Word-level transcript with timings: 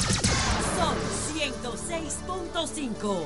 Son 0.00 0.96
106.5. 1.34 3.24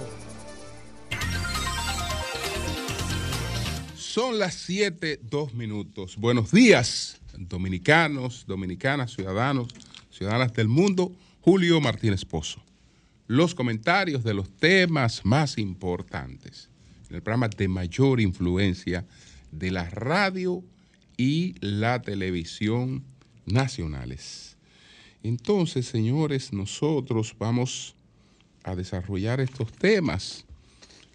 Son 3.97 4.39
las 4.39 4.55
7, 4.55 5.21
2 5.23 5.55
minutos. 5.55 6.17
Buenos 6.17 6.51
días, 6.51 7.21
dominicanos, 7.37 8.45
dominicanas, 8.47 9.13
ciudadanos, 9.13 9.69
ciudadanas 10.11 10.53
del 10.53 10.69
mundo. 10.69 11.13
Julio 11.41 11.81
Martínez 11.81 12.25
Pozo. 12.25 12.63
Los 13.27 13.55
comentarios 13.55 14.25
de 14.25 14.35
los 14.35 14.51
temas 14.57 15.25
más 15.25 15.59
importantes 15.59 16.71
en 17.09 17.17
el 17.17 17.23
programa 17.23 17.49
de 17.49 17.69
mayor 17.69 18.21
influencia 18.21 19.07
de 19.53 19.71
la 19.71 19.89
radio 19.91 20.65
y 21.17 21.55
la 21.61 22.03
televisión 22.03 23.05
nacionales. 23.47 24.54
Entonces, 25.25 25.87
señores, 25.87 26.53
nosotros 26.53 27.35
vamos 27.39 27.95
a 28.63 28.77
desarrollar 28.77 29.41
estos 29.41 29.73
temas, 29.73 30.45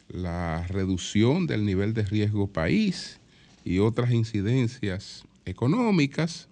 la 0.07 0.65
reducción 0.67 1.45
del 1.45 1.63
nivel 1.63 1.93
de 1.93 2.03
riesgo 2.03 2.47
país 2.47 3.19
y 3.63 3.77
otras 3.77 4.11
incidencias 4.11 5.25
económicas, 5.45 6.47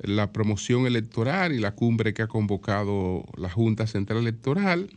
la 0.00 0.32
promoción 0.32 0.88
electoral 0.88 1.52
y 1.52 1.60
la 1.60 1.76
cumbre 1.76 2.14
que 2.14 2.22
ha 2.22 2.26
convocado 2.26 3.24
la 3.36 3.48
Junta 3.48 3.86
Central 3.86 4.18
Electoral. 4.18 4.90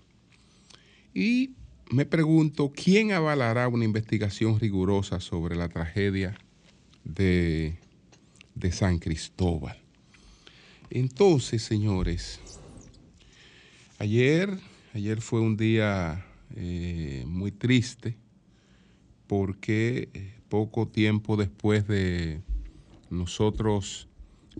Y 1.13 1.51
me 1.91 2.07
pregunto, 2.07 2.71
¿quién 2.75 3.11
avalará 3.11 3.67
una 3.67 3.85
investigación 3.85 4.59
rigurosa 4.59 5.19
sobre 5.19 5.55
la 5.55 5.69
tragedia 5.69 6.35
de, 7.03 7.77
San 8.71 8.97
Cristóbal? 8.97 9.82
Entonces, 10.95 11.63
señores, 11.63 12.39
ayer, 13.97 14.59
ayer 14.93 15.21
fue 15.21 15.41
un 15.41 15.57
día 15.57 16.23
eh, 16.55 17.23
muy 17.25 17.51
triste 17.51 18.15
porque 19.25 20.09
eh, 20.13 20.35
poco 20.49 20.87
tiempo 20.87 21.35
después 21.35 21.87
de 21.87 22.43
nosotros 23.09 24.07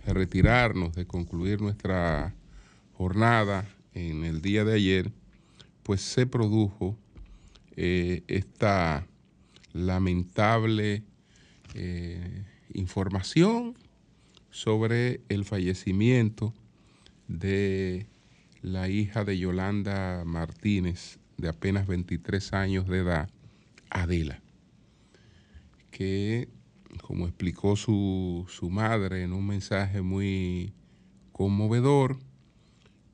retirarnos, 0.07 0.95
de 0.95 1.05
concluir 1.05 1.61
nuestra 1.61 2.33
jornada 2.93 3.69
en 3.93 4.23
el 4.23 4.41
día 4.41 4.63
de 4.63 4.73
ayer, 4.73 5.11
pues 5.83 6.01
se 6.01 6.25
produjo 6.25 6.97
eh, 7.75 8.23
esta 8.27 9.05
lamentable 9.71 11.03
información 12.73 13.75
sobre 14.53 15.21
el 15.29 15.45
fallecimiento 15.45 16.53
de 17.27 18.05
la 18.61 18.87
hija 18.87 19.25
de 19.25 19.39
Yolanda 19.39 20.23
Martínez, 20.25 21.17
de 21.37 21.49
apenas 21.49 21.87
23 21.87 22.53
años 22.53 22.87
de 22.87 22.99
edad, 22.99 23.29
Adela, 23.89 24.43
que 25.89 26.49
como 27.01 27.25
explicó 27.25 27.75
su, 27.75 28.45
madre 28.69 29.23
en 29.23 29.33
un 29.33 29.47
mensaje 29.47 30.03
muy 30.03 30.71
conmovedor, 31.31 32.19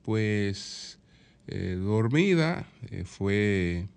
pues 0.02 1.00
eh, 1.48 1.78
dormida 1.82 2.68
eh, 2.92 3.06
fue 3.06 3.88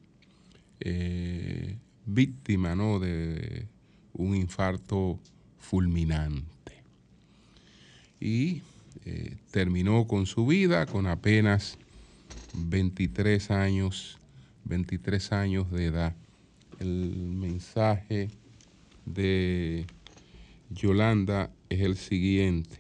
eh, 0.78 1.76
víctima 2.06 2.76
¿no? 2.76 3.00
de 3.00 3.66
un 4.12 4.36
infarto 4.36 5.18
fulminante. 5.58 6.51
Y 8.24 8.62
terminó 9.50 10.06
con 10.06 10.26
su 10.26 10.46
vida 10.46 10.86
con 10.86 11.08
apenas 11.08 11.76
23 12.54 13.50
años, 13.50 14.16
23 14.64 15.32
años 15.32 15.72
de 15.72 15.86
edad. 15.86 16.14
El 16.78 17.16
mensaje 17.16 18.28
de 19.06 19.86
Yolanda 20.70 21.50
es 21.68 21.80
el 21.80 21.96
siguiente. 21.96 22.76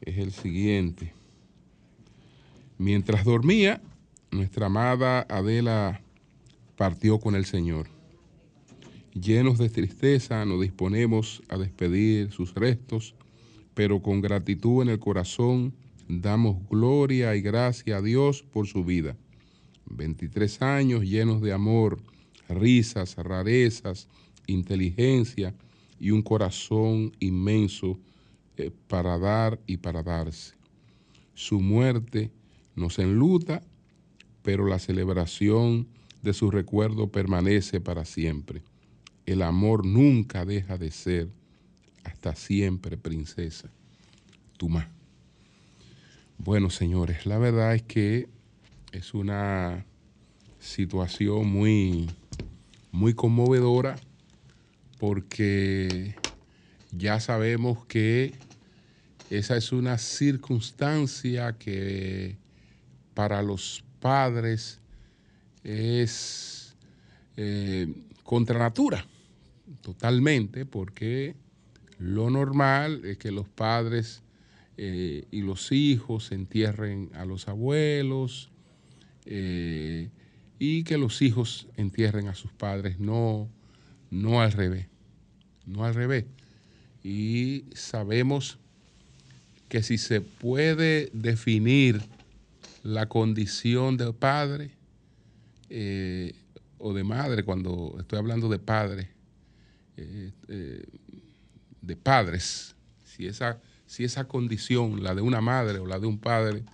Es 0.00 0.18
el 0.18 0.30
siguiente. 0.30 1.12
Mientras 2.78 3.24
dormía, 3.24 3.80
nuestra 4.30 4.66
amada 4.66 5.26
Adela 5.28 6.00
partió 6.76 7.18
con 7.18 7.34
el 7.34 7.46
Señor. 7.46 7.88
Llenos 9.12 9.58
de 9.58 9.70
tristeza 9.70 10.44
nos 10.44 10.60
disponemos 10.60 11.42
a 11.48 11.58
despedir 11.58 12.30
sus 12.30 12.54
restos, 12.54 13.16
pero 13.76 14.00
con 14.00 14.22
gratitud 14.22 14.80
en 14.80 14.88
el 14.88 14.98
corazón 14.98 15.74
damos 16.08 16.66
gloria 16.70 17.36
y 17.36 17.42
gracia 17.42 17.98
a 17.98 18.00
Dios 18.00 18.42
por 18.42 18.66
su 18.66 18.86
vida. 18.86 19.18
23 19.90 20.62
años 20.62 21.04
llenos 21.04 21.42
de 21.42 21.52
amor, 21.52 21.98
risas, 22.48 23.16
rarezas, 23.16 24.08
inteligencia 24.46 25.54
y 26.00 26.10
un 26.10 26.22
corazón 26.22 27.12
inmenso 27.20 27.98
eh, 28.56 28.70
para 28.88 29.18
dar 29.18 29.60
y 29.66 29.76
para 29.76 30.02
darse. 30.02 30.54
Su 31.34 31.60
muerte 31.60 32.30
nos 32.76 32.98
enluta, 32.98 33.62
pero 34.42 34.66
la 34.66 34.78
celebración 34.78 35.86
de 36.22 36.32
su 36.32 36.50
recuerdo 36.50 37.12
permanece 37.12 37.82
para 37.82 38.06
siempre. 38.06 38.62
El 39.26 39.42
amor 39.42 39.84
nunca 39.84 40.46
deja 40.46 40.78
de 40.78 40.90
ser, 40.90 41.28
hasta 42.06 42.34
siempre, 42.36 42.96
princesa. 42.96 43.68
Tumá. 44.56 44.88
Bueno, 46.38 46.70
señores, 46.70 47.26
la 47.26 47.38
verdad 47.38 47.74
es 47.74 47.82
que 47.82 48.28
es 48.92 49.12
una 49.12 49.84
situación 50.60 51.48
muy, 51.48 52.08
muy 52.92 53.14
conmovedora 53.14 53.96
porque 54.98 56.14
ya 56.92 57.20
sabemos 57.20 57.84
que 57.86 58.34
esa 59.30 59.56
es 59.56 59.72
una 59.72 59.98
circunstancia 59.98 61.58
que 61.58 62.36
para 63.14 63.42
los 63.42 63.82
padres 64.00 64.78
es 65.64 66.76
eh, 67.36 67.92
contra 68.22 68.58
natura, 68.58 69.04
totalmente, 69.82 70.64
porque 70.64 71.34
lo 71.98 72.30
normal 72.30 73.04
es 73.04 73.18
que 73.18 73.30
los 73.30 73.48
padres 73.48 74.22
eh, 74.76 75.24
y 75.30 75.40
los 75.40 75.72
hijos 75.72 76.32
entierren 76.32 77.10
a 77.14 77.24
los 77.24 77.48
abuelos 77.48 78.50
eh, 79.24 80.10
y 80.58 80.84
que 80.84 80.98
los 80.98 81.22
hijos 81.22 81.66
entierren 81.76 82.28
a 82.28 82.34
sus 82.34 82.52
padres, 82.52 82.98
no 82.98 83.48
no 84.10 84.40
al 84.40 84.52
revés, 84.52 84.86
no 85.66 85.84
al 85.84 85.94
revés. 85.94 86.24
Y 87.02 87.64
sabemos 87.74 88.58
que 89.68 89.82
si 89.82 89.98
se 89.98 90.20
puede 90.20 91.10
definir 91.12 92.02
la 92.82 93.08
condición 93.08 93.96
de 93.96 94.12
padre 94.12 94.70
eh, 95.70 96.34
o 96.78 96.92
de 96.94 97.04
madre, 97.04 97.42
cuando 97.42 97.96
estoy 97.98 98.18
hablando 98.18 98.48
de 98.48 98.58
padre, 98.58 99.08
de 101.86 101.96
padres, 101.96 102.74
si 103.04 103.26
esa, 103.26 103.60
si 103.86 104.04
esa 104.04 104.26
condición, 104.26 105.02
la 105.02 105.14
de 105.14 105.22
una 105.22 105.40
madre 105.40 105.78
o 105.78 105.86
la 105.86 105.98
de 105.98 106.06
un 106.06 106.18
padre, 106.18 106.64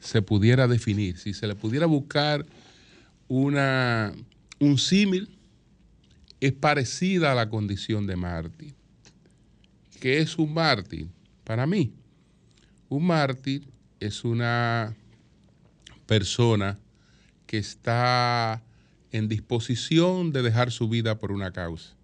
se 0.00 0.22
pudiera 0.22 0.66
definir, 0.68 1.18
si 1.18 1.34
se 1.34 1.46
le 1.46 1.54
pudiera 1.54 1.86
buscar 1.86 2.46
una, 3.28 4.12
un 4.58 4.78
símil, 4.78 5.36
es 6.40 6.52
parecida 6.52 7.32
a 7.32 7.34
la 7.34 7.48
condición 7.48 8.06
de 8.06 8.16
mártir. 8.16 8.74
¿Qué 10.00 10.20
es 10.20 10.38
un 10.38 10.54
mártir? 10.54 11.08
Para 11.44 11.66
mí, 11.66 11.92
un 12.88 13.06
mártir 13.06 13.68
es 14.00 14.24
una 14.24 14.96
persona 16.06 16.78
que 17.46 17.58
está 17.58 18.62
en 19.12 19.28
disposición 19.28 20.32
de 20.32 20.42
dejar 20.42 20.70
su 20.70 20.88
vida 20.88 21.18
por 21.18 21.32
una 21.32 21.52
causa, 21.52 21.94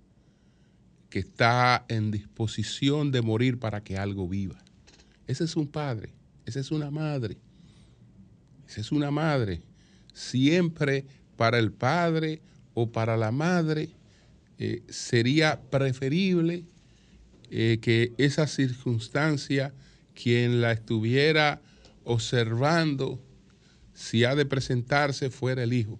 que 1.10 1.20
está 1.20 1.84
en 1.88 2.10
disposición 2.10 3.12
de 3.12 3.22
morir 3.22 3.58
para 3.58 3.82
que 3.82 3.96
algo 3.96 4.28
viva. 4.28 4.58
Ese 5.26 5.44
es 5.44 5.56
un 5.56 5.66
padre, 5.66 6.12
esa 6.44 6.60
es 6.60 6.70
una 6.70 6.90
madre, 6.90 7.36
esa 8.68 8.80
es 8.80 8.92
una 8.92 9.10
madre. 9.10 9.62
Siempre 10.12 11.04
para 11.36 11.58
el 11.58 11.72
padre 11.72 12.40
o 12.74 12.90
para 12.90 13.16
la 13.16 13.30
madre 13.30 13.90
eh, 14.58 14.82
sería 14.88 15.60
preferible 15.70 16.64
eh, 17.50 17.78
que 17.80 18.12
esa 18.18 18.46
circunstancia, 18.46 19.72
quien 20.14 20.60
la 20.60 20.72
estuviera 20.72 21.60
observando, 22.04 23.20
si 23.94 24.24
ha 24.24 24.34
de 24.34 24.46
presentarse, 24.46 25.30
fuera 25.30 25.62
el 25.62 25.72
hijo. 25.72 25.98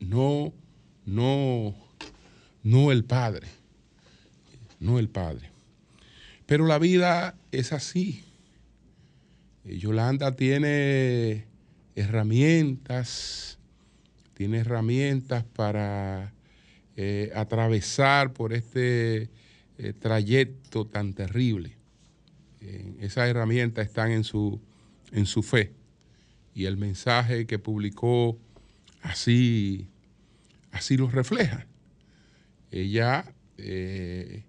No, 0.00 0.52
no, 1.04 1.74
no 2.62 2.92
el 2.92 3.04
padre, 3.04 3.48
no 4.78 4.98
el 4.98 5.08
padre. 5.08 5.50
Pero 6.46 6.66
la 6.66 6.78
vida 6.78 7.36
es 7.52 7.72
así. 7.72 8.24
Yolanda 9.64 10.36
tiene 10.36 11.46
herramientas, 11.94 13.58
tiene 14.34 14.58
herramientas 14.58 15.44
para 15.44 16.32
eh, 16.96 17.30
atravesar 17.34 18.32
por 18.32 18.52
este 18.52 19.30
eh, 19.78 19.92
trayecto 19.98 20.86
tan 20.86 21.14
terrible. 21.14 21.76
esas 23.00 23.28
herramientas 23.28 23.86
están 23.86 24.10
en 24.10 24.24
su, 24.24 24.60
en 25.12 25.26
su 25.26 25.42
fe 25.42 25.72
y 26.54 26.66
el 26.66 26.76
mensaje 26.76 27.46
que 27.46 27.58
publicó 27.58 28.38
así, 29.02 29.88
así 30.72 30.96
lo 30.96 31.08
refleja. 31.08 31.66
Ella 32.70 33.34
eh, 33.58 34.44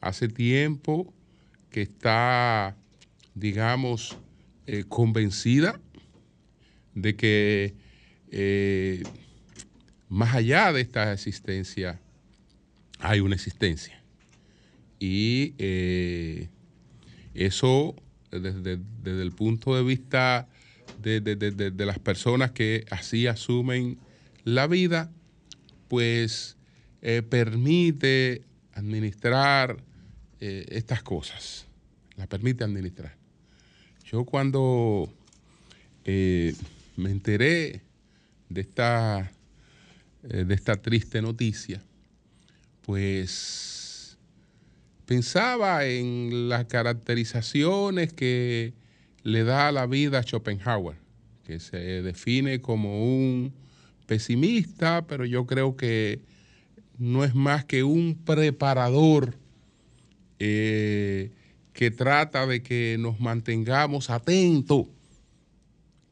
hace 0.00 0.28
tiempo 0.28 1.12
que 1.70 1.82
está, 1.82 2.76
digamos, 3.34 4.16
eh, 4.66 4.84
convencida 4.88 5.80
de 6.94 7.16
que 7.16 7.74
eh, 8.30 9.02
más 10.08 10.34
allá 10.34 10.72
de 10.72 10.80
esta 10.80 11.12
existencia 11.12 12.00
hay 12.98 13.20
una 13.20 13.34
existencia. 13.34 14.02
Y 14.98 15.54
eso, 17.34 17.94
desde, 18.30 18.78
desde, 19.02 19.22
el 19.22 19.32
punto 19.32 19.76
de 19.76 19.82
vista 19.82 20.48
de, 21.02 21.72
las 21.76 21.98
personas 21.98 22.52
que 22.52 22.86
así 22.90 23.26
asumen 23.26 23.98
la 24.44 24.66
vida, 24.66 25.10
pues 25.88 26.55
eh, 27.02 27.22
permite 27.22 28.42
administrar 28.72 29.76
eh, 30.40 30.66
estas 30.68 31.02
cosas, 31.02 31.66
la 32.16 32.26
permite 32.26 32.64
administrar. 32.64 33.16
Yo 34.04 34.24
cuando 34.24 35.12
eh, 36.04 36.54
me 36.96 37.10
enteré 37.10 37.82
de 38.48 38.60
esta, 38.60 39.32
de 40.22 40.54
esta 40.54 40.76
triste 40.76 41.20
noticia, 41.20 41.82
pues 42.82 44.16
pensaba 45.06 45.84
en 45.86 46.48
las 46.48 46.66
caracterizaciones 46.66 48.12
que 48.12 48.74
le 49.22 49.42
da 49.42 49.72
la 49.72 49.86
vida 49.86 50.20
a 50.20 50.22
Schopenhauer, 50.22 50.96
que 51.44 51.58
se 51.58 51.78
define 52.02 52.60
como 52.60 53.04
un 53.04 53.52
pesimista, 54.06 55.06
pero 55.06 55.24
yo 55.24 55.46
creo 55.46 55.76
que 55.76 56.20
no 56.98 57.24
es 57.24 57.34
más 57.34 57.64
que 57.64 57.84
un 57.84 58.14
preparador 58.24 59.36
eh, 60.38 61.30
que 61.72 61.90
trata 61.90 62.46
de 62.46 62.62
que 62.62 62.96
nos 62.98 63.20
mantengamos 63.20 64.10
atentos, 64.10 64.86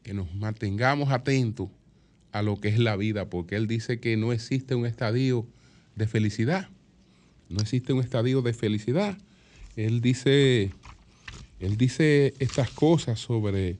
que 0.03 0.15
nos 0.15 0.35
mantengamos 0.35 1.11
atentos 1.11 1.69
a 2.33 2.43
lo 2.43 2.61
que 2.61 2.69
es 2.69 2.79
la 2.79 2.97
vida, 2.97 3.31
porque 3.31 3.57
él 3.57 3.67
dice 3.67 4.01
que 4.01 4.17
no 4.17 4.33
existe 4.33 4.75
un 4.75 4.87
estadio 4.87 5.47
de 5.97 6.07
felicidad, 6.07 6.69
no 7.49 7.61
existe 7.61 7.93
un 7.93 8.01
estadio 8.01 8.43
de 8.43 8.53
felicidad. 8.53 9.17
Él 9.77 10.01
dice 10.01 10.73
él 11.61 11.77
dice 11.79 12.35
estas 12.41 12.71
cosas 12.71 13.19
sobre, 13.21 13.79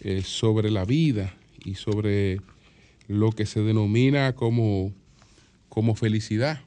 eh, 0.00 0.22
sobre 0.24 0.70
la 0.70 0.84
vida 0.84 1.34
y 1.64 1.74
sobre 1.74 2.40
lo 3.08 3.30
que 3.32 3.46
se 3.46 3.60
denomina 3.60 4.34
como, 4.34 4.92
como 5.74 5.96
felicidad. 5.96 6.60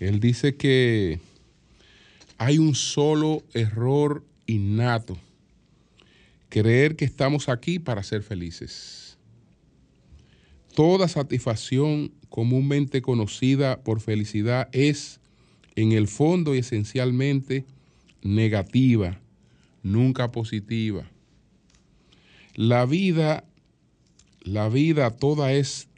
Él 0.00 0.18
dice 0.18 0.56
que 0.56 1.20
hay 2.38 2.56
un 2.56 2.74
solo 2.74 3.42
error 3.52 4.24
innato, 4.46 5.18
creer 6.48 6.96
que 6.96 7.04
estamos 7.04 7.50
aquí 7.50 7.78
para 7.78 8.02
ser 8.02 8.22
felices. 8.22 9.18
Toda 10.74 11.06
satisfacción 11.06 12.12
comúnmente 12.30 13.02
conocida 13.02 13.82
por 13.82 14.00
felicidad 14.00 14.70
es, 14.72 15.20
en 15.74 15.92
el 15.92 16.08
fondo 16.08 16.54
y 16.54 16.58
esencialmente, 16.58 17.66
negativa, 18.22 19.20
nunca 19.82 20.32
positiva. 20.32 21.10
La 22.54 22.86
vida, 22.86 23.44
la 24.46 24.68
vida 24.68 25.10
toda 25.10 25.52
es 25.52 25.88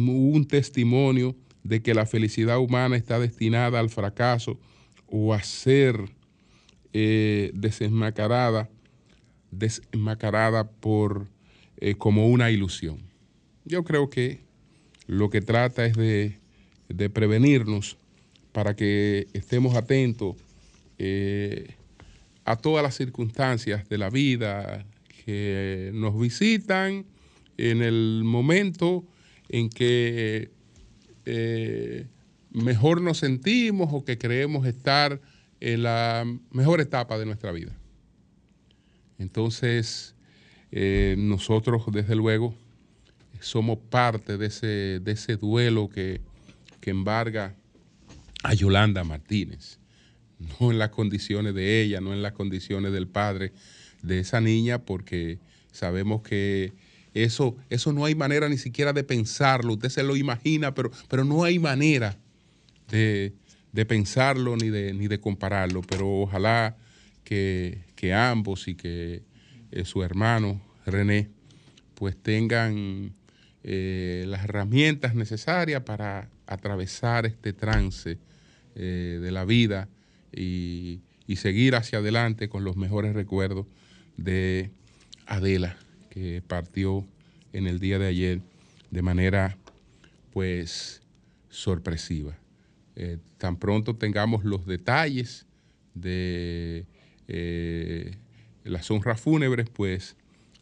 un 0.00 0.46
testimonio 0.46 1.36
de 1.62 1.82
que 1.82 1.94
la 1.94 2.04
felicidad 2.04 2.58
humana 2.58 2.96
está 2.96 3.20
destinada 3.20 3.78
al 3.78 3.90
fracaso 3.90 4.58
o 5.06 5.32
a 5.32 5.42
ser 5.42 6.10
eh, 6.92 7.52
desenmascarada, 7.54 8.68
por 10.80 11.28
eh, 11.76 11.94
como 11.94 12.28
una 12.28 12.50
ilusión. 12.50 12.98
Yo 13.64 13.84
creo 13.84 14.10
que 14.10 14.40
lo 15.06 15.30
que 15.30 15.40
trata 15.40 15.86
es 15.86 15.94
de, 15.94 16.40
prevenirnos 17.10 17.96
para 18.50 18.74
que 18.74 19.28
estemos 19.32 19.76
atentos 19.76 20.34
eh, 20.98 21.76
a 22.44 22.56
todas 22.56 22.82
las 22.82 22.96
circunstancias 22.96 23.88
de 23.88 23.98
la 23.98 24.10
vida 24.10 24.84
que 25.24 25.92
nos 25.94 26.18
visitan 26.18 27.06
en 27.56 27.82
el 27.82 28.22
momento 28.24 29.04
en 29.48 29.68
que 29.68 30.50
eh, 31.24 32.06
mejor 32.50 33.00
nos 33.00 33.18
sentimos 33.18 33.90
o 33.92 34.04
que 34.04 34.18
creemos 34.18 34.66
estar 34.66 35.20
en 35.60 35.82
la 35.82 36.24
mejor 36.50 36.80
etapa 36.80 37.18
de 37.18 37.26
nuestra 37.26 37.52
vida. 37.52 37.72
Entonces, 39.18 40.14
eh, 40.70 41.14
nosotros 41.18 41.84
desde 41.92 42.16
luego 42.16 42.54
somos 43.40 43.78
parte 43.78 44.36
de 44.38 44.46
ese, 44.46 45.00
de 45.00 45.12
ese 45.12 45.36
duelo 45.36 45.88
que, 45.88 46.20
que 46.80 46.90
embarga 46.90 47.54
a 48.42 48.54
Yolanda 48.54 49.04
Martínez 49.04 49.78
no 50.60 50.70
en 50.70 50.78
las 50.78 50.90
condiciones 50.90 51.54
de 51.54 51.82
ella, 51.82 52.00
no 52.00 52.12
en 52.12 52.22
las 52.22 52.32
condiciones 52.32 52.92
del 52.92 53.08
padre 53.08 53.52
de 54.02 54.20
esa 54.20 54.40
niña, 54.40 54.84
porque 54.84 55.38
sabemos 55.70 56.22
que 56.22 56.72
eso, 57.14 57.56
eso 57.70 57.92
no 57.92 58.04
hay 58.04 58.14
manera 58.14 58.48
ni 58.48 58.58
siquiera 58.58 58.92
de 58.92 59.04
pensarlo, 59.04 59.74
usted 59.74 59.88
se 59.88 60.02
lo 60.02 60.16
imagina, 60.16 60.74
pero, 60.74 60.90
pero 61.08 61.24
no 61.24 61.44
hay 61.44 61.58
manera 61.58 62.16
de, 62.88 63.34
pensarlo 63.86 64.56
ni 64.56 64.68
de, 64.68 64.92
ni 64.94 65.08
de 65.08 65.20
compararlo, 65.20 65.82
pero 65.82 66.22
ojalá 66.22 66.76
que, 67.24 68.12
ambos 68.14 68.68
y 68.68 68.74
que 68.74 69.22
eh, 69.70 69.84
su 69.84 70.02
hermano 70.02 70.60
René 70.84 71.30
pues 71.94 72.16
tengan 72.16 73.14
eh, 73.62 74.24
las 74.26 74.44
herramientas 74.44 75.14
necesarias 75.14 75.82
para 75.84 76.28
atravesar 76.46 77.26
este 77.26 77.52
trance 77.52 78.18
eh, 78.74 79.18
de 79.22 79.32
la 79.32 79.44
vida 79.44 79.88
y, 80.32 81.00
seguir 81.36 81.76
hacia 81.76 82.00
adelante 82.00 82.50
con 82.50 82.62
los 82.62 82.76
mejores 82.76 83.14
recuerdos 83.14 83.64
de 84.18 84.70
Adela, 85.24 85.78
que 86.12 86.42
partió 86.46 87.06
en 87.54 87.66
el 87.66 87.80
día 87.80 87.98
de 87.98 88.06
ayer 88.06 88.42
de 88.90 89.00
manera 89.00 89.56
pues 90.30 91.00
sorpresiva. 91.48 92.36
Eh, 92.96 93.16
tan 93.38 93.56
pronto 93.56 93.96
tengamos 93.96 94.44
los 94.44 94.66
detalles 94.66 95.46
de 95.94 96.84
eh, 97.28 98.14
las 98.64 98.90
honras 98.90 99.22
fúnebres, 99.22 99.70
pues 99.70 100.16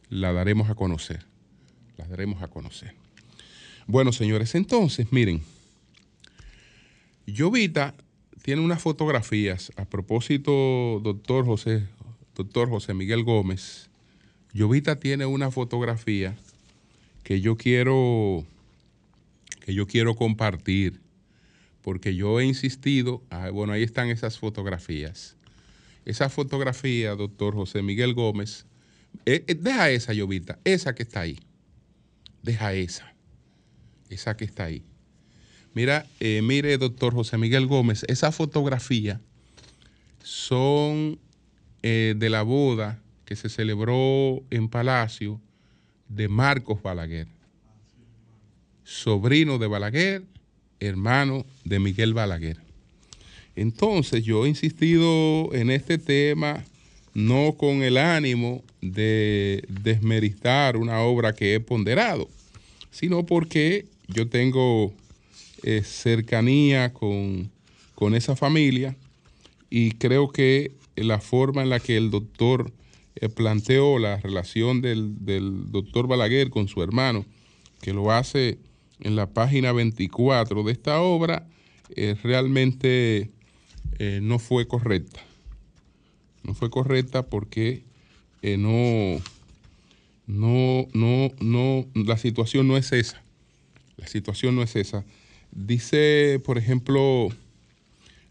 la 0.09 0.33
daremos 0.33 0.71
a 0.71 0.77
conocer. 0.77 1.27
Las 1.97 2.09
daremos 2.09 2.45
a 2.45 2.49
conocer. 2.49 2.95
Bueno, 3.89 4.13
señores, 4.13 4.55
entonces, 4.55 5.11
miren, 5.11 5.43
Llovita 7.27 7.97
tiene 8.43 8.63
unas 8.63 8.81
fotografías. 8.81 9.73
A 9.75 9.85
propósito, 9.85 11.01
doctor 11.03 11.45
José, 11.45 11.89
doctor 12.37 12.69
José 12.69 12.95
Miguel 12.95 13.25
Gómez, 13.25 13.90
Llovita 14.53 14.97
tiene 14.97 15.27
una 15.27 15.51
fotografía 15.51 16.37
que 17.23 17.41
yo 17.41 17.57
quiero 17.57 18.45
que 19.61 19.75
yo 19.75 19.87
quiero 19.87 20.17
compartir 20.17 21.01
porque 21.83 22.15
yo 22.15 22.41
he 22.41 22.45
insistido, 22.45 23.23
ah, 23.31 23.51
bueno, 23.51 23.73
ahí 23.73 23.83
están 23.83 24.11
esas 24.11 24.39
fotografías. 24.39 25.37
Esa 26.05 26.29
fotografía, 26.29 27.15
doctor 27.15 27.55
José 27.55 27.83
Miguel 27.83 28.15
Gómez, 28.15 28.67
eh, 29.27 29.45
eh, 29.47 29.55
deja 29.55 29.91
esa, 29.91 30.13
Llovita, 30.13 30.59
esa 30.65 30.95
que 30.95 31.03
está 31.03 31.21
ahí. 31.21 31.39
Deja 32.43 32.75
esa, 32.75 33.15
esa 34.09 34.37
que 34.37 34.45
está 34.45 34.65
ahí. 34.65 34.83
Mira, 35.75 36.07
eh, 36.21 36.41
mire, 36.43 36.77
doctor 36.79 37.15
José 37.15 37.39
Miguel 37.39 37.67
Gómez, 37.67 38.05
esa 38.09 38.33
fotografía 38.33 39.21
son 40.23 41.19
de 41.83 42.29
la 42.29 42.43
boda 42.43 43.01
que 43.31 43.37
se 43.37 43.49
celebró 43.49 44.43
en 44.51 44.69
Palacio 44.69 45.41
de 46.09 46.27
Marcos 46.27 46.83
Balaguer, 46.83 47.29
sobrino 48.83 49.57
de 49.59 49.69
Balaguer, 49.69 50.25
hermano 50.81 51.47
de 51.65 51.79
Miguel 51.79 52.13
Balaguer. 52.13 52.57
Entonces 53.55 54.25
yo 54.25 54.45
he 54.45 54.49
insistido 54.49 55.55
en 55.55 55.71
este 55.71 55.97
tema 55.97 56.65
no 57.15 57.55
con 57.57 57.85
el 57.85 57.99
ánimo 57.99 58.65
de 58.81 59.63
desmeritar 59.69 60.77
una 60.77 60.99
obra 61.03 61.33
que 61.33 61.55
he 61.55 61.61
ponderado, 61.61 62.29
sino 62.91 63.25
porque 63.25 63.87
yo 64.09 64.29
tengo 64.29 64.93
eh, 65.63 65.83
cercanía 65.85 66.93
con, 66.93 67.49
esa 68.13 68.35
familia 68.35 68.97
y 69.69 69.93
creo 69.93 70.33
que 70.33 70.73
la 70.97 71.21
forma 71.21 71.63
en 71.63 71.71
la 71.71 71.79
que 71.79 71.97
el 71.97 72.11
doctor 72.11 72.73
planteó 73.35 73.99
la 73.99 74.17
relación 74.19 74.81
del, 74.81 75.17
doctor 75.71 76.07
Balaguer 76.07 76.51
con 76.51 76.69
su 76.69 76.83
hermano, 76.83 77.25
que 77.81 77.93
lo 77.93 78.13
hace 78.13 78.59
en 79.01 79.17
la 79.17 79.29
página 79.29 79.73
24 79.73 80.63
de 80.63 80.73
esta 80.73 81.01
obra, 81.01 81.47
eh, 81.97 82.17
realmente 82.23 83.31
no 84.23 84.39
fue 84.39 84.67
correcta. 84.67 85.21
No 86.43 86.55
fue 86.55 86.71
correcta 86.71 87.27
porque 87.27 87.85
no, 88.43 89.21
no, 90.27 90.87
no, 90.95 91.33
no, 91.41 91.87
la 91.95 92.17
situación 92.17 92.69
no 92.69 92.77
es 92.77 92.93
esa. 92.93 93.23
La 93.97 94.07
situación 94.07 94.55
no 94.55 94.63
es 94.63 94.77
esa. 94.77 95.05
Dice, 95.51 96.41
por 96.45 96.57
ejemplo, 96.57 97.29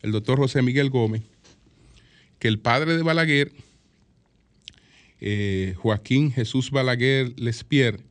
el 0.01 0.11
doctor 0.11 0.39
José 0.39 0.61
Miguel 0.61 0.89
Gómez, 0.89 1.23
que 2.39 2.47
el 2.47 2.59
padre 2.59 2.95
de 2.95 3.03
Balaguer, 3.03 3.51
eh, 5.21 5.73
Joaquín 5.77 6.31
Jesús 6.31 6.71
Balaguer 6.71 7.33
Lespier, 7.39 8.01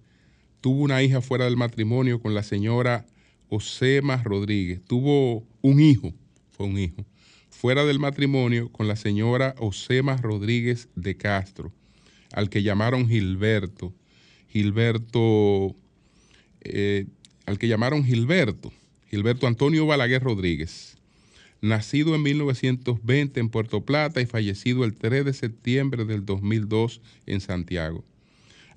tuvo 0.60 0.82
una 0.82 1.02
hija 1.02 1.20
fuera 1.20 1.44
del 1.44 1.56
matrimonio 1.56 2.20
con 2.20 2.34
la 2.34 2.42
señora 2.42 3.06
Osema 3.48 4.22
Rodríguez. 4.22 4.82
Tuvo 4.84 5.46
un 5.62 5.80
hijo, 5.80 6.12
fue 6.50 6.66
un 6.66 6.78
hijo, 6.78 7.06
fuera 7.50 7.84
del 7.84 7.98
matrimonio 7.98 8.70
con 8.70 8.88
la 8.88 8.96
señora 8.96 9.54
Osema 9.58 10.16
Rodríguez 10.16 10.88
de 10.94 11.16
Castro, 11.16 11.72
al 12.32 12.50
que 12.50 12.62
llamaron 12.62 13.08
Gilberto. 13.08 13.94
Gilberto 14.48 15.76
eh, 16.62 17.06
al 17.46 17.58
que 17.58 17.68
llamaron 17.68 18.04
Gilberto, 18.04 18.72
Gilberto 19.10 19.46
Antonio 19.46 19.86
Balaguer 19.86 20.22
Rodríguez, 20.22 20.97
nacido 21.60 22.14
en 22.14 22.22
1920 22.22 23.40
en 23.40 23.48
Puerto 23.48 23.84
Plata 23.84 24.20
y 24.20 24.26
fallecido 24.26 24.84
el 24.84 24.94
3 24.94 25.24
de 25.24 25.32
septiembre 25.32 26.04
del 26.04 26.24
2002 26.24 27.00
en 27.26 27.40
Santiago. 27.40 28.04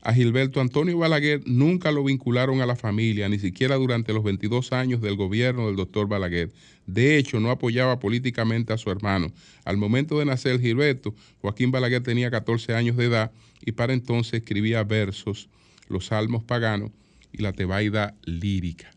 A 0.04 0.14
Gilberto 0.14 0.62
Antonio 0.62 0.98
Balaguer 0.98 1.42
nunca 1.46 1.92
lo 1.92 2.04
vincularon 2.04 2.60
a 2.60 2.66
la 2.66 2.76
familia, 2.76 3.30
ni 3.30 3.38
siquiera 3.38 3.76
durante 3.76 4.14
los 4.14 4.24
22 4.24 4.74
años 4.74 5.00
del 5.00 5.16
gobierno 5.16 5.68
del 5.68 5.76
doctor 5.76 6.08
Balaguer. 6.08 6.52
De 6.88 7.18
hecho, 7.18 7.40
no 7.40 7.52
apoyaba 7.52 8.00
políticamente 8.00 8.74
a 8.74 8.80
su 8.80 8.90
hermano. 8.90 9.32
Al 9.64 9.78
momento 9.78 10.18
de 10.18 10.26
nacer 10.26 10.60
Gilberto, 10.60 11.14
Joaquín 11.42 11.70
Balaguer 11.70 12.02
tenía 12.02 12.32
14 12.32 12.74
años 12.74 12.98
de 12.98 13.06
edad 13.06 13.32
y 13.64 13.74
para 13.74 13.94
entonces 13.94 14.34
escribía 14.34 14.84
versos, 14.84 15.50
los 15.88 16.08
salmos 16.08 16.44
paganos, 16.44 16.90
y 17.32 17.42
la 17.42 17.54
tebaida 17.54 18.16
lírica. 18.26 18.92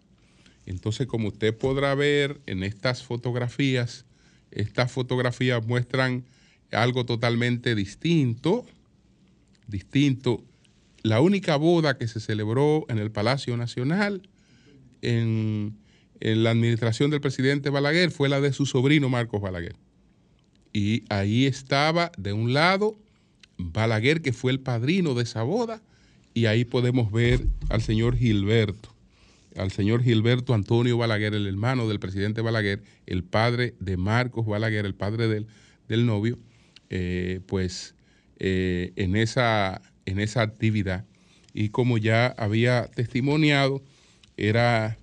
Entonces, 0.67 1.07
como 1.07 1.29
usted 1.29 1.57
podrá 1.57 1.95
ver 1.95 2.41
en 2.47 2.63
estas 2.63 3.03
fotografías, 3.03 4.05
estas 4.51 4.91
fotografías 4.91 5.67
muestran 5.67 6.25
algo 6.73 7.05
totalmente 7.05 7.75
distinto, 7.75 8.65
distinto. 9.67 10.43
La 11.03 11.21
única 11.21 11.57
boda 11.57 11.99
que 11.99 12.09
se 12.09 12.21
celebró 12.21 12.87
en 12.89 12.99
el 12.99 13.11
Palacio 13.11 13.57
Nacional 13.57 14.29
en, 15.03 15.77
en 16.21 16.43
la 16.43 16.51
administración 16.51 17.11
del 17.11 17.21
presidente 17.21 17.71
Balaguer 17.71 18.11
fue 18.11 18.29
la 18.29 18.41
de 18.41 18.53
su 18.53 18.65
sobrino 18.65 19.09
Marcos 19.09 19.43
Balaguer. 19.43 19.77
Y 20.73 21.05
ahí 21.09 21.47
estaba 21.47 22.11
de 22.17 22.33
un 22.33 22.55
lado 22.55 22.97
Balaguer, 23.59 24.23
que 24.23 24.33
fue 24.33 24.51
el 24.51 24.61
padrino 24.61 25.15
de 25.15 25.23
esa 25.23 25.43
boda, 25.43 25.83
y 26.33 26.47
ahí 26.47 26.65
podemos 26.65 27.13
ver 27.13 27.47
al 27.69 27.83
señor 27.83 28.17
Gilberto, 28.17 28.94
al 29.57 29.71
señor 29.71 30.03
Gilberto 30.03 30.55
Antonio 30.55 30.97
Balaguer, 30.97 31.35
el 31.35 31.47
hermano 31.47 31.89
del 31.89 32.01
presidente 32.01 32.41
Balaguer, 32.41 32.83
el 33.07 33.25
padre 33.25 33.75
de 33.81 33.97
Marcos 33.97 34.47
Balaguer, 34.47 34.85
el 34.85 34.95
padre 34.95 35.29
del, 35.29 35.47
del 35.89 36.07
novio, 36.07 36.39
eh, 36.91 37.41
pues 37.47 37.95
eh, 38.39 38.93
en, 38.97 39.17
esa, 39.17 39.81
en 40.07 40.21
esa 40.21 40.43
actividad. 40.43 41.05
Y 41.53 41.69
como 41.69 41.99
ya 41.99 42.27
había 42.27 42.87
testimoniado, 42.87 43.83
era 44.37 44.97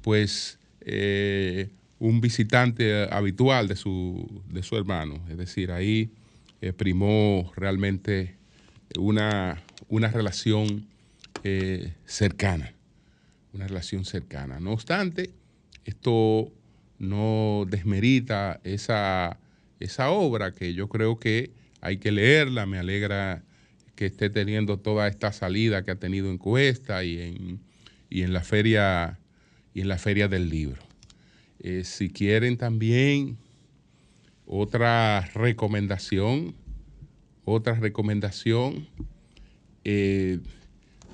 pues 0.00 0.58
eh, 0.80 1.68
un 1.98 2.20
visitante 2.20 3.06
habitual 3.10 3.68
de 3.68 3.76
su, 3.76 4.42
de 4.48 4.62
su 4.62 4.76
hermano. 4.76 5.22
Es 5.28 5.36
decir, 5.36 5.70
ahí 5.72 6.10
primó 6.76 7.52
realmente 7.56 8.36
una, 8.98 9.62
una 9.88 10.08
relación 10.08 10.86
cercana, 12.04 12.74
una 13.52 13.66
relación 13.66 14.04
cercana. 14.04 14.60
No 14.60 14.72
obstante, 14.72 15.30
esto 15.84 16.52
no 16.98 17.66
desmerita 17.68 18.60
esa, 18.64 19.38
esa 19.80 20.10
obra 20.10 20.52
que 20.52 20.74
yo 20.74 20.88
creo 20.88 21.18
que 21.18 21.50
hay 21.80 21.98
que 21.98 22.12
leerla, 22.12 22.66
me 22.66 22.78
alegra 22.78 23.42
que 23.94 24.06
esté 24.06 24.30
teniendo 24.30 24.78
toda 24.78 25.08
esta 25.08 25.32
salida 25.32 25.84
que 25.84 25.90
ha 25.90 25.96
tenido 25.96 26.30
en 26.30 26.38
Cuesta 26.38 27.04
y 27.04 27.20
en, 27.20 27.60
en 28.10 28.32
la 28.32 28.42
feria 28.42 29.18
y 29.74 29.80
en 29.80 29.88
la 29.88 29.98
feria 29.98 30.28
del 30.28 30.48
libro. 30.48 30.82
Eh, 31.60 31.84
si 31.84 32.10
quieren 32.10 32.56
también 32.56 33.36
otra 34.46 35.20
recomendación, 35.34 36.54
otra 37.44 37.74
recomendación, 37.74 38.88
eh, 39.84 40.40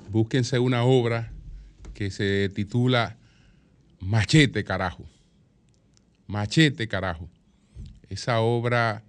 búsquense 0.09 0.59
una 0.59 0.83
obra 0.83 1.31
que 1.97 2.11
se 2.11 2.51
titula 2.53 3.17
Machete, 3.99 4.63
carajo. 4.63 5.09
Machete, 6.27 6.87
carajo. 6.87 7.27
Esa 8.07 8.39
obra 8.39 9.03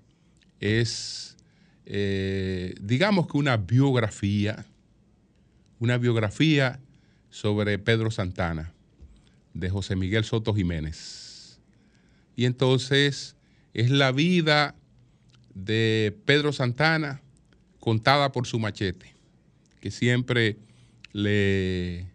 es, 0.58 1.36
eh, 1.84 2.74
digamos 2.80 3.26
que 3.26 3.36
una 3.36 3.58
biografía, 3.58 4.64
una 5.78 5.98
biografía 5.98 6.80
sobre 7.28 7.78
Pedro 7.78 8.10
Santana, 8.10 8.72
de 9.52 9.68
José 9.68 9.94
Miguel 9.94 10.24
Soto 10.24 10.54
Jiménez. 10.54 11.60
Y 12.36 12.46
entonces 12.46 13.36
es 13.74 13.90
la 13.90 14.12
vida 14.12 14.74
de 15.54 16.18
Pedro 16.24 16.54
Santana 16.54 17.20
contada 17.80 18.32
por 18.32 18.46
su 18.46 18.58
machete, 18.58 19.14
que 19.78 19.90
siempre 19.90 20.56
le, 21.12 22.07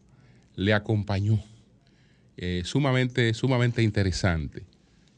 le 0.55 0.73
acompañó. 0.73 1.43
Eh, 2.37 2.63
sumamente, 2.65 3.33
sumamente 3.33 3.83
interesante. 3.83 4.63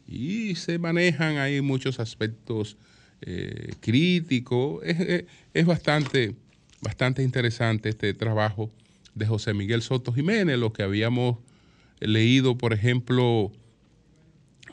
Y 0.08 0.56
se 0.56 0.78
manejan 0.78 1.38
ahí 1.38 1.62
muchos 1.62 2.00
aspectos 2.00 2.78
eh, 3.22 3.74
críticos. 3.80 4.84
Es, 4.84 5.66
bastante, 5.66 6.36
bastante 6.82 7.24
interesante 7.24 7.90
este 7.90 8.14
trabajo 8.14 8.70
de 9.14 9.26
José 9.26 9.54
Miguel 9.54 9.82
Soto 9.82 10.12
Jiménez, 10.12 10.58
lo 10.60 10.74
que 10.74 10.84
habíamos 10.84 11.38
leído, 12.00 12.58
por 12.58 12.74
ejemplo, 12.74 13.52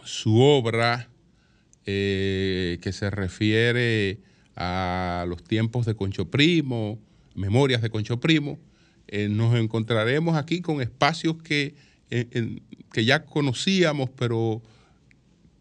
su 0.05 0.41
obra 0.41 1.09
eh, 1.87 2.79
que 2.83 2.93
se 2.93 3.09
refiere 3.11 4.19
a 4.57 5.25
los 5.29 5.43
tiempos 5.45 5.87
de 5.87 5.95
Concho 5.95 6.29
Primo, 6.29 6.99
memorias 7.35 7.81
de 7.81 7.91
Concho 7.91 8.21
Primo, 8.21 8.59
eh, 9.09 9.29
nos 9.29 9.55
encontraremos 9.55 10.37
aquí 10.37 10.61
con 10.61 10.81
espacios 10.81 11.37
que, 11.43 11.75
eh, 12.11 12.61
que 12.93 13.05
ya 13.05 13.25
conocíamos, 13.25 14.11
pero 14.11 14.63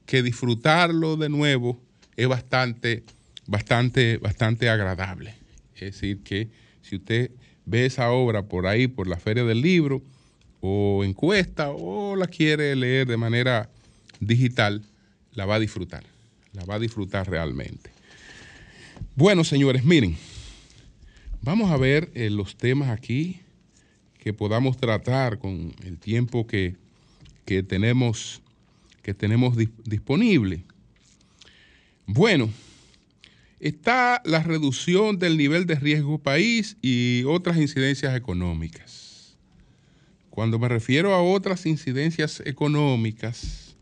que 0.05 0.23
disfrutarlo 0.23 1.17
de 1.17 1.29
nuevo 1.29 1.81
es 2.17 2.27
bastante, 2.27 3.03
bastante, 3.47 4.17
bastante 4.17 4.69
agradable. 4.69 5.35
Es 5.75 5.93
decir, 5.93 6.21
que 6.23 6.49
si 6.81 6.97
usted 6.97 7.31
ve 7.65 7.85
esa 7.85 8.11
obra 8.11 8.43
por 8.43 8.67
ahí, 8.67 8.87
por 8.87 9.07
la 9.07 9.17
Feria 9.17 9.43
del 9.43 9.61
Libro, 9.61 10.01
o 10.59 11.03
encuesta, 11.03 11.69
o 11.71 12.15
la 12.15 12.27
quiere 12.27 12.75
leer 12.75 13.07
de 13.07 13.17
manera 13.17 13.69
digital, 14.19 14.83
la 15.33 15.45
va 15.45 15.55
a 15.55 15.59
disfrutar, 15.59 16.03
la 16.53 16.65
va 16.65 16.75
a 16.75 16.79
disfrutar 16.79 17.29
realmente. 17.29 17.89
Bueno, 19.15 19.43
señores, 19.43 19.83
miren. 19.83 20.15
Vamos 21.43 21.71
a 21.71 21.77
ver 21.77 22.11
eh, 22.13 22.29
los 22.29 22.55
temas 22.55 22.89
aquí 22.89 23.41
que 24.19 24.31
podamos 24.31 24.77
tratar 24.77 25.39
con 25.39 25.73
el 25.83 25.97
tiempo 25.97 26.45
que, 26.45 26.75
tenemos, 27.67 28.43
que 29.01 29.15
tenemos 29.15 29.57
disponible. 29.83 30.63
Bueno, 32.05 32.47
está 33.59 34.21
la 34.23 34.43
reducción 34.43 35.17
del 35.17 35.35
nivel 35.35 35.65
de 35.65 35.75
riesgo 35.75 36.19
país 36.19 36.77
y 36.79 37.23
otras 37.25 37.57
incidencias 37.57 38.15
económicas. 38.15 39.35
Cuando 40.29 40.59
me 40.59 40.69
refiero 40.69 41.15
a 41.15 41.23
otras 41.23 41.65
incidencias 41.65 42.43
económicas, 42.45 43.75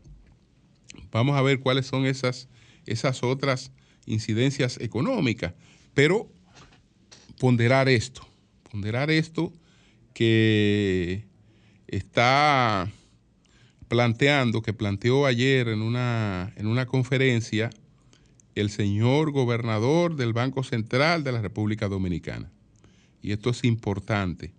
vamos 1.12 1.36
a 1.36 1.42
ver 1.42 1.60
cuáles 1.60 1.86
son 1.86 2.06
esas, 2.06 2.48
esas 2.86 3.22
otras 3.22 3.70
incidencias 4.06 4.78
económicas, 4.80 5.52
pero 5.92 6.26
ponderar 7.40 7.88
esto, 7.88 8.20
ponderar 8.70 9.10
esto 9.10 9.50
que 10.12 11.24
está 11.88 12.86
planteando, 13.88 14.60
que 14.60 14.74
planteó 14.74 15.24
ayer 15.24 15.68
en 15.68 15.80
una, 15.80 16.52
en 16.56 16.66
una 16.66 16.84
conferencia 16.84 17.70
el 18.54 18.68
señor 18.68 19.30
gobernador 19.30 20.16
del 20.16 20.34
Banco 20.34 20.62
Central 20.62 21.24
de 21.24 21.32
la 21.32 21.40
República 21.40 21.88
Dominicana. 21.88 22.52
Y 23.22 23.32
esto 23.32 23.48
es 23.48 23.64
importante 23.64 24.52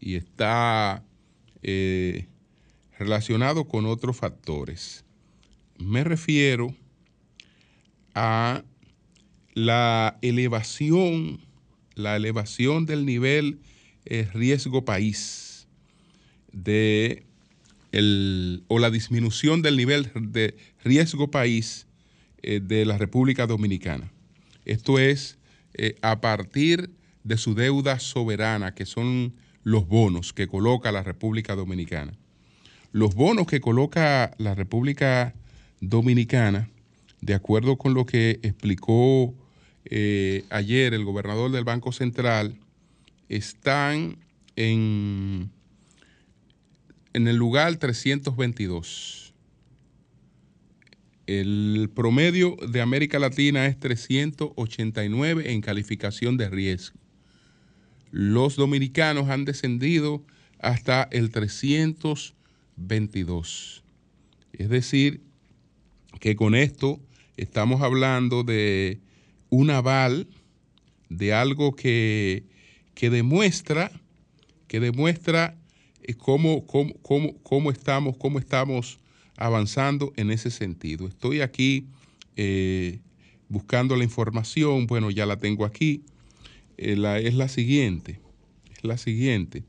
y 0.00 0.14
está 0.14 1.04
eh, 1.62 2.28
relacionado 2.98 3.68
con 3.68 3.84
otros 3.84 4.16
factores. 4.16 5.04
Me 5.76 6.02
refiero 6.02 6.74
a 8.14 8.62
la 9.52 10.18
elevación, 10.22 11.51
la 11.94 12.16
elevación 12.16 12.86
del 12.86 13.06
nivel 13.06 13.60
eh, 14.04 14.28
riesgo 14.32 14.84
país 14.84 15.66
de 16.52 17.24
el, 17.92 18.64
o 18.68 18.78
la 18.78 18.90
disminución 18.90 19.62
del 19.62 19.76
nivel 19.76 20.10
de 20.14 20.56
riesgo 20.82 21.30
país 21.30 21.86
eh, 22.42 22.60
de 22.60 22.84
la 22.84 22.98
República 22.98 23.46
Dominicana. 23.46 24.10
Esto 24.64 24.98
es 24.98 25.38
eh, 25.74 25.96
a 26.02 26.20
partir 26.20 26.90
de 27.24 27.36
su 27.36 27.54
deuda 27.54 27.98
soberana, 28.00 28.74
que 28.74 28.86
son 28.86 29.34
los 29.62 29.86
bonos 29.86 30.32
que 30.32 30.48
coloca 30.48 30.90
la 30.90 31.02
República 31.02 31.54
Dominicana. 31.54 32.14
Los 32.90 33.14
bonos 33.14 33.46
que 33.46 33.60
coloca 33.60 34.34
la 34.38 34.54
República 34.54 35.34
Dominicana, 35.80 36.68
de 37.20 37.34
acuerdo 37.34 37.76
con 37.76 37.94
lo 37.94 38.04
que 38.04 38.40
explicó 38.42 39.34
eh, 39.84 40.44
ayer 40.50 40.94
el 40.94 41.04
gobernador 41.04 41.50
del 41.50 41.64
Banco 41.64 41.92
Central, 41.92 42.56
están 43.28 44.16
en, 44.56 45.50
en 47.12 47.28
el 47.28 47.36
lugar 47.36 47.76
322 47.76 49.22
el 51.26 51.90
promedio 51.94 52.56
de 52.68 52.80
América 52.80 53.18
Latina 53.18 53.66
es 53.66 53.78
389 53.78 55.52
en 55.52 55.60
calificación 55.60 56.36
de 56.36 56.48
riesgo. 56.50 56.98
Los 58.10 58.56
dominicanos 58.56 59.28
han 59.28 59.44
descendido 59.44 60.24
hasta 60.58 61.04
el 61.10 61.30
322. 61.30 63.84
Es 64.52 64.68
decir, 64.68 65.20
que 66.20 66.36
con 66.36 66.54
esto 66.54 67.00
estamos 67.36 67.82
hablando 67.82 68.44
de 68.44 69.00
un 69.52 69.68
aval 69.68 70.26
de 71.10 71.34
algo 71.34 71.76
que, 71.76 72.44
que 72.94 73.10
demuestra, 73.10 73.92
que 74.66 74.80
demuestra 74.80 75.58
eh, 76.02 76.14
cómo, 76.14 76.66
cómo, 76.66 76.94
cómo, 77.42 77.70
estamos, 77.70 78.16
cómo 78.16 78.38
estamos 78.38 78.98
avanzando 79.36 80.14
en 80.16 80.30
ese 80.30 80.50
sentido. 80.50 81.06
Estoy 81.06 81.42
aquí 81.42 81.86
eh, 82.36 83.00
buscando 83.50 83.94
la 83.94 84.04
información, 84.04 84.86
bueno, 84.86 85.10
ya 85.10 85.26
la 85.26 85.36
tengo 85.36 85.66
aquí. 85.66 86.02
Eh, 86.78 86.96
es 87.22 87.34
la 87.34 87.48
siguiente, 87.48 88.20
es 88.74 88.84
la 88.84 88.96
siguiente. 88.96 89.64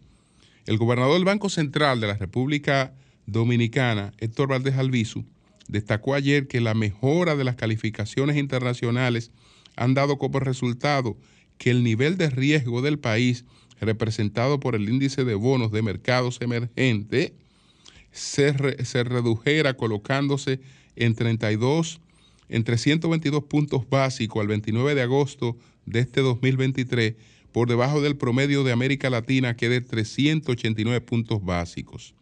El 0.66 0.78
gobernador 0.78 1.16
del 1.16 1.26
Banco 1.26 1.50
Central 1.50 2.00
de 2.00 2.08
la 2.08 2.16
República 2.16 2.94
Dominicana, 3.26 4.14
Héctor 4.18 4.48
Valdés 4.48 4.78
Albizu, 4.78 5.26
destacó 5.68 6.14
ayer 6.14 6.48
que 6.48 6.62
la 6.62 6.74
mejora 6.74 7.36
de 7.36 7.44
las 7.44 7.58
calificaciones 7.58 8.38
internacionales 8.38 9.32
han 9.76 9.94
dado 9.94 10.18
como 10.18 10.40
resultado 10.40 11.18
que 11.58 11.72
el 11.72 11.84
nivel 11.84 12.18
de 12.18 12.30
riesgo 12.30 12.82
del 12.82 13.00
país, 13.00 13.46
representado 13.80 14.60
por 14.60 14.76
el 14.76 14.90
índice 14.90 15.24
de 15.24 15.36
bonos 15.36 15.72
de 15.72 15.82
mercados 15.82 16.40
emergentes, 16.42 17.32
se, 18.12 18.52
redujera 18.52 19.76
colocándose 19.76 20.60
en 20.96 21.16
32, 21.16 22.00
en 22.50 22.64
322 22.64 23.44
puntos 23.46 23.90
básicos 23.90 24.42
al 24.42 24.48
29 24.48 24.96
de 24.96 25.02
agosto 25.02 25.58
de 25.86 26.00
este 26.00 26.22
2023, 26.22 27.16
por 27.52 27.68
debajo 27.68 28.02
del 28.02 28.16
promedio 28.16 28.64
de 28.64 28.72
América 28.72 29.10
Latina 29.10 29.56
que 29.56 29.70
de 29.70 29.82
389 29.82 31.02
puntos 31.02 31.44
básicos. 31.44 32.14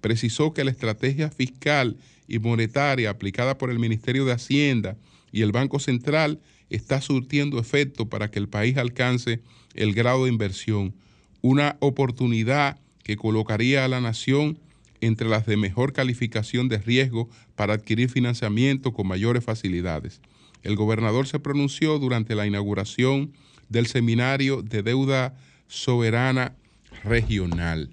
Precisó 0.00 0.52
que 0.52 0.64
la 0.64 0.70
estrategia 0.70 1.30
fiscal 1.30 1.96
y 2.28 2.38
monetaria 2.38 3.10
aplicada 3.10 3.58
por 3.58 3.70
el 3.70 3.78
Ministerio 3.78 4.24
de 4.24 4.32
Hacienda 4.32 4.96
y 5.32 5.42
el 5.42 5.52
Banco 5.52 5.78
Central 5.78 6.40
está 6.70 7.00
surtiendo 7.00 7.58
efecto 7.58 8.08
para 8.08 8.30
que 8.30 8.38
el 8.38 8.48
país 8.48 8.76
alcance 8.76 9.40
el 9.74 9.94
grado 9.94 10.24
de 10.24 10.30
inversión, 10.30 10.94
una 11.42 11.76
oportunidad 11.80 12.78
que 13.02 13.16
colocaría 13.16 13.84
a 13.84 13.88
la 13.88 14.00
nación 14.00 14.58
entre 15.00 15.28
las 15.28 15.46
de 15.46 15.56
mejor 15.56 15.92
calificación 15.92 16.68
de 16.68 16.78
riesgo 16.78 17.28
para 17.54 17.74
adquirir 17.74 18.08
financiamiento 18.08 18.92
con 18.92 19.06
mayores 19.06 19.44
facilidades. 19.44 20.20
El 20.62 20.74
gobernador 20.74 21.26
se 21.26 21.38
pronunció 21.38 21.98
durante 21.98 22.34
la 22.34 22.46
inauguración 22.46 23.32
del 23.68 23.86
seminario 23.86 24.62
de 24.62 24.82
deuda 24.82 25.36
soberana 25.68 26.56
regional. 27.04 27.90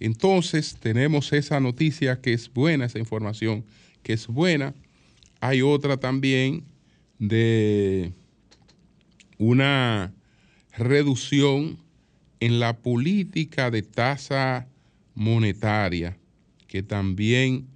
Entonces 0.00 0.76
tenemos 0.80 1.32
esa 1.32 1.60
noticia 1.60 2.20
que 2.20 2.32
es 2.32 2.52
buena, 2.52 2.86
esa 2.86 2.98
información 2.98 3.64
que 4.02 4.14
es 4.14 4.26
buena. 4.26 4.74
Hay 5.40 5.62
otra 5.62 5.96
también 5.98 6.64
de 7.18 8.12
una 9.38 10.12
reducción 10.76 11.78
en 12.40 12.60
la 12.60 12.76
política 12.78 13.70
de 13.70 13.82
tasa 13.82 14.68
monetaria, 15.14 16.18
que 16.66 16.82
también 16.82 17.68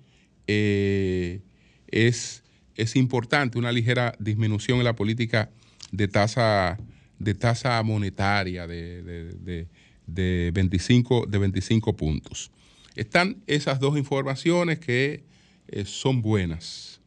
eh, 0.46 1.40
es, 1.86 2.42
es, 2.76 2.96
importante, 2.96 3.58
una 3.58 3.72
ligera 3.72 4.14
disminución 4.18 4.78
en 4.78 4.84
la 4.84 4.96
política 4.96 5.50
de 5.92 6.08
tasa, 6.08 6.78
de 7.18 7.34
tasa 7.34 7.82
monetaria 7.82 8.66
de, 8.66 9.66
de, 10.06 10.50
25, 10.52 11.26
de 11.26 11.38
25 11.38 11.96
puntos. 11.96 12.50
Están 12.96 13.42
esas 13.46 13.78
dos 13.78 13.96
informaciones 13.96 14.80
que 14.80 15.22
eh, 15.68 15.84
son 15.84 16.22
buenas. 16.22 16.97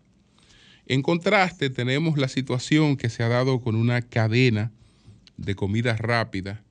En 0.86 1.02
contraste, 1.02 1.70
tenemos 1.70 2.18
la 2.18 2.28
situación 2.28 2.98
que 2.98 3.10
se 3.10 3.24
ha 3.24 3.28
dado 3.28 3.60
con 3.62 3.76
una 3.76 4.02
cadena 4.02 4.72
de 5.38 5.56
comida 5.56 5.96
rápida 5.96 6.64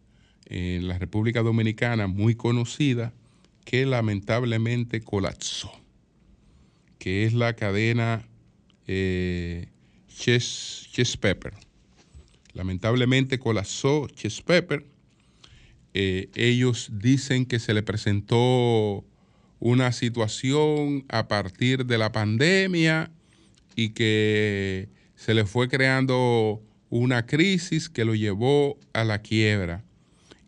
en 0.47 0.89
la 0.89 0.99
República 0.99 1.43
Dominicana 1.43 2.07
muy 2.07 2.35
conocida, 2.35 3.13
que 3.65 3.87
lamentablemente 3.87 5.01
colapsó, 5.01 5.71
que 6.99 7.25
es 7.25 7.35
la 7.35 7.55
cadena 7.55 8.27
eh, 8.87 9.69
Chess, 10.09 11.17
Pepper. 11.21 11.55
Lamentablemente 12.53 13.39
colapsó 13.39 14.09
Chess 14.09 14.43
Pepper. 14.43 14.85
Eh, 15.95 16.29
ellos 16.35 16.91
dicen 16.93 17.47
que 17.47 17.59
se 17.59 17.75
le 17.75 17.83
presentó 17.83 19.05
una 19.61 19.93
situación 19.93 21.05
a 21.09 21.29
partir 21.29 21.87
de 21.87 21.99
la 21.99 22.13
pandemia 22.13 23.13
y 23.77 23.91
que 23.91 24.89
se 25.15 25.35
le 25.35 25.45
fue 25.47 25.69
creando 25.69 26.63
una 26.89 27.27
crisis 27.27 27.89
que 27.89 28.05
lo 28.05 28.15
llevó 28.15 28.79
a 28.93 29.05
la 29.05 29.21
quiebra. 29.21 29.85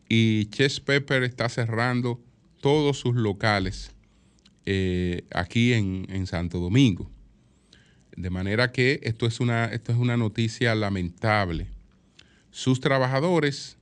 Y 0.09 0.47
Chess 0.47 0.81
Pepper 0.81 1.23
está 1.23 1.49
cerrando 1.49 2.21
todos 2.61 2.99
sus 2.99 3.15
locales 3.15 3.93
eh, 4.67 5.25
aquí 5.33 5.73
en, 5.73 6.27
Santo 6.27 6.59
Domingo. 6.59 7.11
De 8.17 8.31
manera 8.31 8.73
que 8.73 9.01
esto 9.03 9.27
es, 9.27 9.41
una, 9.41 9.67
esto 9.67 9.93
es 9.93 9.99
una 9.99 10.17
noticia 10.17 10.75
lamentable. 10.75 11.67
Sus 12.51 12.81
trabajadores 12.81 13.79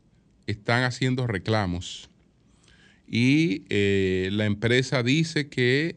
están 0.46 0.84
haciendo 0.84 1.26
reclamos 1.26 2.10
y 3.10 3.64
eh, 3.70 4.28
la 4.32 4.46
empresa 4.46 5.02
dice 5.02 5.48
que 5.48 5.96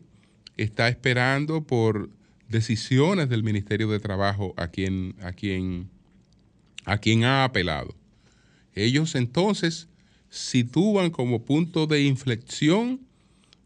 está 0.58 0.88
esperando 0.88 1.62
por 1.63 2.10
decisiones 2.54 3.28
del 3.28 3.44
Ministerio 3.44 3.89
de 3.89 4.00
Trabajo 4.00 4.54
a 4.56 4.70
quien, 4.70 5.16
a 5.22 5.34
quien, 5.34 5.89
a 6.86 7.00
quien 7.00 7.26
ha 7.26 7.44
apelado. 7.44 7.94
Ellos 8.76 9.16
entonces 9.16 9.89
sitúan 10.30 11.10
como 11.10 11.44
punto 11.44 11.88
de 11.88 12.04
inflexión 12.04 13.02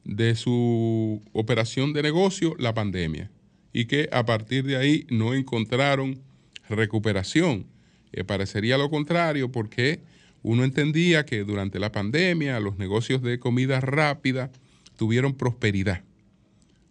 de 0.03 0.35
su 0.35 1.21
operación 1.33 1.93
de 1.93 2.01
negocio 2.01 2.55
la 2.57 2.73
pandemia 2.73 3.29
y 3.73 3.85
que 3.85 4.09
a 4.11 4.25
partir 4.25 4.63
de 4.63 4.77
ahí 4.77 5.05
no 5.09 5.33
encontraron 5.33 6.21
recuperación. 6.69 7.67
Eh, 8.13 8.23
parecería 8.23 8.77
lo 8.77 8.89
contrario 8.89 9.51
porque 9.51 9.99
uno 10.43 10.63
entendía 10.63 11.25
que 11.25 11.43
durante 11.43 11.77
la 11.77 11.91
pandemia 11.91 12.59
los 12.61 12.77
negocios 12.77 13.21
de 13.21 13.37
comida 13.37 13.81
rápida 13.81 14.49
tuvieron 14.95 15.33
prosperidad. 15.33 16.06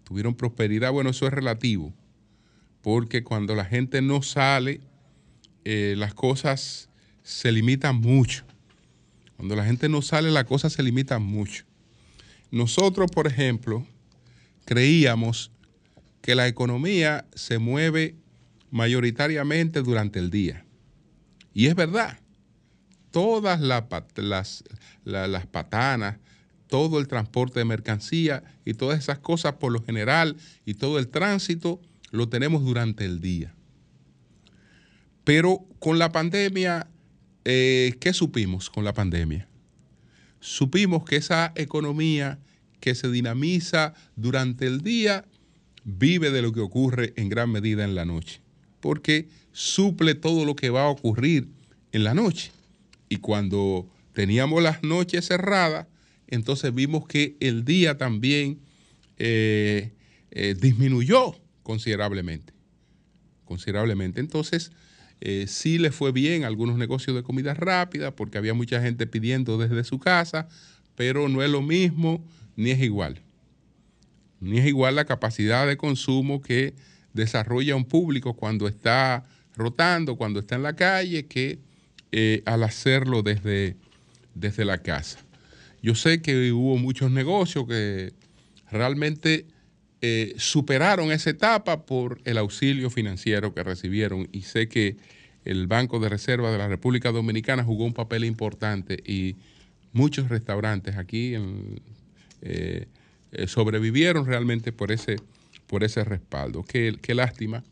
Tuvieron 0.06 0.34
prosperidad, 0.34 0.92
bueno, 0.92 1.10
eso 1.10 1.26
es 1.26 1.32
relativo, 1.32 1.92
porque 2.80 3.22
cuando 3.22 3.54
la 3.54 3.64
gente 3.64 4.00
no 4.00 4.22
sale 4.22 4.80
eh, 5.68 5.96
las 5.98 6.14
cosas 6.14 6.88
se 7.24 7.50
limitan 7.50 7.96
mucho. 7.96 8.44
Cuando 9.34 9.56
la 9.56 9.64
gente 9.64 9.88
no 9.88 10.00
sale, 10.00 10.30
las 10.30 10.44
cosas 10.44 10.72
se 10.72 10.82
limitan 10.84 11.22
mucho. 11.22 11.64
Nosotros, 12.52 13.10
por 13.10 13.26
ejemplo, 13.26 13.84
creíamos 14.64 15.50
que 16.22 16.36
la 16.36 16.46
economía 16.46 17.26
se 17.34 17.58
mueve 17.58 18.14
mayoritariamente 18.70 19.82
durante 19.82 20.20
el 20.20 20.30
día. 20.30 20.64
Y 21.52 21.66
es 21.66 21.74
verdad, 21.74 22.20
todas 23.10 23.60
las, 23.60 24.62
las, 25.02 25.46
patanas, 25.46 26.18
todo 26.68 26.98
el 26.98 27.08
transporte 27.08 27.60
de 27.60 27.64
mercancía 27.64 28.42
y 28.64 28.74
todas 28.74 28.98
esas 28.98 29.18
cosas 29.18 29.54
por 29.54 29.72
lo 29.72 29.82
general 29.82 30.36
y 30.64 30.74
todo 30.74 30.98
el 30.98 31.08
tránsito 31.08 31.80
lo 32.10 32.28
tenemos 32.28 32.64
durante 32.64 33.04
el 33.04 33.20
día. 33.20 33.54
Pero 35.24 35.64
con 35.78 35.98
la 35.98 36.12
pandemia, 36.12 36.88
eh, 37.44 37.94
¿qué 38.00 38.12
supimos 38.12 38.70
con 38.70 38.84
la 38.84 38.92
pandemia? 38.92 39.48
Supimos 40.40 41.04
que 41.04 41.16
esa 41.16 41.52
economía 41.56 42.38
que 42.80 42.94
se 42.94 43.10
dinamiza 43.10 43.94
durante 44.14 44.66
el 44.66 44.82
día 44.82 45.24
vive 45.84 46.30
de 46.30 46.42
lo 46.42 46.52
que 46.52 46.60
ocurre 46.60 47.12
en 47.16 47.28
gran 47.28 47.50
medida 47.50 47.84
en 47.84 47.94
la 47.94 48.04
noche, 48.04 48.40
porque 48.80 49.28
suple 49.52 50.14
todo 50.14 50.44
lo 50.44 50.54
que 50.54 50.70
va 50.70 50.84
a 50.84 50.88
ocurrir 50.90 51.48
en 51.92 52.04
la 52.04 52.14
noche. 52.14 52.52
Y 53.08 53.16
cuando 53.16 53.88
teníamos 54.12 54.62
las 54.62 54.82
noches 54.82 55.26
cerradas, 55.26 55.86
entonces 56.28 56.74
vimos 56.74 57.06
que 57.06 57.36
el 57.40 57.64
día 57.64 57.96
también 57.96 58.60
eh, 59.18 59.92
eh, 60.30 60.54
disminuyó 60.60 61.34
considerablemente. 61.62 62.52
Considerablemente. 63.44 64.20
Entonces, 64.20 64.72
eh, 65.20 65.46
sí 65.48 65.78
le 65.78 65.92
fue 65.92 66.12
bien 66.12 66.44
a 66.44 66.48
algunos 66.48 66.76
negocios 66.76 67.16
de 67.16 67.22
comida 67.22 67.54
rápida 67.54 68.14
porque 68.14 68.38
había 68.38 68.54
mucha 68.54 68.82
gente 68.82 69.06
pidiendo 69.06 69.56
desde 69.56 69.84
su 69.84 69.98
casa, 69.98 70.48
pero 70.96 71.28
no 71.28 71.42
es 71.42 71.50
lo 71.50 71.62
mismo 71.62 72.24
ni 72.56 72.70
es 72.70 72.80
igual. 72.80 73.22
Ni 74.40 74.58
es 74.58 74.66
igual 74.66 74.96
la 74.96 75.04
capacidad 75.04 75.66
de 75.66 75.76
consumo 75.76 76.42
que 76.42 76.74
desarrolla 77.14 77.76
un 77.76 77.84
público 77.84 78.34
cuando 78.34 78.68
está 78.68 79.24
rotando, 79.56 80.16
cuando 80.16 80.40
está 80.40 80.56
en 80.56 80.62
la 80.62 80.76
calle, 80.76 81.26
que 81.26 81.60
al 82.46 82.62
hacerlo 82.62 83.22
desde, 83.22 83.76
desde 84.34 84.64
la 84.64 84.78
casa. 84.78 85.25
Yo 85.86 85.94
sé 85.94 86.20
que 86.20 86.50
hubo 86.50 86.78
muchos 86.78 87.12
negocios 87.12 87.64
que 87.68 88.12
realmente 88.72 89.46
eh, 90.00 90.34
superaron 90.36 91.12
esa 91.12 91.30
etapa 91.30 91.86
por 91.86 92.20
el 92.24 92.38
auxilio 92.38 92.90
financiero 92.90 93.54
que 93.54 93.62
recibieron 93.62 94.28
y 94.32 94.42
sé 94.42 94.68
que 94.68 94.96
el 95.44 95.68
Banco 95.68 96.00
de 96.00 96.08
Reserva 96.08 96.50
de 96.50 96.58
la 96.58 96.66
República 96.66 97.12
Dominicana 97.12 97.62
jugó 97.62 97.84
un 97.84 97.94
papel 97.94 98.24
importante 98.24 99.00
y 99.06 99.36
muchos 99.92 100.28
restaurantes 100.28 100.96
aquí 100.96 101.34
eh, 102.42 102.88
sobrevivieron 103.46 104.26
realmente 104.26 104.72
por 104.72 104.90
ese, 104.90 105.18
por 105.68 105.84
ese 105.84 106.02
respaldo. 106.02 106.64
Qué, 106.64 106.96
qué 107.00 107.14
lástima 107.14 107.62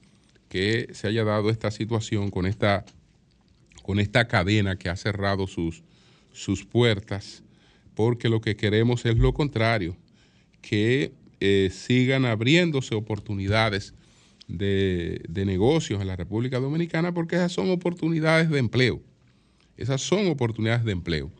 que 0.49 0.87
se 0.93 1.09
haya 1.09 1.25
dado 1.25 1.51
esta 1.51 1.73
situación 1.73 2.31
con 2.31 2.47
esta 2.47 2.85
con 3.83 3.99
esta 3.99 4.29
cadena 4.29 4.77
que 4.77 4.89
ha 4.89 4.95
cerrado 4.95 5.49
sus, 5.49 5.83
sus 6.33 6.65
puertas, 6.65 7.44
porque 7.95 8.29
lo 8.29 8.41
que 8.41 8.57
queremos 8.57 9.05
es 9.07 9.17
lo 9.17 9.33
contrario, 9.33 9.97
que 10.61 11.13
eh, 11.41 11.71
sigan 11.73 12.25
abriéndose 12.25 12.95
oportunidades 12.95 13.95
de, 14.49 15.23
de, 15.29 15.45
negocios 15.45 16.01
en 16.01 16.07
la 16.07 16.17
República 16.17 16.59
Dominicana, 16.59 17.13
porque 17.13 17.37
esas 17.37 17.53
son 17.53 17.71
oportunidades 17.71 18.51
de 18.51 18.59
empleo. 18.59 19.01
Esas 19.77 20.01
son 20.01 20.29
oportunidades 20.29 20.85
de 20.85 20.93
empleo. 20.93 21.31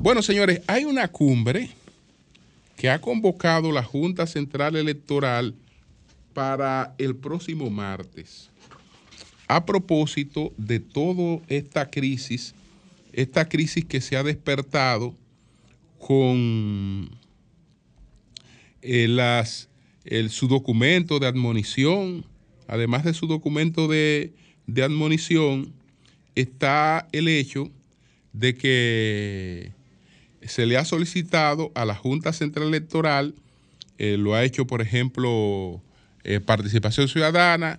Bueno, 0.00 0.22
señores, 0.22 0.60
hay 0.66 0.84
una 0.84 1.08
cumbre 1.08 1.70
que 2.76 2.90
ha 2.90 3.00
convocado 3.00 3.70
la 3.72 3.82
Junta 3.82 4.26
Central 4.26 4.76
Electoral 4.76 5.54
para 6.34 6.94
el 6.98 7.14
próximo 7.14 7.70
martes 7.70 8.50
a 9.48 9.66
propósito 9.66 10.52
de 10.56 10.80
toda 10.80 11.42
esta 11.46 11.90
crisis, 11.90 12.54
esta 13.12 13.46
crisis 13.46 13.84
que 13.84 14.00
se 14.00 14.16
ha 14.16 14.22
despertado 14.22 15.14
con 16.06 17.10
eh, 18.82 19.06
las, 19.06 19.68
su 20.30 20.48
documento 20.48 21.20
de 21.20 21.28
admonición, 21.28 22.26
además 22.66 23.04
de 23.04 23.14
su 23.14 23.28
documento 23.28 23.86
de, 23.86 24.32
admonición, 24.82 25.72
está 26.34 27.06
el 27.12 27.28
hecho 27.28 27.70
de 28.32 28.56
que 28.56 29.72
se 30.42 30.66
le 30.66 30.76
ha 30.76 30.84
solicitado 30.84 31.70
a 31.76 31.84
la 31.84 31.94
Junta 31.94 32.32
Central 32.32 32.66
Electoral, 32.66 33.36
eh, 33.98 34.16
lo 34.18 34.34
ha 34.34 34.42
hecho, 34.42 34.66
por 34.66 34.82
ejemplo, 34.82 35.80
eh, 36.24 36.40
Participación 36.40 37.06
Ciudadana, 37.06 37.78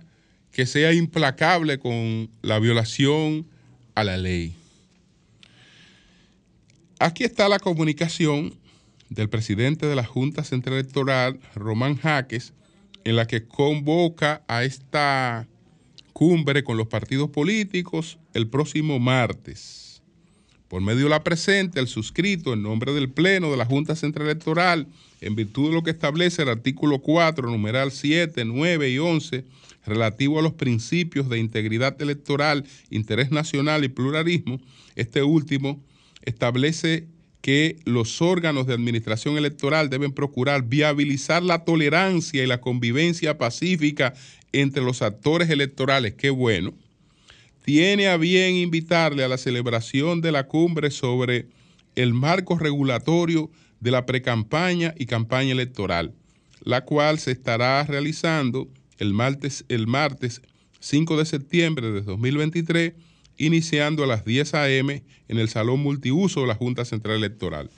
que 0.50 0.64
sea 0.64 0.94
implacable 0.94 1.78
con 1.78 2.30
la 2.40 2.58
violación 2.58 3.46
a 3.94 4.02
la 4.02 4.16
ley. 4.16 4.54
Aquí 7.04 7.22
está 7.22 7.50
la 7.50 7.58
comunicación 7.58 8.54
del 9.10 9.28
presidente 9.28 9.84
de 9.84 9.94
la 9.94 10.06
Junta 10.06 10.42
Central 10.42 10.76
Electoral, 10.76 11.38
Román 11.54 11.96
Jaques, 11.96 12.54
en 13.04 13.16
la 13.16 13.26
que 13.26 13.46
convoca 13.46 14.42
a 14.48 14.64
esta 14.64 15.46
cumbre 16.14 16.64
con 16.64 16.78
los 16.78 16.86
partidos 16.86 17.28
políticos 17.28 18.16
el 18.32 18.48
próximo 18.48 19.00
martes. 19.00 20.02
Por 20.68 20.80
medio 20.80 21.04
de 21.04 21.10
la 21.10 21.22
presente, 21.22 21.78
el 21.78 21.88
suscrito 21.88 22.54
en 22.54 22.62
nombre 22.62 22.94
del 22.94 23.10
Pleno 23.10 23.50
de 23.50 23.58
la 23.58 23.66
Junta 23.66 23.96
Central 23.96 24.28
Electoral, 24.28 24.86
en 25.20 25.36
virtud 25.36 25.68
de 25.68 25.74
lo 25.74 25.82
que 25.82 25.90
establece 25.90 26.40
el 26.40 26.48
artículo 26.48 27.00
4, 27.00 27.50
numeral 27.50 27.92
7, 27.92 28.46
9 28.46 28.88
y 28.88 28.98
11 28.98 29.44
relativo 29.84 30.38
a 30.38 30.42
los 30.42 30.54
principios 30.54 31.28
de 31.28 31.38
integridad 31.38 32.00
electoral, 32.00 32.64
interés 32.88 33.30
nacional 33.30 33.84
y 33.84 33.88
pluralismo, 33.88 34.58
este 34.96 35.22
último 35.22 35.82
establece 36.24 37.06
que 37.40 37.76
los 37.84 38.22
órganos 38.22 38.66
de 38.66 38.74
administración 38.74 39.36
electoral 39.36 39.90
deben 39.90 40.12
procurar 40.12 40.62
viabilizar 40.62 41.42
la 41.42 41.64
tolerancia 41.64 42.42
y 42.42 42.46
la 42.46 42.60
convivencia 42.60 43.36
pacífica 43.36 44.14
entre 44.52 44.82
los 44.82 45.02
actores 45.02 45.50
electorales. 45.50 46.14
Qué 46.14 46.30
bueno. 46.30 46.72
Tiene 47.64 48.08
a 48.08 48.16
bien 48.16 48.56
invitarle 48.56 49.24
a 49.24 49.28
la 49.28 49.38
celebración 49.38 50.20
de 50.20 50.32
la 50.32 50.46
cumbre 50.46 50.90
sobre 50.90 51.46
el 51.96 52.14
marco 52.14 52.58
regulatorio 52.58 53.50
de 53.80 53.90
la 53.90 54.06
precampaña 54.06 54.94
y 54.98 55.06
campaña 55.06 55.52
electoral, 55.52 56.14
la 56.62 56.84
cual 56.84 57.18
se 57.18 57.32
estará 57.32 57.84
realizando 57.84 58.68
el 58.98 59.12
martes, 59.12 59.64
el 59.68 59.86
martes 59.86 60.40
5 60.80 61.18
de 61.18 61.26
septiembre 61.26 61.90
de 61.90 62.02
2023, 62.02 62.94
iniciando 63.36 64.04
a 64.04 64.06
las 64.06 64.24
10 64.24 64.54
a.m. 64.54 65.02
en 65.28 65.38
el 65.38 65.48
Salón 65.48 65.80
Multiuso 65.80 66.42
de 66.42 66.46
la 66.46 66.54
Junta 66.54 66.84
Central 66.84 67.16
Electoral. 67.16 67.70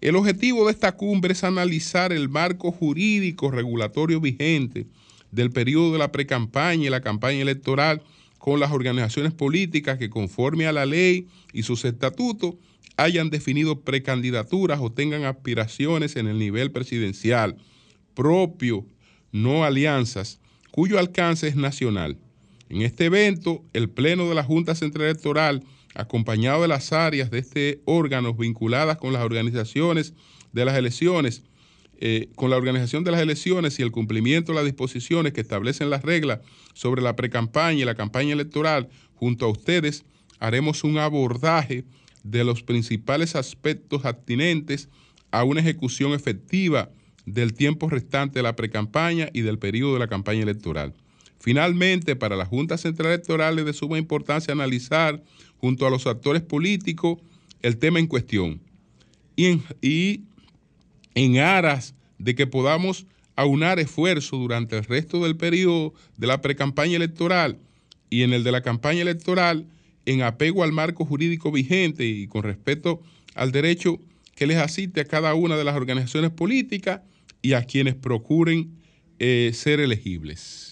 El 0.00 0.16
objetivo 0.16 0.66
de 0.66 0.72
esta 0.72 0.92
cumbre 0.92 1.32
es 1.32 1.44
analizar 1.44 2.12
el 2.12 2.28
marco 2.28 2.70
jurídico 2.70 3.50
regulatorio 3.50 4.20
vigente 4.20 4.86
del 5.30 5.50
periodo 5.50 5.92
de 5.92 5.98
la 5.98 6.12
precampaña 6.12 6.86
y 6.86 6.90
la 6.90 7.00
campaña 7.00 7.40
electoral 7.40 8.02
con 8.38 8.60
las 8.60 8.72
organizaciones 8.72 9.32
políticas 9.32 9.98
que 9.98 10.10
conforme 10.10 10.66
a 10.66 10.72
la 10.72 10.86
ley 10.86 11.26
y 11.52 11.62
sus 11.62 11.84
estatutos 11.84 12.54
hayan 12.96 13.30
definido 13.30 13.80
precandidaturas 13.80 14.80
o 14.80 14.92
tengan 14.92 15.24
aspiraciones 15.24 16.16
en 16.16 16.28
el 16.28 16.38
nivel 16.38 16.70
presidencial 16.70 17.56
propio, 18.14 18.86
no 19.32 19.64
alianzas, 19.64 20.40
cuyo 20.70 20.98
alcance 20.98 21.48
es 21.48 21.56
nacional. 21.56 22.18
En 22.68 22.82
este 22.82 23.04
evento, 23.04 23.64
el 23.72 23.88
Pleno 23.88 24.28
de 24.28 24.34
la 24.34 24.42
Junta 24.42 24.74
Central 24.74 25.06
Electoral, 25.06 25.62
acompañado 25.94 26.62
de 26.62 26.68
las 26.68 26.92
áreas 26.92 27.30
de 27.30 27.38
este 27.38 27.80
órgano 27.84 28.34
vinculadas 28.34 28.98
con 28.98 29.12
las 29.12 29.22
organizaciones 29.22 30.14
de 30.52 30.64
las 30.64 30.76
elecciones, 30.76 31.44
eh, 31.98 32.28
con 32.34 32.50
la 32.50 32.56
organización 32.56 33.04
de 33.04 33.12
las 33.12 33.20
elecciones 33.20 33.78
y 33.78 33.82
el 33.82 33.92
cumplimiento 33.92 34.52
de 34.52 34.56
las 34.56 34.64
disposiciones 34.64 35.32
que 35.32 35.40
establecen 35.40 35.90
las 35.90 36.02
reglas 36.02 36.40
sobre 36.74 37.02
la 37.02 37.16
precampaña 37.16 37.80
y 37.80 37.84
la 37.84 37.94
campaña 37.94 38.32
electoral, 38.32 38.88
junto 39.14 39.46
a 39.46 39.48
ustedes 39.48 40.04
haremos 40.38 40.84
un 40.84 40.98
abordaje 40.98 41.84
de 42.22 42.44
los 42.44 42.62
principales 42.62 43.36
aspectos 43.36 44.04
atinentes 44.04 44.88
a 45.30 45.44
una 45.44 45.60
ejecución 45.60 46.12
efectiva 46.12 46.90
del 47.24 47.54
tiempo 47.54 47.88
restante 47.88 48.40
de 48.40 48.42
la 48.42 48.56
precampaña 48.56 49.30
y 49.32 49.40
del 49.42 49.58
periodo 49.58 49.94
de 49.94 50.00
la 50.00 50.08
campaña 50.08 50.42
electoral. 50.42 50.94
Finalmente, 51.46 52.16
para 52.16 52.34
la 52.34 52.44
Junta 52.44 52.76
Central 52.76 53.12
Electoral 53.12 53.56
es 53.60 53.64
de 53.66 53.72
suma 53.72 53.98
importancia 53.98 54.50
analizar 54.50 55.22
junto 55.58 55.86
a 55.86 55.90
los 55.90 56.08
actores 56.08 56.42
políticos 56.42 57.18
el 57.62 57.76
tema 57.76 58.00
en 58.00 58.08
cuestión 58.08 58.60
y 59.36 60.24
en, 61.14 61.38
aras 61.38 61.94
de 62.18 62.34
que 62.34 62.48
podamos 62.48 63.06
aunar 63.36 63.78
esfuerzos 63.78 64.40
durante 64.40 64.76
el 64.76 64.82
resto 64.82 65.22
del 65.22 65.36
periodo 65.36 65.94
de 66.16 66.26
la 66.26 66.40
precampaña 66.40 66.96
electoral 66.96 67.60
y 68.10 68.22
en 68.22 68.32
el 68.32 68.42
de 68.42 68.50
la 68.50 68.62
campaña 68.62 69.02
electoral 69.02 69.68
en 70.04 70.22
apego 70.22 70.64
al 70.64 70.72
marco 70.72 71.04
jurídico 71.04 71.52
vigente 71.52 72.04
y 72.06 72.26
con 72.26 72.42
respeto 72.42 73.02
al 73.36 73.52
derecho 73.52 74.00
que 74.34 74.48
les 74.48 74.56
asiste 74.56 75.00
a 75.00 75.04
cada 75.04 75.34
una 75.34 75.56
de 75.56 75.62
las 75.62 75.76
organizaciones 75.76 76.32
políticas 76.32 77.02
y 77.40 77.52
a 77.52 77.62
quienes 77.62 77.94
procuren 77.94 78.72
eh, 79.20 79.52
ser 79.54 79.78
elegibles. 79.78 80.65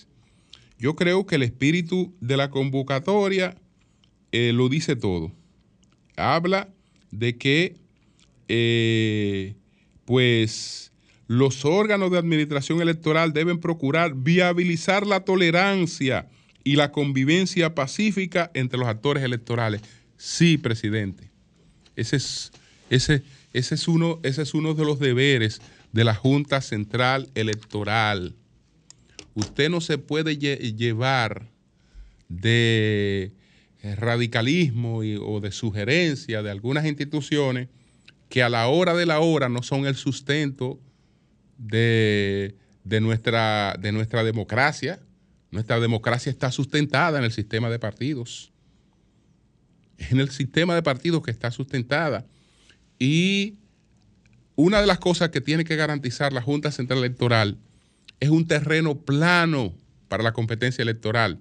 Yo 0.78 0.96
creo 0.96 1.26
que 1.26 1.36
el 1.36 1.42
espíritu 1.42 2.14
de 2.20 2.36
la 2.36 2.50
convocatoria 2.50 3.56
eh, 4.32 4.52
lo 4.52 4.68
dice 4.68 4.96
todo. 4.96 5.32
Habla 6.16 6.68
de 7.10 7.36
que, 7.36 7.76
eh, 8.48 9.54
pues, 10.04 10.92
los 11.26 11.64
órganos 11.64 12.10
de 12.10 12.18
administración 12.18 12.80
electoral 12.80 13.32
deben 13.32 13.58
procurar 13.58 14.14
viabilizar 14.14 15.06
la 15.06 15.20
tolerancia 15.20 16.28
y 16.64 16.76
la 16.76 16.90
convivencia 16.92 17.74
pacífica 17.74 18.50
entre 18.54 18.78
los 18.78 18.88
actores 18.88 19.22
electorales. 19.22 19.82
Sí, 20.16 20.58
presidente. 20.58 21.30
Ese 21.96 22.16
es, 22.16 23.88
uno 23.88 24.18
de 24.22 24.84
los 24.84 24.98
deberes 24.98 25.60
de 25.92 26.04
la 26.04 26.14
Junta 26.14 26.60
Central 26.60 27.28
Electoral. 27.34 28.34
Usted 29.34 29.68
no 29.68 29.80
se 29.80 29.98
puede 29.98 30.36
llevar 30.36 31.50
de 32.28 33.32
radicalismo 33.96 34.98
o 34.98 35.40
de 35.40 35.52
sugerencia 35.52 36.42
de 36.42 36.50
algunas 36.50 36.86
instituciones 36.86 37.68
que 38.28 38.42
a 38.42 38.48
la 38.48 38.68
hora 38.68 38.94
de 38.94 39.06
la 39.06 39.20
hora 39.20 39.48
no 39.48 39.62
son 39.62 39.86
el 39.86 39.94
sustento 39.94 40.80
de, 41.58 42.54
nuestra, 43.00 43.76
de 43.78 43.92
nuestra 43.92 44.24
democracia. 44.24 45.00
Nuestra 45.50 45.78
democracia 45.78 46.30
está 46.30 46.50
sustentada 46.50 47.18
en 47.18 47.24
el 47.24 47.32
sistema 47.32 47.70
de 47.70 47.78
partidos. 47.78 48.52
En 49.98 50.18
el 50.18 50.30
sistema 50.30 50.74
de 50.74 50.82
partidos 50.82 51.22
que 51.22 51.30
está 51.30 51.50
sustentada. 51.50 52.26
Y 52.98 53.58
una 54.56 54.80
de 54.80 54.86
las 54.86 54.98
cosas 54.98 55.30
que 55.30 55.40
tiene 55.40 55.64
que 55.64 55.76
garantizar 55.76 56.32
la 56.32 56.42
Junta 56.42 56.72
Central 56.72 57.00
Electoral 57.00 57.58
es 58.24 58.30
un 58.30 58.46
terreno 58.46 58.96
plano 58.96 59.74
para 60.08 60.22
la 60.22 60.32
competencia 60.32 60.82
electoral. 60.82 61.40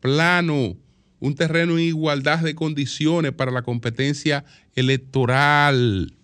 Plano. 0.00 0.76
Un 1.18 1.34
terreno 1.34 1.74
en 1.74 1.84
igualdad 1.84 2.38
de 2.38 2.54
condiciones 2.54 3.32
para 3.32 3.50
la 3.50 3.62
competencia 3.62 4.44
electoral 4.74 6.14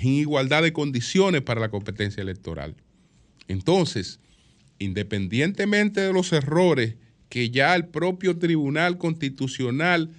en 0.00 0.08
igualdad 0.08 0.62
de 0.62 0.72
condiciones 0.72 1.42
para 1.42 1.60
la 1.60 1.70
competencia 1.70 2.22
electoral. 2.22 2.74
Entonces, 3.48 4.20
independientemente 4.78 6.00
de 6.00 6.12
los 6.12 6.32
errores 6.32 6.96
que 7.28 7.50
ya 7.50 7.74
el 7.74 7.86
propio 7.86 8.36
Tribunal 8.38 8.98
Constitucional 8.98 10.10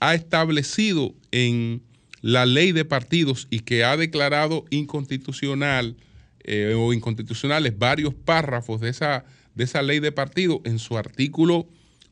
ha 0.00 0.14
establecido 0.14 1.14
en 1.30 1.82
la 2.20 2.46
ley 2.46 2.72
de 2.72 2.84
partidos 2.84 3.46
y 3.50 3.60
que 3.60 3.84
ha 3.84 3.96
declarado 3.96 4.64
inconstitucional 4.70 5.96
eh, 6.44 6.74
o 6.76 6.92
inconstitucionales 6.92 7.78
varios 7.78 8.14
párrafos 8.14 8.80
de 8.80 8.90
esa, 8.90 9.24
de 9.54 9.64
esa 9.64 9.82
ley 9.82 9.98
de 9.98 10.12
partidos 10.12 10.60
en 10.64 10.78
su 10.78 10.96
artículo 10.98 11.66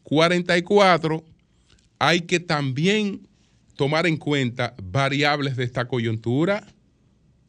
44, 0.04 1.24
hay 1.98 2.22
que 2.22 2.40
también 2.40 3.28
tomar 3.76 4.06
en 4.06 4.16
cuenta 4.16 4.74
variables 4.82 5.56
de 5.56 5.64
esta 5.64 5.86
coyuntura, 5.86 6.66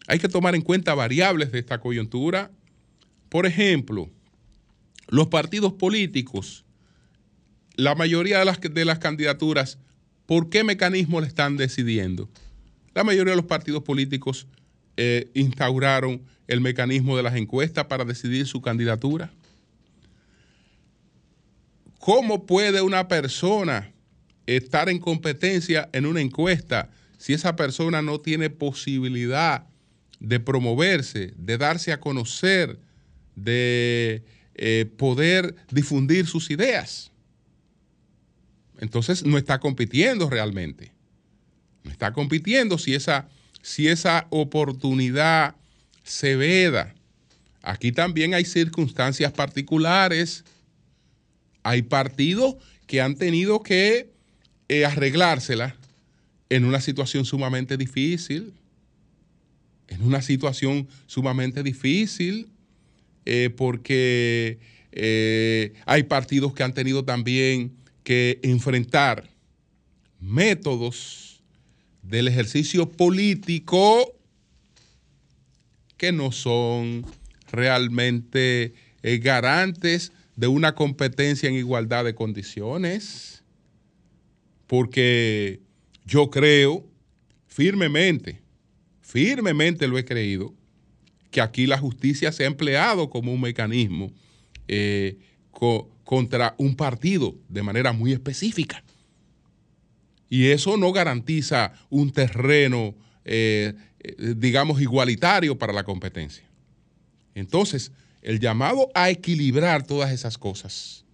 hay 0.08 0.19
que 0.19 0.28
tomar 0.28 0.56
en 0.56 0.62
cuenta 0.62 0.93
variables 0.93 1.52
de 1.52 1.60
esta 1.60 1.80
coyuntura. 1.80 2.52
Por 3.30 3.46
ejemplo, 3.46 4.10
los 5.08 5.28
partidos 5.28 5.74
políticos, 5.74 6.65
la 7.76 7.96
mayoría 7.96 8.39
de 8.39 8.46
las, 8.46 8.60
de 8.60 8.86
las 8.86 9.00
candidaturas, 9.00 9.80
¿por 10.26 10.50
qué 10.50 10.63
mecanismo 10.63 11.22
le 11.22 11.28
están 11.28 11.56
decidiendo? 11.56 12.30
La 12.93 13.04
mayoría 13.04 13.32
de 13.32 13.38
los 13.38 13.46
partidos 13.46 13.84
políticos 13.84 14.48
eh, 14.98 15.32
instauraron 15.34 16.22
el 16.47 16.62
mecanismo 16.62 17.17
de 17.17 17.23
las 17.23 17.36
encuestas 17.36 17.86
para 17.86 18.06
decidir 18.06 18.47
su 18.47 18.62
candidatura. 18.62 19.32
¿Cómo 21.99 22.45
puede 22.45 22.82
una 22.82 23.08
persona 23.08 23.93
estar 24.45 24.89
en 24.89 24.99
competencia 24.99 25.89
en 25.93 26.06
una 26.06 26.21
encuesta 26.21 26.89
si 27.17 27.34
esa 27.34 27.56
persona 27.56 28.01
no 28.01 28.19
tiene 28.19 28.49
posibilidad 28.49 29.65
de 30.19 30.39
promoverse, 30.39 31.34
de 31.38 31.58
darse 31.58 31.91
a 31.91 31.99
conocer, 31.99 32.79
de 33.36 34.23
eh, 34.56 34.86
poder 34.97 35.56
difundir 35.71 36.27
sus 36.27 36.51
ideas. 36.51 37.12
Entonces 38.79 39.25
no 39.25 39.38
está 39.38 39.60
compitiendo 39.60 40.29
realmente. 40.29 40.91
No 41.84 41.91
está 41.91 42.13
compitiendo 42.13 42.77
si 42.77 42.93
esa, 42.93 43.27
si 43.62 43.88
esa 43.88 44.27
oportunidad 44.29 45.56
se 46.04 46.36
veda. 46.36 46.94
Aquí 47.62 47.92
también 47.92 48.34
hay 48.34 48.46
circunstancias 48.46 49.32
particulares. 49.32 50.44
Hay 51.63 51.82
partidos 51.82 52.56
que 52.88 53.02
han 53.02 53.16
tenido 53.16 53.63
que 53.63 54.12
eh, 54.68 54.86
arreglársela 54.86 55.76
en 56.50 56.66
una 56.66 56.82
situación 56.82 57.26
sumamente 57.26 57.78
difícil 57.78 58.54
en 59.94 60.04
una 60.04 60.22
situación 60.22 60.88
sumamente 61.06 61.63
difícil, 61.63 62.50
eh, 63.26 63.50
porque 63.56 64.60
eh, 64.92 65.74
hay 65.86 66.04
partidos 66.04 66.54
que 66.54 66.63
han 66.63 66.74
tenido 66.74 67.06
también 67.06 67.76
que 68.04 68.39
enfrentar 68.44 69.30
métodos 70.20 71.42
del 72.02 72.28
ejercicio 72.28 72.89
político 72.89 74.13
que 76.04 76.12
no 76.12 76.34
son 76.34 77.06
realmente 77.50 78.74
eh, 79.04 79.20
garantes 79.20 80.12
de 80.36 80.48
una 80.48 80.76
competencia 80.76 81.48
en 81.48 81.56
igualdad 81.56 82.04
de 82.04 82.13
condiciones, 82.13 83.42
porque 84.68 85.62
yo 86.06 86.30
creo 86.30 86.86
firmemente 87.48 88.44
firmemente 89.13 89.88
lo 89.88 89.98
he 89.98 90.04
creído, 90.04 90.54
que 91.32 91.39
aquí 91.39 91.68
la 91.68 91.78
justicia 91.78 92.34
se 92.34 92.44
ha 92.44 92.48
empleado 92.48 93.10
como 93.10 93.32
un 93.32 93.39
mecanismo 93.39 94.12
eh, 94.68 95.20
contra 96.04 96.56
un 96.58 96.76
partido 96.76 97.36
de 97.48 97.63
manera 97.63 97.94
muy 97.94 98.12
específica. 98.12 98.84
Y 100.30 100.48
eso 100.48 100.76
no 100.76 100.92
garantiza 100.92 101.74
un 101.89 102.12
terreno, 102.12 102.96
eh, 103.24 103.74
digamos, 104.18 104.82
igualitario 104.82 105.58
para 105.58 105.74
la 105.74 105.84
competencia. 105.84 106.44
Entonces, 107.36 107.92
el 108.22 108.39
llamado 108.39 108.89
a 108.94 109.10
equilibrar 109.10 109.86
todas 109.86 110.12
esas 110.12 110.38
cosas 110.38 111.06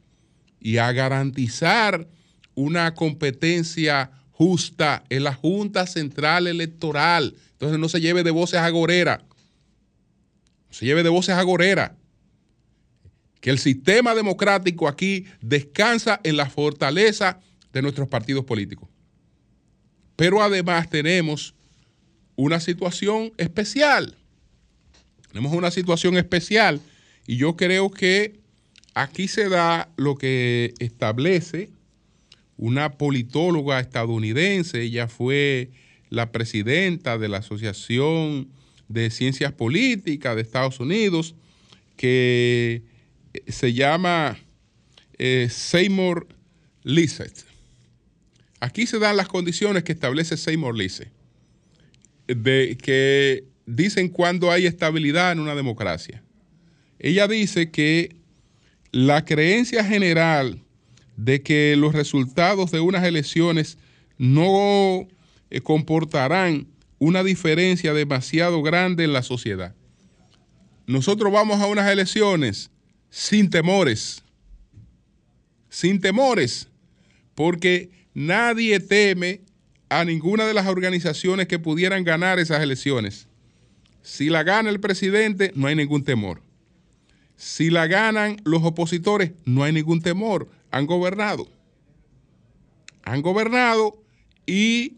y 0.60 0.78
a 0.78 0.92
garantizar 0.92 2.08
una 2.56 2.94
competencia 2.94 4.12
justa 4.32 5.04
en 5.10 5.24
la 5.24 5.34
Junta 5.34 5.88
Central 5.88 6.48
Electoral, 6.48 7.36
entonces 7.54 7.80
no 7.80 7.90
se 7.90 8.02
lleve 8.02 8.24
de 8.24 8.32
voces 8.32 8.60
agorera. 8.60 9.24
No 10.68 10.74
se 10.74 10.86
lleve 10.86 11.04
de 11.04 11.10
voces 11.10 11.36
agorera. 11.36 11.96
Que 13.42 13.50
el 13.50 13.60
sistema 13.60 14.14
democrático 14.16 14.88
aquí 14.88 15.26
descansa 15.42 16.20
en 16.24 16.38
la 16.38 16.50
fortaleza 16.50 17.40
de 17.72 17.82
nuestros 17.82 18.08
partidos 18.08 18.46
políticos. 18.46 18.90
Pero 20.16 20.42
además 20.44 20.90
tenemos 20.90 21.56
una 22.40 22.62
situación 22.62 23.34
especial. 23.36 24.16
Tenemos 25.28 25.52
una 25.52 25.72
situación 25.72 26.16
especial 26.16 26.80
y 27.28 27.36
yo 27.36 27.58
creo 27.58 27.92
que 27.92 28.40
aquí 28.94 29.28
se 29.28 29.50
da 29.50 29.90
lo 29.98 30.16
que 30.16 30.74
establece 30.80 31.70
una 32.56 32.94
politóloga 32.98 33.82
estadounidense, 33.82 34.82
ella 34.82 35.10
fue 35.10 35.72
la 36.10 36.32
presidenta 36.32 37.18
de 37.18 37.28
la 37.28 37.38
Asociación 37.38 38.48
de 38.88 39.10
Ciencias 39.10 39.52
Políticas 39.52 40.36
de 40.36 40.42
Estados 40.42 40.80
Unidos, 40.80 41.36
que 41.98 42.84
eh, 43.34 43.52
se 43.52 43.74
llama 43.74 44.38
eh, 45.18 45.48
Seymour 45.52 46.28
Lisset. 46.84 47.46
Aquí 48.62 48.88
se 48.88 49.00
dan 49.00 49.18
las 49.18 49.28
condiciones 49.28 49.84
que 49.84 49.92
establece 49.92 50.38
Seymour 50.38 50.78
Lisset, 50.78 51.12
de 52.36 52.78
que 52.82 53.44
dicen 53.66 54.10
cuando 54.10 54.52
hay 54.52 54.66
estabilidad 54.66 55.32
en 55.32 55.40
una 55.40 55.56
democracia. 55.56 56.24
Ella 57.00 57.28
dice 57.28 57.72
que 57.72 58.16
la 58.92 59.26
creencia 59.26 59.84
general 59.84 60.62
de 61.16 61.42
que 61.42 61.76
los 61.78 61.94
resultados 61.94 62.72
de 62.72 62.80
unas 62.80 63.04
elecciones 63.04 63.78
no 64.18 65.08
eh, 65.50 65.62
comportarán 65.62 66.68
una 66.98 67.24
diferencia 67.24 67.94
demasiado 67.94 68.62
grande 68.62 69.04
en 69.04 69.14
la 69.14 69.24
sociedad. 69.24 69.74
Nosotros 70.86 71.32
vamos 71.32 71.62
a 71.62 71.68
unas 71.68 71.90
elecciones 71.90 72.70
sin 73.10 73.50
temores. 73.50 74.24
sin 75.70 76.02
temores, 76.02 76.68
porque 77.36 77.92
nadie 78.14 78.80
teme 78.80 79.42
a 79.90 80.06
ninguna 80.06 80.46
de 80.46 80.54
las 80.54 80.68
organizaciones 80.68 81.48
que 81.48 81.60
pudieran 81.60 82.04
ganar 82.04 82.40
esas 82.40 82.62
elecciones. 82.62 83.28
Si 84.02 84.30
la 84.30 84.44
gana 84.44 84.70
el 84.70 84.80
presidente, 84.80 85.52
no 85.56 85.68
hay 85.68 85.76
ningún 85.76 86.04
temor. 86.04 86.42
Si 87.36 87.70
la 87.70 87.88
ganan 87.88 88.38
los 88.44 88.64
opositores, 88.64 89.32
no 89.46 89.64
hay 89.64 89.74
ningún 89.74 90.02
temor. 90.02 90.50
Han 90.72 90.86
gobernado. 90.86 91.48
Han 93.04 93.22
gobernado 93.22 94.02
y 94.46 94.98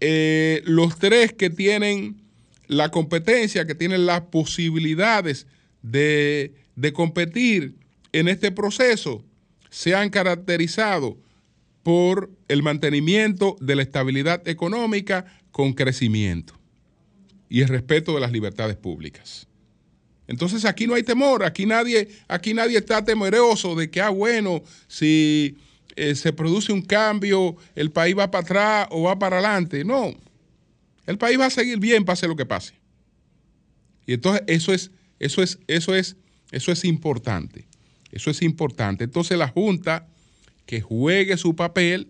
eh, 0.00 0.62
los 0.64 0.98
tres 0.98 1.32
que 1.32 1.48
tienen 1.48 2.20
la 2.66 2.90
competencia, 2.90 3.66
que 3.66 3.74
tienen 3.74 4.06
las 4.06 4.22
posibilidades 4.22 5.46
de, 5.82 6.54
de 6.76 6.92
competir 6.92 7.76
en 8.12 8.28
este 8.28 8.52
proceso, 8.52 9.24
se 9.70 9.94
han 9.94 10.10
caracterizado 10.10 11.16
por 11.82 12.30
el 12.48 12.62
mantenimiento 12.62 13.56
de 13.60 13.76
la 13.76 13.82
estabilidad 13.82 14.46
económica 14.46 15.24
con 15.50 15.72
crecimiento 15.72 16.54
y 17.48 17.62
el 17.62 17.68
respeto 17.68 18.14
de 18.14 18.20
las 18.20 18.32
libertades 18.32 18.76
públicas. 18.76 19.46
Entonces 20.26 20.64
aquí 20.64 20.86
no 20.86 20.94
hay 20.94 21.02
temor, 21.02 21.42
aquí 21.42 21.66
nadie, 21.66 22.08
aquí 22.28 22.54
nadie 22.54 22.78
está 22.78 23.04
temeroso 23.04 23.74
de 23.74 23.90
que, 23.90 24.00
ah, 24.00 24.10
bueno, 24.10 24.62
si 24.86 25.56
eh, 25.96 26.14
se 26.14 26.32
produce 26.32 26.72
un 26.72 26.82
cambio, 26.82 27.56
el 27.74 27.90
país 27.90 28.16
va 28.16 28.30
para 28.30 28.44
atrás 28.44 28.88
o 28.90 29.02
va 29.02 29.18
para 29.18 29.38
adelante. 29.38 29.84
No, 29.84 30.14
el 31.06 31.18
país 31.18 31.40
va 31.40 31.46
a 31.46 31.50
seguir 31.50 31.80
bien, 31.80 32.04
pase 32.04 32.28
lo 32.28 32.36
que 32.36 32.46
pase. 32.46 32.74
Y 34.06 34.14
entonces 34.14 34.44
eso 34.46 34.72
es, 34.72 34.92
eso 35.18 35.42
es, 35.42 35.58
eso 35.66 35.94
es, 35.96 36.16
eso 36.52 36.70
es 36.70 36.84
importante. 36.84 37.66
Eso 38.12 38.30
es 38.30 38.42
importante. 38.42 39.04
Entonces 39.04 39.36
la 39.36 39.48
Junta 39.48 40.06
que 40.70 40.80
juegue 40.80 41.36
su 41.36 41.56
papel 41.56 42.06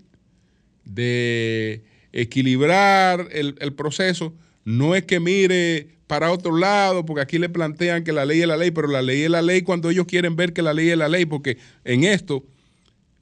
de 0.84 1.82
equilibrar 2.12 3.28
el, 3.32 3.56
el 3.58 3.72
proceso, 3.72 4.34
no 4.66 4.94
es 4.94 5.04
que 5.04 5.18
mire 5.18 5.96
para 6.06 6.30
otro 6.30 6.54
lado, 6.54 7.06
porque 7.06 7.22
aquí 7.22 7.38
le 7.38 7.48
plantean 7.48 8.04
que 8.04 8.12
la 8.12 8.26
ley 8.26 8.42
es 8.42 8.46
la 8.46 8.58
ley, 8.58 8.70
pero 8.70 8.86
la 8.86 9.00
ley 9.00 9.22
es 9.22 9.30
la 9.30 9.40
ley 9.40 9.62
cuando 9.62 9.88
ellos 9.88 10.04
quieren 10.04 10.36
ver 10.36 10.52
que 10.52 10.60
la 10.60 10.74
ley 10.74 10.90
es 10.90 10.98
la 10.98 11.08
ley, 11.08 11.24
porque 11.24 11.56
en 11.84 12.04
esto, 12.04 12.44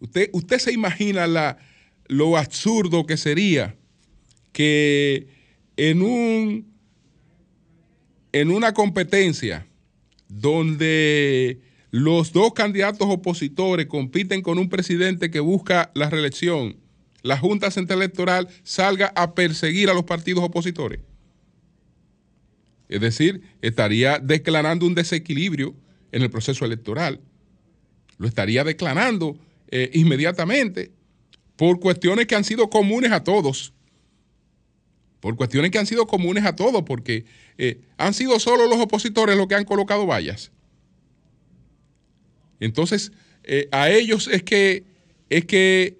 usted, 0.00 0.28
usted 0.32 0.58
se 0.58 0.72
imagina 0.72 1.28
la, 1.28 1.56
lo 2.08 2.36
absurdo 2.36 3.06
que 3.06 3.16
sería 3.16 3.76
que 4.50 5.28
en, 5.76 6.02
un, 6.02 6.66
en 8.32 8.50
una 8.50 8.74
competencia 8.74 9.68
donde 10.26 11.60
los 11.90 12.32
dos 12.32 12.52
candidatos 12.52 13.08
opositores 13.08 13.86
compiten 13.86 14.42
con 14.42 14.58
un 14.58 14.68
presidente 14.68 15.30
que 15.30 15.40
busca 15.40 15.90
la 15.94 16.10
reelección, 16.10 16.76
la 17.22 17.38
Junta 17.38 17.70
Central 17.70 18.00
Electoral 18.00 18.48
salga 18.62 19.12
a 19.16 19.34
perseguir 19.34 19.88
a 19.90 19.94
los 19.94 20.04
partidos 20.04 20.44
opositores. 20.44 21.00
Es 22.88 23.00
decir, 23.00 23.42
estaría 23.60 24.18
declarando 24.18 24.86
un 24.86 24.94
desequilibrio 24.94 25.74
en 26.12 26.22
el 26.22 26.30
proceso 26.30 26.64
electoral. 26.64 27.20
Lo 28.16 28.26
estaría 28.26 28.64
declarando 28.64 29.38
eh, 29.70 29.90
inmediatamente 29.94 30.92
por 31.56 31.80
cuestiones 31.80 32.26
que 32.26 32.34
han 32.34 32.44
sido 32.44 32.70
comunes 32.70 33.12
a 33.12 33.24
todos. 33.24 33.72
Por 35.20 35.36
cuestiones 35.36 35.70
que 35.70 35.78
han 35.78 35.86
sido 35.86 36.06
comunes 36.06 36.44
a 36.44 36.54
todos, 36.54 36.84
porque 36.84 37.24
eh, 37.58 37.80
han 37.96 38.14
sido 38.14 38.38
solo 38.38 38.66
los 38.66 38.78
opositores 38.78 39.36
los 39.36 39.48
que 39.48 39.56
han 39.56 39.64
colocado 39.64 40.06
vallas. 40.06 40.52
Entonces, 42.60 43.12
eh, 43.44 43.68
a 43.72 43.90
ellos 43.90 44.28
es 44.28 44.42
que, 44.42 44.84
es 45.30 45.44
que 45.44 45.98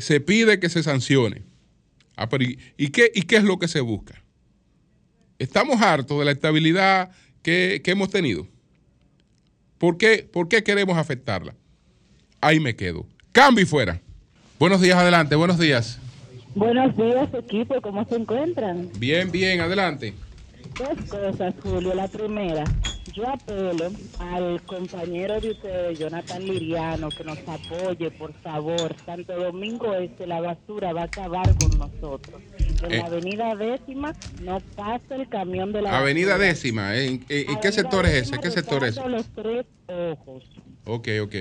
se 0.00 0.20
pide 0.20 0.58
que 0.58 0.68
se 0.68 0.82
sancione. 0.82 1.42
Ah, 2.16 2.28
¿y, 2.76 2.88
qué, 2.88 3.12
¿Y 3.14 3.22
qué 3.22 3.36
es 3.36 3.44
lo 3.44 3.58
que 3.58 3.68
se 3.68 3.80
busca? 3.80 4.22
estamos 5.38 5.80
hartos 5.80 6.18
de 6.18 6.24
la 6.24 6.32
estabilidad 6.32 7.10
que, 7.42 7.80
hemos 7.84 8.10
tenido. 8.10 8.46
¿Por 9.78 9.98
qué, 9.98 10.28
¿Por 10.30 10.48
qué 10.48 10.62
queremos 10.62 10.96
afectarla? 10.96 11.54
Ahí 12.40 12.60
me 12.60 12.74
quedo. 12.74 13.06
Cambio 13.32 13.62
y 13.62 13.66
fuera. 13.66 14.00
Buenos 14.58 14.80
días, 14.80 14.96
adelante, 14.96 15.36
buenos 15.36 15.58
días. 15.58 15.98
Buenos 16.54 16.96
días, 16.96 17.28
equipo, 17.34 17.80
¿cómo 17.82 18.04
se 18.06 18.16
encuentran? 18.16 18.90
Bien, 18.98 19.30
bien, 19.30 19.60
adelante. 19.60 20.14
Dos 20.78 21.10
cosas, 21.10 21.54
Julio. 21.62 21.94
La 21.94 22.08
primera, 22.08 22.64
yo 23.12 23.28
apelo 23.28 23.90
al 24.18 24.62
compañero 24.62 25.40
de 25.40 25.50
ustedes, 25.50 25.98
Jonathan 25.98 26.44
Liriano, 26.44 27.08
que 27.08 27.24
nos 27.24 27.38
apoye, 27.46 28.10
por 28.10 28.32
favor. 28.34 28.94
Santo 29.04 29.34
Domingo 29.38 29.94
Este, 29.94 30.26
la 30.26 30.40
basura 30.40 30.92
va 30.92 31.02
a 31.02 31.04
acabar 31.04 31.46
con 31.58 31.78
nosotros. 31.78 32.40
En 32.82 32.90
la 32.90 32.96
eh. 32.96 33.02
avenida 33.02 33.54
décima 33.54 34.12
no 34.42 34.60
pasa 34.74 35.14
el 35.14 35.28
camión 35.28 35.72
de 35.72 35.82
la 35.82 35.98
Avenida 35.98 36.38
décima, 36.38 36.96
¿eh? 36.96 37.06
¿en, 37.06 37.60
qué 37.60 37.72
sector 37.72 38.06
es 38.06 38.28
ese? 38.28 38.38
¿Qué 38.38 38.50
sector 38.50 38.84
es 38.84 38.96
ese? 38.96 39.08
Los 39.08 39.26
tres 39.28 39.66
ojos. 39.88 40.44
Ok, 40.84 41.08
ok. 41.22 41.34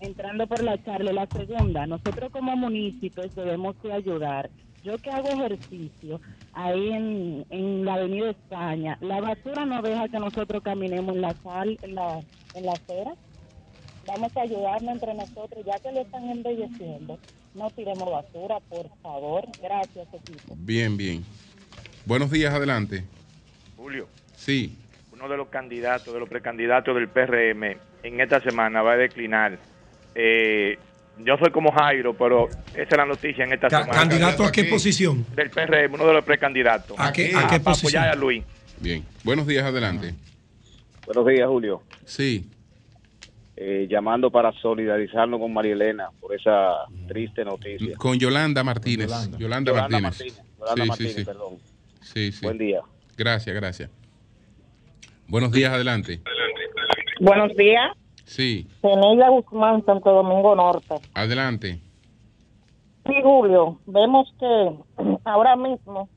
Entrando 0.00 0.46
por 0.46 0.62
la 0.62 0.82
charla, 0.84 1.12
la 1.12 1.26
segunda, 1.26 1.86
nosotros 1.86 2.30
como 2.30 2.56
municipios 2.56 3.34
debemos 3.34 3.80
de 3.82 3.92
ayudar 3.92 4.50
yo 4.86 4.96
que 4.98 5.10
hago 5.10 5.28
ejercicio 5.28 6.20
ahí 6.52 6.90
en, 6.90 7.44
en 7.50 7.84
la 7.84 7.94
Avenida 7.94 8.30
España, 8.30 8.96
la 9.00 9.20
basura 9.20 9.66
no 9.66 9.82
deja 9.82 10.08
que 10.08 10.20
nosotros 10.20 10.62
caminemos 10.62 11.16
en 11.16 11.22
la 11.22 11.34
sal, 11.42 11.76
en 11.82 11.96
la, 11.96 12.20
en 12.54 12.66
la 12.66 12.72
acera. 12.72 13.12
Vamos 14.06 14.36
a 14.36 14.42
ayudarnos 14.42 14.94
entre 14.94 15.14
nosotros, 15.14 15.64
ya 15.66 15.76
que 15.80 15.90
lo 15.90 16.02
están 16.02 16.30
embelleciendo. 16.30 17.18
No 17.54 17.68
tiremos 17.70 18.08
basura, 18.08 18.60
por 18.68 18.88
favor. 19.02 19.44
Gracias, 19.60 20.06
equipo. 20.14 20.54
Bien, 20.56 20.96
bien. 20.96 21.24
Buenos 22.04 22.30
días, 22.30 22.54
adelante. 22.54 23.02
Julio. 23.76 24.06
Sí. 24.36 24.78
Uno 25.12 25.28
de 25.28 25.36
los 25.36 25.48
candidatos, 25.48 26.14
de 26.14 26.20
los 26.20 26.28
precandidatos 26.28 26.94
del 26.94 27.08
PRM, 27.08 27.76
en 28.04 28.20
esta 28.20 28.40
semana 28.40 28.82
va 28.82 28.92
a 28.92 28.96
declinar. 28.96 29.58
Eh, 30.14 30.78
yo 31.24 31.36
soy 31.38 31.50
como 31.50 31.72
Jairo, 31.72 32.14
pero 32.14 32.48
esa 32.48 32.82
es 32.82 32.96
la 32.96 33.06
noticia 33.06 33.44
en 33.44 33.52
esta 33.52 33.70
semana. 33.70 33.92
¿Candidato 33.92 34.44
a 34.44 34.52
qué 34.52 34.64
posición? 34.64 35.24
Del 35.34 35.50
PRM, 35.50 35.94
uno 35.94 36.06
de 36.06 36.14
los 36.14 36.24
precandidatos. 36.24 36.96
¿A 36.98 37.12
qué, 37.12 37.32
a 37.34 37.48
qué 37.48 37.60
posición? 37.60 38.02
apoyar 38.02 38.08
a 38.08 38.14
Luis. 38.14 38.44
Bien. 38.80 39.04
Buenos 39.24 39.46
días, 39.46 39.64
adelante. 39.64 40.14
Buenos 41.06 41.26
días, 41.26 41.48
Julio. 41.48 41.82
Sí. 42.04 42.50
Eh, 43.56 43.86
llamando 43.88 44.30
para 44.30 44.52
solidarizarnos 44.52 45.40
con 45.40 45.52
María 45.52 45.72
Elena 45.72 46.08
por 46.20 46.34
esa 46.34 46.84
triste 47.08 47.44
noticia. 47.44 47.96
Con 47.96 48.18
Yolanda 48.18 48.62
Martínez. 48.62 49.10
Yolanda, 49.38 49.72
Martínez. 49.72 50.42
Yolanda 50.58 50.84
Martínez, 50.84 51.12
sí, 51.14 51.18
sí. 51.20 51.24
perdón. 51.24 51.54
Sí, 52.02 52.32
sí. 52.32 52.44
Buen 52.44 52.58
día. 52.58 52.80
Gracias, 53.16 53.56
gracias. 53.56 53.90
Buenos 55.26 55.52
días, 55.52 55.72
adelante. 55.72 56.20
Buenos 57.18 57.56
días. 57.56 57.92
Sí. 58.26 58.66
Penella 58.82 59.30
Guzmán, 59.30 59.84
Santo 59.84 60.12
Domingo 60.12 60.54
Norte. 60.54 60.96
Adelante. 61.14 61.80
Sí, 63.06 63.14
Julio, 63.22 63.78
vemos 63.86 64.34
que 64.38 64.74
ahora 65.24 65.56
mismo 65.56 66.08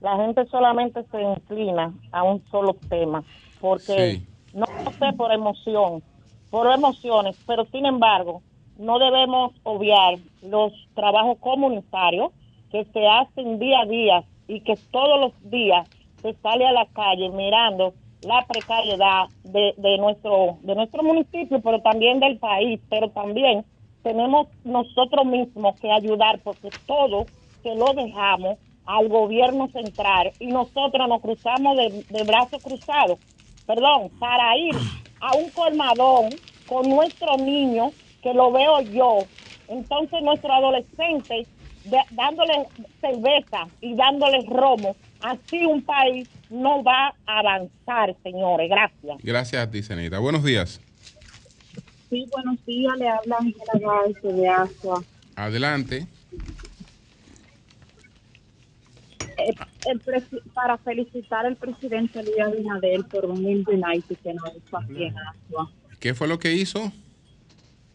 la 0.00 0.16
gente 0.16 0.46
solamente 0.46 1.04
se 1.10 1.20
inclina 1.20 1.92
a 2.12 2.22
un 2.22 2.42
solo 2.50 2.74
tema, 2.88 3.22
porque 3.60 4.22
no 4.54 4.66
sé 4.98 5.12
por 5.16 5.32
emoción, 5.32 6.02
por 6.50 6.72
emociones, 6.72 7.36
pero 7.46 7.66
sin 7.66 7.84
embargo, 7.84 8.42
no 8.78 8.98
debemos 8.98 9.52
obviar 9.64 10.18
los 10.42 10.72
trabajos 10.94 11.36
comunitarios 11.38 12.32
que 12.70 12.84
se 12.86 13.06
hacen 13.06 13.58
día 13.58 13.80
a 13.80 13.86
día 13.86 14.24
y 14.46 14.60
que 14.60 14.76
todos 14.90 15.20
los 15.20 15.50
días 15.50 15.86
se 16.22 16.32
sale 16.34 16.66
a 16.66 16.72
la 16.72 16.86
calle 16.86 17.28
mirando 17.30 17.92
la 18.22 18.44
precariedad 18.46 19.28
de, 19.44 19.74
de, 19.76 19.98
nuestro, 19.98 20.58
de 20.62 20.74
nuestro 20.74 21.02
municipio, 21.02 21.60
pero 21.60 21.80
también 21.80 22.20
del 22.20 22.38
país, 22.38 22.80
pero 22.88 23.10
también 23.10 23.64
tenemos 24.02 24.48
nosotros 24.64 25.26
mismos 25.26 25.78
que 25.80 25.90
ayudar 25.90 26.40
porque 26.42 26.70
todo 26.86 27.26
se 27.62 27.74
lo 27.74 27.92
dejamos 27.94 28.58
al 28.86 29.08
gobierno 29.08 29.68
central 29.68 30.32
y 30.38 30.46
nosotros 30.46 31.08
nos 31.08 31.20
cruzamos 31.20 31.76
de, 31.76 32.04
de 32.08 32.24
brazos 32.24 32.62
cruzados, 32.62 33.18
perdón, 33.66 34.10
para 34.18 34.56
ir 34.56 34.74
a 35.20 35.36
un 35.36 35.50
colmadón 35.50 36.30
con 36.66 36.88
nuestro 36.88 37.36
niño, 37.36 37.90
que 38.22 38.34
lo 38.34 38.52
veo 38.52 38.80
yo, 38.82 39.18
entonces 39.68 40.22
nuestro 40.22 40.52
adolescente 40.52 41.46
dándole 42.10 42.66
cerveza 43.00 43.68
y 43.80 43.94
dándole 43.94 44.42
romo, 44.46 44.96
así 45.22 45.64
un 45.66 45.82
país 45.82 46.28
no 46.50 46.82
va 46.82 47.14
a 47.26 47.38
avanzar, 47.38 48.16
señores. 48.22 48.68
Gracias. 48.68 49.18
Gracias 49.22 49.62
a 49.62 49.70
ti, 49.70 49.82
Senita. 49.82 50.18
Buenos 50.18 50.44
días. 50.44 50.80
Sí, 52.08 52.26
buenos 52.32 52.64
días. 52.66 52.92
Le 52.98 53.08
habla 53.08 53.36
Ángela 53.38 54.34
de 54.34 54.48
Asua. 54.48 55.04
Adelante. 55.36 56.06
Eh, 59.38 59.54
para 60.52 60.76
felicitar 60.78 61.46
al 61.46 61.56
presidente 61.56 62.22
Luis 62.22 62.40
Abinader 62.40 63.04
por 63.04 63.24
un 63.26 63.44
United 63.44 64.16
que 64.22 64.34
nos 64.34 64.56
hizo 64.56 64.76
aquí 64.76 65.04
en 65.04 65.14
Asua. 65.18 65.70
¿Qué 65.98 66.14
fue 66.14 66.28
lo 66.28 66.38
que 66.38 66.52
hizo? 66.52 66.92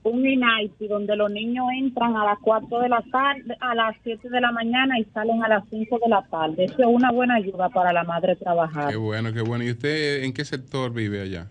Un 0.06 0.26
INAITI 0.26 0.88
donde 0.88 1.16
los 1.16 1.32
niños 1.32 1.66
entran 1.78 2.16
a 2.16 2.24
las 2.26 2.38
4 2.42 2.80
de 2.80 2.90
la 2.90 3.04
tarde, 3.12 3.58
a 3.60 3.74
las 3.74 3.96
7 4.04 4.30
de 4.30 4.40
la 4.40 4.52
mañana 4.52 5.00
y 5.00 5.06
salen 5.06 5.44
a 5.44 5.48
las 5.50 5.64
5 5.70 5.98
de 6.04 6.10
la 6.10 6.22
tarde. 6.28 6.66
Eso 6.66 6.76
es 6.80 6.88
una 6.88 7.12
buena 7.12 7.36
ayuda 7.36 7.70
para 7.70 7.92
la 7.92 8.04
madre 8.04 8.36
trabajar. 8.36 8.92
Qué 8.92 8.98
bueno, 8.98 9.34
qué 9.34 9.42
bueno. 9.42 9.64
¿Y 9.64 9.72
usted 9.72 10.24
en 10.24 10.34
qué 10.34 10.46
sector 10.46 10.94
vive 10.94 11.22
allá? 11.22 11.48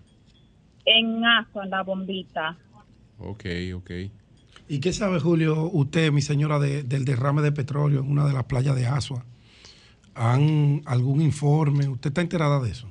En 0.86 1.24
Aso, 1.24 1.62
en 1.62 1.70
la 1.70 1.82
bombita. 1.82 2.56
Ok, 3.18 3.44
ok. 3.74 3.90
¿Y 4.68 4.80
qué 4.80 4.92
sabe, 4.92 5.18
Julio, 5.18 5.68
usted, 5.72 6.12
mi 6.12 6.22
señora, 6.22 6.58
de- 6.58 6.84
del 6.84 7.04
derrame 7.04 7.42
de 7.42 7.52
petróleo 7.52 8.00
en 8.00 8.10
una 8.10 8.24
de 8.26 8.32
las 8.34 8.44
playas 8.44 8.76
de 8.76 8.86
Asua? 8.86 9.24
¿Han 10.14 10.82
algún 10.86 11.20
informe? 11.20 11.88
¿Usted 11.88 12.10
está 12.10 12.20
enterada 12.20 12.60
de 12.60 12.70
eso? 12.70 12.88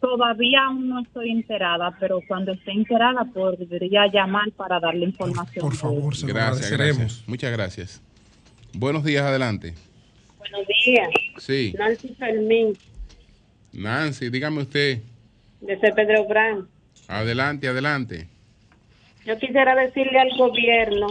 Todavía 0.00 0.66
aún 0.66 0.88
no 0.88 1.00
estoy 1.00 1.30
enterada, 1.30 1.96
pero 1.98 2.20
cuando 2.28 2.52
esté 2.52 2.72
enterada 2.72 3.24
podría 3.32 4.06
llamar 4.12 4.50
para 4.52 4.78
darle 4.78 5.06
información. 5.06 5.64
Por 5.64 5.74
favor, 5.74 6.14
se 6.14 6.26
lo 6.26 6.34
Gracias, 6.34 6.66
agradeceremos. 6.72 6.98
gracias. 6.98 7.28
Muchas 7.28 7.52
gracias. 7.52 8.02
Buenos 8.74 9.04
días, 9.04 9.24
adelante. 9.24 9.74
Buenos 10.38 10.66
días. 10.84 11.08
Sí. 11.38 11.74
Nancy 11.78 12.14
Fermín, 12.18 12.76
Nancy, 13.72 14.28
dígame 14.30 14.60
usted. 14.62 15.00
desde 15.60 15.92
Pedro 15.92 16.26
Brán. 16.26 16.68
Adelante, 17.08 17.66
adelante. 17.68 18.28
Yo 19.24 19.38
quisiera 19.38 19.74
decirle 19.74 20.18
al 20.18 20.36
gobierno 20.36 21.08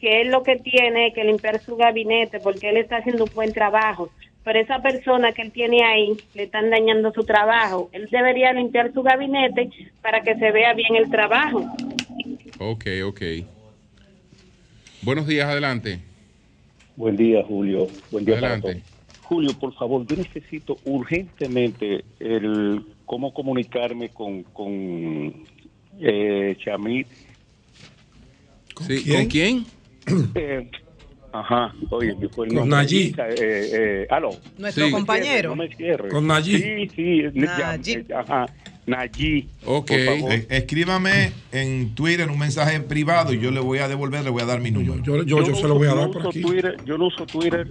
que 0.00 0.20
él 0.22 0.28
lo 0.30 0.42
que 0.42 0.56
tiene 0.56 1.08
es 1.08 1.14
que 1.14 1.24
limpiar 1.24 1.60
su 1.60 1.76
gabinete 1.76 2.40
porque 2.40 2.68
él 2.70 2.76
está 2.76 2.96
haciendo 2.98 3.24
un 3.24 3.30
buen 3.34 3.52
trabajo. 3.52 4.10
Pero 4.44 4.60
esa 4.60 4.80
persona 4.80 5.32
que 5.32 5.42
él 5.42 5.52
tiene 5.52 5.84
ahí 5.84 6.16
le 6.34 6.44
están 6.44 6.70
dañando 6.70 7.12
su 7.12 7.24
trabajo. 7.24 7.90
Él 7.92 8.08
debería 8.10 8.52
limpiar 8.52 8.92
su 8.92 9.02
gabinete 9.02 9.70
para 10.00 10.22
que 10.22 10.34
se 10.36 10.50
vea 10.52 10.72
bien 10.74 10.96
el 10.96 11.10
trabajo. 11.10 11.66
Ok, 12.58 12.86
ok. 13.04 13.22
Buenos 15.02 15.26
días, 15.26 15.48
adelante. 15.48 16.00
Buen 16.96 17.16
día, 17.16 17.44
Julio. 17.44 17.86
Buen 18.10 18.24
día 18.24 18.34
para 18.40 18.54
Adelante. 18.54 18.80
todos. 18.80 19.22
Julio, 19.22 19.58
por 19.58 19.74
favor, 19.74 20.06
yo 20.06 20.16
necesito 20.16 20.78
urgentemente 20.84 22.02
el 22.18 22.82
cómo 23.04 23.32
comunicarme 23.32 24.08
con, 24.08 24.42
con 24.42 25.44
eh, 26.00 26.56
Chamit. 26.64 27.06
Sí, 28.86 29.12
¿Con 29.12 29.26
quién? 29.26 29.66
Eh, 30.34 30.70
ajá, 31.32 31.74
oye, 31.90 32.14
yo 32.20 32.28
fue 32.30 32.46
el 32.46 32.54
Con 32.54 32.68
nombre. 32.68 32.76
Nayib. 32.76 33.18
Eh, 33.20 33.34
eh, 33.38 34.06
aló. 34.10 34.30
Nuestro 34.58 34.90
compañero. 34.90 35.50
No 35.50 35.56
me 35.56 35.74
cierre. 35.74 36.08
Con 36.08 36.26
Nayib. 36.26 36.58
Sí, 36.58 36.88
sí. 36.94 37.22
Nayib. 37.34 38.14
Ajá, 38.14 38.46
Nayib. 38.86 39.46
Ok. 39.64 39.88
Por 39.88 40.04
favor. 40.04 40.32
Eh, 40.32 40.46
escríbame 40.50 41.32
en 41.52 41.94
Twitter 41.94 42.28
un 42.30 42.38
mensaje 42.38 42.80
privado 42.80 43.32
y 43.32 43.40
yo 43.40 43.50
le 43.50 43.60
voy 43.60 43.78
a 43.78 43.88
devolver, 43.88 44.24
le 44.24 44.30
voy 44.30 44.42
a 44.42 44.46
dar 44.46 44.60
mi 44.60 44.70
número. 44.70 45.02
Yo, 45.02 45.22
yo, 45.22 45.42
yo 45.42 45.50
no 45.50 45.56
se 45.56 45.68
lo 45.68 45.74
voy 45.74 45.88
a 45.88 45.94
dar 45.94 46.10
por 46.10 46.26
aquí. 46.26 46.40
Twitter, 46.40 46.76
yo 46.84 46.98
no 46.98 47.06
uso 47.06 47.26
Twitter. 47.26 47.68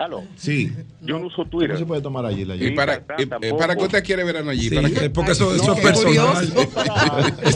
Aló. 0.00 0.24
Sí. 0.34 0.72
Yo 1.02 1.18
no 1.18 1.26
uso 1.26 1.44
Twitter. 1.44 1.72
No 1.72 1.76
se 1.78 1.84
puede 1.84 2.00
tomar 2.00 2.24
allí 2.24 2.46
la 2.46 2.56
¿Y 2.56 2.70
para, 2.70 3.02
y-. 3.18 3.26
¿Para 3.52 3.76
qué 3.76 3.84
usted 3.84 4.02
quiere 4.02 4.24
ver 4.24 4.38
a 4.38 4.42
Nayib? 4.42 4.70
Sí, 4.70 4.74
¿Para 4.76 4.88
qué? 4.88 5.04
eh, 5.04 5.10
porque 5.10 5.32
eso, 5.32 5.54
eso 5.54 5.66
No, 5.66 5.72
es 5.74 5.78
qué 5.80 5.86
personal. 5.86 6.48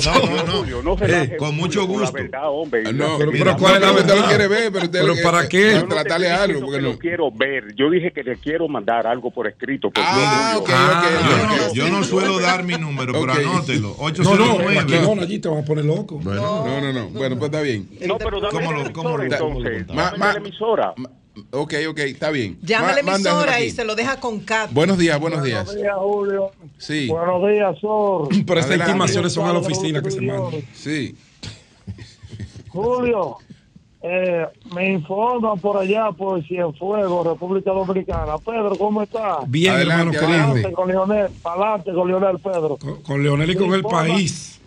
No, 0.05 0.26
no, 0.28 0.45
no. 0.45 0.53
Julio, 0.59 0.82
no 0.82 0.92
Eh, 1.01 1.36
con 1.38 1.49
Julio, 1.49 1.53
mucho 1.62 1.80
la 1.80 1.86
gusto. 1.86 2.12
verdad, 2.12 2.42
hombre. 2.51 2.82
Ah, 2.86 2.92
No, 2.92 3.16
Pero- 3.16 3.30
pero, 3.30 3.45
pero 3.45 3.57
¿cuál 3.57 3.74
es 3.76 3.80
la 3.80 3.90
usted 3.92 4.07
lo 4.09 4.12
verdad? 4.14 4.28
quiere 4.28 4.49
ver, 4.49 4.72
pero 4.72 4.90
¿Pero 4.90 5.14
eh, 5.14 5.22
para 5.22 5.45
eh, 5.45 5.49
qué? 5.49 5.70
eh, 5.70 5.72
Yo 5.72 5.80
no 5.80 5.88
te 5.88 5.95
tratarle 5.95 6.30
algo. 6.30 6.61
Porque 6.61 6.76
que 6.76 6.82
no. 6.82 6.88
lo 6.92 6.99
quiero 6.99 7.30
ver. 7.32 7.74
Yo 7.76 7.88
dije 7.90 8.12
que 8.12 8.22
le 8.22 8.36
quiero 8.36 8.68
mandar 8.68 9.07
algo 9.07 9.30
por 9.30 9.47
escrito. 9.49 9.88
porque 9.90 10.03
Ah, 10.05 10.57
ok, 10.59 10.70
Ah, 10.70 11.03
ok, 11.03 11.30
yo, 11.30 11.47
no, 11.47 11.74
yo 11.74 11.88
no 11.97 12.05
suelo 12.05 12.38
dar 12.40 12.62
mi 12.62 12.74
número, 12.74 13.12
pero 13.14 13.32
anótelo. 13.32 13.88
No, 13.88 13.97
no, 13.97 14.05
809. 14.05 14.84
no, 15.16 15.22
allí 15.22 15.38
te 15.38 15.49
van 15.49 15.59
a 15.61 15.64
poner 15.64 15.86
loco. 15.86 16.20
No, 16.22 16.34
no, 16.80 16.92
no. 16.92 17.09
Bueno, 17.09 17.38
pues 17.38 17.47
está 17.51 17.62
bien. 17.62 17.88
No, 18.07 18.18
pero 18.18 18.38
dame 18.38 18.53
¿Cómo 18.53 18.70
la 18.72 18.76
emisora 18.80 18.84
lo- 18.84 18.92
cómo 18.92 19.16
lo 19.16 19.22
entonces. 19.24 19.86
Dame 19.86 20.18
la 20.18 20.32
emisora. 20.34 20.95
Ok, 21.51 21.74
ok, 21.89 21.99
está 22.01 22.30
bien. 22.30 22.59
Llama 22.62 22.91
a 22.91 22.93
la 22.95 23.01
emisora 23.01 23.61
y 23.61 23.70
se 23.70 23.85
lo 23.85 23.95
deja 23.97 24.20
con 24.20 24.41
Cat. 24.41 24.72
Buenos 24.72 24.99
días, 24.99 25.18
buenos 25.18 25.43
días. 25.43 25.68
Julio. 25.99 26.51
Sí, 26.78 27.09
Buenos 27.09 27.49
días, 27.51 27.76
Sor. 27.80 28.28
Pero 28.47 28.61
estas 28.61 28.66
Adelante. 28.66 28.91
intimaciones 28.93 29.32
son 29.32 29.49
a 29.49 29.53
la 29.53 29.59
oficina 29.59 30.01
que 30.03 30.11
se 30.11 30.20
mandan. 30.20 30.62
sí. 30.74 31.16
Julio, 32.68 33.37
eh, 34.03 34.47
me 34.74 34.93
informan 34.93 35.59
por 35.61 35.76
allá, 35.78 36.11
por 36.12 36.43
Cienfuegos, 36.45 37.26
República 37.26 37.70
Dominicana. 37.70 38.37
Pedro, 38.39 38.76
¿cómo 38.76 39.03
está? 39.03 39.39
Bien, 39.47 39.74
Adelante, 39.74 40.16
hermano 40.16 40.32
adelante. 40.35 40.61
Pa'lante 40.62 40.72
con 40.74 40.89
Leonel, 40.89 41.30
pa'lante 41.43 41.93
con 41.95 42.09
Leonel, 42.09 42.39
Pedro. 42.41 42.76
Con, 42.76 43.03
con 43.03 43.22
Leonel 43.22 43.51
y 43.51 43.55
con 43.57 43.70
el 43.72 43.76
Informa. 43.80 43.99
país. 44.01 44.61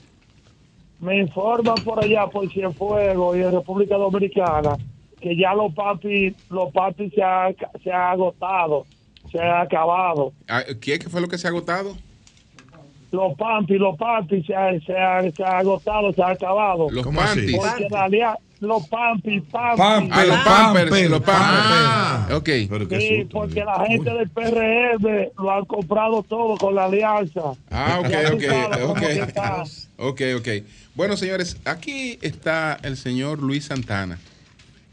Me 1.00 1.18
informan 1.20 1.76
por 1.84 2.04
allá, 2.04 2.28
por 2.28 2.50
Cienfuegos 2.50 3.38
y 3.38 3.42
en 3.42 3.52
República 3.52 3.96
Dominicana, 3.98 4.78
que 5.28 5.36
ya 5.38 5.54
los 5.54 5.74
papis, 5.74 6.34
los 6.50 6.72
papis 6.72 7.14
se 7.14 7.22
han 7.24 7.56
se 7.84 7.92
ha 7.92 8.12
agotado, 8.12 8.86
se 9.32 9.40
han 9.40 9.62
acabado. 9.62 10.32
Ah, 10.48 10.64
¿Qué 10.80 11.00
qué 11.00 11.10
fue 11.10 11.22
lo 11.22 11.28
que 11.28 11.38
se 11.38 11.48
ha 11.48 11.50
agotado? 11.50 11.96
Los 13.12 13.36
pampis, 13.38 13.80
los 13.80 13.98
pampis 13.98 14.46
se 14.46 14.54
han, 14.54 14.82
se 14.82 14.96
han, 14.98 15.34
se 15.34 15.44
han 15.44 15.56
agotado, 15.56 16.12
se 16.14 16.22
han 16.22 16.32
acabado. 16.32 16.90
Los 16.92 17.08
panties. 17.08 17.56
Porque 17.58 17.84
en 17.86 17.90
realidad, 17.90 18.34
los 18.60 18.86
pampis, 18.90 19.44
pampis. 19.50 19.78
Pampers. 19.80 20.12
Ah, 20.20 20.26
los 20.26 20.38
pampers, 20.40 20.90
Pampers. 20.90 21.10
los 21.10 21.22
pampers. 21.22 21.86
Ah. 21.88 22.28
Ok. 22.34 22.50
Pero 22.70 22.88
qué 22.90 23.00
Sí, 23.00 23.22
susto, 23.22 23.40
porque 23.40 23.54
Dios. 23.54 23.66
la 23.66 23.86
gente 23.86 24.14
del 24.14 24.30
PRM 24.30 25.30
lo 25.42 25.52
han 25.52 25.66
comprado 25.66 26.24
todo 26.24 26.58
con 26.58 26.76
la 26.76 26.86
alianza. 26.86 27.42
Ah, 27.72 28.02
ok, 28.02 28.14
ok, 28.34 28.90
ok. 28.90 29.02
está. 29.04 29.64
Ok, 29.98 30.22
ok. 30.40 30.48
Bueno, 30.96 31.16
señores, 31.16 31.58
aquí 31.64 32.20
está 32.22 32.78
el 32.84 32.98
señor 32.98 33.42
Luis 33.42 33.66
Santana. 33.66 34.20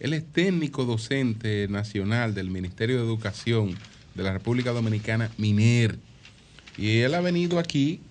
Él 0.04 0.12
es 0.12 0.30
técnico 0.30 0.84
docente 0.84 1.66
nacional 1.66 2.34
del 2.34 2.50
Ministerio 2.50 2.98
de 2.98 3.04
Educación 3.04 3.74
de 4.14 4.22
la 4.22 4.34
República 4.34 4.72
Dominicana, 4.72 5.30
MINER. 5.38 5.96
Y 6.76 6.98
él 6.98 7.14
ha 7.14 7.22
venido 7.22 7.58
aquí 7.58 8.02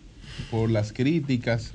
por 0.50 0.72
las 0.72 0.92
críticas 0.92 1.72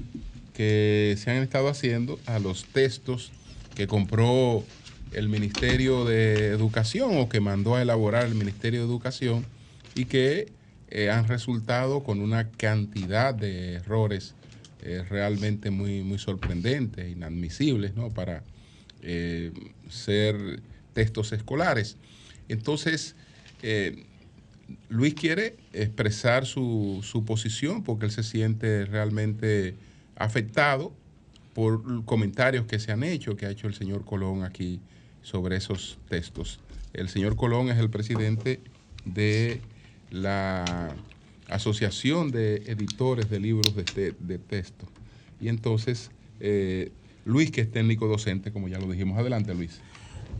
que 0.54 1.14
se 1.18 1.30
han 1.30 1.36
estado 1.36 1.68
haciendo 1.68 2.18
a 2.26 2.40
los 2.40 2.64
textos 2.64 3.30
que 3.76 3.86
compró 3.86 4.64
el 5.12 5.28
Ministerio 5.28 6.04
de 6.04 6.48
Educación 6.48 7.18
o 7.18 7.28
que 7.28 7.38
mandó 7.38 7.76
a 7.76 7.82
elaborar 7.82 8.26
el 8.26 8.34
Ministerio 8.34 8.80
de 8.80 8.86
Educación 8.86 9.46
y 9.94 10.06
que 10.06 10.48
eh, 10.90 11.10
han 11.10 11.28
resultado 11.28 12.02
con 12.02 12.20
una 12.20 12.50
cantidad 12.50 13.34
de 13.34 13.74
errores 13.74 14.34
eh, 14.82 15.04
realmente 15.08 15.70
muy, 15.70 16.02
muy 16.02 16.18
sorprendentes, 16.18 17.08
inadmisibles, 17.08 17.94
¿no? 17.94 18.08
Para 18.10 18.42
eh, 19.02 19.52
ser 19.88 20.60
textos 20.92 21.32
escolares. 21.32 21.96
Entonces, 22.48 23.14
eh, 23.62 24.04
Luis 24.88 25.14
quiere 25.14 25.56
expresar 25.72 26.46
su, 26.46 27.00
su 27.02 27.24
posición 27.24 27.82
porque 27.82 28.06
él 28.06 28.12
se 28.12 28.22
siente 28.22 28.84
realmente 28.84 29.74
afectado 30.16 30.92
por 31.54 32.04
comentarios 32.04 32.66
que 32.66 32.78
se 32.78 32.92
han 32.92 33.02
hecho, 33.02 33.36
que 33.36 33.46
ha 33.46 33.50
hecho 33.50 33.66
el 33.66 33.74
señor 33.74 34.04
Colón 34.04 34.44
aquí 34.44 34.80
sobre 35.22 35.56
esos 35.56 35.98
textos. 36.08 36.60
El 36.92 37.08
señor 37.08 37.36
Colón 37.36 37.68
es 37.68 37.78
el 37.78 37.90
presidente 37.90 38.60
de 39.04 39.60
la 40.10 40.94
Asociación 41.48 42.30
de 42.30 42.56
Editores 42.66 43.30
de 43.30 43.40
Libros 43.40 43.74
de, 43.74 44.14
de 44.18 44.38
Texto. 44.38 44.86
Y 45.40 45.48
entonces, 45.48 46.10
eh, 46.40 46.92
Luis, 47.28 47.50
que 47.50 47.60
es 47.60 47.70
técnico 47.70 48.08
docente, 48.08 48.50
como 48.52 48.68
ya 48.68 48.78
lo 48.78 48.90
dijimos. 48.90 49.18
Adelante, 49.18 49.54
Luis. 49.54 49.80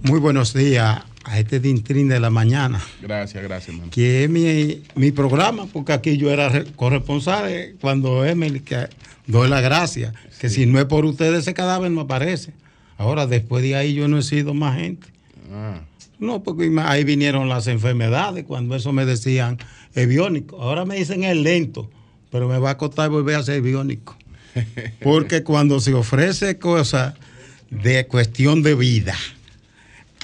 Muy 0.03 0.20
buenos 0.20 0.55
días 0.55 1.03
a 1.24 1.39
este 1.39 1.61
Dintrín 1.61 2.09
de 2.09 2.18
la 2.20 2.30
mañana, 2.30 2.80
Gracias, 3.03 3.43
gracias, 3.43 3.68
hermano. 3.74 3.91
que 3.91 4.24
es 4.24 4.30
mi, 4.30 4.82
mi 4.95 5.11
programa, 5.12 5.66
porque 5.66 5.93
aquí 5.93 6.16
yo 6.16 6.30
era 6.30 6.49
re- 6.49 6.64
corresponsal 6.76 7.49
eh, 7.51 7.74
cuando 7.80 8.24
Emily, 8.24 8.61
que 8.61 8.89
doy 9.26 9.49
la 9.51 9.61
gracia, 9.61 10.14
que 10.41 10.49
si 10.49 10.66
no 10.66 10.78
es 10.78 10.84
por 10.86 11.05
ustedes 11.05 11.41
ese 11.41 11.53
cadáver 11.53 11.91
no 11.91 12.03
aparece. 12.03 12.53
Ahora, 12.97 13.26
después 13.26 13.62
de 13.62 13.74
ahí 13.76 13.93
yo 13.95 14.09
no 14.09 14.18
he 14.18 14.22
sido 14.22 14.55
más 14.55 14.78
gente. 14.78 15.09
Ah, 15.53 15.80
No, 16.18 16.43
porque 16.43 16.72
ahí 16.84 17.05
vinieron 17.05 17.49
las 17.49 17.66
enfermedades, 17.66 18.45
cuando 18.45 18.74
eso 18.76 18.93
me 18.93 19.05
decían 19.05 19.59
es 19.95 20.09
biónico. 20.09 20.62
Ahora 20.62 20.84
me 20.84 20.95
dicen 20.97 21.24
es 21.24 21.36
lento, 21.36 21.91
pero 22.30 22.49
me 22.49 22.59
va 22.59 22.70
a 22.70 22.78
costar 22.78 23.11
volver 23.11 23.34
a 23.36 23.43
ser 23.43 23.61
biónico. 23.62 24.16
Porque 25.03 25.42
cuando 25.42 25.80
se 25.80 25.94
ofrece 25.94 26.59
cosas 26.59 27.14
de 27.70 28.07
cuestión 28.07 28.62
de 28.62 28.74
vida, 28.74 29.14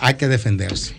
hay 0.01 0.15
que 0.15 0.29
defenderse. 0.29 0.95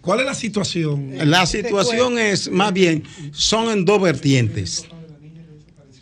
¿Cuál 0.00 0.20
es 0.20 0.26
la 0.26 0.34
situación? 0.34 1.12
La 1.30 1.46
situación 1.46 2.18
es, 2.18 2.50
más 2.50 2.72
bien, 2.72 3.04
son 3.32 3.70
en 3.70 3.84
dos 3.84 4.02
vertientes. 4.02 4.86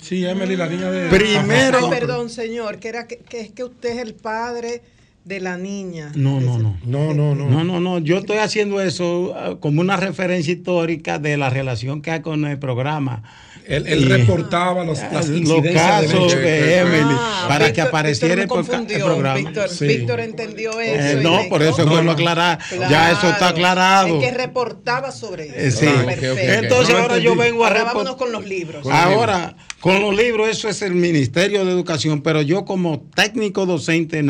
Sí, 0.01 0.24
Emily, 0.24 0.57
la 0.57 0.66
niña 0.68 0.91
de. 0.91 1.09
Primero- 1.09 1.78
Ay, 1.78 1.91
perdón, 1.91 2.28
señor, 2.28 2.80
que 2.80 2.89
era 2.89 3.07
que, 3.07 3.18
que 3.18 3.41
es 3.41 3.53
que 3.53 3.62
usted 3.62 3.91
es 3.91 3.99
el 3.99 4.14
padre 4.14 4.83
de 5.25 5.41
la 5.41 5.57
niña. 5.57 6.11
No, 6.14 6.41
no, 6.41 6.59
no. 6.59 6.77
No, 6.85 7.14
no, 7.14 7.35
no. 7.35 7.49
No, 7.49 7.64
no, 7.64 7.81
no. 7.81 7.99
Yo 7.99 8.18
estoy 8.18 8.39
haciendo 8.39 8.81
eso 8.81 9.35
ah, 9.37 9.57
como 9.61 9.81
una 9.81 9.97
referencia 9.97 10.53
histórica 10.53 11.18
de 11.18 11.37
la 11.37 11.49
relación 11.51 12.03
que 12.03 12.11
hay 12.11 12.20
con 12.23 12.45
el 12.45 12.59
programa. 12.59 13.23
Él, 13.64 14.09
reportaba 14.09 14.85
los, 14.85 14.99
las 15.12 15.29
los 15.29 15.62
casos 15.73 16.33
de, 16.35 16.41
de 16.41 16.79
Emily 16.79 17.14
Ah, 17.16 17.45
para 17.49 17.66
Víctor- 17.66 17.73
que 17.75 17.81
apareciera 17.81 18.43
el, 18.43 18.49
programa. 18.49 19.35
Víctor, 19.37 19.68
Sí. 19.68 19.87
Víctor 19.87 20.18
entendió 20.18 20.81
eso. 20.81 21.18
Eh, 21.18 21.20
y 21.20 21.23
no, 21.23 21.39
por 21.49 21.62
eso 21.62 21.85
No, 21.85 22.03
no. 22.03 22.11
aclarar. 22.11 22.59
Claro. 22.68 22.91
Ya 22.91 23.12
eso 23.12 23.29
está 23.29 23.49
aclarado. 23.51 24.18
Es 24.20 24.25
que 24.25 24.37
reportaba 24.37 25.12
sobre 25.12 25.47
eso. 25.47 25.57
Eh, 25.57 25.70
sí. 25.70 25.87
Ah, 25.89 26.03
perfecto. 26.05 26.33
ok. 26.33 26.39
Entonces 26.64 26.95
ahora 26.97 27.18
yo 27.18 27.37
vengo 27.37 27.64
a 27.64 27.68
Ahora 27.68 27.85
vámonos 27.85 28.16
con 28.16 28.33
los 28.33 28.45
libros. 28.45 28.83
Con 28.83 28.93
Ahora, 28.93 29.55
con 29.79 30.01
los 30.03 30.14
libros, 30.16 30.49
eso 30.49 30.68
es 30.68 30.83
el 30.83 30.97
Ministerio 30.97 31.64
de 31.64 31.70
Educación, 31.70 32.20
pero 32.23 32.43
yo 32.43 32.64
como 32.64 33.07
técnico 33.14 33.64
docente 33.64 34.25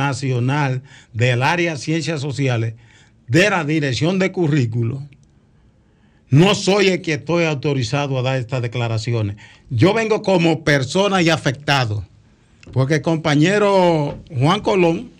del 1.12 1.42
área 1.42 1.72
de 1.72 1.78
ciencias 1.78 2.20
sociales, 2.20 2.74
de 3.28 3.50
la 3.50 3.64
dirección 3.64 4.18
de 4.18 4.32
currículo, 4.32 5.02
no 6.28 6.54
soy 6.54 6.88
el 6.88 7.02
que 7.02 7.14
estoy 7.14 7.44
autorizado 7.44 8.18
a 8.18 8.22
dar 8.22 8.36
estas 8.36 8.62
declaraciones. 8.62 9.36
Yo 9.68 9.92
vengo 9.92 10.22
como 10.22 10.64
persona 10.64 11.20
y 11.20 11.28
afectado, 11.28 12.06
porque 12.72 12.94
el 12.96 13.02
compañero 13.02 14.18
Juan 14.34 14.60
Colón, 14.60 15.10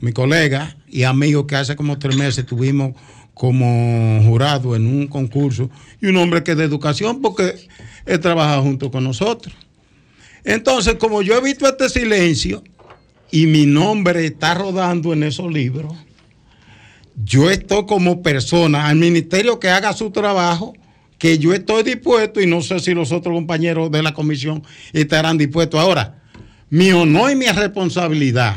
mi 0.00 0.12
colega 0.12 0.76
y 0.88 1.02
amigo 1.02 1.46
que 1.46 1.56
hace 1.56 1.76
como 1.76 1.98
tres 1.98 2.16
meses 2.16 2.46
tuvimos 2.46 2.94
como 3.34 4.22
jurado 4.24 4.74
en 4.76 4.86
un 4.86 5.06
concurso, 5.08 5.68
y 6.00 6.06
un 6.06 6.16
hombre 6.16 6.42
que 6.42 6.52
es 6.52 6.56
de 6.56 6.64
educación, 6.64 7.20
porque 7.20 7.54
él 8.06 8.20
trabaja 8.20 8.62
junto 8.62 8.90
con 8.90 9.04
nosotros. 9.04 9.54
Entonces, 10.42 10.94
como 10.94 11.20
yo 11.20 11.36
he 11.36 11.42
visto 11.42 11.68
este 11.68 11.90
silencio 11.90 12.64
y 13.36 13.46
mi 13.46 13.66
nombre 13.66 14.24
está 14.24 14.54
rodando 14.54 15.12
en 15.12 15.22
esos 15.22 15.52
libros, 15.52 15.92
yo 17.22 17.50
estoy 17.50 17.84
como 17.84 18.22
persona 18.22 18.88
al 18.88 18.96
ministerio 18.96 19.60
que 19.60 19.68
haga 19.68 19.92
su 19.92 20.10
trabajo, 20.10 20.72
que 21.18 21.36
yo 21.36 21.52
estoy 21.52 21.82
dispuesto 21.82 22.40
y 22.40 22.46
no 22.46 22.62
sé 22.62 22.80
si 22.80 22.94
los 22.94 23.12
otros 23.12 23.34
compañeros 23.34 23.90
de 23.90 24.02
la 24.02 24.14
comisión 24.14 24.62
estarán 24.94 25.36
dispuestos. 25.36 25.78
Ahora, 25.78 26.22
mi 26.70 26.92
honor 26.92 27.30
y 27.30 27.36
mi 27.36 27.44
responsabilidad, 27.44 28.56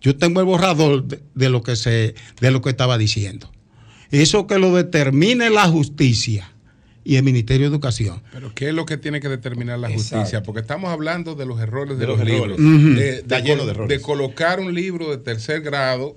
yo 0.00 0.16
tengo 0.16 0.38
el 0.38 0.46
borrador 0.46 1.02
de, 1.02 1.20
de 1.34 1.50
lo 1.50 1.64
que 1.64 1.74
se, 1.74 2.14
de 2.40 2.50
lo 2.52 2.62
que 2.62 2.70
estaba 2.70 2.98
diciendo. 2.98 3.50
Eso 4.12 4.46
que 4.46 4.60
lo 4.60 4.76
determine 4.76 5.50
la 5.50 5.66
justicia 5.66 6.52
y 7.08 7.16
el 7.16 7.22
Ministerio 7.22 7.66
de 7.68 7.72
Educación. 7.74 8.22
Pero 8.32 8.52
¿qué 8.54 8.68
es 8.68 8.74
lo 8.74 8.84
que 8.84 8.98
tiene 8.98 9.18
que 9.20 9.30
determinar 9.30 9.78
la 9.78 9.88
Exacto. 9.90 10.16
justicia? 10.18 10.42
Porque 10.42 10.60
estamos 10.60 10.90
hablando 10.90 11.34
de 11.34 11.46
los 11.46 11.58
errores 11.58 11.96
de, 11.98 12.02
De 12.04 12.06
los, 12.06 12.18
los 12.18 12.26
libros. 12.28 12.58
de, 12.58 13.08
Está 13.20 13.36
de 13.36 13.42
lleno 13.42 13.56
col- 13.60 13.66
de 13.66 13.72
errores. 13.72 13.88
de 13.98 14.02
colocar 14.04 14.60
un 14.60 14.74
libro 14.74 15.10
de 15.10 15.16
tercer 15.16 15.62
grado 15.62 16.16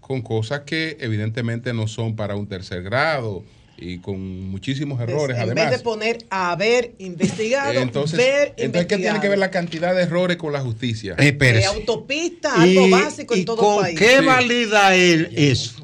con 0.00 0.22
cosas 0.22 0.62
que 0.66 0.96
evidentemente 0.98 1.72
no 1.72 1.86
son 1.86 2.16
para 2.16 2.34
un 2.34 2.48
tercer 2.48 2.82
grado 2.82 3.44
y 3.78 3.98
con 3.98 4.48
muchísimos 4.50 5.00
errores 5.00 5.36
en 5.36 5.42
además. 5.44 5.70
vez 5.70 5.78
de 5.78 5.84
poner 5.84 6.18
haber 6.30 6.94
investigado, 6.98 7.72
entonces, 7.80 8.16
ver 8.18 8.54
entonces 8.56 8.86
¿qué 8.86 8.96
tiene 8.98 9.20
que 9.20 9.28
ver 9.28 9.38
la 9.38 9.50
cantidad 9.52 9.94
de 9.94 10.02
errores 10.02 10.36
con 10.36 10.52
la 10.52 10.60
justicia? 10.60 11.14
Eh. 11.18 11.36
Eh, 11.40 11.64
autopista, 11.64 12.60
algo 12.60 12.86
Y- 12.86 12.90
básico 12.90 13.34
en 13.34 13.44
todo 13.44 13.56
con 13.58 13.82
país. 13.82 13.98
qué 13.98 14.18
Sí. 14.18 14.24
valida 14.24 14.94
él 14.96 15.28
eso? 15.36 15.83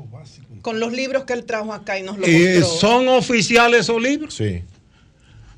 Con 0.62 0.80
los 0.80 0.92
libros 0.92 1.24
que 1.24 1.32
él 1.32 1.44
trajo 1.44 1.72
acá 1.72 1.98
y 1.98 2.02
nos 2.02 2.18
lo 2.18 2.26
Eh. 2.26 2.62
¿Son 2.62 3.08
oficiales 3.08 3.80
esos 3.80 4.00
libros? 4.00 4.34
Sí. 4.34 4.62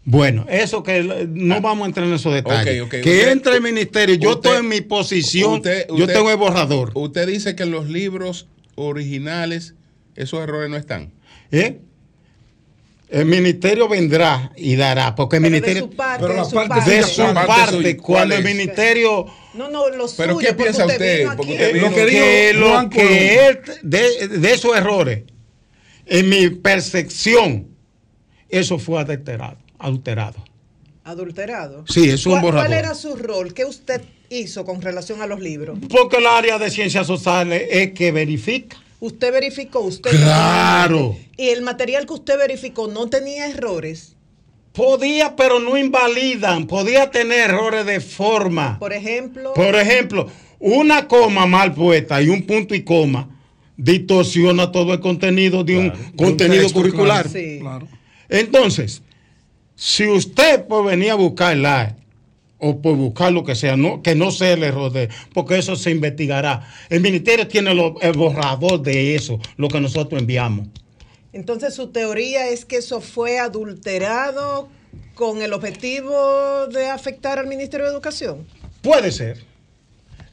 Bueno, 0.04 0.46
eso 0.48 0.82
que 0.82 1.28
no 1.30 1.60
vamos 1.60 1.84
a 1.84 1.88
entrar 1.88 2.06
en 2.06 2.14
esos 2.14 2.34
detalles. 2.34 2.80
ok, 2.82 2.86
ok. 2.86 2.90
que 2.90 2.98
Usted- 3.18 3.28
entre 3.32 3.54
el 3.56 3.62
ministerio, 3.62 4.14
yo 4.16 4.30
usted- 4.30 4.50
estoy 4.50 4.60
en 4.64 4.68
mi 4.68 4.80
posición, 4.80 5.54
Usted- 5.54 5.86
yo 5.96 6.06
tengo 6.06 6.30
el 6.30 6.36
borrador. 6.36 6.90
Usted 6.94 7.26
dice 7.28 7.54
que 7.54 7.62
en 7.62 7.70
los 7.70 7.88
libros 7.88 8.46
originales 8.74 9.74
esos 10.16 10.40
errores 10.40 10.68
no 10.70 10.76
están. 10.76 11.12
¿eh? 11.52 11.78
El 13.10 13.26
ministerio 13.26 13.88
vendrá 13.88 14.52
y 14.56 14.74
dará, 14.74 15.14
porque 15.14 15.36
el 15.36 15.42
Pero 15.42 15.54
de 15.54 15.60
ministerio... 15.60 15.82
su 15.90 15.96
parte, 15.96 16.26
de 16.26 16.44
su 16.44 16.50
parte 16.54 16.90
de 16.90 17.02
su 17.02 17.22
parte, 17.22 17.46
Parte 17.46 17.72
suya, 17.76 17.96
¿cuál 17.98 18.04
cuando 18.28 18.34
el 18.36 18.44
ministerio 18.44 19.26
No, 19.54 19.68
no, 19.70 19.88
lo 19.90 20.08
suyo. 20.08 20.16
¿Pero 20.18 20.38
qué 20.38 20.46
porque 20.48 20.62
piensa 20.64 20.86
usted? 20.86 21.18
vino 21.20 21.36
Porque 21.36 21.52
aquí. 21.52 21.62
usted 21.62 21.72
vino- 21.74 21.88
Lo 21.88 21.94
que 21.94 22.06
que 22.06 22.10
dijo 22.50 22.58
lo 22.60 22.68
Juan 22.70 22.90
que 22.90 22.98
Colón. 22.98 23.12
él, 23.20 23.58
de, 23.82 24.28
de 24.38 24.52
esos 24.52 24.76
errores, 24.76 25.22
en 26.06 26.28
mi 26.28 26.48
percepción, 26.50 27.68
eso 28.48 28.78
fue 28.78 29.00
adulterado. 29.00 29.56
adulterado. 29.78 30.44
Adulterado. 31.04 31.84
Sí, 31.88 32.08
es 32.10 32.24
un 32.26 32.32
¿Cuál, 32.32 32.42
borrador. 32.42 32.66
¿Cuál 32.68 32.78
era 32.78 32.94
su 32.94 33.16
rol? 33.16 33.52
¿Qué 33.54 33.64
usted 33.64 34.02
hizo 34.30 34.64
con 34.64 34.80
relación 34.80 35.20
a 35.20 35.26
los 35.26 35.40
libros? 35.40 35.78
Porque 35.90 36.18
el 36.18 36.26
área 36.26 36.58
de 36.58 36.70
ciencias 36.70 37.06
sociales 37.06 37.64
es 37.70 37.92
que 37.92 38.12
verifica. 38.12 38.76
Usted 39.00 39.32
verificó, 39.32 39.80
usted. 39.80 40.10
Claro. 40.12 41.16
Y 41.36 41.48
el 41.48 41.62
material 41.62 42.06
que 42.06 42.12
usted 42.14 42.38
verificó 42.38 42.86
no 42.86 43.08
tenía 43.10 43.48
errores. 43.48 44.14
Podía, 44.72 45.36
pero 45.36 45.60
no 45.60 45.76
invalidan. 45.76 46.66
Podía 46.66 47.10
tener 47.10 47.50
errores 47.50 47.84
de 47.84 48.00
forma. 48.00 48.78
Por 48.78 48.92
ejemplo. 48.92 49.52
Por 49.54 49.74
ejemplo, 49.76 50.28
una 50.58 51.06
coma 51.08 51.46
mal 51.46 51.74
puesta 51.74 52.22
y 52.22 52.28
un 52.28 52.42
punto 52.46 52.74
y 52.74 52.82
coma 52.82 53.28
distorsiona 53.76 54.70
todo 54.70 54.92
el 54.92 55.00
contenido 55.00 55.64
de 55.64 55.76
un 55.76 55.92
contenido 56.16 56.70
curricular. 56.72 57.24
claro, 57.24 57.30
Sí. 57.30 57.58
claro. 57.60 57.88
Entonces, 58.28 59.02
si 59.74 60.06
usted 60.06 60.64
por 60.66 60.84
venir 60.86 61.10
a 61.10 61.14
buscarla 61.16 61.96
o 62.58 62.80
por 62.80 62.94
buscar 62.96 63.32
lo 63.32 63.42
que 63.44 63.54
sea, 63.56 63.76
no, 63.76 64.00
que 64.02 64.14
no 64.14 64.30
sea 64.30 64.52
el 64.52 64.62
error 64.62 64.92
de, 64.92 65.08
porque 65.34 65.58
eso 65.58 65.74
se 65.74 65.90
investigará. 65.90 66.66
El 66.88 67.00
ministerio 67.00 67.48
tiene 67.48 67.74
lo- 67.74 68.00
el 68.00 68.12
borrador 68.12 68.80
de 68.82 69.16
eso, 69.16 69.40
lo 69.56 69.68
que 69.68 69.80
nosotros 69.80 70.20
enviamos. 70.20 70.68
Entonces, 71.32 71.74
su 71.74 71.88
teoría 71.88 72.48
es 72.48 72.64
que 72.64 72.76
eso 72.76 73.00
fue 73.00 73.38
adulterado 73.38 74.68
con 75.14 75.42
el 75.42 75.52
objetivo 75.52 76.66
de 76.68 76.88
afectar 76.88 77.38
al 77.38 77.46
Ministerio 77.46 77.86
de 77.86 77.92
Educación. 77.92 78.46
Puede 78.82 79.12
ser. 79.12 79.44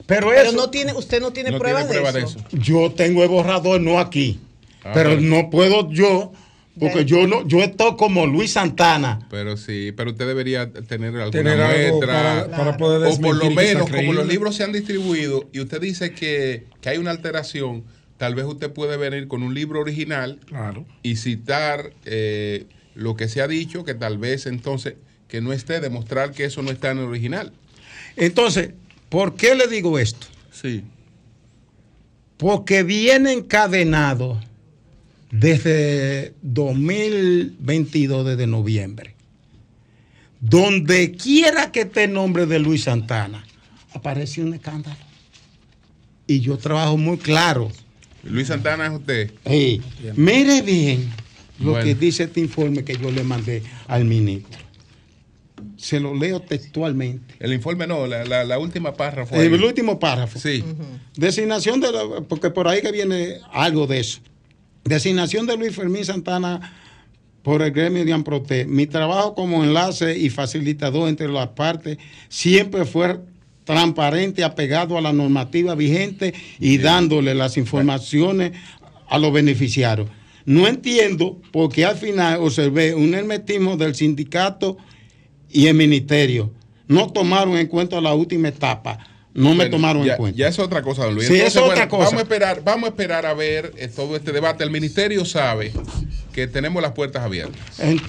Pero, 0.06 0.30
Pero 0.30 0.42
eso, 0.42 0.52
no 0.54 0.70
tiene, 0.70 0.94
usted 0.94 1.22
no 1.22 1.32
tiene 1.32 1.52
No 1.52 1.60
pruebas 1.60 1.88
tiene 1.88 2.02
prueba 2.02 2.12
de, 2.12 2.20
de 2.22 2.26
eso. 2.26 2.40
yo 2.52 2.92
tengo 2.92 3.22
el 3.24 3.30
borrador, 3.30 3.80
no 3.80 4.00
aquí. 4.00 4.40
Ah, 4.84 4.92
pero 4.94 5.12
bueno. 5.12 5.38
no 5.44 5.50
puedo 5.52 5.92
yo, 5.92 6.32
porque 6.80 7.06
yo 7.06 7.28
no, 7.28 7.46
yo 7.48 7.60
estoy 7.62 7.96
como 7.96 8.26
Luis 8.26 8.54
Santana. 8.54 9.28
Pero 9.30 9.56
sí, 9.56 9.92
pero 9.96 10.12
usted 10.12 10.26
debería 10.26 10.72
tener 10.72 11.10
alguna 11.16 11.30
Tener 11.32 11.62
algo 11.62 11.98
muestra. 11.98 12.46
para, 12.48 12.58
para 12.58 12.78
poder 12.78 13.08
o 13.12 13.18
por 13.20 13.36
lo 13.36 13.52
menos, 13.52 13.90
como 13.90 14.14
los 14.14 14.26
libros 14.26 14.56
se 14.56 14.64
han 14.64 14.72
distribuido 14.72 15.48
y 15.54 15.60
usted 15.60 15.80
dice 15.80 16.14
que, 16.14 16.66
que 16.82 16.90
hay 16.90 16.98
una 16.98 17.12
alteración, 17.12 17.84
tal 18.20 18.36
vez 18.36 18.46
usted 18.46 18.72
puede 18.72 18.98
venir 18.98 19.28
con 19.28 19.42
un 19.42 19.56
libro 19.56 19.80
original 19.80 20.40
Claro. 20.46 20.86
y 21.02 21.16
citar 21.16 21.92
eh, 22.06 22.68
lo 22.94 23.16
que 23.16 23.28
se 23.28 23.42
ha 23.42 23.48
dicho, 23.48 23.84
que 23.84 23.96
tal 23.96 24.20
vez 24.20 24.46
entonces 24.46 24.96
que 25.28 25.42
no 25.42 25.54
esté, 25.54 25.80
demostrar 25.80 26.32
que 26.32 26.44
eso 26.46 26.62
no 26.62 26.70
está 26.70 26.92
en 26.92 27.00
el 27.00 27.06
original. 27.06 27.54
Entonces, 28.16 28.72
¿por 29.10 29.36
qué 29.36 29.56
le 29.56 29.68
digo 29.68 29.98
esto? 29.98 30.28
Sí. 30.52 30.84
Porque 32.38 32.84
viene 32.84 33.32
encadenado 33.34 34.40
desde 35.32 36.34
2022, 36.42 38.26
desde 38.26 38.48
noviembre. 38.48 39.16
Donde 40.42 41.12
quiera 41.12 41.72
que 41.72 41.82
esté 41.82 42.06
el 42.06 42.14
nombre 42.14 42.46
de 42.46 42.60
Luis 42.60 42.84
Santana, 42.84 43.46
aparece 43.94 44.42
un 44.42 44.54
escándalo. 44.54 44.98
Y 46.28 46.40
yo 46.40 46.58
trabajo 46.58 46.98
muy 46.98 47.18
claro. 47.18 47.72
Luis 48.24 48.48
Santana 48.48 48.88
es 48.88 48.92
usted. 48.94 49.32
Mire 50.16 50.62
bien 50.62 51.10
lo 51.60 51.72
Bueno. 51.72 51.86
que 51.86 51.96
dice 51.96 52.24
este 52.24 52.40
informe 52.40 52.84
que 52.84 52.96
yo 52.98 53.12
le 53.12 53.24
mandé 53.24 53.64
al 53.88 54.06
ministro. 54.06 54.58
Se 55.76 56.00
lo 56.00 56.14
leo 56.14 56.42
textualmente. 56.42 57.36
El 57.40 57.54
informe 57.54 57.86
no, 57.88 58.08
la, 58.08 58.24
la- 58.26 58.44
la 58.46 58.60
última 58.60 58.94
párrafo. 58.94 59.36
El 59.36 59.62
último 59.64 60.00
párrafo. 60.00 60.40
Sí. 60.40 60.64
Designación 61.16 61.80
de 61.82 61.92
la, 61.92 62.22
porque 62.28 62.50
por 62.50 62.68
ahí 62.68 62.82
que 62.82 62.92
viene 62.92 63.38
algo 63.52 63.88
de 63.88 64.00
eso. 64.00 64.20
Designación 64.86 65.46
de 65.48 65.58
Luis 65.58 65.76
Fermín 65.76 66.06
Santana 66.06 66.74
por 67.44 67.62
el 67.62 67.72
gremio 67.72 68.06
de 68.06 68.14
Amprote. 68.14 68.66
Mi 68.66 68.88
trabajo 68.88 69.36
como 69.36 69.64
enlace 69.64 70.18
y 70.18 70.30
facilitador 70.30 71.10
entre 71.10 71.28
las 71.30 71.50
partes 71.50 71.98
siempre 72.30 72.86
fue 72.86 73.20
transparente, 73.74 74.44
apegado 74.44 74.98
a 74.98 75.02
la 75.02 75.14
normativa 75.14 75.76
vigente 75.76 76.34
y 76.60 76.80
dándole 76.80 77.36
las 77.36 77.56
informaciones 77.56 78.54
a 79.08 79.20
los 79.20 79.32
beneficiarios. 79.32 80.08
No 80.46 80.68
entiendo 80.68 81.40
por 81.52 81.72
qué 81.72 81.86
al 81.86 81.96
final 81.96 82.40
observé 82.42 82.96
un 82.96 83.14
hermetismo 83.14 83.78
del 83.78 83.94
sindicato 83.94 84.78
y 85.52 85.68
el 85.68 85.76
ministerio. 85.76 86.52
No 86.88 87.12
tomaron 87.12 87.58
en 87.58 87.68
cuenta 87.68 88.02
la 88.02 88.16
última 88.16 88.48
etapa. 88.48 88.98
No 89.36 89.50
me 89.52 89.58
Bueno, 89.58 89.72
tomaron 89.78 90.04
ya, 90.04 90.14
en 90.14 90.18
cuenta. 90.18 90.38
Ya 90.40 90.48
es 90.48 90.58
otra 90.58 90.82
cosa, 90.82 91.06
don 91.06 91.14
Luis. 91.14 91.28
Sí, 91.28 91.36
es 91.40 91.56
otra 91.56 91.88
cosa. 91.88 92.06
Vamos 92.06 92.20
a 92.22 92.24
esperar, 92.24 92.64
vamos 92.66 92.88
a 92.88 92.90
esperar 92.90 93.28
a 93.28 93.36
ver 93.36 93.72
eh, 93.78 93.88
todo 93.88 94.16
este 94.16 94.32
debate. 94.32 94.64
El 94.64 94.72
ministerio 94.72 95.24
sabe 95.26 95.72
que 96.34 96.48
tenemos 96.48 96.82
las 96.82 96.94
puertas 96.94 97.22
abiertas. 97.22 97.80
En- 97.80 98.02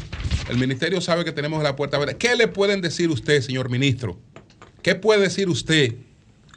El 0.49 0.57
ministerio 0.57 1.03
sabe 1.03 1.25
que 1.27 1.33
tenemos 1.33 1.63
las 1.63 1.75
puertas 1.75 1.99
abiertas. 2.01 2.17
¿Qué 2.19 2.35
le 2.35 2.49
pueden 2.49 2.81
decir 2.81 3.11
usted, 3.11 3.43
señor 3.43 3.69
ministro? 3.69 4.19
¿Qué 4.83 4.95
puede 4.95 5.23
decir 5.23 5.49
usted 5.49 5.95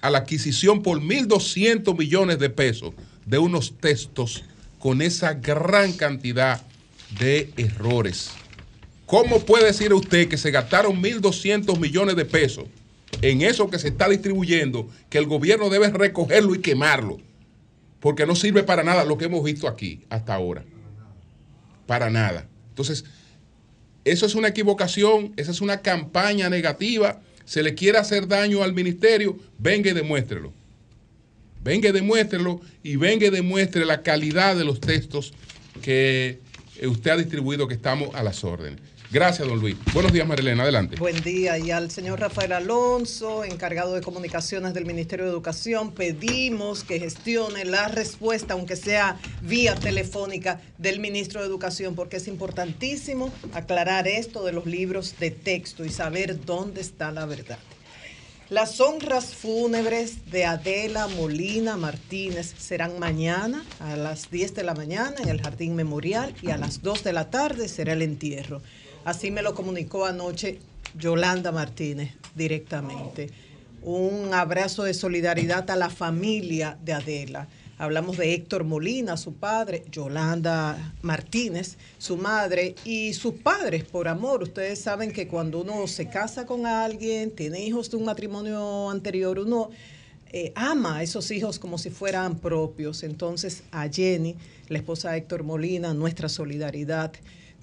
a 0.02 0.10
la 0.10 0.20
adquisición 0.20 0.84
por 0.84 1.00
1.200 1.02 1.98
millones 1.98 2.38
de 2.38 2.50
pesos 2.50 2.94
de 3.26 3.38
unos 3.38 3.78
textos 3.80 4.44
con 4.78 5.02
esa 5.02 5.36
gran 5.36 5.94
cantidad 5.94 6.62
de 7.18 7.54
errores. 7.56 8.32
¿Cómo 9.06 9.40
puede 9.40 9.68
decir 9.68 9.94
usted 9.94 10.28
que 10.28 10.38
se 10.38 10.52
gastaron 10.52 11.02
1.200 11.02 11.80
millones 11.80 12.18
de 12.18 12.26
pesos 12.26 12.66
en 13.22 13.44
eso 13.44 13.70
que 13.70 13.80
se 13.80 13.88
está 13.88 14.10
distribuyendo, 14.10 14.90
que 15.10 15.20
el 15.20 15.26
gobierno 15.26 15.70
debe 15.70 15.90
recogerlo 15.90 16.54
y 16.54 16.60
quemarlo? 16.60 17.20
Porque 18.02 18.26
no 18.26 18.36
sirve 18.36 18.64
para 18.64 18.84
nada 18.84 19.06
lo 19.06 19.18
que 19.18 19.26
hemos 19.26 19.42
visto 19.42 19.70
aquí 19.70 20.04
hasta 20.10 20.34
ahora. 20.34 20.66
Para 21.88 22.10
nada. 22.10 22.48
Entonces, 22.70 23.06
eso 24.04 24.26
es 24.26 24.36
una 24.36 24.50
equivocación, 24.50 25.32
esa 25.38 25.52
es 25.52 25.62
una 25.62 25.82
campaña 25.82 26.50
negativa. 26.50 27.22
Se 27.46 27.64
le 27.64 27.76
quiere 27.76 27.98
hacer 27.98 28.28
daño 28.28 28.64
al 28.64 28.74
ministerio, 28.74 29.38
venga 29.58 29.92
y 29.92 29.94
demuéstrelo. 29.94 30.52
Venga 31.64 31.90
y 31.90 31.92
demuéstrelo 31.92 32.62
y 32.84 32.98
venga 32.98 33.28
y 33.28 33.30
demuestre 33.30 33.86
la 33.86 34.02
calidad 34.02 34.56
de 34.56 34.66
los 34.66 34.80
textos 34.80 35.34
que 35.82 36.40
usted 36.82 37.12
ha 37.12 37.18
distribuido, 37.18 37.68
que 37.68 37.74
estamos 37.76 38.14
a 38.16 38.24
las 38.24 38.44
órdenes. 38.44 38.80
Gracias, 39.14 39.48
don 39.48 39.60
Luis. 39.60 39.78
Buenos 39.94 40.12
días, 40.12 40.28
Marilena. 40.28 40.64
Adelante. 40.64 40.96
Buen 40.96 41.22
día. 41.22 41.60
Y 41.60 41.70
al 41.70 41.92
señor 41.92 42.20
Rafael 42.20 42.52
Alonso, 42.52 43.44
encargado 43.44 43.94
de 43.94 44.02
comunicaciones 44.02 44.74
del 44.74 44.88
Ministerio 44.88 45.26
de 45.26 45.32
Educación, 45.32 45.92
pedimos 45.92 46.84
que 46.84 47.00
gestione 47.00 47.64
la 47.64 47.90
respuesta, 47.90 48.56
aunque 48.56 48.76
sea 48.76 49.20
vía 49.44 49.76
telefónica, 49.76 50.62
del 50.80 51.00
ministro 51.00 51.42
de 51.42 51.46
Educación, 51.46 51.94
porque 51.94 52.18
es 52.18 52.28
importantísimo 52.28 53.32
aclarar 53.54 54.08
esto 54.08 54.44
de 54.44 54.52
los 54.52 54.66
libros 54.66 55.14
de 55.20 55.30
texto 55.30 55.86
y 55.86 55.92
saber 55.92 56.44
dónde 56.44 56.82
está 56.82 57.12
la 57.12 57.28
verdad. 57.28 57.60
Las 58.50 58.82
honras 58.82 59.36
fúnebres 59.36 60.32
de 60.32 60.46
Adela 60.46 61.08
Molina 61.08 61.78
Martínez 61.78 62.56
serán 62.58 62.98
mañana 62.98 63.64
a 63.80 63.96
las 63.96 64.32
10 64.32 64.56
de 64.56 64.64
la 64.64 64.74
mañana 64.74 65.18
en 65.22 65.30
el 65.30 65.40
Jardín 65.40 65.76
Memorial 65.76 66.34
y 66.42 66.50
a 66.50 66.58
las 66.58 66.82
2 66.82 67.04
de 67.04 67.14
la 67.14 67.30
tarde 67.30 67.68
será 67.68 67.94
el 67.94 68.02
entierro. 68.02 68.64
Así 69.06 69.32
me 69.32 69.42
lo 69.42 69.54
comunicó 69.54 70.06
anoche 70.06 70.60
Yolanda 70.98 71.52
Martínez 71.52 72.12
directamente. 72.36 73.30
Un 73.82 74.34
abrazo 74.34 74.84
de 74.84 74.94
solidaridad 74.94 75.70
a 75.70 75.76
la 75.76 75.90
familia 75.90 76.78
de 76.82 76.94
Adela. 76.94 77.50
Hablamos 77.78 78.18
de 78.18 78.34
Héctor 78.34 78.64
Molina, 78.64 79.18
su 79.18 79.34
padre, 79.34 79.84
Yolanda 79.92 80.94
Martínez, 81.02 81.78
su 81.98 82.16
madre 82.16 82.76
y 82.86 83.12
sus 83.14 83.34
padres 83.34 83.84
por 83.84 84.08
amor. 84.08 84.42
Ustedes 84.42 84.80
saben 84.80 85.12
que 85.12 85.28
cuando 85.28 85.60
uno 85.60 85.86
se 85.88 86.08
casa 86.08 86.46
con 86.46 86.66
alguien, 86.66 87.32
tiene 87.32 87.62
hijos 87.62 87.92
de 87.92 87.98
un 87.98 88.06
matrimonio 88.06 88.90
anterior, 88.90 89.38
uno 89.38 89.70
eh, 90.32 90.54
ama 90.56 91.00
a 91.00 91.04
esos 91.04 91.30
hijos 91.32 91.60
como 91.60 91.78
si 91.78 91.90
fueran 91.90 92.40
propios. 92.40 93.04
Entonces 93.04 93.64
a 93.72 93.90
Jenny, 93.90 94.38
la 94.70 94.78
esposa 94.78 95.12
de 95.12 95.18
Héctor 95.18 95.44
Molina, 95.44 95.94
nuestra 95.94 96.30
solidaridad 96.30 97.12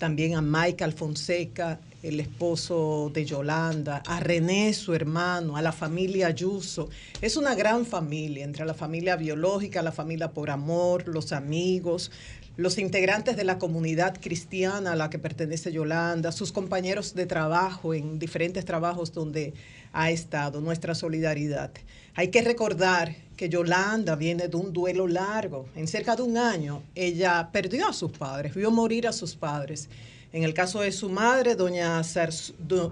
también 0.01 0.35
a 0.35 0.41
Michael 0.41 0.95
Fonseca, 0.95 1.79
el 2.03 2.21
esposo 2.21 3.11
de 3.13 3.27
Yolanda, 3.27 4.03
a 4.07 4.19
René, 4.19 4.73
su 4.73 4.95
hermano, 4.95 5.59
a 5.59 5.63
la 5.63 5.73
familia 5.73 6.29
Ayuso. 6.29 6.89
Es 7.21 7.37
una 7.37 7.55
gran 7.55 7.85
familia, 7.85 8.45
entre 8.45 8.65
la 8.65 8.73
familia 8.73 9.17
biológica, 9.17 9.83
la 9.83 9.93
familia 9.93 10.33
por 10.33 10.49
amor, 10.49 11.07
los 11.07 11.33
amigos, 11.33 12.11
los 12.57 12.79
integrantes 12.79 13.37
de 13.37 13.45
la 13.45 13.59
comunidad 13.59 14.17
cristiana 14.19 14.93
a 14.93 14.97
la 14.97 15.11
que 15.11 15.19
pertenece 15.19 15.71
Yolanda, 15.71 16.33
sus 16.33 16.51
compañeros 16.51 17.15
de 17.15 17.27
trabajo 17.27 17.93
en 17.93 18.19
diferentes 18.19 18.65
trabajos 18.65 19.13
donde 19.13 19.53
ha 19.93 20.11
estado, 20.11 20.63
nuestra 20.63 20.95
solidaridad. 20.95 21.71
Hay 22.15 22.29
que 22.29 22.41
recordar 22.41 23.17
que 23.41 23.49
Yolanda 23.49 24.17
viene 24.17 24.49
de 24.49 24.57
un 24.59 24.71
duelo 24.71 25.09
largo. 25.09 25.67
En 25.75 25.89
cerca 25.89 26.15
de 26.15 26.21
un 26.21 26.37
año 26.37 26.83
ella 26.95 27.49
perdió 27.51 27.89
a 27.89 27.95
sus 27.95 28.13
padres, 28.13 28.55
vio 28.55 28.71
morir 28.71 29.09
a 29.09 29.13
sus 29.13 29.35
padres. 29.35 29.89
En 30.35 30.43
el 30.43 30.53
caso 30.53 30.83
de 30.83 30.93
su 30.93 31.09
madre, 31.09 31.55
doña, 31.55 32.03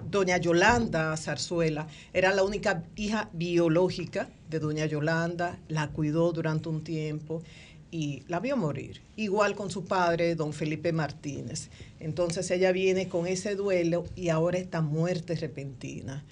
doña 0.09 0.37
Yolanda 0.37 1.15
Zarzuela, 1.17 1.85
era 2.13 2.33
la 2.33 2.43
única 2.43 2.83
hija 2.95 3.29
biológica 3.31 4.27
de 4.49 4.57
doña 4.57 4.87
Yolanda, 4.87 5.59
la 5.67 5.89
cuidó 5.89 6.31
durante 6.31 6.67
un 6.67 6.83
tiempo 6.83 7.43
y 7.91 8.23
la 8.27 8.39
vio 8.39 8.57
morir. 8.57 9.01
Igual 9.17 9.55
con 9.55 9.69
su 9.69 9.85
padre, 9.85 10.33
don 10.33 10.51
Felipe 10.51 10.91
Martínez. 10.91 11.69
Entonces 11.99 12.49
ella 12.49 12.71
viene 12.71 13.07
con 13.07 13.27
ese 13.27 13.53
duelo 13.53 14.05
y 14.15 14.29
ahora 14.29 14.57
esta 14.57 14.81
muerte 14.81 15.35
repentina. 15.35 16.23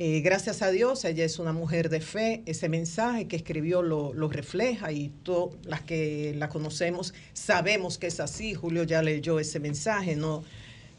Eh, 0.00 0.22
gracias 0.22 0.60
a 0.62 0.72
Dios, 0.72 1.04
ella 1.04 1.24
es 1.24 1.38
una 1.38 1.52
mujer 1.52 1.88
de 1.88 2.00
fe, 2.00 2.42
ese 2.46 2.68
mensaje 2.68 3.28
que 3.28 3.36
escribió 3.36 3.80
lo, 3.80 4.12
refleja 4.28 4.90
y 4.90 5.10
todas 5.22 5.54
las 5.66 5.82
que 5.82 6.34
la 6.36 6.48
conocemos 6.48 7.14
sabemos 7.32 7.96
que 7.96 8.08
es 8.08 8.18
así. 8.18 8.54
Julio 8.54 8.82
ya 8.82 9.02
leyó 9.02 9.38
ese 9.38 9.60
mensaje, 9.60 10.16
no, 10.16 10.42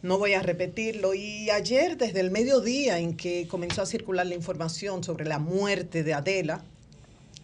no 0.02 0.18
voy 0.18 0.32
a 0.34 0.42
repetirlo. 0.42 1.14
Y 1.14 1.50
ayer, 1.50 1.98
desde 1.98 2.22
el 2.22 2.32
mediodía 2.32 2.98
en 2.98 3.18
que 3.18 3.48
comenzó 3.50 3.82
a 3.82 3.86
circular 3.86 4.28
la 4.28 4.36
información 4.36 5.04
sobre 5.04 5.26
la 5.26 5.40
muerte 5.40 6.04
de 6.04 6.14
Adela, 6.14 6.64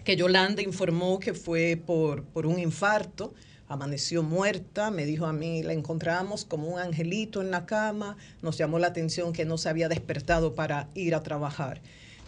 que 0.06 0.16
Yolanda 0.16 0.62
informó 0.62 1.20
que 1.20 1.34
fue 1.34 1.78
por, 1.86 2.24
por 2.24 2.45
un 2.45 2.60
infarto, 2.60 3.34
amaneció 3.72 4.22
muerta, 4.22 4.92
me 4.92 5.06
dijo 5.06 5.26
a 5.26 5.34
mí, 5.34 5.64
la 5.64 5.72
encontramos 5.72 6.44
como 6.44 6.68
un 6.68 6.80
angelito 6.80 7.42
en 7.42 7.52
la 7.52 7.66
cama, 7.66 8.18
nos 8.42 8.58
llamó 8.58 8.80
la 8.80 8.88
atención 8.88 9.32
que 9.32 9.46
no 9.46 9.58
se 9.58 9.70
había 9.70 9.88
despertado 9.88 10.56
para 10.56 10.90
ir 10.94 11.16
a 11.16 11.24
trabajar. 11.24 11.82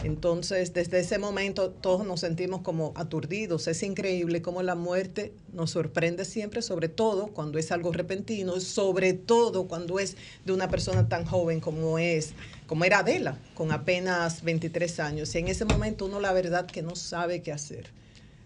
Entonces, 0.04 0.74
desde 0.74 1.00
ese 1.00 1.18
momento 1.18 1.70
todos 1.70 2.06
nos 2.08 2.22
sentimos 2.22 2.62
como 2.62 2.94
aturdidos. 2.96 3.68
Es 3.68 3.84
increíble 3.84 4.42
cómo 4.42 4.64
la 4.64 4.76
muerte 4.76 5.34
nos 5.52 5.72
sorprende 5.72 6.26
siempre, 6.26 6.62
sobre 6.62 6.88
todo 6.88 7.28
cuando 7.28 7.60
es 7.60 7.72
algo 7.72 7.92
repentino, 7.92 8.60
sobre 8.60 9.14
todo 9.14 9.68
cuando 9.68 10.00
es 10.00 10.16
de 10.46 10.54
una 10.54 10.70
persona 10.70 11.10
tan 11.10 11.26
joven 11.26 11.60
como 11.60 12.00
es, 12.00 12.34
como 12.68 12.86
era 12.86 13.00
Adela, 13.00 13.38
con 13.54 13.72
apenas 13.72 14.44
23 14.44 15.00
años. 15.02 15.36
Y 15.36 15.40
en 15.40 15.50
ese 15.50 15.66
momento 15.66 16.06
uno 16.06 16.20
la 16.20 16.34
verdad 16.34 16.66
que 16.66 16.82
no 16.82 16.96
sabe 16.96 17.42
qué 17.42 17.52
hacer 17.52 18.03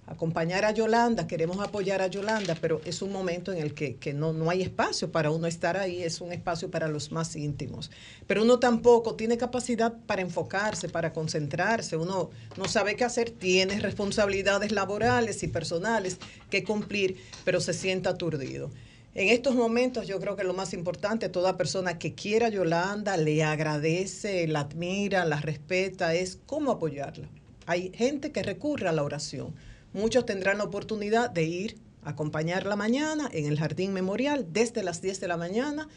acompañar 0.07 0.63
a 0.63 0.71
Yolanda, 0.71 1.27
queremos 1.27 1.59
apoyar 1.59 2.01
a 2.01 2.07
Yolanda, 2.07 2.55
pero 2.59 2.79
es 2.85 3.01
un 3.01 3.11
momento 3.11 3.51
en 3.51 3.59
el 3.59 3.73
que, 3.73 4.13
no, 4.13 4.31
no, 4.31 4.49
hay 4.49 4.61
espacio 4.61 5.11
para 5.11 5.31
uno 5.31 5.47
estar 5.47 5.75
ahí, 5.75 6.01
es 6.01 6.21
un 6.21 6.31
espacio 6.31 6.71
para 6.71 6.87
los 6.87 7.11
más 7.11 7.35
íntimos. 7.35 7.91
Pero 8.25 8.43
uno 8.43 8.57
tampoco 8.57 9.15
tiene 9.15 9.37
capacidad 9.37 9.93
para 10.07 10.21
enfocarse, 10.21 10.87
para 10.87 11.11
concentrarse, 11.11 11.97
uno 11.97 12.29
no 12.55 12.65
sabe 12.65 12.95
qué 12.95 13.03
hacer, 13.03 13.31
tiene 13.31 13.79
responsabilidades 13.81 14.71
laborales 14.71 15.43
y 15.43 15.49
personales 15.49 16.17
que 16.49 16.63
cumplir, 16.63 17.17
pero 17.43 17.59
se 17.59 17.73
siente 17.73 18.07
aturdido. 18.07 18.71
En 19.13 19.27
estos 19.27 19.55
momentos 19.55 20.07
yo 20.07 20.21
creo 20.21 20.37
que 20.37 20.43
lo 20.45 20.53
más 20.53 20.73
importante, 20.73 21.27
toda 21.27 21.57
persona 21.57 21.99
que 21.99 22.13
quiera 22.13 22.47
a 22.47 22.49
Yolanda, 22.49 23.17
le 23.17 23.43
agradece, 23.43 24.47
la 24.47 24.61
admira, 24.61 25.25
la 25.25 25.41
respeta, 25.41 26.13
es 26.13 26.39
cómo 26.45 26.71
apoyarla. 26.71 27.27
Hay 27.65 27.91
gente 27.93 28.31
que 28.31 28.43
recurre 28.43 28.87
a 28.87 28.93
la 28.93 29.03
oración 29.03 29.53
Muchos 29.93 30.25
tendrán 30.25 30.57
la 30.57 30.65
oportunidad 30.65 31.29
de 31.29 31.43
ir 31.43 31.77
a 32.03 32.11
acompañarla 32.11 32.75
mañana 32.75 33.29
en 33.31 33.45
el 33.45 33.57
Jardín 33.57 33.93
Memorial 33.93 34.47
desde 34.51 34.83
las 34.83 35.01
10 35.01 35.19
de 35.19 35.27
la 35.27 35.37
mañana. 35.37 35.87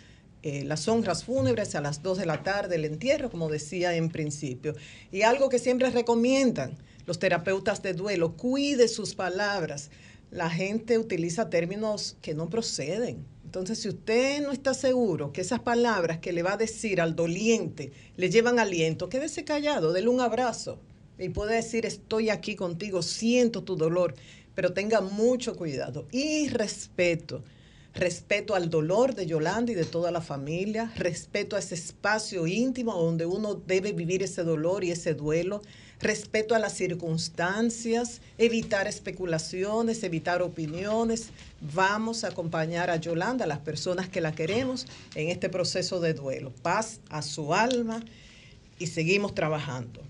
Eh, 0.42 0.64
las 0.64 0.88
honras 0.88 1.24
fúnebres 1.24 1.74
a 1.74 1.80
las 1.80 2.02
2 2.02 2.18
de 2.18 2.26
la 2.26 2.42
tarde, 2.42 2.76
el 2.76 2.84
entierro, 2.84 3.30
como 3.30 3.48
decía 3.48 3.94
en 3.94 4.08
principio. 4.08 4.74
Y 5.12 5.22
algo 5.22 5.48
que 5.48 5.58
siempre 5.58 5.90
recomiendan 5.90 6.78
los 7.04 7.18
terapeutas 7.18 7.82
de 7.82 7.92
duelo, 7.92 8.36
cuide 8.36 8.88
sus 8.88 9.14
palabras. 9.14 9.90
La 10.30 10.48
gente 10.48 10.96
utiliza 10.96 11.50
términos 11.50 12.16
que 12.22 12.34
no 12.34 12.48
proceden. 12.48 13.26
Entonces, 13.44 13.80
si 13.80 13.88
usted 13.88 14.40
no 14.42 14.52
está 14.52 14.74
seguro 14.74 15.32
que 15.32 15.40
esas 15.40 15.58
palabras 15.58 16.18
que 16.18 16.32
le 16.32 16.44
va 16.44 16.52
a 16.52 16.56
decir 16.56 17.00
al 17.00 17.16
doliente 17.16 17.90
le 18.16 18.30
llevan 18.30 18.60
aliento, 18.60 19.08
quédese 19.08 19.44
callado, 19.44 19.92
déle 19.92 20.08
un 20.08 20.20
abrazo, 20.20 20.78
y 21.20 21.28
puede 21.28 21.56
decir 21.56 21.86
estoy 21.86 22.30
aquí 22.30 22.56
contigo, 22.56 23.02
siento 23.02 23.62
tu 23.62 23.76
dolor, 23.76 24.14
pero 24.54 24.72
tenga 24.72 25.00
mucho 25.00 25.54
cuidado 25.54 26.06
y 26.10 26.48
respeto. 26.48 27.44
Respeto 27.92 28.54
al 28.54 28.70
dolor 28.70 29.16
de 29.16 29.26
Yolanda 29.26 29.72
y 29.72 29.74
de 29.74 29.84
toda 29.84 30.12
la 30.12 30.20
familia, 30.20 30.92
respeto 30.96 31.56
a 31.56 31.58
ese 31.58 31.74
espacio 31.74 32.46
íntimo 32.46 32.94
donde 32.94 33.26
uno 33.26 33.54
debe 33.54 33.92
vivir 33.92 34.22
ese 34.22 34.44
dolor 34.44 34.84
y 34.84 34.92
ese 34.92 35.14
duelo, 35.14 35.60
respeto 35.98 36.54
a 36.54 36.60
las 36.60 36.74
circunstancias, 36.74 38.20
evitar 38.38 38.86
especulaciones, 38.86 40.04
evitar 40.04 40.40
opiniones. 40.40 41.30
Vamos 41.74 42.22
a 42.22 42.28
acompañar 42.28 42.90
a 42.90 42.96
Yolanda, 42.96 43.44
a 43.44 43.48
las 43.48 43.58
personas 43.58 44.08
que 44.08 44.20
la 44.20 44.36
queremos, 44.36 44.86
en 45.16 45.28
este 45.28 45.48
proceso 45.48 45.98
de 45.98 46.14
duelo. 46.14 46.52
Paz 46.62 47.00
a 47.08 47.22
su 47.22 47.52
alma 47.54 48.04
y 48.78 48.86
seguimos 48.86 49.34
trabajando. 49.34 50.00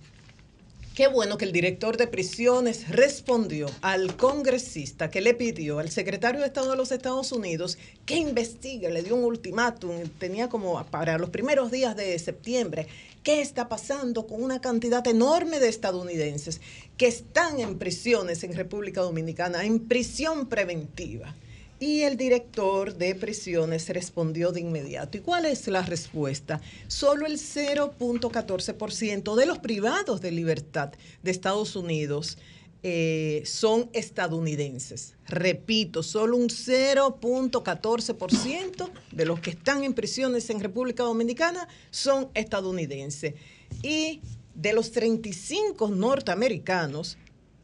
Qué 1.01 1.09
bueno 1.09 1.39
que 1.39 1.47
el 1.47 1.53
director 1.53 1.97
de 1.97 2.07
prisiones 2.07 2.91
respondió 2.91 3.71
al 3.81 4.19
congresista 4.19 5.09
que 5.09 5.23
le 5.23 5.33
pidió 5.33 5.79
al 5.79 5.89
secretario 5.89 6.43
de 6.43 6.49
Estado 6.49 6.73
de 6.73 6.77
los 6.77 6.93
Estados 6.93 7.33
Unidos 7.33 7.79
que 8.05 8.17
investigue, 8.17 8.91
le 8.91 9.03
dio 9.03 9.17
un 9.17 9.25
ultimátum, 9.25 10.07
tenía 10.19 10.51
como 10.51 10.85
para 10.89 11.17
los 11.17 11.31
primeros 11.31 11.71
días 11.71 11.97
de 11.97 12.19
septiembre, 12.19 12.87
qué 13.23 13.41
está 13.41 13.67
pasando 13.67 14.27
con 14.27 14.43
una 14.43 14.61
cantidad 14.61 15.07
enorme 15.07 15.59
de 15.59 15.71
estadounidenses 15.71 16.61
que 16.99 17.07
están 17.07 17.61
en 17.61 17.79
prisiones 17.79 18.45
en 18.45 18.53
República 18.53 19.01
Dominicana, 19.01 19.65
en 19.65 19.89
prisión 19.89 20.51
preventiva. 20.51 21.35
Y 21.81 22.03
el 22.03 22.17
director 22.19 22.95
de 22.95 23.15
prisiones 23.15 23.89
respondió 23.89 24.53
de 24.53 24.61
inmediato. 24.61 25.17
¿Y 25.17 25.23
cuál 25.23 25.47
es 25.47 25.67
la 25.67 25.81
respuesta? 25.81 26.61
Solo 26.89 27.25
el 27.25 27.39
0.14% 27.39 29.35
de 29.35 29.47
los 29.47 29.61
privados 29.61 30.21
de 30.21 30.31
libertad 30.31 30.93
de 31.23 31.31
Estados 31.31 31.77
Unidos 31.77 32.37
eh, 32.83 33.43
son 33.47 33.89
estadounidenses. 33.95 35.15
Repito, 35.27 36.03
solo 36.03 36.37
un 36.37 36.49
0.14% 36.49 38.91
de 39.13 39.25
los 39.25 39.41
que 39.41 39.49
están 39.51 39.83
en 39.83 39.95
prisiones 39.95 40.51
en 40.51 40.61
República 40.61 41.05
Dominicana 41.05 41.67
son 41.91 42.29
estadounidenses. 42.35 43.37
Y 43.83 44.21
de 44.55 44.75
los 44.75 44.93
35 44.93 45.89
norteamericanos, 45.89 47.17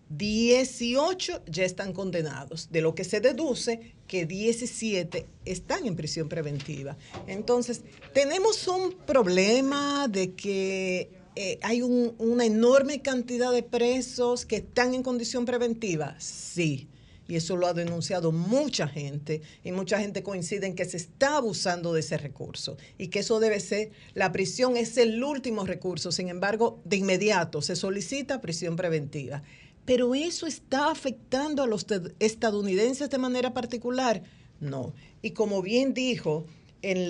18 0.08 1.42
ya 1.46 1.64
están 1.64 1.92
condenados, 1.92 2.68
de 2.70 2.80
lo 2.80 2.94
que 2.94 3.04
se 3.04 3.20
deduce 3.20 3.95
que 4.06 4.26
17 4.26 5.26
están 5.44 5.86
en 5.86 5.96
prisión 5.96 6.28
preventiva. 6.28 6.96
Entonces, 7.26 7.82
tenemos 8.12 8.66
un 8.68 8.92
problema 8.92 10.08
de 10.08 10.32
que 10.32 11.10
eh, 11.34 11.58
hay 11.62 11.82
una 11.82 12.46
enorme 12.46 13.02
cantidad 13.02 13.52
de 13.52 13.62
presos 13.62 14.46
que 14.46 14.56
están 14.56 14.94
en 14.94 15.02
condición 15.02 15.44
preventiva. 15.44 16.16
Sí, 16.18 16.88
y 17.28 17.36
eso 17.36 17.56
lo 17.56 17.66
ha 17.66 17.74
denunciado 17.74 18.32
mucha 18.32 18.88
gente 18.88 19.42
y 19.64 19.72
mucha 19.72 19.98
gente 19.98 20.22
coincide 20.22 20.66
en 20.66 20.74
que 20.74 20.84
se 20.84 20.96
está 20.96 21.36
abusando 21.36 21.92
de 21.92 22.00
ese 22.00 22.16
recurso 22.16 22.76
y 22.98 23.08
que 23.08 23.20
eso 23.20 23.40
debe 23.40 23.60
ser, 23.60 23.90
la 24.14 24.32
prisión 24.32 24.76
es 24.76 24.96
el 24.96 25.22
último 25.22 25.66
recurso, 25.66 26.12
sin 26.12 26.28
embargo, 26.28 26.80
de 26.84 26.96
inmediato 26.96 27.62
se 27.62 27.76
solicita 27.76 28.40
prisión 28.40 28.76
preventiva 28.76 29.42
pero 29.86 30.14
eso 30.14 30.46
está 30.46 30.90
afectando 30.90 31.62
a 31.62 31.66
los 31.66 31.86
estadounidenses 32.18 33.08
de 33.08 33.18
manera 33.18 33.54
particular. 33.54 34.22
No. 34.60 34.92
Y 35.22 35.30
como 35.30 35.62
bien 35.62 35.94
dijo 35.94 36.44
el 36.82 37.08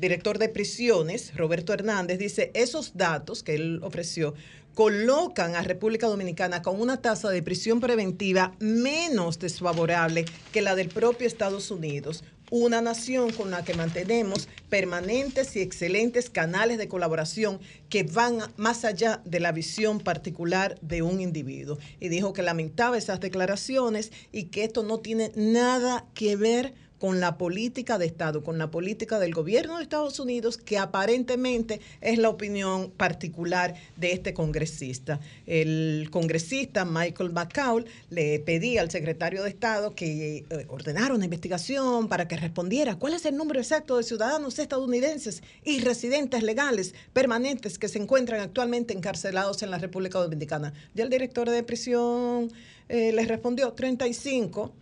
director 0.00 0.38
de 0.38 0.48
prisiones, 0.48 1.36
Roberto 1.36 1.72
Hernández, 1.72 2.18
dice, 2.18 2.50
esos 2.54 2.96
datos 2.96 3.42
que 3.42 3.54
él 3.54 3.80
ofreció 3.82 4.34
colocan 4.74 5.54
a 5.54 5.62
República 5.62 6.08
Dominicana 6.08 6.60
con 6.60 6.80
una 6.80 7.00
tasa 7.00 7.30
de 7.30 7.42
prisión 7.42 7.78
preventiva 7.80 8.56
menos 8.58 9.38
desfavorable 9.38 10.24
que 10.52 10.62
la 10.62 10.74
del 10.74 10.88
propio 10.88 11.28
Estados 11.28 11.70
Unidos, 11.70 12.24
una 12.50 12.80
nación 12.80 13.32
con 13.32 13.50
la 13.50 13.64
que 13.64 13.74
mantenemos 13.74 14.48
permanentes 14.68 15.56
y 15.56 15.60
excelentes 15.60 16.30
canales 16.30 16.78
de 16.78 16.88
colaboración 16.88 17.60
que 17.88 18.02
van 18.02 18.38
más 18.56 18.84
allá 18.84 19.20
de 19.24 19.40
la 19.40 19.52
visión 19.52 20.00
particular 20.00 20.78
de 20.80 21.02
un 21.02 21.20
individuo. 21.20 21.78
Y 22.00 22.08
dijo 22.08 22.32
que 22.32 22.42
lamentaba 22.42 22.98
esas 22.98 23.20
declaraciones 23.20 24.12
y 24.32 24.44
que 24.44 24.64
esto 24.64 24.82
no 24.82 25.00
tiene 25.00 25.32
nada 25.34 26.06
que 26.14 26.36
ver 26.36 26.74
con 26.98 27.20
la 27.20 27.36
política 27.36 27.98
de 27.98 28.06
Estado, 28.06 28.42
con 28.42 28.58
la 28.58 28.70
política 28.70 29.18
del 29.18 29.34
gobierno 29.34 29.76
de 29.76 29.82
Estados 29.82 30.20
Unidos, 30.20 30.56
que 30.58 30.78
aparentemente 30.78 31.80
es 32.00 32.18
la 32.18 32.28
opinión 32.28 32.90
particular 32.90 33.74
de 33.96 34.12
este 34.12 34.34
congresista. 34.34 35.20
El 35.46 36.08
congresista 36.10 36.84
Michael 36.84 37.32
McCaul 37.32 37.86
le 38.10 38.38
pedía 38.40 38.80
al 38.80 38.90
secretario 38.90 39.42
de 39.42 39.50
Estado 39.50 39.94
que 39.94 40.44
eh, 40.48 40.66
ordenara 40.68 41.14
una 41.14 41.24
investigación 41.24 42.08
para 42.08 42.28
que 42.28 42.36
respondiera 42.36 42.96
cuál 42.96 43.14
es 43.14 43.26
el 43.26 43.36
número 43.36 43.60
exacto 43.60 43.96
de 43.96 44.02
ciudadanos 44.04 44.58
estadounidenses 44.58 45.42
y 45.64 45.80
residentes 45.80 46.42
legales 46.42 46.94
permanentes 47.12 47.78
que 47.78 47.88
se 47.88 47.98
encuentran 47.98 48.40
actualmente 48.40 48.94
encarcelados 48.94 49.62
en 49.62 49.70
la 49.70 49.78
República 49.78 50.18
Dominicana. 50.18 50.72
Ya 50.94 51.04
el 51.04 51.10
director 51.10 51.50
de 51.50 51.62
prisión 51.62 52.52
eh, 52.88 53.12
les 53.12 53.28
respondió 53.28 53.72
35 53.72 54.72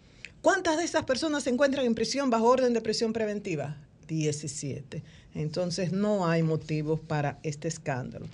¿Cuántas 0.43 0.77
de 0.77 0.83
esas 0.83 1.05
personas 1.05 1.45
se 1.45 1.51
encuentran 1.51 1.87
en 1.87 1.95
prisión 1.95 2.29
bajo 2.29 2.49
orden 2.49 2.75
de 2.75 2.81
prisión 2.81 3.13
preventiva? 3.13 3.77
17. 4.09 5.05
Entonces 5.37 5.93
no 5.93 6.27
hay 6.27 6.43
motivos 6.43 6.99
para 6.99 7.39
este 7.45 7.69
escándalo. 7.69 8.27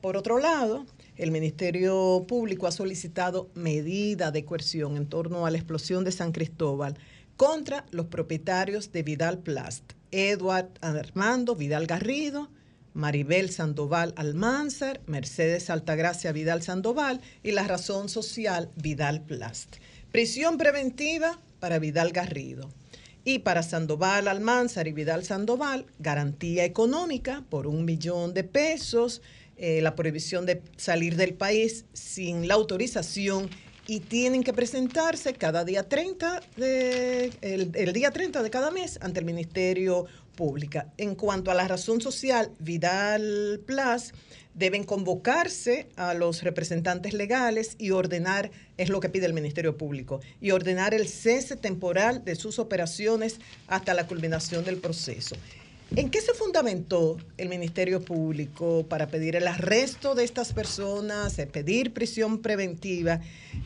Por 0.00 0.16
otro 0.16 0.38
lado, 0.38 0.86
el 1.18 1.30
Ministerio 1.30 2.24
Público 2.26 2.66
ha 2.66 2.72
solicitado 2.72 3.50
medida 3.54 4.30
de 4.30 4.46
coerción 4.46 4.96
en 4.96 5.06
torno 5.06 5.44
a 5.44 5.50
la 5.50 5.58
explosión 5.58 6.02
de 6.02 6.12
San 6.12 6.32
Cristóbal 6.32 6.96
contra 7.36 7.84
los 7.90 8.06
propietarios 8.06 8.90
de 8.90 9.02
Vidal 9.02 9.40
Plast, 9.40 9.92
Edward 10.12 10.70
Armando 10.80 11.56
Vidal 11.56 11.86
Garrido, 11.86 12.48
Maribel 12.94 13.50
Sandoval 13.50 14.14
Almanzar, 14.16 15.02
Mercedes 15.04 15.68
Altagracia 15.68 16.32
Vidal 16.32 16.62
Sandoval 16.62 17.20
y 17.42 17.50
la 17.50 17.64
razón 17.64 18.08
social 18.08 18.70
Vidal 18.76 19.20
Plast. 19.20 19.76
Prisión 20.10 20.56
preventiva 20.56 21.38
para 21.60 21.78
Vidal 21.78 22.10
Garrido. 22.12 22.70
Y 23.24 23.40
para 23.40 23.62
Sandoval 23.62 24.28
Almanzar 24.28 24.88
y 24.88 24.92
Vidal 24.92 25.24
Sandoval, 25.24 25.86
garantía 25.98 26.64
económica 26.64 27.44
por 27.50 27.66
un 27.66 27.84
millón 27.84 28.32
de 28.32 28.44
pesos, 28.44 29.20
eh, 29.56 29.82
la 29.82 29.94
prohibición 29.94 30.46
de 30.46 30.62
salir 30.76 31.16
del 31.16 31.34
país 31.34 31.84
sin 31.92 32.48
la 32.48 32.54
autorización 32.54 33.50
y 33.86 34.00
tienen 34.00 34.42
que 34.42 34.52
presentarse 34.52 35.34
cada 35.34 35.64
día 35.64 35.88
30 35.88 36.40
de, 36.56 37.32
el, 37.42 37.92
día 37.92 38.10
30 38.10 38.42
de 38.42 38.48
cada 38.48 38.70
mes 38.70 38.98
ante 39.02 39.20
el 39.20 39.26
Ministerio 39.26 40.06
Público. 40.36 40.80
En 40.96 41.14
cuanto 41.14 41.50
a 41.50 41.54
la 41.54 41.68
razón 41.68 42.00
social, 42.00 42.52
Vidal 42.58 43.60
Plus 43.66 44.12
deben 44.54 44.84
convocarse 44.84 45.88
a 45.96 46.14
los 46.14 46.42
representantes 46.42 47.12
legales 47.12 47.76
y 47.78 47.90
ordenar, 47.90 48.50
es 48.76 48.88
lo 48.88 49.00
que 49.00 49.08
pide 49.08 49.26
el 49.26 49.32
Ministerio 49.32 49.76
Público, 49.76 50.20
y 50.40 50.50
ordenar 50.50 50.94
el 50.94 51.08
cese 51.08 51.56
temporal 51.56 52.24
de 52.24 52.34
sus 52.34 52.58
operaciones 52.58 53.38
hasta 53.68 53.94
la 53.94 54.06
culminación 54.06 54.64
del 54.64 54.78
proceso. 54.78 55.36
¿En 55.96 56.08
qué 56.08 56.20
se 56.20 56.34
fundamentó 56.34 57.16
el 57.36 57.48
Ministerio 57.48 58.00
Público 58.00 58.86
para 58.88 59.08
pedir 59.08 59.34
el 59.34 59.48
arresto 59.48 60.14
de 60.14 60.22
estas 60.22 60.52
personas, 60.52 61.34
pedir 61.50 61.92
prisión 61.92 62.42
preventiva 62.42 63.20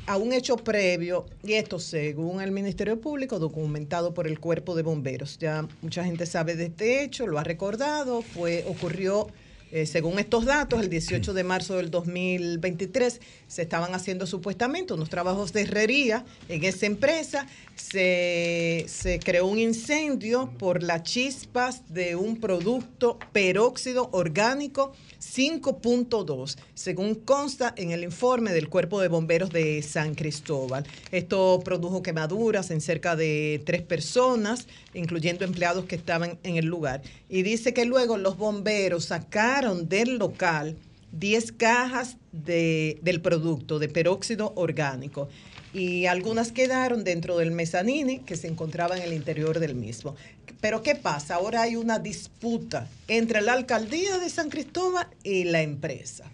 a 0.06 0.16
un 0.16 0.32
hecho 0.32 0.56
previo? 0.56 1.26
Y 1.42 1.52
esto, 1.52 1.78
según 1.78 2.40
el 2.40 2.50
Ministerio 2.50 2.98
Público, 2.98 3.38
documentado 3.38 4.14
por 4.14 4.26
el 4.26 4.40
Cuerpo 4.40 4.74
de 4.74 4.82
Bomberos. 4.82 5.36
Ya 5.38 5.68
mucha 5.82 6.02
gente 6.02 6.24
sabe 6.24 6.56
de 6.56 6.66
este 6.66 7.04
hecho, 7.04 7.26
lo 7.26 7.38
ha 7.38 7.44
recordado, 7.44 8.22
fue, 8.22 8.64
ocurrió 8.66 9.26
eh, 9.74 9.86
según 9.86 10.20
estos 10.20 10.44
datos, 10.44 10.80
el 10.80 10.88
18 10.88 11.34
de 11.34 11.42
marzo 11.42 11.78
del 11.78 11.90
2023 11.90 13.20
se 13.48 13.62
estaban 13.62 13.92
haciendo 13.92 14.24
supuestamente 14.24 14.94
unos 14.94 15.10
trabajos 15.10 15.52
de 15.52 15.62
herrería 15.62 16.24
en 16.48 16.62
esa 16.62 16.86
empresa. 16.86 17.48
Se, 17.74 18.84
se 18.86 19.18
creó 19.18 19.46
un 19.46 19.58
incendio 19.58 20.52
por 20.60 20.84
las 20.84 21.02
chispas 21.02 21.92
de 21.92 22.14
un 22.14 22.38
producto 22.38 23.18
peróxido 23.32 24.10
orgánico 24.12 24.92
5.2, 25.24 26.56
según 26.74 27.14
consta 27.14 27.74
en 27.76 27.90
el 27.90 28.04
informe 28.04 28.52
del 28.52 28.68
Cuerpo 28.68 29.00
de 29.00 29.08
Bomberos 29.08 29.50
de 29.50 29.82
San 29.82 30.14
Cristóbal. 30.14 30.86
Esto 31.10 31.60
produjo 31.64 32.02
quemaduras 32.02 32.70
en 32.70 32.80
cerca 32.80 33.16
de 33.16 33.62
tres 33.64 33.82
personas, 33.82 34.68
incluyendo 34.92 35.44
empleados 35.44 35.86
que 35.86 35.96
estaban 35.96 36.38
en 36.42 36.56
el 36.56 36.66
lugar. 36.66 37.02
Y 37.28 37.42
dice 37.42 37.74
que 37.74 37.84
luego 37.84 38.16
los 38.16 38.36
bomberos 38.36 39.06
sacaron 39.06 39.88
del 39.88 40.18
local 40.18 40.76
10 41.12 41.52
cajas 41.52 42.16
de, 42.32 42.98
del 43.02 43.20
producto 43.20 43.78
de 43.78 43.88
peróxido 43.88 44.52
orgánico 44.56 45.28
y 45.74 46.06
algunas 46.06 46.52
quedaron 46.52 47.02
dentro 47.02 47.36
del 47.36 47.50
mezanine 47.50 48.22
que 48.22 48.36
se 48.36 48.46
encontraba 48.46 48.96
en 48.96 49.02
el 49.02 49.12
interior 49.12 49.58
del 49.58 49.74
mismo. 49.74 50.14
Pero 50.60 50.82
¿qué 50.82 50.94
pasa? 50.94 51.34
Ahora 51.34 51.62
hay 51.62 51.74
una 51.74 51.98
disputa 51.98 52.88
entre 53.08 53.42
la 53.42 53.52
alcaldía 53.52 54.18
de 54.18 54.30
San 54.30 54.48
Cristóbal 54.48 55.08
y 55.24 55.44
la 55.44 55.62
empresa. 55.62 56.30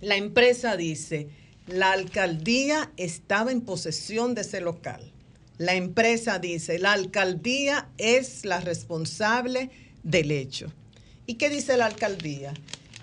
La 0.00 0.16
empresa 0.16 0.76
dice, 0.78 1.28
la 1.66 1.92
alcaldía 1.92 2.90
estaba 2.96 3.52
en 3.52 3.60
posesión 3.60 4.34
de 4.34 4.40
ese 4.40 4.62
local. 4.62 5.12
La 5.58 5.74
empresa 5.74 6.38
dice, 6.38 6.78
la 6.78 6.92
alcaldía 6.92 7.90
es 7.98 8.46
la 8.46 8.60
responsable 8.60 9.70
del 10.02 10.30
hecho. 10.30 10.72
¿Y 11.26 11.34
qué 11.34 11.50
dice 11.50 11.76
la 11.76 11.84
alcaldía? 11.84 12.54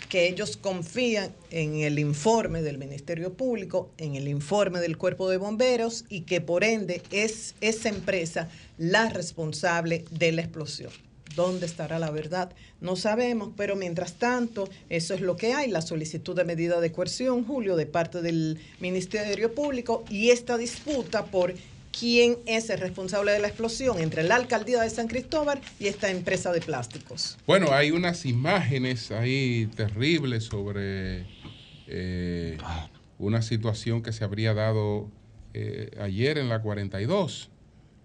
Que 0.10 0.28
ellos 0.28 0.58
confían 0.58 1.32
en 1.52 1.76
el 1.82 2.00
informe 2.00 2.62
del 2.62 2.78
Ministerio 2.78 3.34
Público, 3.34 3.92
en 3.98 4.16
el 4.16 4.28
informe 4.28 4.80
del 4.80 4.98
Cuerpo 4.98 5.30
de 5.30 5.38
Bomberos 5.38 6.06
y 6.10 6.22
que 6.22 6.42
por 6.42 6.64
ende 6.64 7.02
es 7.12 7.56
esa 7.62 7.90
empresa 7.90 8.50
la 8.78 9.10
responsable 9.10 10.06
de 10.12 10.32
la 10.32 10.42
explosión. 10.42 10.92
¿Dónde 11.36 11.68
estará 11.68 12.00
la 12.00 12.10
verdad? 12.10 12.52
No 12.82 12.96
sabemos, 12.96 13.52
pero 13.56 13.76
mientras 13.76 14.14
tanto, 14.14 14.68
eso 14.90 15.14
es 15.14 15.22
lo 15.22 15.36
que 15.36 15.54
hay, 15.54 15.70
la 15.70 15.84
solicitud 15.84 16.36
de 16.36 16.46
medida 16.46 16.80
de 16.80 16.92
coerción, 16.92 17.46
Julio, 17.46 17.76
de 17.76 17.86
parte 17.86 18.22
del 18.22 18.60
Ministerio 18.80 19.54
Público 19.54 20.04
y 20.10 20.32
esta 20.32 20.58
disputa 20.58 21.26
por 21.26 21.54
quién 22.00 22.38
es 22.46 22.70
el 22.70 22.80
responsable 22.80 23.32
de 23.32 23.40
la 23.40 23.48
explosión 23.48 24.00
entre 24.00 24.24
la 24.24 24.36
alcaldía 24.36 24.82
de 24.82 24.90
San 24.90 25.08
Cristóbal 25.08 25.60
y 25.80 25.88
esta 25.88 26.10
empresa 26.12 26.52
de 26.52 26.62
plásticos. 26.62 27.38
Bueno, 27.48 27.72
hay 27.74 27.92
unas 27.92 28.26
imágenes 28.26 29.12
ahí 29.12 29.70
terribles 29.76 30.44
sobre 30.46 31.26
eh, 31.88 32.58
una 33.20 33.42
situación 33.42 34.02
que 34.04 34.12
se 34.14 34.24
habría 34.24 34.54
dado 34.54 35.10
eh, 35.54 35.92
ayer 36.00 36.38
en 36.38 36.50
la 36.50 36.62
42. 36.62 37.50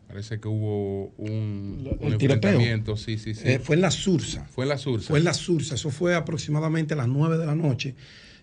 Parece 0.08 0.40
que 0.40 0.48
hubo 0.48 1.06
un, 1.16 1.88
un 2.00 2.12
El 2.12 2.18
tiroteo. 2.18 2.50
enfrentamiento. 2.50 2.96
Sí, 2.96 3.16
sí, 3.18 3.34
sí. 3.34 3.42
Eh, 3.44 3.58
fue 3.58 3.76
en 3.76 3.82
la 3.82 3.90
Sursa. 3.90 4.44
Fue 4.54 4.64
en 4.66 4.68
la 4.68 4.78
Sursa. 4.78 5.08
Fue 5.08 5.18
en 5.18 5.24
la 5.24 5.32
Sursa. 5.34 5.74
Eso 5.74 5.90
fue 5.90 6.14
aproximadamente 6.14 6.94
a 6.94 6.98
las 6.98 7.08
9 7.08 7.38
de 7.38 7.46
la 7.46 7.54
noche. 7.54 7.94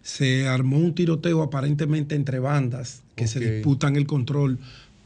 Se 0.01 0.47
armó 0.47 0.77
un 0.77 0.95
tiroteo 0.95 1.43
aparentemente 1.43 2.15
entre 2.15 2.39
bandas 2.39 3.03
que 3.15 3.27
se 3.27 3.39
disputan 3.39 3.95
el 3.97 4.07
control 4.07 4.57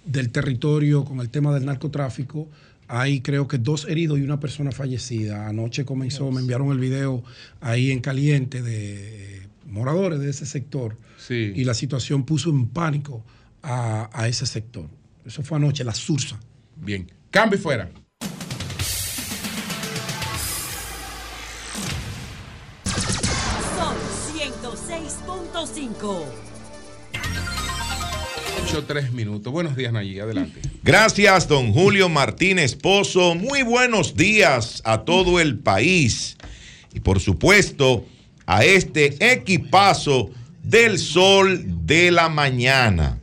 del 0.06 0.32
territorio 0.32 1.06
con 1.06 1.20
el 1.20 1.30
tema 1.30 1.54
del 1.54 1.66
narcotráfico. 1.66 2.50
Hay 2.88 3.22
creo 3.22 3.48
que 3.48 3.58
dos 3.58 3.88
heridos 3.88 4.20
y 4.20 4.22
una 4.22 4.40
persona 4.40 4.72
fallecida. 4.72 5.48
Anoche 5.48 5.86
comenzó, 5.86 6.30
me 6.32 6.42
enviaron 6.42 6.72
el 6.72 6.80
video 6.80 7.24
ahí 7.62 7.92
en 7.92 8.02
caliente 8.02 8.62
de 8.62 9.48
moradores 9.68 10.20
de 10.20 10.30
ese 10.30 10.46
sector. 10.46 10.98
Sí. 11.18 11.54
Y 11.56 11.64
la 11.64 11.74
situación 11.74 12.26
puso 12.26 12.50
en 12.50 12.68
pánico 12.68 13.24
a, 13.62 14.10
a 14.14 14.28
ese 14.28 14.46
sector. 14.46 14.88
Eso 15.26 15.42
fue 15.42 15.58
anoche, 15.58 15.84
la 15.84 15.94
Sursa. 15.94 16.40
Bien. 16.76 17.10
Cambio 17.32 17.58
y 17.58 17.62
fuera. 17.62 17.90
Sol 23.76 23.96
106.5. 24.36 26.53
8 28.74 28.86
3 28.88 29.12
minutos. 29.12 29.54
Buenos 29.54 29.76
días, 29.76 29.94
Nayí. 29.94 30.20
Adelante. 30.20 30.60
Gracias, 30.82 31.48
don 31.48 31.72
Julio 31.74 32.10
Martínez 32.10 32.76
Pozo. 32.76 33.36
Muy 33.36 33.62
buenos 33.62 34.16
días 34.16 34.82
a 34.84 35.02
todo 35.02 35.40
el 35.40 35.60
país. 35.60 36.38
Y 36.92 37.00
por 37.00 37.20
supuesto, 37.20 38.04
a 38.48 38.66
este 38.66 39.32
equipazo 39.32 40.32
del 40.64 40.98
sol 40.98 41.64
de 41.86 42.10
la 42.10 42.30
mañana. 42.30 43.20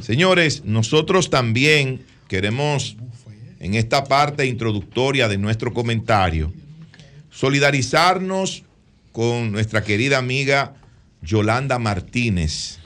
Señores, 0.00 0.64
nosotros 0.64 1.30
también 1.30 2.02
queremos, 2.26 2.96
en 3.60 3.74
esta 3.74 4.02
parte 4.02 4.46
introductoria 4.46 5.28
de 5.28 5.38
nuestro 5.38 5.72
comentario, 5.72 6.52
solidarizarnos 7.30 8.64
con 9.12 9.52
nuestra 9.52 9.84
querida 9.84 10.18
amiga 10.18 10.74
Yolanda 11.22 11.78
Martínez 11.78 12.80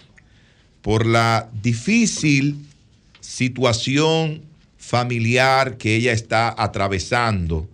por 0.82 1.06
la 1.06 1.48
difícil 1.62 2.66
situación 3.20 4.42
familiar 4.76 5.78
que 5.78 5.94
ella 5.94 6.12
está 6.12 6.54
atravesando, 6.58 7.68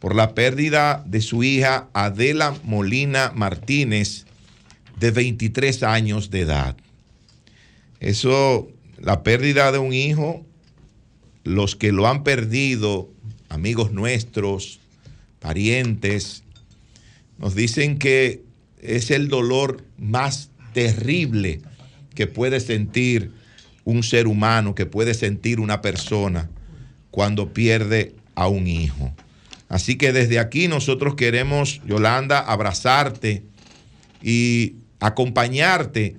por 0.00 0.14
la 0.14 0.34
pérdida 0.34 1.02
de 1.06 1.22
su 1.22 1.44
hija 1.44 1.88
Adela 1.94 2.54
Molina 2.64 3.32
Martínez, 3.34 4.26
de 4.98 5.10
23 5.12 5.82
años 5.84 6.30
de 6.30 6.40
edad. 6.40 6.76
Eso, 8.00 8.68
la 8.98 9.22
pérdida 9.22 9.72
de 9.72 9.78
un 9.78 9.92
hijo, 9.92 10.44
los 11.44 11.76
que 11.76 11.92
lo 11.92 12.06
han 12.08 12.24
perdido, 12.24 13.10
amigos 13.48 13.92
nuestros, 13.92 14.80
parientes, 15.38 16.42
nos 17.38 17.54
dicen 17.54 17.98
que 17.98 18.42
es 18.82 19.10
el 19.10 19.28
dolor 19.28 19.84
más 19.98 20.50
terrible 20.72 21.60
que 22.14 22.26
puede 22.26 22.60
sentir 22.60 23.32
un 23.84 24.02
ser 24.02 24.26
humano, 24.26 24.74
que 24.74 24.86
puede 24.86 25.14
sentir 25.14 25.60
una 25.60 25.82
persona 25.82 26.48
cuando 27.10 27.52
pierde 27.52 28.14
a 28.34 28.48
un 28.48 28.66
hijo. 28.66 29.12
Así 29.68 29.96
que 29.96 30.12
desde 30.12 30.38
aquí 30.38 30.68
nosotros 30.68 31.14
queremos, 31.14 31.80
Yolanda, 31.86 32.38
abrazarte 32.38 33.42
y 34.22 34.76
acompañarte 35.00 36.16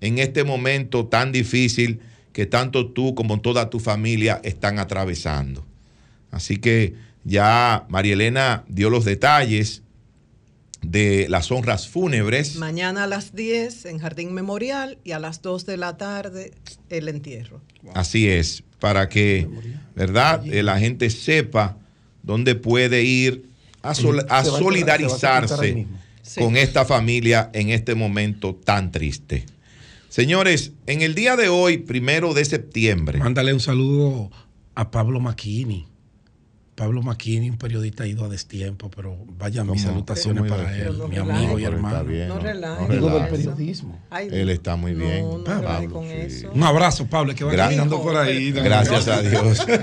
en 0.00 0.18
este 0.18 0.44
momento 0.44 1.06
tan 1.06 1.32
difícil 1.32 2.00
que 2.32 2.46
tanto 2.46 2.88
tú 2.88 3.14
como 3.14 3.40
toda 3.40 3.70
tu 3.70 3.80
familia 3.80 4.40
están 4.44 4.78
atravesando. 4.78 5.66
Así 6.30 6.58
que 6.58 6.94
ya 7.24 7.86
María 7.88 8.12
Elena 8.12 8.64
dio 8.68 8.90
los 8.90 9.04
detalles 9.04 9.82
de 10.82 11.26
las 11.28 11.50
honras 11.50 11.88
fúnebres. 11.88 12.56
Mañana 12.56 13.04
a 13.04 13.06
las 13.06 13.34
10 13.34 13.86
en 13.86 13.98
Jardín 13.98 14.32
Memorial 14.32 14.98
y 15.04 15.12
a 15.12 15.18
las 15.18 15.42
2 15.42 15.66
de 15.66 15.76
la 15.76 15.96
tarde 15.96 16.52
el 16.88 17.08
entierro. 17.08 17.60
Así 17.94 18.28
es, 18.28 18.62
para 18.78 19.08
que, 19.08 19.48
¿verdad? 19.96 20.46
Eh, 20.46 20.62
la 20.62 20.78
gente 20.78 21.10
sepa 21.10 21.76
dónde 22.22 22.54
puede 22.54 23.02
ir 23.02 23.46
a, 23.82 23.94
sol- 23.94 24.24
a 24.28 24.44
solidarizarse 24.44 25.86
con 26.38 26.56
esta 26.56 26.84
familia 26.84 27.50
en 27.54 27.70
este 27.70 27.94
momento 27.94 28.54
tan 28.54 28.92
triste. 28.92 29.46
Señores, 30.08 30.72
en 30.86 31.02
el 31.02 31.14
día 31.14 31.36
de 31.36 31.48
hoy, 31.48 31.78
primero 31.78 32.34
de 32.34 32.44
septiembre, 32.44 33.18
Mándale 33.18 33.52
un 33.52 33.60
saludo 33.60 34.30
a 34.74 34.90
Pablo 34.90 35.18
Maquini. 35.20 35.86
Pablo 36.78 37.02
Maquini, 37.02 37.50
un 37.50 37.58
periodista 37.58 38.06
ido 38.06 38.24
a 38.24 38.28
destiempo, 38.28 38.88
pero 38.88 39.16
vaya 39.36 39.64
mis 39.64 39.82
salutaciones 39.82 40.44
¿Cómo 40.44 40.54
para 40.62 40.76
él, 40.78 40.92
mi 40.92 41.16
No 41.16 41.22
amigo 41.22 41.58
y 41.58 41.64
relaje. 41.64 41.64
hermano. 41.64 41.96
Está 41.96 42.08
bien, 42.08 42.28
No 42.28 42.34
no- 42.36 42.40
relaje. 42.40 42.82
no 42.82 42.88
Digo 42.94 43.06
del 43.06 43.14
relaje. 43.24 43.36
periodismo. 43.36 44.00
Ay, 44.10 44.28
él 44.30 44.48
está 44.50 44.76
muy 44.76 44.94
bien. 44.94 45.22
no 45.28 45.38
relaje 45.44 45.62
Pablo, 45.64 45.90
con 45.92 46.04
sí. 46.06 46.12
eso. 46.14 46.50
Un 46.54 46.62
abrazo, 46.62 47.06
Pablo, 47.08 47.34
que 47.34 47.42
va 47.42 47.52
Gra- 47.52 47.64
caminando 47.64 48.00
por 48.00 48.16
ahí. 48.16 48.52
Gracias 48.52 49.08
a 49.08 49.20
Dios. 49.22 49.66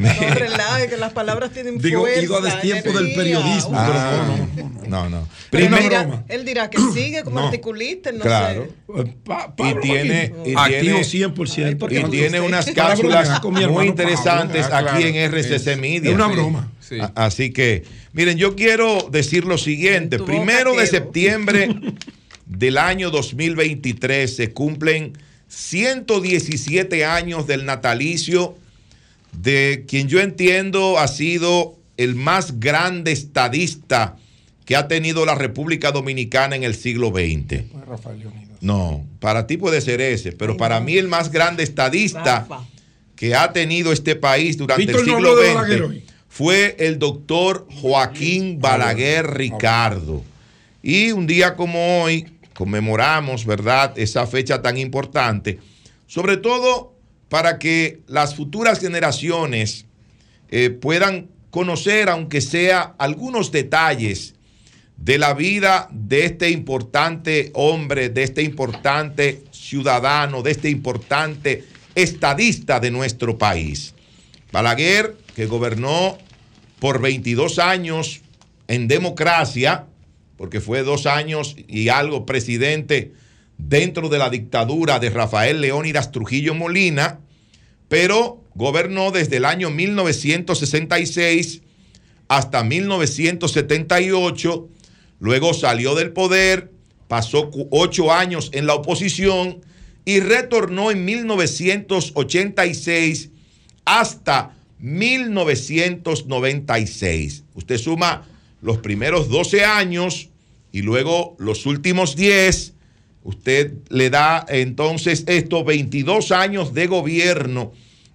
No 0.00 0.34
relaje, 0.34 0.88
que 0.88 0.96
las 0.96 1.12
palabras 1.12 1.50
tienen 1.52 1.78
Digo, 1.78 2.00
fuerza, 2.00 2.20
ido 2.22 2.36
a 2.36 2.40
destiempo 2.40 2.90
del 2.92 3.12
periodismo, 3.14 3.72
Ah, 3.74 3.86
pero 3.86 4.60
no, 4.64 4.70
no, 4.70 4.80
no. 4.82 4.88
no, 4.88 5.20
no. 5.20 5.28
Pero 5.50 5.64
él, 5.66 5.70
Primero, 5.72 5.82
dirá, 6.04 6.24
él 6.28 6.44
dirá 6.44 6.70
que 6.70 6.78
sigue 6.92 7.22
como 7.22 7.36
No. 7.40 7.44
articulista, 7.46 8.10
no 8.12 8.20
claro. 8.20 8.64
sé. 8.64 9.00
Eh, 9.02 9.16
Pa- 9.24 9.54
Y 9.56 9.74
tiene, 9.80 10.34
y 10.46 10.54
activo 10.56 10.98
tiene, 11.00 11.04
100%. 11.04 11.92
y 12.06 12.10
tiene 12.10 12.40
unas 12.40 12.66
cápsulas 12.72 13.40
muy 13.70 13.86
interesantes 13.86 14.66
Ah, 14.70 14.78
aquí 14.78 15.04
en 15.04 15.16
RCC 15.16 15.72
Es- 15.74 15.78
Media. 15.78 16.10
Broma. 16.40 16.72
Sí. 16.80 16.98
Así 17.14 17.52
que, 17.52 17.84
miren, 18.12 18.36
yo 18.36 18.56
quiero 18.56 19.08
decir 19.10 19.44
lo 19.44 19.58
siguiente. 19.58 20.18
Primero 20.18 20.70
boca 20.70 20.82
de 20.82 20.88
septiembre 20.88 21.68
del 22.46 22.78
año 22.78 23.10
2023 23.10 24.34
se 24.34 24.52
cumplen 24.52 25.12
117 25.48 27.04
años 27.04 27.46
del 27.46 27.64
natalicio 27.64 28.56
de 29.32 29.84
quien 29.86 30.08
yo 30.08 30.20
entiendo 30.20 30.98
ha 30.98 31.08
sido 31.08 31.76
el 31.96 32.14
más 32.14 32.58
grande 32.58 33.12
estadista 33.12 34.16
que 34.64 34.76
ha 34.76 34.88
tenido 34.88 35.26
la 35.26 35.34
República 35.34 35.92
Dominicana 35.92 36.56
en 36.56 36.62
el 36.64 36.74
siglo 36.74 37.08
XX. 37.10 37.64
Pues. 37.72 38.00
No, 38.60 39.04
para 39.18 39.46
ti 39.46 39.56
puede 39.56 39.80
ser 39.80 40.00
ese, 40.00 40.32
pero 40.32 40.52
Ay, 40.52 40.58
para 40.58 40.80
no. 40.80 40.86
mí 40.86 40.96
el 40.96 41.08
más 41.08 41.30
grande 41.30 41.62
estadista 41.62 42.40
Rafa. 42.40 42.64
que 43.16 43.34
ha 43.34 43.52
tenido 43.52 43.92
este 43.92 44.16
país 44.16 44.56
durante 44.56 44.84
Víctor 44.86 45.00
el 45.00 45.06
siglo 45.06 45.36
XX. 45.36 46.09
Fue 46.30 46.76
el 46.78 47.00
doctor 47.00 47.66
Joaquín 47.82 48.60
Balaguer 48.60 49.26
Ricardo. 49.34 50.22
Y 50.80 51.10
un 51.10 51.26
día 51.26 51.56
como 51.56 52.02
hoy 52.02 52.24
conmemoramos, 52.54 53.44
¿verdad?, 53.44 53.98
esa 53.98 54.26
fecha 54.28 54.62
tan 54.62 54.78
importante, 54.78 55.58
sobre 56.06 56.36
todo 56.36 56.94
para 57.28 57.58
que 57.58 58.00
las 58.06 58.36
futuras 58.36 58.78
generaciones 58.78 59.86
eh, 60.50 60.70
puedan 60.70 61.28
conocer, 61.50 62.08
aunque 62.08 62.40
sea 62.40 62.94
algunos 62.98 63.50
detalles 63.50 64.36
de 64.96 65.18
la 65.18 65.34
vida 65.34 65.88
de 65.90 66.26
este 66.26 66.50
importante 66.50 67.50
hombre, 67.54 68.08
de 68.08 68.22
este 68.22 68.42
importante 68.44 69.42
ciudadano, 69.50 70.42
de 70.42 70.52
este 70.52 70.70
importante 70.70 71.64
estadista 71.96 72.78
de 72.78 72.92
nuestro 72.92 73.36
país. 73.36 73.94
Balaguer, 74.52 75.16
que 75.34 75.46
gobernó 75.46 76.18
por 76.78 77.00
22 77.00 77.58
años 77.58 78.20
en 78.68 78.86
democracia, 78.88 79.86
porque 80.36 80.60
fue 80.60 80.82
dos 80.82 81.06
años 81.06 81.56
y 81.68 81.88
algo 81.88 82.26
presidente 82.26 83.12
dentro 83.58 84.08
de 84.08 84.18
la 84.18 84.30
dictadura 84.30 84.98
de 84.98 85.10
Rafael 85.10 85.60
Leónidas 85.60 86.10
Trujillo 86.12 86.54
Molina, 86.54 87.20
pero 87.88 88.42
gobernó 88.54 89.10
desde 89.10 89.36
el 89.36 89.44
año 89.44 89.68
1966 89.70 91.60
hasta 92.28 92.62
1978, 92.62 94.68
luego 95.18 95.52
salió 95.52 95.96
del 95.96 96.12
poder, 96.12 96.70
pasó 97.08 97.50
ocho 97.70 98.12
años 98.12 98.50
en 98.52 98.66
la 98.66 98.74
oposición 98.74 99.64
y 100.04 100.20
retornó 100.20 100.92
en 100.92 101.04
1986 101.04 103.30
hasta 103.84 104.54
1996. 104.80 107.44
Usted 107.54 107.78
suma 107.78 108.26
los 108.62 108.78
primeros 108.78 109.28
12 109.28 109.64
años 109.64 110.30
y 110.72 110.82
luego 110.82 111.36
los 111.38 111.66
últimos 111.66 112.16
10, 112.16 112.74
usted 113.24 113.74
le 113.88 114.10
da 114.10 114.44
entonces 114.48 115.24
estos 115.26 115.64
22 115.64 116.32
años 116.32 116.74
de 116.74 116.86
gobierno 116.86 117.72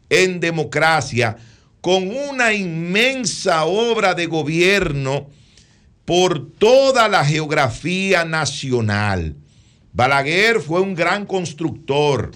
en 0.10 0.40
democracia 0.40 1.38
con 1.82 2.10
una 2.10 2.54
inmensa 2.54 3.66
obra 3.66 4.16
de 4.16 4.26
gobierno 4.26 5.30
por 6.06 6.52
toda 6.52 7.08
la 7.08 7.26
geografía 7.26 8.26
nacional. 8.26 9.36
Balaguer 9.94 10.62
fue 10.62 10.82
un 10.82 10.96
gran 10.96 11.26
constructor. 11.26 12.32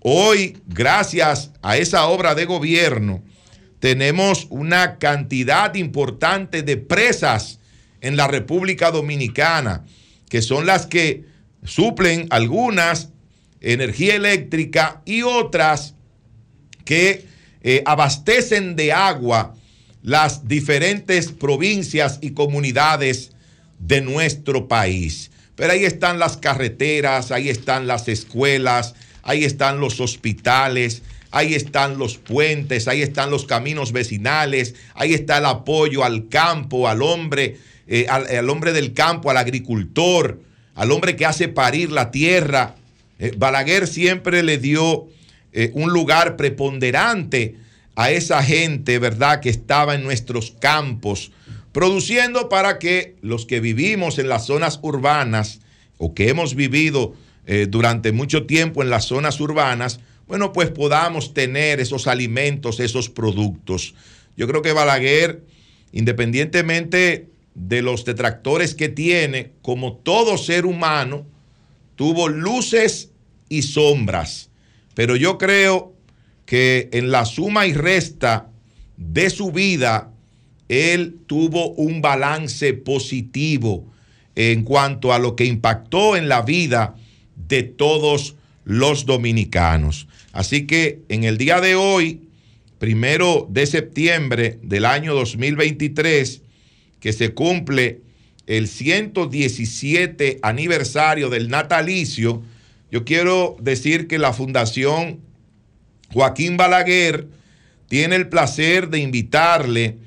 Hoy, 0.00 0.58
gracias 0.66 1.50
a 1.62 1.76
esa 1.76 2.06
obra 2.06 2.34
de 2.34 2.44
gobierno, 2.44 3.22
tenemos 3.80 4.46
una 4.50 4.98
cantidad 4.98 5.74
importante 5.74 6.62
de 6.62 6.76
presas 6.76 7.58
en 8.00 8.16
la 8.16 8.28
República 8.28 8.90
Dominicana, 8.90 9.84
que 10.28 10.42
son 10.42 10.66
las 10.66 10.86
que 10.86 11.24
suplen 11.64 12.26
algunas 12.30 13.08
energía 13.60 14.14
eléctrica 14.14 15.02
y 15.04 15.22
otras 15.22 15.94
que 16.84 17.26
eh, 17.62 17.82
abastecen 17.84 18.76
de 18.76 18.92
agua 18.92 19.54
las 20.02 20.48
diferentes 20.48 21.30
provincias 21.30 22.18
y 22.22 22.30
comunidades 22.30 23.32
de 23.78 24.00
nuestro 24.00 24.66
país. 24.66 25.30
Pero 25.56 25.72
ahí 25.72 25.84
están 25.84 26.18
las 26.18 26.38
carreteras, 26.38 27.32
ahí 27.32 27.50
están 27.50 27.86
las 27.86 28.08
escuelas, 28.08 28.94
ahí 29.22 29.44
están 29.44 29.78
los 29.78 30.00
hospitales, 30.00 31.02
ahí 31.30 31.54
están 31.54 31.98
los 31.98 32.18
puentes, 32.18 32.88
ahí 32.88 33.02
están 33.02 33.30
los 33.30 33.44
caminos 33.44 33.92
vecinales, 33.92 34.74
ahí 34.94 35.14
está 35.14 35.38
el 35.38 35.46
apoyo 35.46 36.04
al 36.04 36.28
campo, 36.28 36.88
al 36.88 37.02
hombre, 37.02 37.58
eh, 37.86 38.06
al, 38.08 38.48
hombre 38.50 38.72
del 38.72 38.92
campo, 38.92 39.30
al 39.30 39.36
agricultor, 39.36 40.40
al 40.74 40.92
hombre 40.92 41.16
que 41.16 41.26
hace 41.26 41.48
parir 41.48 41.92
la 41.92 42.10
tierra. 42.10 42.74
Eh, 43.18 43.32
Balaguer 43.36 43.86
siempre 43.86 44.42
le 44.42 44.58
dio 44.58 45.08
eh, 45.52 45.70
un 45.74 45.92
lugar 45.92 46.36
preponderante 46.36 47.56
a 47.96 48.10
esa 48.10 48.42
gente, 48.42 48.98
¿verdad?, 48.98 49.40
que 49.40 49.50
estaba 49.50 49.94
en 49.94 50.02
nuestros 50.02 50.52
campos, 50.58 51.32
produciendo 51.72 52.48
para 52.48 52.78
que 52.78 53.16
los 53.20 53.46
que 53.46 53.60
vivimos 53.60 54.18
en 54.18 54.28
las 54.28 54.46
zonas 54.46 54.80
urbanas 54.82 55.60
o 55.98 56.14
que 56.14 56.28
hemos 56.28 56.54
vivido 56.54 57.14
durante 57.68 58.12
mucho 58.12 58.46
tiempo 58.46 58.80
en 58.80 58.90
las 58.90 59.06
zonas 59.06 59.40
urbanas, 59.40 59.98
bueno, 60.30 60.52
pues 60.52 60.70
podamos 60.70 61.34
tener 61.34 61.80
esos 61.80 62.06
alimentos, 62.06 62.78
esos 62.78 63.08
productos. 63.10 63.96
Yo 64.36 64.46
creo 64.46 64.62
que 64.62 64.72
Balaguer, 64.72 65.42
independientemente 65.90 67.26
de 67.56 67.82
los 67.82 68.04
detractores 68.04 68.76
que 68.76 68.88
tiene, 68.88 69.50
como 69.60 69.94
todo 69.94 70.38
ser 70.38 70.66
humano, 70.66 71.26
tuvo 71.96 72.28
luces 72.28 73.10
y 73.48 73.62
sombras. 73.62 74.50
Pero 74.94 75.16
yo 75.16 75.36
creo 75.36 75.94
que 76.46 76.88
en 76.92 77.10
la 77.10 77.24
suma 77.24 77.66
y 77.66 77.72
resta 77.72 78.50
de 78.96 79.30
su 79.30 79.50
vida, 79.50 80.12
él 80.68 81.16
tuvo 81.26 81.70
un 81.70 82.02
balance 82.02 82.72
positivo 82.72 83.84
en 84.36 84.62
cuanto 84.62 85.12
a 85.12 85.18
lo 85.18 85.34
que 85.34 85.44
impactó 85.44 86.16
en 86.16 86.28
la 86.28 86.42
vida 86.42 86.94
de 87.34 87.64
todos 87.64 88.36
los 88.64 89.06
dominicanos. 89.06 90.06
Así 90.32 90.66
que 90.66 91.02
en 91.08 91.24
el 91.24 91.38
día 91.38 91.60
de 91.60 91.74
hoy, 91.74 92.28
primero 92.78 93.46
de 93.50 93.66
septiembre 93.66 94.58
del 94.62 94.84
año 94.84 95.14
2023, 95.14 96.42
que 97.00 97.12
se 97.12 97.34
cumple 97.34 98.02
el 98.46 98.68
117 98.68 100.38
aniversario 100.42 101.30
del 101.30 101.48
natalicio, 101.48 102.42
yo 102.90 103.04
quiero 103.04 103.56
decir 103.60 104.06
que 104.08 104.18
la 104.18 104.32
Fundación 104.32 105.20
Joaquín 106.12 106.56
Balaguer 106.56 107.28
tiene 107.88 108.16
el 108.16 108.28
placer 108.28 108.88
de 108.88 108.98
invitarle 108.98 109.98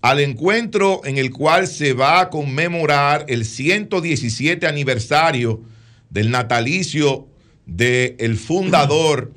al 0.00 0.20
encuentro 0.20 1.00
en 1.04 1.18
el 1.18 1.30
cual 1.30 1.66
se 1.66 1.92
va 1.92 2.20
a 2.20 2.30
conmemorar 2.30 3.26
el 3.28 3.44
117 3.44 4.66
aniversario 4.66 5.62
del 6.10 6.30
natalicio 6.30 7.28
del 7.66 8.36
fundador 8.38 9.32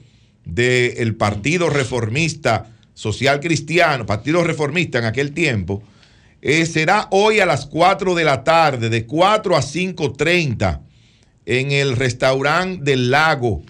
del 0.46 1.16
Partido 1.16 1.70
Reformista 1.70 2.72
Social 2.94 3.39
Cristiano, 3.39 4.06
Partido 4.06 4.44
Reformista 4.44 5.00
en 5.00 5.06
aquel 5.06 5.34
tiempo, 5.34 5.84
eh, 6.42 6.66
será 6.66 7.08
hoy 7.12 7.39
a 7.39 7.46
las 7.46 7.66
4 7.66 8.16
de 8.16 8.24
la 8.24 8.44
tarde, 8.44 8.89
de 8.89 9.06
4 9.06 9.56
a 9.56 9.62
5.30, 9.62 10.82
en 11.46 11.72
el 11.72 11.96
restaurante 11.96 12.84
del 12.84 13.12
lago, 13.12 13.64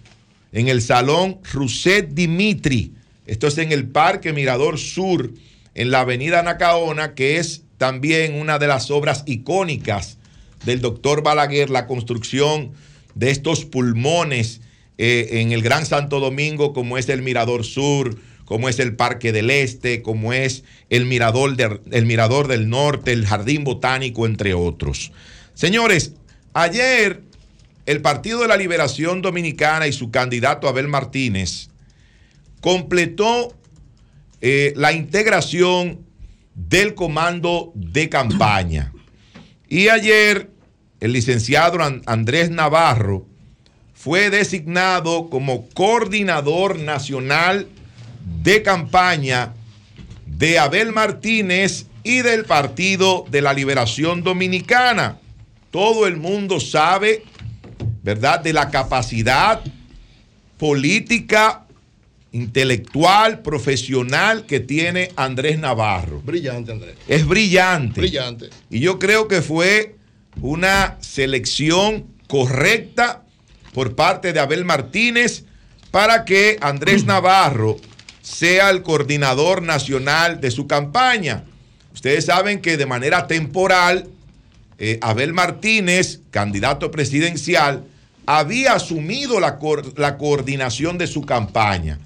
en 0.52 0.68
el 0.68 0.82
salón 0.82 1.40
Rousset 1.52 2.10
Dimitri. 2.10 2.94
Esto 3.26 3.48
es 3.48 3.58
en 3.58 3.72
el 3.72 3.88
Parque 3.88 4.34
Mirador 4.34 4.80
Sur, 4.80 5.32
en 5.76 5.92
la 5.92 6.02
avenida 6.02 6.44
Nacaona, 6.44 7.14
que 7.14 7.38
es 7.38 7.64
también 7.78 8.36
una 8.36 8.60
de 8.60 8.68
las 8.68 8.92
obras 8.92 9.24
icónicas 9.26 10.18
del 10.66 10.82
doctor 10.82 11.24
Balaguer, 11.24 11.70
la 11.70 11.88
construcción 11.88 12.72
de 13.16 13.32
estos 13.32 13.66
pulmones 13.66 14.62
eh, 15.04 15.42
en 15.42 15.52
el 15.52 15.64
Gran 15.64 15.88
Santo 15.88 16.20
Domingo, 16.20 16.74
como 16.74 16.96
es 16.96 17.10
el 17.10 17.24
Mirador 17.24 17.66
Sur, 17.66 18.20
como 18.46 18.70
es 18.70 18.78
el 18.78 18.96
Parque 18.96 19.32
del 19.32 19.50
Este, 19.50 20.04
como 20.04 20.32
es 20.32 20.64
el 20.92 21.08
Mirador, 21.08 21.56
Mirador 22.06 22.48
del 22.48 22.70
Norte, 22.70 23.12
el 23.12 23.26
Jardín 23.26 23.64
Botánico, 23.64 24.28
entre 24.28 24.54
otros. 24.54 25.12
Señores, 25.56 26.14
ayer 26.54 27.24
el 27.88 28.04
Partido 28.04 28.42
de 28.42 28.48
la 28.48 28.58
Liberación 28.58 29.24
Dominicana 29.24 29.88
y 29.88 29.92
su 29.92 30.12
candidato 30.12 30.68
Abel 30.68 30.88
Martínez 30.88 31.70
completó 32.60 33.58
eh, 34.40 34.72
la 34.76 34.94
integración 34.94 36.06
del 36.54 36.94
comando 36.94 37.72
de 37.74 38.08
campaña. 38.08 38.94
Y 39.68 39.88
ayer 39.88 40.52
el 41.00 41.14
licenciado 41.14 41.80
Andrés 42.06 42.52
Navarro 42.52 43.31
fue 44.02 44.32
designado 44.32 45.30
como 45.30 45.70
coordinador 45.70 46.80
nacional 46.80 47.68
de 48.42 48.64
campaña 48.64 49.54
de 50.26 50.58
Abel 50.58 50.92
Martínez 50.92 51.86
y 52.04 52.22
del 52.22 52.46
Partido 52.46 53.26
de 53.30 53.44
la 53.44 53.54
Liberación 53.54 54.24
Dominicana. 54.24 55.20
Todo 55.70 56.08
el 56.08 56.18
mundo 56.18 56.60
sabe, 56.60 57.26
¿verdad?, 58.02 58.40
de 58.40 58.54
la 58.54 58.72
capacidad 58.72 59.62
política, 60.58 61.68
intelectual, 62.32 63.44
profesional 63.44 64.48
que 64.48 64.60
tiene 64.60 65.12
Andrés 65.16 65.60
Navarro. 65.60 66.22
Brillante, 66.22 66.72
Andrés. 66.72 66.96
Es 67.08 67.28
brillante. 67.28 68.02
Brillante. 68.02 68.50
Y 68.72 68.80
yo 68.80 68.98
creo 68.98 69.28
que 69.28 69.44
fue 69.44 69.96
una 70.42 70.98
selección 71.02 72.08
correcta 72.28 73.26
por 73.74 73.96
parte 73.96 74.34
de 74.34 74.40
Abel 74.40 74.66
Martínez 74.66 75.46
para 75.92 76.26
que 76.26 76.58
Andrés 76.62 77.06
Navarro 77.06 77.78
sea 78.22 78.70
el 78.70 78.84
coordinador 78.84 79.62
nacional 79.62 80.40
de 80.40 80.52
su 80.52 80.68
campaña. 80.68 81.44
Ustedes 81.94 82.26
saben 82.26 82.62
que 82.62 82.78
de 82.78 82.86
manera 82.86 83.28
temporal, 83.28 84.08
eh, 84.78 84.98
Abel 85.02 85.34
Martínez, 85.34 86.22
candidato 86.32 86.92
presidencial, 86.92 87.86
había 88.26 88.74
asumido 88.74 89.40
la, 89.40 89.60
la 89.98 90.18
coordinación 90.18 90.98
de 90.98 91.08
su 91.08 91.26
campaña. 91.26 92.00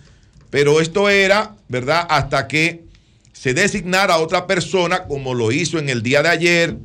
Pero 0.50 0.82
esto 0.82 1.10
era, 1.10 1.56
¿verdad? 1.68 2.08
Hasta 2.10 2.48
que 2.48 2.86
se 3.34 3.54
designara 3.54 4.18
otra 4.18 4.48
persona, 4.48 5.04
como 5.04 5.34
lo 5.34 5.52
hizo 5.52 5.78
en 5.78 5.90
el 5.90 6.02
día 6.02 6.24
de 6.24 6.30
ayer, 6.30 6.78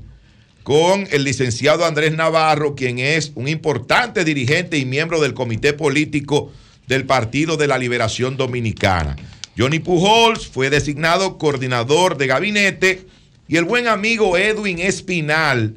con 0.62 1.08
el 1.10 1.24
licenciado 1.24 1.84
Andrés 1.84 2.12
Navarro, 2.12 2.74
quien 2.74 2.98
es 2.98 3.32
un 3.34 3.48
importante 3.48 4.24
dirigente 4.24 4.78
y 4.78 4.84
miembro 4.84 5.20
del 5.20 5.34
comité 5.34 5.72
político 5.72 6.52
del 6.86 7.06
Partido 7.06 7.56
de 7.56 7.66
la 7.66 7.78
Liberación 7.78 8.36
Dominicana. 8.36 9.16
Johnny 9.56 9.78
Pujols 9.78 10.46
fue 10.46 10.70
designado 10.70 11.38
coordinador 11.38 12.16
de 12.16 12.26
gabinete 12.26 13.06
y 13.48 13.56
el 13.56 13.64
buen 13.64 13.88
amigo 13.88 14.36
Edwin 14.36 14.78
Espinal 14.78 15.74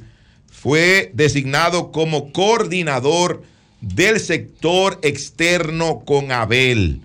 fue 0.52 1.12
designado 1.14 1.92
como 1.92 2.32
coordinador 2.32 3.44
del 3.82 4.20
sector 4.20 5.00
externo 5.02 6.04
con 6.06 6.32
Abel. 6.32 7.02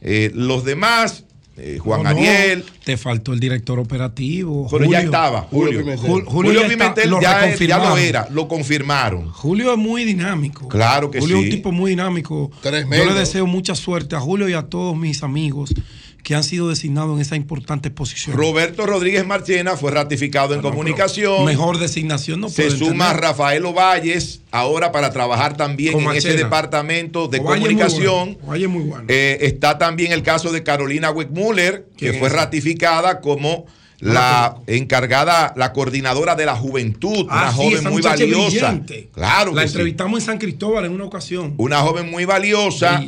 Eh, 0.00 0.30
los 0.34 0.64
demás 0.64 1.24
eh, 1.62 1.78
Juan 1.78 2.06
Ariel. 2.06 2.64
te 2.84 2.96
faltó 2.96 3.32
el 3.32 3.40
director 3.40 3.78
operativo. 3.78 4.66
Pero 4.70 4.84
ya 4.90 5.00
estaba, 5.00 5.42
Julio. 5.50 5.84
Julio 6.26 6.66
Pimentel, 6.66 7.10
ya, 7.20 7.78
lo 7.78 7.96
era, 7.96 8.28
lo 8.30 8.48
confirmaron. 8.48 9.30
Julio 9.30 9.72
es 9.72 9.78
muy 9.78 10.04
dinámico. 10.04 10.68
Claro 10.68 11.10
que 11.10 11.20
Julio 11.20 11.36
sí. 11.36 11.42
es 11.42 11.48
un 11.48 11.56
tipo 11.56 11.72
muy 11.72 11.90
dinámico. 11.90 12.50
Yo 12.62 12.70
le 13.04 13.14
deseo 13.14 13.46
mucha 13.46 13.74
suerte 13.74 14.16
a 14.16 14.20
Julio 14.20 14.48
y 14.48 14.54
a 14.54 14.62
todos 14.62 14.96
mis 14.96 15.22
amigos 15.22 15.74
que 16.22 16.34
han 16.34 16.44
sido 16.44 16.68
designados 16.68 17.14
en 17.14 17.20
esa 17.22 17.36
importante 17.36 17.90
posición. 17.90 18.36
Roberto 18.36 18.86
Rodríguez 18.86 19.26
Marchena 19.26 19.76
fue 19.76 19.90
ratificado 19.90 20.54
en 20.54 20.60
comunicación. 20.62 21.44
Mejor 21.44 21.78
designación 21.78 22.40
no 22.40 22.48
Se 22.48 22.64
puedo 22.64 22.78
suma. 22.86 23.12
Rafael 23.12 23.64
Ovalles 23.64 24.40
ahora 24.50 24.92
para 24.92 25.10
trabajar 25.10 25.56
también 25.56 25.92
Con 25.94 26.04
en 26.04 26.12
ese 26.16 26.34
departamento 26.34 27.28
de 27.28 27.38
Ovalle 27.38 27.60
muy 27.60 27.68
comunicación. 27.74 28.38
bueno, 28.42 28.64
es 28.64 28.70
muy 28.70 28.82
bueno. 28.82 29.04
Eh, 29.08 29.38
está 29.42 29.78
también 29.78 30.12
el 30.12 30.22
caso 30.22 30.52
de 30.52 30.62
Carolina 30.62 31.10
Weckmuller, 31.10 31.86
que 31.96 32.10
¿Quién 32.10 32.18
fue 32.18 32.28
es? 32.28 32.34
ratificada 32.34 33.20
como 33.20 33.66
la 34.00 34.56
encargada, 34.66 35.52
la 35.56 35.72
coordinadora 35.72 36.34
de 36.34 36.46
la 36.46 36.56
juventud, 36.56 37.26
Ah, 37.28 37.42
una 37.42 37.50
sí, 37.52 37.56
joven 37.56 37.92
muy 37.92 38.02
valiosa. 38.02 38.48
brillante. 38.48 39.08
Claro 39.14 39.54
La 39.54 39.62
que 39.62 39.68
sí. 39.68 39.74
entrevistamos 39.74 40.20
en 40.20 40.26
San 40.26 40.38
Cristóbal 40.38 40.84
en 40.86 40.92
una 40.92 41.04
ocasión. 41.04 41.54
Una 41.58 41.78
joven 41.80 42.10
muy 42.10 42.24
valiosa 42.24 43.02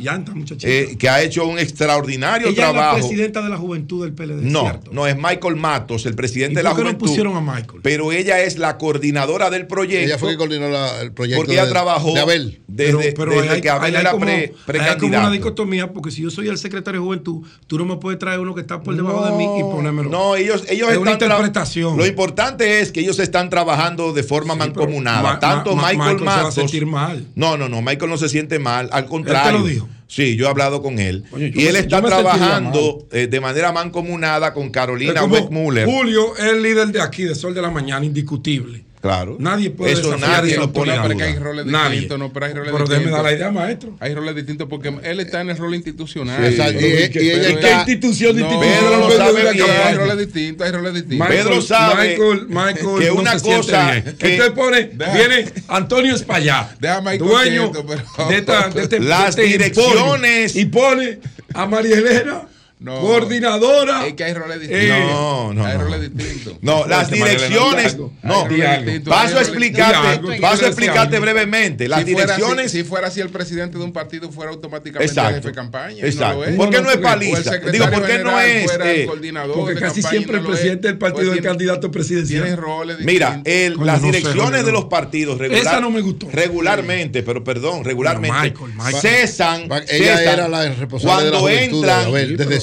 eh, 0.63 0.95
que 0.97 1.09
ha 1.09 1.21
hecho 1.21 1.45
un 1.47 1.59
extraordinario 1.59 2.47
Ella 2.49 2.51
es 2.51 2.57
la 2.57 2.71
trabajo. 2.73 2.97
presidenta 3.07 3.41
de 3.41 3.49
la 3.49 3.57
juventud 3.57 4.03
del 4.03 4.13
PLD. 4.13 4.41
No, 4.43 4.61
¿cierto? 4.61 4.91
no 4.93 5.07
es 5.07 5.15
Michael 5.17 5.55
Matos, 5.55 6.05
el 6.05 6.15
presidente 6.15 6.53
¿Y 6.53 6.55
de 6.57 6.63
la 6.63 6.69
por 6.71 6.77
qué 6.79 6.83
no 6.83 6.89
juventud. 6.91 7.07
pusieron 7.07 7.35
a 7.37 7.41
Michael? 7.41 7.79
Pero 7.81 8.11
ella 8.11 8.41
es 8.41 8.57
la 8.57 8.77
coordinadora 8.77 9.49
del 9.49 9.67
proyecto. 9.67 10.05
Ella 10.05 10.17
fue 10.17 10.31
que 10.31 10.37
coordinó 10.37 10.69
la- 10.69 11.01
el 11.01 11.11
proyecto 11.11 11.39
Porque 11.41 11.53
ella 11.53 11.65
de- 11.65 11.71
trabajó 11.71 12.13
de 12.13 12.19
Abel. 12.19 12.61
desde, 12.67 13.13
pero 13.13 13.31
desde 13.31 13.49
ahí 13.49 13.55
hay- 13.55 13.61
que 13.61 13.69
Abel 13.69 13.95
era 13.95 14.11
como- 14.11 14.25
pre- 14.25 14.79
hay 14.79 14.97
como 14.97 15.17
una 15.17 15.31
dicotomía, 15.31 15.91
porque 15.91 16.11
si 16.11 16.21
yo 16.21 16.29
soy 16.29 16.47
el 16.47 16.57
secretario 16.57 16.99
de 17.01 17.05
juventud, 17.05 17.45
tú 17.67 17.77
no 17.77 17.85
me 17.85 17.97
puedes 17.97 18.19
traer 18.19 18.39
uno 18.39 18.53
que 18.55 18.61
está 18.61 18.81
por 18.81 18.95
debajo 18.95 19.25
de 19.25 19.31
mí 19.37 19.43
y 19.59 19.61
ponérmelo. 19.63 20.09
No, 20.09 20.35
ellos, 20.35 20.63
ellos 20.69 20.82
es 20.89 20.97
una 20.97 21.11
están 21.13 21.27
interpretación. 21.29 21.97
Lo 21.97 22.05
importante 22.05 22.79
es 22.81 22.91
que 22.91 22.99
ellos 23.01 23.19
están 23.19 23.49
trabajando 23.49 24.13
de 24.13 24.23
forma 24.23 24.55
mancomunada. 24.55 25.21
Ma- 25.21 25.39
Tanto 25.39 25.75
Ma- 25.75 25.89
Michael, 25.93 26.15
Michael 26.19 26.19
se 26.19 26.41
va 26.43 26.47
a 26.47 26.51
sentir 26.51 26.85
mal. 26.85 27.25
No, 27.35 27.57
no, 27.57 27.69
no. 27.69 27.81
Michael 27.81 28.09
no 28.09 28.17
se 28.17 28.29
siente 28.29 28.59
mal. 28.59 28.89
Al 28.91 29.05
contrario. 29.05 29.59
lo 29.59 29.65
dijo? 29.65 29.89
Sí, 30.07 30.35
yo 30.35 30.45
he 30.45 30.49
hablado 30.49 30.81
con 30.83 30.99
él. 30.99 31.23
Oye, 31.31 31.51
y 31.55 31.65
él 31.65 31.73
me- 31.73 31.79
está 31.79 32.01
trabajando 32.01 33.07
eh, 33.11 33.27
de 33.27 33.41
manera 33.41 33.71
mancomunada 33.71 34.53
con 34.53 34.69
Carolina 34.69 35.23
Weckmuller. 35.23 35.85
Julio 35.87 36.35
es 36.37 36.43
el 36.45 36.61
líder 36.61 36.89
de 36.89 37.01
aquí, 37.01 37.23
de 37.23 37.33
Sol 37.33 37.53
de 37.55 37.61
la 37.61 37.71
Mañana, 37.71 38.05
indiscutible. 38.05 38.83
Claro. 39.03 39.35
Nadie 39.37 39.69
puede 39.69 39.91
Eso 39.91 40.03
desafiar 40.11 40.29
nadie 40.43 40.55
lo 40.57 40.71
pone 40.71 40.93
en 40.93 40.99
autoridad. 40.99 41.03
Pero 41.03 41.17
que 41.17 41.23
hay 41.25 41.43
roles 41.43 41.65
Nadie. 41.65 41.89
distintos, 41.91 42.19
no, 42.19 42.31
pero 42.31 42.45
hay 42.45 42.53
roles 42.53 42.71
Pero 42.71 42.85
déjeme 42.87 43.11
dar 43.11 43.23
la 43.23 43.33
idea, 43.33 43.51
maestro. 43.51 43.97
Hay 43.99 44.15
roles 44.15 44.35
distintos 44.37 44.67
porque 44.69 44.93
él 45.03 45.19
está 45.19 45.41
en 45.41 45.49
el 45.49 45.57
rol 45.57 45.75
institucional. 45.75 46.37
Sí. 46.41 46.51
Exacto. 46.51 46.79
Y- 46.79 47.23
y 47.25 47.29
ella 47.31 47.49
está- 47.49 47.75
institución, 47.79 48.39
No, 48.39 48.59
Pedro 48.61 48.97
lo 48.99 49.11
sabe 49.11 49.51
bien. 49.51 49.65
Hay 49.69 49.95
roles 49.95 50.17
distintos, 50.19 50.65
hay 50.65 50.71
roles 50.73 50.93
distintos. 50.93 51.27
Pedro 51.27 51.61
sabe 51.61 52.09
Michael, 52.17 52.45
Michael 52.47 52.99
que 52.99 53.11
una 53.11 53.39
cosa 53.39 54.01
que- 54.17 54.31
Entonces 54.31 54.51
pone, 54.55 54.83
Deja- 54.93 55.13
viene 55.13 55.45
Antonio 55.67 56.15
Michael 57.01 57.19
dueño 57.19 57.71
de, 58.29 58.37
esta, 58.37 58.69
de 58.69 58.83
este 58.83 58.99
Las 59.01 59.35
de 59.35 59.43
este 59.43 59.57
direcciones- 59.57 60.55
y 60.55 60.63
pone 60.65 61.19
a 61.53 61.65
María 61.65 61.97
Elena, 61.97 62.43
No. 62.79 62.99
coordinadora. 62.99 64.07
Es 64.07 64.13
que 64.13 64.25
hay 64.25 64.33
roles 64.33 64.59
distintos. 64.59 64.85
Eh, 64.85 64.99
No, 65.09 65.53
no, 65.53 65.65
Hay 65.65 65.77
no. 65.77 65.83
roles 65.85 66.01
distintos. 66.13 66.55
No, 66.61 66.85
las 66.85 67.03
Este 67.03 67.15
direcciones. 67.15 67.97
No, 68.23 68.45
paso 69.05 69.37
a 69.37 69.41
explicarte, 69.41 70.41
paso 70.41 70.65
a 70.65 70.67
explicarte 70.67 71.17
brevemente. 71.19 71.87
Las 71.87 72.03
si 72.03 72.11
fuera 72.13 72.33
direcciones. 72.35 72.65
así- 72.65 72.77
si 72.79 72.83
fuera 72.83 73.07
así 73.07 73.21
el 73.21 73.29
presidente 73.29 73.77
de 73.77 73.83
un 73.85 73.93
partido 73.93 74.29
fuera 74.31 74.51
automáticamente 74.51 75.05
Exacto. 75.09 75.35
jefe 75.35 75.47
de 75.47 75.53
campaña. 75.53 76.01
no 76.01 76.07
Exacto. 76.07 76.35
lo 76.39 76.45
es. 76.45 76.55
¿Por 76.55 76.69
qué 76.71 76.81
no 76.81 76.91
es 76.91 76.97
paliza? 76.97 77.57
Digo, 77.57 77.89
¿por 77.89 78.05
qué 78.05 78.17
no 78.19 78.39
es, 78.39 78.71
eh, 78.83 79.05
coordinador 79.07 79.55
Porque 79.55 79.73
casi 79.75 80.01
campaña, 80.01 80.09
siempre 80.09 80.37
no 80.37 80.41
el 80.41 80.47
presidente 80.51 80.87
del 80.89 80.97
partido 80.97 81.27
Pues 81.27 81.37
es 81.39 81.43
candidato 81.45 81.89
presidencial. 81.91 82.41
Mira, 82.43 82.49
Tiene 82.49 82.55
roles 82.61 82.97
el, 82.97 83.05
distintos. 83.05 83.85
las 83.85 84.01
direcciones 84.01 84.65
de 84.65 84.71
los 84.73 84.85
partidos 84.85 85.37
regular- 85.37 85.61
Esa 85.61 85.79
no 85.79 85.89
me 85.89 86.01
gustó. 86.01 86.27
regularmente, 86.31 87.23
pero 87.23 87.43
perdón, 87.45 87.85
regularmente 87.85 88.37
Michael, 88.51 88.73
Michael. 88.75 88.95
cesan, 89.01 89.61
Ella 89.63 90.17
cesan 90.17 90.33
era 90.33 90.47
la 90.49 90.69
responsable 90.69 91.29
cuando 91.29 91.49
entran, 91.49 92.11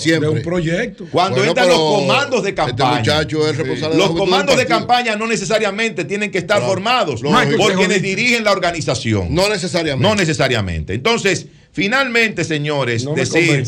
De 0.00 0.08
siempre. 0.10 0.28
un 0.28 0.42
proyecto. 0.42 1.06
cuando 1.10 1.36
Bueno, 1.36 1.50
entran 1.50 1.68
los 1.68 1.78
comandos 1.78 2.42
de 2.42 2.48
Este 2.50 2.54
campaña. 2.66 2.98
muchacho 2.98 3.48
es 3.48 3.56
responsable 3.56 3.96
de 3.96 4.00
la 4.02 4.06
Los 4.08 4.16
comandos 4.16 4.56
de 4.56 4.66
campaña 4.66 5.16
no 5.16 5.26
necesariamente 5.26 6.04
tienen 6.04 6.30
que 6.30 6.38
estar 6.38 6.58
Claro, 6.58 6.72
formados 6.72 7.22
lógico. 7.22 7.56
por 7.56 7.74
quienes 7.74 8.02
dirigen 8.02 8.44
la 8.44 8.52
organización. 8.52 9.34
No 9.34 9.48
necesariamente. 9.48 10.08
No 10.08 10.14
necesariamente. 10.14 10.94
Entonces, 10.94 11.46
finalmente, 11.72 12.44
señores, 12.44 13.04
No 13.04 13.14
decir 13.14 13.64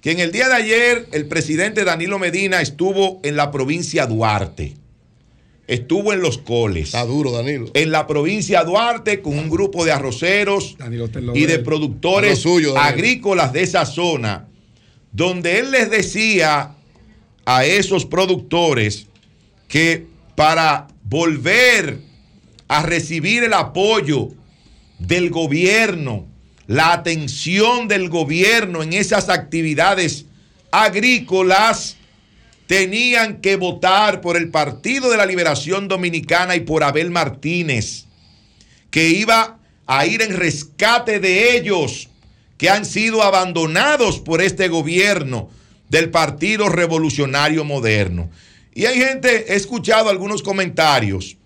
que 0.00 0.10
en 0.12 0.20
el 0.20 0.32
día 0.32 0.48
de 0.48 0.54
ayer 0.54 1.06
el 1.12 1.26
presidente 1.26 1.84
Danilo 1.84 2.18
Medina 2.18 2.60
estuvo 2.60 3.20
en 3.22 3.36
la 3.36 3.50
provincia 3.50 4.06
Duarte. 4.06 4.74
Estuvo 5.66 6.12
en 6.12 6.20
Los 6.20 6.36
Coles. 6.36 6.88
Está 6.88 7.06
duro, 7.06 7.30
Danilo. 7.32 7.70
En 7.72 7.90
la 7.90 8.06
provincia 8.06 8.62
Duarte 8.64 9.22
con 9.22 9.38
un 9.38 9.48
grupo 9.48 9.82
de 9.86 9.92
arroceros 9.92 10.76
Danilo, 10.78 11.08
y 11.32 11.46
de 11.46 11.58
productores 11.60 12.38
suyo, 12.40 12.76
agrícolas 12.76 13.54
de 13.54 13.62
esa 13.62 13.86
zona, 13.86 14.46
donde 15.14 15.60
él 15.60 15.70
les 15.70 15.88
decía 15.90 16.74
a 17.46 17.64
esos 17.64 18.04
productores 18.04 19.06
que 19.68 20.08
para 20.34 20.88
volver 21.04 22.00
a 22.66 22.82
recibir 22.82 23.44
el 23.44 23.54
apoyo 23.54 24.30
del 24.98 25.30
gobierno, 25.30 26.26
la 26.66 26.92
atención 26.92 27.86
del 27.86 28.08
gobierno 28.08 28.82
en 28.82 28.92
esas 28.92 29.28
actividades 29.28 30.26
agrícolas, 30.72 31.96
tenían 32.66 33.40
que 33.40 33.54
votar 33.54 34.20
por 34.20 34.36
el 34.36 34.50
Partido 34.50 35.10
de 35.10 35.16
la 35.16 35.26
Liberación 35.26 35.86
Dominicana 35.86 36.56
y 36.56 36.60
por 36.60 36.82
Abel 36.82 37.12
Martínez, 37.12 38.06
que 38.90 39.10
iba 39.10 39.60
a 39.86 40.06
ir 40.06 40.22
en 40.22 40.34
rescate 40.34 41.20
de 41.20 41.56
ellos, 41.56 42.08
que 42.58 42.70
han 42.70 42.84
sido 42.84 43.22
abandonados 43.22 44.20
por 44.20 44.40
este 44.40 44.68
gobierno 44.68 45.50
del 45.88 46.10
Partido 46.10 46.68
Revolucionario 46.68 47.64
Moderno. 47.64 48.30
Y 48.74 48.86
hay 48.86 48.98
gente, 48.98 49.52
he 49.52 49.56
escuchado 49.56 50.08
algunos 50.08 50.42
comentarios 50.42 51.36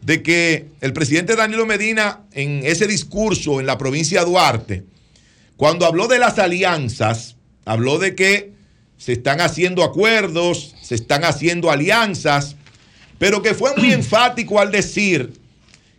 de 0.00 0.22
que 0.22 0.66
el 0.80 0.92
presidente 0.92 1.36
Danilo 1.36 1.66
Medina 1.66 2.20
en 2.32 2.62
ese 2.64 2.86
discurso 2.86 3.60
en 3.60 3.66
la 3.66 3.78
provincia 3.78 4.20
de 4.20 4.26
Duarte, 4.26 4.84
cuando 5.56 5.86
habló 5.86 6.08
de 6.08 6.18
las 6.18 6.38
alianzas, 6.38 7.36
habló 7.64 7.98
de 7.98 8.14
que 8.14 8.52
se 8.98 9.12
están 9.12 9.40
haciendo 9.40 9.84
acuerdos, 9.84 10.74
se 10.82 10.94
están 10.94 11.24
haciendo 11.24 11.70
alianzas, 11.70 12.56
pero 13.18 13.42
que 13.42 13.54
fue 13.54 13.74
muy 13.76 13.92
enfático 13.92 14.58
al 14.58 14.72
decir 14.72 15.32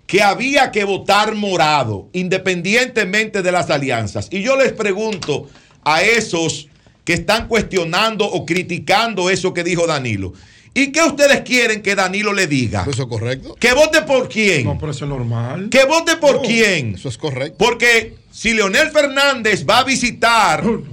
que 0.05 0.21
había 0.21 0.71
que 0.71 0.83
votar 0.83 1.33
morado, 1.35 2.09
independientemente 2.13 3.41
de 3.41 3.51
las 3.51 3.69
alianzas. 3.69 4.27
Y 4.31 4.41
yo 4.41 4.55
les 4.57 4.71
pregunto 4.73 5.49
a 5.83 6.01
esos 6.03 6.67
que 7.03 7.13
están 7.13 7.47
cuestionando 7.47 8.25
o 8.25 8.45
criticando 8.45 9.29
eso 9.29 9.53
que 9.53 9.63
dijo 9.63 9.87
Danilo, 9.87 10.33
¿y 10.73 10.91
qué 10.91 11.01
ustedes 11.03 11.41
quieren 11.41 11.81
que 11.81 11.95
Danilo 11.95 12.33
le 12.33 12.47
diga? 12.47 12.85
¿Eso 12.89 13.03
es 13.03 13.07
correcto? 13.09 13.55
¿Que 13.59 13.73
vote 13.73 14.01
por 14.03 14.29
quién? 14.29 14.65
No, 14.65 14.77
pero 14.79 14.91
eso 14.91 15.05
es 15.05 15.09
normal. 15.09 15.69
¿Que 15.69 15.85
vote 15.85 16.17
por 16.17 16.35
No. 16.37 16.41
quién? 16.41 16.95
Eso 16.95 17.09
es 17.09 17.17
correcto. 17.17 17.55
Porque 17.57 18.15
si 18.31 18.53
Leonel 18.53 18.89
Fernández 18.91 19.65
va 19.69 19.79
a 19.79 19.83
visitar 19.83 20.63
No, 20.65 20.83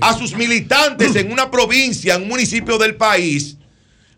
a 0.00 0.16
sus 0.16 0.34
militantes 0.36 1.16
en 1.16 1.32
una 1.32 1.50
provincia, 1.50 2.14
en 2.14 2.22
un 2.22 2.28
municipio 2.28 2.78
del 2.78 2.94
país, 2.96 3.56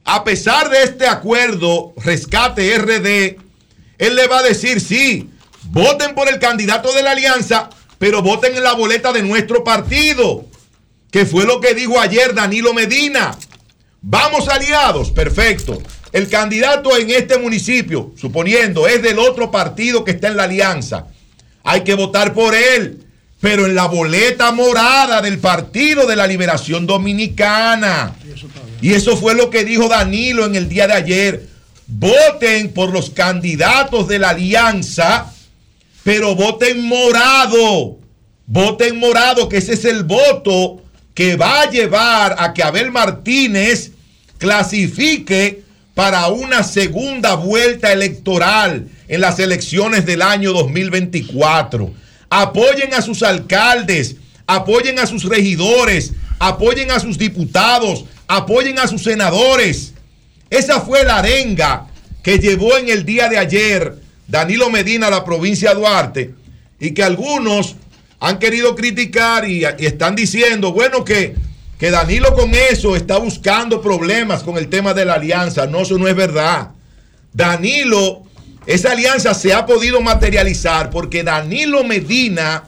a 0.04 0.22
pesar 0.24 0.70
de 0.70 0.82
este 0.84 1.06
acuerdo, 1.06 1.92
rescate 1.96 2.76
RD, 2.78 3.36
él 3.98 4.16
le 4.16 4.26
va 4.26 4.38
a 4.38 4.42
decir, 4.42 4.80
sí, 4.80 5.28
voten 5.64 6.14
por 6.14 6.28
el 6.28 6.38
candidato 6.38 6.92
de 6.92 7.02
la 7.02 7.12
alianza, 7.12 7.68
pero 7.98 8.22
voten 8.22 8.56
en 8.56 8.62
la 8.62 8.74
boleta 8.74 9.12
de 9.12 9.22
nuestro 9.22 9.64
partido, 9.64 10.46
que 11.10 11.26
fue 11.26 11.44
lo 11.44 11.60
que 11.60 11.74
dijo 11.74 12.00
ayer 12.00 12.34
Danilo 12.34 12.72
Medina. 12.72 13.36
Vamos 14.00 14.48
aliados, 14.48 15.10
perfecto. 15.10 15.82
El 16.12 16.28
candidato 16.28 16.96
en 16.96 17.10
este 17.10 17.38
municipio, 17.38 18.12
suponiendo, 18.16 18.86
es 18.86 19.02
del 19.02 19.18
otro 19.18 19.50
partido 19.50 20.04
que 20.04 20.12
está 20.12 20.28
en 20.28 20.36
la 20.36 20.44
alianza. 20.44 21.06
Hay 21.64 21.82
que 21.82 21.94
votar 21.94 22.32
por 22.32 22.54
él, 22.54 23.04
pero 23.40 23.66
en 23.66 23.74
la 23.74 23.86
boleta 23.86 24.52
morada 24.52 25.20
del 25.20 25.38
Partido 25.38 26.06
de 26.06 26.16
la 26.16 26.26
Liberación 26.26 26.86
Dominicana. 26.86 28.14
Y 28.80 28.94
eso 28.94 29.16
fue 29.16 29.34
lo 29.34 29.50
que 29.50 29.64
dijo 29.64 29.88
Danilo 29.88 30.46
en 30.46 30.54
el 30.54 30.68
día 30.68 30.86
de 30.86 30.94
ayer. 30.94 31.48
Voten 31.88 32.74
por 32.74 32.92
los 32.92 33.08
candidatos 33.10 34.08
de 34.08 34.18
la 34.18 34.30
alianza, 34.30 35.32
pero 36.04 36.34
voten 36.34 36.84
morado. 36.86 37.98
Voten 38.46 38.98
morado, 38.98 39.48
que 39.48 39.56
ese 39.56 39.72
es 39.72 39.86
el 39.86 40.04
voto 40.04 40.82
que 41.14 41.36
va 41.36 41.62
a 41.62 41.70
llevar 41.70 42.36
a 42.38 42.52
que 42.52 42.62
Abel 42.62 42.92
Martínez 42.92 43.92
clasifique 44.36 45.62
para 45.94 46.28
una 46.28 46.62
segunda 46.62 47.34
vuelta 47.34 47.92
electoral 47.92 48.86
en 49.08 49.20
las 49.20 49.38
elecciones 49.38 50.06
del 50.06 50.22
año 50.22 50.52
2024. 50.52 51.90
Apoyen 52.30 52.94
a 52.94 53.02
sus 53.02 53.22
alcaldes, 53.22 54.16
apoyen 54.46 54.98
a 54.98 55.06
sus 55.06 55.24
regidores, 55.24 56.12
apoyen 56.38 56.90
a 56.90 57.00
sus 57.00 57.18
diputados, 57.18 58.04
apoyen 58.28 58.78
a 58.78 58.86
sus 58.86 59.02
senadores. 59.02 59.94
Esa 60.50 60.80
fue 60.80 61.04
la 61.04 61.18
arenga 61.18 61.86
que 62.22 62.38
llevó 62.38 62.76
en 62.76 62.88
el 62.88 63.04
día 63.04 63.28
de 63.28 63.38
ayer 63.38 63.96
Danilo 64.26 64.70
Medina 64.70 65.06
a 65.06 65.10
la 65.10 65.24
provincia 65.24 65.70
de 65.70 65.76
Duarte 65.76 66.34
y 66.80 66.92
que 66.92 67.02
algunos 67.02 67.76
han 68.20 68.38
querido 68.38 68.74
criticar 68.74 69.48
y, 69.48 69.62
y 69.62 69.86
están 69.86 70.14
diciendo, 70.14 70.72
bueno, 70.72 71.04
que 71.04 71.34
que 71.78 71.92
Danilo 71.92 72.34
con 72.34 72.54
eso 72.54 72.96
está 72.96 73.18
buscando 73.18 73.80
problemas 73.80 74.42
con 74.42 74.58
el 74.58 74.68
tema 74.68 74.94
de 74.94 75.04
la 75.04 75.14
alianza. 75.14 75.66
No, 75.66 75.82
eso 75.82 75.96
no 75.96 76.08
es 76.08 76.16
verdad. 76.16 76.70
Danilo, 77.32 78.24
esa 78.66 78.92
alianza 78.92 79.32
se 79.32 79.52
ha 79.52 79.64
podido 79.64 80.00
materializar 80.00 80.90
porque 80.90 81.22
Danilo 81.22 81.84
Medina, 81.84 82.64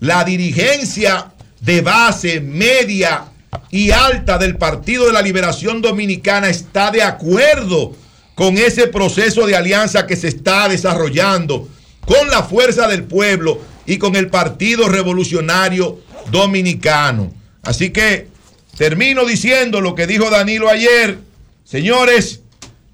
la 0.00 0.24
dirigencia 0.24 1.32
de 1.60 1.82
base, 1.82 2.40
media 2.40 3.24
y 3.70 3.90
alta 3.90 4.38
del 4.38 4.56
Partido 4.56 5.06
de 5.06 5.12
la 5.12 5.22
Liberación 5.22 5.82
Dominicana 5.82 6.48
está 6.48 6.90
de 6.90 7.02
acuerdo 7.02 7.94
con 8.34 8.56
ese 8.56 8.86
proceso 8.86 9.46
de 9.46 9.56
alianza 9.56 10.06
que 10.06 10.16
se 10.16 10.28
está 10.28 10.68
desarrollando 10.68 11.68
con 12.06 12.28
la 12.30 12.42
fuerza 12.42 12.88
del 12.88 13.04
pueblo 13.04 13.60
y 13.84 13.98
con 13.98 14.16
el 14.16 14.28
Partido 14.28 14.88
Revolucionario 14.88 16.00
Dominicano. 16.30 17.32
Así 17.62 17.90
que 17.90 18.28
termino 18.76 19.24
diciendo 19.24 19.80
lo 19.80 19.94
que 19.94 20.06
dijo 20.06 20.30
Danilo 20.30 20.68
ayer. 20.68 21.18
Señores, 21.64 22.40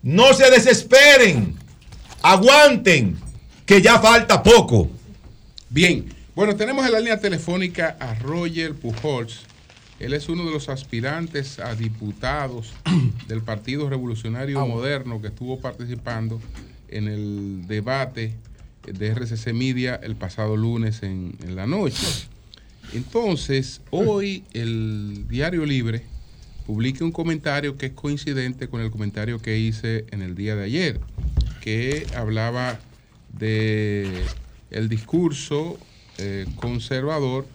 no 0.03 0.35
se 0.35 0.51
desesperen, 0.51 1.57
aguanten, 2.23 3.19
que 3.67 3.81
ya 3.81 4.01
falta 4.01 4.43
poco. 4.43 4.91
Bien, 5.69 6.13
bueno, 6.35 6.57
tenemos 6.57 6.85
en 6.87 6.93
la 6.93 6.99
línea 6.99 7.21
telefónica 7.21 7.97
a 8.01 8.15
Roger 8.15 8.75
Pujols. 8.75 9.41
Él 10.01 10.13
es 10.13 10.29
uno 10.29 10.45
de 10.45 10.51
los 10.51 10.69
aspirantes 10.69 11.59
a 11.59 11.75
diputados 11.75 12.73
del 13.29 13.43
Partido 13.43 13.89
Revolucionario 13.89 14.67
Moderno 14.67 15.21
que 15.21 15.29
estuvo 15.29 15.61
participando 15.61 16.41
en 16.89 17.09
el 17.09 17.67
debate 17.67 18.35
de 18.87 19.15
RCC 19.15 19.53
Media 19.53 19.95
el 20.03 20.17
pasado 20.17 20.57
lunes 20.57 21.03
en, 21.03 21.37
en 21.43 21.57
la 21.57 21.67
noche. 21.67 22.07
Entonces, 22.93 23.81
hoy 23.91 24.45
el 24.53 25.27
Diario 25.29 25.65
Libre 25.65 26.03
publica 26.67 27.05
un 27.05 27.13
comentario 27.13 27.77
que 27.77 27.87
es 27.87 27.93
coincidente 27.93 28.69
con 28.69 28.81
el 28.81 28.91
comentario 28.91 29.41
que 29.41 29.59
hice 29.59 30.07
en 30.11 30.23
el 30.23 30.35
día 30.35 30.57
de 30.57 30.65
ayer, 30.65 31.01
que 31.61 32.07
hablaba 32.17 32.79
de 33.33 34.23
el 34.71 34.89
discurso 34.89 35.79
eh, 36.19 36.47
conservador 36.57 37.47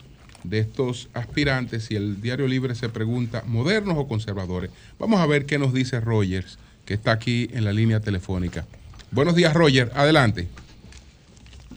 de 0.43 0.59
estos 0.59 1.09
aspirantes 1.13 1.91
y 1.91 1.95
el 1.95 2.21
Diario 2.21 2.47
Libre 2.47 2.75
se 2.75 2.89
pregunta, 2.89 3.43
¿modernos 3.45 3.97
o 3.97 4.07
conservadores? 4.07 4.71
Vamos 4.97 5.19
a 5.19 5.25
ver 5.25 5.45
qué 5.45 5.57
nos 5.57 5.73
dice 5.73 5.99
Rogers, 5.99 6.57
que 6.85 6.93
está 6.93 7.11
aquí 7.11 7.49
en 7.53 7.65
la 7.65 7.73
línea 7.73 7.99
telefónica. 7.99 8.65
Buenos 9.11 9.35
días, 9.35 9.53
Roger. 9.53 9.91
Adelante. 9.95 10.47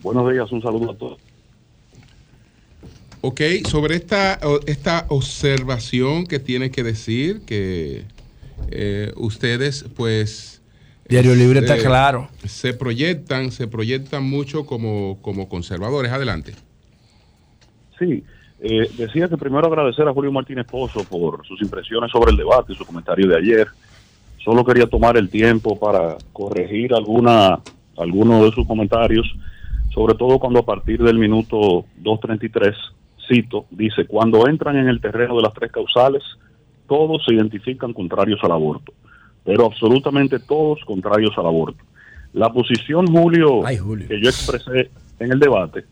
Buenos 0.03 0.31
días, 0.31 0.51
un 0.53 0.63
saludo 0.63 0.91
a 0.91 0.97
todos. 0.97 1.19
Ok, 3.21 3.41
sobre 3.69 3.95
esta, 3.95 4.41
esta 4.67 5.07
observación 5.09 6.27
que 6.27 6.41
tiene 6.41 6.71
que 6.73 6.83
decir 6.83 7.43
que 7.43 8.05
eh, 8.71 9.13
ustedes, 9.17 9.85
pues... 9.95 10.61
Diario 11.09 11.35
Libre 11.35 11.61
está 11.61 11.77
eh, 11.77 11.83
claro. 11.83 12.29
Se 12.47 12.75
proyectan, 12.75 13.53
se 13.53 13.69
proyectan 13.69 14.25
mucho 14.25 14.67
como, 14.67 15.19
como 15.23 15.49
conservadores. 15.49 16.11
Adelante. 16.11 16.55
Sí, 17.99 18.25
eh, 18.65 18.89
decía 18.97 19.29
que 19.29 19.37
primero 19.37 19.67
agradecer 19.67 20.07
a 20.07 20.13
Julio 20.13 20.31
Martínez 20.31 20.67
Pozo 20.71 21.03
por 21.03 21.45
sus 21.45 21.61
impresiones 21.61 22.13
sobre 22.13 22.31
el 22.31 22.37
debate 22.37 22.73
y 22.73 22.77
su 22.77 22.87
comentario 22.87 23.29
de 23.29 23.37
ayer. 23.37 23.67
Solo 24.39 24.65
quería 24.65 24.87
tomar 24.87 25.17
el 25.17 25.29
tiempo 25.29 25.77
para 25.77 26.17
corregir 26.33 26.95
alguna, 26.95 27.59
algunos 27.99 28.45
de 28.45 28.53
sus 28.53 28.65
comentarios, 28.65 29.27
sobre 29.93 30.15
todo 30.15 30.39
cuando 30.39 30.61
a 30.61 30.65
partir 30.65 31.03
del 31.03 31.19
minuto 31.19 31.85
2.33, 32.03 32.73
cito, 33.29 33.67
dice, 33.71 34.07
cuando 34.07 34.47
entran 34.47 34.77
en 34.77 34.87
el 34.87 35.01
terreno 35.01 35.35
de 35.35 35.43
las 35.43 35.55
tres 35.55 35.73
causales, 35.73 36.23
todos 36.87 37.25
se 37.25 37.35
identifican 37.35 37.93
contrarios 37.93 38.39
al 38.45 38.53
aborto, 38.53 38.93
pero 39.45 39.67
absolutamente 39.67 40.39
todos 40.39 40.79
contrarios 40.85 41.37
al 41.37 41.47
aborto. 41.47 41.83
La 42.33 42.53
posición, 42.53 43.09
Julio, 43.09 43.63
que 44.07 44.21
yo 44.21 44.29
expresé 44.29 44.91
en 45.19 45.33
el 45.33 45.41
debate, 45.41 45.85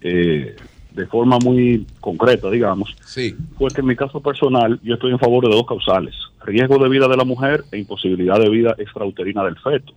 eh, 0.00 0.54
de 0.96 1.06
forma 1.06 1.38
muy 1.38 1.86
concreta, 2.00 2.50
digamos, 2.50 2.96
sí. 3.04 3.36
fue 3.58 3.70
que 3.70 3.82
en 3.82 3.86
mi 3.86 3.94
caso 3.94 4.20
personal 4.20 4.80
yo 4.82 4.94
estoy 4.94 5.12
en 5.12 5.18
favor 5.18 5.44
de 5.46 5.54
dos 5.54 5.66
causales, 5.66 6.14
riesgo 6.44 6.78
de 6.78 6.88
vida 6.88 7.06
de 7.06 7.18
la 7.18 7.24
mujer 7.24 7.64
e 7.70 7.78
imposibilidad 7.78 8.40
de 8.40 8.48
vida 8.48 8.74
extrauterina 8.78 9.44
del 9.44 9.56
feto. 9.58 9.92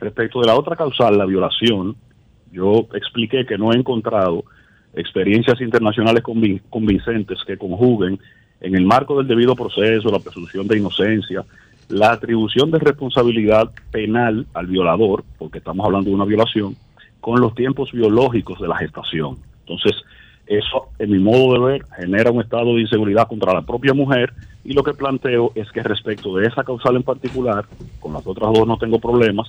Respecto 0.00 0.40
de 0.40 0.46
la 0.46 0.56
otra 0.56 0.76
causal, 0.76 1.18
la 1.18 1.26
violación, 1.26 1.94
yo 2.50 2.88
expliqué 2.94 3.44
que 3.44 3.58
no 3.58 3.72
he 3.72 3.76
encontrado 3.76 4.44
experiencias 4.94 5.60
internacionales 5.60 6.22
convin- 6.24 6.62
convincentes 6.70 7.38
que 7.46 7.58
conjuguen 7.58 8.18
en 8.62 8.74
el 8.74 8.86
marco 8.86 9.18
del 9.18 9.28
debido 9.28 9.54
proceso, 9.54 10.10
la 10.10 10.18
presunción 10.20 10.66
de 10.66 10.78
inocencia, 10.78 11.44
la 11.90 12.12
atribución 12.12 12.70
de 12.70 12.78
responsabilidad 12.78 13.70
penal 13.90 14.46
al 14.54 14.66
violador, 14.68 15.22
porque 15.38 15.58
estamos 15.58 15.84
hablando 15.84 16.08
de 16.08 16.16
una 16.16 16.24
violación, 16.24 16.76
con 17.20 17.40
los 17.40 17.54
tiempos 17.54 17.92
biológicos 17.92 18.58
de 18.58 18.68
la 18.68 18.76
gestación. 18.78 19.36
Entonces, 19.66 20.02
eso, 20.50 20.88
en 20.98 21.12
mi 21.12 21.20
modo 21.20 21.52
de 21.52 21.60
ver, 21.60 21.84
genera 21.96 22.32
un 22.32 22.42
estado 22.42 22.74
de 22.74 22.80
inseguridad 22.80 23.28
contra 23.28 23.54
la 23.54 23.62
propia 23.62 23.94
mujer 23.94 24.32
y 24.64 24.72
lo 24.72 24.82
que 24.82 24.94
planteo 24.94 25.52
es 25.54 25.70
que 25.70 25.80
respecto 25.80 26.34
de 26.34 26.48
esa 26.48 26.64
causal 26.64 26.96
en 26.96 27.04
particular, 27.04 27.66
con 28.00 28.12
las 28.12 28.26
otras 28.26 28.52
dos 28.52 28.66
no 28.66 28.76
tengo 28.76 28.98
problemas, 28.98 29.46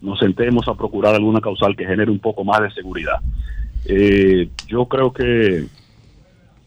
nos 0.00 0.18
sentemos 0.18 0.66
a 0.66 0.74
procurar 0.74 1.14
alguna 1.14 1.42
causal 1.42 1.76
que 1.76 1.84
genere 1.84 2.10
un 2.10 2.18
poco 2.18 2.44
más 2.44 2.62
de 2.62 2.70
seguridad. 2.70 3.20
Eh, 3.84 4.48
yo 4.66 4.86
creo 4.86 5.12
que 5.12 5.66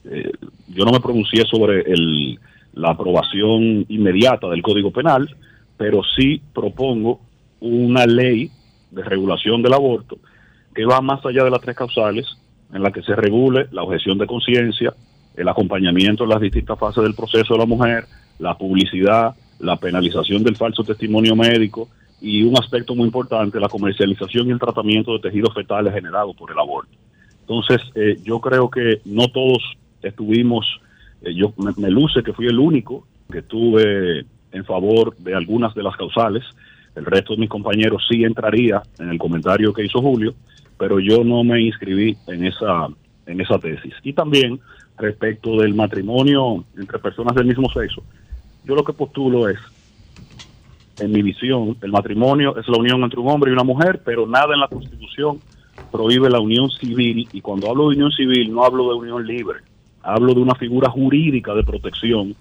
eh, 0.06 0.32
yo 0.68 0.86
no 0.86 0.91
me 0.91 0.99
pronuncié 0.99 1.44
sobre 1.48 1.82
el, 1.82 2.40
la 2.74 2.91
aprobación 2.91 3.88
inmediata 3.90 4.48
del 4.48 4.62
Código 4.62 4.91
Penal, 4.91 5.36
pero 5.76 6.02
sí 6.16 6.40
propongo 6.53 7.20
una 7.60 8.06
ley 8.06 8.52
de 8.91 9.03
regulación 9.03 9.64
del 9.64 9.74
aborto 9.74 10.20
que 10.76 10.86
va 10.86 11.02
más 11.02 11.26
allá 11.26 11.44
de 11.44 11.49
las 11.49 11.62
tres 11.62 11.76
causales, 11.76 12.28
en 12.73 12.84
la 12.84 12.91
que 12.91 13.02
se 13.03 13.15
regule 13.15 13.68
la 13.72 13.84
objeción 13.84 14.18
de 14.18 14.27
conciencia, 14.27 14.93
el 15.35 15.48
acompañamiento 15.48 16.23
en 16.23 16.30
las 16.30 16.41
distintas 16.41 16.77
fases 16.77 17.03
del 17.03 17.15
proceso 17.15 17.53
de 17.53 17.60
la 17.60 17.65
mujer, 17.65 18.06
la 18.39 18.57
publicidad, 18.57 19.35
la 19.60 19.77
penalización 19.77 20.43
del 20.43 20.56
falso 20.56 20.84
testimonio 20.84 21.35
médico 21.35 21.89
y 22.22 22.43
un 22.43 22.57
aspecto 22.57 22.95
muy 22.95 23.06
importante, 23.06 23.60
la 23.60 23.69
comercialización 23.69 24.48
y 24.48 24.52
el 24.52 24.60
tratamiento 24.60 25.14
de 25.14 25.19
tejidos 25.19 25.53
fetales 25.53 25.93
generados 25.93 26.35
por 26.35 26.52
el 26.52 26.60
aborto. 26.60 26.91
Entonces, 27.41 27.81
eh, 27.95 28.18
yo 28.23 28.39
creo 28.39 28.69
que 28.69 29.02
no 29.06 29.27
todos 29.27 29.64
estuvimos, 30.02 30.65
eh, 31.22 31.34
yo 31.34 31.53
me, 31.57 31.72
me 31.77 31.89
luce 31.89 32.23
que 32.23 32.34
fui 32.34 32.48
el 32.48 32.60
único 32.60 33.07
que 33.31 33.39
estuve 33.39 34.26
en 34.52 34.65
favor 34.65 35.15
de 35.18 35.34
algunas 35.34 35.73
de 35.73 35.84
las 35.84 35.95
causales, 35.95 36.43
el 36.95 37.06
resto 37.06 37.34
de 37.34 37.39
mis 37.39 37.49
compañeros 37.49 38.06
sí 38.10 38.23
entraría 38.23 38.81
en 38.99 39.10
el 39.10 39.18
comentario 39.18 39.73
que 39.73 39.85
hizo 39.85 40.02
Julio, 40.02 40.34
pero 40.82 40.99
yo 40.99 41.24
no 41.24 41.44
me 41.44 41.62
inscribí 41.62 42.18
en 42.26 42.44
esa, 42.44 42.88
en 43.28 43.40
esa 43.40 43.60
tesis. 43.60 43.94
Y 44.02 44.14
también 44.14 44.60
respecto 44.98 45.62
del 45.62 45.76
matrimonio 45.76 46.66
entre 46.76 46.98
personas 46.98 47.36
del 47.36 47.45
mismo 47.45 47.72
sexo, 47.72 48.02
yo 48.66 48.74
lo 48.74 48.84
que 48.84 48.91
postulo 48.91 49.48
es, 49.48 49.60
en 50.98 51.12
mi 51.12 51.22
visión, 51.22 51.78
el 51.84 51.91
matrimonio 51.91 52.58
es 52.58 52.68
la 52.68 52.80
unión 52.80 53.03
entre 53.03 53.20
un 53.20 53.30
hombre 53.30 53.52
y 53.52 53.53
una 53.53 53.64
mujer, 53.64 54.02
pero 54.03 54.26
nada 54.26 54.56
en 54.56 54.60
la 54.60 54.68
Constitución 54.70 55.40
prohíbe 55.91 56.32
la 56.32 56.40
unión 56.40 56.72
civil, 56.72 57.30
y 57.32 57.41
cuando 57.41 57.70
hablo 57.70 57.84
de 57.84 57.98
unión 57.98 58.12
civil 58.12 58.52
no 58.52 58.64
hablo 58.64 58.90
de 58.90 58.95
unión 58.95 59.28
libre, 59.28 59.60
hablo 60.02 60.34
de 60.34 60.41
una 60.41 60.56
figura 60.56 60.90
jurídica 60.90 61.53
de 61.53 61.64
protección 61.64 62.36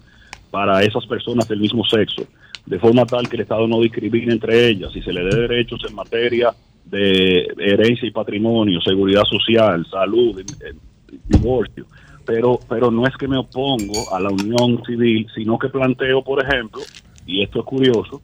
para 0.49 0.81
esas 0.81 1.05
personas 1.05 1.47
del 1.47 1.59
mismo 1.59 1.85
sexo, 1.85 2.23
de 2.65 2.79
forma 2.79 3.05
tal 3.05 3.29
que 3.29 3.35
el 3.35 3.43
Estado 3.43 3.67
no 3.67 3.79
discrimine 3.81 4.33
entre 4.33 4.67
ellas 4.67 4.95
y 4.95 5.03
se 5.03 5.13
le 5.13 5.25
dé 5.25 5.41
derechos 5.41 5.81
en 5.87 5.93
materia 5.93 6.55
de 6.91 7.47
herencia 7.57 8.07
y 8.07 8.11
patrimonio, 8.11 8.81
seguridad 8.81 9.23
social, 9.23 9.85
salud, 9.89 10.39
eh, 10.39 10.73
divorcio. 11.27 11.85
Pero, 12.25 12.59
pero 12.69 12.91
no 12.91 13.07
es 13.07 13.15
que 13.17 13.27
me 13.27 13.37
opongo 13.37 14.13
a 14.13 14.19
la 14.19 14.29
unión 14.29 14.83
civil, 14.85 15.27
sino 15.33 15.57
que 15.57 15.69
planteo, 15.69 16.21
por 16.23 16.43
ejemplo, 16.43 16.81
y 17.25 17.41
esto 17.41 17.59
es 17.59 17.65
curioso, 17.65 18.21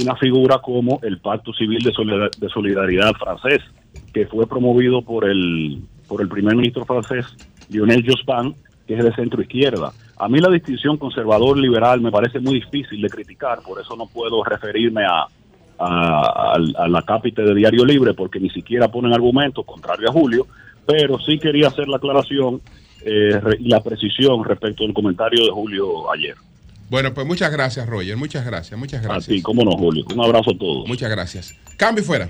una 0.00 0.16
figura 0.16 0.58
como 0.58 0.98
el 1.02 1.18
Pacto 1.18 1.52
Civil 1.52 1.82
de 1.82 1.92
Solidar- 1.92 2.30
de 2.36 2.48
Solidaridad 2.48 3.12
francés, 3.12 3.60
que 4.12 4.26
fue 4.26 4.46
promovido 4.46 5.02
por 5.02 5.28
el, 5.28 5.80
por 6.08 6.22
el 6.22 6.28
primer 6.28 6.56
ministro 6.56 6.84
francés, 6.84 7.26
Lionel 7.68 8.04
Jospin, 8.06 8.54
que 8.86 8.94
es 8.94 9.04
de 9.04 9.14
centro 9.14 9.42
izquierda. 9.42 9.92
A 10.16 10.28
mí 10.28 10.38
la 10.38 10.50
distinción 10.50 10.96
conservador-liberal 10.96 12.00
me 12.00 12.12
parece 12.12 12.38
muy 12.38 12.54
difícil 12.60 13.02
de 13.02 13.08
criticar, 13.08 13.60
por 13.62 13.80
eso 13.80 13.96
no 13.96 14.06
puedo 14.06 14.42
referirme 14.44 15.02
a, 15.04 15.26
a, 15.78 16.54
a- 16.54 16.84
a 16.84 16.88
la 16.88 17.02
cápita 17.02 17.42
de 17.42 17.54
Diario 17.54 17.84
Libre, 17.84 18.14
porque 18.14 18.38
ni 18.40 18.50
siquiera 18.50 18.88
ponen 18.88 19.12
argumentos 19.12 19.64
contrario 19.64 20.08
a 20.08 20.12
Julio, 20.12 20.46
pero 20.86 21.18
sí 21.18 21.38
quería 21.38 21.68
hacer 21.68 21.88
la 21.88 21.96
aclaración 21.96 22.60
eh, 23.04 23.40
y 23.58 23.68
la 23.68 23.82
precisión 23.82 24.44
respecto 24.44 24.84
al 24.84 24.94
comentario 24.94 25.44
de 25.44 25.50
Julio 25.50 26.10
ayer. 26.12 26.34
Bueno, 26.90 27.12
pues 27.14 27.26
muchas 27.26 27.50
gracias, 27.50 27.88
Roger. 27.88 28.16
Muchas 28.16 28.44
gracias, 28.46 28.78
muchas 28.78 29.02
gracias. 29.02 29.28
A 29.28 29.32
ti, 29.32 29.42
cómo 29.42 29.64
no, 29.64 29.72
Julio. 29.72 30.04
Un 30.14 30.20
abrazo 30.24 30.52
a 30.52 30.58
todos. 30.58 30.86
Muchas 30.86 31.10
gracias. 31.10 31.54
Cambio 31.76 32.04
y 32.04 32.06
fuera. 32.06 32.28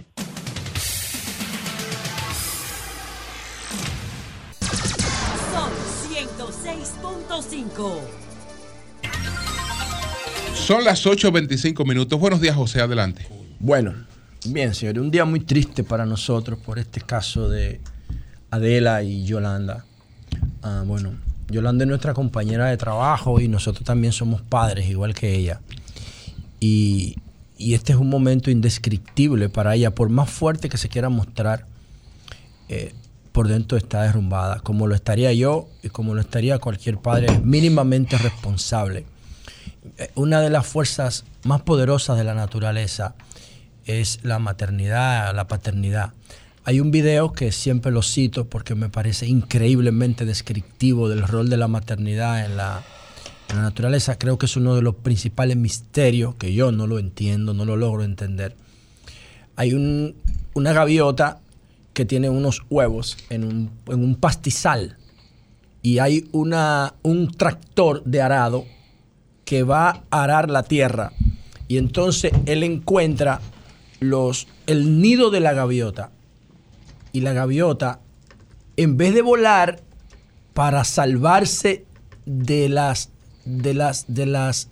Son 5.53 5.71
106.5. 6.11 8.24
Son 10.65 10.83
las 10.83 11.05
8.25 11.05 11.87
minutos. 11.87 12.19
Buenos 12.19 12.41
días, 12.41 12.57
José. 12.57 12.81
Adelante. 12.81 13.27
Bueno, 13.61 13.93
bien, 14.47 14.75
señor. 14.75 14.99
Un 14.99 15.11
día 15.11 15.27
muy 15.27 15.41
triste 15.41 15.85
para 15.85 16.07
nosotros 16.07 16.59
por 16.59 16.79
este 16.79 17.03
caso 17.03 17.51
de 17.51 17.83
Adela 18.51 19.03
y 19.03 19.27
Yolanda. 19.27 19.85
Ah, 20.63 20.83
bueno, 20.87 21.19
Yolanda 21.51 21.85
es 21.85 21.89
nuestra 21.91 22.15
compañera 22.15 22.65
de 22.65 22.79
trabajo 22.79 23.41
y 23.41 23.49
nosotros 23.49 23.85
también 23.85 24.15
somos 24.15 24.41
padres, 24.41 24.89
igual 24.89 25.13
que 25.13 25.35
ella. 25.35 25.61
Y, 26.61 27.17
y 27.59 27.75
este 27.75 27.93
es 27.93 27.99
un 27.99 28.09
momento 28.09 28.51
indescriptible 28.51 29.51
para 29.51 29.75
ella, 29.75 29.95
por 29.95 30.09
más 30.09 30.31
fuerte 30.31 30.71
que 30.71 30.79
se 30.79 30.89
quiera 30.89 31.11
mostrar, 31.11 31.67
eh, 32.71 32.95
por 33.33 33.49
dentro 33.49 33.77
está 33.77 34.05
derrumbada, 34.05 34.61
como 34.61 34.87
lo 34.87 34.95
estaría 34.95 35.31
yo 35.35 35.69
y 35.83 35.91
como 35.91 36.15
lo 36.15 36.23
estaría 36.23 36.59
cualquier 36.59 36.97
padre 36.97 37.39
mínimamente 37.45 38.17
responsable. 38.17 39.05
Eh, 39.99 40.11
Una 40.15 40.41
de 40.41 40.51
las 40.51 40.67
fuerzas 40.67 41.25
más 41.45 41.63
poderosas 41.63 42.17
de 42.17 42.25
la 42.25 42.35
naturaleza 42.35 43.15
es 43.85 44.21
la 44.23 44.39
maternidad, 44.39 45.35
la 45.35 45.47
paternidad. 45.47 46.13
Hay 46.65 46.81
un 46.81 46.91
video 46.91 47.33
que 47.33 47.53
siempre 47.53 47.93
lo 47.93 48.03
cito 48.03 48.47
porque 48.49 48.75
me 48.75 48.89
parece 48.89 49.27
increíblemente 49.27 50.25
descriptivo 50.25 51.11
del 51.11 51.23
rol 51.23 51.51
de 51.51 51.59
la 51.59 51.69
maternidad 51.69 52.45
en 52.47 52.57
la, 52.57 52.83
naturaleza. 53.55 54.19
Creo 54.19 54.37
que 54.37 54.47
es 54.47 54.57
uno 54.57 54.75
de 54.75 54.83
los 54.83 54.97
principales 54.97 55.57
misterios 55.57 56.35
que 56.35 56.55
yo 56.55 56.73
no 56.73 56.89
lo 56.89 56.99
entiendo, 56.99 57.55
no 57.55 57.65
lo 57.65 57.77
logro 57.77 58.03
entender. 58.03 58.57
Hay 59.55 59.75
un- 59.75 60.17
una 60.55 60.73
gaviota 60.73 61.39
que 61.93 62.05
tiene 62.05 62.31
unos 62.31 62.63
huevos 62.71 63.17
en 63.31 63.45
un, 63.45 63.71
en 63.87 64.03
un 64.03 64.17
pastizal 64.17 64.97
y 65.83 65.99
hay 66.01 66.27
una, 66.33 66.95
un 67.03 67.31
tractor 67.31 68.03
de 68.05 68.23
arado 68.23 68.65
que 69.45 69.63
va 69.63 70.03
a 70.11 70.23
arar 70.23 70.51
la 70.51 70.63
tierra. 70.63 71.13
Y 71.69 71.79
entonces 71.79 72.33
él 72.47 72.63
encuentra 72.63 73.41
los, 74.01 74.47
el 74.67 75.01
nido 75.01 75.31
de 75.31 75.41
la 75.41 75.53
gaviota. 75.53 76.11
Y 77.13 77.21
la 77.21 77.33
gaviota 77.33 78.01
en 78.77 78.97
vez 78.97 79.15
de 79.15 79.23
volar 79.23 79.81
para 80.53 80.85
salvarse 80.85 81.85
de 82.27 82.69
las 82.69 83.11
de 83.45 83.75
las 83.75 84.07
de 84.09 84.27
las 84.27 84.69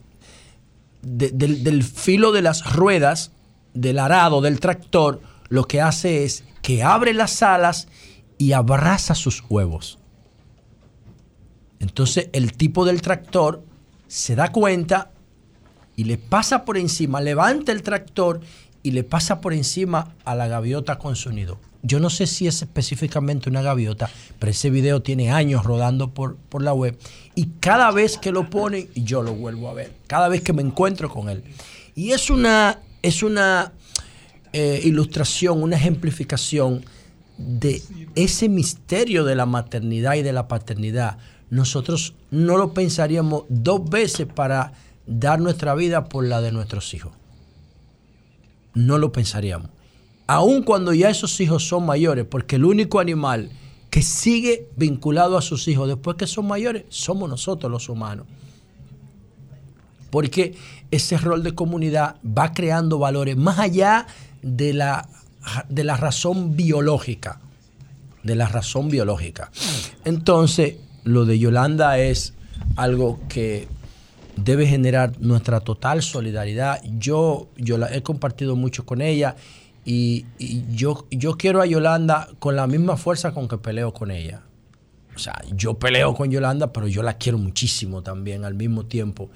de- 1.02 1.30
del, 1.30 1.62
del 1.62 1.82
filo 1.84 2.32
de 2.32 2.42
las 2.42 2.72
ruedas 2.74 3.30
del 3.74 3.98
arado 3.98 4.40
del 4.40 4.58
tractor 4.60 5.20
lo 5.48 5.64
que 5.64 5.80
hace 5.80 6.24
es 6.24 6.44
que 6.62 6.82
abre 6.82 7.12
las 7.14 7.42
alas 7.42 7.88
y 8.38 8.52
abraza 8.52 9.14
sus 9.14 9.44
huevos. 9.48 9.98
Entonces 11.80 12.28
el 12.32 12.52
tipo 12.54 12.84
del 12.84 13.02
tractor 13.02 13.64
se 14.12 14.36
da 14.36 14.52
cuenta 14.52 15.10
y 15.96 16.04
le 16.04 16.18
pasa 16.18 16.66
por 16.66 16.76
encima, 16.76 17.22
levanta 17.22 17.72
el 17.72 17.80
tractor 17.80 18.40
y 18.82 18.90
le 18.90 19.04
pasa 19.04 19.40
por 19.40 19.54
encima 19.54 20.14
a 20.26 20.34
la 20.34 20.48
gaviota 20.48 20.98
con 20.98 21.16
su 21.16 21.32
nido. 21.32 21.58
Yo 21.82 21.98
no 21.98 22.10
sé 22.10 22.26
si 22.26 22.46
es 22.46 22.60
específicamente 22.60 23.48
una 23.48 23.62
gaviota, 23.62 24.10
pero 24.38 24.50
ese 24.50 24.68
video 24.68 25.00
tiene 25.00 25.32
años 25.32 25.64
rodando 25.64 26.12
por, 26.12 26.36
por 26.36 26.62
la 26.62 26.74
web 26.74 26.98
y 27.34 27.46
cada 27.58 27.90
vez 27.90 28.18
que 28.18 28.32
lo 28.32 28.50
ponen 28.50 28.86
yo 28.94 29.22
lo 29.22 29.32
vuelvo 29.32 29.70
a 29.70 29.72
ver, 29.72 29.94
cada 30.08 30.28
vez 30.28 30.42
que 30.42 30.52
me 30.52 30.60
encuentro 30.60 31.08
con 31.08 31.30
él. 31.30 31.42
Y 31.94 32.10
es 32.10 32.28
una, 32.28 32.80
es 33.00 33.22
una 33.22 33.72
eh, 34.52 34.82
ilustración, 34.84 35.62
una 35.62 35.76
ejemplificación 35.76 36.84
de 37.38 37.82
ese 38.14 38.50
misterio 38.50 39.24
de 39.24 39.36
la 39.36 39.46
maternidad 39.46 40.16
y 40.16 40.22
de 40.22 40.34
la 40.34 40.48
paternidad. 40.48 41.16
Nosotros 41.52 42.14
no 42.30 42.56
lo 42.56 42.72
pensaríamos 42.72 43.44
dos 43.50 43.84
veces 43.90 44.26
para 44.26 44.72
dar 45.06 45.38
nuestra 45.38 45.74
vida 45.74 46.06
por 46.06 46.24
la 46.24 46.40
de 46.40 46.50
nuestros 46.50 46.94
hijos. 46.94 47.12
No 48.72 48.96
lo 48.96 49.12
pensaríamos. 49.12 49.68
Aun 50.26 50.62
cuando 50.62 50.94
ya 50.94 51.10
esos 51.10 51.38
hijos 51.42 51.68
son 51.68 51.84
mayores, 51.84 52.24
porque 52.24 52.56
el 52.56 52.64
único 52.64 53.00
animal 53.00 53.50
que 53.90 54.00
sigue 54.00 54.70
vinculado 54.76 55.36
a 55.36 55.42
sus 55.42 55.68
hijos 55.68 55.88
después 55.88 56.16
que 56.16 56.26
son 56.26 56.46
mayores 56.46 56.84
somos 56.88 57.28
nosotros 57.28 57.70
los 57.70 57.90
humanos. 57.90 58.26
Porque 60.08 60.56
ese 60.90 61.18
rol 61.18 61.42
de 61.42 61.54
comunidad 61.54 62.16
va 62.26 62.54
creando 62.54 62.98
valores 62.98 63.36
más 63.36 63.58
allá 63.58 64.06
de 64.40 64.72
la, 64.72 65.06
de 65.68 65.84
la 65.84 65.98
razón 65.98 66.56
biológica. 66.56 67.40
De 68.22 68.36
la 68.36 68.48
razón 68.48 68.88
biológica. 68.88 69.50
Entonces, 70.06 70.76
lo 71.04 71.24
de 71.24 71.38
Yolanda 71.38 71.98
es 71.98 72.34
algo 72.76 73.20
que 73.28 73.68
debe 74.36 74.66
generar 74.66 75.20
nuestra 75.20 75.60
total 75.60 76.02
solidaridad. 76.02 76.80
Yo, 76.98 77.48
yo 77.56 77.78
la 77.78 77.94
he 77.94 78.02
compartido 78.02 78.56
mucho 78.56 78.86
con 78.86 79.00
ella 79.00 79.36
y, 79.84 80.26
yo, 80.74 81.06
yo 81.10 81.36
quiero 81.36 81.60
a 81.60 81.66
Yolanda 81.66 82.28
con 82.38 82.56
la 82.56 82.66
misma 82.66 82.96
fuerza 82.96 83.32
con 83.32 83.48
que 83.48 83.58
peleo 83.58 83.92
con 83.92 84.10
ella. 84.10 84.42
O 85.14 85.18
sea, 85.18 85.42
yo 85.54 85.74
peleo 85.74 86.14
con 86.14 86.30
Yolanda, 86.30 86.72
pero 86.72 86.88
yo 86.88 87.02
la 87.02 87.18
quiero 87.18 87.36
muchísimo 87.36 88.02
también 88.02 88.44
al 88.44 88.54
mismo 88.54 88.86
tiempo. 88.86 89.30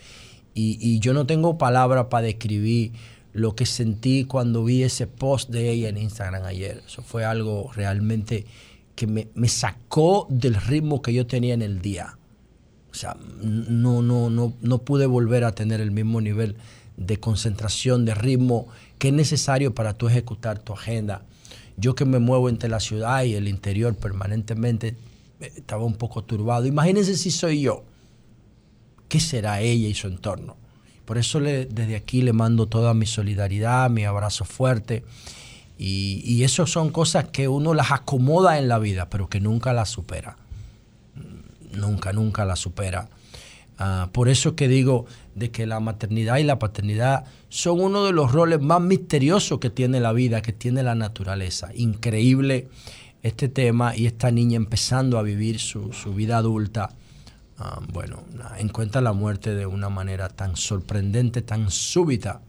Y, 0.55 0.79
y 0.81 1.01
yo 1.01 1.13
no 1.13 1.27
tengo 1.27 1.59
palabra 1.59 2.09
para 2.09 2.27
describir 2.27 2.93
lo 3.35 3.55
que 3.55 3.67
sentí 3.67 4.25
cuando 4.25 4.65
vi 4.65 4.83
ese 4.83 5.07
post 5.07 5.51
de 5.51 5.71
ella 5.71 5.91
en 5.91 5.99
Instagram 5.99 6.45
ayer. 6.45 6.83
Eso 6.87 7.03
fue 7.03 7.27
algo 7.27 7.71
realmente 7.75 8.47
que 8.97 9.07
me, 9.07 9.29
me 9.35 9.49
sacó 9.49 10.27
del 10.29 10.57
ritmo 10.57 11.03
que 11.03 11.13
yo 11.13 11.27
tenía 11.27 11.55
en 11.55 11.63
el 11.63 11.81
día. 11.81 12.19
O 12.91 12.95
sea, 12.95 13.17
no, 13.43 14.03
no, 14.03 14.31
no, 14.31 14.55
no 14.61 14.79
pude 14.79 15.07
volver 15.07 15.45
a 15.45 15.53
tener 15.53 15.81
el 15.81 15.91
mismo 15.91 16.21
nivel 16.21 16.57
de 16.97 17.21
concentración, 17.21 18.07
de 18.07 18.15
ritmo 18.15 18.69
que 18.99 19.09
es 19.09 19.15
necesario 19.15 19.75
para 19.75 19.95
tú 19.95 20.09
ejecutar 20.09 20.59
tu 20.59 20.73
agenda. 20.73 21.23
Yo 21.77 21.95
que 21.95 22.07
me 22.07 22.19
muevo 22.19 22.49
entre 22.49 22.71
la 22.71 22.81
ciudad 22.81 23.23
y 23.25 23.35
el 23.35 23.49
interior 23.49 23.95
permanentemente, 23.95 24.97
eh, 25.41 25.53
estaba 25.57 25.85
un 25.85 25.95
poco 25.95 26.25
turbado. 26.25 26.67
Imagínense 26.67 27.17
si 27.17 27.31
soy 27.31 27.61
yo. 27.61 27.85
¿Qué 29.09 29.21
será 29.21 29.61
ella 29.61 29.89
y 29.89 29.95
su 29.95 30.07
entorno? 30.07 30.57
Por 31.05 31.19
eso 31.19 31.39
le, 31.39 31.67
desde 31.67 31.97
aquí 31.97 32.23
le 32.23 32.33
mando 32.33 32.67
toda 32.67 32.95
mi 32.95 33.07
solidaridad, 33.07 33.91
mi 33.91 34.05
abrazo 34.05 34.45
fuerte. 34.45 35.05
Y, 35.79 36.23
y 36.25 36.45
eso 36.45 36.67
son 36.67 36.91
cosas 36.91 37.27
que 37.29 37.49
uno 37.49 37.75
las 37.75 37.93
acomoda 37.93 38.59
en 38.59 38.69
la 38.69 38.79
vida, 38.79 39.09
pero 39.11 39.29
que 39.29 39.41
nunca 39.41 39.73
las 39.73 39.91
supera 39.91 40.37
nunca, 41.77 42.13
nunca 42.13 42.45
la 42.45 42.57
supera. 42.57 43.09
Ah, 43.79 44.09
por 44.13 44.29
eso 44.29 44.57
que 44.57 44.69
digo 44.69 45.05
de 45.35 45.51
que 45.51 45.67
la 45.67 45.81
maternidad 45.81 46.39
y 46.39 46.45
la 46.45 46.59
paternidad 46.59 47.25
son 47.51 47.81
uno 47.81 48.07
de 48.07 48.13
los 48.13 48.33
roles 48.33 48.61
más 48.61 48.81
misteriosos 48.81 49.59
que 49.59 49.71
tiene 49.71 50.01
la 50.01 50.13
vida, 50.13 50.41
que 50.41 50.53
tiene 50.53 50.83
la 50.83 50.95
naturaleza. 50.95 51.71
Increíble 51.75 52.69
este 53.23 53.49
tema 53.49 53.95
y 53.95 54.07
esta 54.07 54.31
niña 54.31 54.57
empezando 54.57 55.19
a 55.19 55.23
vivir 55.23 55.59
su, 55.59 55.93
su 55.93 56.15
vida 56.15 56.39
adulta. 56.39 56.91
Ah, 57.59 57.81
bueno, 57.93 58.25
encuentra 58.59 59.01
la 59.01 59.13
muerte 59.13 59.55
de 59.55 59.67
una 59.67 59.91
manera 59.91 60.29
tan 60.29 60.57
sorprendente, 60.57 61.43
tan 61.43 61.71
súbita. 61.71 62.41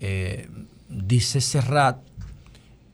Eh, 0.00 0.48
dice 0.88 1.42
Serrat, 1.42 1.98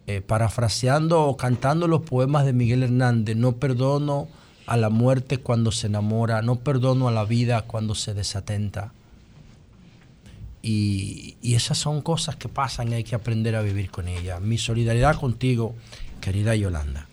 eh, 0.07 0.21
parafraseando 0.21 1.23
o 1.23 1.37
cantando 1.37 1.89
los 1.89 2.03
poemas 2.03 2.45
de 2.45 2.53
Miguel 2.53 2.83
Hernández, 2.83 3.37
no 3.37 3.53
perdono 3.57 4.29
a 4.67 4.77
la 4.77 4.89
muerte 4.89 5.39
cuando 5.39 5.73
se 5.73 5.87
enamora, 5.87 6.43
no 6.43 6.57
perdono 6.57 7.09
a 7.09 7.13
la 7.13 7.25
vida 7.25 7.63
cuando 7.63 7.95
se 7.95 8.15
desatenta. 8.15 8.93
Y, 10.63 11.37
y 11.43 11.55
esas 11.55 11.79
son 11.79 12.03
cosas 12.03 12.37
que 12.37 12.49
pasan 12.49 12.91
y 12.91 12.95
hay 12.95 13.05
que 13.05 13.15
aprender 13.15 13.55
a 13.55 13.63
vivir 13.63 13.91
con 13.91 14.09
ellas. 14.09 14.41
Mi 14.41 14.59
solidaridad 14.59 15.17
contigo, 15.17 15.75
querida 16.21 16.57
Yolanda. 16.57 17.09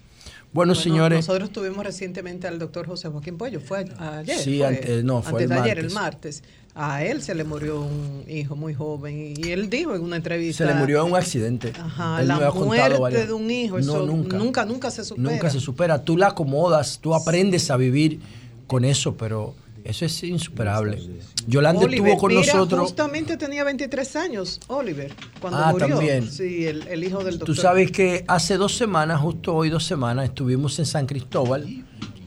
Bueno, 0.53 0.75
señores. 0.75 1.27
Nosotros 1.27 1.51
tuvimos 1.51 1.83
recientemente 1.83 2.47
al 2.47 2.59
doctor 2.59 2.85
José 2.85 3.09
Joaquín 3.09 3.37
Pollo, 3.37 3.59
fue 3.59 3.85
ayer. 3.97 4.37
Sí, 4.37 4.59
fue, 4.59 5.01
no, 5.03 5.23
fue 5.23 5.31
antes 5.31 5.43
el 5.43 5.49
de 5.49 5.55
ayer, 5.55 5.79
el 5.79 5.91
martes. 5.91 6.43
A 6.75 7.03
él 7.03 7.21
se 7.21 7.35
le 7.35 7.43
murió 7.43 7.81
un 7.81 8.23
hijo 8.27 8.55
muy 8.55 8.73
joven 8.73 9.35
y 9.37 9.49
él 9.51 9.69
dijo 9.69 9.93
en 9.95 10.01
una 10.01 10.15
entrevista. 10.15 10.65
Se 10.65 10.73
le 10.73 10.79
murió 10.79 11.05
en 11.05 11.11
un 11.11 11.17
accidente. 11.17 11.71
Ajá, 11.79 12.19
Él 12.21 12.27
me 12.27 12.33
la 12.39 12.51
muerte 12.51 12.97
varias- 12.99 13.27
de 13.27 13.33
un 13.33 13.51
hijo, 13.51 13.75
No, 13.75 13.81
eso 13.81 14.05
nunca. 14.07 14.37
nunca, 14.37 14.65
nunca, 14.65 14.89
se 14.91 15.03
supera. 15.05 15.29
Nunca 15.31 15.49
se 15.51 15.59
supera. 15.59 16.03
Tú 16.03 16.17
la 16.17 16.27
acomodas, 16.29 16.97
tú 16.99 17.13
aprendes 17.13 17.69
a 17.69 17.77
vivir 17.77 18.19
con 18.65 18.85
eso, 18.85 19.15
pero 19.15 19.53
eso 19.83 20.03
es 20.05 20.23
insuperable. 20.23 20.99
Yolanda 21.45 21.83
Oliver, 21.85 22.07
estuvo 22.07 22.21
con 22.21 22.33
mira, 22.35 22.53
nosotros. 22.53 22.81
Justamente 22.81 23.37
tenía 23.37 23.63
23 23.63 24.15
años, 24.15 24.59
Oliver, 24.67 25.13
cuando 25.39 25.59
Ah, 25.59 25.71
murió. 25.73 25.89
también. 25.89 26.31
Sí, 26.31 26.65
el, 26.65 26.87
el 26.87 27.03
hijo 27.03 27.19
del 27.23 27.37
doctor. 27.37 27.55
Tú 27.55 27.61
sabes 27.61 27.91
que 27.91 28.23
hace 28.27 28.57
dos 28.57 28.75
semanas, 28.75 29.21
justo 29.21 29.53
hoy 29.53 29.69
dos 29.69 29.83
semanas, 29.85 30.25
estuvimos 30.25 30.79
en 30.79 30.87
San 30.87 31.05
Cristóbal. 31.05 31.67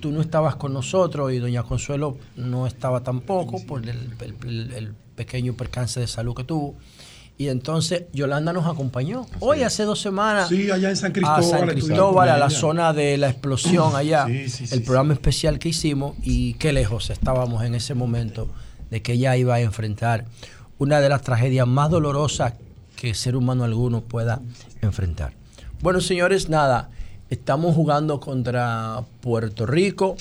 Tú 0.01 0.11
no 0.13 0.21
estabas 0.21 0.57
con 0.57 0.73
nosotros 0.73 1.33
y 1.33 1.39
doña 1.39 1.63
Consuelo 1.63 2.17
no 2.37 2.67
estaba 2.67 3.03
tampoco 3.03 3.65
por 3.67 3.83
el, 3.83 3.89
el- 4.21 4.35
el- 4.49 4.73
el 4.73 4.95
pequeño 5.17 5.55
percance 5.55 6.01
de 6.01 6.07
salud 6.07 6.35
que 6.35 6.45
tuvo. 6.45 6.75
Y 7.39 7.49
entonces 7.49 8.05
Yolanda 8.15 8.53
nos 8.55 8.67
acompañó. 8.67 9.27
Hoy, 9.41 9.63
hace 9.63 9.83
dos 9.85 10.01
semanas. 10.01 10.49
Sí, 10.49 10.71
allá 10.71 10.89
en 10.89 10.97
San 10.97 11.11
A 11.11 11.13
Cristóbal. 11.13 12.29
San 12.29 12.35
a 12.35 12.39
la 12.39 12.49
zona 12.51 12.93
de 12.95 13.19
la 13.19 13.29
explosión 13.29 13.95
allá. 13.95 14.27
Sí, 14.27 14.49
sí, 14.49 14.65
el 14.75 14.83
programa 14.83 15.13
especial 15.13 15.59
que 15.59 15.69
hicimos 15.69 16.17
y 16.23 16.55
qué 16.55 16.73
lejos 16.73 17.11
estábamos 17.11 17.63
en 17.65 17.75
ese 17.75 17.93
momento 17.95 18.49
de 18.91 19.03
que 19.03 19.15
ella 19.15 19.37
iba 19.37 19.55
a 19.57 19.61
enfrentar 19.61 20.25
una 20.79 21.01
de 21.01 21.09
las 21.11 21.21
tragedias 21.23 21.67
más 21.67 21.91
dolorosas 21.91 22.55
que 22.97 23.13
ser 23.15 23.37
humano 23.37 23.65
alguno 23.65 24.01
pueda 24.03 24.41
enfrentar. 24.81 25.35
Bueno, 25.83 26.01
señores, 26.01 26.49
nada, 26.49 26.89
estamos 27.31 27.75
jugando 27.75 28.21
contra 28.21 29.03
Puerto 29.21 29.67
Rico 29.67 30.17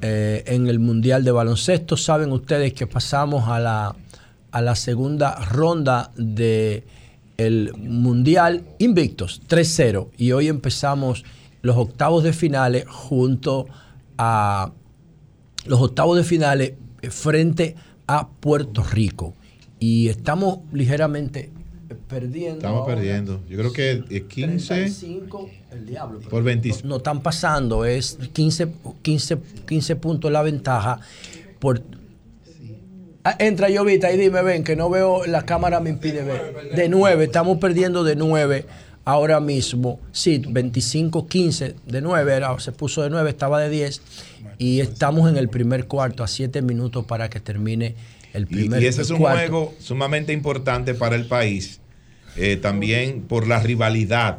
eh, 0.00 0.44
en 0.46 0.68
el 0.68 0.78
Mundial 0.78 1.24
de 1.24 1.32
Baloncesto. 1.32 1.96
Saben 1.96 2.32
ustedes 2.32 2.72
que 2.74 2.86
pasamos 2.86 3.48
a 3.48 3.58
la, 3.58 3.96
a 4.50 4.60
la 4.60 4.76
segunda 4.76 5.34
ronda 5.36 6.12
de 6.16 6.84
el 7.38 7.74
Mundial 7.76 8.64
invictos, 8.78 9.42
3-0. 9.48 10.08
Y 10.16 10.32
hoy 10.32 10.48
empezamos 10.48 11.24
los 11.62 11.76
octavos 11.76 12.22
de 12.22 12.32
finales 12.32 12.84
junto 12.88 13.66
a 14.18 14.72
los 15.64 15.80
octavos 15.80 16.16
de 16.16 16.24
finales 16.24 16.72
frente 17.10 17.76
a 18.06 18.28
Puerto 18.28 18.82
Rico. 18.82 19.34
Y 19.78 20.08
estamos 20.08 20.58
ligeramente 20.72 21.50
perdiendo. 21.94 22.56
Estamos 22.58 22.80
ahora. 22.82 22.94
perdiendo. 22.94 23.42
Yo 23.48 23.58
creo 23.58 23.72
que 23.72 24.04
eh, 24.10 24.24
15 24.28 24.66
35, 24.66 25.50
el 25.72 25.86
diablo. 25.86 26.18
pero 26.18 26.30
por 26.30 26.42
25. 26.42 26.86
No 26.88 26.96
están 26.98 27.22
pasando, 27.22 27.84
es 27.84 28.18
15, 28.32 28.68
15, 29.02 29.38
15 29.66 29.96
puntos 29.96 30.30
la 30.32 30.42
ventaja. 30.42 31.00
Por, 31.58 31.82
Ah, 33.24 33.36
entra 33.38 33.68
Llovita 33.70 34.12
y 34.12 34.18
dime, 34.18 34.42
ven, 34.42 34.64
que 34.64 34.74
no 34.74 34.90
veo, 34.90 35.24
la 35.26 35.46
cámara 35.46 35.78
me 35.78 35.90
impide 35.90 36.24
ver. 36.24 36.72
De 36.74 36.88
9, 36.88 37.22
estamos 37.24 37.58
perdiendo 37.58 38.02
de 38.02 38.16
9 38.16 38.66
ahora 39.04 39.38
mismo. 39.38 40.00
Sí, 40.10 40.42
25, 40.48 41.28
15, 41.28 41.76
de 41.86 42.00
9, 42.00 42.32
era, 42.34 42.58
se 42.58 42.72
puso 42.72 43.00
de 43.02 43.10
9, 43.10 43.30
estaba 43.30 43.60
de 43.60 43.70
10. 43.70 44.00
Y 44.58 44.80
estamos 44.80 45.30
en 45.30 45.36
el 45.36 45.48
primer 45.48 45.86
cuarto, 45.86 46.24
a 46.24 46.26
7 46.26 46.62
minutos 46.62 47.04
para 47.06 47.30
que 47.30 47.38
termine 47.38 47.94
el 48.32 48.42
Y, 48.42 48.46
primer 48.46 48.82
y 48.82 48.86
ese 48.86 49.02
es 49.02 49.10
un 49.10 49.18
cuarto. 49.18 49.38
juego 49.38 49.74
sumamente 49.78 50.32
importante 50.32 50.92
para 50.94 51.14
el 51.14 51.26
país, 51.26 51.78
eh, 52.36 52.56
también 52.56 53.22
por 53.22 53.46
la 53.46 53.60
rivalidad 53.60 54.38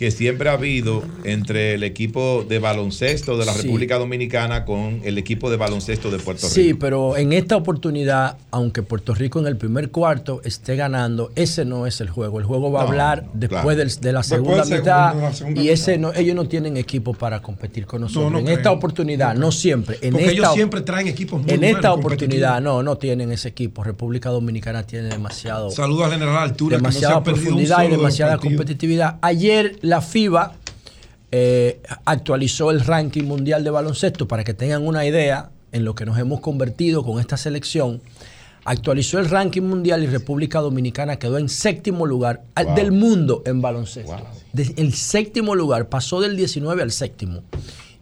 que 0.00 0.10
siempre 0.10 0.48
ha 0.48 0.54
habido 0.54 1.02
entre 1.24 1.74
el 1.74 1.82
equipo 1.82 2.42
de 2.48 2.58
baloncesto 2.58 3.36
de 3.36 3.44
la 3.44 3.52
Sí. 3.52 3.60
República 3.64 3.98
Dominicana 3.98 4.64
con 4.64 5.02
el 5.04 5.18
equipo 5.18 5.50
de 5.50 5.58
baloncesto 5.58 6.10
de 6.10 6.16
Puerto 6.18 6.46
Rico. 6.46 6.54
Sí, 6.54 6.72
pero 6.72 7.18
en 7.18 7.34
esta 7.34 7.54
oportunidad, 7.56 8.38
aunque 8.50 8.82
Puerto 8.82 9.14
Rico 9.14 9.40
en 9.40 9.46
el 9.46 9.58
primer 9.58 9.90
cuarto 9.90 10.40
esté 10.42 10.74
ganando, 10.74 11.32
ese 11.36 11.66
no 11.66 11.86
es 11.86 12.00
el 12.00 12.08
juego. 12.08 12.38
El 12.38 12.46
juego 12.46 12.72
va 12.72 12.80
a 12.80 12.84
No, 12.84 12.88
hablar 12.88 13.26
después 13.34 13.76
claro. 13.76 13.90
de 14.00 14.12
la 14.14 14.22
segunda 14.22 14.64
mitad. 14.64 15.14
de 15.14 15.20
la 15.20 15.32
segunda 15.34 15.60
y 15.60 15.64
mitad. 15.64 15.74
ese 15.74 15.98
no, 15.98 16.14
ellos 16.14 16.34
no 16.34 16.48
tienen 16.48 16.78
equipo 16.78 17.12
para 17.12 17.42
competir 17.42 17.84
con 17.84 18.00
nosotros. 18.00 18.32
no 18.32 18.38
en 18.38 18.48
esta 18.48 18.70
oportunidad, 18.72 19.34
no, 19.34 19.52
siempre. 19.52 19.98
En 20.00 20.12
Porque 20.12 20.24
esta, 20.28 20.32
ellos 20.32 20.54
siempre 20.54 20.80
traen 20.80 21.08
equipos 21.08 21.42
muy 21.42 21.50
En 21.52 21.62
esta 21.62 21.92
oportunidad, 21.92 22.62
no, 22.62 22.82
no 22.82 22.96
tienen 22.96 23.32
ese 23.32 23.48
equipo. 23.48 23.84
República 23.84 24.30
Dominicana 24.30 24.82
tiene 24.82 25.08
demasiado. 25.10 25.70
Saludos 25.70 26.06
al 26.06 26.12
general 26.12 26.38
Altura, 26.38 26.78
que 26.78 26.82
no 26.84 26.90
se 26.90 27.00
demasiada 27.00 27.16
ha 27.16 27.22
perdido 27.22 27.40
un 27.40 27.56
profundidad 27.56 27.82
y 27.84 27.90
de 27.90 27.96
demasiada 27.98 28.38
competitividad. 28.38 29.18
Ayer 29.20 29.78
la 29.90 30.00
FIBA 30.00 30.54
eh, 31.32 31.80
actualizó 32.04 32.70
el 32.70 32.80
ranking 32.80 33.24
mundial 33.24 33.62
de 33.64 33.70
baloncesto 33.70 34.26
para 34.26 34.42
que 34.44 34.54
tengan 34.54 34.86
una 34.86 35.04
idea 35.06 35.50
en 35.72 35.84
lo 35.84 35.94
que 35.94 36.04
nos 36.06 36.18
hemos 36.18 36.40
convertido 36.40 37.04
con 37.04 37.20
esta 37.20 37.36
selección. 37.36 38.00
Actualizó 38.64 39.18
el 39.18 39.28
ranking 39.30 39.62
mundial 39.62 40.02
y 40.02 40.06
República 40.06 40.60
Dominicana 40.60 41.16
quedó 41.18 41.38
en 41.38 41.48
séptimo 41.48 42.04
lugar 42.06 42.42
Wow. 42.62 42.74
del 42.74 42.92
mundo 42.92 43.42
en 43.46 43.62
baloncesto. 43.62 44.16
De- 44.52 44.74
el 44.76 44.92
séptimo 44.94 45.54
lugar, 45.54 45.88
pasó 45.88 46.20
del 46.20 46.36
19 46.36 46.82
al 46.82 46.90
séptimo. 46.90 47.42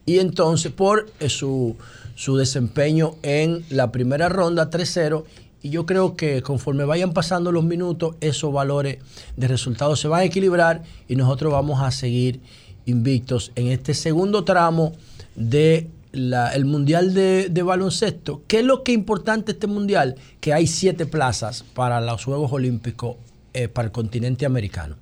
Y 0.06 0.18
entonces, 0.20 0.72
por 0.72 1.06
eh, 1.20 1.28
su, 1.28 1.76
su 2.14 2.36
desempeño 2.36 3.16
en 3.22 3.64
la 3.68 3.92
primera 3.92 4.28
ronda 4.30 4.70
3-0, 4.70 5.24
y 5.62 5.70
yo 5.70 5.86
creo 5.86 6.14
que 6.16 6.42
conforme 6.42 6.84
vayan 6.84 7.12
pasando 7.12 7.50
los 7.52 7.64
minutos, 7.64 8.16
esos 8.20 8.52
valores 8.52 8.98
de 9.36 9.48
resultados 9.48 10.00
se 10.00 10.08
van 10.08 10.20
a 10.20 10.24
equilibrar 10.24 10.82
y 11.08 11.16
nosotros 11.16 11.52
vamos 11.52 11.82
a 11.82 11.90
seguir 11.90 12.40
invictos 12.86 13.52
en 13.56 13.68
este 13.68 13.94
segundo 13.94 14.44
tramo 14.44 14.92
de 15.34 15.90
Mundial 16.64 17.12
de, 17.12 17.48
de 17.50 17.62
Baloncesto. 17.62 18.42
¿Qué 18.46 18.60
es 18.60 18.64
lo 18.64 18.82
que 18.82 18.92
es 18.92 18.98
importante 18.98 19.52
este 19.52 19.66
Mundial? 19.66 20.16
Que 20.40 20.52
hay 20.52 20.66
siete 20.66 21.06
plazas 21.06 21.64
para 21.74 22.00
los 22.00 22.24
Juegos 22.24 22.52
Olímpicos 22.52 23.16
eh, 23.52 23.68
para 23.68 23.86
el 23.86 23.92
continente 23.92 24.46
americano. 24.46 24.96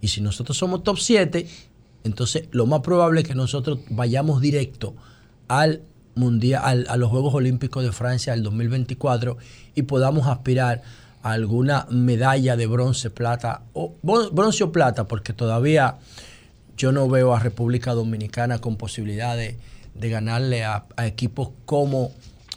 Y 0.00 0.08
si 0.08 0.20
nosotros 0.20 0.56
somos 0.56 0.84
top 0.84 0.98
7, 0.98 1.46
entonces 2.04 2.48
lo 2.52 2.66
más 2.66 2.80
probable 2.80 3.22
es 3.22 3.28
que 3.28 3.34
nosotros 3.34 3.80
vayamos 3.90 4.40
directo 4.40 4.94
al 5.48 5.82
mundial, 6.16 6.62
al- 6.64 6.86
a 6.88 6.96
los 6.96 7.10
Juegos 7.10 7.34
Olímpicos 7.34 7.84
de 7.84 7.92
Francia 7.92 8.32
del 8.32 8.42
2024 8.42 9.36
y 9.74 9.82
podamos 9.82 10.26
aspirar 10.26 10.82
a 11.22 11.32
alguna 11.32 11.86
medalla 11.90 12.56
de 12.56 12.66
bronce, 12.66 13.10
plata, 13.10 13.62
o 13.72 13.94
bronce 14.32 14.64
o 14.64 14.72
plata, 14.72 15.04
porque 15.06 15.32
todavía 15.32 15.96
yo 16.76 16.92
no 16.92 17.08
veo 17.08 17.34
a 17.34 17.40
República 17.40 17.92
Dominicana 17.94 18.58
con 18.60 18.76
posibilidad 18.76 19.36
de, 19.36 19.56
ganarle 19.94 20.62
a, 20.64 20.84
a 20.96 21.06
equipos 21.06 21.48
como 21.64 22.12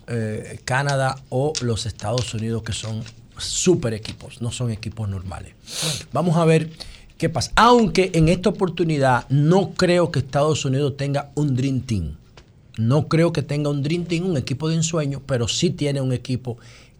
eh, 0.07 0.59
Canadá 0.65 1.17
o 1.29 1.53
los 1.61 1.85
Estados 1.85 2.33
Unidos, 2.33 2.63
que 2.63 2.73
son 2.73 3.01
super 3.37 3.93
equipos, 3.93 4.41
no 4.41 4.51
son 4.51 4.71
equipos 4.71 5.07
normales. 5.09 5.53
Vamos 6.11 6.35
a 6.35 6.43
ver 6.45 6.69
qué 7.17 7.29
pasa. 7.29 7.51
Aunque 7.55 8.11
en 8.13 8.27
esta 8.29 8.49
oportunidad 8.49 9.25
no 9.29 9.71
creo 9.71 10.11
que 10.11 10.19
Estados 10.19 10.65
Unidos 10.65 10.97
tenga 10.97 11.31
un 11.35 11.55
Dream 11.55 11.79
Team. 11.81 12.17
No 12.79 13.09
creo 13.09 13.33
que 13.33 13.41
tenga 13.41 13.69
un 13.69 13.83
Dream 13.83 14.05
Team, 14.05 14.25
un 14.25 14.37
equipo 14.37 14.69
de 14.69 14.75
ensueño, 14.75 15.21
pero 15.25 15.49
sí 15.49 15.69
tiene 15.69 15.99
un 15.99 16.13
equipo 16.13 16.57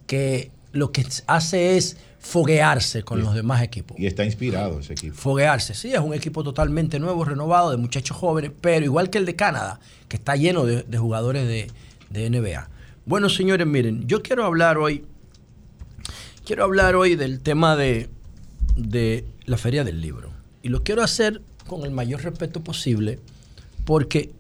que 0.08 0.52
lo 0.74 0.92
que 0.92 1.06
hace 1.26 1.78
es 1.78 1.96
foguearse 2.20 3.04
con 3.04 3.22
los 3.22 3.34
demás 3.34 3.64
equipos. 3.64 3.98
Y 3.98 4.06
está 4.06 4.26
inspirado 4.26 4.82
ese 4.82 4.92
equipo. 4.92 5.16
Foguearse, 5.16 5.74
sí, 5.74 5.94
es 5.94 6.00
un 6.02 6.14
equipo 6.14 6.44
totalmente 6.44 7.00
nuevo, 7.00 7.24
renovado, 7.24 7.72
de 7.72 7.78
muchachos 7.78 8.18
jóvenes, 8.18 8.52
pero 8.60 8.84
igual 8.84 9.10
que 9.10 9.20
el 9.20 9.26
de 9.26 9.38
Canadá, 9.38 9.80
que 10.10 10.18
está 10.18 10.36
lleno 10.36 10.66
de, 10.66 10.84
de 10.84 10.98
jugadores 10.98 11.48
de, 11.48 11.68
de 12.10 12.30
NBA. 12.30 12.70
Bueno, 13.06 13.30
señores, 13.30 13.66
miren, 13.66 14.06
yo 14.06 14.22
quiero 14.22 14.44
hablar 14.44 14.78
hoy, 14.78 15.06
quiero 16.46 16.66
hablar 16.66 16.98
hoy 16.98 17.16
del 17.16 17.40
tema 17.40 17.78
de, 17.78 18.10
de 18.76 19.24
la 19.46 19.56
Feria 19.56 19.86
del 19.86 20.02
Libro. 20.02 20.30
Y 20.62 20.68
lo 20.68 20.84
quiero 20.84 21.04
hacer 21.04 21.42
con 21.68 21.86
el 21.86 21.92
mayor 21.92 22.22
respeto 22.22 22.62
posible, 22.62 23.20
porque 23.86 24.34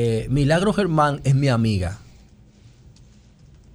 eh, 0.00 0.28
Milagro 0.30 0.72
Germán 0.72 1.20
es 1.24 1.34
mi 1.34 1.48
amiga. 1.48 1.98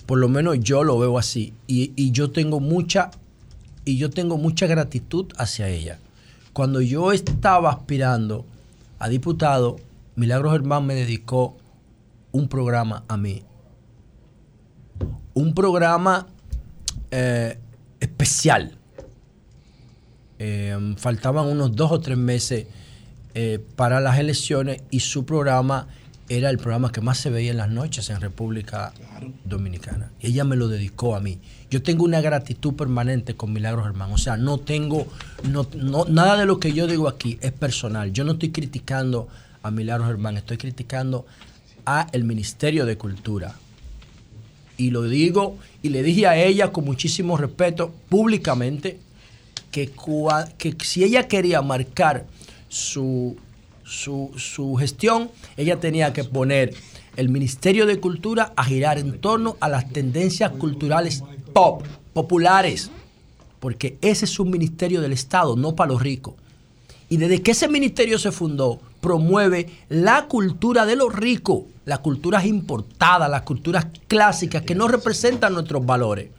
Por 0.05 0.19
lo 0.19 0.29
menos 0.29 0.57
yo 0.61 0.85
lo 0.85 0.97
veo 0.97 1.17
así. 1.17 1.53
Y, 1.67 2.11
yo 2.11 2.31
tengo 2.31 2.61
mucha 2.61 3.11
y 3.83 3.97
yo 3.97 4.09
tengo 4.09 4.37
mucha 4.37 4.65
gratitud 4.65 5.25
hacia 5.37 5.67
ella. 5.67 5.99
Cuando 6.53 6.79
yo 6.79 7.11
estaba 7.11 7.71
aspirando 7.71 8.45
a 8.99 9.09
diputado, 9.09 9.75
Milagro 10.15 10.51
Germán 10.51 10.85
me 10.85 10.95
dedicó 10.95 11.57
un 12.31 12.47
programa 12.47 13.03
a 13.09 13.17
mí. 13.17 13.43
Un 15.33 15.53
programa 15.53 16.27
eh, 17.11 17.59
especial. 17.99 18.77
Eh, 20.39 20.95
faltaban 20.95 21.47
unos 21.47 21.75
dos 21.75 21.91
o 21.91 21.99
tres 21.99 22.17
meses 22.17 22.67
eh, 23.33 23.59
para 23.75 23.99
las 23.99 24.19
elecciones 24.19 24.83
y 24.89 25.01
su 25.01 25.25
programa 25.25 25.89
era 26.29 26.49
el 26.49 26.57
programa 26.57 26.91
que 26.91 27.01
más 27.01 27.17
se 27.17 27.29
veía 27.29 27.51
en 27.51 27.57
las 27.57 27.69
noches 27.69 28.09
en 28.09 28.21
República 28.21 28.93
Dominicana. 29.45 30.09
Ella 30.21 30.43
me 30.43 30.55
lo 30.55 30.67
dedicó 30.67 31.15
a 31.15 31.19
mí. 31.19 31.39
Yo 31.69 31.81
tengo 31.83 32.05
una 32.05 32.21
gratitud 32.21 32.75
permanente 32.75 33.35
con 33.35 33.51
Milagros 33.51 33.85
Germán. 33.85 34.11
O 34.11 34.17
sea, 34.17 34.37
no 34.37 34.57
tengo, 34.59 35.07
no, 35.43 35.67
no- 35.75 36.05
nada 36.05 36.37
de 36.37 36.45
lo 36.45 36.59
que 36.59 36.71
yo 36.73 36.87
digo 36.87 37.07
aquí 37.07 37.37
es 37.41 37.51
personal. 37.51 38.13
Yo 38.13 38.23
no 38.23 38.33
estoy 38.33 38.51
criticando 38.51 39.27
a 39.63 39.71
Milagros 39.71 40.07
Germán, 40.07 40.37
estoy 40.37 40.57
criticando 40.57 41.25
a 41.85 42.07
el 42.13 42.23
Ministerio 42.23 42.85
de 42.85 42.97
Cultura. 42.97 43.55
Y 44.77 44.89
lo 44.91 45.03
digo, 45.03 45.57
y 45.81 45.89
le 45.89 46.03
dije 46.03 46.25
a 46.27 46.35
ella 46.37 46.71
con 46.71 46.85
muchísimo 46.85 47.37
respeto 47.37 47.93
públicamente 48.09 48.97
que, 49.71 49.93
cua- 49.93 50.51
que 50.57 50.75
si 50.83 51.03
ella 51.03 51.27
quería 51.27 51.61
marcar 51.61 52.25
su, 52.69 53.37
su, 53.83 54.31
su 54.37 54.75
gestión, 54.75 55.29
ella 55.57 55.79
tenía 55.79 56.13
que 56.13 56.23
poner 56.23 56.73
el 57.15 57.29
Ministerio 57.29 57.85
de 57.85 57.99
Cultura 57.99 58.53
a 58.55 58.63
girar 58.63 58.97
en 58.97 59.19
torno 59.19 59.57
a 59.59 59.69
las 59.69 59.89
tendencias 59.89 60.51
culturales 60.51 61.23
pop, 61.53 61.83
populares, 62.13 62.89
porque 63.59 63.97
ese 64.01 64.25
es 64.25 64.39
un 64.39 64.49
ministerio 64.49 65.01
del 65.01 65.13
Estado, 65.13 65.55
no 65.55 65.75
para 65.75 65.91
los 65.91 66.01
ricos. 66.01 66.35
Y 67.09 67.17
desde 67.17 67.41
que 67.41 67.51
ese 67.51 67.67
ministerio 67.67 68.17
se 68.17 68.31
fundó, 68.31 68.79
promueve 68.99 69.69
la 69.89 70.25
cultura 70.27 70.85
de 70.85 70.95
los 70.95 71.13
ricos, 71.13 71.63
las 71.85 71.99
culturas 71.99 72.45
importadas, 72.45 73.29
las 73.29 73.43
culturas 73.43 73.87
clásicas 74.07 74.63
que 74.63 74.75
no 74.75 74.87
representan 74.87 75.53
nuestros 75.53 75.85
valores. 75.85 76.29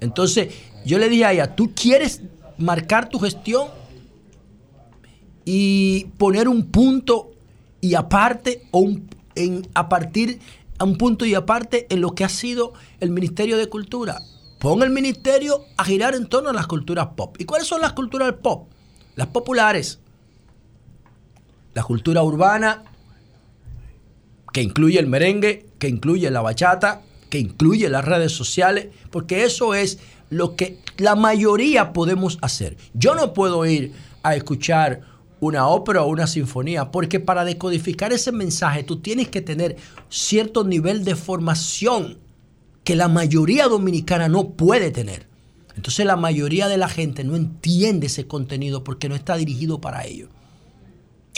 Entonces, 0.00 0.54
yo 0.84 0.98
le 0.98 1.08
dije 1.08 1.24
a 1.24 1.32
ella, 1.32 1.56
¿tú 1.56 1.72
quieres 1.74 2.20
marcar 2.58 3.08
tu 3.08 3.18
gestión 3.18 3.68
y 5.44 6.06
poner 6.18 6.48
un 6.48 6.66
punto 6.70 7.30
y 7.80 7.94
aparte 7.94 8.62
o 8.70 8.78
un- 8.80 9.08
en- 9.34 9.66
a 9.74 9.88
partir 9.88 10.38
a 10.78 10.84
un 10.84 10.96
punto 10.96 11.24
y 11.26 11.34
aparte 11.34 11.86
en 11.90 12.00
lo 12.00 12.14
que 12.14 12.24
ha 12.24 12.28
sido 12.28 12.72
el 13.00 13.10
Ministerio 13.10 13.56
de 13.56 13.68
Cultura. 13.68 14.20
Pon 14.58 14.82
el 14.82 14.90
ministerio 14.90 15.60
a 15.76 15.84
girar 15.84 16.14
en 16.14 16.26
torno 16.26 16.48
a 16.50 16.52
las 16.54 16.66
culturas 16.66 17.08
pop. 17.16 17.36
¿Y 17.38 17.44
cuáles 17.44 17.66
son 17.68 17.80
las 17.82 17.92
culturas 17.92 18.32
pop? 18.42 18.68
Las 19.14 19.28
populares. 19.28 20.00
La 21.74 21.82
cultura 21.82 22.22
urbana, 22.22 22.82
que 24.52 24.62
incluye 24.62 24.98
el 24.98 25.06
merengue, 25.06 25.66
que 25.78 25.88
incluye 25.88 26.30
la 26.30 26.40
bachata, 26.40 27.02
que 27.28 27.38
incluye 27.38 27.88
las 27.88 28.04
redes 28.04 28.32
sociales, 28.32 28.88
porque 29.10 29.44
eso 29.44 29.74
es 29.74 29.98
lo 30.30 30.56
que 30.56 30.78
la 30.96 31.14
mayoría 31.16 31.92
podemos 31.92 32.38
hacer. 32.40 32.76
Yo 32.94 33.14
no 33.14 33.34
puedo 33.34 33.66
ir 33.66 33.92
a 34.22 34.34
escuchar 34.36 35.02
una 35.46 35.68
ópera 35.68 36.02
o 36.02 36.08
una 36.08 36.26
sinfonía, 36.26 36.90
porque 36.90 37.20
para 37.20 37.44
decodificar 37.44 38.12
ese 38.12 38.32
mensaje 38.32 38.82
tú 38.82 39.00
tienes 39.00 39.28
que 39.28 39.40
tener 39.40 39.76
cierto 40.08 40.64
nivel 40.64 41.04
de 41.04 41.14
formación 41.14 42.18
que 42.84 42.96
la 42.96 43.08
mayoría 43.08 43.66
dominicana 43.68 44.28
no 44.28 44.50
puede 44.50 44.90
tener. 44.90 45.26
Entonces 45.76 46.06
la 46.06 46.16
mayoría 46.16 46.68
de 46.68 46.76
la 46.76 46.88
gente 46.88 47.24
no 47.24 47.36
entiende 47.36 48.06
ese 48.06 48.26
contenido 48.26 48.84
porque 48.84 49.08
no 49.08 49.14
está 49.14 49.36
dirigido 49.36 49.80
para 49.80 50.04
ello. 50.04 50.28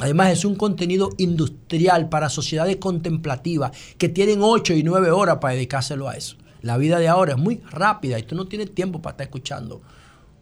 Además 0.00 0.30
es 0.30 0.44
un 0.44 0.56
contenido 0.56 1.10
industrial 1.16 2.08
para 2.10 2.28
sociedades 2.28 2.76
contemplativas 2.76 3.72
que 3.96 4.10
tienen 4.10 4.40
8 4.42 4.74
y 4.74 4.82
9 4.82 5.10
horas 5.10 5.38
para 5.40 5.54
dedicárselo 5.54 6.08
a 6.08 6.16
eso. 6.16 6.36
La 6.60 6.76
vida 6.76 6.98
de 6.98 7.08
ahora 7.08 7.32
es 7.32 7.38
muy 7.38 7.62
rápida 7.70 8.18
y 8.18 8.24
tú 8.24 8.34
no 8.34 8.46
tienes 8.46 8.74
tiempo 8.74 9.00
para 9.00 9.12
estar 9.12 9.26
escuchando 9.26 9.80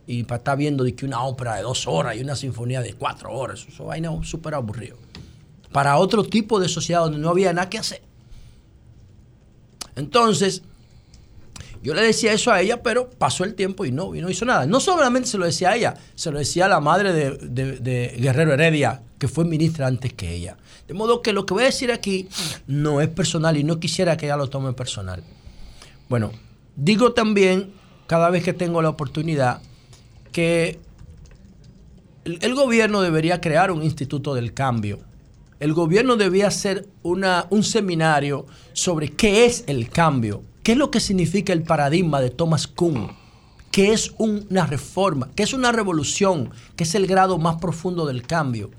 y 0.07 0.25
para 0.25 0.39
estar 0.39 0.57
viendo 0.57 0.85
de 0.85 0.95
que 0.95 1.07
una 1.07 1.23
ópera 1.23 1.57
de 1.57 1.63
dos 1.63 1.87
horas 1.87 2.17
y 2.17 2.21
una 2.21 2.37
sinfonía 2.37 2.83
de 2.83 2.95
cuatro 2.95 3.33
horas. 3.33 3.67
Eso 3.69 3.87
vaina 3.87 4.11
súper 4.23 4.55
aburrido. 4.55 4.97
Para 5.73 5.97
otro 5.97 6.25
tipo 6.25 6.61
de 6.61 6.69
sociedad 6.69 7.01
donde 7.01 7.19
no 7.19 7.31
había 7.31 7.53
nada 7.53 7.69
que 7.69 7.79
hacer. 7.79 8.03
Entonces, 9.97 10.63
yo 11.83 11.95
le 11.95 12.03
decía 12.03 12.33
eso 12.33 12.51
a 12.51 12.63
ella, 12.63 12.83
pero 12.83 13.11
pasó 13.11 13.45
el 13.45 13.55
tiempo 13.55 13.85
y 13.85 13.93
no, 13.93 14.15
y 14.15 14.21
no 14.23 14.31
hizo 14.31 14.45
nada. 14.45 14.67
No 14.67 14.81
solamente 14.81 15.29
se 15.29 15.37
lo 15.37 15.45
decía 15.45 15.71
a 15.71 15.77
ella, 15.77 15.95
se 16.15 16.31
lo 16.31 16.39
decía 16.39 16.65
a 16.65 16.69
la 16.69 16.81
madre 16.81 17.13
de, 17.13 18.17
Guerrero 18.19 18.55
Heredia, 18.55 19.03
que 19.19 19.29
fue 19.29 19.45
ministra 19.45 19.87
antes 19.87 20.13
que 20.13 20.35
ella. 20.35 20.57
De 20.89 20.95
modo 20.95 21.21
que 21.23 21.33
lo 21.33 21.45
que 21.45 21.55
voy 21.55 21.65
a 21.65 21.67
decir 21.67 21.93
aquí 21.93 22.27
no 22.67 23.01
es 23.01 23.09
personal 23.09 23.57
y 23.57 23.65
no 23.65 23.81
quisiera 23.81 24.17
que 24.17 24.27
ella 24.27 24.37
lo 24.37 24.49
tome 24.49 24.73
personal. 24.73 25.23
Bueno, 26.09 26.33
digo 26.75 27.13
también, 27.13 27.73
cada 28.07 28.31
vez 28.31 28.45
que 28.45 28.53
tengo 28.53 28.81
la 28.81 28.89
oportunidad, 28.89 29.61
que 30.35 30.81
el, 32.25 32.55
gobierno 32.57 33.03
debería 33.03 33.41
crear 33.41 33.71
un 33.71 33.85
instituto 33.85 34.35
del 34.35 34.53
cambio. 34.53 34.99
El 35.61 35.73
gobierno 35.75 36.17
debía 36.17 36.49
hacer 36.49 36.89
una, 37.05 37.47
un 37.51 37.63
seminario 37.63 38.45
sobre 38.73 39.11
qué 39.11 39.47
es 39.47 39.63
el 39.69 39.89
cambio, 39.89 40.43
qué 40.65 40.73
es 40.73 40.79
lo 40.79 40.91
que 40.91 40.99
significa 40.99 41.53
el 41.53 41.63
paradigma 41.63 42.21
de 42.21 42.31
Thomas 42.31 42.67
Kuhn, 42.67 43.13
qué 43.71 43.93
es 43.93 44.13
una 44.19 44.67
reforma, 44.67 45.31
qué 45.37 45.45
es 45.45 45.53
una 45.53 45.71
revolución, 45.71 46.51
qué 46.75 46.83
es 46.83 46.97
el 46.97 47.07
grado 47.07 47.39
más 47.39 47.61
profundo 47.61 48.05
del 48.05 48.27
cambio, 48.27 48.73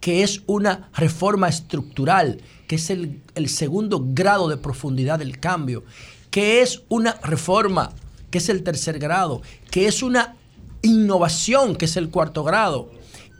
qué 0.00 0.22
es 0.22 0.40
una 0.46 0.88
reforma 0.94 1.46
estructural, 1.46 2.40
que 2.66 2.76
es 2.76 2.88
el, 2.88 3.20
el 3.34 3.50
segundo 3.50 4.02
grado 4.02 4.48
de 4.48 4.56
profundidad 4.56 5.18
del 5.18 5.38
cambio, 5.38 5.84
qué 6.30 6.62
es 6.62 6.84
una 6.88 7.20
reforma, 7.22 7.92
que 8.30 8.38
es 8.38 8.48
el 8.48 8.62
tercer 8.62 8.98
grado, 8.98 9.42
qué 9.70 9.86
es 9.86 10.02
una 10.02 10.36
innovación, 10.82 11.76
que 11.76 11.86
es 11.86 11.96
el 11.96 12.10
cuarto 12.10 12.44
grado, 12.44 12.90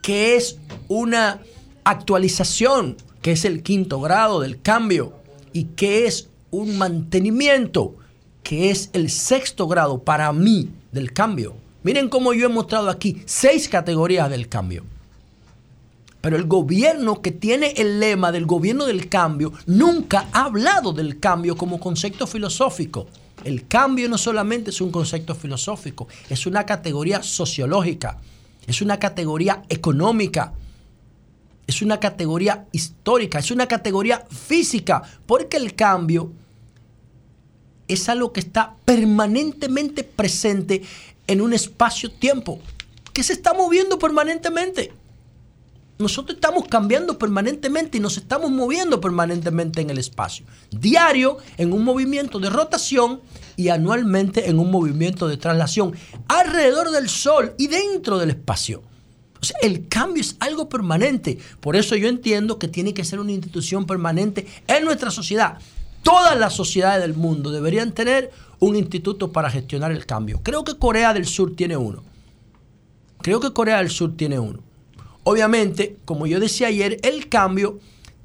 que 0.01 0.35
es 0.35 0.57
una 0.87 1.41
actualización, 1.83 2.97
que 3.21 3.33
es 3.33 3.45
el 3.45 3.63
quinto 3.63 4.01
grado 4.01 4.39
del 4.39 4.61
cambio, 4.61 5.13
y 5.53 5.65
que 5.65 6.07
es 6.07 6.29
un 6.51 6.77
mantenimiento, 6.77 7.95
que 8.43 8.69
es 8.69 8.89
el 8.93 9.09
sexto 9.09 9.67
grado 9.67 10.03
para 10.03 10.31
mí 10.33 10.69
del 10.91 11.13
cambio. 11.13 11.55
Miren 11.83 12.09
cómo 12.09 12.33
yo 12.33 12.45
he 12.45 12.49
mostrado 12.49 12.89
aquí 12.89 13.21
seis 13.25 13.67
categorías 13.67 14.29
del 14.29 14.47
cambio. 14.47 14.83
Pero 16.21 16.37
el 16.37 16.45
gobierno 16.45 17.21
que 17.21 17.31
tiene 17.31 17.73
el 17.75 17.99
lema 17.99 18.31
del 18.31 18.45
gobierno 18.45 18.85
del 18.85 19.09
cambio 19.09 19.51
nunca 19.65 20.29
ha 20.31 20.45
hablado 20.45 20.93
del 20.93 21.19
cambio 21.19 21.57
como 21.57 21.81
concepto 21.81 22.27
filosófico. 22.27 23.07
El 23.43 23.67
cambio 23.67 24.07
no 24.09 24.17
solamente 24.17 24.69
es 24.69 24.81
un 24.81 24.91
concepto 24.91 25.35
filosófico, 25.35 26.07
es 26.29 26.45
una 26.45 26.65
categoría 26.65 27.21
sociológica, 27.21 28.19
es 28.65 28.81
una 28.81 28.99
categoría 28.99 29.63
económica, 29.69 30.53
es 31.67 31.81
una 31.81 31.99
categoría 31.99 32.65
histórica, 32.71 33.39
es 33.39 33.51
una 33.51 33.67
categoría 33.67 34.25
física, 34.29 35.01
porque 35.25 35.57
el 35.57 35.75
cambio 35.75 36.31
es 37.87 38.09
algo 38.09 38.31
que 38.31 38.39
está 38.39 38.75
permanentemente 38.85 40.03
presente 40.03 40.81
en 41.27 41.41
un 41.41 41.53
espacio-tiempo, 41.53 42.59
que 43.13 43.23
se 43.23 43.33
está 43.33 43.53
moviendo 43.53 43.99
permanentemente. 43.99 44.93
Nosotros 45.99 46.35
estamos 46.35 46.67
cambiando 46.67 47.19
permanentemente 47.19 47.97
y 47.97 48.01
nos 48.01 48.17
estamos 48.17 48.49
moviendo 48.49 48.99
permanentemente 48.99 49.81
en 49.81 49.91
el 49.91 49.99
espacio. 49.99 50.45
Diario 50.71 51.37
en 51.57 51.71
un 51.71 51.83
movimiento 51.83 52.39
de 52.39 52.49
rotación 52.49 53.21
y 53.55 53.69
anualmente 53.69 54.49
en 54.49 54.57
un 54.57 54.71
movimiento 54.71 55.27
de 55.27 55.37
traslación 55.37 55.93
alrededor 56.27 56.89
del 56.89 57.09
Sol 57.09 57.53
y 57.59 57.67
dentro 57.67 58.17
del 58.17 58.31
espacio. 58.31 58.81
El 59.61 59.87
cambio 59.87 60.21
es 60.21 60.35
algo 60.39 60.67
permanente. 60.67 61.37
Por 61.59 61.75
eso 61.75 61.95
yo 61.95 62.07
entiendo 62.07 62.57
que 62.57 62.67
tiene 62.67 62.93
que 62.93 63.05
ser 63.05 63.19
una 63.19 63.31
institución 63.31 63.85
permanente 63.85 64.47
en 64.67 64.85
nuestra 64.85 65.11
sociedad. 65.11 65.59
Todas 66.01 66.37
las 66.39 66.53
sociedades 66.53 67.01
del 67.01 67.13
mundo 67.13 67.51
deberían 67.51 67.91
tener 67.91 68.31
un 68.59 68.75
instituto 68.75 69.31
para 69.31 69.49
gestionar 69.49 69.91
el 69.91 70.05
cambio. 70.05 70.39
Creo 70.41 70.63
que 70.63 70.77
Corea 70.77 71.13
del 71.13 71.25
Sur 71.25 71.55
tiene 71.55 71.77
uno. 71.77 72.03
Creo 73.21 73.39
que 73.39 73.53
Corea 73.53 73.77
del 73.77 73.89
Sur 73.89 74.17
tiene 74.17 74.39
uno. 74.39 74.62
Obviamente, 75.23 75.97
como 76.05 76.27
yo 76.27 76.39
decía 76.39 76.67
ayer, 76.67 76.99
el 77.03 77.29
cambio 77.29 77.79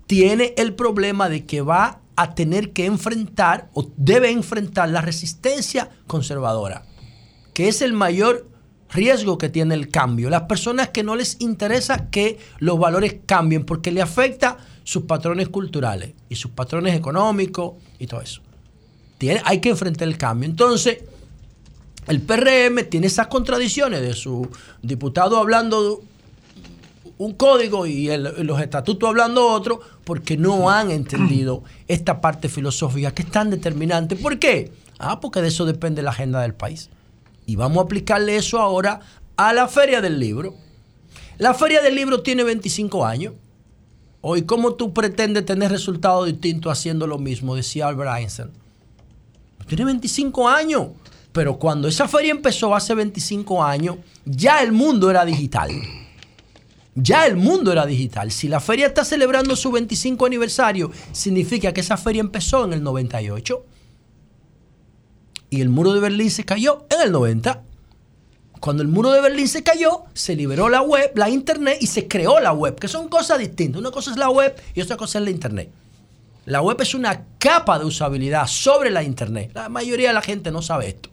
tiene 0.06 0.54
el 0.56 0.74
problema 0.74 1.28
de 1.28 1.44
que 1.44 1.60
va 1.60 2.00
a 2.16 2.34
tener 2.34 2.72
que 2.72 2.86
enfrentar 2.86 3.70
o 3.74 3.88
debe 3.96 4.30
enfrentar 4.30 4.88
la 4.88 5.00
resistencia 5.00 5.90
conservadora, 6.06 6.84
que 7.54 7.68
es 7.68 7.82
el 7.82 7.92
mayor 7.92 8.48
riesgo 8.90 9.38
que 9.38 9.48
tiene 9.48 9.74
el 9.74 9.90
cambio. 9.90 10.30
Las 10.30 10.42
personas 10.42 10.88
que 10.88 11.04
no 11.04 11.14
les 11.14 11.40
interesa 11.40 12.08
que 12.10 12.38
los 12.58 12.78
valores 12.78 13.16
cambien 13.26 13.64
porque 13.64 13.92
le 13.92 14.02
afecta 14.02 14.56
sus 14.82 15.04
patrones 15.04 15.48
culturales 15.48 16.14
y 16.28 16.34
sus 16.34 16.50
patrones 16.52 16.96
económicos 16.96 17.74
y 17.98 18.06
todo 18.06 18.22
eso. 18.22 18.40
Tiene, 19.18 19.42
hay 19.44 19.60
que 19.60 19.68
enfrentar 19.68 20.08
el 20.08 20.16
cambio. 20.16 20.48
Entonces, 20.48 20.98
el 22.06 22.22
PRM 22.22 22.88
tiene 22.88 23.08
esas 23.08 23.26
contradicciones 23.26 24.00
de 24.00 24.14
su 24.14 24.48
diputado 24.82 25.36
hablando 25.36 26.02
un 27.18 27.34
código 27.34 27.86
y 27.86 28.08
el- 28.10 28.46
los 28.46 28.60
estatutos 28.60 29.08
hablando 29.08 29.46
otro, 29.48 29.80
porque 30.04 30.36
no 30.36 30.70
han 30.70 30.90
entendido 30.90 31.62
esta 31.88 32.20
parte 32.20 32.48
filosófica 32.48 33.12
que 33.12 33.22
es 33.22 33.30
tan 33.30 33.50
determinante. 33.50 34.16
¿Por 34.16 34.38
qué? 34.38 34.72
Ah, 34.98 35.20
porque 35.20 35.42
de 35.42 35.48
eso 35.48 35.64
depende 35.64 36.02
la 36.02 36.10
agenda 36.10 36.40
del 36.42 36.54
país. 36.54 36.90
Y 37.46 37.56
vamos 37.56 37.78
a 37.78 37.82
aplicarle 37.82 38.36
eso 38.36 38.60
ahora 38.60 39.00
a 39.36 39.52
la 39.52 39.68
Feria 39.68 40.00
del 40.00 40.18
Libro. 40.18 40.54
La 41.38 41.54
Feria 41.54 41.80
del 41.82 41.94
Libro 41.94 42.22
tiene 42.22 42.42
25 42.44 43.04
años. 43.06 43.34
Hoy, 44.20 44.42
¿cómo 44.42 44.74
tú 44.74 44.92
pretendes 44.92 45.44
tener 45.46 45.70
resultados 45.70 46.26
distintos 46.26 46.72
haciendo 46.72 47.06
lo 47.06 47.18
mismo? 47.18 47.54
Decía 47.54 47.86
Albert 47.86 48.10
Einstein. 48.18 48.50
Tiene 49.68 49.84
25 49.84 50.48
años. 50.48 50.88
Pero 51.32 51.58
cuando 51.58 51.86
esa 51.88 52.08
feria 52.08 52.32
empezó 52.32 52.74
hace 52.74 52.94
25 52.94 53.62
años, 53.62 53.96
ya 54.24 54.62
el 54.62 54.72
mundo 54.72 55.10
era 55.10 55.24
digital. 55.24 55.70
Ya 57.00 57.26
el 57.26 57.36
mundo 57.36 57.70
era 57.70 57.86
digital. 57.86 58.32
Si 58.32 58.48
la 58.48 58.58
feria 58.58 58.88
está 58.88 59.04
celebrando 59.04 59.54
su 59.54 59.70
25 59.70 60.26
aniversario, 60.26 60.90
significa 61.12 61.72
que 61.72 61.80
esa 61.80 61.96
feria 61.96 62.18
empezó 62.18 62.64
en 62.64 62.72
el 62.72 62.82
98. 62.82 63.64
Y 65.50 65.60
el 65.60 65.68
muro 65.68 65.92
de 65.94 66.00
Berlín 66.00 66.28
se 66.28 66.44
cayó 66.44 66.86
en 66.90 67.02
el 67.02 67.12
90. 67.12 67.62
Cuando 68.58 68.82
el 68.82 68.88
muro 68.88 69.12
de 69.12 69.20
Berlín 69.20 69.46
se 69.46 69.62
cayó, 69.62 70.06
se 70.12 70.34
liberó 70.34 70.68
la 70.68 70.82
web, 70.82 71.12
la 71.14 71.30
internet 71.30 71.78
y 71.80 71.86
se 71.86 72.08
creó 72.08 72.40
la 72.40 72.52
web, 72.52 72.74
que 72.74 72.88
son 72.88 73.08
cosas 73.08 73.38
distintas. 73.38 73.80
Una 73.80 73.92
cosa 73.92 74.10
es 74.10 74.16
la 74.16 74.28
web 74.28 74.60
y 74.74 74.80
otra 74.80 74.96
cosa 74.96 75.20
es 75.20 75.24
la 75.24 75.30
internet. 75.30 75.70
La 76.46 76.62
web 76.62 76.80
es 76.80 76.94
una 76.94 77.26
capa 77.38 77.78
de 77.78 77.84
usabilidad 77.84 78.48
sobre 78.48 78.90
la 78.90 79.04
internet. 79.04 79.52
La 79.54 79.68
mayoría 79.68 80.08
de 80.08 80.14
la 80.14 80.22
gente 80.22 80.50
no 80.50 80.62
sabe 80.62 80.88
esto. 80.88 81.10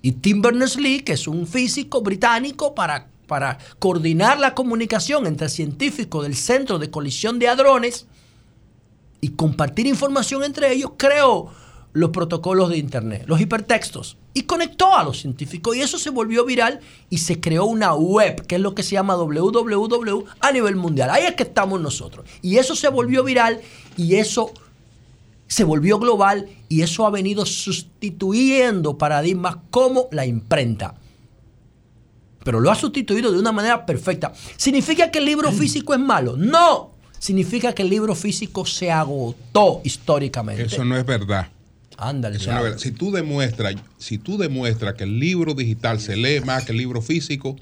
Y 0.00 0.10
Tim 0.10 0.42
Berners-Lee, 0.42 1.02
que 1.02 1.12
es 1.12 1.28
un 1.28 1.46
físico 1.46 2.02
británico 2.02 2.74
para, 2.74 3.11
para 3.26 3.58
coordinar 3.78 4.38
la 4.38 4.54
comunicación 4.54 5.26
entre 5.26 5.48
científicos 5.48 6.24
del 6.24 6.36
Centro 6.36 6.78
de 6.78 6.90
Colisión 6.90 7.38
de 7.38 7.48
Hadrones 7.48 8.06
y 9.20 9.30
compartir 9.30 9.86
información 9.86 10.42
entre 10.42 10.72
ellos, 10.72 10.92
creó 10.96 11.50
los 11.92 12.10
protocolos 12.10 12.70
de 12.70 12.78
Internet, 12.78 13.24
los 13.26 13.40
hipertextos, 13.40 14.16
y 14.34 14.42
conectó 14.42 14.96
a 14.96 15.04
los 15.04 15.20
científicos. 15.20 15.76
Y 15.76 15.82
eso 15.82 15.98
se 15.98 16.10
volvió 16.10 16.44
viral 16.44 16.80
y 17.10 17.18
se 17.18 17.40
creó 17.40 17.66
una 17.66 17.94
web, 17.94 18.46
que 18.46 18.56
es 18.56 18.60
lo 18.60 18.74
que 18.74 18.82
se 18.82 18.92
llama 18.92 19.14
www 19.16 20.24
a 20.40 20.52
nivel 20.52 20.76
mundial. 20.76 21.10
Ahí 21.10 21.24
es 21.24 21.34
que 21.34 21.42
estamos 21.42 21.80
nosotros. 21.80 22.26
Y 22.40 22.56
eso 22.56 22.74
se 22.74 22.88
volvió 22.88 23.22
viral 23.24 23.60
y 23.96 24.16
eso 24.16 24.52
se 25.46 25.64
volvió 25.64 25.98
global 25.98 26.48
y 26.70 26.80
eso 26.80 27.06
ha 27.06 27.10
venido 27.10 27.44
sustituyendo 27.44 28.96
paradigmas 28.96 29.56
como 29.70 30.08
la 30.10 30.24
imprenta. 30.24 30.94
Pero 32.44 32.60
lo 32.60 32.70
ha 32.70 32.74
sustituido 32.74 33.30
de 33.32 33.38
una 33.38 33.52
manera 33.52 33.84
perfecta. 33.86 34.32
¿Significa 34.56 35.10
que 35.10 35.18
el 35.18 35.24
libro 35.26 35.52
físico 35.52 35.94
es 35.94 36.00
malo? 36.00 36.36
No. 36.36 36.92
Significa 37.18 37.72
que 37.72 37.82
el 37.82 37.90
libro 37.90 38.14
físico 38.16 38.66
se 38.66 38.90
agotó 38.90 39.80
históricamente. 39.84 40.64
Eso 40.64 40.84
no 40.84 40.96
es 40.96 41.06
verdad. 41.06 41.48
Ándale. 41.96 42.36
Eso 42.36 42.50
no 42.50 42.58
es 42.58 42.62
verdad. 42.64 42.78
Si 42.78 42.90
tú 42.90 43.12
demuestras, 43.12 43.76
si 43.98 44.18
tú 44.18 44.38
demuestras 44.38 44.94
que 44.94 45.04
el 45.04 45.20
libro 45.20 45.54
digital 45.54 46.00
se 46.00 46.16
lee 46.16 46.40
más 46.44 46.64
que 46.64 46.72
el 46.72 46.78
libro 46.78 47.00
físico, 47.00 47.54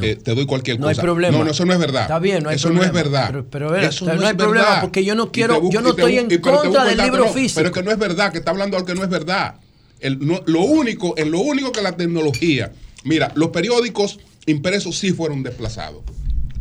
eh, 0.00 0.16
te 0.16 0.34
doy 0.34 0.46
cualquier 0.46 0.80
No 0.80 0.88
hay 0.88 0.94
cosa. 0.94 1.02
problema. 1.02 1.36
No, 1.36 1.44
no, 1.44 1.50
eso 1.50 1.66
no 1.66 1.74
es 1.74 1.78
verdad. 1.78 2.02
Está 2.02 2.18
bien, 2.18 2.42
no 2.42 2.48
hay 2.48 2.56
eso 2.56 2.68
problema. 2.68 2.90
no 2.92 2.98
es 2.98 3.04
verdad. 3.04 3.26
Pero, 3.26 3.44
pero, 3.50 3.70
ver, 3.70 3.84
Eso 3.84 4.06
no, 4.06 4.14
no 4.14 4.22
hay 4.22 4.28
es 4.28 4.34
problema 4.34 4.64
verdad. 4.66 4.80
porque 4.80 5.04
yo 5.04 5.14
no 5.14 5.30
quiero, 5.30 5.60
busco- 5.60 5.72
yo 5.74 5.80
no 5.82 5.90
estoy 5.90 6.16
en 6.18 6.40
contra 6.40 6.84
del 6.86 6.96
libro 6.98 7.28
físico. 7.28 7.60
Pero 7.60 7.72
que 7.72 7.82
no 7.82 7.90
es 7.90 7.98
verdad, 7.98 8.32
que 8.32 8.38
está 8.38 8.52
hablando 8.52 8.78
algo 8.78 8.86
que 8.86 8.94
no 8.94 9.02
es 9.04 9.10
verdad. 9.10 9.56
El- 10.00 10.18
lo 10.46 10.60
único, 10.62 11.12
en 11.18 11.30
lo 11.30 11.40
único 11.40 11.70
que 11.72 11.82
la 11.82 11.92
tecnología, 11.94 12.72
mira, 13.04 13.32
los 13.34 13.50
periódicos 13.50 14.18
impresos 14.46 14.98
sí 14.98 15.12
fueron 15.12 15.42
desplazados. 15.42 16.02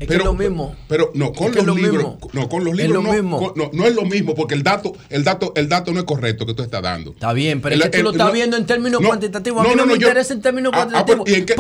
Es 0.02 0.08
que 0.08 0.16
es 0.16 0.24
lo 0.24 0.34
mismo. 0.34 0.76
Pero 0.88 1.12
no, 1.14 1.32
con 1.32 1.48
Es 1.48 1.54
que 1.54 1.60
es 1.60 1.66
los 1.66 1.76
lo 1.78 1.82
libros, 1.84 2.04
mismo. 2.16 2.30
no, 2.34 2.50
con 2.50 2.64
los 2.64 2.74
Es 2.74 2.80
libros 2.80 3.04
lo 3.04 3.10
no, 3.10 3.14
mismo. 3.14 3.38
con- 3.40 3.54
no, 3.56 3.70
no 3.72 3.86
es 3.88 3.94
lo 3.96 4.02
mismo 4.04 4.34
porque 4.34 4.56
el 4.56 4.64
dato, 4.64 4.94
el 5.10 5.24
dato, 5.24 5.54
el 5.56 5.70
dato 5.70 5.94
no 5.94 6.00
es 6.00 6.06
correcto 6.06 6.46
que 6.46 6.54
tú 6.56 6.64
estás 6.64 6.82
dando. 6.82 7.12
Está 7.12 7.34
bien, 7.34 7.62
pero 7.62 7.76
El- 7.76 7.82
es 7.82 7.86
que 7.90 7.92
tú 7.92 7.98
el- 8.00 8.04
lo 8.06 8.12
estás 8.12 8.28
no- 8.28 8.34
viendo 8.34 8.58
en 8.58 8.66
términos 8.66 9.00
no, 9.00 9.08
cuantitativos. 9.08 9.60
A 9.62 9.64
no, 9.64 9.70
mí 9.70 9.76
no, 9.76 9.86
no, 9.86 9.94
me 9.94 10.00
yo- 10.00 10.08
interesa 10.08 10.34
en 10.34 10.42
términos 10.42 10.72
Ah, 10.76 10.80
ah, 10.82 11.06
cuantitativos. 11.06 11.26
pero, 11.26 11.38
¿y 11.38 11.42
y 11.42 11.46
te 11.46 11.54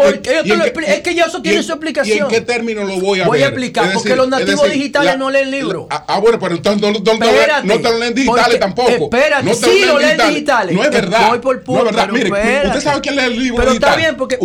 es 0.95 1.01
que 1.01 1.13
ya 1.15 1.25
eso 1.25 1.37
y 1.37 1.41
tiene 1.43 1.57
en- 1.59 1.63
su 1.63 1.69
¿Y 1.71 1.73
explicación. 1.75 2.19
en 2.19 2.27
qué 2.29 2.41
término 2.41 2.83
lo 2.83 2.99
voy 2.99 3.19
a 3.21 3.27
Voy 3.27 3.37
a 3.37 3.41
ver? 3.41 3.49
explicar, 3.53 3.85
Es 3.85 3.93
porque 3.93 4.09
decir- 4.09 4.17
los 4.17 4.25
es 4.25 4.31
nativos 4.31 4.63
decir, 4.63 4.71
digitales 4.79 5.11
la- 5.13 5.17
no 5.17 5.29
leen 5.29 5.51
libros. 5.51 5.85
Ah, 5.91 6.05
ah, 6.07 6.19
bueno, 6.19 6.39
pero 6.39 6.55
entonces 6.55 6.81
no, 6.81 6.91
no, 6.91 6.99
no, 6.99 7.11
Espérate, 7.25 7.67
no 7.67 7.77
te 7.79 7.83
lo 7.91 7.97
leen 7.99 8.15
digitales 8.15 8.59
tampoco. 8.59 8.89
espérate, 8.89 9.43
no 9.43 9.51
te 9.51 9.57
sí 9.71 9.85
lo 9.85 9.99
leen 9.99 10.17
digitales. 10.29 10.75
No 10.75 10.83
es 10.83 10.89
Te 10.89 10.95
verdad. 11.01 11.29
voy 11.29 11.39
por 11.39 11.55
no 11.67 11.77
es 11.77 11.83
verdad. 11.85 12.09
pero 12.11 12.13
Mire, 12.13 12.67
usted 12.67 12.81
sabe 12.81 13.01
quién 13.01 13.15
lee 13.15 13.21
el 13.25 13.39
libro 13.39 13.57
Pero 13.59 13.71
está 13.73 13.95
bien, 13.95 14.17
porque 14.17 14.37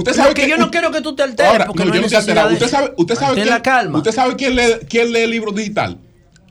yo 0.49 0.57
no 0.59 0.71
quiero 0.71 0.91
que 0.91 1.01
tú 1.01 1.15
te 1.17 1.23
alteres, 1.23 1.51
Ahora, 1.51 1.67
porque 1.67 1.85
no, 1.85 1.95
yo 1.95 1.95
no 1.95 2.01
necesidad 2.03 2.49
de 2.49 2.55
Usted 2.57 2.69
sabe, 2.69 2.93
quién, 3.35 3.86
usted 3.95 4.13
sabe 4.13 4.37
quién 4.37 4.55
lee, 4.57 4.63
quién 4.89 5.13
lee 5.13 5.21
el 5.21 5.31
libro 5.31 5.53
digital. 5.53 5.99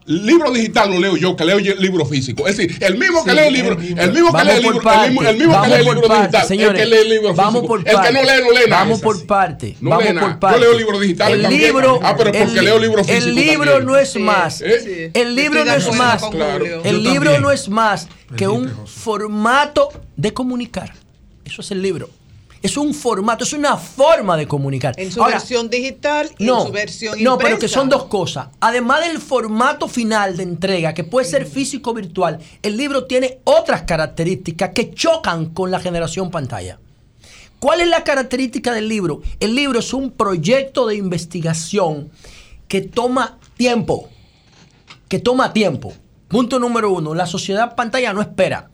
Libro 0.07 0.51
digital 0.51 0.91
lo 0.91 0.99
leo 0.99 1.17
yo, 1.17 1.35
que 1.35 1.43
leo 1.45 1.57
el 1.57 1.79
libro 1.81 2.05
físico. 2.05 2.47
Es 2.47 2.57
decir, 2.57 2.77
el 2.83 2.95
mismo 2.95 3.23
que 3.25 3.31
Sí, 3.31 3.37
lee 3.37 3.47
el 3.47 3.53
libro, 3.53 3.71
el 3.79 4.11
mismo 4.13 4.31
que 4.37 4.43
lee 4.43 4.51
el 4.51 4.61
libro, 4.61 4.79
el 4.93 5.11
mismo, 5.11 5.23
el 5.29 5.37
mismo 5.37 5.61
que 5.63 5.67
lee 5.67 5.73
el 5.73 5.83
libro 5.85 6.01
parte, 6.07 6.21
digital, 6.21 6.47
señores, 6.47 6.81
el 6.81 6.89
que 6.89 6.95
lee 6.95 7.01
el 7.01 7.09
libro 7.09 7.33
vamos 7.33 7.53
físico. 7.53 7.67
por 7.67 7.79
el 7.79 7.85
que 7.85 8.11
no 8.13 8.21
lee, 8.21 8.43
no 8.43 8.51
lee 8.51 8.69
nada. 8.69 8.83
Vamos 8.83 9.01
por 9.01 9.25
parte. 9.25 9.75
No 9.81 9.89
vamos 9.89 10.05
lee 10.05 10.19
por 10.19 10.37
parte. 10.39 10.59
Yo 10.59 10.63
leo 10.69 10.77
libros 10.77 11.01
digitales 11.01 11.35
El 11.37 11.41
también. 11.41 11.61
libro, 11.63 11.99
Ah, 12.03 12.13
pero 12.15 12.31
porque 12.31 12.43
el, 12.59 12.65
leo 12.65 12.77
libros 12.79 13.09
El 13.09 13.15
físicos 13.15 13.35
libro 13.35 13.65
también. 13.71 13.85
no 13.87 13.97
es 13.97 14.15
más. 14.17 14.61
¿Eh? 14.61 15.09
El 15.15 15.35
libro 15.35 15.65
no 15.65 15.73
es 15.73 15.91
más. 15.95 16.23
Claro. 16.29 16.65
El 16.83 17.03
libro 17.03 17.39
no 17.39 17.51
es 17.51 17.67
más 17.69 18.07
que 18.37 18.47
un 18.47 18.71
formato 18.85 19.89
de 20.17 20.33
comunicar. 20.33 20.93
Eso 21.45 21.61
es 21.61 21.71
el 21.71 21.81
libro. 21.81 22.11
Es 22.65 22.77
un 22.77 22.93
formato, 22.93 23.43
es 23.43 23.53
una 23.53 23.77
forma 23.77 24.35
de 24.37 24.47
comunicar. 24.47 24.93
En 24.97 25.11
su 25.11 25.21
Ahora, 25.21 25.37
versión 25.37 25.69
digital 25.69 26.29
y 26.37 26.45
no, 26.45 26.61
en 26.61 26.67
su 26.67 26.73
versión 26.73 27.23
no, 27.23 27.37
pero 27.37 27.49
que 27.49 27.53
impresa. 27.65 27.75
son 27.75 27.89
dos 27.89 28.05
cosas. 28.05 28.47
Además 28.59 29.07
del 29.07 29.19
formato 29.19 29.87
final 29.87 30.35
de 30.35 30.43
entrega, 30.43 30.93
que 30.93 31.03
puede 31.03 31.27
ser 31.27 31.45
físico 31.45 31.91
o 31.91 31.93
virtual, 31.93 32.39
el 32.63 32.75
libro 32.75 33.05
tiene 33.05 33.39
otras 33.43 33.83
características 33.83 34.71
que 34.71 34.91
chocan 34.93 35.51
con 35.51 35.69
la 35.69 35.79
generación 35.79 36.31
pantalla. 36.31 36.79
¿Cuál 37.59 37.81
es 37.81 37.87
la 37.87 38.03
característica 38.03 38.73
del 38.73 38.89
libro? 38.89 39.21
El 39.39 39.55
libro 39.55 39.79
es 39.79 39.93
un 39.93 40.11
proyecto 40.11 40.87
de 40.87 40.95
investigación 40.95 42.09
que 42.67 42.81
toma 42.81 43.37
tiempo. 43.57 44.09
Que 45.07 45.19
toma 45.19 45.53
tiempo. 45.53 45.93
Punto 46.27 46.59
número 46.59 46.91
uno. 46.91 47.13
La 47.13 47.27
sociedad 47.27 47.75
pantalla 47.75 48.11
no 48.11 48.21
espera. 48.21 48.69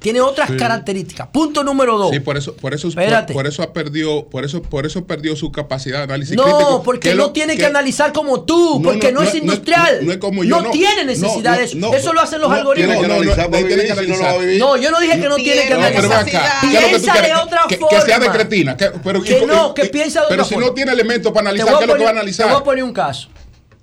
Tiene 0.00 0.22
otras 0.22 0.48
Sí. 0.48 0.56
características. 0.56 1.28
Punto 1.28 1.62
número 1.62 1.98
dos. 1.98 2.10
Sí, 2.10 2.20
por 2.20 2.38
eso, 2.38 2.54
por 2.56 2.72
eso, 2.72 2.88
por, 2.90 3.02
Espérate. 3.02 3.34
por 3.34 3.46
eso 3.46 3.62
ha 3.62 3.74
perdido, 3.74 4.24
por 4.30 4.46
eso, 4.46 4.62
por 4.62 4.86
eso 4.86 5.04
perdió 5.04 5.36
su 5.36 5.52
capacidad 5.52 5.98
de 5.98 6.04
análisis 6.04 6.34
No, 6.34 6.44
crítico. 6.44 6.82
porque 6.82 7.10
que 7.10 7.14
no 7.14 7.24
lo- 7.24 7.32
tiene 7.32 7.52
que, 7.52 7.58
que- 7.60 7.66
analizar 7.66 8.10
como 8.14 8.40
tú, 8.44 8.80
No, 8.80 8.92
porque 8.92 9.12
no, 9.12 9.20
no, 9.20 9.28
es 9.28 9.34
industrial. 9.34 9.98
no, 10.00 10.06
no 10.06 10.12
es 10.12 10.18
como 10.18 10.42
yo, 10.42 10.56
No 10.56 10.62
no. 10.62 10.70
tiene 10.70 11.04
necesidad 11.04 11.52
no, 11.52 11.58
de 11.58 11.64
eso. 11.64 11.76
no. 11.76 11.92
eso 11.92 12.14
lo 12.14 12.22
hacen 12.22 12.40
los 12.40 12.48
No, 12.48 12.54
algoritmos. 12.56 12.94
tiene 12.96 13.06
que 13.08 13.12
analizar, 13.14 13.36
para 13.50 13.58
tiene 13.58 13.68
que 13.68 13.74
vivir, 13.76 13.84
si 13.84 14.10
no, 14.22 14.26
analizar. 14.28 14.80
yo 14.80 14.90
no 14.90 15.00
dije 15.00 15.20
que 15.20 15.28
no 15.28 15.36
tiene 15.36 15.62
que 15.62 15.68
pero 15.68 15.80
analizar. 15.80 16.20
acá. 16.28 16.58
¿qué 16.62 16.66
es 16.66 16.72
lo 16.72 16.80
que 16.80 16.94
tú 16.94 17.02
Piensa 17.02 17.20
de 17.22 17.34
otra 17.34 17.60
forma. 17.78 17.88
que 17.90 18.00
sea 18.06 18.18
de 18.18 18.28
cretina. 18.30 18.76
Que, 18.78 18.90
pero, 19.04 19.20
no, 19.46 19.74
que 19.74 19.84
piensa 19.84 20.20
de 20.22 20.26
Pero 20.30 20.42
otra 20.42 20.48
si 20.48 20.54
forma. 20.54 20.68
no 20.68 20.72
tiene 20.74 20.92
elementos 20.92 21.30
para 21.30 21.50
analizar, 21.50 21.66
¿qué 21.66 21.72
es 21.74 21.74
lo 21.74 21.80
que 21.80 21.86
va 21.86 21.92
a 21.92 21.96
poner- 21.96 21.98
Te 21.98 22.02
voy 22.04 22.06
a 22.06 22.20
analizar? 22.20 22.64
poner 22.64 22.84
un 22.84 22.92
caso. 22.94 23.28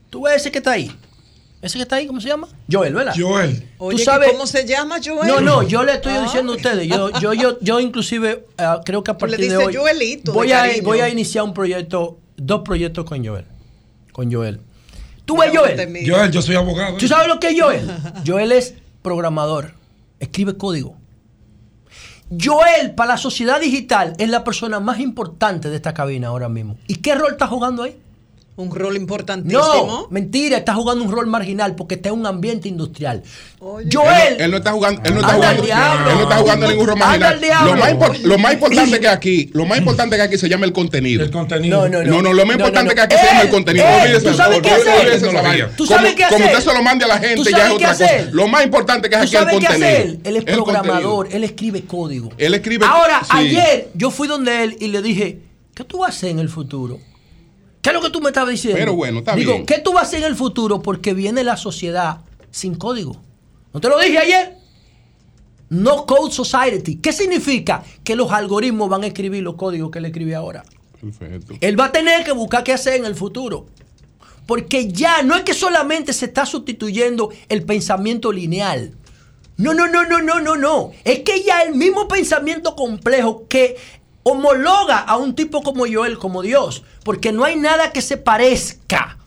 ¿Tú 0.09 0.23
ves 0.23 0.37
ese 0.37 0.51
que 0.51 0.57
está 0.57 0.71
ahí? 0.71 0.91
¿Ese 1.61 1.77
que 1.77 1.81
está 1.83 1.95
ahí, 1.95 2.05
cómo 2.05 2.21
se 2.21 2.27
llama? 2.27 2.47
Joel, 2.71 2.93
¿verdad? 2.93 3.13
Joel. 3.17 3.67
Oye, 3.79 3.97
Tú 3.97 4.03
sabes- 4.03 4.31
¿cómo 4.31 4.45
se 4.45 4.65
llama, 4.67 4.97
Joel? 5.03 5.27
No, 5.27 5.41
no, 5.41 5.63
yo 5.63 5.83
le 5.83 5.93
estoy 5.93 6.13
Ah. 6.13 6.21
diciendo 6.21 6.53
a 6.53 6.55
ustedes. 6.55 6.87
Yo, 6.87 7.09
yo, 7.19 7.33
yo, 7.33 7.57
yo 7.61 7.79
inclusive 7.79 8.45
eh, 8.57 8.63
creo 8.85 9.03
que 9.03 9.11
a 9.11 9.17
Tú 9.17 9.25
le 9.25 9.31
partir 9.31 9.51
de 9.51 9.57
hoy 9.57 9.75
Joelito, 9.75 10.31
de 10.31 10.35
voy 10.37 10.51
a, 10.51 10.61
cariño. 10.61 10.83
voy 10.83 10.99
a 10.99 11.09
iniciar 11.09 11.43
un 11.43 11.53
proyecto, 11.55 12.19
dos 12.35 12.61
proyectos 12.63 13.05
con 13.05 13.25
Joel. 13.25 13.45
Con 14.11 14.31
Joel. 14.31 14.61
¿Tú 15.25 15.35
ves 15.37 15.51
Joel? 15.53 16.05
Joel, 16.07 16.31
yo 16.31 16.41
soy 16.41 16.55
abogado. 16.55 16.95
¿Tú 16.97 17.07
sabes 17.07 17.27
lo 17.27 17.39
que 17.39 17.49
es 17.49 17.59
Joel? 17.59 17.89
Joel 18.25 18.51
es 18.51 18.75
programador, 19.01 19.73
escribe 20.19 20.55
código. 20.57 20.95
Joel, 22.29 22.93
para 22.93 23.13
la 23.13 23.17
sociedad 23.17 23.59
digital, 23.59 24.13
es 24.19 24.29
la 24.29 24.43
persona 24.43 24.79
más 24.79 24.99
importante 24.99 25.69
de 25.69 25.75
esta 25.77 25.93
cabina 25.93 26.27
ahora 26.27 26.49
mismo. 26.49 26.77
¿Y 26.87 26.95
qué 26.95 27.15
rol 27.15 27.31
está 27.31 27.47
jugando 27.47 27.83
ahí? 27.83 27.97
Un 28.57 28.73
rol 28.73 28.97
importantísimo. 28.97 29.61
No, 29.61 30.07
mentira, 30.09 30.57
está 30.57 30.73
jugando 30.73 31.03
un 31.05 31.11
rol 31.11 31.27
marginal 31.27 31.75
porque 31.75 31.93
está 31.93 32.09
en 32.09 32.15
un 32.15 32.25
ambiente 32.25 32.67
industrial. 32.67 33.21
Él, 33.21 33.87
Joel, 33.93 34.37
no- 34.39 34.45
él 34.45 34.51
no 34.51 34.57
está 34.57 34.71
jugando, 34.71 35.01
él 35.05 35.13
no 35.13 35.19
está 35.21 35.33
jugando, 35.35 35.61
diablo. 35.61 36.09
él 36.09 36.15
no 36.17 36.23
está 36.23 36.35
jugando 36.37 36.67
ningún 36.67 36.87
rol 36.87 36.97
marginal. 36.97 37.39
Lo 37.65 37.75
más, 37.75 38.19
lo 38.23 38.37
más 38.39 38.53
importante 38.53 38.99
que 38.99 39.07
aquí, 39.07 39.49
lo 39.53 39.65
más 39.67 39.77
importante 39.77 40.15
que 40.15 40.21
aquí 40.23 40.37
se 40.39 40.49
llama 40.49 40.65
el 40.65 40.73
contenido. 40.73 41.23
El 41.23 41.29
contenido. 41.29 41.87
No, 41.87 42.03
no, 42.03 42.09
No, 42.09 42.21
no, 42.23 42.33
lo 42.33 42.45
más 42.47 42.57
No, 42.57 42.63
importante 42.65 42.89
no, 42.89 42.95
que 42.95 43.01
aquí 43.01 43.15
no. 43.15 43.21
se 43.21 43.27
llama 43.27 43.39
Él, 43.41 43.45
el 43.45 43.53
contenido. 43.53 43.85
él, 43.85 44.01
Olvídese 44.01 44.27
¿tú 44.31 44.33
sabes 44.37 44.61
qué 44.61 44.69
hacer? 44.71 45.19
¿Tú 45.21 45.85
Como- 45.85 45.87
sabes 45.97 46.15
qué 46.15 46.23
Como 46.29 46.35
hacer? 46.45 46.57
usted 46.57 46.71
se 46.71 46.77
lo 46.77 46.83
mande 46.83 47.05
a 47.05 47.07
la 47.09 47.15
¿Tú 47.21 47.27
gente, 47.27 47.51
ya 47.51 47.67
es 47.67 47.71
otra 47.73 47.89
cosa. 47.89 48.07
Lo 48.31 48.47
más 48.47 48.63
importante 48.65 49.07
que 49.07 49.15
es 49.17 49.21
¿Tú 49.21 49.27
aquí 49.27 49.35
el 49.35 49.39
sabes 49.43 49.59
qué 49.59 49.65
contenido. 49.67 49.87
hacer? 49.87 50.07
Él 50.07 50.17
es 50.17 50.25
El 50.25 50.33
contenido. 50.33 50.63
programador, 50.63 51.27
él 51.31 51.43
escribe 51.43 51.81
código. 51.83 52.31
Él 52.39 52.55
escribe. 52.55 52.87
Ahora, 52.87 53.21
ayer 53.29 53.89
yo 53.93 54.09
fui 54.09 54.27
donde 54.27 54.63
él 54.63 54.77
y 54.79 54.87
le 54.87 55.03
dije, 55.03 55.37
¿qué 55.75 55.83
tú 55.83 55.99
vas 55.99 56.09
a 56.09 56.17
hacer 56.17 56.29
en 56.31 56.39
el 56.39 56.49
futuro? 56.49 56.99
¿Qué 57.87 57.95
es 57.95 58.01
lo 58.01 58.05
que 58.05 58.11
tú 58.11 58.19
me 58.19 58.27
estabas 58.27 58.51
diciendo? 58.51 58.77
Pero 58.77 58.95
bueno, 58.95 59.19
está 59.19 59.33
Digo, 59.33 59.53
bien. 59.53 59.65
¿qué 59.65 59.79
tú 59.79 59.93
vas 59.93 60.03
a 60.03 60.07
hacer 60.07 60.19
en 60.19 60.25
el 60.25 60.35
futuro? 60.35 60.81
Porque 60.81 61.13
viene 61.13 61.45
la 61.45 61.55
sociedad 61.55 62.19
sin 62.51 62.75
código. 62.75 63.21
¿No 63.73 63.79
te 63.79 63.87
lo 63.87 63.97
dije 63.97 64.17
ayer? 64.17 64.57
No 65.69 66.05
Code 66.05 66.33
Society. 66.33 66.97
¿Qué 66.97 67.13
significa? 67.13 67.83
Que 68.03 68.17
los 68.17 68.31
algoritmos 68.33 68.89
van 68.89 69.03
a 69.03 69.07
escribir 69.07 69.41
los 69.41 69.55
códigos 69.55 69.89
que 69.89 69.99
él 69.99 70.05
escribe 70.05 70.35
ahora. 70.35 70.65
Perfecto. 70.99 71.53
Él 71.61 71.79
va 71.79 71.85
a 71.85 71.91
tener 71.93 72.25
que 72.25 72.33
buscar 72.33 72.63
qué 72.65 72.73
hacer 72.73 72.95
en 72.95 73.05
el 73.05 73.15
futuro. 73.15 73.67
Porque 74.45 74.91
ya 74.91 75.23
no 75.23 75.35
es 75.35 75.43
que 75.43 75.53
solamente 75.53 76.11
se 76.11 76.25
está 76.25 76.45
sustituyendo 76.45 77.29
el 77.47 77.63
pensamiento 77.63 78.33
lineal. 78.33 78.95
No, 79.57 79.73
no, 79.73 79.87
no, 79.87 80.03
no, 80.05 80.21
no, 80.21 80.39
no, 80.41 80.55
no. 80.55 80.91
Es 81.03 81.19
que 81.19 81.41
ya 81.41 81.63
el 81.63 81.73
mismo 81.73 82.07
pensamiento 82.07 82.75
complejo 82.75 83.47
que 83.47 83.75
homologa 84.27 84.99
a 84.99 85.17
un 85.17 85.35
tipo 85.35 85.61
como 85.61 85.85
Joel, 85.91 86.17
como 86.17 86.41
Dios. 86.41 86.83
Porque 87.03 87.31
no 87.31 87.43
hay 87.43 87.55
nada 87.55 87.91
que 87.91 88.01
se 88.01 88.17
parezca. 88.17 89.17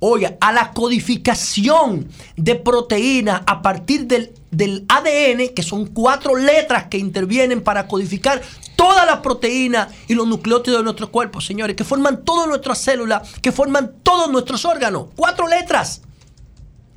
Oiga, 0.00 0.36
a 0.40 0.52
la 0.52 0.72
codificación 0.72 2.08
de 2.36 2.56
proteínas 2.56 3.42
a 3.46 3.62
partir 3.62 4.06
del, 4.06 4.34
del 4.50 4.84
ADN, 4.88 5.54
que 5.54 5.62
son 5.62 5.86
cuatro 5.86 6.36
letras 6.36 6.88
que 6.88 6.98
intervienen 6.98 7.62
para 7.62 7.86
codificar 7.86 8.42
todas 8.74 9.06
las 9.06 9.18
proteínas 9.18 9.88
y 10.08 10.14
los 10.14 10.26
nucleótidos 10.26 10.80
de 10.80 10.84
nuestro 10.84 11.12
cuerpo, 11.12 11.40
señores, 11.40 11.76
que 11.76 11.84
forman 11.84 12.24
todas 12.24 12.48
nuestras 12.48 12.78
células, 12.78 13.32
que 13.40 13.52
forman 13.52 13.92
todos 14.02 14.30
nuestros 14.30 14.64
órganos. 14.64 15.06
Cuatro 15.14 15.46
letras. 15.46 16.02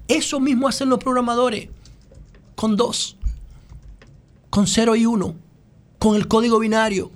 Eso 0.08 0.40
mismo 0.40 0.68
hacen 0.68 0.90
los 0.90 1.00
programadores. 1.00 1.70
Con 2.56 2.76
dos. 2.76 3.18
Con 4.50 4.66
cero 4.66 4.96
y 4.96 5.06
uno. 5.06 5.45
Con 6.06 6.16
el 6.16 6.28
código 6.28 6.60
binario. 6.60 7.10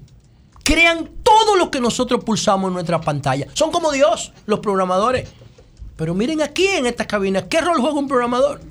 Crean 0.63 1.11
todo 1.21 1.55
lo 1.55 1.69
que 1.69 1.79
nosotros 1.79 2.23
pulsamos 2.23 2.69
en 2.69 2.73
nuestra 2.73 2.99
pantalla. 2.99 3.45
Son 3.53 3.69
como 3.69 3.91
Dios, 3.91 4.33
los 4.47 4.61
programadores. 4.61 5.29
Pero 5.95 6.15
miren 6.15 6.41
aquí 6.41 6.65
en 6.65 6.87
esta 6.87 7.05
cabina, 7.05 7.47
¿qué 7.47 7.61
rol 7.61 7.79
juega 7.79 7.99
un 7.99 8.07
programador? 8.07 8.61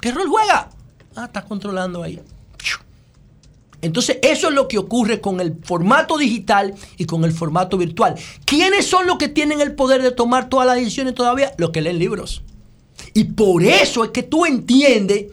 ¿Qué 0.00 0.10
rol 0.10 0.28
juega? 0.28 0.70
Ah, 1.14 1.26
está 1.26 1.44
controlando 1.44 2.02
ahí. 2.02 2.18
Entonces, 3.82 4.20
eso 4.22 4.48
es 4.48 4.54
lo 4.54 4.68
que 4.68 4.78
ocurre 4.78 5.20
con 5.20 5.38
el 5.42 5.58
formato 5.62 6.16
digital 6.16 6.74
y 6.96 7.04
con 7.04 7.22
el 7.22 7.32
formato 7.32 7.76
virtual. 7.76 8.14
¿Quiénes 8.46 8.86
son 8.86 9.06
los 9.06 9.18
que 9.18 9.28
tienen 9.28 9.60
el 9.60 9.74
poder 9.74 10.00
de 10.00 10.12
tomar 10.12 10.48
todas 10.48 10.66
las 10.66 10.76
decisiones 10.76 11.14
todavía? 11.14 11.52
Los 11.58 11.72
que 11.72 11.82
leen 11.82 11.98
libros. 11.98 12.42
Y 13.12 13.24
por 13.24 13.62
eso 13.62 14.02
es 14.02 14.12
que 14.12 14.22
tú 14.22 14.46
entiendes 14.46 15.26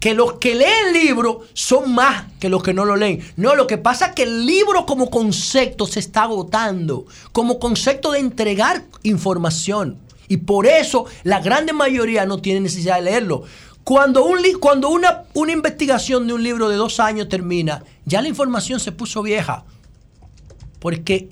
que 0.00 0.14
los 0.14 0.34
que 0.34 0.54
leen 0.54 0.92
libros 0.94 1.48
son 1.52 1.92
más 1.94 2.24
que 2.40 2.48
los 2.48 2.62
que 2.62 2.72
no 2.74 2.84
lo 2.84 2.96
leen. 2.96 3.20
No, 3.36 3.54
lo 3.54 3.66
que 3.66 3.78
pasa 3.78 4.06
es 4.06 4.12
que 4.14 4.22
el 4.24 4.46
libro 4.46 4.86
como 4.86 5.10
concepto 5.10 5.86
se 5.86 6.00
está 6.00 6.22
agotando, 6.22 7.04
como 7.32 7.58
concepto 7.58 8.10
de 8.12 8.18
entregar 8.18 8.84
información. 9.02 9.98
Y 10.26 10.38
por 10.38 10.66
eso 10.66 11.04
la 11.22 11.40
grande 11.40 11.72
mayoría 11.72 12.24
no 12.24 12.38
tiene 12.40 12.60
necesidad 12.60 12.96
de 12.96 13.02
leerlo. 13.02 13.42
Cuando, 13.84 14.24
un 14.24 14.40
li- 14.40 14.54
cuando 14.54 14.88
una, 14.88 15.24
una 15.34 15.52
investigación 15.52 16.26
de 16.26 16.32
un 16.32 16.42
libro 16.42 16.68
de 16.68 16.76
dos 16.76 16.98
años 17.00 17.28
termina, 17.28 17.82
ya 18.06 18.22
la 18.22 18.28
información 18.28 18.80
se 18.80 18.92
puso 18.92 19.22
vieja. 19.22 19.64
Porque, 20.78 21.28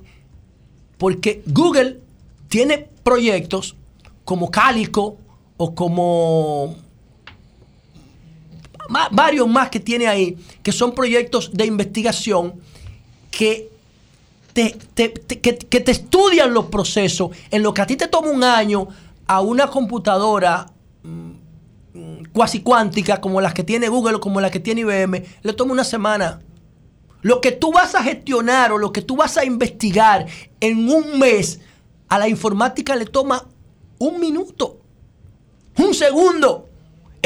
porque 0.98 1.42
Google 1.46 2.00
tiene 2.48 2.88
proyectos 3.02 3.76
como 4.24 4.50
Cálico 4.50 5.16
o 5.56 5.74
como 5.74 6.76
varios 9.10 9.48
más 9.48 9.70
que 9.70 9.80
tiene 9.80 10.06
ahí, 10.06 10.36
que 10.62 10.72
son 10.72 10.94
proyectos 10.94 11.52
de 11.52 11.66
investigación 11.66 12.54
que 13.30 13.70
te, 14.52 14.76
que 14.96 15.80
te 15.80 15.90
estudian 15.90 16.52
los 16.52 16.66
procesos 16.66 17.30
en 17.50 17.62
lo 17.62 17.72
que 17.72 17.82
a 17.82 17.86
ti 17.86 17.96
te 17.96 18.08
toma 18.08 18.30
un 18.30 18.42
año 18.42 18.88
a 19.28 19.40
una 19.40 19.68
computadora 19.68 20.72
mm, 21.04 21.30
cuasi 22.32 22.60
cuántica 22.60 23.20
como 23.20 23.40
las 23.40 23.54
que 23.54 23.64
tiene 23.64 23.88
Google 23.88 24.16
o 24.16 24.20
como 24.20 24.40
las 24.40 24.50
que 24.50 24.60
tiene 24.60 24.82
IBM, 24.82 25.24
le 25.42 25.52
toma 25.52 25.72
una 25.72 25.84
semana. 25.84 26.40
Lo 27.20 27.40
que 27.40 27.52
tú 27.52 27.72
vas 27.72 27.94
a 27.94 28.02
gestionar 28.02 28.72
o 28.72 28.78
lo 28.78 28.92
que 28.92 29.02
tú 29.02 29.16
vas 29.16 29.36
a 29.36 29.44
investigar 29.44 30.26
en 30.60 30.88
un 30.88 31.18
mes, 31.18 31.60
a 32.08 32.18
la 32.18 32.28
informática 32.28 32.94
le 32.96 33.06
toma 33.06 33.44
un 33.98 34.20
minuto, 34.20 34.80
un 35.76 35.94
segundo. 35.94 36.67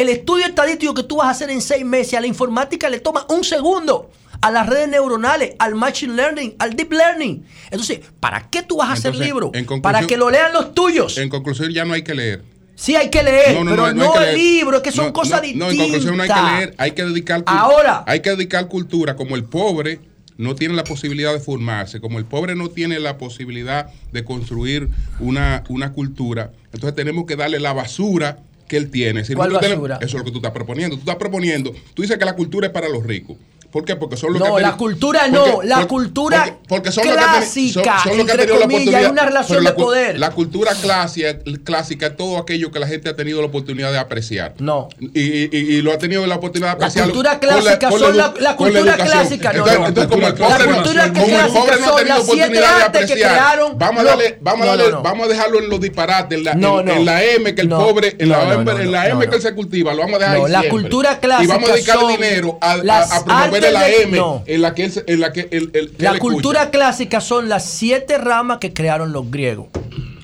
El 0.03 0.09
estudio 0.09 0.47
estadístico 0.47 0.95
que 0.95 1.05
tú 1.05 1.19
vas 1.19 1.29
a 1.29 1.31
hacer 1.31 1.49
en 1.51 1.63
seis 1.63 1.85
meses, 1.85 2.15
a 2.15 2.21
la 2.21 2.27
informática 2.27 2.91
le 2.91 2.99
toma 2.99 3.25
un 3.29 3.45
segundo. 3.45 4.11
A 4.41 4.51
las 4.51 4.67
redes 4.67 4.89
neuronales, 4.89 5.55
al 5.61 5.77
machine 5.77 6.15
learning, 6.15 6.57
al 6.59 6.75
deep 6.75 6.91
learning. 6.91 7.47
Entonces, 7.71 8.01
¿para 8.19 8.51
qué 8.51 8.65
tú 8.65 8.79
vas 8.79 8.89
a 8.89 8.95
hacer 8.95 9.15
libros? 9.15 9.53
Para 9.81 10.05
que 10.05 10.17
lo 10.17 10.29
lean 10.29 10.53
los 10.53 10.75
tuyos. 10.75 11.19
En 11.19 11.29
conclusión, 11.29 11.71
ya 11.71 11.85
no 11.85 11.95
hay 11.95 12.03
que 12.03 12.17
leer. 12.17 12.43
Sí 12.75 12.97
hay 12.97 13.11
que 13.11 13.23
leer, 13.23 13.55
No, 13.55 13.63
no, 13.63 13.71
pero 13.71 13.95
no, 13.95 14.13
no, 14.13 14.21
el 14.21 14.35
libro, 14.37 14.79
es 14.79 14.83
que 14.83 14.91
son 14.91 15.13
cosas 15.13 15.41
distintas. 15.41 15.69
No, 15.69 15.73
en 15.73 15.79
conclusión 15.79 16.17
no 16.17 16.25
hay 16.25 16.29
que 16.29 16.43
leer, 16.57 16.75
hay 16.79 16.91
que 16.91 17.05
dedicar 17.05 17.45
Ahora. 17.47 18.03
hay 18.05 18.19
que 18.19 18.31
dedicar 18.31 18.67
cultura 18.67 19.15
como 19.15 19.37
el 19.37 19.45
pobre 19.45 20.01
no 20.37 20.57
tiene 20.57 20.75
la 20.75 20.83
posibilidad 20.83 21.33
de 21.33 21.39
formarse, 21.39 22.01
como 22.01 22.19
el 22.19 22.25
pobre 22.25 22.57
no 22.57 22.71
tiene 22.71 22.99
la 22.99 23.19
posibilidad 23.19 23.87
de 24.11 24.25
construir 24.25 24.89
una, 25.21 25.63
una 25.69 25.93
cultura, 25.93 26.51
entonces 26.73 26.97
tenemos 26.97 27.27
que 27.27 27.37
darle 27.37 27.61
la 27.61 27.73
basura 27.73 28.39
que 28.73 28.79
él 28.79 28.91
tiene. 28.91 29.23
Si 29.23 29.35
¿Cuál 29.35 29.51
nosotros 29.51 29.69
tenemos- 29.69 29.89
basura? 29.91 30.07
eso 30.07 30.17
es 30.17 30.21
lo 30.21 30.25
que 30.25 30.31
tú 30.31 30.39
estás 30.39 30.53
proponiendo. 30.53 30.97
Tú 30.97 31.01
estás 31.01 31.17
proponiendo, 31.17 31.75
tú 31.93 32.01
dices 32.01 32.17
que 32.17 32.25
la 32.25 32.35
cultura 32.35 32.69
es 32.69 32.73
para 32.73 32.89
los 32.89 33.05
ricos. 33.05 33.37
¿Por 33.73 33.87
qué? 33.87 33.97
Porque 33.97 34.19
son 34.19 34.35
los 34.35 34.41
No, 34.41 34.55
que 34.57 34.63
han 34.65 34.71
la 34.71 34.77
cultura 34.77 35.29
no, 35.29 35.45
porque- 35.47 35.67
la 35.67 35.75
porque- 35.77 35.89
cultura 35.89 36.45
porque- 36.45 36.59
porque 36.69 36.93
son 36.93 37.07
los 37.07 37.17
que 37.17 37.23
clásica, 37.23 37.73
son- 37.99 38.09
son 38.11 38.17
los 38.19 38.27
que 38.27 38.33
han 38.33 38.39
tenido 38.39 38.55
la 38.57 38.61
comillas, 38.63 38.81
oportunidad- 38.83 39.01
hay 39.01 39.11
una 39.11 39.25
relación 39.25 39.65
la 39.65 39.71
de 39.71 39.77
poder. 39.77 40.19
La 40.19 40.31
cultura 40.31 40.73
clásica, 40.75 41.39
clásica 41.65 42.07
es 42.09 42.17
todo 42.19 42.37
aquello 42.37 42.71
que 42.71 42.79
la 42.79 42.87
gente 42.87 43.09
ha 43.09 43.17
tenido 43.17 43.41
la 43.41 43.47
oportunidad 43.47 43.91
de 43.91 43.99
apreciar. 43.99 44.55
No. 44.59 44.91
Y, 45.01 45.21
y- 45.21 45.49
y 45.53 45.81
lo 45.83 45.91
ha 45.93 45.97
tenido 45.99 46.27
la 46.27 46.35
oportunidad 46.37 46.75
de 46.75 46.81
La 46.81 46.87
apreciar. 46.87 47.05
cultura 47.07 47.41
con 47.41 47.49
la- 47.49 47.55
clásica 47.63 47.89
con 47.89 47.99
son 47.99 48.17
la- 48.17 48.35
edu- 48.35 48.39
la 48.41 48.57
cultura 48.57 48.95
clásica, 48.97 49.53
no, 49.53 49.59
Entonces, 49.59 49.81
no. 49.81 49.87
entonces, 49.89 50.13
como 50.13 50.27
el 50.27 50.33
La 50.33 50.39
pobre 50.39 50.67
no- 50.67 50.73
como 50.75 51.25
el 51.25 51.31
clásica 51.33 51.59
pobre 51.61 51.79
no 51.79 51.85
ha 51.85 51.87
son 51.89 51.97
tenido 51.97 52.17
oportunidad 52.23 52.77
de 52.77 52.83
apreciar, 52.85 53.59
vamos 53.77 54.01
a 54.03 54.05
darle, 54.05 54.39
vamos 54.43 54.61
a 54.61 54.65
No, 54.65 54.77
darle, 54.77 54.91
no, 54.93 54.97
no. 54.99 55.03
vamos 55.03 55.27
a 55.27 55.29
dejarlo 55.31 55.59
en 55.61 55.71
los 55.71 55.81
disparates, 55.81 56.37
en 56.39 56.45
la, 56.45 56.55
No, 56.55 56.81
en, 56.81 56.87
no. 56.87 56.93
en 56.93 57.05
la 57.07 57.25
M 57.25 57.55
que 57.55 57.63
el 57.63 57.69
No. 57.71 57.79
pobre, 57.79 58.17
en 58.19 58.29
la 58.29 58.37
No, 58.37 58.45
no, 58.45 58.53
M, 58.53 58.65
no, 58.65 58.79
no, 58.85 58.91
la 58.91 59.09
no, 59.09 59.19
que 59.21 59.37
él 59.37 59.41
se 59.43 59.55
cultiva, 59.55 59.95
lo 59.95 60.01
vamos 60.03 60.17
a 60.17 60.19
dejar 60.19 60.37
No, 60.39 60.45
ahí 60.45 60.53
la 60.53 60.69
cultura 60.69 61.19
Y 61.23 61.27
vamos 61.27 61.33
a 61.33 61.57
clásica 61.57 61.73
dedicar 61.73 61.97
son 62.01 62.09
dinero 62.09 62.59
a 62.61 62.77
promover 63.25 63.62
la 63.71 63.89
M 63.89 64.17
no. 64.17 64.43
en 64.47 64.63
la 64.63 64.75
que 64.75 64.85
él, 64.87 64.93
se- 64.93 65.05
en 65.07 65.21
la 65.21 65.33
que 65.33 65.49
él, 65.53 65.71
él- 65.75 65.91
que 65.97 66.03
La 66.03 66.11
él 66.11 66.17
escucha. 66.17 66.19
cultura 66.35 66.71
clásica 66.71 67.21
son 67.21 67.49
las 67.49 67.65
siete 67.67 68.19
ramas 68.19 68.59
que 68.59 68.73
crearon 68.73 69.13
los 69.13 69.31
griegos 69.31 69.69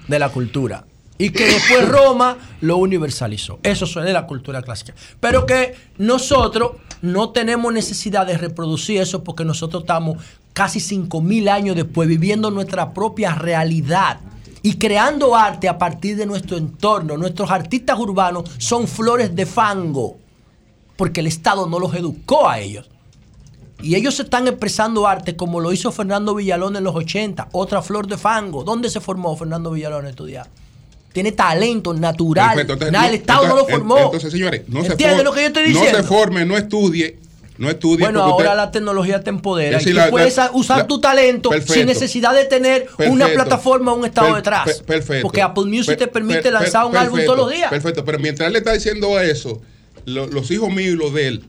de 0.09 0.19
la 0.19 0.31
cultura. 0.31 0.85
Y 1.19 1.31
que 1.31 1.45
después 1.47 1.87
Roma 1.89 2.39
lo 2.61 2.77
universalizó. 2.79 3.59
Eso 3.63 3.85
es 3.85 3.95
de 4.07 4.13
la 4.13 4.27
cultura 4.27 4.63
clásica. 4.63 4.95
Pero 5.21 5.47
que 5.47 5.75
nosotros 5.99 6.73
no 7.03 7.31
tenemos 7.31 7.73
necesidad 7.73 8.27
de 8.27 8.39
reproducir 8.39 9.01
eso 9.01 9.23
porque 9.25 9.45
nosotros 9.45 9.83
estamos 9.83 10.23
casi 10.53 10.81
5.000 10.81 11.49
años 11.51 11.77
después 11.77 12.09
viviendo 12.09 12.51
nuestra 12.51 12.93
propia 12.95 13.35
realidad 13.35 14.19
y 14.63 14.75
creando 14.75 15.37
arte 15.37 15.69
a 15.69 15.77
partir 15.79 16.17
de 16.17 16.27
nuestro 16.27 16.57
entorno. 16.57 17.17
Nuestros 17.17 17.51
artistas 17.51 17.99
urbanos 17.99 18.49
son 18.59 18.87
flores 18.89 19.35
de 19.35 19.45
fango 19.47 20.19
porque 20.97 21.21
el 21.21 21.27
Estado 21.29 21.67
no 21.69 21.79
los 21.79 21.95
educó 21.95 22.49
a 22.49 22.59
ellos. 22.61 22.89
Y 23.81 23.95
ellos 23.95 24.19
están 24.19 24.49
expresando 24.49 25.07
arte 25.07 25.37
como 25.37 25.61
lo 25.61 25.73
hizo 25.73 25.93
Fernando 25.93 26.35
Villalón 26.35 26.75
en 26.77 26.85
los 26.85 26.95
80, 26.97 27.49
otra 27.53 27.81
flor 27.81 28.07
de 28.09 28.19
fango. 28.19 28.65
¿Dónde 28.65 28.91
se 28.91 29.01
formó 29.01 29.37
Fernando 29.37 29.71
Villalón 29.71 30.07
a 30.07 30.11
estudiar? 30.11 30.49
Tiene 31.13 31.33
talento 31.33 31.95
natural. 31.95 32.51
Perfecto, 32.51 32.73
entonces, 32.75 32.93
Nada, 32.93 33.09
el 33.09 33.15
Estado 33.15 33.47
no 33.49 33.57
lo 33.57 33.67
formó. 33.67 33.99
Entonces, 33.99 34.33
señores, 34.33 34.63
no 34.69 34.83
se 34.85 34.93
¿Entiendes 34.93 35.17
for- 35.19 35.25
lo 35.27 35.33
que 35.33 35.41
yo 35.43 35.47
estoy 35.47 35.63
No 35.63 35.69
diciendo? 35.81 35.99
se 35.99 36.05
forme, 36.05 36.45
no 36.45 36.57
estudie, 36.57 37.19
no 37.57 37.71
estudie. 37.71 38.01
Bueno, 38.05 38.23
ahora 38.23 38.49
usted- 38.51 38.57
la 38.57 38.71
tecnología 38.73 39.23
te 39.23 39.31
empodera 39.31 39.77
Es 39.79 39.83
y 39.83 39.87
decir, 39.87 39.95
tú 39.95 40.05
la- 40.07 40.11
puedes 40.11 40.37
la- 40.37 40.51
usar 40.53 40.79
la- 40.79 40.87
tu 40.87 41.01
talento 41.01 41.49
Perfecto. 41.51 41.75
sin 41.75 41.87
necesidad 41.87 42.35
de 42.35 42.45
tener 42.47 42.89
una 43.09 43.29
plataforma 43.29 43.93
o 43.93 43.97
un 43.97 44.05
estado 44.05 44.27
Per- 44.29 44.37
detrás. 44.37 44.65
per- 44.67 44.85
perfecto. 44.85 45.23
Porque 45.23 45.41
Apple 45.41 45.65
Music 45.65 45.87
Per- 45.87 45.99
te 45.99 46.07
permite 46.09 46.43
per- 46.43 46.53
lanzar 46.53 46.85
un 46.85 46.97
álbum 46.97 47.21
todos 47.25 47.39
los 47.39 47.51
días. 47.51 47.71
Perfecto, 47.71 48.05
pero 48.05 48.19
mientras 48.19 48.49
él 48.49 48.53
le 48.55 48.59
está 48.59 48.73
diciendo 48.73 49.19
eso, 49.21 49.61
lo- 50.05 50.27
los 50.27 50.51
hijos 50.51 50.69
míos 50.69 50.95
y 50.95 50.97
los 50.97 51.15
de 51.15 51.29
él 51.29 51.45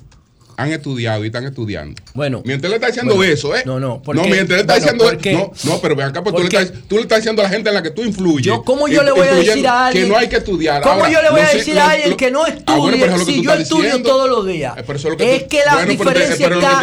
han 0.61 0.72
estudiado 0.73 1.23
y 1.23 1.27
están 1.27 1.45
estudiando. 1.45 2.02
Bueno. 2.14 2.41
Mientras 2.45 2.65
él 2.65 2.72
le 2.72 2.76
está 2.76 2.88
diciendo 2.88 3.15
Bueno, 3.15 3.34
eso, 3.34 3.56
¿eh? 3.56 3.64
no, 3.65 3.80
no, 3.80 3.88
No, 3.88 4.02
porque- 4.02 4.22
mientras 4.23 4.60
él 4.60 4.61
está 4.61 4.73
bueno, 4.73 4.84
diciendo 4.84 5.03
porque- 5.06 5.34
no, 5.34 5.52
no, 5.72 5.81
pero 5.81 5.95
ven 5.95 6.07
acá, 6.07 6.22
pues 6.23 6.36
tú 6.36 6.41
le, 6.44 6.49
porque- 6.49 6.64
estás, 6.64 6.80
tú 6.88 6.95
le 6.95 7.02
estás 7.03 7.18
diciendo 7.19 7.41
a 7.41 7.44
la 7.45 7.49
gente 7.49 7.69
en 7.69 7.76
la 7.76 7.81
que 7.84 7.91
tú 7.91 8.03
influyes. 8.03 8.45
Yo, 8.45 8.64
¿cómo 8.64 8.88
yo 8.88 9.03
le 9.03 9.11
voy 9.11 9.27
a 9.27 9.34
decir 9.36 9.65
a 9.68 9.88
alguien 9.88 10.06
que 10.06 10.10
no 10.11 10.18
hay 10.18 10.27
que 10.27 10.36
estudiar? 10.38 10.81
¿Cómo 10.81 10.95
Ahora, 10.95 11.11
yo 11.11 11.22
le 11.22 11.30
voy 11.31 11.41
a 11.41 11.49
decir 11.49 11.80
a 11.80 11.90
alguien 11.91 12.18
que 12.18 12.31
no 12.31 12.44
Ah, 12.44 12.49
estudie 12.49 12.77
bueno, 12.80 12.98
pero 12.99 13.14
es 13.14 13.19
lo 13.19 13.26
que 13.26 13.31
si 13.34 13.44
yo 13.44 13.53
estudio 13.53 13.84
diciendo. 13.86 14.10
todos 14.10 14.30
los 14.30 14.45
días? 14.48 14.77
Eh, 14.77 14.84
pero 14.86 14.99
eso 14.99 15.07
es 15.07 15.11
lo 15.14 15.18
que 15.18 15.36
es 15.36 15.44
tú- 15.44 15.49
que 15.49 15.57
la 15.65 15.76
pero- 15.77 15.91
diferencia 15.91 16.36
pero 16.48 16.60
que 16.60 16.65
está, 16.65 16.81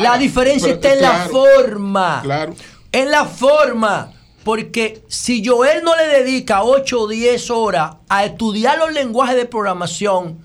la 0.00 0.18
diferencia 0.18 0.68
Pero, 0.68 0.74
está 0.74 0.92
en 0.94 1.02
la 1.02 1.28
forma. 1.30 2.20
Claro. 2.22 2.54
En 2.92 3.10
la 3.10 3.24
forma. 3.26 4.12
Porque 4.44 5.02
si 5.06 5.44
Joel 5.46 5.84
no 5.84 5.94
le 5.96 6.04
dedica 6.18 6.64
8 6.64 7.02
o 7.02 7.06
10 7.06 7.48
horas 7.50 7.92
a 8.08 8.24
estudiar 8.24 8.76
los 8.76 8.92
lenguajes 8.92 9.36
de 9.36 9.44
programación, 9.46 10.38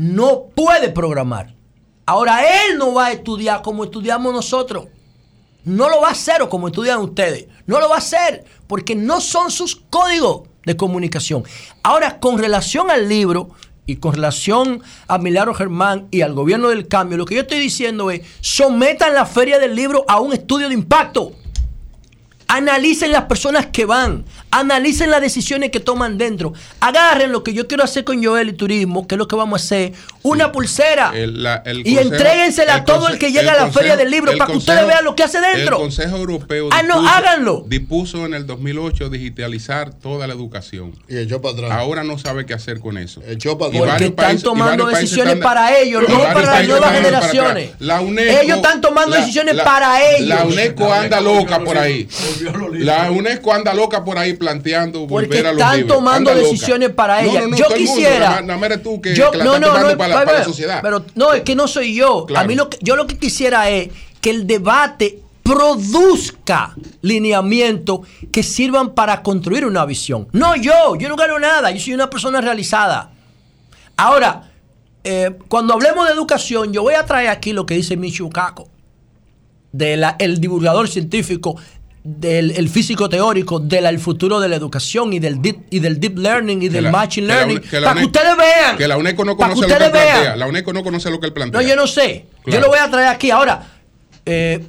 no 0.00 0.44
puede 0.54 0.88
programar. 0.88 1.54
Ahora 2.06 2.40
él 2.40 2.78
no 2.78 2.94
va 2.94 3.08
a 3.08 3.12
estudiar 3.12 3.60
como 3.60 3.84
estudiamos 3.84 4.32
nosotros. 4.32 4.86
No 5.62 5.90
lo 5.90 6.00
va 6.00 6.08
a 6.08 6.12
hacer 6.12 6.40
o 6.40 6.48
como 6.48 6.68
estudian 6.68 7.00
ustedes. 7.00 7.48
No 7.66 7.80
lo 7.80 7.90
va 7.90 7.96
a 7.96 7.98
hacer 7.98 8.46
porque 8.66 8.94
no 8.94 9.20
son 9.20 9.50
sus 9.50 9.76
códigos 9.76 10.48
de 10.64 10.74
comunicación. 10.74 11.44
Ahora, 11.82 12.18
con 12.18 12.38
relación 12.38 12.90
al 12.90 13.10
libro 13.10 13.50
y 13.84 13.96
con 13.96 14.14
relación 14.14 14.82
a 15.06 15.18
Milagro 15.18 15.52
Germán 15.52 16.08
y 16.10 16.22
al 16.22 16.32
gobierno 16.32 16.70
del 16.70 16.88
cambio, 16.88 17.18
lo 17.18 17.26
que 17.26 17.34
yo 17.34 17.42
estoy 17.42 17.58
diciendo 17.58 18.10
es, 18.10 18.22
sometan 18.40 19.12
la 19.12 19.26
feria 19.26 19.58
del 19.58 19.74
libro 19.74 20.06
a 20.08 20.18
un 20.18 20.32
estudio 20.32 20.68
de 20.68 20.74
impacto. 20.74 21.32
Analicen 22.52 23.12
las 23.12 23.22
personas 23.26 23.66
que 23.66 23.84
van, 23.84 24.24
analicen 24.50 25.08
las 25.10 25.20
decisiones 25.20 25.70
que 25.70 25.78
toman 25.78 26.18
dentro. 26.18 26.52
Agarren 26.80 27.30
lo 27.30 27.44
que 27.44 27.52
yo 27.54 27.68
quiero 27.68 27.84
hacer 27.84 28.02
con 28.02 28.22
Joel 28.24 28.48
y 28.48 28.52
Turismo, 28.54 29.06
que 29.06 29.14
es 29.14 29.18
lo 29.20 29.28
que 29.28 29.36
vamos 29.36 29.62
a 29.62 29.64
hacer, 29.64 29.92
una 30.24 30.50
pulsera. 30.50 31.12
El- 31.14 31.44
la- 31.44 31.62
el 31.64 31.80
y 31.86 31.94
consejo- 31.94 32.14
entréguensela 32.14 32.74
a 32.74 32.84
todo 32.84 33.06
el 33.08 33.18
que 33.18 33.28
llegue 33.30 33.48
a 33.48 33.54
la 33.54 33.58
consejo- 33.60 33.78
feria 33.78 33.96
del 33.96 34.10
libro 34.10 34.32
para 34.36 34.50
que 34.50 34.58
ustedes 34.58 34.84
vean 34.84 35.04
lo 35.04 35.14
que 35.14 35.22
hace 35.22 35.38
dentro. 35.40 35.76
El 35.76 35.82
Consejo 35.82 36.16
Europeo 36.16 36.68
Ah, 36.72 36.82
no, 36.82 37.08
háganlo. 37.08 37.64
dispuso 37.68 38.26
en 38.26 38.34
el 38.34 38.46
2008 38.46 39.08
digitalizar 39.10 39.94
toda 39.94 40.26
la 40.26 40.34
educación. 40.34 40.92
Y 41.08 41.18
echó 41.18 41.40
para 41.40 41.54
atrás. 41.54 41.70
Ahora 41.70 42.02
no 42.02 42.18
sabe 42.18 42.46
qué 42.46 42.54
hacer 42.54 42.80
con 42.80 42.98
eso. 42.98 43.22
Echó 43.28 43.56
para 43.58 43.68
atrás. 43.68 43.80
Porque 43.92 44.04
están 44.06 44.26
países- 44.26 44.42
tomando 44.42 44.86
decisiones 44.86 45.34
están- 45.34 45.48
para 45.48 45.78
ellos, 45.78 46.02
no 46.08 46.18
para 46.18 46.42
las 46.58 46.66
nuevas 46.68 46.92
generaciones. 46.94 47.64
atrás. 47.68 47.80
La 47.80 48.00
UNESCO, 48.00 48.40
Ellos 48.42 48.56
están 48.56 48.80
tomando 48.80 49.16
decisiones 49.16 49.54
para 49.60 50.02
ellos. 50.10 50.28
La 50.28 50.44
UNESCO 50.44 50.92
anda 50.92 51.20
loca 51.20 51.60
por 51.60 51.78
ahí. 51.78 52.08
La 52.72 53.10
UNESCO 53.10 53.52
anda 53.52 53.72
loca 53.74 54.04
por 54.04 54.18
ahí 54.18 54.34
planteando 54.34 55.06
Porque 55.06 55.26
volver 55.26 55.46
a 55.46 55.52
los 55.52 55.60
están 55.62 55.86
tomando 55.86 56.30
Anda 56.30 56.34
loca. 56.42 56.50
decisiones 56.52 56.90
para 56.90 57.22
ella. 57.22 57.40
no, 57.42 57.48
no, 57.48 57.56
yo 57.56 57.64
el 57.66 57.70
mundo, 57.84 57.94
quisiera. 57.94 58.80
tú 58.82 59.00
que, 59.00 59.14
yo- 59.14 59.30
que 59.30 59.38
la 59.38 59.44
no, 59.44 59.58
no, 59.58 59.66
no, 59.68 59.96
para, 59.96 60.08
la- 60.08 60.24
para 60.24 60.38
la 60.38 60.44
sociedad. 60.44 60.80
Pero 60.82 61.04
no, 61.14 61.32
es 61.34 61.42
que 61.42 61.54
no 61.54 61.68
soy 61.68 61.94
yo. 61.94 62.26
Claro. 62.26 62.44
A 62.44 62.48
mí 62.48 62.54
lo 62.54 62.68
que, 62.70 62.78
yo 62.80 62.96
lo 62.96 63.06
que 63.06 63.18
quisiera 63.18 63.68
es 63.70 63.88
que 64.20 64.30
el 64.30 64.46
debate 64.46 65.20
produzca 65.42 66.74
lineamientos 67.02 68.00
que 68.32 68.42
sirvan 68.42 68.94
para 68.94 69.22
construir 69.22 69.66
una 69.66 69.84
visión. 69.84 70.28
No 70.32 70.54
yo, 70.56 70.96
yo 70.96 71.08
no 71.08 71.16
gano 71.16 71.38
nada, 71.38 71.70
yo 71.70 71.80
soy 71.80 71.94
una 71.94 72.08
persona 72.10 72.40
realizada. 72.40 73.10
Ahora, 73.96 74.50
eh, 75.04 75.36
cuando 75.48 75.74
hablemos 75.74 76.06
de 76.06 76.12
educación, 76.14 76.72
yo 76.72 76.82
voy 76.82 76.94
a 76.94 77.04
traer 77.06 77.28
aquí 77.28 77.52
lo 77.52 77.66
que 77.66 77.74
dice 77.74 77.96
Michio 77.96 78.28
Kaku, 78.30 78.68
del 79.72 80.40
divulgador 80.40 80.88
científico, 80.88 81.56
del 82.02 82.52
el 82.52 82.68
físico 82.70 83.08
teórico 83.10 83.60
del 83.60 83.98
futuro 83.98 84.40
de 84.40 84.48
la 84.48 84.56
educación 84.56 85.12
y 85.12 85.18
del 85.18 85.42
deep, 85.42 85.64
y 85.70 85.80
del 85.80 86.00
deep 86.00 86.16
learning 86.18 86.62
y 86.62 86.68
del 86.68 86.84
la- 86.84 86.90
machine 86.90 87.26
que 87.26 87.32
la 87.32 87.34
learning, 87.40 87.56
UNE- 87.58 87.68
que 87.70 87.80
la 87.80 87.86
para 87.88 88.00
que 88.00 88.06
UNE- 88.06 88.06
ustedes 88.06 88.36
vean. 88.38 88.76
Que 88.78 88.88
la 88.88 88.96
UNESCO 88.96 89.24
no 89.24 89.36
para 89.36 89.54
que 89.54 89.60
conoce 89.60 89.68
lo 89.74 89.78
que 89.78 89.84
él 89.84 89.88
ustedes 89.90 90.04
vean. 90.04 90.14
plantea. 90.16 90.36
La 90.36 90.46
UNESCO 90.46 90.72
no 90.72 90.82
conoce 90.82 91.10
lo 91.10 91.20
que 91.20 91.26
él 91.26 91.32
plantea. 91.32 91.60
No, 91.60 91.66
yo 91.68 91.76
no 91.76 91.86
sé. 91.86 92.26
Yo 92.46 92.60
lo 92.60 92.68
voy 92.68 92.78
a 92.78 92.90
traer 92.90 93.08
aquí. 93.08 93.30
Ahora, 93.30 93.66
eh, 94.24 94.64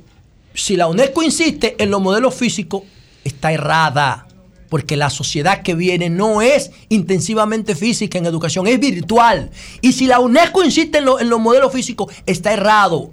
si 0.54 0.76
la 0.76 0.88
UNESCO 0.88 1.24
insiste 1.24 1.76
en 1.82 1.90
los 1.90 2.02
modelos 2.02 2.36
físicos, 2.36 2.84
está 3.24 3.52
errada. 3.54 4.28
Porque 4.68 4.96
la 4.96 5.10
sociedad 5.10 5.64
que 5.64 5.76
viene 5.76 6.10
no 6.10 6.42
es 6.42 6.72
intensivamente 6.88 7.76
física 7.76 8.18
en 8.18 8.26
educación, 8.26 8.68
es 8.68 8.80
virtual. 8.80 9.52
Y 9.82 9.92
si 9.92 10.06
la 10.08 10.20
UNESCO 10.22 10.64
insiste 10.64 11.00
en, 11.00 11.06
lo- 11.06 11.20
en 11.20 11.30
los 11.30 11.42
modelos 11.42 11.74
físicos, 11.74 12.14
está 12.26 12.54
errado 12.54 13.12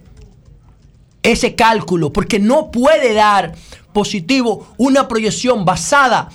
ese 1.25 1.57
cálculo, 1.57 2.13
porque 2.13 2.39
no 2.39 2.71
puede 2.71 3.13
dar 3.13 3.55
positivo 4.03 4.69
una 4.77 5.09
proyección 5.09 5.65
basada 5.65 6.29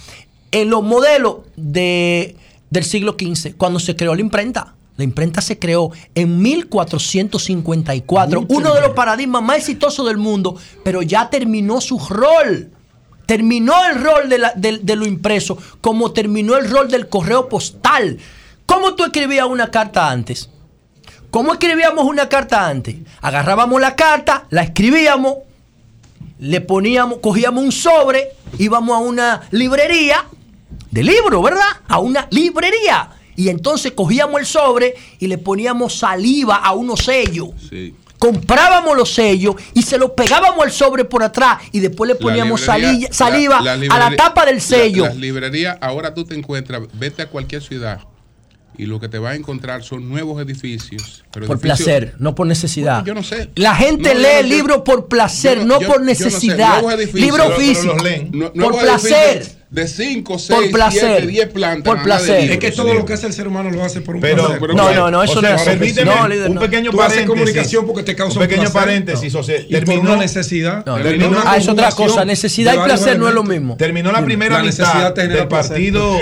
en 0.52 0.70
los 0.70 0.84
modelos 0.84 1.38
de, 1.56 2.36
del 2.70 2.84
siglo 2.84 3.16
XV, 3.18 3.56
cuando 3.56 3.80
se 3.80 3.96
creó 3.96 4.14
la 4.16 4.20
imprenta. 4.22 4.76
La 4.98 5.06
imprenta 5.06 5.40
se 5.42 5.58
creó 5.58 5.92
en 6.14 6.42
1454, 6.42 8.42
Mucho 8.42 8.54
uno 8.54 8.74
de 8.74 8.82
los 8.82 8.90
paradigmas 8.92 9.42
más 9.42 9.60
exitosos 9.60 10.06
del 10.06 10.18
mundo, 10.18 10.58
pero 10.84 11.02
ya 11.02 11.30
terminó 11.30 11.80
su 11.80 11.98
rol. 12.00 12.70
Terminó 13.26 13.74
el 13.90 14.04
rol 14.04 14.28
de, 14.28 14.38
la- 14.38 14.54
de- 14.58 14.80
de 14.80 14.96
lo 14.98 15.06
impreso, 15.06 15.58
como 15.80 16.12
terminó 16.12 16.58
el 16.58 16.70
rol 16.70 16.92
del 16.92 17.08
correo 17.08 17.48
postal. 17.48 18.18
¿Cómo 18.66 18.96
tú 18.96 19.06
escribías 19.06 19.48
una 19.48 19.72
carta 19.72 20.10
antes? 20.12 20.50
¿Cómo 21.32 21.54
escribíamos 21.54 22.04
una 22.06 22.28
carta 22.28 22.68
antes? 22.68 22.98
Agarrábamos 23.22 23.80
la 23.80 23.96
carta, 23.96 24.46
la 24.50 24.64
escribíamos, 24.64 25.38
le 26.44 26.60
poníamos, 26.62 27.20
cogíamos 27.20 27.64
un 27.64 27.72
sobre, 27.72 28.32
íbamos 28.60 28.96
a 28.96 29.00
una 29.00 29.42
librería 29.52 30.26
de 30.92 31.02
libro, 31.04 31.42
¿verdad? 31.42 31.66
A 31.88 32.00
una 32.00 32.28
librería. 32.32 33.10
Y 33.36 33.48
entonces 33.50 33.94
cogíamos 33.94 34.40
el 34.42 34.46
sobre 34.46 34.94
y 35.20 35.28
le 35.28 35.38
poníamos 35.38 35.96
saliva 35.98 36.58
a 36.58 36.74
unos 36.74 37.00
sellos. 37.00 37.50
Sí. 37.70 37.96
Comprábamos 38.20 38.96
los 38.96 39.14
sellos 39.14 39.56
y 39.74 39.82
se 39.82 39.98
los 39.98 40.12
pegábamos 40.12 40.64
al 40.64 40.72
sobre 40.72 41.06
por 41.06 41.24
atrás 41.24 41.62
y 41.72 41.80
después 41.80 42.08
le 42.10 42.16
poníamos 42.16 42.62
librería- 42.68 43.08
saliva 43.14 43.62
la- 43.62 43.76
la 43.78 43.96
a 43.96 44.10
la 44.10 44.16
tapa 44.16 44.46
del 44.46 44.56
la- 44.56 44.62
sello. 44.62 45.06
Las 45.06 45.16
librerías, 45.16 45.78
ahora 45.82 46.14
tú 46.14 46.24
te 46.26 46.36
encuentras, 46.36 46.82
vete 46.94 47.22
a 47.22 47.30
cualquier 47.30 47.62
ciudad 47.64 48.00
y 48.78 48.86
lo 48.86 49.00
que 49.00 49.08
te 49.10 49.20
vas 49.20 49.34
a 49.34 49.36
encontrar 49.36 49.84
son 49.84 50.10
nuevos 50.10 50.42
edificios. 50.42 51.24
pero 51.32 51.48
Por 51.48 51.58
edificios- 51.58 51.78
placer, 51.86 52.16
no 52.20 52.36
por 52.36 52.48
necesidad. 52.48 53.04
Bueno, 53.04 53.08
yo 53.08 53.14
no 53.16 53.24
sé. 53.24 53.50
La 53.56 53.76
gente 53.76 54.14
No, 54.14 54.20
lee 54.20 54.26
no 54.34 54.40
el 54.40 54.48
sé. 54.50 54.56
libro 54.56 54.84
por 54.84 55.08
placer, 55.08 55.60
Yo 55.60 55.66
no, 55.66 55.82
yo- 55.82 55.88
por 55.88 56.00
sé. 56.00 56.06
necesidad. 56.06 56.82
Nuevos 56.82 56.94
edificios, 56.94 57.22
libro 57.22 57.44
pero- 57.44 57.56
pero 57.58 57.68
físico. 57.68 57.94
los 57.94 58.04
leen. 58.04 58.30
Nu- 58.32 58.52
por 58.54 58.80
placer. 58.80 59.38
edificios 59.38 59.58
De 59.74 59.88
5, 59.88 60.38
6, 60.38 60.50
Por 60.50 60.60
7, 60.66 60.72
placer. 60.72 61.26
10 61.28 61.48
plantas. 61.50 61.92
Por 61.92 62.04
placer. 62.04 62.52
Es 62.52 62.60
que 62.60 62.70
todo 62.72 62.94
lo 62.94 63.06
que 63.06 63.14
hace 63.14 63.26
el 63.26 63.34
ser 63.34 63.48
humano 63.48 63.72
lo 63.72 63.84
hace 63.84 64.02
por 64.02 64.14
un 64.16 64.22
Pero, 64.22 64.44
placer. 64.44 64.60
pero, 64.62 64.74
No, 64.76 64.94
no, 64.94 65.10
no, 65.10 65.24
eso 65.24 65.42
no 65.42 65.48
es- 65.48 65.62
permíteme 65.64 66.14
no, 66.14 66.28
líder, 66.28 66.52
un 66.52 66.60
pequeño 66.60 66.92
paréntesis. 66.92 67.28
comunicación 67.28 67.88
porque 67.88 68.04
te 68.04 68.16
causa 68.16 68.40
un 68.40 68.46
pequeño 68.46 68.70
placer. 68.70 68.80
paréntesis. 68.82 69.34
Y 69.34 69.36
por 69.36 69.46
Terminó 69.46 70.02
una 70.02 70.16
necesidad. 70.18 70.86
No, 70.86 70.98
terminó 71.02 71.30
una 71.30 71.42
ah, 71.52 71.58
es 71.58 71.68
otra 71.68 71.90
cosa. 71.92 72.24
Necesidad 72.24 72.76
y 72.76 72.86
placer 72.86 73.18
no 73.18 73.28
es 73.28 73.34
lo 73.34 73.44
mismo. 73.44 73.76
Terminó 73.76 74.12
la 74.12 74.24
primera 74.24 74.58
La 74.60 74.64
necesidad 74.64 75.10
mitad 75.10 75.28
del 75.28 75.48
partido 75.48 76.20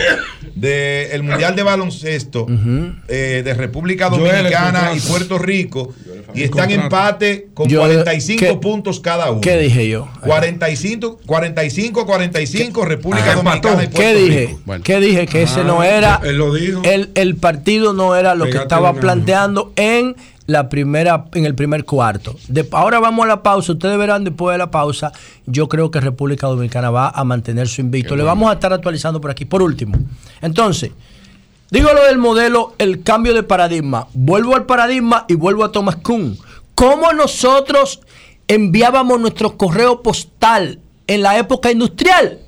del 0.55 1.23
Mundial 1.23 1.53
de 1.55 1.63
Baloncesto 1.63 2.47
eh, 3.09 3.41
de 3.43 3.53
República 3.53 4.09
Dominicana 4.09 4.91
y 4.95 4.99
Puerto 5.01 5.37
Rico 5.37 5.93
y 6.33 6.43
están 6.43 6.71
en 6.71 6.81
empate 6.81 7.49
con 7.53 7.67
Yo- 7.67 7.79
45 7.81 8.39
¿qué- 8.45 8.53
puntos 8.55 9.01
cada 9.01 9.29
uno. 9.31 9.41
¿Qué 9.41 9.57
dije 9.57 9.89
yo? 9.89 10.07
45, 10.25 11.19
45, 11.25 12.05
45 12.05 12.85
República 12.85 13.33
Ah, 13.33 13.35
¿Qué 13.93 14.13
dije? 14.15 14.57
Bueno. 14.65 14.83
¿Qué 14.83 14.99
dije? 14.99 15.27
Que 15.27 15.43
ese 15.43 15.61
Ah, 15.61 15.63
no 15.63 15.83
era. 15.83 16.19
él 16.23 16.37
lo 16.37 16.53
dijo. 16.53 16.81
El, 16.83 17.11
el 17.15 17.35
partido 17.35 17.93
no 17.93 18.15
era 18.15 18.35
lo 18.35 18.45
que 18.45 18.57
estaba 18.57 18.93
planteando 18.93 19.73
en 19.75 20.15
la 20.47 20.67
primera, 20.69 21.25
en 21.33 21.45
el 21.45 21.55
primer 21.55 21.85
cuarto. 21.85 22.35
De- 22.47 22.67
ahora 22.71 22.99
vamos 22.99 23.23
a 23.25 23.27
la 23.27 23.43
pausa. 23.43 23.71
Ustedes 23.73 23.97
verán 23.97 24.23
después 24.23 24.53
de 24.53 24.57
la 24.57 24.69
pausa. 24.71 25.11
Yo 25.45 25.69
creo 25.69 25.91
que 25.91 26.01
República 26.01 26.47
Dominicana 26.47 26.89
va 26.89 27.09
a 27.09 27.23
mantener 27.23 27.67
su 27.69 27.79
invicto. 27.81 28.15
Le 28.15 28.23
vamos 28.23 28.49
a 28.49 28.53
estar 28.53 28.73
actualizando 28.73 29.21
por 29.21 29.31
aquí. 29.31 29.45
Por 29.45 29.61
último. 29.61 29.97
Entonces, 30.41 30.91
digo 31.69 31.89
lo 31.93 32.03
del 32.05 32.17
modelo, 32.17 32.73
el 32.79 33.01
cambio 33.03 33.33
de 33.33 33.43
paradigma. 33.43 34.07
Vuelvo 34.13 34.55
al 34.55 34.65
paradigma 34.65 35.25
y 35.29 35.35
vuelvo 35.35 35.63
a 35.63 35.71
Thomas 35.71 35.95
Kuhn. 35.97 36.37
¿Cómo 36.75 37.13
nosotros 37.13 38.01
enviábamos 38.47 39.21
nuestro 39.21 39.55
correo 39.57 40.01
postal 40.01 40.79
en 41.07 41.21
la 41.21 41.37
época 41.37 41.71
industrial? 41.71 42.39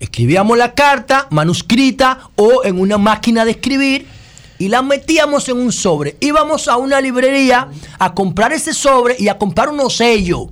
Escribíamos 0.00 0.56
la 0.56 0.74
carta 0.74 1.26
manuscrita 1.30 2.30
o 2.36 2.64
en 2.64 2.78
una 2.80 2.98
máquina 2.98 3.44
de 3.44 3.52
escribir 3.52 4.06
y 4.58 4.68
la 4.68 4.82
metíamos 4.82 5.48
en 5.48 5.58
un 5.58 5.72
sobre. 5.72 6.16
Íbamos 6.20 6.68
a 6.68 6.76
una 6.76 7.00
librería 7.00 7.68
a 7.98 8.14
comprar 8.14 8.52
ese 8.52 8.74
sobre 8.74 9.16
y 9.18 9.28
a 9.28 9.38
comprar 9.38 9.68
unos 9.70 9.96
sellos. 9.96 10.48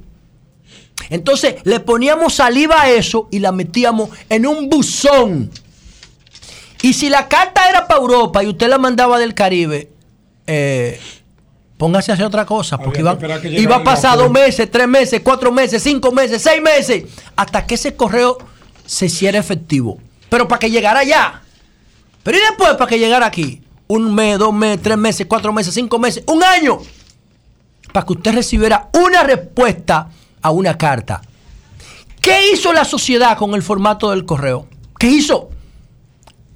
Entonces 1.11 1.57
le 1.65 1.81
poníamos 1.81 2.35
saliva 2.35 2.83
a 2.83 2.91
eso 2.91 3.29
y 3.31 3.39
la 3.39 3.53
metíamos 3.53 4.11
en 4.29 4.47
un 4.47 4.69
buzón. 4.69 5.51
Y 6.83 6.93
si 6.93 7.09
la 7.09 7.29
carta 7.29 7.69
era 7.69 7.87
para 7.87 8.01
Europa 8.01 8.43
y 8.43 8.49
usted 8.49 8.69
la 8.69 8.79
mandaba 8.79 9.19
del 9.19 9.35
Caribe, 9.35 9.91
eh, 10.47 11.01
póngase 11.77 12.11
a 12.11 12.15
hacer 12.15 12.27
otra 12.27 12.45
cosa. 12.45 12.79
Porque 12.79 13.01
iba, 13.01 13.17
iba 13.45 13.77
a 13.77 13.85
pasar 13.85 14.19
dos 14.19 14.31
meses, 14.31 14.71
tres 14.71 14.89
meses, 14.89 15.21
cuatro 15.23 15.53
meses, 15.53 15.83
cinco 15.83 16.11
meses, 16.13 16.43
seis 16.43 16.61
meses, 16.61 17.05
hasta 17.37 17.67
que 17.67 17.75
ese 17.77 17.95
correo 17.95 18.39
se 18.87 19.07
hiciera 19.07 19.39
efectivo. 19.39 19.99
Pero 20.29 20.49
para 20.49 20.59
que 20.59 20.71
llegara 20.71 21.01
allá. 21.01 21.43
Pero 22.23 22.39
y 22.39 22.41
después 22.41 22.75
para 22.75 22.87
que 22.89 22.99
llegara 22.99 23.27
aquí. 23.27 23.63
Un 23.89 24.15
mes, 24.15 24.39
dos 24.39 24.53
meses, 24.53 24.83
tres 24.83 24.99
meses, 24.99 25.27
cuatro 25.29 25.53
meses, 25.53 25.75
cinco 25.75 25.99
meses, 25.99 26.25
un 26.27 26.43
año. 26.43 26.79
Para 27.93 28.05
que 28.05 28.13
usted 28.15 28.35
recibiera 28.35 28.89
una 28.93 29.23
respuesta 29.23 30.09
a 30.43 30.51
una 30.51 30.77
carta. 30.77 31.23
¿Qué 32.21 32.53
hizo 32.53 32.73
la 32.73 32.85
sociedad 32.85 33.39
con 33.39 33.55
el 33.55 33.63
formato 33.63 34.11
del 34.11 34.25
correo? 34.25 34.67
¿Qué 34.99 35.09
hizo? 35.09 35.51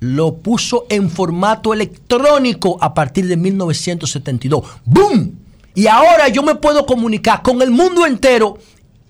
Lo 0.00 0.38
puso 0.38 0.86
en 0.88 1.10
formato 1.10 1.72
electrónico 1.72 2.78
a 2.80 2.94
partir 2.94 3.26
de 3.26 3.36
1972. 3.36 4.64
¡Boom! 4.84 5.38
Y 5.74 5.86
ahora 5.86 6.28
yo 6.28 6.42
me 6.42 6.56
puedo 6.56 6.86
comunicar 6.86 7.42
con 7.42 7.62
el 7.62 7.70
mundo 7.70 8.06
entero 8.06 8.58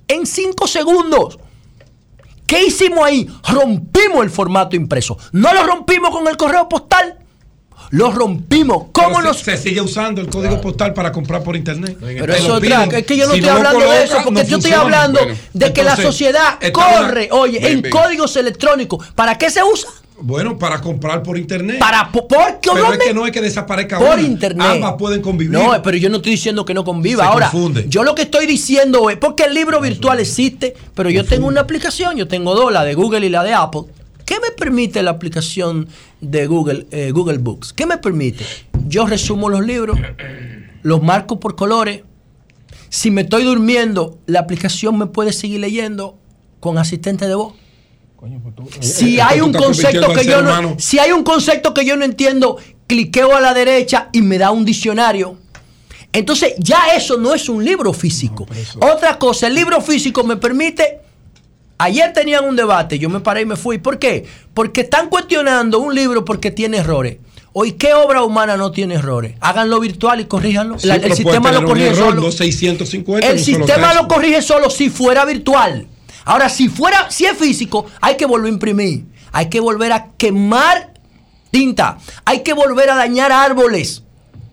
en 0.09 0.27
cinco 0.27 0.67
segundos. 0.67 1.39
¿Qué 2.51 2.65
hicimos 2.65 3.05
ahí? 3.05 3.29
Rompimos 3.49 4.25
el 4.25 4.29
formato 4.29 4.75
impreso. 4.75 5.17
No 5.31 5.55
lo 5.55 5.63
rompimos 5.63 6.11
con 6.11 6.27
el 6.27 6.37
correo 6.37 6.69
postal. 6.69 7.17
Lo 7.91 8.11
rompimos. 8.11 8.87
¿Cómo 8.91 9.23
nos.? 9.23 9.37
se, 9.37 9.57
se 9.57 9.69
sigue 9.69 9.81
usando 9.81 10.21
el 10.21 10.29
código 10.29 10.61
postal 10.61 10.93
para 10.93 11.13
comprar 11.13 11.45
por 11.45 11.55
internet. 11.55 11.97
Pero 12.01 12.35
eso 12.35 12.59
es 12.59 12.65
otra. 12.65 12.85
Es 12.87 13.07
que 13.07 13.17
yo 13.17 13.29
no 13.29 13.35
estoy 13.35 13.51
hablando 13.51 13.89
de 13.89 14.03
eso, 14.03 14.19
porque 14.25 14.45
yo 14.47 14.57
estoy 14.57 14.73
hablando 14.73 15.21
de 15.53 15.73
que 15.73 15.85
la 15.85 15.95
sociedad 15.95 16.59
corre, 16.73 17.29
oye, 17.31 17.71
en 17.71 17.89
códigos 17.89 18.35
electrónicos. 18.35 19.07
¿Para 19.15 19.39
qué 19.39 19.49
se 19.49 19.63
usa? 19.63 19.89
Bueno, 20.23 20.59
para 20.59 20.81
comprar 20.81 21.23
por 21.23 21.39
internet. 21.39 21.79
Para, 21.79 22.11
¿por 22.13 22.27
qué 22.61 22.71
Pero 22.75 22.93
es 22.93 22.99
que 22.99 23.15
no 23.15 23.27
es 23.27 23.33
que 23.33 23.41
desaparezca 23.41 23.99
por 23.99 24.19
una. 24.19 24.23
internet. 24.23 24.67
Ambas 24.73 24.95
pueden 24.99 25.23
convivir. 25.23 25.53
No, 25.59 25.81
pero 25.83 25.97
yo 25.97 26.11
no 26.11 26.17
estoy 26.19 26.33
diciendo 26.33 26.65
que 26.65 26.75
no 26.75 26.85
conviva. 26.85 27.25
Se 27.25 27.31
Ahora, 27.31 27.51
confunde. 27.51 27.87
yo 27.89 28.05
lo 28.05 28.15
que 28.15 28.23
estoy 28.23 28.47
diciendo 28.47 29.09
es, 29.11 29.17
porque 29.17 29.45
el 29.45 29.55
libro 29.55 29.81
virtual 29.81 30.21
existe, 30.21 30.75
pero 30.95 31.09
yo 31.11 31.25
tengo 31.25 31.47
una 31.47 31.63
aplicación, 31.63 32.17
yo 32.17 32.29
tengo 32.29 32.55
dos, 32.55 32.73
la 32.73 32.85
de 32.85 32.95
Google 32.95 33.27
y 33.27 33.31
la 33.31 33.43
de 33.43 33.55
Apple. 33.55 33.83
¿Qué 34.27 34.37
me 34.41 34.51
permite 34.57 35.03
la 35.03 35.11
aplicación 35.11 35.89
de 36.21 36.47
Google, 36.47 36.87
eh, 36.91 37.11
Google 37.11 37.39
Books? 37.39 37.73
¿Qué 37.73 37.87
me 37.87 37.97
permite? 37.99 38.45
Yo 38.87 39.07
resumo 39.07 39.49
los 39.49 39.65
libros, 39.67 39.99
los 40.83 41.03
marco 41.03 41.41
por 41.41 41.57
colores. 41.57 42.03
Si 42.91 43.11
me 43.11 43.23
estoy 43.23 43.45
durmiendo, 43.45 44.19
la 44.27 44.41
aplicación 44.41 44.99
me 44.99 45.07
puede 45.07 45.33
seguir 45.33 45.61
leyendo 45.61 46.17
con 46.61 46.77
asistente 46.79 47.27
de 47.27 47.35
voz. 47.35 47.55
Si 48.81 49.19
Eh, 49.19 49.23
hay 49.23 49.41
un 49.41 49.53
concepto 49.53 50.13
que 50.13 50.25
yo 50.25 50.43
no, 50.43 50.77
si 50.79 50.99
hay 50.99 51.13
un 51.13 51.23
concepto 51.23 51.73
que 51.73 51.85
yo 51.85 51.97
no 51.97 52.05
entiendo, 52.05 52.59
cliqueo 52.87 53.35
a 53.35 53.41
la 53.41 53.55
derecha 53.55 54.09
y 54.13 54.23
me 54.23 54.39
da 54.39 54.51
un 54.51 54.65
diccionario. 54.65 55.37
Entonces, 56.13 56.55
ya 56.59 56.89
eso 56.97 57.17
no 57.19 57.35
es 57.35 57.49
un 57.49 57.65
libro 57.65 57.93
físico. 57.93 58.47
Otra 58.81 59.19
cosa, 59.19 59.47
el 59.47 59.55
libro 59.55 59.81
físico 59.81 60.25
me 60.25 60.37
permite. 60.37 61.01
Ayer 61.79 62.13
tenían 62.13 62.45
un 62.45 62.57
debate, 62.57 62.99
yo 62.99 63.09
me 63.09 63.21
paré 63.21 63.43
y 63.43 63.47
me 63.47 63.57
fui. 63.57 63.79
¿Por 63.79 63.99
qué? 63.99 64.27
Porque 64.53 64.83
están 64.83 65.09
cuestionando 65.09 65.79
un 65.79 65.95
libro 65.95 66.25
porque 66.25 66.51
tiene 66.51 66.79
errores. 66.79 67.19
Hoy, 67.53 67.73
¿qué 67.73 67.95
obra 67.95 68.23
humana 68.23 68.57
no 68.57 68.71
tiene 68.71 68.95
errores? 68.95 69.35
Háganlo 69.41 69.81
virtual 69.81 70.21
y 70.21 70.25
corríjanlo. 70.27 70.79
Sí, 70.79 70.89
el 70.89 71.15
sistema 71.15 71.51
lo 71.51 71.65
corrige 71.65 71.89
error, 71.89 72.11
solo. 72.11 72.23
no 72.23 72.31
650 72.31 73.27
El 73.27 73.41
sistema 73.41 73.95
lo 73.95 74.07
corrige 74.07 74.43
solo 74.43 74.69
si 74.71 74.91
fuera 74.91 75.25
virtual. 75.25 75.87
Ahora, 76.31 76.49
si 76.49 76.69
fuera, 76.69 77.11
si 77.11 77.25
es 77.27 77.37
físico, 77.37 77.87
hay 78.01 78.17
que 78.17 78.25
volver 78.27 78.47
a 78.51 78.55
imprimir. 78.55 79.05
Hay 79.33 79.49
que 79.49 79.59
volver 79.61 79.93
a 79.93 80.09
quemar 80.17 80.93
tinta. 81.51 81.99
Hay 82.25 82.41
que 82.43 82.53
volver 82.53 82.89
a 82.91 82.95
dañar 82.95 83.33
árboles. 83.33 84.05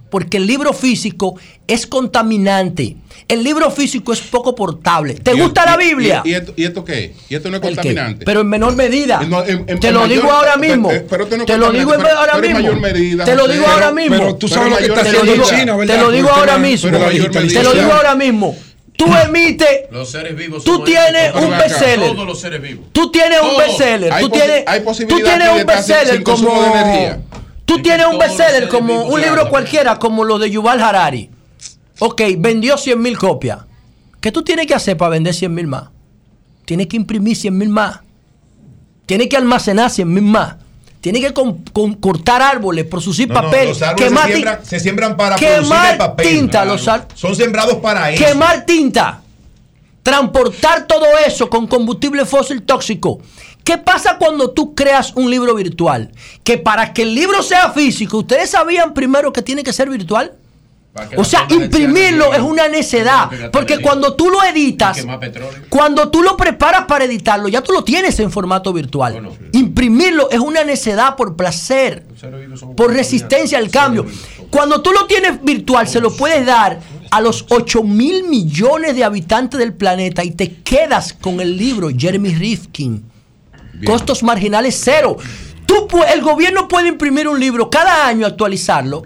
Porque 0.09 0.37
el 0.37 0.47
libro 0.47 0.71
físico 0.73 1.35
es 1.67 1.85
contaminante. 1.85 2.95
El 3.27 3.43
libro 3.43 3.69
físico 3.71 4.13
es 4.13 4.21
poco 4.21 4.55
portable. 4.55 5.15
¿Te 5.15 5.33
gusta 5.33 5.65
la 5.65 5.75
Biblia? 5.75 6.21
¿Y, 6.23 6.29
y 6.29 6.33
esto, 6.33 6.53
y 6.55 6.63
esto 6.63 6.85
qué? 6.85 7.13
¿Y 7.29 7.35
esto 7.35 7.49
no 7.49 7.57
es 7.57 7.61
contaminante? 7.61 8.23
Pero 8.25 8.39
en 8.41 8.47
menor 8.47 8.75
medida. 8.75 9.21
No, 9.27 9.43
en- 9.45 9.65
en- 9.67 9.79
te 9.81 9.89
en 9.89 9.93
lo 9.93 9.99
mayor- 10.01 10.15
digo 10.21 10.31
ahora 10.31 10.55
mismo. 10.57 10.87
pero 11.09 11.23
esto 11.25 11.35
no 11.37 11.43
es 11.43 11.47
te 11.47 11.57
lo 11.57 11.71
digo 11.73 11.91
ahora 11.93 12.37
mismo. 12.39 12.55
mayor 12.59 12.79
medida, 12.79 13.25
te 13.25 13.35
lo 13.35 13.47
digo 13.49 13.63
Pero- 13.65 13.73
ahora 13.75 13.91
mismo. 13.91 14.17
pero 14.17 14.35
tú 14.37 14.47
sabes 14.47 14.69
lo 14.71 14.77
que 14.77 14.81
mayor 14.83 14.97
está 14.97 15.03
te 15.03 15.11
lo 15.11 15.19
haciendo 15.19 15.43
digo, 15.43 15.57
China, 15.59 15.75
¿verdad? 15.75 15.95
te 15.95 16.01
lo 16.01 16.11
digo 16.11 16.27
Por 16.29 16.37
el 16.37 16.39
ahora 16.49 16.57
mismo. 16.57 16.89
Te 16.89 17.63
lo 17.63 17.73
digo 17.73 17.93
ahora 17.93 18.15
mismo. 18.15 18.55
Tú 18.97 19.05
emites. 19.15 19.81
Los 19.91 20.09
seres 20.09 20.35
vivos 20.35 20.63
Tú 20.63 20.83
tienes 20.83 21.33
un 21.35 21.49
bestseller. 21.51 22.11
Todos 22.11 22.25
los 22.25 22.39
seres 22.41 22.61
vivos. 22.61 22.87
Tú 22.91 23.11
tienes 23.11 23.39
un 23.41 23.55
bestseller. 23.57 24.11
Hay 24.11 24.23
Tú 24.23 24.29
posi- 24.29 24.41
tienes, 24.41 24.63
hay 24.67 24.79
tú 25.07 25.15
tienes 25.17 25.43
de 25.47 25.49
un 25.53 25.59
estar 25.59 25.83
sin- 25.83 25.95
bestseller 25.95 26.23
como. 26.23 26.61
de 26.61 26.67
energía. 26.67 27.19
Tú 27.65 27.81
tienes 27.81 28.07
un 28.07 28.17
bestseller 28.17 28.67
como 28.69 29.03
un 29.03 29.19
libro 29.21 29.33
hablan. 29.41 29.49
cualquiera, 29.49 29.99
como 29.99 30.23
lo 30.23 30.39
de 30.39 30.49
Yuval 30.49 30.81
Harari. 30.81 31.29
Ok, 31.99 32.21
vendió 32.39 32.77
100 32.77 32.99
mil 33.01 33.17
copias. 33.17 33.59
¿Qué 34.19 34.31
tú 34.31 34.43
tienes 34.43 34.65
que 34.67 34.73
hacer 34.73 34.97
para 34.97 35.09
vender 35.09 35.33
100 35.33 35.53
mil 35.53 35.67
más? 35.67 35.89
Tienes 36.65 36.87
que 36.87 36.97
imprimir 36.97 37.35
100 37.35 37.55
mil 37.57 37.69
más. 37.69 37.99
Tienes 39.05 39.27
que 39.29 39.37
almacenar 39.37 39.89
100 39.91 40.11
mil 40.11 40.23
más. 40.23 40.55
Tienes 41.01 41.21
que 41.23 41.33
con- 41.33 41.59
con- 41.73 41.93
cortar 41.93 42.41
árboles, 42.41 42.85
producir 42.85 43.27
No, 43.27 43.35
no, 43.35 43.41
papel. 43.43 43.69
los 43.69 43.81
árboles 43.81 44.07
quemar 44.09 44.25
se, 44.25 44.31
siembran, 44.33 44.65
se 44.65 44.79
siembran 44.79 45.17
para 45.17 45.35
producir 45.35 45.61
quemar 45.63 45.91
el 45.91 45.97
papel. 45.97 46.27
tinta. 46.27 46.65
Los 46.65 46.87
ar- 46.87 47.07
Son 47.13 47.35
sembrados 47.35 47.75
para 47.75 48.11
eso. 48.11 48.23
quemar 48.25 48.65
tinta, 48.65 49.21
transportar 50.03 50.87
todo 50.87 51.05
eso 51.25 51.49
con 51.49 51.67
combustible 51.67 52.25
fósil 52.25 52.61
tóxico. 52.63 53.19
¿Qué 53.63 53.77
pasa 53.77 54.17
cuando 54.17 54.51
tú 54.51 54.73
creas 54.73 55.11
un 55.15 55.29
libro 55.29 55.53
virtual? 55.53 56.11
Que 56.43 56.57
para 56.57 56.93
que 56.93 57.01
el 57.01 57.13
libro 57.13 57.43
sea 57.43 57.71
físico, 57.71 58.19
ustedes 58.19 58.49
sabían 58.51 58.93
primero 58.93 59.33
que 59.33 59.41
tiene 59.41 59.63
que 59.63 59.73
ser 59.73 59.89
virtual. 59.89 60.33
O 61.15 61.23
sea, 61.23 61.45
imprimirlo 61.49 62.33
es 62.33 62.41
una 62.41 62.67
necedad. 62.67 63.29
Porque 63.51 63.79
cuando 63.79 64.15
tú 64.15 64.29
lo 64.29 64.43
editas, 64.43 65.05
cuando 65.69 66.09
tú 66.09 66.23
lo 66.23 66.37
preparas 66.37 66.85
para 66.85 67.05
editarlo, 67.05 67.47
ya 67.47 67.61
tú 67.61 67.71
lo 67.71 67.83
tienes 67.83 68.19
en 68.19 68.31
formato 68.31 68.73
virtual. 68.73 69.29
Imprimirlo 69.51 70.29
es 70.29 70.39
una 70.39 70.63
necedad 70.63 71.15
por 71.15 71.35
placer, 71.35 72.05
por 72.75 72.93
resistencia 72.93 73.57
al 73.57 73.69
cambio. 73.69 74.05
Cuando 74.49 74.81
tú 74.81 74.91
lo 74.91 75.05
tienes 75.07 75.43
virtual, 75.43 75.87
se 75.87 75.99
lo 75.99 76.15
puedes 76.15 76.45
dar 76.45 76.79
a 77.11 77.21
los 77.21 77.45
8 77.49 77.83
mil 77.83 78.27
millones 78.27 78.95
de 78.95 79.03
habitantes 79.03 79.59
del 79.59 79.73
planeta 79.73 80.23
y 80.23 80.31
te 80.31 80.55
quedas 80.55 81.13
con 81.13 81.39
el 81.39 81.57
libro 81.57 81.89
Jeremy 81.95 82.33
Rifkin. 82.35 83.03
Costos 83.85 84.23
marginales 84.23 84.79
cero. 84.83 85.17
Tú, 85.65 85.87
el 86.11 86.21
gobierno 86.21 86.67
puede 86.67 86.87
imprimir 86.87 87.27
un 87.27 87.39
libro 87.39 87.69
cada 87.69 88.07
año, 88.07 88.25
actualizarlo. 88.25 89.03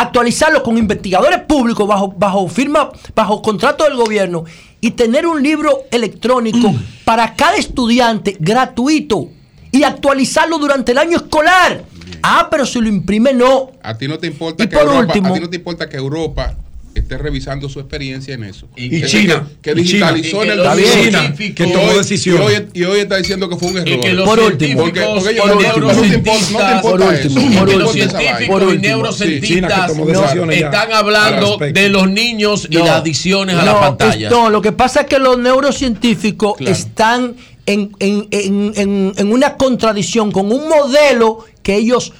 Actualizarlo 0.00 0.62
con 0.62 0.78
investigadores 0.78 1.40
públicos 1.40 1.86
bajo, 1.86 2.08
bajo 2.16 2.48
firma, 2.48 2.90
bajo 3.14 3.42
contrato 3.42 3.84
del 3.84 3.96
gobierno 3.96 4.44
y 4.80 4.92
tener 4.92 5.26
un 5.26 5.42
libro 5.42 5.80
electrónico 5.90 6.74
para 7.04 7.34
cada 7.34 7.56
estudiante 7.56 8.34
gratuito 8.40 9.28
y 9.70 9.82
actualizarlo 9.82 10.56
durante 10.56 10.92
el 10.92 10.98
año 10.98 11.18
escolar. 11.18 11.84
Ah, 12.22 12.48
pero 12.50 12.64
si 12.64 12.80
lo 12.80 12.88
imprime, 12.88 13.34
no. 13.34 13.72
A 13.82 13.98
ti 13.98 14.08
no 14.08 14.18
te 14.18 14.26
importa 14.28 14.64
Y 14.64 14.68
que 14.68 14.74
por 14.78 14.86
Europa, 14.86 15.00
último- 15.06 15.28
a 15.28 15.32
ti 15.34 15.40
no 15.40 15.50
te 15.50 15.56
importa 15.56 15.86
que 15.86 15.98
Europa 15.98 16.54
esté 16.94 17.18
revisando 17.18 17.68
su 17.68 17.80
experiencia 17.80 18.34
en 18.34 18.44
eso. 18.44 18.68
Y 18.76 19.02
Es 19.02 19.10
China, 19.10 19.48
que, 19.62 19.74
digitalizó 19.74 20.42
China, 20.42 20.42
en 20.42 20.50
el 20.50 20.56
que 20.56 20.64
los 20.64 20.66
2008, 20.76 21.10
científicos- 21.10 21.46
y 21.50 21.54
que 21.54 21.64
tomó 21.72 21.84
hoy- 21.90 21.98
decisiones. 21.98 22.40
Y 22.40 22.54
hoy, 22.56 22.66
y 22.74 22.82
hoy 22.84 23.00
está 23.00 23.16
diciendo 23.16 23.48
que 23.48 23.56
fue 23.56 23.68
un 23.68 23.78
error. 23.78 23.88
Y 23.88 24.00
que 24.00 24.12
los 24.12 24.28
Por 24.28 24.40
último. 24.40 24.80
porque, 24.82 25.00
por 25.02 25.14
no 25.16 25.22
te 25.22 25.32
importa- 25.32 26.76
importa 26.76 26.82
por 26.82 27.00
último, 27.00 27.66
los 27.78 27.92
científicos 27.92 28.62
y 28.62 28.64
último. 28.64 28.74
neurocientistas 28.80 29.90
Sí, 29.92 29.98
China 30.00 30.52
están 30.52 30.92
hablando 30.92 31.58
de 31.58 31.88
los 31.88 32.10
niños 32.10 32.66
y 32.70 32.74
No. 32.76 32.84
las 32.84 33.00
adicciones 33.00 33.56
a 33.56 33.64
la 33.64 33.80
pantalla. 33.80 34.30
no, 34.30 34.50
lo 34.50 34.60
que 34.60 34.72
pasa 34.72 35.02
es 35.02 35.06
que 35.06 35.18
los 35.18 35.38
neurocientíficos 35.38 36.56
Claro. 36.56 36.72
están 36.72 37.36
en, 37.66 37.92
en- 38.00 38.26
en- 38.30 38.72
en- 38.76 39.12
en 39.16 39.32
una 39.32 39.56
contradicción 39.56 40.32
con 40.32 40.50
un 40.50 40.68
modelo 40.68 41.44
que 41.62 41.76
ellos 41.76 42.12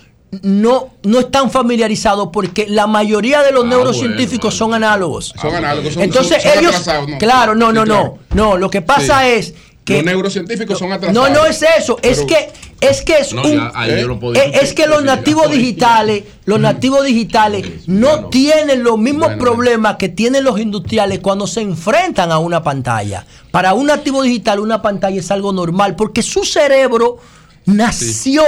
no, 0.43 0.91
no 1.03 1.19
están 1.21 1.51
familiarizados 1.51 2.29
porque 2.33 2.67
la 2.69 2.87
mayoría 2.87 3.43
de 3.43 3.51
los 3.53 3.65
Ah, 3.65 3.69
neurocientíficos 3.69 4.55
son 4.55 4.75
análogos. 4.75 5.35
Son 5.41 5.55
análogos, 5.55 5.95
son- 5.95 6.03
Entonces 6.05 6.43
son- 6.43 6.51
son 6.53 6.59
ellos, 6.61 6.73
atrasados, 6.75 7.09
no. 7.09 7.19
claro, 7.19 7.55
no, 7.55 7.73
no, 7.73 7.85
no, 7.85 8.19
no, 8.35 8.57
lo 8.57 8.71
que 8.71 8.81
pasa 8.83 9.23
Sí. 9.25 9.31
es 9.31 9.55
que 9.85 9.97
Los 9.97 10.05
neurocientíficos 10.05 10.79
son 10.79 10.91
no, 10.91 10.95
atrasados. 10.95 11.31
no 11.33 11.47
es 11.47 11.65
eso, 11.79 11.99
es 12.03 12.21
que 12.23 12.51
es 12.81 13.03
que 13.03 13.19
es 13.19 13.33
No, 13.35 13.43
un- 13.43 13.53
ya, 13.57 13.73
ahí 13.75 14.01
yo 14.01 14.07
lo 14.09 14.21
puedo 14.21 14.35
eh, 14.35 14.39
discutir, 14.45 14.63
es 14.63 14.73
que 14.73 14.87
los 14.87 15.01
sí, 15.01 15.05
nativos 15.05 15.51
digitales, 15.51 16.25
los 16.45 16.61
nativos 16.61 17.05
digitales 17.05 17.89
no 17.89 18.27
tienen 18.27 18.85
los 18.85 18.99
mismos 18.99 19.27
Bueno, 19.29 19.43
problemas 19.43 19.97
que 19.97 20.09
tienen 20.09 20.45
los 20.45 20.61
industriales 20.61 21.19
cuando 21.19 21.47
se 21.49 21.61
enfrentan 21.63 22.31
a 22.31 22.39
una 22.39 22.63
pantalla. 22.63 23.27
Para 23.51 23.75
un 23.75 23.87
nativo 23.89 24.23
digital 24.23 24.61
una 24.61 24.81
pantalla 24.81 25.19
es 25.19 25.31
algo 25.33 25.53
normal 25.53 25.97
porque 25.97 26.23
su 26.23 26.45
cerebro 26.45 27.19
nació 27.67 28.45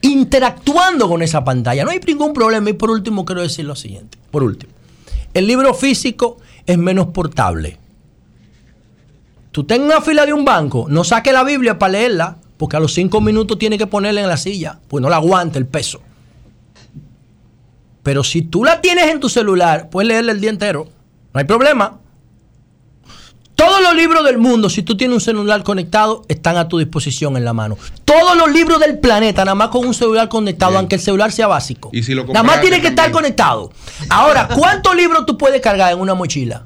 interactuando 0.00 1.08
con 1.08 1.22
esa 1.22 1.44
pantalla. 1.44 1.84
No 1.84 1.90
hay 1.90 2.00
ningún 2.06 2.32
problema 2.32 2.70
y 2.70 2.74
por 2.74 2.90
último 2.90 3.24
quiero 3.24 3.42
decir 3.42 3.64
lo 3.64 3.76
siguiente, 3.76 4.18
por 4.30 4.42
último. 4.42 4.72
El 5.34 5.46
libro 5.46 5.74
físico 5.74 6.38
es 6.64 6.78
menos 6.78 7.08
portable. 7.08 7.78
Tú 9.52 9.64
tengas 9.64 9.88
una 9.88 10.00
fila 10.02 10.26
de 10.26 10.32
un 10.32 10.44
banco, 10.44 10.86
no 10.88 11.04
saque 11.04 11.32
la 11.32 11.42
Biblia 11.42 11.78
para 11.78 11.92
leerla, 11.92 12.36
porque 12.56 12.76
a 12.76 12.80
los 12.80 12.92
cinco 12.92 13.20
minutos 13.20 13.58
tiene 13.58 13.78
que 13.78 13.86
ponerla 13.86 14.20
en 14.20 14.28
la 14.28 14.36
silla, 14.36 14.80
pues 14.88 15.02
no 15.02 15.08
la 15.08 15.16
aguanta 15.16 15.58
el 15.58 15.66
peso. 15.66 16.00
Pero 18.02 18.22
si 18.22 18.42
tú 18.42 18.64
la 18.64 18.80
tienes 18.80 19.06
en 19.08 19.20
tu 19.20 19.28
celular, 19.28 19.88
puedes 19.90 20.08
leerla 20.08 20.32
el 20.32 20.40
día 20.40 20.50
entero, 20.50 20.88
no 21.32 21.40
hay 21.40 21.44
problema. 21.44 21.98
Todos 23.56 23.80
los 23.82 23.94
libros 23.96 24.22
del 24.24 24.36
mundo, 24.36 24.68
si 24.68 24.82
tú 24.82 24.98
tienes 24.98 25.14
un 25.14 25.20
celular 25.20 25.62
conectado, 25.62 26.22
están 26.28 26.58
a 26.58 26.68
tu 26.68 26.78
disposición 26.78 27.38
en 27.38 27.44
la 27.46 27.54
mano. 27.54 27.78
Todos 28.04 28.36
los 28.36 28.52
libros 28.52 28.78
del 28.80 28.98
planeta, 28.98 29.46
nada 29.46 29.54
más 29.54 29.68
con 29.68 29.86
un 29.86 29.94
celular 29.94 30.28
conectado, 30.28 30.76
aunque 30.76 30.96
el 30.96 31.00
celular 31.00 31.32
sea 31.32 31.46
básico. 31.46 31.88
Y 31.92 32.02
si 32.02 32.12
lo 32.14 32.24
nada 32.26 32.42
más 32.42 32.60
tiene 32.60 32.82
que 32.82 32.88
estar 32.88 33.10
conectado. 33.10 33.72
Ahora, 34.10 34.48
¿cuántos 34.54 34.94
libros 34.94 35.24
tú 35.24 35.38
puedes 35.38 35.62
cargar 35.62 35.90
en 35.94 36.00
una 36.00 36.14
mochila? 36.14 36.64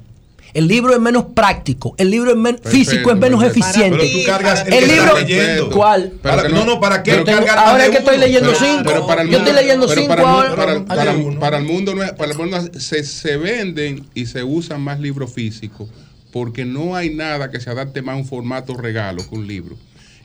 El 0.53 0.67
libro 0.67 0.93
es 0.93 0.99
menos 0.99 1.27
práctico, 1.33 1.95
el 1.97 2.11
libro 2.11 2.33
es 2.33 2.59
físico 2.69 3.09
es 3.11 3.17
menos 3.17 3.41
eficiente. 3.41 3.97
Pero 3.99 4.11
tú 4.19 4.25
cargas 4.25 4.65
el 4.67 4.85
libro, 4.85 5.17
leyendo. 5.17 5.69
¿cuál? 5.69 6.11
Para- 6.21 6.49
no, 6.49 6.65
no, 6.65 6.77
¿para 6.81 7.03
qué 7.03 7.15
tengo- 7.19 7.45
ahora 7.55 7.85
es 7.85 7.91
que 7.91 7.99
estoy 7.99 8.17
leyendo 8.17 8.51
Pero- 8.51 8.65
cinco. 8.65 8.83
Pero 8.85 9.07
para 9.07 9.21
el 9.21 9.29
Yo 9.29 9.37
estoy 9.37 9.53
leyendo 9.53 9.87
pero 9.87 10.01
cinco 10.01 10.13
para 10.13 10.29
ahora. 10.29 10.55
Para, 10.57 10.85
para- 10.85 11.11
el 11.13 11.17
mundo, 11.19 11.39
para 11.39 12.31
el 12.33 12.37
mundo 12.37 12.57
se, 12.77 13.05
se 13.05 13.37
venden 13.37 14.05
y 14.13 14.25
se 14.25 14.43
usan 14.43 14.81
más 14.81 14.99
libros 14.99 15.31
físicos 15.31 15.87
porque 16.31 16.65
no 16.65 16.95
hay 16.95 17.13
nada 17.13 17.51
que 17.51 17.59
se 17.59 17.69
adapte 17.69 18.01
más 18.01 18.13
a 18.15 18.17
un 18.17 18.25
formato 18.25 18.73
regalo 18.75 19.27
que 19.27 19.35
un 19.35 19.47
libro. 19.47 19.75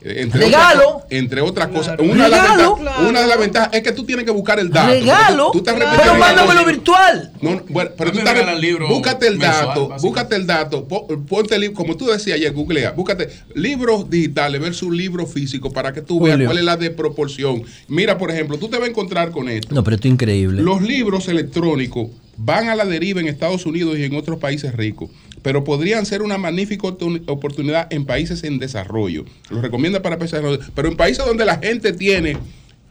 Eh, 0.03 0.20
Entre 0.23 0.41
Regalo. 0.45 1.01
entre 1.09 1.41
otras 1.41 1.69
cosas. 1.69 1.99
Una, 1.99 2.24
de 2.24 2.31
las 2.31 2.43
Regalo. 2.43 2.77
ventajas- 2.77 3.09
una 3.09 3.20
de 3.23 3.27
las 3.27 3.39
ventajas 3.39 3.70
es 3.73 3.83
que 3.83 3.93
tú 3.93 4.05
tienes 4.05 4.24
que 4.27 4.31
buscar 4.31 4.61
el 4.61 4.70
dato. 4.70 4.89
Regalo, 4.93 5.47
Tú, 5.47 5.53
tú 5.53 5.59
estás 5.59 5.74
pero 5.74 5.87
repitiendo 5.91 6.19
la 6.19 6.27
mándamelo 6.27 6.65
virtual. 6.66 7.33
No, 7.41 7.51
no, 7.55 7.62
bueno, 7.70 7.91
pero 7.97 8.11
A 8.11 8.12
tú 8.12 8.19
estás, 8.19 8.35
regalan 8.35 8.61
libros 8.61 8.89
búscate 8.91 9.27
el 9.27 9.39
mensual, 9.39 9.66
dato, 9.69 9.89
búscate 10.03 10.37
el 10.37 10.47
dato, 10.47 10.85
po- 10.87 11.07
ponte 11.27 11.55
el 11.55 11.62
libro, 11.62 11.77
como 11.77 11.97
tú 11.97 12.07
decías 12.07 12.37
ayer, 12.37 12.53
googlea, 12.53 12.91
búscate 12.93 13.31
libros 13.55 14.09
digitales 14.11 14.61
versus 14.61 14.95
libros 14.95 15.33
físicos 15.33 15.73
para 15.73 15.93
que 15.95 16.03
tú 16.03 16.20
veas 16.20 16.35
Julio. 16.37 16.47
cuál 16.49 16.59
es 16.59 16.65
la 16.65 16.77
de 16.77 16.91
proporción. 16.91 17.62
Mira, 17.89 18.19
por 18.19 18.31
ejemplo, 18.31 18.59
tú 18.59 18.69
te 18.69 18.77
vas 18.77 18.87
a 18.87 18.91
encontrar 18.91 19.31
con 19.31 19.49
esto. 19.49 19.74
No, 19.74 19.83
pero 19.83 19.97
esto 19.97 20.09
es 20.09 20.12
increíble. 20.12 20.61
Los 20.62 20.83
libros 20.83 21.27
electrónicos 21.27 22.09
van 22.37 22.69
a 22.69 22.77
la 22.77 22.85
deriva 22.85 23.20
en 23.20 23.28
Estados 23.28 23.65
Unidos 23.65 23.97
y 23.99 24.05
en 24.05 24.15
otros 24.15 24.39
países 24.39 24.74
ricos, 24.74 25.09
pero 25.47 25.62
podrían 25.62 26.05
ser 26.06 26.23
una 26.23 26.39
magnífica 26.39 26.89
oportun- 26.89 27.23
oportunidad 27.28 27.86
en 27.93 28.05
países 28.05 28.43
en 28.43 28.59
desarrollo. 28.59 29.24
Los 29.48 29.62
recomienda 29.62 30.02
para 30.02 30.18
países 30.18 30.40
en 30.40 30.44
desarrollo, 30.44 30.73
pero 30.74 30.89
en 30.89 30.97
países 30.97 31.24
donde 31.24 31.44
la 31.44 31.59
gente 31.59 31.93
tiene 31.93 32.36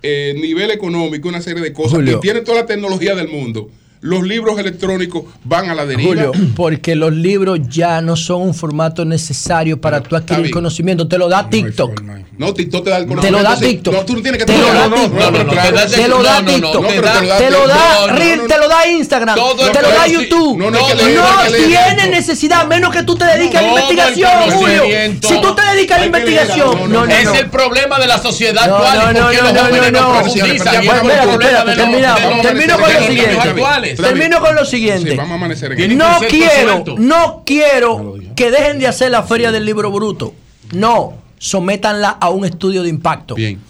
eh, 0.02 0.34
nivel 0.40 0.72
económico, 0.72 1.28
una 1.28 1.42
serie 1.42 1.62
de 1.62 1.74
cosas, 1.74 1.96
Julio. 1.96 2.16
y 2.16 2.22
tiene 2.22 2.40
toda 2.40 2.62
la 2.62 2.66
tecnología 2.66 3.14
del 3.14 3.28
mundo, 3.28 3.70
los 4.06 4.22
libros 4.22 4.60
electrónicos 4.60 5.24
van 5.44 5.72
a 5.72 5.74
la 5.74 5.84
deriva. 5.84 6.08
Julio, 6.08 6.32
porque 6.56 6.96
los 6.96 7.12
libros 7.12 7.60
ya 7.68 8.02
no 8.02 8.16
son 8.16 8.44
un 8.44 8.54
formato 8.54 9.04
necesario 9.04 9.82
para 9.82 10.02
tú 10.02 10.16
adquirir 10.16 10.52
conocimiento. 10.52 11.08
Te 11.08 11.18
lo 11.18 11.28
da 11.28 11.50
TikTok. 11.50 12.04
No, 12.38 12.54
TikTok 12.54 12.84
te 12.84 12.90
da 12.92 12.98
el 12.98 13.08
Te 13.08 13.32
lo 13.32 13.42
da 13.42 13.56
conocimiento. 13.56 13.68
TikTok. 13.68 13.94
No, 13.94 14.06
tú 14.06 14.14
no 14.14 14.22
tienes 14.22 14.40
que 14.40 14.46
Te 14.46 14.58
lo 14.58 14.74
da 14.74 14.90
TikTok. 14.90 15.90
Te 15.90 16.08
lo 16.08 16.24
da 16.24 16.46
TikTok. 16.46 16.88
Te 16.88 17.02
pero 17.40 17.62
lo 17.62 17.68
da 17.68 18.08
Reel, 18.08 18.42
te 18.48 18.58
lo 18.58 18.66
Instagram. 18.86 19.36
Te 19.36 19.82
lo 19.82 19.90
da 19.90 20.08
YouTube. 20.08 20.58
No, 20.58 20.72
tiene 21.68 22.08
necesidad, 22.10 22.68
menos 22.68 22.94
que 22.94 23.04
tú 23.04 23.16
te 23.16 23.24
dediques 23.26 23.56
a 23.56 23.62
la 23.62 23.70
investigación, 23.70 24.32
Julio. 24.52 24.82
conocimiento. 24.82 25.28
Si 25.28 25.42
tú 25.42 25.56
te 25.56 25.62
dedicas 25.64 25.98
a 25.98 26.02
la 26.02 26.06
investigación, 26.06 27.10
es 27.10 27.34
el 27.40 27.50
problema 27.50 27.98
de 28.00 28.08
la 28.08 28.20
sociedad 28.20 28.64
actual 28.64 29.14
no, 29.14 29.14
no, 29.14 29.32
no, 29.32 29.32
no, 29.32 29.92
no, 29.92 30.22
Termino 32.42 32.78
con 32.78 32.94
lo 32.94 33.00
siguiente. 33.02 33.95
Termino 33.96 34.40
con 34.40 34.56
lo 34.56 34.66
siguiente. 34.66 35.12
Sí, 35.12 35.18
vamos 35.18 35.32
a 35.32 35.36
amanecer 35.36 35.72
en 35.72 35.78
Tiene 35.78 35.94
esto. 35.96 36.20
que 36.20 36.26
No 36.26 36.28
quiero, 36.30 36.84
no 36.98 37.44
quiero 37.46 38.16
que 38.36 38.52
dejen 38.52 38.80
de 38.80 38.88
hacer 38.88 39.12
la 39.12 39.24
feria 39.24 39.52
del 39.52 39.66
libro 39.66 39.92
bruto. 39.92 40.34
No, 40.74 41.14
sométanla 41.38 42.10
a 42.10 42.30
un 42.30 42.46
estudio 42.46 42.84
de 42.84 42.90
impacto. 42.90 43.36
Bien. 43.36 43.62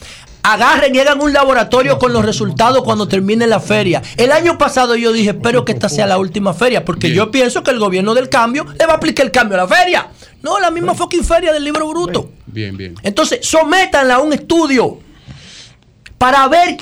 Agarren 0.43 0.93
y 0.93 0.99
hagan 0.99 1.19
un 1.21 1.33
laboratorio 1.33 1.97
con 1.97 2.13
los 2.13 2.23
resultados 2.23 2.83
cuando 2.83 3.07
termine 3.07 3.47
la 3.47 3.59
feria. 3.59 4.03
El 4.15 4.31
año 4.31 4.59
pasado 4.59 4.95
yo 4.95 5.11
dije, 5.11 5.31
espero 5.31 5.65
que 5.65 5.71
esta 5.71 5.89
sea 5.89 6.05
la 6.05 6.19
última 6.19 6.53
feria, 6.53 6.85
porque 6.85 7.07
Bien. 7.07 7.17
yo 7.17 7.31
pienso 7.31 7.63
que 7.63 7.71
el 7.71 7.79
gobierno 7.79 8.13
del 8.13 8.29
cambio 8.29 8.63
le 8.77 8.85
va 8.85 8.93
a 8.93 8.95
aplicar 8.97 9.25
el 9.25 9.31
cambio 9.31 9.57
a 9.59 9.61
la 9.61 9.67
feria. 9.67 10.07
No, 10.43 10.59
la 10.59 10.69
misma 10.69 10.93
fucking 10.93 11.23
feria 11.23 11.51
del 11.51 11.63
libro 11.63 11.87
bruto. 11.89 12.29
Bien, 12.45 12.77
bien. 12.77 12.93
Entonces, 13.01 13.39
sométanla 13.41 14.15
a 14.15 14.19
un 14.19 14.33
estudio 14.33 14.99
para 16.19 16.47
ver 16.47 16.77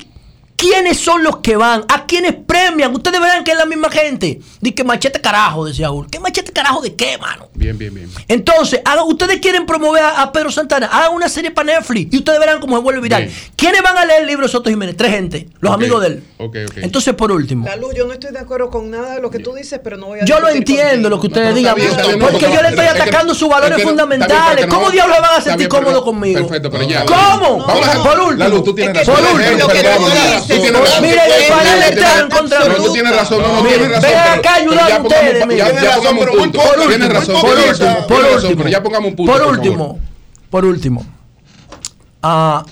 ¿quiénes 0.64 0.98
son 0.98 1.22
los 1.22 1.36
que 1.38 1.56
van? 1.56 1.84
¿A 1.88 2.06
quiénes 2.06 2.32
premian? 2.46 2.94
Ustedes 2.94 3.20
verán 3.20 3.44
que 3.44 3.52
es 3.52 3.58
la 3.58 3.66
misma 3.66 3.90
gente. 3.90 4.40
Dice 4.60 4.74
que 4.74 4.82
machete 4.84 5.20
carajo, 5.20 5.66
decía 5.66 5.90
uno. 5.90 6.08
¿Qué 6.10 6.18
machete 6.18 6.52
carajo 6.52 6.80
de 6.80 6.94
qué, 6.94 7.18
mano? 7.18 7.48
Bien, 7.54 7.76
bien, 7.76 7.92
bien. 7.94 8.10
Entonces, 8.28 8.80
hagan- 8.84 9.04
ustedes 9.06 9.40
quieren 9.40 9.66
promover 9.66 10.02
a, 10.02 10.22
a 10.22 10.32
Pedro 10.32 10.50
Santana, 10.50 10.86
hagan 10.86 11.12
una 11.12 11.28
serie 11.28 11.50
para 11.50 11.74
Netflix 11.78 12.14
y 12.14 12.16
ustedes 12.16 12.38
verán 12.40 12.60
cómo 12.60 12.76
se 12.76 12.82
vuelve 12.82 13.02
viral. 13.02 13.24
Bien. 13.24 13.36
¿Quiénes 13.56 13.82
van 13.82 13.98
a 13.98 14.06
leer 14.06 14.22
el 14.22 14.26
libro 14.26 14.46
de 14.46 14.52
Soto 14.52 14.70
Jiménez? 14.70 14.96
Tres 14.96 15.10
gente, 15.12 15.48
los 15.60 15.72
amigos 15.74 16.00
de 16.00 16.06
él. 16.08 16.24
Ok, 16.38 16.56
ok. 16.66 16.76
Entonces, 16.78 17.12
por 17.14 17.30
último, 17.30 17.66
La 17.66 17.76
luz, 17.76 17.92
yo 17.94 18.06
no 18.06 18.14
estoy 18.14 18.32
de 18.32 18.38
acuerdo 18.38 18.70
con 18.70 18.90
nada 18.90 19.16
de 19.16 19.20
lo 19.20 19.30
que 19.30 19.40
tú 19.40 19.52
dices, 19.54 19.80
pero 19.84 19.98
no 19.98 20.06
voy 20.06 20.20
a 20.20 20.24
yo 20.24 20.40
lo 20.40 20.48
entiendo 20.48 21.10
lo 21.10 21.20
que 21.20 21.26
ustedes 21.26 21.54
digan, 21.54 21.74
bien, 21.74 21.90
no, 21.90 22.26
porque 22.26 22.46
no, 22.48 22.54
yo 22.54 22.62
le 22.62 22.68
es 22.68 22.74
estoy 22.74 22.86
que- 22.86 23.02
atacando 23.02 23.34
sus 23.34 23.48
valores 23.50 23.76
es 23.76 23.82
que 23.84 23.88
fundamentales. 23.88 24.66
¿Cómo 24.66 24.90
diablos 24.90 25.18
van 25.20 25.38
a 25.38 25.40
sentir 25.42 25.68
cómodos 25.68 26.02
conmigo? 26.02 26.40
Perfecto, 26.40 26.70
pero 26.70 26.84
ya. 26.84 27.04
¿Cómo? 27.04 27.66
Por 27.66 28.20
último. 28.20 28.32
La 28.38 28.48
luz, 28.48 28.64
tú 28.64 28.74
tienes 28.74 28.96
razón. 28.96 29.14
por 29.14 29.34
último. 29.34 29.68
Razón. 30.62 31.02
Mire, 31.02 31.20
el 31.24 31.48
panel 31.52 31.82
está 31.82 32.20
en 32.20 32.30
contra 32.30 32.58
no, 32.60 32.64
razón, 32.66 32.84
no, 32.86 33.12
no, 33.12 33.14
razón. 33.14 33.44
Acá 33.44 34.58
ya 34.58 34.96
a 34.96 35.02
ustedes. 35.02 35.32
pongamos- 35.32 35.46
mire. 35.46 35.58
ya- 35.58 35.82
ya 35.82 35.94
pongamos 35.96 36.26
un 36.26 36.38
punto. 36.38 36.60
Tienes 36.88 37.08
razón, 37.08 37.40
Por 37.40 37.58
último, 37.58 38.06
por 38.06 38.24
último. 38.24 38.56
pero 38.56 38.68
ya 38.68 38.82
pongamos 38.82 39.10
un 39.10 39.16
punto, 39.16 39.32
Por 39.32 39.40
favor. 39.40 39.56
último, 39.58 39.98
por 40.50 40.64
último. 40.64 41.06
Ah, 42.22 42.64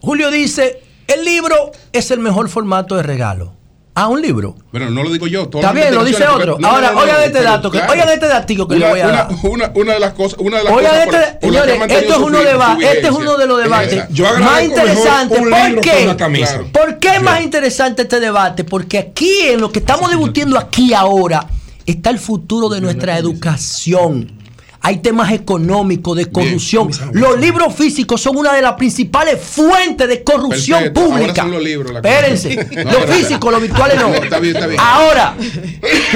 Julio 0.00 0.30
dice, 0.30 0.82
el 1.06 1.24
libro 1.24 1.72
es 1.92 2.10
el 2.10 2.18
mejor 2.18 2.48
formato 2.48 2.96
de 2.96 3.02
regalo. 3.02 3.54
Ah, 3.94 4.08
un 4.08 4.22
libro. 4.22 4.56
Bueno, 4.72 4.88
no 4.88 5.02
lo 5.02 5.10
digo 5.10 5.26
yo. 5.26 5.50
bien, 5.74 5.94
lo 5.94 6.02
dice 6.02 6.26
otro. 6.26 6.56
no, 6.58 6.66
Ahora, 6.66 6.96
oigan 6.96 7.16
este 7.24 7.32
pero 7.40 7.44
dato, 7.50 7.70
que- 7.70 7.76
claro. 7.76 7.92
oigan 7.92 8.08
este 8.08 8.26
datico 8.26 8.66
que 8.66 8.76
le 8.76 8.88
voy 8.88 9.00
a 9.00 9.06
dar. 9.06 9.28
Una, 9.42 9.70
una 9.74 9.92
de 9.92 10.00
las 10.00 10.12
cosas, 10.14 10.38
una 10.38 10.58
de 10.58 10.64
las 10.64 10.72
Oigan 10.72 11.04
cosas 11.04 11.22
este, 11.26 11.32
por- 11.46 11.50
señores, 11.52 11.74
esto 11.92 12.12
es 12.14 12.18
uno 12.18 12.38
este 12.80 13.06
es 13.06 13.10
uno 13.12 13.36
de 13.36 13.46
los 13.46 13.58
Es 13.58 13.64
debates 13.64 14.18
más 14.40 14.62
interesantes. 14.62 15.38
¿Por 15.38 15.80
qué? 15.82 16.16
Claro. 16.16 16.66
¿Por 16.72 16.98
qué 16.98 17.08
es 17.16 17.22
más 17.22 17.42
interesante 17.42 18.02
este 18.02 18.18
debate? 18.18 18.64
Porque 18.64 18.98
aquí, 18.98 19.40
en 19.48 19.60
lo 19.60 19.70
que 19.70 19.80
estamos 19.80 20.08
discutiendo 20.08 20.56
aquí 20.58 20.94
ahora, 20.94 21.46
está 21.84 22.08
el 22.08 22.18
futuro 22.18 22.70
de 22.70 22.80
nuestra 22.80 23.18
educación. 23.18 24.41
Hay 24.84 24.98
temas 24.98 25.30
económicos, 25.32 26.16
de 26.16 26.26
corrupción. 26.26 26.90
Los 27.12 27.38
libros 27.38 27.72
físicos 27.72 28.20
son 28.20 28.36
una 28.36 28.52
de 28.52 28.62
las 28.62 28.72
principales 28.72 29.40
fuentes 29.40 30.08
de 30.08 30.24
corrupción 30.24 30.80
Perfecto, 30.80 31.00
ahora 31.02 31.18
pública. 31.18 31.42
son 31.42 31.50
los 31.52 31.62
libros, 31.62 31.92
la 31.92 31.98
Espérense. 32.00 32.68
No, 32.84 32.92
los 32.92 33.16
físicos, 33.16 33.52
los 33.52 33.62
virtuales 33.62 33.96
no. 33.96 34.08
Está 34.08 34.40
bien, 34.40 34.56
está 34.56 34.66
bien. 34.66 34.80
Ahora, 34.80 35.36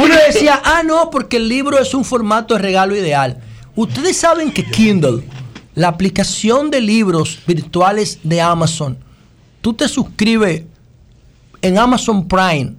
uno 0.02 0.14
decía, 0.26 0.60
ah, 0.64 0.82
no, 0.84 1.10
porque 1.10 1.36
el 1.36 1.48
libro 1.48 1.78
es 1.78 1.94
un 1.94 2.04
formato 2.04 2.54
de 2.54 2.60
regalo 2.62 2.96
ideal. 2.96 3.38
Ustedes 3.76 4.16
saben 4.16 4.50
que 4.50 4.64
Kindle, 4.64 5.22
la 5.76 5.88
aplicación 5.88 6.70
de 6.70 6.80
libros 6.80 7.38
virtuales 7.46 8.18
de 8.24 8.40
Amazon, 8.40 8.98
tú 9.60 9.74
te 9.74 9.88
suscribes 9.88 10.64
en 11.62 11.78
Amazon 11.78 12.26
Prime 12.26 12.72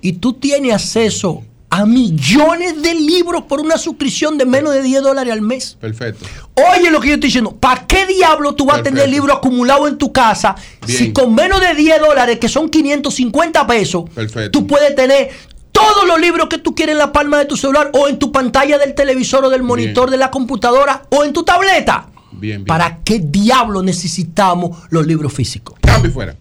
y 0.00 0.12
tú 0.12 0.32
tienes 0.32 0.72
acceso 0.72 1.42
a 1.68 1.84
millones 1.84 2.80
de 2.82 2.94
libros 2.94 3.42
por 3.44 3.60
una 3.60 3.76
suscripción 3.76 4.38
de 4.38 4.46
menos 4.46 4.72
de 4.72 4.82
10 4.82 5.02
dólares 5.02 5.32
al 5.32 5.42
mes. 5.42 5.76
Perfecto. 5.80 6.24
Oye 6.54 6.90
lo 6.90 7.00
que 7.00 7.08
yo 7.08 7.14
estoy 7.14 7.28
diciendo, 7.28 7.56
¿para 7.56 7.86
qué 7.86 8.06
diablo 8.06 8.54
tú 8.54 8.66
vas 8.66 8.78
a 8.78 8.82
tener 8.82 9.00
Perfecto. 9.00 9.14
libro 9.20 9.34
acumulado 9.34 9.88
en 9.88 9.98
tu 9.98 10.12
casa 10.12 10.54
Bien. 10.86 10.98
si 10.98 11.12
con 11.12 11.34
menos 11.34 11.60
de 11.60 11.74
10 11.74 12.00
dólares, 12.00 12.38
que 12.38 12.48
son 12.48 12.68
550 12.68 13.66
pesos, 13.66 14.08
Perfecto. 14.10 14.50
tú 14.58 14.66
puedes 14.66 14.94
tener 14.94 15.30
todos 15.72 16.06
los 16.06 16.18
libros 16.20 16.48
que 16.48 16.58
tú 16.58 16.74
quieres 16.74 16.94
en 16.94 16.98
la 16.98 17.12
palma 17.12 17.38
de 17.38 17.44
tu 17.44 17.56
celular 17.56 17.90
o 17.92 18.08
en 18.08 18.18
tu 18.18 18.32
pantalla 18.32 18.78
del 18.78 18.94
televisor 18.94 19.44
o 19.44 19.50
del 19.50 19.62
monitor 19.62 20.10
de 20.10 20.16
la 20.16 20.30
computadora 20.30 21.02
o 21.10 21.24
en 21.24 21.32
tu 21.34 21.42
tableta? 21.44 22.06
Bien, 22.32 22.40
bien. 22.40 22.64
¿Para 22.64 22.98
qué 23.04 23.18
diablo 23.18 23.82
necesitamos 23.82 24.78
los 24.90 25.06
libros 25.06 25.32
físicos? 25.34 25.76
Cambio 25.82 26.10
fuera. 26.12 26.36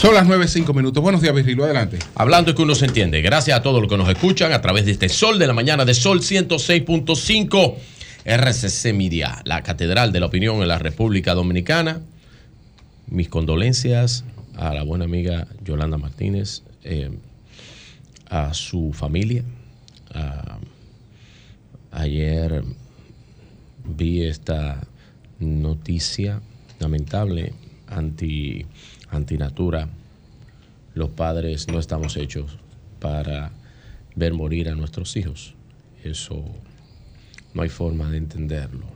Son 0.00 0.14
las 0.14 0.26
9.05 0.28 0.74
minutos. 0.74 1.02
Buenos 1.02 1.20
días, 1.22 1.34
Virgilio. 1.34 1.64
Adelante. 1.64 1.98
Hablando 2.14 2.50
es 2.50 2.56
que 2.56 2.62
uno 2.62 2.74
se 2.76 2.84
entiende. 2.86 3.20
Gracias 3.20 3.58
a 3.58 3.62
todos 3.62 3.80
los 3.80 3.90
que 3.90 3.96
nos 3.96 4.08
escuchan 4.08 4.52
a 4.52 4.60
través 4.60 4.84
de 4.84 4.92
este 4.92 5.08
Sol 5.08 5.38
de 5.40 5.46
la 5.48 5.52
Mañana 5.54 5.84
de 5.84 5.94
Sol 5.94 6.20
106.5 6.20 7.74
RCC 8.24 8.92
Media, 8.94 9.42
la 9.44 9.62
catedral 9.62 10.12
de 10.12 10.20
la 10.20 10.26
opinión 10.26 10.62
en 10.62 10.68
la 10.68 10.78
República 10.78 11.34
Dominicana. 11.34 12.00
Mis 13.08 13.28
condolencias 13.28 14.24
a 14.56 14.72
la 14.72 14.84
buena 14.84 15.04
amiga 15.06 15.48
Yolanda 15.64 15.98
Martínez, 15.98 16.62
eh, 16.84 17.10
a 18.30 18.54
su 18.54 18.92
familia. 18.92 19.42
a- 20.14 20.58
ayer 21.90 22.64
vi 23.84 24.22
esta 24.22 24.80
noticia 25.38 26.40
lamentable 26.78 27.52
anti 27.88 28.64
antinatura. 29.10 29.88
Los 30.94 31.10
padres 31.10 31.68
no 31.68 31.78
estamos 31.78 32.16
hechos 32.16 32.58
para 32.98 33.52
ver 34.14 34.34
morir 34.34 34.68
a 34.68 34.74
nuestros 34.74 35.16
hijos. 35.16 35.54
Eso 36.02 36.44
no 37.54 37.62
hay 37.62 37.68
forma 37.68 38.10
de 38.10 38.18
entenderlo. 38.18 38.86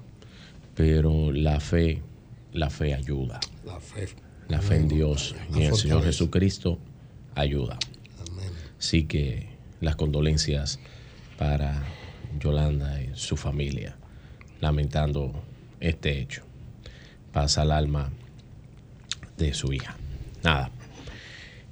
Pero 0.74 1.32
la 1.32 1.60
fe, 1.60 2.02
la 2.52 2.70
fe 2.70 2.94
ayuda. 2.94 3.40
La 3.64 3.80
fe. 3.80 4.09
La 4.48 4.60
fe 4.60 4.76
en 4.76 4.89
Dios 4.89 5.34
y 5.55 5.59
en 5.59 5.62
el 5.70 5.74
Señor. 5.74 6.05
Jesucristo 6.05 6.78
ayuda. 7.34 7.78
Así 8.78 9.05
que 9.05 9.48
las 9.80 9.97
condolencias 9.97 10.80
para 11.39 11.84
Yolanda 12.39 13.01
y 13.01 13.10
su 13.14 13.36
familia, 13.36 13.97
lamentando 14.60 15.32
este 15.80 16.20
hecho. 16.20 16.43
Pasa 17.32 17.62
al 17.62 17.72
alma 17.72 18.10
de 19.39 19.55
su 19.55 19.72
hija. 19.72 19.97
Nada. 20.43 20.70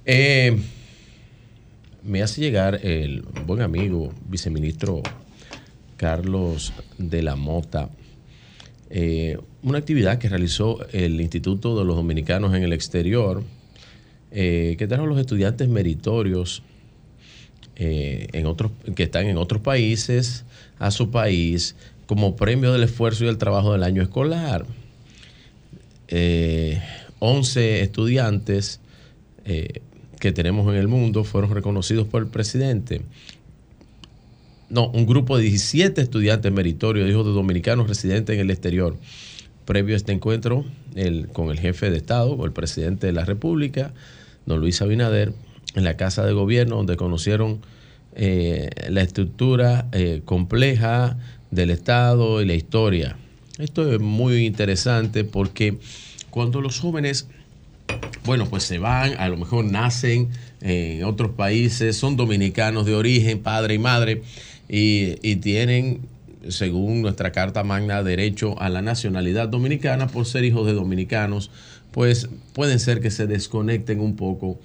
Eh, 0.05 0.57
me 2.03 2.23
hace 2.23 2.41
llegar 2.41 2.79
el 2.85 3.21
buen 3.45 3.61
amigo, 3.61 4.13
viceministro 4.27 5.03
Carlos 5.97 6.73
de 6.97 7.21
la 7.21 7.35
Mota, 7.35 7.89
eh, 8.89 9.37
una 9.61 9.77
actividad 9.77 10.17
que 10.17 10.29
realizó 10.29 10.85
el 10.91 11.21
Instituto 11.21 11.77
de 11.77 11.85
los 11.85 11.95
Dominicanos 11.95 12.55
en 12.55 12.63
el 12.63 12.73
Exterior, 12.73 13.43
eh, 14.31 14.75
que 14.79 14.87
trajo 14.87 15.03
a 15.03 15.07
los 15.07 15.19
estudiantes 15.19 15.67
meritorios 15.67 16.63
en 17.83 18.45
otros, 18.45 18.71
que 18.95 19.03
están 19.03 19.25
en 19.25 19.37
otros 19.37 19.59
países 19.61 20.45
a 20.77 20.91
su 20.91 21.09
país 21.09 21.75
como 22.05 22.35
premio 22.35 22.71
del 22.73 22.83
esfuerzo 22.83 23.23
y 23.23 23.27
del 23.27 23.39
trabajo 23.39 23.71
del 23.73 23.81
año 23.81 24.03
escolar. 24.03 24.67
Eh, 27.21 27.25
11 27.25 27.81
estudiantes 27.81 28.79
eh, 29.45 29.81
que 30.19 30.31
tenemos 30.31 30.67
en 30.73 30.79
el 30.79 30.87
mundo 30.87 31.23
fueron 31.23 31.51
reconocidos 31.51 32.07
por 32.07 32.21
el 32.21 32.27
presidente. 32.27 33.01
No, 34.69 34.89
un 34.89 35.05
grupo 35.05 35.37
de 35.37 35.43
17 35.43 36.01
estudiantes 36.01 36.51
meritorios, 36.51 37.09
hijos 37.09 37.25
de 37.25 37.31
dominicanos 37.31 37.87
residentes 37.87 38.35
en 38.35 38.41
el 38.41 38.51
exterior. 38.51 38.97
Previo 39.65 39.95
a 39.95 39.97
este 39.97 40.11
encuentro 40.11 40.65
con 41.33 41.49
el 41.51 41.59
jefe 41.59 41.91
de 41.91 41.97
Estado, 41.97 42.35
con 42.37 42.45
el 42.45 42.53
presidente 42.53 43.07
de 43.07 43.13
la 43.13 43.25
República, 43.25 43.93
don 44.45 44.59
Luis 44.59 44.81
Abinader, 44.81 45.33
en 45.75 45.83
la 45.83 45.97
Casa 45.97 46.25
de 46.25 46.33
Gobierno, 46.33 46.77
donde 46.77 46.97
conocieron 46.97 47.61
eh, 48.15 48.69
la 48.89 49.01
estructura 49.01 49.87
eh, 49.91 50.21
compleja 50.25 51.17
del 51.49 51.69
Estado 51.69 52.41
y 52.41 52.45
la 52.45 52.55
historia. 52.55 53.17
Esto 53.57 53.91
es 53.91 53.99
muy 53.99 54.45
interesante 54.45 55.23
porque 55.23 55.77
cuando 56.31 56.59
los 56.61 56.79
jóvenes 56.79 57.27
bueno, 58.23 58.47
pues 58.47 58.63
se 58.63 58.77
van, 58.77 59.13
a 59.17 59.29
lo 59.29 59.37
mejor 59.37 59.65
nacen 59.65 60.29
en 60.61 61.03
otros 61.03 61.31
países, 61.31 61.97
son 61.97 62.15
dominicanos 62.15 62.85
de 62.85 62.95
origen, 62.95 63.39
padre 63.39 63.75
y 63.75 63.79
madre, 63.79 64.21
y, 64.69 65.15
y 65.27 65.37
tienen, 65.37 66.01
según 66.47 67.01
nuestra 67.01 67.31
Carta 67.31 67.63
Magna, 67.63 68.03
derecho 68.03 68.59
a 68.61 68.69
la 68.69 68.81
nacionalidad 68.81 69.49
dominicana 69.49 70.07
por 70.07 70.25
ser 70.25 70.45
hijos 70.45 70.67
de 70.67 70.73
dominicanos, 70.73 71.49
pues 71.91 72.29
pueden 72.53 72.79
ser 72.79 73.01
que 73.01 73.11
se 73.11 73.27
desconecten 73.27 73.99
un 73.99 74.15
poco 74.15 74.59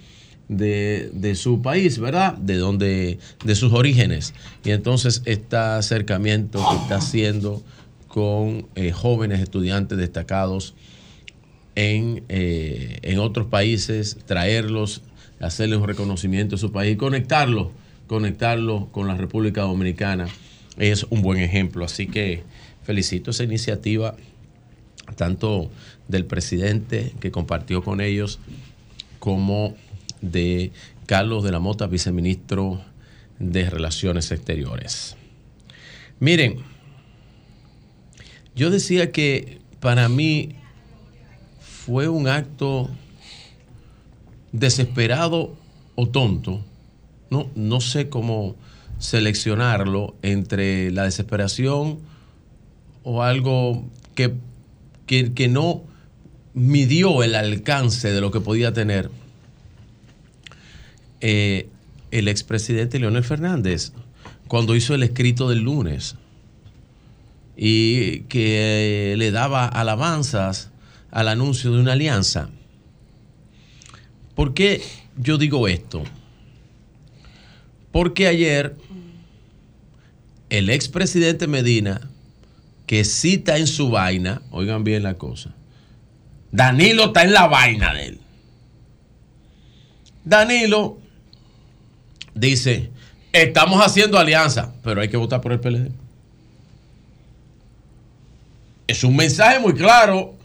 de, 0.48 1.10
de 1.12 1.34
su 1.34 1.62
país, 1.62 1.98
¿verdad? 1.98 2.34
De 2.34 2.56
donde, 2.56 3.18
de 3.44 3.54
sus 3.54 3.72
orígenes. 3.72 4.34
Y 4.64 4.70
entonces 4.70 5.22
este 5.24 5.56
acercamiento 5.56 6.64
que 6.70 6.76
está 6.76 6.96
haciendo 6.96 7.64
con 8.06 8.66
eh, 8.76 8.92
jóvenes 8.92 9.40
estudiantes 9.40 9.98
destacados 9.98 10.74
en, 11.76 12.24
eh, 12.28 12.98
en 13.02 13.18
otros 13.20 13.46
países, 13.46 14.18
traerlos, 14.26 15.02
hacerles 15.40 15.78
un 15.78 15.86
reconocimiento 15.86 16.56
de 16.56 16.60
su 16.60 16.72
país 16.72 16.96
conectarlos, 16.96 17.68
conectarlos 18.06 18.86
con 18.88 19.06
la 19.06 19.14
República 19.14 19.62
Dominicana 19.62 20.26
es 20.78 21.04
un 21.04 21.22
buen 21.22 21.40
ejemplo. 21.40 21.84
Así 21.84 22.06
que 22.06 22.42
felicito 22.82 23.30
esa 23.30 23.44
iniciativa, 23.44 24.16
tanto 25.16 25.70
del 26.08 26.24
presidente 26.24 27.12
que 27.20 27.30
compartió 27.30 27.82
con 27.82 28.00
ellos, 28.00 28.38
como 29.18 29.74
de 30.20 30.72
Carlos 31.06 31.44
de 31.44 31.52
la 31.52 31.58
Mota, 31.58 31.86
viceministro 31.86 32.80
de 33.38 33.68
Relaciones 33.68 34.30
Exteriores. 34.30 35.16
Miren, 36.20 36.58
yo 38.54 38.70
decía 38.70 39.12
que 39.12 39.58
para 39.80 40.08
mí 40.08 40.56
fue 41.86 42.08
un 42.08 42.26
acto 42.26 42.90
desesperado 44.50 45.54
o 45.94 46.08
tonto. 46.08 46.60
No, 47.30 47.48
no 47.54 47.80
sé 47.80 48.08
cómo 48.08 48.56
seleccionarlo 48.98 50.16
entre 50.22 50.90
la 50.90 51.04
desesperación 51.04 52.00
o 53.04 53.22
algo 53.22 53.84
que, 54.16 54.34
que, 55.06 55.32
que 55.32 55.46
no 55.46 55.84
midió 56.54 57.22
el 57.22 57.36
alcance 57.36 58.10
de 58.10 58.20
lo 58.20 58.32
que 58.32 58.40
podía 58.40 58.72
tener 58.72 59.08
eh, 61.20 61.68
el 62.10 62.26
expresidente 62.26 62.98
Leonel 62.98 63.22
Fernández 63.22 63.92
cuando 64.48 64.74
hizo 64.74 64.94
el 64.94 65.04
escrito 65.04 65.48
del 65.48 65.60
lunes 65.60 66.16
y 67.56 68.20
que 68.22 69.14
le 69.16 69.30
daba 69.30 69.66
alabanzas 69.66 70.70
al 71.16 71.28
anuncio 71.28 71.72
de 71.72 71.80
una 71.80 71.92
alianza. 71.92 72.50
¿Por 74.34 74.52
qué 74.52 74.82
yo 75.16 75.38
digo 75.38 75.66
esto? 75.66 76.04
Porque 77.90 78.26
ayer 78.26 78.76
el 80.50 80.68
expresidente 80.68 81.46
Medina, 81.46 82.10
que 82.86 83.02
cita 83.02 83.56
en 83.56 83.66
su 83.66 83.88
vaina, 83.88 84.42
oigan 84.50 84.84
bien 84.84 85.02
la 85.04 85.14
cosa, 85.14 85.54
Danilo 86.52 87.06
está 87.06 87.22
en 87.22 87.32
la 87.32 87.46
vaina 87.46 87.94
de 87.94 88.08
él. 88.08 88.20
Danilo 90.22 90.98
dice, 92.34 92.90
estamos 93.32 93.80
haciendo 93.82 94.18
alianza, 94.18 94.74
pero 94.82 95.00
hay 95.00 95.08
que 95.08 95.16
votar 95.16 95.40
por 95.40 95.52
el 95.52 95.60
PLD. 95.60 95.92
Es 98.86 99.02
un 99.02 99.16
mensaje 99.16 99.58
muy 99.60 99.72
claro. 99.72 100.35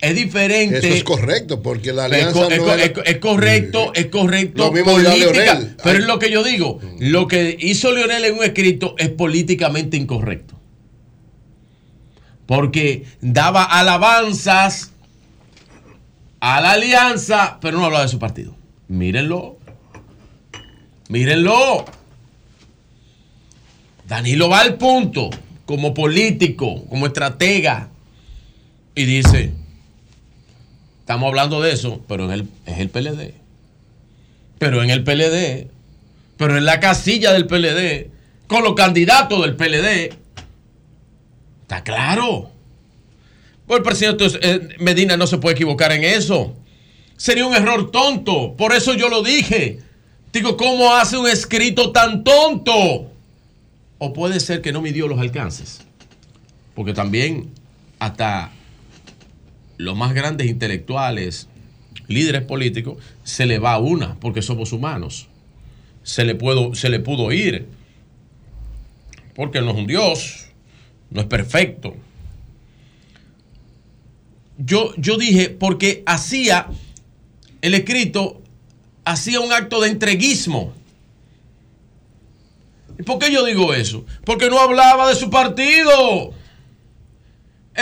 Es 0.00 0.14
diferente. 0.14 0.78
Eso 0.78 0.88
es 0.88 1.04
correcto, 1.04 1.62
porque 1.62 1.92
la 1.92 2.04
alianza 2.06 2.48
es 2.48 2.58
no 2.58 2.72
era- 2.72 2.84
es 2.84 2.92
es 3.04 3.18
correcto, 3.18 3.92
es 3.94 4.06
correcto. 4.06 4.64
Lo 4.66 4.72
mismo 4.72 4.92
política, 4.92 5.16
Leonel. 5.16 5.76
pero 5.82 5.98
es 5.98 6.04
lo 6.06 6.18
que 6.18 6.30
yo 6.30 6.42
digo. 6.42 6.80
Lo 6.98 7.28
que 7.28 7.56
hizo 7.60 7.92
Leonel 7.92 8.24
en 8.24 8.34
un 8.38 8.44
escrito 8.44 8.94
es 8.98 9.10
políticamente 9.10 9.96
incorrecto. 9.98 10.54
Porque 12.46 13.04
daba 13.20 13.62
alabanzas 13.64 14.90
a 16.40 16.60
la 16.62 16.72
alianza, 16.72 17.58
pero 17.60 17.78
no 17.78 17.84
hablaba 17.84 18.04
de 18.04 18.08
su 18.10 18.18
partido. 18.18 18.56
Mírenlo. 18.88 19.58
Mírenlo. 21.08 21.84
Danilo 24.08 24.48
va 24.48 24.60
al 24.60 24.76
punto, 24.76 25.30
como 25.66 25.94
político, 25.94 26.84
como 26.86 27.06
estratega, 27.06 27.90
y 28.94 29.04
dice, 29.04 29.52
estamos 31.10 31.26
hablando 31.26 31.60
de 31.60 31.72
eso, 31.72 32.00
pero 32.06 32.26
en 32.26 32.30
el, 32.30 32.48
es 32.66 32.78
el 32.78 32.88
PLD. 32.88 33.34
Pero 34.60 34.80
en 34.80 34.90
el 34.90 35.02
PLD, 35.02 35.68
pero 36.36 36.56
en 36.56 36.64
la 36.64 36.78
casilla 36.78 37.32
del 37.32 37.48
PLD, 37.48 38.10
con 38.46 38.62
los 38.62 38.74
candidatos 38.74 39.42
del 39.42 39.56
PLD. 39.56 40.14
Está 41.62 41.82
claro. 41.82 42.52
Pues 43.66 43.78
el 43.78 43.82
presidente 43.82 44.24
eh, 44.40 44.68
Medina 44.78 45.16
no 45.16 45.26
se 45.26 45.38
puede 45.38 45.56
equivocar 45.56 45.90
en 45.90 46.04
eso. 46.04 46.54
Sería 47.16 47.44
un 47.44 47.56
error 47.56 47.90
tonto. 47.90 48.54
Por 48.56 48.72
eso 48.72 48.94
yo 48.94 49.08
lo 49.08 49.24
dije. 49.24 49.80
Digo, 50.32 50.56
¿cómo 50.56 50.94
hace 50.94 51.18
un 51.18 51.26
escrito 51.26 51.90
tan 51.90 52.22
tonto? 52.22 53.10
O 53.98 54.12
puede 54.12 54.38
ser 54.38 54.62
que 54.62 54.70
no 54.70 54.80
midió 54.80 55.08
los 55.08 55.18
alcances. 55.18 55.80
Porque 56.76 56.94
también 56.94 57.50
hasta 57.98 58.52
los 59.80 59.96
más 59.96 60.14
grandes 60.14 60.46
intelectuales, 60.46 61.48
líderes 62.06 62.42
políticos, 62.42 62.98
se 63.24 63.46
le 63.46 63.58
va 63.58 63.78
una, 63.78 64.16
porque 64.20 64.42
somos 64.42 64.72
humanos. 64.72 65.28
Se 66.02 66.24
le, 66.24 66.34
puedo, 66.34 66.74
se 66.74 66.88
le 66.88 67.00
pudo 67.00 67.32
ir. 67.32 67.66
Porque 69.34 69.60
no 69.60 69.70
es 69.70 69.76
un 69.76 69.86
Dios, 69.86 70.46
no 71.10 71.20
es 71.20 71.26
perfecto. 71.26 71.96
Yo, 74.58 74.92
yo 74.96 75.16
dije, 75.16 75.48
porque 75.48 76.02
hacía 76.04 76.66
el 77.62 77.74
escrito, 77.74 78.42
hacía 79.04 79.40
un 79.40 79.52
acto 79.52 79.80
de 79.80 79.90
entreguismo. 79.90 80.74
¿Y 82.98 83.02
por 83.02 83.18
qué 83.18 83.32
yo 83.32 83.44
digo 83.44 83.72
eso? 83.72 84.04
Porque 84.24 84.50
no 84.50 84.60
hablaba 84.60 85.08
de 85.08 85.14
su 85.14 85.30
partido. 85.30 86.34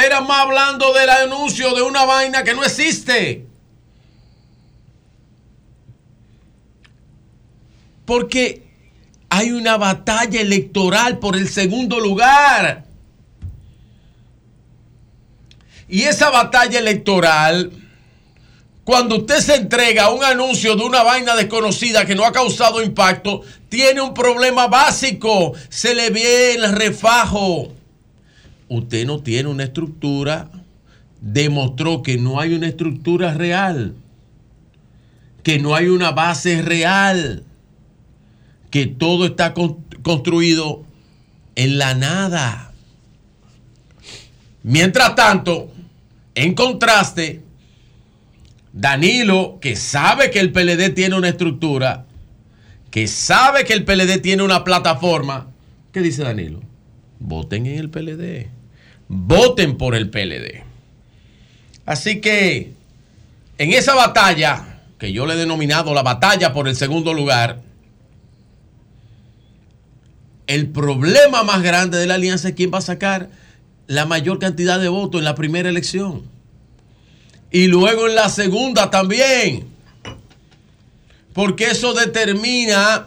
Era 0.05 0.21
más 0.21 0.41
hablando 0.41 0.93
del 0.93 1.11
anuncio 1.11 1.75
de 1.75 1.83
una 1.83 2.05
vaina 2.05 2.45
que 2.45 2.55
no 2.55 2.65
existe. 2.65 3.47
Porque 8.05 8.63
hay 9.29 9.51
una 9.51 9.77
batalla 9.77 10.41
electoral 10.41 11.19
por 11.19 11.37
el 11.37 11.49
segundo 11.49 12.01
lugar. 12.01 12.85
Y 15.89 16.03
esa 16.03 16.31
batalla 16.31 16.79
electoral, 16.79 17.73
cuando 18.85 19.17
usted 19.17 19.41
se 19.41 19.57
entrega 19.57 20.05
a 20.05 20.11
un 20.11 20.23
anuncio 20.23 20.77
de 20.77 20.85
una 20.85 21.03
vaina 21.03 21.35
desconocida 21.35 22.07
que 22.07 22.15
no 22.15 22.25
ha 22.25 22.33
causado 22.33 22.83
impacto, 22.83 23.43
tiene 23.69 24.01
un 24.01 24.15
problema 24.15 24.67
básico. 24.69 25.53
Se 25.69 25.95
le 25.95 26.11
ve 26.11 26.55
el 26.55 26.73
refajo. 26.73 27.78
Usted 28.69 29.07
no 29.07 29.21
tiene 29.21 29.49
una 29.49 29.65
estructura. 29.65 30.51
Demostró 31.21 32.03
que 32.03 32.19
no 32.19 32.41
hay 32.41 32.55
una 32.55 32.69
estructura 32.69 33.35
real. 33.35 33.95
Que 35.43 35.59
no 35.59 35.75
hay 35.75 35.89
una 35.89 36.11
base 36.13 36.63
real. 36.63 37.45
Que 38.71 38.87
todo 38.87 39.27
está 39.27 39.55
con- 39.55 39.85
construido 40.03 40.85
en 41.55 41.79
la 41.79 41.95
nada. 41.95 42.73
Mientras 44.63 45.15
tanto, 45.15 45.73
en 46.35 46.55
contraste, 46.55 47.43
Danilo, 48.73 49.59
que 49.61 49.77
sabe 49.77 50.31
que 50.31 50.41
el 50.41 50.53
PLD 50.53 50.91
tiene 50.95 51.17
una 51.17 51.31
estructura, 51.31 52.07
que 52.91 53.07
sabe 53.09 53.65
que 53.65 53.73
el 53.73 53.85
PLD 53.85 54.19
tiene 54.21 54.43
una 54.43 54.63
plataforma, 54.65 55.49
¿qué 55.93 56.01
dice 56.01 56.23
Danilo? 56.23 56.61
Voten 57.19 57.67
en 57.67 57.79
el 57.79 57.91
PLD. 57.91 58.51
Voten 59.09 59.77
por 59.77 59.95
el 59.95 60.11
PLD. 60.11 60.63
Así 61.87 62.21
que 62.21 62.73
en 63.57 63.73
esa 63.73 63.95
batalla, 63.95 64.81
que 64.99 65.13
yo 65.13 65.27
le 65.27 65.35
he 65.35 65.37
denominado 65.37 65.95
la 65.95 66.03
batalla 66.03 66.53
por 66.53 66.69
el 66.69 66.77
segundo 66.77 67.15
lugar, 67.15 67.61
el 70.47 70.69
problema 70.69 71.43
más 71.43 71.63
grande 71.63 71.99
de 71.99 72.07
la 72.07 72.15
alianza 72.15 72.49
es 72.49 72.55
quién 72.55 72.71
va 72.73 72.79
a 72.79 72.83
sacar 72.83 73.31
la 73.87 74.07
mayor 74.07 74.39
cantidad 74.39 74.79
de 74.79 74.89
votos 74.89 75.21
en 75.21 75.25
la 75.25 75.35
primera 75.35 75.69
elección. 75.69 76.23
Y 77.51 77.67
luego 77.67 78.07
en 78.07 78.15
la 78.15 78.29
segunda 78.29 78.91
también. 78.91 79.67
Porque 81.33 81.67
eso 81.67 81.95
determina 81.95 83.07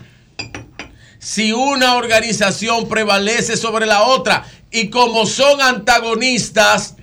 si 1.19 1.51
una 1.51 1.95
organización 1.95 2.89
prevalece 2.89 3.57
sobre 3.57 3.85
la 3.85 4.03
otra. 4.03 4.45
Y 4.71 4.89
como 4.89 5.25
son 5.25 5.61
antagonistas, 5.61 6.95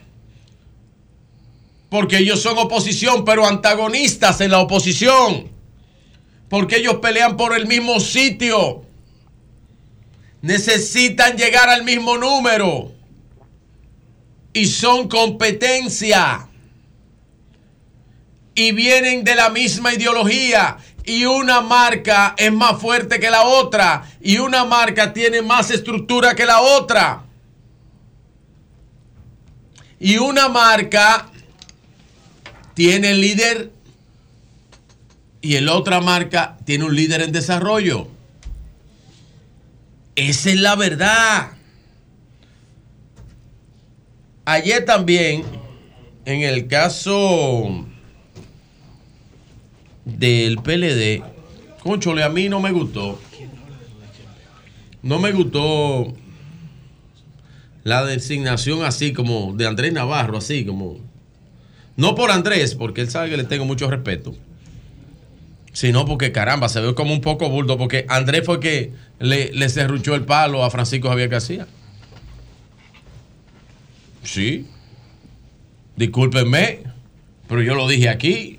porque 1.91 2.19
ellos 2.19 2.43
son 2.43 2.59
oposición, 2.59 3.25
pero 3.25 3.47
antagonistas 3.47 4.41
en 4.41 4.51
la 4.51 4.61
oposición, 4.61 5.51
porque 6.49 6.77
ellos 6.77 6.97
pelean 6.97 7.37
por 7.37 7.57
el 7.57 7.67
mismo 7.67 8.01
sitio, 8.01 8.83
necesitan 10.41 11.37
llegar 11.37 11.69
al 11.69 11.85
mismo 11.85 12.17
número 12.17 12.93
y 14.53 14.67
son 14.67 15.09
competencia. 15.09 16.49
Y 18.55 18.73
vienen 18.73 19.23
de 19.23 19.37
la 19.37 19.51
misma 19.51 19.95
ideología 19.95 20.79
y 21.05 21.27
una 21.27 21.61
marca 21.61 22.35
es 22.37 22.53
más 22.53 22.81
fuerte 22.81 23.21
que 23.21 23.31
la 23.31 23.45
otra 23.45 24.03
y 24.21 24.39
una 24.39 24.65
marca 24.65 25.13
tiene 25.13 25.43
más 25.43 25.71
estructura 25.71 26.35
que 26.35 26.45
la 26.45 26.61
otra 26.61 27.28
y 30.01 30.19
una 30.19 30.49
marca 30.49 31.31
tiene 32.75 33.15
líder 33.15 33.73
y 35.41 35.57
el 35.57 35.69
otra 35.69 36.01
marca 36.01 36.57
tiene 36.65 36.85
un 36.85 36.95
líder 36.95 37.23
en 37.23 37.33
desarrollo. 37.33 38.09
Esa 40.15 40.51
es 40.51 40.61
la 40.61 40.77
verdad. 40.77 41.53
Ayer 44.45 44.85
también, 44.85 45.45
en 46.25 46.43
el 46.43 46.67
caso 46.69 47.85
del 50.05 50.57
PLD, 50.59 51.23
conchole, 51.83 52.23
a 52.23 52.29
mí 52.29 52.49
no 52.49 52.61
me 52.61 52.73
gustó. 52.73 53.21
No 55.03 55.19
me 55.19 55.33
gustó 55.33 56.15
la 57.89 58.05
designación 58.05 58.85
así 58.85 59.13
como 59.13 59.55
de 59.55 59.67
Andrés 59.67 59.93
Navarro, 59.93 60.39
así 60.39 60.65
como 60.65 60.99
No 61.97 62.15
por 62.15 62.31
Andrés, 62.31 62.75
porque 62.75 63.01
él 63.01 63.11
sabe 63.11 63.31
que 63.31 63.37
le 63.37 63.45
tengo 63.45 63.65
mucho 63.65 63.91
respeto, 63.91 64.35
sino 65.73 66.05
porque 66.05 66.31
caramba, 66.31 66.69
se 66.69 66.81
ve 66.81 66.95
como 66.95 67.13
un 67.15 67.23
poco 67.23 67.49
bulto, 67.49 67.79
porque 67.79 68.05
Andrés 68.09 68.45
fue 68.45 68.61
que 68.61 68.93
le, 69.19 69.53
le 69.53 69.69
serruchó 69.69 70.15
el 70.15 70.25
palo 70.25 70.63
a 70.65 70.71
Francisco 70.71 71.09
Javier 71.09 71.31
García. 71.31 71.67
Sí. 74.23 74.67
Discúlpenme, 75.97 76.83
pero 77.49 77.63
yo 77.63 77.75
lo 77.75 77.89
dije 77.89 78.09
aquí. 78.11 78.59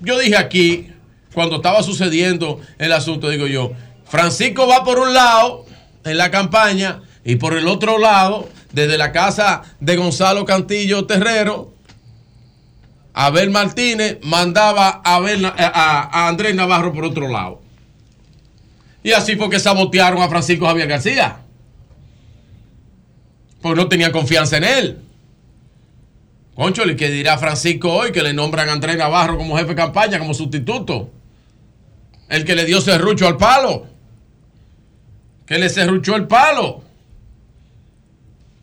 Yo 0.00 0.18
dije 0.18 0.36
aquí, 0.36 0.88
cuando 1.32 1.56
estaba 1.56 1.82
sucediendo 1.82 2.60
el 2.78 2.92
asunto, 2.92 3.30
digo 3.30 3.46
yo, 3.46 3.72
Francisco 4.04 4.68
va 4.68 4.84
por 4.84 4.98
un 4.98 5.14
lado 5.14 5.64
en 6.04 6.18
la 6.18 6.30
campaña 6.30 7.00
y 7.28 7.36
por 7.36 7.54
el 7.54 7.66
otro 7.66 7.98
lado, 7.98 8.48
desde 8.72 8.96
la 8.96 9.10
casa 9.10 9.62
de 9.80 9.96
Gonzalo 9.96 10.44
Cantillo 10.44 11.06
Terrero, 11.06 11.74
Abel 13.12 13.50
Martínez 13.50 14.18
mandaba 14.22 15.00
a, 15.04 15.16
Abel 15.16 15.44
a- 15.44 16.28
Andrés 16.28 16.54
Navarro 16.54 16.92
por 16.92 17.04
otro 17.04 17.28
lado. 17.28 17.60
Y 19.02 19.10
así 19.10 19.34
fue 19.34 19.50
que 19.50 19.58
sabotearon 19.58 20.22
a 20.22 20.28
Francisco 20.28 20.66
Javier 20.66 20.86
García. 20.86 21.38
Porque 23.60 23.80
no 23.80 23.88
tenían 23.88 24.12
confianza 24.12 24.58
en 24.58 24.64
él. 24.64 24.98
Concho, 26.54 26.84
¿y 26.88 26.94
qué 26.94 27.10
dirá 27.10 27.38
Francisco 27.38 27.92
hoy 27.92 28.12
que 28.12 28.22
le 28.22 28.32
nombran 28.34 28.68
a 28.68 28.72
Andrés 28.72 28.96
Navarro 28.96 29.36
como 29.36 29.56
jefe 29.56 29.70
de 29.70 29.74
campaña, 29.74 30.18
como 30.20 30.32
sustituto? 30.32 31.10
El 32.28 32.44
que 32.44 32.54
le 32.54 32.64
dio 32.64 32.80
serrucho 32.80 33.26
al 33.26 33.36
palo. 33.36 33.86
Que 35.44 35.58
le 35.58 35.68
serruchó 35.68 36.14
el 36.16 36.26
palo. 36.28 36.85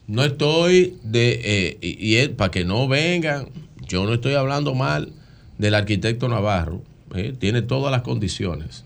No 0.07 0.23
estoy 0.23 0.97
de. 1.03 1.39
eh, 1.43 1.77
y 1.81 2.17
y 2.19 2.27
para 2.29 2.51
que 2.51 2.65
no 2.65 2.87
vengan, 2.87 3.49
yo 3.87 4.05
no 4.05 4.13
estoy 4.13 4.33
hablando 4.33 4.73
mal 4.75 5.11
del 5.57 5.75
arquitecto 5.75 6.27
Navarro. 6.27 6.81
eh, 7.15 7.33
tiene 7.39 7.61
todas 7.61 7.91
las 7.91 8.01
condiciones. 8.01 8.83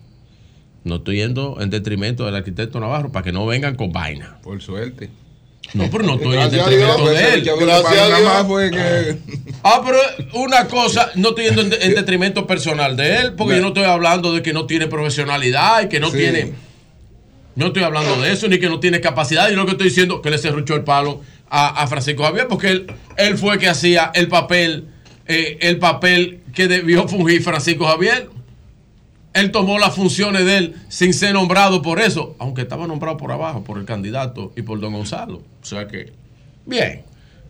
No 0.83 0.97
estoy 0.97 1.17
yendo 1.17 1.57
en 1.61 1.69
detrimento 1.69 2.25
del 2.25 2.35
arquitecto 2.35 2.79
Navarro 2.79 3.11
para 3.11 3.23
que 3.23 3.31
no 3.31 3.45
vengan 3.45 3.75
con 3.75 3.91
vaina. 3.91 4.37
Por 4.43 4.61
suerte. 4.61 5.09
No, 5.73 5.89
pero 5.91 6.03
no 6.05 6.13
estoy 6.15 6.37
en 6.37 6.49
detrimento 6.51 6.97
Dios, 6.97 7.09
de 7.09 7.33
él. 7.33 7.43
pues, 7.43 7.59
gracias 7.65 7.91
a 8.01 8.05
Dios. 8.07 8.09
Nada 8.21 8.33
más 8.39 8.47
fue 8.47 8.71
que- 8.71 9.17
Ah, 9.63 9.81
pero 9.85 9.97
una 10.45 10.67
cosa, 10.67 11.09
no 11.15 11.29
estoy 11.29 11.45
yendo 11.45 11.61
en, 11.61 11.73
en 11.81 11.95
detrimento 11.95 12.47
personal 12.47 12.95
de 12.95 13.17
él, 13.17 13.33
porque 13.33 13.55
yo 13.55 13.61
no 13.61 13.69
estoy 13.69 13.83
hablando 13.83 14.33
de 14.33 14.41
que 14.41 14.53
no 14.53 14.65
tiene 14.65 14.87
profesionalidad 14.87 15.83
y 15.83 15.89
que 15.89 15.99
no 15.99 16.09
Sí. 16.11 16.17
tiene. 16.17 16.53
No 17.57 17.67
estoy 17.67 17.81
hablando 17.81 18.21
de 18.21 18.31
eso, 18.31 18.47
ni 18.47 18.59
que 18.59 18.69
no 18.69 18.79
tiene 18.79 19.01
capacidad. 19.01 19.49
Yo 19.49 19.55
lo 19.55 19.65
que 19.65 19.71
estoy 19.71 19.87
diciendo 19.87 20.21
que 20.21 20.29
le 20.29 20.37
cerruchó 20.37 20.75
el 20.75 20.83
palo 20.83 21.21
a, 21.49 21.87
Francisco 21.87 22.21
Javier, 22.21 22.47
porque 22.47 22.69
él, 22.69 22.93
él 23.17 23.35
fue 23.35 23.57
que 23.57 23.67
hacía 23.67 24.11
el 24.13 24.27
papel, 24.27 24.89
eh, 25.25 25.57
el 25.61 25.79
papel 25.79 26.41
que 26.53 26.67
debió 26.67 27.07
fungir 27.07 27.41
Francisco 27.41 27.87
Javier. 27.87 28.29
Él 29.33 29.49
tomó 29.49 29.79
las 29.79 29.95
funciones 29.95 30.45
de 30.45 30.57
él 30.57 30.75
sin 30.87 31.15
ser 31.15 31.33
nombrado 31.33 31.81
por 31.81 31.99
eso, 31.99 32.35
aunque 32.37 32.61
estaba 32.61 32.85
nombrado 32.85 33.17
por 33.17 33.31
abajo, 33.31 33.63
por 33.63 33.79
el 33.79 33.85
candidato 33.85 34.53
y 34.55 34.61
por 34.61 34.79
don 34.79 34.93
Gonzalo. 34.93 35.41
O 35.59 35.65
sea 35.65 35.87
que, 35.87 36.13
bien. 36.67 37.01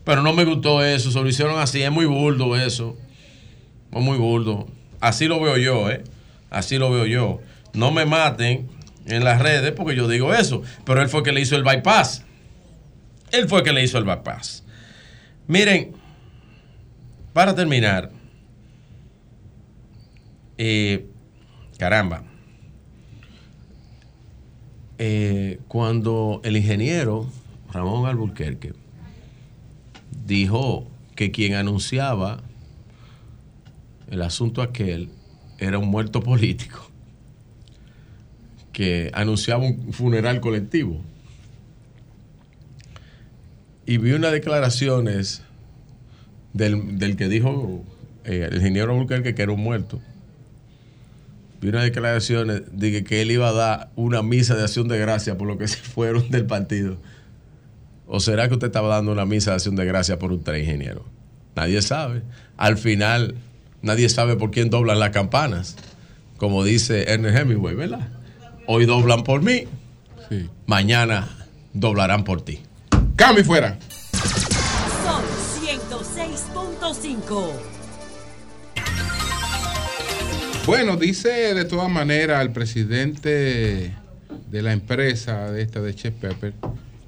Pero 0.05 0.21
no 0.21 0.31
me 0.31 0.45
gustó 0.45 0.85
eso, 0.85 1.11
se 1.11 1.19
lo 1.19 1.27
hicieron 1.27 1.59
así, 1.59 1.81
es 1.81 1.91
muy 1.91 2.05
burdo 2.05 2.55
eso. 2.55 2.95
Es 3.91 4.01
muy 4.01 4.17
burdo. 4.17 4.67
Así 5.01 5.25
lo 5.25 5.41
veo 5.41 5.57
yo, 5.57 5.89
¿eh? 5.89 6.01
Así 6.49 6.77
lo 6.77 6.89
veo 6.91 7.05
yo. 7.05 7.41
No 7.73 7.91
me 7.91 8.05
maten 8.05 8.76
en 9.07 9.23
las 9.23 9.41
redes 9.41 9.71
porque 9.71 9.95
yo 9.95 10.07
digo 10.07 10.33
eso, 10.33 10.61
pero 10.85 11.01
él 11.01 11.09
fue 11.09 11.23
que 11.23 11.31
le 11.31 11.41
hizo 11.41 11.55
el 11.55 11.63
bypass. 11.63 12.23
Él 13.31 13.47
fue 13.47 13.63
que 13.63 13.73
le 13.73 13.83
hizo 13.83 13.97
el 13.97 14.03
bypass. 14.03 14.63
Miren, 15.47 15.93
para 17.33 17.55
terminar, 17.55 18.11
eh, 20.57 21.05
caramba, 21.77 22.23
eh, 24.97 25.59
cuando 25.67 26.41
el 26.43 26.57
ingeniero 26.57 27.29
Ramón 27.71 28.07
Alburquerque 28.07 28.73
dijo 30.25 30.87
que 31.15 31.31
quien 31.31 31.53
anunciaba 31.53 32.41
el 34.09 34.21
asunto 34.21 34.61
aquel 34.61 35.09
era 35.59 35.77
un 35.77 35.87
muerto 35.89 36.21
político 36.21 36.86
que 38.77 39.09
anunciaba 39.15 39.63
un 39.63 39.91
funeral 39.91 40.39
colectivo. 40.39 41.01
Y 43.87 43.97
vi 43.97 44.11
unas 44.11 44.31
declaraciones 44.31 45.41
del, 46.53 46.99
del 46.99 47.15
que 47.15 47.27
dijo 47.27 47.83
eh, 48.23 48.47
el 48.51 48.57
ingeniero 48.57 48.91
Alburquerque 48.91 49.33
que 49.33 49.41
era 49.41 49.51
un 49.51 49.61
muerto. 49.61 49.99
Vi 51.59 51.69
unas 51.69 51.85
declaraciones 51.85 52.61
de 52.71 52.91
que, 52.91 53.03
que 53.03 53.23
él 53.23 53.31
iba 53.31 53.49
a 53.49 53.51
dar 53.51 53.89
una 53.95 54.21
misa 54.21 54.55
de 54.55 54.61
acción 54.61 54.87
de 54.87 54.99
gracia 54.99 55.39
por 55.39 55.47
lo 55.47 55.57
que 55.57 55.67
se 55.67 55.77
fueron 55.77 56.29
del 56.29 56.45
partido. 56.45 56.99
¿O 58.05 58.19
será 58.19 58.47
que 58.47 58.53
usted 58.53 58.67
estaba 58.67 58.89
dando 58.89 59.11
una 59.11 59.25
misa 59.25 59.49
de 59.49 59.55
acción 59.55 59.75
de 59.75 59.85
gracia 59.85 60.19
por 60.19 60.31
usted, 60.31 60.53
ingeniero? 60.53 61.03
Nadie 61.55 61.81
sabe. 61.81 62.21
Al 62.57 62.77
final, 62.77 63.33
nadie 63.81 64.07
sabe 64.07 64.35
por 64.35 64.51
quién 64.51 64.69
doblan 64.69 64.99
las 64.99 65.09
campanas. 65.09 65.77
Como 66.37 66.63
dice 66.63 67.11
Ernest 67.11 67.39
Hemingway, 67.39 67.73
¿verdad? 67.73 68.16
Hoy 68.69 68.85
doblan 68.85 69.23
por 69.23 69.41
mí, 69.41 69.63
mañana 70.65 71.29
doblarán 71.73 72.25
por 72.25 72.41
ti. 72.41 72.59
Cambio 73.15 73.41
y 73.41 73.45
fuera. 73.45 73.79
Son 75.03 75.23
106.5. 75.63 77.51
Bueno, 80.65 80.97
dice 80.97 81.53
de 81.53 81.63
todas 81.63 81.89
maneras 81.89 82.41
el 82.41 82.51
presidente 82.51 83.95
de 84.51 84.61
la 84.61 84.73
empresa 84.73 85.49
de 85.49 85.61
esta 85.61 85.81
de 85.81 85.95
Chef 85.95 86.13
Pepper 86.15 86.53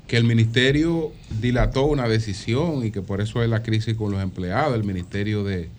que 0.08 0.16
el 0.16 0.24
ministerio 0.24 1.12
dilató 1.42 1.84
una 1.86 2.08
decisión 2.08 2.86
y 2.86 2.92
que 2.92 3.02
por 3.02 3.20
eso 3.20 3.44
es 3.44 3.50
la 3.50 3.62
crisis 3.64 3.96
con 3.96 4.12
los 4.12 4.24
empleados, 4.24 4.76
el 4.76 4.86
ministerio 4.86 5.44
de 5.44 5.70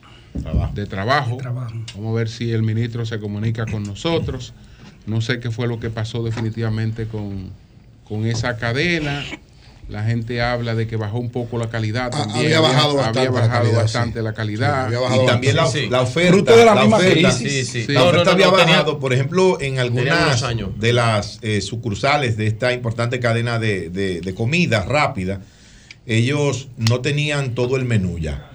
de 0.74 0.86
trabajo. 0.86 1.38
Vamos 1.42 2.12
a 2.12 2.12
ver 2.12 2.28
si 2.28 2.52
el 2.52 2.62
ministro 2.62 3.04
se 3.04 3.18
comunica 3.18 3.66
con 3.66 3.82
nosotros. 3.82 4.52
No 5.06 5.20
sé 5.20 5.40
qué 5.40 5.50
fue 5.50 5.66
lo 5.66 5.80
que 5.80 5.90
pasó 5.90 6.22
definitivamente 6.22 7.06
con, 7.06 7.50
con 8.08 8.26
esa 8.26 8.56
cadena. 8.56 9.24
La 9.88 10.04
gente 10.04 10.40
habla 10.40 10.76
de 10.76 10.86
que 10.86 10.94
bajó 10.94 11.18
un 11.18 11.30
poco 11.30 11.58
la 11.58 11.68
calidad 11.68 12.10
Ah, 12.12 12.18
también. 12.22 12.44
había 12.46 12.60
bajado 12.60 12.94
bastante 12.94 13.18
había 13.18 13.30
la 13.32 13.40
bajado 13.40 13.62
calidad, 13.64 13.82
bastante 13.82 14.18
sí. 14.20 14.24
la 14.24 14.32
calidad. 14.34 14.84
Había 14.86 14.98
Y 15.22 15.26
también 15.26 15.56
la, 15.56 15.66
Sí, 15.66 15.88
la 15.90 16.02
oferta. 16.02 16.32
Fruto 16.32 16.56
de 16.56 16.64
la 16.64 16.74
misma 16.76 16.96
oferta, 16.98 17.14
crisis. 17.36 17.68
Sí, 17.70 17.84
sí. 17.86 17.92
La 17.92 18.00
No, 18.00 18.06
oferta 18.06 18.18
no, 18.18 18.24
no, 18.24 18.32
había 18.34 18.46
no, 18.46 18.52
tenía- 18.56 18.72
bajado, 18.76 19.00
por 19.00 19.12
ejemplo, 19.12 19.60
en 19.60 19.80
algunas 19.80 20.44
años. 20.44 20.70
de 20.78 20.92
las 20.92 21.40
eh, 21.42 21.60
sucursales 21.60 22.36
de 22.36 22.46
esta 22.46 22.72
importante 22.72 23.18
cadena 23.18 23.58
de, 23.58 23.90
de- 23.90 24.20
de 24.20 24.34
comida 24.34 24.84
rápida, 24.84 25.40
ellos 26.06 26.68
no 26.76 27.00
tenían 27.00 27.54
todo 27.56 27.76
el 27.76 27.84
menú 27.84 28.18
ya. 28.18 28.46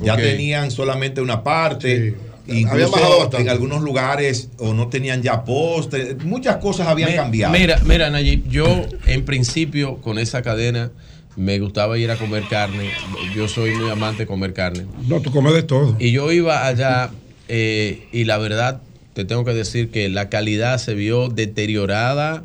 Ya 0.00 0.16
tenían 0.16 0.70
solamente 0.72 1.20
una 1.20 1.44
parte. 1.44 2.16
Habían 2.50 2.90
bajado 2.90 3.18
bastante. 3.18 3.42
en 3.42 3.48
algunos 3.48 3.82
lugares 3.82 4.50
o 4.58 4.74
no 4.74 4.88
tenían 4.88 5.22
ya 5.22 5.44
postre, 5.44 6.16
muchas 6.24 6.56
cosas 6.56 6.88
habían 6.88 7.14
cambiado. 7.14 7.52
Mira, 7.52 7.80
mira, 7.84 8.10
Nayib, 8.10 8.48
yo 8.48 8.66
en 9.06 9.24
principio 9.24 9.96
con 9.98 10.18
esa 10.18 10.42
cadena 10.42 10.90
me 11.36 11.58
gustaba 11.58 11.96
ir 11.98 12.10
a 12.10 12.16
comer 12.16 12.44
carne. 12.48 12.90
Yo 13.34 13.48
soy 13.48 13.72
muy 13.74 13.90
amante 13.90 14.24
de 14.24 14.26
comer 14.26 14.52
carne. 14.52 14.86
No, 15.06 15.20
tú 15.20 15.30
comes 15.30 15.54
de 15.54 15.62
todo. 15.62 15.96
Y 15.98 16.12
yo 16.12 16.30
iba 16.32 16.66
allá 16.66 17.10
eh, 17.48 18.08
y 18.12 18.24
la 18.24 18.38
verdad 18.38 18.80
te 19.14 19.24
tengo 19.24 19.44
que 19.44 19.54
decir 19.54 19.90
que 19.90 20.08
la 20.08 20.28
calidad 20.28 20.78
se 20.78 20.94
vio 20.94 21.28
deteriorada 21.28 22.44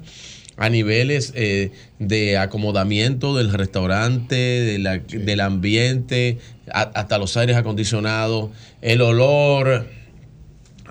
a 0.58 0.70
niveles 0.70 1.34
eh, 1.36 1.72
de 2.00 2.38
acomodamiento 2.38 3.36
del 3.36 3.52
restaurante, 3.54 4.36
de 4.36 4.80
la- 4.80 4.98
del 5.00 5.40
ambiente, 5.42 6.38
a- 6.72 6.82
hasta 6.94 7.18
los 7.18 7.36
aires 7.38 7.58
acondicionados, 7.58 8.52
el 8.82 9.02
olor 9.02 9.86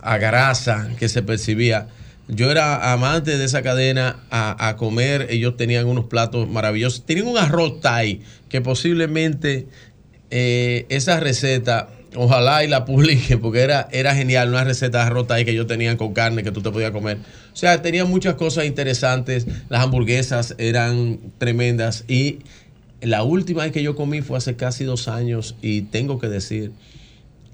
a 0.03 0.19
grasa 0.19 0.91
que 0.99 1.09
se 1.09 1.23
percibía. 1.23 1.89
Yo 2.29 2.51
era 2.51 2.93
amante 2.93 3.37
de 3.37 3.45
esa 3.45 3.63
cadena 3.63 4.17
a, 4.31 4.69
a 4.69 4.77
comer. 4.77 5.27
Ellos 5.31 5.57
tenían 5.57 5.87
unos 5.87 6.07
platos 6.07 6.49
maravillosos. 6.49 7.05
Tenían 7.05 7.27
un 7.29 7.37
arroz 7.39 7.81
Thai 7.81 8.21
que 8.49 8.61
posiblemente 8.63 9.67
eh, 10.31 10.87
esa 10.89 11.21
receta, 11.21 11.91
ojalá 12.15 12.65
y 12.65 12.69
la 12.69 12.85
publique, 12.85 13.37
porque 13.39 13.61
era, 13.61 13.89
era 13.93 14.15
genial. 14.15 14.49
Una 14.49 14.65
receta 14.65 14.99
de 14.99 15.05
arroz 15.05 15.27
Thai 15.27 15.45
que 15.45 15.51
ellos 15.53 15.67
tenían 15.67 15.97
con 15.97 16.13
carne 16.13 16.43
que 16.43 16.53
tú 16.53 16.63
te 16.63 16.71
podías 16.71 16.91
comer. 16.91 17.19
O 17.53 17.57
sea, 17.57 17.83
tenían 17.83 18.09
muchas 18.09 18.35
cosas 18.35 18.65
interesantes. 18.67 19.47
Las 19.69 19.83
hamburguesas 19.83 20.55
eran 20.59 21.19
tremendas. 21.39 22.05
Y 22.09 22.41
la 23.01 23.23
última 23.23 23.65
vez 23.65 23.73
que 23.73 23.83
yo 23.83 23.95
comí 23.97 24.23
fue 24.23 24.39
hace 24.39 24.57
casi 24.57 24.85
dos 24.85 25.09
años. 25.09 25.57
Y 25.63 25.83
tengo 25.83 26.19
que 26.19 26.29
decir 26.29 26.73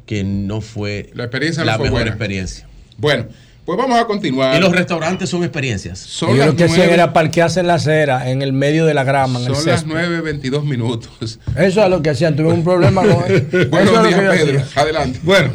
que 0.07 0.25
no 0.25 0.61
fue 0.61 1.11
La 1.15 1.25
experiencia 1.25 1.63
no 1.63 1.67
la 1.67 1.77
fue 1.77 1.85
mejor 1.85 2.01
buena. 2.01 2.11
experiencia. 2.11 2.69
Bueno, 2.97 3.27
Pues 3.71 3.79
vamos 3.79 4.01
a 4.01 4.05
continuar. 4.05 4.57
Y 4.57 4.61
los 4.61 4.73
restaurantes 4.73 5.29
son 5.31 5.45
experiencias. 5.45 6.01
Son 6.01 6.31
Yo 6.37 6.57
que 6.57 6.65
hacían 6.65 6.79
nueve- 6.79 6.95
era 6.95 7.13
parquearse 7.13 7.61
en 7.61 7.69
la 7.69 7.75
acera, 7.75 8.29
en 8.29 8.43
el 8.43 8.53
medio 8.53 8.85
de 8.85 8.95
la 8.95 9.05
grama, 9.05 9.39
en 9.39 9.47
el 9.47 9.55
Son 9.55 9.65
las 9.67 9.83
césped. 9.83 9.95
9.22 9.95 10.65
minutos. 10.65 11.39
Eso 11.57 11.85
es 11.85 11.89
lo 11.89 12.03
que 12.03 12.11
hacían. 12.11 12.35
Tuve 12.35 12.49
un 12.53 12.65
problema 12.65 13.03
con 13.03 13.11
Buenos 13.71 14.09
días, 14.09 14.21
Pedro. 14.21 14.61
hacía. 14.61 14.83
Adelante. 14.83 15.21
Bueno, 15.23 15.51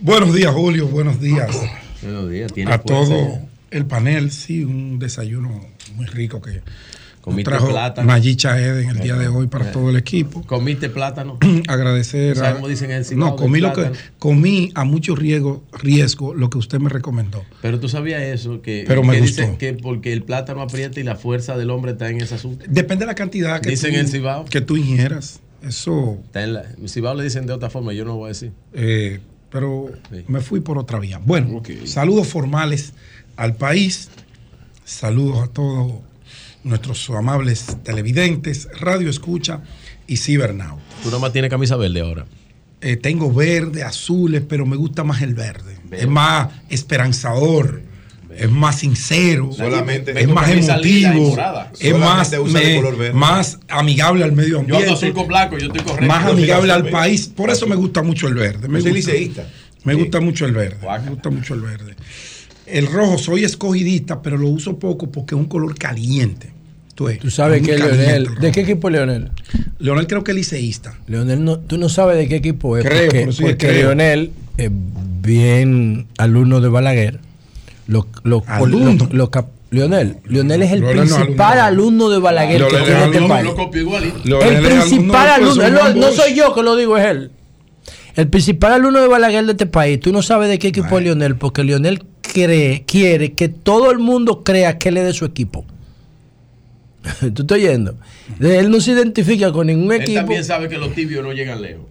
buenos 0.00 0.34
días, 0.34 0.52
Julio. 0.52 0.88
Buenos 0.88 1.20
días 1.20 1.48
Buenos 2.02 2.28
días. 2.28 2.52
¿Tiene 2.52 2.72
a 2.72 2.78
todo 2.78 3.38
el 3.70 3.86
panel. 3.86 4.32
Sí, 4.32 4.64
un 4.64 4.98
desayuno 4.98 5.60
muy 5.94 6.06
rico 6.06 6.42
que 6.42 6.60
Comiste 7.20 7.50
trajo 7.50 7.68
plátano. 7.68 8.06
Mayicha 8.06 8.58
Eden 8.58 8.88
el 8.90 9.00
día 9.00 9.14
de 9.16 9.28
hoy 9.28 9.46
para 9.46 9.70
todo 9.72 9.90
el 9.90 9.96
equipo. 9.96 10.42
¿Comiste 10.46 10.88
plátano? 10.88 11.38
Agradecer. 11.68 12.36
¿Sabes 12.36 12.52
a- 12.52 12.54
cómo 12.54 12.68
dicen 12.68 12.90
en 12.90 13.04
el 13.06 13.18
no, 13.18 13.36
comí 13.36 13.60
lo 13.60 13.72
que 13.74 13.90
comí 14.18 14.70
a 14.74 14.84
mucho 14.84 15.14
riesgo, 15.14 15.62
riesgo 15.72 16.34
lo 16.34 16.48
que 16.48 16.56
usted 16.58 16.78
me 16.78 16.88
recomendó. 16.88 17.44
Pero 17.60 17.78
tú 17.78 17.88
sabías 17.90 18.22
eso, 18.22 18.62
que, 18.62 18.84
Pero 18.88 19.02
me 19.02 19.14
que 19.14 19.20
gustó. 19.20 19.42
dicen 19.42 19.56
que 19.58 19.74
porque 19.74 20.12
el 20.14 20.22
plátano 20.22 20.62
aprieta 20.62 20.98
y 20.98 21.02
la 21.02 21.16
fuerza 21.16 21.56
del 21.58 21.70
hombre 21.70 21.92
está 21.92 22.08
en 22.08 22.20
ese 22.22 22.36
asunto. 22.36 22.64
Depende 22.68 23.02
de 23.04 23.08
la 23.08 23.14
cantidad 23.14 23.60
que, 23.60 23.70
Dicen 23.70 23.90
tú, 23.90 23.96
en 23.98 24.04
el 24.06 24.08
Cibao. 24.10 24.44
que 24.46 24.60
tú 24.62 24.76
ingieras. 24.76 25.40
Eso, 25.62 26.18
Está 26.24 26.42
en 26.42 26.54
la, 26.54 26.62
en 26.62 26.88
Cibao 26.88 27.14
le 27.14 27.22
dicen 27.22 27.44
de 27.46 27.52
otra 27.52 27.68
forma, 27.68 27.92
yo 27.92 28.04
no 28.04 28.12
lo 28.12 28.16
voy 28.16 28.26
a 28.26 28.28
decir. 28.28 28.52
eh, 28.72 29.20
pero 29.50 29.90
me 30.28 30.40
fui 30.40 30.60
por 30.60 30.78
otra 30.78 31.00
vía. 31.00 31.20
Bueno, 31.22 31.60
saludos 31.84 32.28
formales 32.28 32.92
al 33.36 33.56
país. 33.56 34.08
Saludos 34.84 35.40
a 35.42 35.46
todos 35.48 35.92
nuestros 36.64 37.08
amables 37.10 37.76
televidentes, 37.82 38.68
radio 38.80 39.08
escucha 39.10 39.60
y 40.06 40.16
cibernautas. 40.16 40.84
Tú 41.02 41.08
nada 41.08 41.20
más 41.20 41.32
tienes 41.32 41.50
camisa 41.50 41.76
verde 41.76 42.00
ahora. 42.00 42.26
Eh, 42.82 42.96
tengo 42.96 43.32
verde, 43.32 43.82
azules, 43.82 44.42
pero 44.48 44.64
me 44.66 44.76
gusta 44.76 45.04
más 45.04 45.22
el 45.22 45.34
verde. 45.34 45.76
Es 45.90 46.08
más 46.08 46.48
esperanzador, 46.70 47.82
es 48.36 48.50
más 48.50 48.78
sincero, 48.78 49.50
Solamente- 49.52 50.12
es 50.18 50.28
más 50.28 50.48
emotivo, 50.50 51.30
morada. 51.30 51.72
es 51.78 51.96
más, 51.98 52.30
me- 52.52 52.76
color 52.76 52.96
verde. 52.96 53.12
más 53.12 53.58
amigable 53.68 54.24
al 54.24 54.32
medio 54.32 54.50
Yo 54.52 54.58
ambiente. 54.60 54.84
ando 54.84 54.96
azul 54.96 55.12
con 55.12 55.26
blanco, 55.28 55.58
yo 55.58 55.66
estoy 55.66 55.82
correcto. 55.82 56.06
más 56.06 56.24
Yo 56.24 56.30
amigable 56.32 56.72
al 56.72 56.88
país. 56.88 57.26
Por 57.26 57.50
eso 57.50 57.66
me 57.66 57.76
gusta 57.76 58.02
mucho 58.02 58.28
el 58.28 58.34
verde. 58.34 58.68
Me 58.68 58.78
Yo 58.78 58.84
soy 58.84 58.92
gusta, 58.92 59.12
liceísta. 59.12 59.48
me 59.84 59.94
gusta 59.94 60.20
mucho 60.20 60.46
el 60.46 60.52
verde. 60.52 60.78
Me 61.04 61.10
gusta 61.10 61.30
mucho 61.30 61.54
el 61.54 61.60
verde. 61.60 61.96
El 62.72 62.86
rojo 62.86 63.18
soy 63.18 63.44
escogidista, 63.44 64.22
pero 64.22 64.36
lo 64.38 64.48
uso 64.48 64.78
poco 64.78 65.10
porque 65.10 65.34
es 65.34 65.40
un 65.40 65.46
color 65.46 65.76
caliente. 65.78 66.50
Tú, 66.94 67.30
sabes 67.30 67.62
que 67.62 67.78
Leonel. 67.78 68.26
el 68.28 68.34
¿De 68.40 68.52
qué 68.52 68.60
equipo 68.60 68.88
es 68.88 68.92
Leonel? 68.92 69.30
Leonel 69.78 70.06
creo 70.06 70.22
que 70.22 70.32
es 70.32 70.36
liceísta. 70.36 70.98
Leonel, 71.06 71.42
no, 71.42 71.58
tú 71.58 71.78
no 71.78 71.88
sabes 71.88 72.18
de 72.18 72.28
qué 72.28 72.36
equipo 72.36 72.76
es. 72.76 72.84
Creo, 72.84 73.06
porque, 73.10 73.32
sí, 73.32 73.42
porque 73.42 73.56
creo. 73.56 73.74
Leonel 73.94 74.32
es 74.58 74.70
bien 75.22 76.06
alumno 76.18 76.60
de 76.60 76.68
Balaguer. 76.68 77.20
Lo, 77.86 78.06
lo- 78.22 78.42
Alumno. 78.46 79.08
lo- 79.10 79.16
lo 79.16 79.30
cap- 79.30 79.48
Leonel, 79.70 80.16
Leonel 80.26 80.62
es 80.62 80.72
el 80.72 80.80
Leonel 80.80 80.96
no 80.96 81.02
es 81.04 81.12
principal 81.14 81.58
alumno. 81.60 81.64
alumno 81.64 82.10
de 82.10 82.18
Balaguer 82.18 82.52
que 82.66 82.70
Leonel 82.70 82.80
es 82.82 82.86
tiene 82.86 83.04
este 83.16 83.28
país. 83.28 83.44
Lo 83.44 83.54
copio. 83.54 84.00
Leonel 84.24 84.54
el 84.56 84.62
principal 84.62 85.40
del 85.40 85.68
alumno, 85.68 85.94
no, 85.94 86.12
soy 86.12 86.34
yo 86.34 86.54
que 86.54 86.62
lo 86.62 86.76
digo, 86.76 86.98
es 86.98 87.06
él. 87.06 87.30
El 88.16 88.28
principal 88.28 88.72
alumno 88.74 89.00
de 89.00 89.08
Balaguer 89.08 89.46
de 89.46 89.52
este 89.52 89.66
país, 89.66 90.00
tú 90.00 90.12
no 90.12 90.20
sabes 90.22 90.48
de 90.50 90.58
qué 90.58 90.68
equipo 90.68 90.98
es 90.98 91.04
Leonel, 91.04 91.36
porque 91.36 91.64
Leonel 91.64 92.02
cree, 92.32 92.84
quiere 92.86 93.32
que 93.32 93.48
todo 93.48 93.90
el 93.90 93.98
mundo 93.98 94.42
crea 94.44 94.78
que 94.78 94.88
él 94.90 94.96
es 94.98 95.04
de 95.04 95.12
su 95.12 95.24
equipo. 95.24 95.64
¿Tú 97.34 97.42
estás 97.42 97.56
oyendo? 97.56 97.94
Él 98.40 98.70
no 98.70 98.80
se 98.80 98.92
identifica 98.92 99.52
con 99.52 99.66
ningún 99.68 99.92
Él 99.92 100.02
equipo. 100.02 100.20
también 100.20 100.44
sabe 100.44 100.68
que 100.68 100.78
los 100.78 100.92
tibios 100.94 101.24
no 101.24 101.32
llegan 101.32 101.62
lejos. 101.62 101.84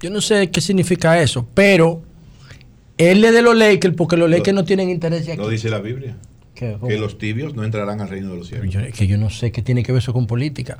Yo 0.00 0.10
no 0.10 0.20
sé 0.20 0.50
qué 0.50 0.60
significa 0.60 1.20
eso, 1.20 1.46
pero 1.52 2.02
él 2.96 3.22
es 3.24 3.32
de 3.34 3.42
los 3.42 3.54
Lakers 3.56 3.94
porque 3.96 4.16
los 4.16 4.30
Lakers 4.30 4.54
no 4.54 4.64
tienen 4.64 4.88
interés 4.88 5.28
aquí. 5.28 5.36
Lo 5.36 5.48
dice 5.48 5.68
la 5.68 5.78
Biblia. 5.80 6.16
¿Qué? 6.54 6.76
Que 6.86 6.98
los 6.98 7.16
tibios 7.18 7.54
no 7.54 7.64
entrarán 7.64 8.00
al 8.00 8.08
reino 8.08 8.30
de 8.30 8.36
los 8.38 8.48
cielos. 8.48 8.68
Yo- 8.70 8.80
que 8.94 9.06
yo 9.06 9.16
no 9.18 9.30
sé 9.30 9.50
qué 9.52 9.62
tiene 9.62 9.82
que 9.82 9.92
ver 9.92 10.00
eso 10.02 10.12
con 10.12 10.26
política. 10.26 10.78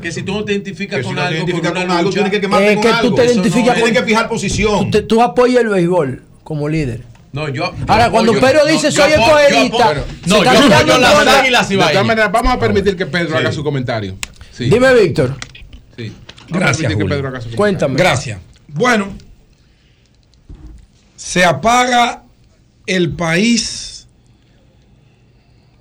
Que 0.00 0.12
si 0.12 0.22
tú 0.22 0.32
no 0.32 0.44
te 0.44 0.52
identificas 0.52 0.98
Que 0.98 1.02
si 1.02 1.06
con 1.08 1.16
te 1.16 1.22
algo, 1.22 1.36
identificas 1.36 1.70
con, 1.72 1.80
con 1.80 1.84
una 1.90 1.98
algo, 1.98 2.10
lucha, 2.10 2.14
tienes 2.22 2.32
que 2.32 2.40
quemarte 2.40 2.68
Es 2.68 2.74
con 2.74 2.82
que 2.82 2.88
tú 2.88 2.94
algo. 2.94 3.14
te 3.16 3.24
identificas 3.26 3.74
con- 3.74 3.82
Tienes 3.84 4.00
que 4.00 4.06
fijar 4.08 4.28
posición. 4.28 4.84
Tú, 4.84 4.90
te- 4.90 5.02
tú 5.02 5.22
apoyas 5.22 5.62
el 5.62 5.68
béisbol 5.68 6.22
como 6.44 6.68
líder. 6.68 7.02
No, 7.32 7.48
yo. 7.48 7.72
Ahora, 7.88 8.10
cuando 8.10 8.32
Pedro 8.34 8.66
dice, 8.66 8.92
soy 8.92 9.10
se 9.12 9.16
No, 9.16 9.24
está 10.42 10.54
yo 10.54 10.74
apoyo 10.74 10.98
las 10.98 11.26
águilas 11.26 11.42
De 11.42 11.48
todas 11.50 11.70
ibaeñas. 11.70 12.06
maneras, 12.06 12.32
vamos 12.32 12.52
a 12.52 12.58
permitir 12.58 12.96
que 12.96 13.06
Pedro 13.06 13.30
Sí. 13.30 13.34
haga 13.36 13.52
su 13.52 13.64
comentario. 13.64 14.16
Sí. 14.52 14.64
Dime, 14.64 14.92
Víctor. 14.94 15.36
Sí. 15.96 16.12
Vamos 16.50 16.54
a 16.54 16.58
Gracias, 16.58 16.76
permitir 16.88 16.98
que. 16.98 17.14
Pedro 17.14 17.28
haga 17.28 17.40
su 17.40 17.44
comentario. 17.44 17.56
Cuéntame. 17.56 17.94
Gracias. 17.96 18.40
Bueno, 18.68 19.12
se 21.16 21.44
apaga 21.44 22.24
el 22.86 23.12
país 23.12 24.06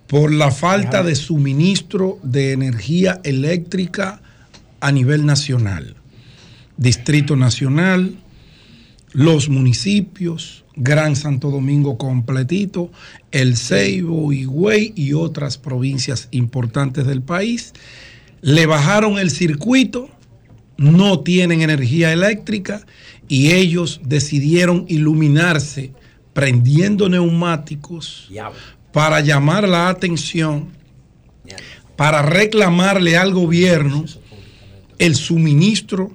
por 0.08 0.32
la 0.32 0.52
falta 0.52 1.04
de 1.04 1.16
suministro 1.16 2.20
de 2.24 2.52
energía 2.54 3.20
eléctrica 3.24 4.22
a 4.80 4.92
nivel 4.92 5.26
nacional. 5.26 5.96
Distrito 6.78 7.36
Nacional, 7.36 8.16
los 9.14 9.50
municipios, 9.50 10.61
Gran 10.76 11.16
Santo 11.16 11.50
Domingo 11.50 11.98
completito, 11.98 12.92
El 13.32 13.58
Ceibo, 13.58 14.32
Higüey 14.32 14.94
y 14.96 15.14
otras 15.14 15.58
provincias 15.58 16.28
importantes 16.32 17.06
del 17.06 17.22
país. 17.22 17.74
Le 18.42 18.66
bajaron 18.66 19.20
el 19.20 19.30
circuito, 19.30 20.10
no 20.78 21.20
tienen 21.20 21.62
energía 21.62 22.12
eléctrica 22.14 22.86
y 23.28 23.52
ellos 23.52 24.02
decidieron 24.04 24.86
iluminarse 24.88 25.94
prendiendo 26.34 27.10
neumáticos 27.10 28.30
para 28.92 29.20
llamar 29.22 29.68
la 29.68 29.90
atención, 29.90 30.70
para 31.96 32.22
reclamarle 32.22 33.18
al 33.18 33.34
gobierno 33.34 34.06
el 34.98 35.16
suministro 35.16 36.12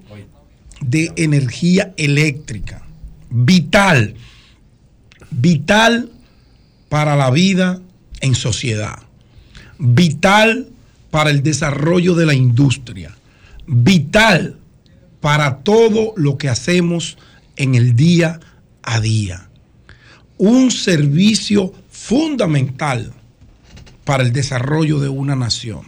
de 0.81 1.12
energía 1.16 1.93
eléctrica, 1.97 2.83
vital, 3.31 4.15
vital 5.37 6.11
para 6.89 7.15
la 7.15 7.31
vida 7.31 7.81
en 8.21 8.35
sociedad, 8.35 8.99
vital 9.79 10.69
para 11.11 11.31
el 11.31 11.43
desarrollo 11.43 12.15
de 12.15 12.27
la 12.27 12.35
industria, 12.35 13.15
vital 13.67 14.57
para 15.21 15.59
todo 15.59 16.15
lo 16.17 16.39
que 16.39 16.49
hacemos 16.49 17.19
en 17.57 17.75
el 17.75 17.97
día 17.97 18.41
a 18.83 19.01
día. 19.01 19.49
Un 20.39 20.71
servicio 20.71 21.73
fundamental 21.91 23.13
para 24.05 24.23
el 24.23 24.33
desarrollo 24.33 25.01
de 25.01 25.09
una 25.09 25.37
nación. 25.37 25.83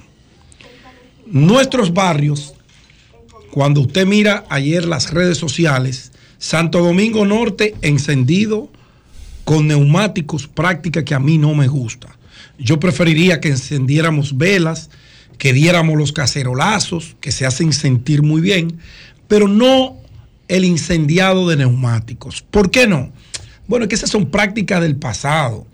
Nuestros 1.27 1.95
barrios, 1.95 2.55
cuando 3.51 3.83
usted 3.83 4.07
mira 4.07 4.45
ayer 4.51 4.85
las 4.85 5.11
redes 5.11 5.39
sociales, 5.39 6.12
Santo 6.39 6.81
Domingo 6.81 7.25
Norte 7.25 7.75
encendido 7.83 8.70
con 9.49 9.66
neumáticos, 9.66 10.47
práctica 10.47 11.07
que 11.07 11.15
a 11.15 11.19
mí 11.19 11.39
no 11.39 11.55
me 11.55 11.69
gusta. 11.69 12.19
Yo 12.59 12.79
preferiría 12.79 13.41
que 13.41 13.49
encendiéramos 13.49 14.37
velas, 14.37 14.91
que 15.39 15.55
diéramos 15.55 15.97
los 15.97 16.12
cacerolazos, 16.12 17.16
que 17.23 17.33
se 17.33 17.47
hacen 17.47 17.73
sentir 17.73 18.23
muy 18.23 18.43
bien, 18.43 18.79
pero 19.27 19.49
no 19.49 19.97
el 20.49 20.66
incendiado 20.66 21.49
de 21.49 21.57
neumáticos. 21.57 22.43
¿Por 22.43 22.70
qué 22.70 22.87
no? 22.87 23.11
Bueno, 23.66 23.85
es 23.85 23.89
que 23.89 23.95
esas 23.95 24.11
son 24.11 24.31
prácticas 24.31 24.83
del 24.83 24.97
pasado. 24.97 25.66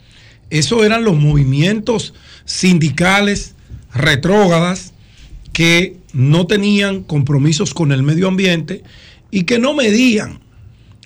Eso 0.50 0.84
eran 0.84 1.02
los 1.02 1.16
movimientos 1.16 2.14
sindicales 2.44 3.56
retrógradas 3.92 4.92
que 5.52 5.96
no 6.12 6.46
tenían 6.46 7.02
compromisos 7.02 7.74
con 7.74 7.90
el 7.90 8.04
medio 8.04 8.28
ambiente 8.28 8.84
y 9.32 9.42
que 9.42 9.58
no 9.58 9.74
medían 9.74 10.43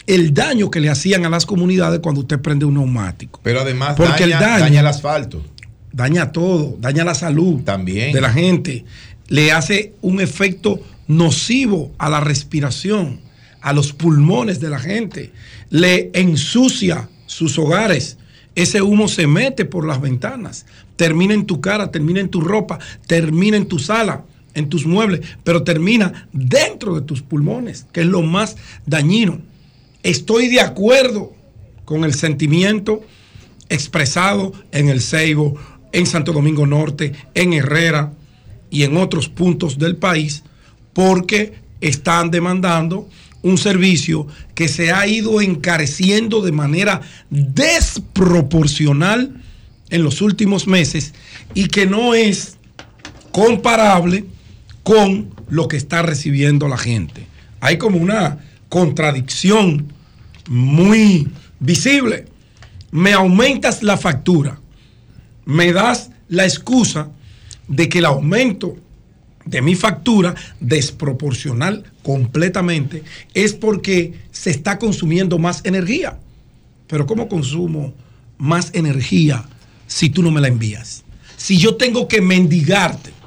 el 0.08 0.34
daño 0.34 0.70
que 0.70 0.80
le 0.80 0.88
hacían 0.90 1.24
a 1.24 1.28
las 1.30 1.46
comunidades 1.46 2.00
cuando 2.00 2.22
usted 2.22 2.40
prende 2.40 2.64
un 2.64 2.74
neumático. 2.74 3.38
Pero 3.42 3.60
además 3.60 3.94
Porque 3.96 4.24
el 4.24 4.30
daña, 4.30 4.48
daño- 4.48 4.60
daña 4.64 4.80
el 4.80 4.86
asfalto. 4.86 5.42
Daña 5.92 6.32
todo, 6.32 6.76
daña 6.80 7.04
la 7.04 7.14
salud 7.14 7.60
También. 7.62 8.12
de 8.12 8.20
la 8.20 8.32
gente, 8.32 8.84
le 9.28 9.52
hace 9.52 9.94
un 10.00 10.20
efecto 10.20 10.80
nocivo 11.06 11.92
a 11.98 12.08
la 12.08 12.20
respiración, 12.20 13.20
a 13.60 13.72
los 13.72 13.92
pulmones 13.92 14.60
de 14.60 14.70
la 14.70 14.78
gente, 14.78 15.32
le 15.70 16.10
ensucia 16.14 17.08
sus 17.26 17.58
hogares. 17.58 18.16
Ese 18.54 18.82
humo 18.82 19.08
se 19.08 19.26
mete 19.26 19.64
por 19.64 19.86
las 19.86 20.00
ventanas, 20.00 20.66
termina 20.96 21.34
en 21.34 21.46
tu 21.46 21.60
cara, 21.60 21.90
termina 21.90 22.20
en 22.20 22.28
tu 22.28 22.40
ropa, 22.40 22.78
termina 23.06 23.56
en 23.56 23.66
tu 23.66 23.78
sala, 23.78 24.24
en 24.54 24.68
tus 24.68 24.86
muebles, 24.86 25.20
pero 25.44 25.62
termina 25.62 26.28
dentro 26.32 26.94
de 26.94 27.02
tus 27.02 27.22
pulmones, 27.22 27.86
que 27.92 28.00
es 28.00 28.06
lo 28.06 28.22
más 28.22 28.56
dañino. 28.86 29.40
Estoy 30.08 30.48
de 30.48 30.62
acuerdo 30.62 31.34
con 31.84 32.02
el 32.02 32.14
sentimiento 32.14 33.02
expresado 33.68 34.54
en 34.72 34.88
el 34.88 35.02
Ceibo, 35.02 35.60
en 35.92 36.06
Santo 36.06 36.32
Domingo 36.32 36.66
Norte, 36.66 37.12
en 37.34 37.52
Herrera 37.52 38.14
y 38.70 38.84
en 38.84 38.96
otros 38.96 39.28
puntos 39.28 39.78
del 39.78 39.96
país, 39.96 40.44
porque 40.94 41.56
están 41.82 42.30
demandando 42.30 43.06
un 43.42 43.58
servicio 43.58 44.26
que 44.54 44.68
se 44.68 44.92
ha 44.92 45.06
ido 45.06 45.42
encareciendo 45.42 46.40
de 46.40 46.52
manera 46.52 47.02
desproporcional 47.28 49.42
en 49.90 50.02
los 50.02 50.22
últimos 50.22 50.66
meses 50.66 51.12
y 51.52 51.68
que 51.68 51.84
no 51.84 52.14
es 52.14 52.56
comparable 53.30 54.24
con 54.84 55.28
lo 55.50 55.68
que 55.68 55.76
está 55.76 56.00
recibiendo 56.00 56.66
la 56.66 56.78
gente. 56.78 57.26
Hay 57.60 57.76
como 57.76 57.98
una 57.98 58.38
contradicción 58.70 59.97
muy 60.48 61.28
visible. 61.60 62.26
Me 62.90 63.12
aumentas 63.12 63.82
la 63.82 63.96
factura, 63.96 64.58
me 65.44 65.72
das 65.72 66.10
la 66.28 66.44
excusa 66.44 67.10
de 67.68 67.88
que 67.88 67.98
el 67.98 68.06
aumento 68.06 68.76
de 69.44 69.62
mi 69.62 69.74
factura 69.74 70.34
desproporcional 70.60 71.84
completamente 72.02 73.02
es 73.34 73.54
porque 73.54 74.14
se 74.30 74.50
está 74.50 74.78
consumiendo 74.78 75.38
más 75.38 75.64
energía. 75.64 76.18
Pero 76.86 77.06
¿cómo 77.06 77.28
consumo 77.28 77.94
más 78.38 78.70
energía 78.74 79.44
si 79.86 80.10
tú 80.10 80.22
no 80.22 80.30
me 80.30 80.40
la 80.40 80.48
envías? 80.48 81.04
Si 81.36 81.58
yo 81.58 81.76
tengo 81.76 82.08
que 82.08 82.20
mendigarte 82.20 83.17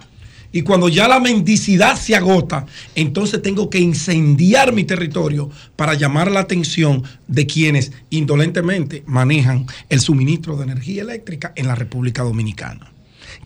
y 0.52 0.64
cuando 0.64 0.90
ya 0.90 1.08
la 1.08 1.20
mendicidad 1.20 1.96
se 1.96 2.16
agota, 2.16 2.66
entonces 2.96 3.42
tengo 3.42 3.70
que 3.70 3.80
incendiar 3.80 4.74
mi 4.74 4.84
territorio 4.84 5.50
para 5.76 5.94
llamar 5.94 6.30
la 6.30 6.42
atención 6.42 7.04
de 7.28 7.48
quienes 7.48 7.92
indolentemente 8.10 9.04
manejan 9.06 9.66
el 9.90 10.02
suministro 10.02 10.58
de 10.58 10.64
energía 10.64 11.04
eléctrica 11.04 11.54
en 11.56 11.68
la 11.68 11.76
República 11.76 12.24
Dominicana. 12.24 12.92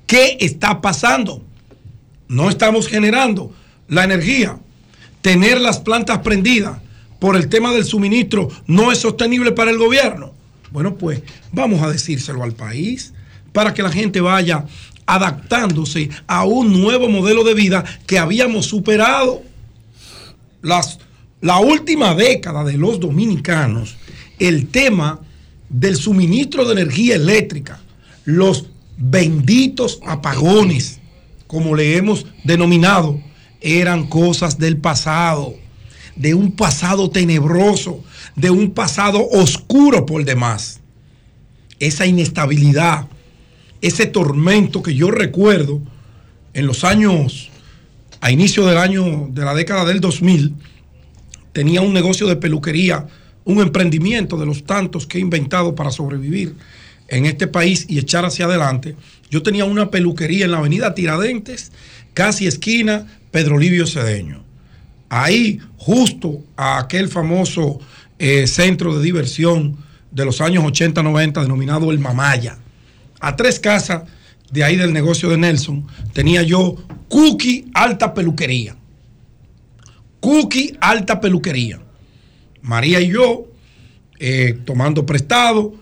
¿Qué 0.07 0.37
está 0.39 0.81
pasando? 0.81 1.43
No 2.27 2.49
estamos 2.49 2.87
generando 2.87 3.53
la 3.87 4.03
energía. 4.03 4.57
Tener 5.21 5.61
las 5.61 5.79
plantas 5.79 6.19
prendidas 6.19 6.79
por 7.19 7.35
el 7.35 7.49
tema 7.49 7.71
del 7.71 7.85
suministro 7.85 8.49
no 8.67 8.91
es 8.91 8.99
sostenible 8.99 9.51
para 9.51 9.71
el 9.71 9.77
gobierno. 9.77 10.33
Bueno, 10.71 10.95
pues 10.95 11.21
vamos 11.51 11.81
a 11.81 11.89
decírselo 11.89 12.43
al 12.43 12.53
país 12.53 13.13
para 13.51 13.73
que 13.73 13.81
la 13.81 13.91
gente 13.91 14.21
vaya 14.21 14.65
adaptándose 15.05 16.09
a 16.27 16.45
un 16.45 16.81
nuevo 16.81 17.09
modelo 17.09 17.43
de 17.43 17.53
vida 17.53 17.83
que 18.05 18.17
habíamos 18.17 18.65
superado. 18.65 19.43
Las, 20.61 20.99
la 21.41 21.59
última 21.59 22.15
década 22.15 22.63
de 22.63 22.77
los 22.77 22.99
dominicanos, 22.99 23.95
el 24.39 24.67
tema 24.67 25.19
del 25.69 25.95
suministro 25.95 26.65
de 26.65 26.73
energía 26.73 27.15
eléctrica, 27.15 27.79
los 28.23 28.65
benditos 28.97 29.99
apagones, 30.05 30.99
como 31.47 31.75
le 31.75 31.97
hemos 31.97 32.25
denominado, 32.43 33.19
eran 33.61 34.07
cosas 34.07 34.57
del 34.57 34.77
pasado, 34.77 35.55
de 36.15 36.33
un 36.33 36.51
pasado 36.51 37.09
tenebroso, 37.09 38.03
de 38.35 38.49
un 38.49 38.71
pasado 38.71 39.27
oscuro 39.31 40.05
por 40.05 40.23
demás. 40.23 40.79
Esa 41.79 42.05
inestabilidad, 42.05 43.07
ese 43.81 44.05
tormento 44.05 44.81
que 44.81 44.95
yo 44.95 45.11
recuerdo 45.11 45.81
en 46.53 46.67
los 46.67 46.83
años, 46.83 47.49
a 48.21 48.31
inicio 48.31 48.65
del 48.65 48.77
año, 48.77 49.27
de 49.31 49.43
la 49.43 49.53
década 49.53 49.85
del 49.85 49.99
2000, 49.99 50.53
tenía 51.51 51.81
un 51.81 51.93
negocio 51.93 52.27
de 52.27 52.35
peluquería, 52.35 53.07
un 53.43 53.59
emprendimiento 53.59 54.37
de 54.37 54.45
los 54.45 54.63
tantos 54.63 55.05
que 55.05 55.17
he 55.17 55.21
inventado 55.21 55.75
para 55.75 55.91
sobrevivir 55.91 56.55
en 57.07 57.25
este 57.25 57.47
país 57.47 57.85
y 57.87 57.99
echar 57.99 58.25
hacia 58.25 58.45
adelante. 58.45 58.95
Yo 59.29 59.43
tenía 59.43 59.65
una 59.65 59.91
peluquería 59.91 60.45
en 60.45 60.51
la 60.51 60.57
avenida 60.57 60.95
Tiradentes, 60.95 61.71
casi 62.13 62.47
esquina 62.47 63.05
Pedro 63.31 63.59
Livio 63.59 63.85
Cedeño. 63.85 64.43
Ahí, 65.09 65.59
justo 65.77 66.43
a 66.55 66.79
aquel 66.79 67.09
famoso 67.09 67.79
eh, 68.17 68.47
centro 68.47 68.97
de 68.97 69.03
diversión 69.03 69.77
de 70.11 70.25
los 70.25 70.41
años 70.41 70.63
80-90 70.63 71.41
denominado 71.41 71.91
El 71.91 71.99
Mamaya 71.99 72.57
a 73.25 73.35
tres 73.35 73.59
casas 73.59 74.03
de 74.51 74.63
ahí 74.63 74.75
del 74.75 74.93
negocio 74.93 75.29
de 75.29 75.37
Nelson, 75.37 75.87
tenía 76.13 76.43
yo 76.43 76.75
Cookie 77.09 77.65
Alta 77.73 78.13
Peluquería. 78.13 78.75
Cookie 80.19 80.77
Alta 80.79 81.19
Peluquería. 81.19 81.79
María 82.61 83.01
y 83.01 83.07
yo, 83.09 83.47
eh, 84.19 84.59
tomando 84.63 85.07
prestado, 85.07 85.73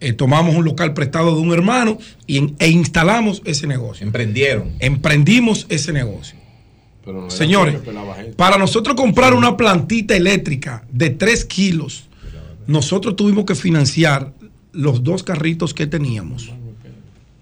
eh, 0.00 0.14
tomamos 0.14 0.54
un 0.54 0.64
local 0.64 0.94
prestado 0.94 1.34
de 1.36 1.42
un 1.42 1.52
hermano 1.52 1.98
y, 2.26 2.54
e 2.58 2.68
instalamos 2.70 3.42
ese 3.44 3.66
negocio. 3.66 4.06
Emprendieron. 4.06 4.72
Emprendimos 4.78 5.66
ese 5.68 5.92
negocio. 5.92 6.38
Señores, 7.28 7.76
para 8.36 8.56
nosotros 8.56 8.96
comprar 8.96 9.34
una 9.34 9.58
plantita 9.58 10.16
eléctrica 10.16 10.86
de 10.90 11.10
3 11.10 11.44
kilos, 11.44 12.08
nosotros 12.66 13.16
tuvimos 13.16 13.44
que 13.44 13.54
financiar 13.54 14.32
los 14.72 15.04
dos 15.04 15.22
carritos 15.22 15.74
que 15.74 15.86
teníamos 15.86 16.50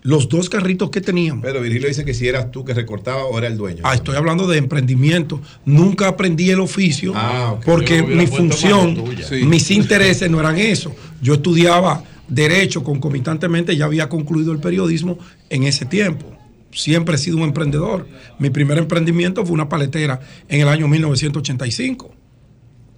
los 0.05 0.29
dos 0.29 0.51
carritos 0.51 0.91
que 0.91 1.01
teníamos. 1.01 1.43
Pero 1.43 1.63
Virgilio 1.63 1.89
dice 1.89 2.05
que 2.05 2.13
si 2.13 2.29
eras 2.29 2.51
tú 2.53 2.63
que 2.63 2.75
recortaba 2.75 3.25
o 3.25 3.39
era 3.39 3.47
el 3.47 3.57
dueño. 3.57 3.81
Ah, 3.85 3.95
estoy 3.95 4.17
hablando 4.17 4.47
de 4.47 4.59
emprendimiento. 4.59 5.41
Nunca 5.65 6.09
aprendí 6.09 6.51
el 6.51 6.61
oficio 6.61 7.13
Ah, 7.17 7.57
porque 7.65 8.03
mi 8.03 8.27
función, 8.27 9.03
Sí. 9.27 9.47
mis 9.47 9.71
intereses 9.71 10.31
no 10.31 10.39
eran 10.41 10.59
eso. 10.59 10.95
Yo 11.23 11.35
estudiaba 11.35 12.05
derecho 12.29 12.85
concomitantemente, 12.85 13.77
ya 13.77 13.87
había 13.87 14.11
concluido 14.11 14.53
el 14.53 14.59
periodismo 14.59 15.19
en 15.49 15.63
ese 15.65 15.87
tiempo. 15.87 16.31
Siempre 16.71 17.15
he 17.15 17.19
sido 17.19 17.39
un 17.39 17.45
emprendedor. 17.45 18.07
Mi 18.39 18.51
primer 18.51 18.77
emprendimiento 18.77 19.45
fue 19.47 19.55
una 19.55 19.71
paletera 19.71 20.21
en 20.51 20.61
el 20.61 20.69
año 20.69 20.87
1985. 20.87 22.15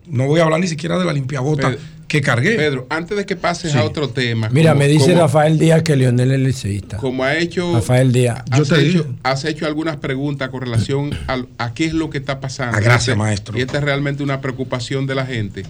No 0.06 0.26
voy 0.26 0.40
a 0.40 0.44
hablar 0.44 0.60
ni 0.60 0.68
siquiera 0.68 0.98
de 0.98 1.04
la 1.04 1.12
limpiabota 1.12 1.68
Pedro, 1.70 1.80
que 2.08 2.20
cargué. 2.20 2.54
Pedro, 2.56 2.86
antes 2.90 3.16
de 3.16 3.26
que 3.26 3.34
pases 3.36 3.72
Sí. 3.72 3.78
a 3.78 3.84
otro 3.84 4.08
tema. 4.10 4.48
Mira, 4.52 4.70
como- 4.72 4.80
me 4.80 4.88
dice 4.88 5.10
como- 5.10 5.22
Rafael 5.22 5.58
Díaz 5.58 5.82
que 5.82 5.96
Leonel 5.96 6.30
es 6.32 6.40
liceísta. 6.40 6.96
Como 6.98 7.24
ha 7.24 7.36
hecho. 7.36 7.72
Rafael 7.74 8.12
Díaz. 8.12 8.42
Has, 8.50 8.70
hecho, 8.72 9.06
has 9.22 9.44
hecho 9.44 9.66
algunas 9.66 9.96
preguntas 9.96 10.48
con 10.50 10.60
relación 10.60 11.10
a, 11.58 11.72
qué 11.74 11.86
es 11.86 11.94
lo 11.94 12.10
que 12.10 12.18
está 12.18 12.40
pasando. 12.40 12.76
Ah, 12.76 12.80
gracias, 12.80 13.08
Este- 13.08 13.16
maestro. 13.18 13.58
Y 13.58 13.62
esta 13.62 13.78
es 13.78 13.84
realmente 13.84 14.22
una 14.22 14.40
preocupación 14.40 15.06
de 15.06 15.14
la 15.14 15.26
gente. 15.26 15.64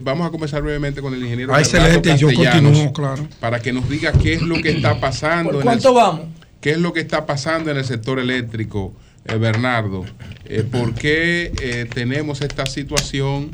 Vamos 0.00 0.26
a 0.26 0.30
comenzar 0.30 0.62
brevemente 0.62 1.00
con 1.00 1.14
el 1.14 1.22
ingeniero. 1.22 1.54
Ah, 1.54 1.60
excelente, 1.60 2.16
yo 2.18 2.28
Castellanos, 2.28 2.62
continúo, 2.72 2.92
claro. 2.92 3.28
Para 3.40 3.60
que 3.60 3.72
nos 3.72 3.88
diga 3.88 4.12
qué 4.12 4.34
es 4.34 4.42
lo 4.42 4.60
que 4.60 4.70
está 4.70 5.00
pasando. 5.00 5.50
¿Por 5.50 5.60
en 5.60 5.62
cuánto 5.66 5.88
el- 5.90 5.94
vamos? 5.94 6.20
¿Qué 6.60 6.72
es 6.72 6.78
lo 6.78 6.92
que 6.92 7.00
está 7.00 7.26
pasando 7.26 7.70
en 7.70 7.76
el 7.78 7.84
sector 7.84 8.18
eléctrico, 8.20 8.92
eh, 9.26 9.36
Bernardo? 9.36 10.04
Eh, 10.46 10.64
¿Por 10.70 10.94
qué 10.94 11.52
eh, 11.62 11.86
tenemos 11.92 12.40
esta 12.40 12.66
situación 12.66 13.50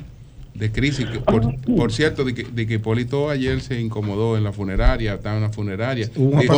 de 0.55 0.73
crisis? 0.73 1.07
Por, 1.25 1.55
por 1.77 1.93
cierto, 1.93 2.25
de 2.25 2.35
que, 2.35 2.43
de 2.45 2.67
que 2.67 2.75
Hipólito 2.75 3.31
ayer 3.31 3.61
se 3.61 3.81
incomodó 3.81 4.37
en 4.37 4.45
la 4.45 4.53
funeraria, 4.53 5.15
estaba 5.15 5.37
en 5.37 5.43
la 5.43 5.51
funeraria. 5.51 6.09
Dijo- 6.41 6.55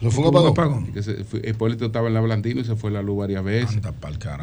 ¿Se 0.00 0.10
fue 0.10 0.28
un 0.28 0.46
apagón? 0.46 0.92
Que 0.92 1.02
se 1.02 1.24
fue- 1.24 1.42
Hipólito 1.44 1.86
estaba 1.86 2.06
en 2.08 2.14
la 2.14 2.20
Blandino 2.20 2.60
y 2.60 2.64
se 2.64 2.76
fue 2.76 2.90
la 2.90 3.02
luz 3.02 3.18
varias 3.18 3.42
veces. 3.42 3.78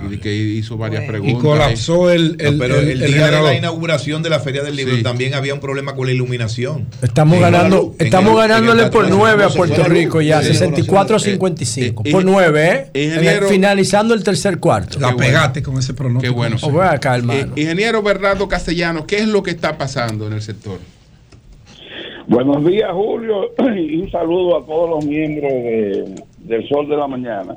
y 0.05 0.07
de 0.09 0.19
que 0.19 0.35
hizo 0.35 0.77
varias 0.77 1.03
Bueno. 1.05 1.11
preguntas. 1.11 1.39
Y 1.39 1.41
colapsó 1.41 2.09
el- 2.09 2.31
No, 2.31 2.57
pero 2.59 2.79
el, 2.79 2.99
día 2.99 3.31
de 3.31 3.41
la 3.41 3.53
inauguración 3.55 4.21
de 4.21 4.29
la 4.29 4.39
Feria 4.39 4.63
del 4.63 4.75
Libro 4.75 4.95
Sí. 4.95 5.03
también 5.03 5.33
había 5.33 5.53
un 5.53 5.59
problema 5.59 5.95
con 5.95 6.07
la 6.07 6.13
iluminación. 6.13 6.87
Estamos 7.01 7.35
En 7.35 7.41
ganando, 7.41 7.95
el- 7.97 8.05
estamos 8.05 8.33
el- 8.33 8.41
el 8.43 8.47
ganándole 8.49 8.83
por 8.89 9.03
Teatro 9.05 9.17
9 9.17 9.43
a 9.45 9.49
Puerto 9.49 9.83
Rico 9.85 10.21
ya, 10.21 10.41
Sí, 10.41 10.47
64 10.49 11.15
a 11.15 11.19
eh, 11.19 11.23
55. 11.23 12.03
eh, 12.05 12.11
por 12.11 12.21
eh, 12.21 12.25
9, 12.25 12.67
¿eh? 12.69 12.89
El- 12.93 13.03
ingeniero- 13.13 13.47
finalizando 13.47 14.13
el 14.13 14.23
tercer 14.23 14.59
cuarto. 14.59 14.99
La 14.99 15.15
pegaste 15.15 15.63
con 15.63 15.77
ese 15.77 15.93
pronóstico. 15.93 16.33
Qué 16.33 16.35
bueno. 16.35 16.57
O 16.61 16.69
voy 16.69 16.85
acá, 16.85 17.15
hermano. 17.15 17.39
Eh, 17.55 17.61
ingeniero 17.61 18.01
Bernardo 18.03 18.47
Castellanos, 18.47 19.05
¿qué 19.05 19.19
es 19.19 19.27
lo 19.27 19.41
que 19.43 19.51
está 19.51 19.77
pasando 19.77 20.27
en 20.27 20.33
el 20.33 20.41
sector? 20.41 20.79
Buenos 22.27 22.65
días, 22.65 22.91
Julio, 22.91 23.51
y 23.75 23.97
un 23.97 24.09
saludo 24.09 24.57
a 24.57 24.65
todos 24.65 24.89
los 24.89 25.03
miembros 25.03 25.51
de- 25.51 26.23
del 26.37 26.67
Sol 26.67 26.87
de 26.89 26.97
la 26.97 27.07
Mañana. 27.07 27.55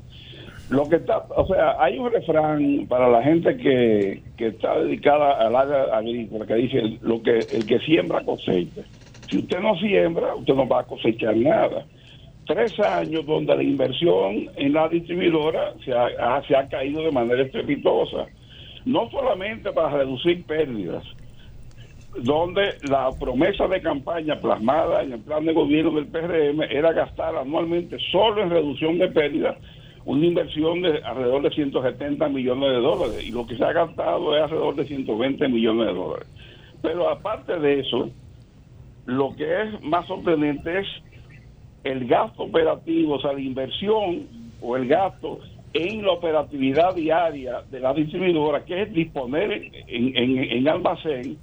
Lo 0.69 0.87
que 0.91 0.97
está, 0.97 1.25
o 1.35 1.47
sea, 1.47 1.77
hay 1.83 1.99
un 1.99 2.11
refrán 2.13 2.87
para 2.89 3.09
la 3.09 3.23
gente 3.23 3.57
que, 3.57 4.23
que 4.37 4.49
está 4.49 4.79
dedicada 4.81 5.33
al 5.39 5.57
área 5.57 5.97
agrícola 5.97 6.45
que 6.47 6.55
dice 6.57 6.99
lo 7.01 7.23
que 7.23 7.47
el 7.51 7.65
que 7.65 7.79
siembra 7.81 8.23
cosecha. 8.25 8.83
Si 9.31 9.39
usted 9.39 9.61
no 9.61 9.75
siembra, 9.79 10.35
usted 10.35 10.55
no 10.55 10.69
va 10.69 10.81
a 10.81 10.85
cosechar 10.87 11.35
nada. 11.37 11.87
Tres 12.47 12.79
años 12.81 13.25
donde 13.25 13.57
la 13.57 13.63
inversión 13.63 14.51
en 14.57 14.73
la 14.75 14.89
distribuidora 14.89 15.73
se 15.85 15.93
ha, 15.93 16.43
se 16.47 16.55
ha 16.55 16.69
caído 16.69 17.03
de 17.03 17.13
manera 17.13 17.43
estrepitosa. 17.43 18.27
No 18.85 19.09
solamente 19.11 19.73
para 19.73 19.97
reducir 19.99 20.45
pérdidas, 20.47 21.05
donde 22.23 22.75
la 22.83 23.11
promesa 23.19 23.67
de 23.69 23.81
campaña 23.81 24.41
plasmada 24.41 25.03
en 25.03 25.13
el 25.15 25.21
plan 25.21 25.45
de 25.45 25.53
gobierno 25.53 25.93
del 25.93 26.07
PRM 26.09 26.63
era 26.71 26.93
gastar 26.93 27.37
anualmente 27.37 27.97
solo 28.11 28.43
en 28.43 28.51
reducción 28.51 28.99
de 28.99 29.09
pérdidas 29.09 29.57
una 30.05 30.25
inversión 30.27 30.81
de 30.81 31.01
alrededor 31.05 31.43
de 31.43 31.51
170 31.51 32.29
millones 32.31 32.71
de 32.71 32.81
dólares 32.81 33.25
y 33.27 33.31
lo 33.31 33.47
que 33.47 33.57
se 33.57 33.65
ha 33.65 33.73
gastado 33.73 34.35
es 34.37 34.43
alrededor 34.43 34.75
de 34.77 34.87
120 34.87 35.49
millones 35.49 35.87
de 35.89 35.93
dólares. 35.95 36.29
Pero 36.81 37.11
aparte 37.11 37.59
de 37.59 37.81
eso, 37.81 38.11
lo 39.05 39.35
que 39.37 39.45
es 39.63 39.83
más 39.83 40.07
sorprendente 40.07 40.79
es 40.81 40.87
el 41.85 42.07
gasto 42.07 42.45
operativo, 42.45 43.15
o 43.17 43.21
sea, 43.21 43.35
la 43.35 43.41
inversión 43.41 44.29
o 44.61 44.77
el 44.77 44.89
gasto 44.89 45.41
en 45.75 46.03
la 46.03 46.13
operatividad 46.13 46.95
diaria 46.95 47.63
de 47.71 47.81
la 47.81 47.93
distribuidora, 47.93 48.65
que 48.65 48.83
es 48.83 48.93
disponer 48.93 49.53
en, 49.89 50.17
en- 50.17 50.39
en 50.53 50.69
almacén 50.69 51.39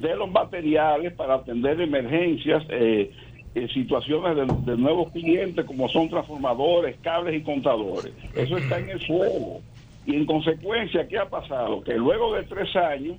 de 0.00 0.16
los 0.16 0.30
materiales 0.30 1.12
para 1.14 1.34
atender 1.34 1.80
emergencias, 1.80 2.64
eh, 2.68 3.10
eh, 3.54 3.68
situaciones 3.72 4.36
de, 4.66 4.76
nuevos 4.76 5.10
clientes 5.12 5.64
como 5.64 5.88
son 5.88 6.08
transformadores, 6.08 6.96
cables 7.00 7.40
y 7.40 7.42
contadores. 7.42 8.12
Eso 8.34 8.58
está 8.58 8.78
en 8.78 8.90
el 8.90 9.00
suelo. 9.00 9.60
Y 10.04 10.14
en 10.14 10.26
consecuencia, 10.26 11.08
¿qué 11.08 11.18
ha 11.18 11.28
pasado? 11.28 11.82
Que 11.82 11.94
luego 11.94 12.34
de 12.34 12.42
tres 12.44 12.74
años 12.76 13.16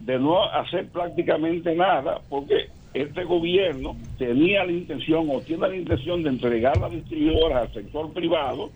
de 0.00 0.18
no 0.18 0.44
hacer 0.44 0.88
prácticamente 0.88 1.74
nada, 1.74 2.20
porque 2.28 2.68
este 2.92 3.22
gobierno 3.24 3.96
tenía 4.18 4.64
la 4.64 4.72
intención 4.72 5.28
o 5.30 5.40
tiene 5.40 5.68
la 5.68 5.76
intención 5.76 6.22
de 6.22 6.30
entregar 6.30 6.76
las 6.78 6.90
distribuidoras 6.90 7.68
al 7.68 7.74
sector 7.74 8.12
privado 8.12 8.70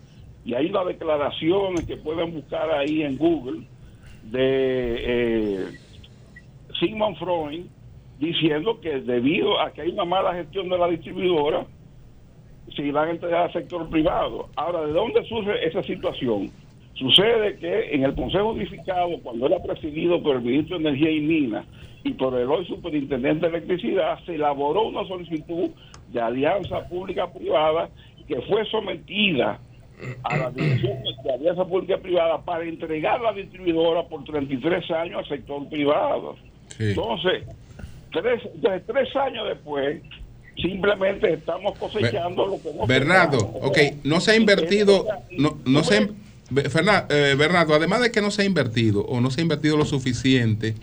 y 0.45 0.53
hay 0.53 0.67
unas 0.67 0.85
declaraciones 0.85 1.85
que 1.85 1.97
pueden 1.97 2.33
buscar 2.33 2.71
ahí 2.71 3.01
en 3.01 3.17
Google 3.17 3.63
de 4.23 4.95
eh, 4.97 5.65
Sigmund 6.79 7.17
Freud 7.17 7.65
diciendo 8.19 8.79
que 8.79 9.01
debido 9.01 9.59
a 9.59 9.71
que 9.71 9.81
hay 9.81 9.89
una 9.89 10.05
mala 10.05 10.33
gestión 10.33 10.69
de 10.69 10.77
la 10.77 10.87
distribuidora 10.87 11.65
se 12.75 12.83
iban 12.83 13.07
a 13.07 13.11
entregar 13.11 13.43
al 13.43 13.53
sector 13.53 13.89
privado. 13.89 14.49
Ahora, 14.55 14.85
¿de 14.85 14.93
dónde 14.93 15.23
surge 15.25 15.65
esa 15.65 15.83
situación? 15.83 16.49
Sucede 16.95 17.57
que 17.57 17.93
en 17.93 18.03
el 18.03 18.15
Consejo 18.15 18.51
Unificado, 18.51 19.19
cuando 19.21 19.47
era 19.47 19.61
presidido 19.61 20.21
por 20.23 20.37
el 20.37 20.41
ministro 20.41 20.79
de 20.79 20.89
Energía 20.89 21.11
y 21.11 21.21
Minas 21.21 21.65
y 22.03 22.13
por 22.13 22.33
el 22.39 22.49
hoy 22.49 22.65
superintendente 22.65 23.49
de 23.49 23.57
Electricidad, 23.57 24.19
se 24.25 24.35
elaboró 24.35 24.87
una 24.87 25.05
solicitud 25.07 25.71
de 26.11 26.21
alianza 26.21 26.87
pública-privada 26.87 27.89
que 28.27 28.41
fue 28.43 28.65
sometida 28.65 29.59
a 30.23 30.37
la 30.37 30.51
Dirección 30.51 30.97
de 31.23 31.33
Alianza 31.33 31.65
Pública-Privada 31.65 32.43
para 32.43 32.63
entregar 32.63 33.21
la 33.21 33.33
distribuidora 33.33 34.03
por 34.03 34.23
33 34.23 34.89
años 34.91 35.19
al 35.19 35.27
sector 35.27 35.67
privado. 35.69 36.35
Entonces, 36.79 37.43
tres, 38.11 38.41
entonces, 38.55 38.83
tres 38.87 39.15
años 39.15 39.47
después, 39.47 40.01
simplemente 40.61 41.33
estamos 41.33 41.77
cosechando 41.77 42.47
lo 42.47 42.61
que 42.61 42.69
hemos 42.69 42.87
Bernardo, 42.87 43.39
sembrado. 43.39 43.67
ok, 43.67 43.77
no 44.03 44.21
se 44.21 44.31
ha 44.31 44.35
invertido, 44.35 45.05
no, 45.37 45.57
no 45.65 45.83
se 45.83 45.97
ha- 45.97 46.07
Be- 46.49 46.69
Ferna- 46.69 47.07
eh, 47.09 47.35
Bernardo, 47.37 47.73
además 47.73 48.01
de 48.01 48.11
que 48.11 48.21
no 48.21 48.29
se 48.29 48.43
ha 48.43 48.45
invertido 48.45 49.01
o 49.05 49.19
no 49.19 49.31
se 49.31 49.41
ha 49.41 49.43
invertido 49.43 49.77
lo 49.77 49.85
suficiente, 49.85 50.75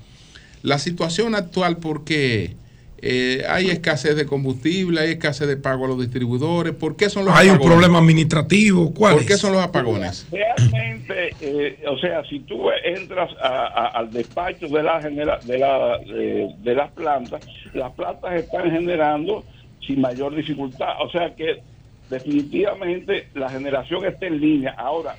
la 0.62 0.78
situación 0.80 1.34
actual 1.36 1.76
porque 1.76 2.56
eh, 3.04 3.42
hay 3.48 3.68
escasez 3.68 4.14
de 4.14 4.26
combustible, 4.26 5.00
hay 5.00 5.10
escasez 5.12 5.48
de 5.48 5.56
pago 5.56 5.86
a 5.86 5.88
los 5.88 5.98
distribuidores, 6.00 6.72
¿por 6.72 6.96
qué 6.96 7.10
son 7.10 7.24
los 7.24 7.34
Hay 7.34 7.48
un 7.48 7.56
apagones? 7.56 7.74
problema 7.76 7.98
administrativo. 7.98 8.94
¿Cuál 8.94 9.14
¿Por 9.16 9.26
qué 9.26 9.36
son 9.36 9.52
los 9.52 9.60
apagones? 9.62 10.26
Realmente, 10.30 11.30
eh, 11.40 11.78
o 11.88 11.98
sea, 11.98 12.22
si 12.28 12.38
tú 12.40 12.70
entras 12.84 13.30
a- 13.42 13.66
a- 13.66 13.86
al 13.98 14.10
despacho 14.12 14.68
de, 14.68 14.82
la 14.84 15.02
genera- 15.02 15.40
de, 15.44 15.58
la, 15.58 15.98
de, 15.98 16.54
de 16.62 16.74
las 16.76 16.92
plantas, 16.92 17.42
las 17.74 17.92
plantas 17.92 18.34
están 18.34 18.70
generando 18.70 19.44
sin 19.86 20.00
mayor 20.00 20.34
dificultad. 20.36 20.90
O 21.04 21.10
sea 21.10 21.34
que 21.34 21.60
definitivamente 22.08 23.28
la 23.34 23.48
generación 23.50 24.04
está 24.04 24.26
en 24.26 24.40
línea. 24.40 24.74
Ahora, 24.78 25.16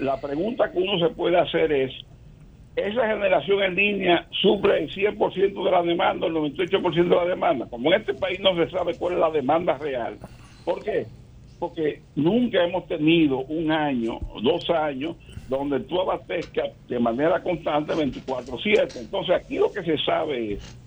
la 0.00 0.20
pregunta 0.20 0.70
que 0.72 0.78
uno 0.78 0.98
se 1.06 1.14
puede 1.14 1.38
hacer 1.38 1.70
es, 1.72 1.92
¿esa 2.76 3.06
generación 3.06 3.62
en 3.62 3.74
línea 3.74 4.26
suple 4.40 4.78
el 4.78 4.90
100% 4.90 5.64
de 5.64 5.70
la 5.70 5.82
demanda, 5.82 6.26
el 6.26 6.34
98% 6.34 7.08
de 7.08 7.16
la 7.16 7.24
demanda? 7.24 7.66
Como 7.68 7.92
en 7.92 8.00
este 8.00 8.14
país 8.14 8.40
no 8.40 8.56
se 8.56 8.70
sabe 8.70 8.96
cuál 8.96 9.14
es 9.14 9.20
la 9.20 9.30
demanda 9.30 9.76
real. 9.78 10.18
¿Por 10.64 10.82
qué? 10.82 11.06
Porque 11.58 12.02
nunca 12.16 12.64
hemos 12.64 12.86
tenido 12.88 13.38
un 13.40 13.70
año, 13.70 14.18
dos 14.42 14.68
años, 14.70 15.16
donde 15.48 15.80
tú 15.80 16.00
abastezcas 16.00 16.70
de 16.88 16.98
manera 16.98 17.42
constante 17.42 17.92
24-7. 17.94 18.96
Entonces 18.96 19.36
aquí 19.36 19.58
lo 19.58 19.72
que 19.72 19.82
se 19.82 19.98
sabe 19.98 20.54
es, 20.54 20.78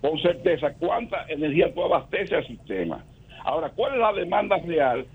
con 0.00 0.18
certeza, 0.20 0.74
cuánta 0.78 1.24
energía 1.28 1.72
tú 1.72 1.82
abasteces 1.82 2.32
al 2.32 2.46
sistema. 2.46 3.04
Ahora, 3.44 3.70
¿cuál 3.70 3.94
es 3.94 4.00
la 4.00 4.12
demanda 4.12 4.58
real? 4.58 5.06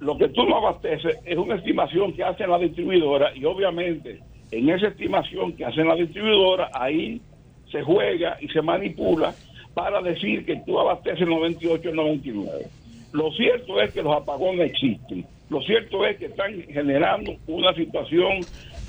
Lo 0.00 0.18
que 0.18 0.28
tú 0.28 0.44
no 0.44 0.56
abasteces 0.56 1.18
es 1.24 1.38
una 1.38 1.54
estimación 1.54 2.12
que 2.12 2.22
hace 2.22 2.46
la 2.46 2.58
distribuidora 2.58 3.34
y 3.34 3.44
obviamente 3.44 4.20
en 4.50 4.68
esa 4.70 4.88
estimación 4.88 5.52
que 5.52 5.64
hace 5.64 5.84
la 5.84 5.94
distribuidora, 5.94 6.70
ahí 6.72 7.20
se 7.70 7.82
juega 7.82 8.38
y 8.40 8.48
se 8.48 8.62
manipula 8.62 9.34
para 9.74 10.00
decir 10.00 10.44
que 10.46 10.56
tú 10.64 10.78
abasteces 10.78 11.26
98 11.26 11.90
o 11.90 11.94
99. 11.94 12.66
Lo 13.12 13.30
cierto 13.32 13.80
es 13.80 13.92
que 13.92 14.02
los 14.02 14.16
apagones 14.16 14.70
existen. 14.70 15.26
Lo 15.48 15.60
cierto 15.62 16.04
es 16.04 16.16
que 16.18 16.26
están 16.26 16.62
generando 16.62 17.36
una 17.46 17.72
situación 17.74 18.40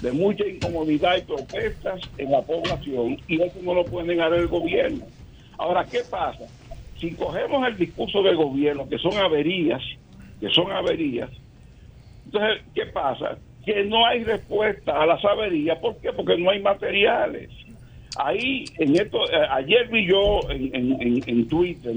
de 0.01 0.11
mucha 0.11 0.45
incomodidad 0.45 1.17
y 1.17 1.21
protestas 1.21 2.01
en 2.17 2.31
la 2.31 2.41
población 2.41 3.17
y 3.27 3.41
eso 3.41 3.59
no 3.63 3.73
lo 3.73 3.85
puede 3.85 4.07
negar 4.07 4.33
el 4.33 4.47
gobierno. 4.47 5.05
Ahora, 5.57 5.85
¿qué 5.85 6.01
pasa? 6.09 6.45
Si 6.99 7.11
cogemos 7.11 7.67
el 7.67 7.77
discurso 7.77 8.21
del 8.23 8.35
gobierno, 8.35 8.87
que 8.87 8.97
son 8.97 9.17
averías, 9.17 9.81
que 10.39 10.49
son 10.49 10.71
averías, 10.71 11.29
entonces, 12.25 12.61
¿qué 12.75 12.85
pasa? 12.87 13.37
Que 13.67 13.83
no 13.83 14.05
hay 14.05 14.23
respuesta 14.23 14.93
a 15.03 15.05
las 15.05 15.23
averías. 15.25 15.77
¿Por 15.79 15.97
qué? 15.97 16.13
Porque 16.13 16.37
no 16.37 16.51
hay 16.51 16.61
materiales. 16.61 17.49
Ahí, 18.17 18.63
en 18.79 18.95
esto, 18.95 19.29
eh, 19.29 19.45
ayer 19.51 19.89
vi 19.89 20.07
yo 20.07 20.39
en, 20.49 20.73
en- 20.73 21.21
en- 21.27 21.47
Twitter 21.49 21.95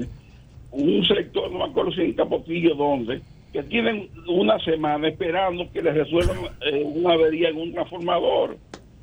un 0.71 1.05
sector, 1.05 1.49
no 1.49 1.59
me 1.59 1.71
acuerdo 1.71 1.93
si 1.93 2.01
en 2.01 2.11
Capotillo, 2.13 2.75
dónde, 2.75 3.21
que 3.53 3.63
tienen 3.63 4.09
una 4.27 4.59
semana 4.59 5.07
esperando 5.07 5.71
que 5.71 5.81
les 5.81 5.93
resuelvan 5.93 6.37
eh, 6.65 6.83
una 6.93 7.13
avería 7.13 7.47
en 7.49 7.57
un 7.57 7.71
transformador. 7.71 8.57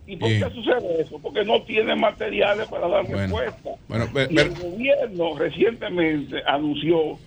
¿Y 0.07 0.17
por 0.17 0.29
qué 0.29 0.45
sucede 0.55 1.01
eso? 1.01 1.19
Porque 1.23 1.45
no 1.47 1.63
tienen 1.63 1.99
materiales 1.99 2.69
para 2.69 2.87
dar 2.87 3.07
Bueno. 3.07 3.19
respuesta. 3.39 3.71
Bueno, 3.89 4.05
Y 4.31 4.39
el 4.39 4.51
gobierno 4.51 5.39
recientemente 5.39 6.37
anunció 6.47 7.19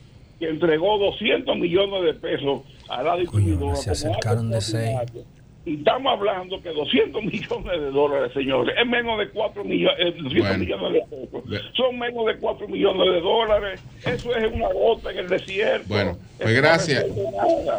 que 0.42 0.50
entregó 0.50 0.98
200 0.98 1.56
millones 1.56 2.04
de 2.04 2.14
pesos 2.16 2.62
a 2.90 3.04
la 3.04 3.16
distribuidora. 3.16 3.76
se 3.76 3.92
acercaron 3.92 4.50
de 4.50 4.58
acto 4.58 4.68
seis. 4.72 4.90
extraordinario. 4.90 5.42
Y 5.64 5.76
estamos 5.76 6.14
hablando 6.14 6.60
que 6.64 6.70
200 6.70 7.24
millones 7.32 7.80
de 7.80 7.92
dólares, 7.92 8.32
señores, 8.34 8.76
es 8.82 8.88
menos 8.88 9.20
de 9.20 9.30
4 9.30 9.64
millones, 9.64 9.98
200 10.18 10.34
Bueno. 10.42 10.58
millones 10.58 10.94
de 10.94 11.02
pesos. 11.30 11.74
Son 11.76 12.00
menos 12.00 12.26
de 12.26 12.38
4 12.38 12.68
millones 12.68 13.14
de 13.14 13.22
dólares. 13.22 13.84
Eso 14.04 14.36
es 14.36 14.52
una 14.52 14.74
gota 14.74 15.12
en 15.12 15.20
el 15.20 15.28
desierto. 15.30 15.86
Bueno, 15.88 16.18
pues 16.40 16.56
gracias. 16.56 17.06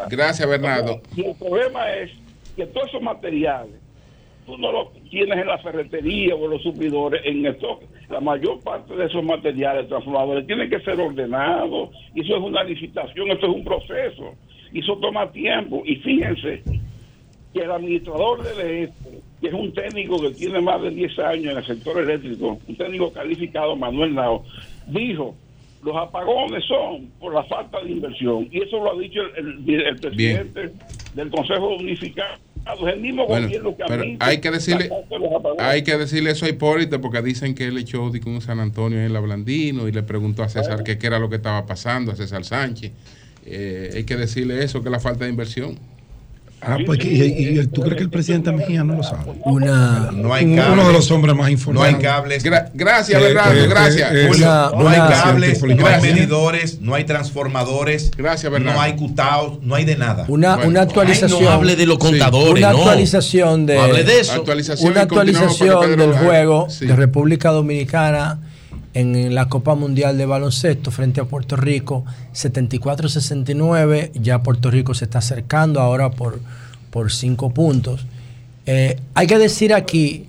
Gracias, 0.09 0.47
Bernardo. 0.47 1.01
Y 1.17 1.25
el 1.25 1.35
problema 1.35 1.91
es 1.93 2.11
que 2.55 2.65
todos 2.67 2.87
esos 2.87 3.01
materiales, 3.01 3.75
tú 4.45 4.57
no 4.57 4.71
los 4.71 4.93
tienes 5.09 5.37
en 5.37 5.47
la 5.47 5.57
ferretería 5.59 6.35
o 6.35 6.45
en 6.45 6.51
los 6.51 6.61
suplidores, 6.63 7.21
en 7.25 7.45
esto, 7.45 7.79
la 8.09 8.19
mayor 8.19 8.59
parte 8.61 8.95
de 8.95 9.05
esos 9.05 9.23
materiales 9.23 9.87
transformadores 9.87 10.45
tienen 10.47 10.69
que 10.69 10.79
ser 10.81 10.99
ordenados, 10.99 11.89
y 12.15 12.21
eso 12.21 12.37
es 12.37 12.41
una 12.43 12.63
licitación, 12.63 13.31
esto 13.31 13.47
es 13.47 13.53
un 13.55 13.63
proceso, 13.63 14.33
y 14.71 14.79
eso 14.79 14.97
toma 14.97 15.31
tiempo. 15.31 15.83
Y 15.85 15.95
fíjense 15.97 16.63
que 17.53 17.59
el 17.61 17.71
administrador 17.71 18.43
de 18.55 18.83
esto, 18.83 19.09
que 19.41 19.47
es 19.47 19.53
un 19.53 19.71
técnico 19.73 20.19
que 20.21 20.31
tiene 20.31 20.59
más 20.61 20.81
de 20.81 20.89
10 20.91 21.19
años 21.19 21.51
en 21.51 21.57
el 21.57 21.65
sector 21.65 22.01
eléctrico, 22.01 22.59
un 22.67 22.75
técnico 22.75 23.11
calificado, 23.13 23.75
Manuel 23.75 24.15
Nao, 24.15 24.43
dijo, 24.87 25.35
los 25.83 25.95
apagones 25.97 26.63
son 26.65 27.07
por 27.19 27.33
la 27.33 27.43
falta 27.43 27.81
de 27.83 27.91
inversión, 27.91 28.47
y 28.51 28.61
eso 28.63 28.77
lo 28.83 28.93
ha 28.93 28.99
dicho 28.99 29.21
el, 29.37 29.63
el- 29.67 29.81
el 29.87 29.95
presidente 29.99 30.71
del 31.13 31.29
Consejo 31.29 31.75
Unificado, 31.75 32.37
el 32.65 32.99
mismo 32.99 33.27
Bueno, 33.27 33.47
gobierno 33.47 33.75
que 33.75 33.83
pero 33.87 34.03
hay 34.19 34.39
que 34.39 34.51
decirle, 34.51 34.89
hay 35.59 35.83
que 35.83 35.97
decirle 35.97 36.31
eso 36.31 36.45
a 36.45 36.49
Hipólito 36.49 37.01
porque 37.01 37.21
dicen 37.21 37.55
que 37.55 37.67
él 37.67 37.77
echó 37.77 38.03
un 38.03 38.41
San 38.41 38.59
Antonio 38.59 38.99
en 38.99 39.11
la 39.11 39.19
Blandino 39.19 39.87
y 39.87 39.91
le 39.91 40.03
preguntó 40.03 40.43
a 40.43 40.49
César 40.49 40.83
que 40.83 40.97
qué 40.97 41.07
era 41.07 41.19
lo 41.19 41.29
que 41.29 41.37
estaba 41.37 41.65
pasando, 41.65 42.11
a 42.11 42.15
César 42.15 42.45
Sánchez. 42.45 42.91
Eh, 43.45 43.91
hay 43.95 44.03
que 44.05 44.15
decirle 44.15 44.63
eso, 44.63 44.81
que 44.81 44.87
es 44.87 44.91
la 44.91 44.99
falta 44.99 45.25
de 45.25 45.31
inversión. 45.31 45.77
Ah, 46.65 46.77
pues, 46.85 47.03
¿y, 47.03 47.07
y- 47.09 47.59
y 47.59 47.67
tú 47.67 47.81
crees 47.81 47.97
que 47.97 48.03
el 48.03 48.09
presidente 48.09 48.51
Mejía 48.51 48.83
no 48.83 48.95
lo 48.95 49.03
sabe? 49.03 49.31
Una, 49.43 50.09
No 50.13 50.33
hay 50.33 50.45
Uno 50.45 50.61
cables. 50.61 50.87
de 50.87 50.93
los 50.93 51.11
hombres 51.11 51.35
más 51.35 51.45
No 51.47 51.51
informados. 51.51 51.87
hay 51.93 52.01
cables. 52.01 52.43
gracias, 52.43 53.19
Que- 53.19 53.25
Bernardo, 53.25 53.67
gracias. 53.69 54.11
Una- 54.37 54.71
no 54.71 54.87
hay 54.87 54.99
cables, 54.99 55.61
no 55.63 55.87
hay 55.87 56.01
medidores, 56.01 56.79
no 56.81 56.95
hay 56.95 57.03
transformadores, 57.03 58.11
Gracias, 58.15 58.51
Bernardo. 58.51 58.77
no 58.79 58.81
hay 58.81 58.95
cutaos, 58.95 59.59
no 59.61 59.75
hay 59.75 59.85
de 59.85 59.95
nada. 59.97 60.25
una, 60.27 60.55
Bueno. 60.55 60.69
una 60.69 60.81
actualización. 60.81 61.39
Ay, 61.39 61.45
no 61.45 61.51
hable 61.51 61.75
de 61.75 61.85
los 61.85 61.95
Sí. 61.97 62.01
contadores, 62.01 62.63
una 62.63 62.71
no. 62.71 62.77
actualización 62.79 63.65
de 63.65 63.75
No 63.75 63.81
hable 63.81 64.03
de 64.03 64.19
eso. 64.19 64.33
Actualización 64.33 64.91
una 64.91 65.01
actualización 65.01 65.97
del 65.97 66.13
juego 66.13 66.67
Sí. 66.69 66.85
de 66.85 66.95
República 66.95 67.49
Dominicana 67.51 68.39
en 68.93 69.33
la 69.33 69.49
Copa 69.49 69.75
Mundial 69.75 70.17
de 70.17 70.25
Baloncesto 70.25 70.91
frente 70.91 71.21
a 71.21 71.25
Puerto 71.25 71.55
Rico 71.55 72.05
74-69 72.33 74.11
ya 74.13 74.43
Puerto 74.43 74.69
Rico 74.69 74.93
se 74.93 75.05
está 75.05 75.19
acercando 75.19 75.79
ahora 75.81 76.11
por, 76.11 76.39
por 76.91 77.11
cinco 77.11 77.49
puntos 77.49 78.05
Eh, 78.65 78.95
hay 79.13 79.27
que 79.27 79.37
decir 79.37 79.73
aquí 79.73 80.25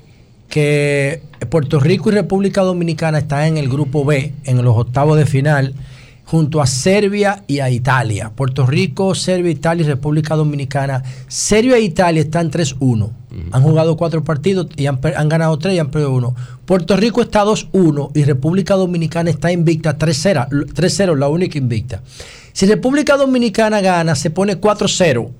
que 0.48 1.22
Puerto 1.50 1.78
Rico 1.78 2.10
y 2.10 2.14
República 2.14 2.62
Dominicana 2.62 3.18
están 3.18 3.44
en 3.44 3.56
el 3.58 3.68
grupo 3.68 4.04
B 4.04 4.32
en 4.44 4.62
los 4.64 4.76
octavos 4.76 5.16
de 5.16 5.26
final 5.26 5.74
junto 6.24 6.60
a 6.60 6.66
Serbia 6.66 7.44
y 7.46 7.60
a 7.60 7.70
Italia. 7.70 8.30
Puerto 8.34 8.66
Rico, 8.66 9.14
Serbia, 9.14 9.52
Italia 9.52 9.84
y 9.84 9.88
República 9.88 10.34
Dominicana. 10.34 11.02
Serbia 11.28 11.76
e 11.76 11.82
Italia 11.82 12.22
están 12.22 12.50
3-1. 12.50 13.10
Han 13.50 13.62
jugado 13.62 13.96
cuatro 13.96 14.22
partidos 14.22 14.68
y 14.76 14.86
han, 14.86 15.00
han 15.16 15.28
ganado 15.28 15.58
tres 15.58 15.74
y 15.74 15.78
han 15.78 15.90
perdido 15.90 16.12
uno. 16.12 16.34
Puerto 16.66 16.96
Rico 16.96 17.22
está 17.22 17.44
2-1 17.44 18.10
y 18.14 18.24
República 18.24 18.74
Dominicana 18.74 19.30
está 19.30 19.52
invicta 19.52 19.98
3-0, 19.98 20.48
3-0, 20.48 21.16
la 21.16 21.28
única 21.28 21.58
invicta. 21.58 22.02
Si 22.52 22.66
República 22.66 23.16
Dominicana 23.16 23.80
gana, 23.80 24.14
se 24.14 24.30
pone 24.30 24.60
4-0. 24.60 25.30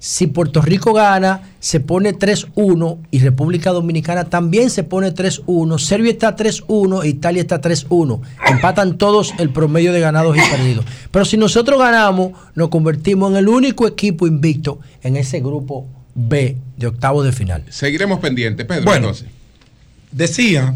Si 0.00 0.28
Puerto 0.28 0.62
Rico 0.62 0.92
gana, 0.92 1.54
se 1.58 1.80
pone 1.80 2.14
3-1 2.14 2.98
y 3.10 3.18
República 3.18 3.70
Dominicana 3.72 4.24
también 4.24 4.70
se 4.70 4.84
pone 4.84 5.12
3-1. 5.12 5.78
Serbia 5.78 6.12
está 6.12 6.36
3-1 6.36 7.02
e 7.02 7.08
Italia 7.08 7.42
está 7.42 7.60
3-1. 7.60 8.20
Empatan 8.48 8.96
todos 8.96 9.34
el 9.38 9.50
promedio 9.50 9.92
de 9.92 10.00
ganados 10.00 10.36
y 10.36 10.40
perdidos. 10.40 10.84
Pero 11.10 11.24
si 11.24 11.36
nosotros 11.36 11.80
ganamos, 11.80 12.32
nos 12.54 12.68
convertimos 12.68 13.32
en 13.32 13.38
el 13.38 13.48
único 13.48 13.88
equipo 13.88 14.28
invicto 14.28 14.78
en 15.02 15.16
ese 15.16 15.40
grupo 15.40 15.88
B 16.20 16.56
de 16.76 16.86
octavos 16.88 17.24
de 17.24 17.32
final. 17.32 17.64
Seguiremos 17.70 18.18
pendientes, 18.18 18.66
Pedro. 18.66 18.84
Bueno, 18.84 19.08
entonces. 19.08 19.28
Decía 20.10 20.74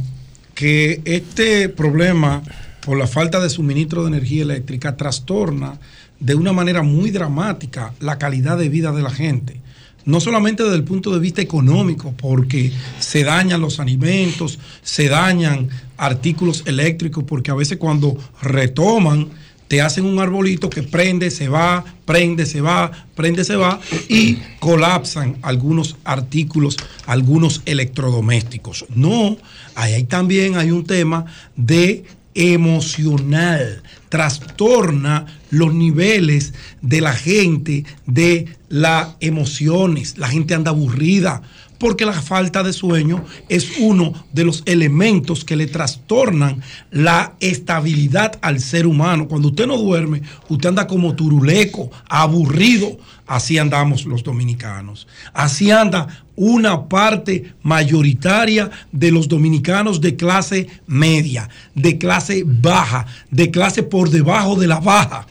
que 0.55 1.01
este 1.05 1.69
problema 1.69 2.43
por 2.85 2.97
la 2.97 3.07
falta 3.07 3.41
de 3.41 3.51
suministro 3.51 4.03
de 4.03 4.09
energía 4.09 4.43
eléctrica 4.43 4.97
trastorna 4.97 5.79
de 6.21 6.35
una 6.35 6.53
manera 6.53 6.83
muy 6.83 7.11
dramática 7.11 7.93
la 8.01 8.19
calidad 8.19 8.59
de 8.59 8.69
vida 8.69 8.93
de 8.93 9.03
la 9.03 9.11
gente. 9.11 9.61
No 10.05 10.21
solamente 10.21 10.63
desde 10.63 10.77
el 10.77 10.85
punto 10.85 11.13
de 11.13 11.21
vista 11.21 11.43
económico, 11.43 12.13
porque 12.17 12.73
se 12.99 13.23
dañan 13.25 13.61
los 13.61 13.81
alimentos, 13.81 14.59
se 14.83 15.09
dañan 15.09 15.69
artículos 15.97 16.65
eléctricos, 16.67 17.25
porque 17.25 17.53
a 17.53 17.55
veces 17.55 17.79
cuando 17.79 18.17
retoman 18.43 19.29
te 19.73 19.81
hacen 19.81 20.05
un 20.05 20.19
arbolito 20.19 20.69
que 20.69 20.83
prende, 20.83 21.31
se 21.31 21.49
va, 21.49 21.83
prende, 22.05 22.45
se 22.45 22.61
va, 22.61 22.91
prende, 23.15 23.43
se 23.43 23.57
va 23.57 23.81
y 24.07 24.37
colapsan 24.61 25.39
algunos 25.41 25.97
artículos, 26.05 26.77
algunos 27.07 27.63
electrodomésticos. 27.65 28.85
No, 28.95 29.39
ahí 29.75 30.05
también 30.05 30.57
hay 30.57 30.73
un 30.73 30.85
tema 30.85 31.25
de 31.57 32.05
emocional, 32.35 33.83
trastorna 34.11 35.25
los 35.49 35.73
niveles 35.73 36.53
de 36.83 37.01
la 37.01 37.15
gente, 37.15 37.87
de 38.05 38.55
las 38.69 39.17
emociones, 39.21 40.19
la 40.19 40.29
gente 40.29 40.53
anda 40.53 40.71
aburrida, 40.71 41.41
porque 41.83 42.07
la 42.07 42.13
falta 42.13 42.63
de 42.63 42.73
sueño 42.73 43.25
es 43.49 43.73
uno 43.81 44.13
de 44.33 44.45
los 44.45 44.63
elementos 44.67 45.45
que 45.45 45.57
le 45.57 45.67
trastornan 45.67 46.63
la 46.93 47.35
estabilidad 47.41 48.39
al 48.41 48.61
ser 48.61 48.87
humano. 48.87 49.27
Cuando 49.27 49.49
usted 49.49 49.67
no 49.67 49.77
duerme, 49.77 50.23
usted 50.49 50.69
anda 50.69 50.87
como 50.87 51.17
turuleco, 51.17 51.91
aburrido. 52.09 52.99
Así 53.27 53.59
andamos 53.59 54.05
los 54.05 54.23
dominicanos. 54.23 55.09
Así 55.33 55.73
anda 55.73 56.25
una 56.37 56.89
parte 56.89 57.53
mayoritaria 57.65 58.71
de 58.93 59.11
los 59.11 59.27
dominicanos 59.27 60.01
de 60.01 60.15
clase 60.15 60.69
media, 60.87 61.49
de 61.75 61.99
clase 61.99 62.45
baja, 62.47 63.07
de 63.33 63.51
clase 63.51 63.83
por 63.83 64.09
debajo 64.09 64.55
de 64.55 64.69
la 64.69 64.79
baja 64.79 65.27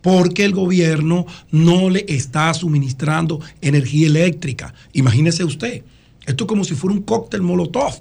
porque 0.00 0.44
el 0.44 0.52
gobierno 0.52 1.26
no 1.52 1.88
le 1.88 2.04
está 2.08 2.52
suministrando 2.54 3.40
energía 3.60 4.08
eléctrica. 4.08 4.74
Imagínese 4.92 5.44
usted, 5.44 5.84
esto 6.26 6.44
es 6.44 6.48
como 6.48 6.64
si 6.64 6.74
fuera 6.74 6.94
un 6.94 7.02
cóctel 7.02 7.42
molotov. 7.42 7.94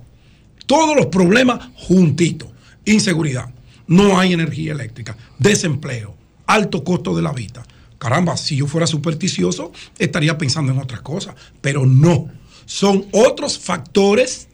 Todos 0.66 0.96
los 0.96 1.08
problemas 1.08 1.70
juntitos. 1.76 2.50
Inseguridad, 2.86 3.54
no 3.88 4.20
hay 4.20 4.34
energía 4.34 4.72
eléctrica, 4.72 5.18
desempleo, 5.38 6.16
alto 6.48 6.84
costo 6.84 7.16
de 7.16 7.22
la 7.22 7.34
vida. 7.34 7.64
Caramba, 7.98 8.38
si 8.38 8.56
yo 8.56 8.68
fuera 8.68 8.88
supersticioso, 8.88 9.72
estaría 10.00 10.38
pensando 10.38 10.72
en 10.72 10.80
otras 10.80 11.02
cosas, 11.02 11.36
pero 11.62 11.86
no. 11.86 12.30
Son 12.66 13.06
otros 13.12 13.60
factores 13.60 14.48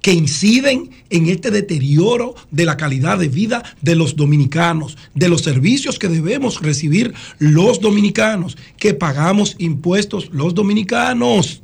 que 0.00 0.12
inciden 0.12 0.90
en 1.10 1.26
este 1.26 1.50
deterioro 1.50 2.36
de 2.52 2.64
la 2.64 2.76
calidad 2.76 3.18
de 3.18 3.28
vida 3.28 3.64
de 3.82 3.96
los 3.96 4.14
dominicanos, 4.14 4.96
de 5.14 5.28
los 5.28 5.42
servicios 5.42 5.98
que 5.98 6.08
debemos 6.08 6.62
recibir 6.62 7.12
los 7.38 7.80
dominicanos, 7.80 8.56
que 8.78 8.94
pagamos 8.94 9.56
impuestos 9.58 10.30
los 10.32 10.54
dominicanos, 10.54 11.60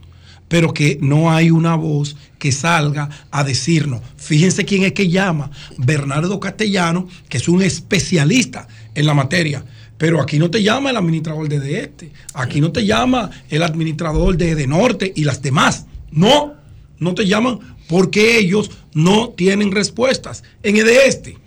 pero 0.52 0.74
que 0.74 0.98
no 1.00 1.32
hay 1.32 1.50
una 1.50 1.76
voz 1.76 2.14
que 2.38 2.52
salga 2.52 3.08
a 3.30 3.42
decirnos. 3.42 4.02
Fíjense 4.18 4.66
quién 4.66 4.82
es 4.82 4.92
que 4.92 5.08
llama, 5.08 5.50
Bernardo 5.78 6.38
Castellano, 6.40 7.08
que 7.30 7.38
es 7.38 7.48
un 7.48 7.62
especialista 7.62 8.68
en 8.94 9.06
la 9.06 9.14
materia. 9.14 9.64
Pero 9.96 10.20
aquí 10.20 10.38
no 10.38 10.50
te 10.50 10.62
llama 10.62 10.90
el 10.90 10.98
administrador 10.98 11.48
de 11.48 11.58
de 11.58 11.80
este, 11.80 12.12
aquí 12.34 12.60
no 12.60 12.70
te 12.70 12.84
llama 12.84 13.30
el 13.48 13.62
administrador 13.62 14.36
de 14.36 14.54
de 14.54 14.66
norte 14.66 15.10
y 15.16 15.24
las 15.24 15.40
demás. 15.40 15.86
No, 16.10 16.52
no 16.98 17.14
te 17.14 17.26
llaman 17.26 17.58
porque 17.88 18.36
ellos 18.36 18.70
no 18.92 19.30
tienen 19.30 19.72
respuestas. 19.72 20.44
En 20.62 20.76
el 20.76 20.84
de 20.84 21.06
este, 21.06 21.38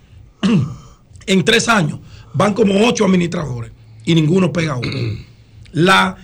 en 1.26 1.44
tres 1.44 1.68
años, 1.68 2.00
van 2.34 2.54
como 2.54 2.88
ocho 2.88 3.04
administradores 3.04 3.70
y 4.04 4.16
ninguno 4.16 4.52
pega 4.52 4.74
uno. 4.74 4.90
La 5.70 6.16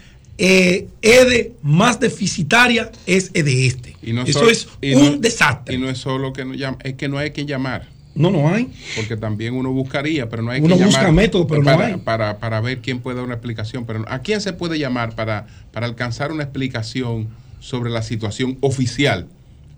eh, 0.45 0.89
EDE 1.03 1.53
más 1.63 2.01
deficitaria 2.01 2.91
es 3.07 3.31
EDE 3.33 3.67
este. 3.67 3.97
Y 4.03 4.13
no 4.13 4.23
Eso 4.25 4.41
solo- 4.41 4.51
es 4.51 4.67
y 4.81 4.95
un 4.95 5.13
no- 5.13 5.17
desastre. 5.19 5.77
Y 5.77 5.79
no 5.79 5.89
es 5.89 5.99
solo 5.99 6.33
que 6.33 6.45
no 6.45 6.55
llama, 6.55 6.79
es 6.83 6.95
que 6.95 7.09
no 7.09 7.17
hay 7.19 7.31
que 7.31 7.47
llamar. 7.47 7.89
No, 8.17 8.29
no 8.31 8.53
hay. 8.53 8.71
Porque 8.97 9.17
también 9.17 9.55
uno 9.55 9.71
buscaría, 9.73 10.29
pero 10.29 10.43
no 10.43 10.51
hay 10.51 10.61
Uno 10.61 10.75
que 10.75 10.81
llamar. 10.81 10.95
busca 10.97 11.13
métodos, 11.13 11.47
pero 11.49 11.63
no 11.63 11.71
para, 11.71 11.87
hay. 11.87 11.97
Para, 11.99 12.39
para 12.39 12.61
ver 12.61 12.81
quién 12.81 12.99
puede 12.99 13.17
dar 13.17 13.25
una 13.25 13.35
explicación. 13.35 13.87
Pero 13.87 14.05
¿a 14.09 14.19
quién 14.19 14.41
se 14.41 14.53
puede 14.53 14.79
llamar 14.81 15.15
para, 15.15 15.47
para 15.71 15.87
alcanzar 15.87 16.33
una 16.33 16.43
explicación 16.43 17.29
sobre 17.61 17.91
la 17.91 18.03
situación 18.03 18.59
oficial? 18.61 19.29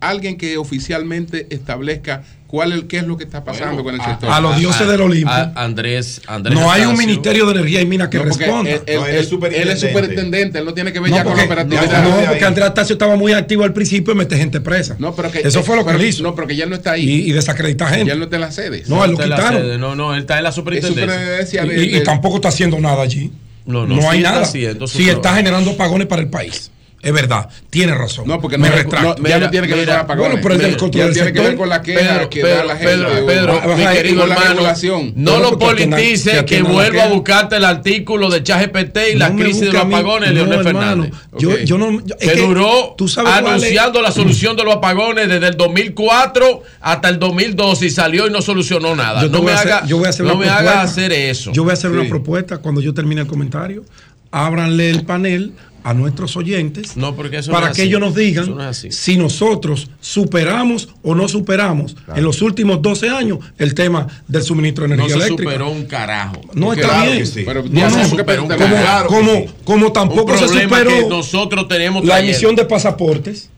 Alguien 0.08 0.36
que 0.36 0.57
oficialmente 0.58 1.47
establezca 1.50 2.23
cuál 2.47 2.73
es, 2.73 2.84
qué 2.84 2.99
es 2.99 3.05
lo 3.07 3.16
que 3.16 3.24
está 3.24 3.42
pasando 3.42 3.83
con 3.83 3.94
el 3.94 4.00
sector. 4.00 4.31
a 4.31 4.41
los 4.41 4.57
dioses 4.58 4.86
del 4.86 5.00
Olimpo. 5.00 5.31
a- 5.31 5.52
Andrés, 5.57 6.20
Andrés 6.26 6.57
No 6.58 6.70
hay 6.70 6.84
un 6.84 6.97
ministerio 6.97 7.47
de 7.47 7.52
energía 7.52 7.81
y 7.81 7.86
minas 7.86 8.08
que 8.08 8.18
No, 8.18 8.24
responda. 8.24 8.70
él- 8.70 8.81
él- 8.86 9.00
él- 9.08 9.55
él 9.55 9.68
es 9.70 9.81
superintendente, 9.81 10.58
él 10.58 10.65
no 10.65 10.73
tiene 10.74 10.92
que 10.92 11.00
ver 11.00 11.10
No, 11.10 11.16
ya 11.16 11.24
con 11.24 11.36
la 11.36 11.44
operatividad. 11.44 12.05
no, 12.05 12.26
porque 12.28 12.44
Andrés 12.44 12.66
Astacio 12.66 12.92
estaba 12.94 13.16
muy 13.16 13.33
activo 13.33 13.65
al 13.65 13.73
principio 13.73 14.12
y 14.15 14.16
mete 14.16 14.36
gente 14.36 14.60
presa. 14.60 14.94
No, 14.99 15.15
pero 15.15 15.31
que, 15.33 15.41
Eso 15.41 15.62
fue 15.62 15.74
lo 15.76 15.84
que 15.84 15.92
él 15.92 16.05
hizo. 16.05 16.23
No, 16.23 16.34
pero 16.34 16.47
que 16.47 16.55
ya 16.57 16.66
no 16.66 16.76
está 16.76 16.92
ahí. 16.92 17.08
Y, 17.08 17.31
y 17.31 17.33
desacredita 17.33 17.89
gente. 17.89 18.07
Ya 18.08 18.15
no 18.15 18.24
está 18.24 18.36
en 18.36 18.42
las 18.42 18.55
sedes. 18.55 18.89
No, 18.89 19.05
él 19.05 19.12
lo 19.12 19.18
la 19.18 19.24
quitaron. 19.36 19.62
sede, 19.62 19.78
No, 19.78 19.97
no, 19.97 20.15
él 20.15 20.20
está 20.20 20.39
en 20.39 20.44
la 20.44 20.52
superintendencia. 20.52 21.65
Y, 21.66 21.81
y- 21.81 21.97
y 21.97 22.02
tampoco 22.05 22.36
está 22.36 22.49
haciendo 22.49 22.78
nada 22.78 23.02
allí. 23.02 23.33
No, 23.66 23.86
No, 23.86 23.97
no, 23.97 24.10
hay 24.10 24.18
sí 24.18 24.24
está 24.24 24.31
nada. 24.31 24.42
haciendo 24.42 24.86
Sí 24.86 25.08
está 25.08 25.34
generando 25.34 25.70
apagones 25.70 26.07
para 26.07 26.20
el 26.23 26.28
país. 26.28 26.70
Es 27.05 27.12
verdad, 27.12 27.49
tiene 27.70 27.94
razón. 27.94 28.26
No, 28.26 28.41
porque 28.41 28.57
me 28.58 28.68
no- 28.70 28.76
retracto. 28.76 29.16
no- 29.23 29.28
ya 29.28 29.39
no 29.39 29.50
tiene 29.50 29.68
que 29.68 29.74
ver 29.74 29.86
con 29.86 29.97
apagones. 29.97 30.31
Bueno, 30.33 30.42
pero 30.42 30.55
Mira, 30.68 30.76
control 30.78 31.00
ya 31.00 31.05
del 31.07 31.15
tiene 31.15 31.33
que 31.33 31.41
ver 31.41 31.57
con 31.57 31.68
la 31.68 31.83
queja 31.83 32.00
Pedro, 32.00 32.31
que 32.31 32.41
Pedro, 32.41 32.57
da 32.57 32.65
la 32.65 32.76
gente. 32.76 32.92
Pedro, 33.26 33.60
mi 33.76 33.86
querido 33.86 34.23
hermano, 34.24 34.62
no 35.16 35.39
lo 35.41 35.58
politice 35.58 36.44
que 36.44 36.60
no 36.60 36.68
la 36.68 36.74
vuelva 36.74 37.05
a 37.05 37.08
buscarte 37.08 37.57
el 37.57 37.65
artículo 37.65 38.31
de 38.31 38.42
ChatGPT 38.42 38.99
y 39.12 39.16
la 39.16 39.28
No 39.28 39.34
me 39.34 39.42
crisis 39.44 39.60
de 39.62 39.73
los 39.73 39.83
apagones 39.84 40.31
de 40.31 40.34
No, 40.36 40.47
Leonel. 40.47 40.65
Fernández. 40.65 41.12
Yo- 41.39 41.50
Ok. 41.50 41.57
yo 41.65 41.78
no- 41.78 42.00
yo- 42.05 42.15
es 42.18 42.28
que 42.31 42.34
que 42.34 42.41
duró 42.41 42.94
tú 42.97 43.07
sabes 43.08 43.33
anunciando 43.34 44.00
la 44.02 44.10
solución 44.12 44.57
de 44.57 44.65
los 44.65 44.74
apagones 44.76 45.28
desde 45.28 45.49
el 45.49 45.57
2004 45.57 46.62
hasta 46.81 47.08
el 47.08 47.18
2012 47.18 47.86
y 47.86 47.91
salió 47.91 48.26
y 48.26 48.31
no 48.31 48.41
solucionó 48.42 48.97
nada. 48.97 49.23
Yo 49.23 49.28
no 49.28 49.39
voy 49.39 49.47
me 49.49 49.52
a 49.52 49.57
hacer- 49.57 49.73
haga, 49.73 49.86
yo 49.86 49.99
voy 49.99 50.07
a 50.07 50.10
hacer 50.10 50.26
no 50.26 50.36
me 50.36 50.49
haga 50.49 50.81
hacer 50.83 51.12
eso. 51.12 51.52
Yo 51.52 51.62
voy 51.65 51.70
a 51.70 51.74
hacer 51.74 51.91
Sí. 51.91 51.97
una 51.99 52.08
propuesta 52.08 52.58
cuando 52.58 52.81
yo 52.81 52.94
termine 52.94 53.20
el 53.23 53.26
comentario. 53.26 53.84
Ábranle 54.31 54.91
el 54.91 55.05
panel 55.05 55.52
a 55.84 55.92
nuestros 55.94 56.34
oyentes 56.36 56.96
No, 56.96 57.14
porque 57.14 57.36
eso 57.38 57.52
para 57.52 57.66
no 57.66 57.72
es 57.72 57.76
que 57.76 57.82
así. 57.82 57.88
ellos 57.90 58.00
nos 58.00 58.14
digan 58.14 58.56
no 58.56 58.72
si 58.74 59.16
nosotros 59.18 59.90
superamos 60.00 60.88
o 61.02 61.14
no 61.14 61.28
superamos 61.28 61.94
en 62.16 62.24
los 62.24 62.40
últimos 62.42 62.80
12 62.80 63.10
años 63.10 63.38
el 63.58 63.74
tema 63.74 64.06
del 64.26 64.42
suministro 64.42 64.84
de 64.84 64.88
No 64.88 64.94
energía 64.94 65.16
se 65.18 65.26
eléctrica. 65.26 65.50
superó 65.52 65.70
un 65.70 65.84
carajo. 65.84 66.40
No 66.54 66.66
Porque- 66.68 66.80
está 66.80 66.92
Claro 66.94 67.10
bien. 67.10 67.18
que 67.22 67.26
sí. 67.26 67.42
Pero 67.44 67.62
No, 67.62 67.68
no, 67.82 67.90
se 67.90 67.94
como, 67.96 68.08
superó 68.08 68.42
un 68.44 68.48
como, 68.48 68.58
carajo. 68.58 69.06
como, 69.08 69.46
como 69.64 69.92
tampoco 69.92 70.38
se 70.38 70.48
superó 70.48 70.88
que 70.90 71.06
nosotros 71.06 71.68
tenemos 71.68 72.04
la 72.04 72.18
emisión 72.20 72.56
de 72.56 72.64
pasaportes. 72.64 73.50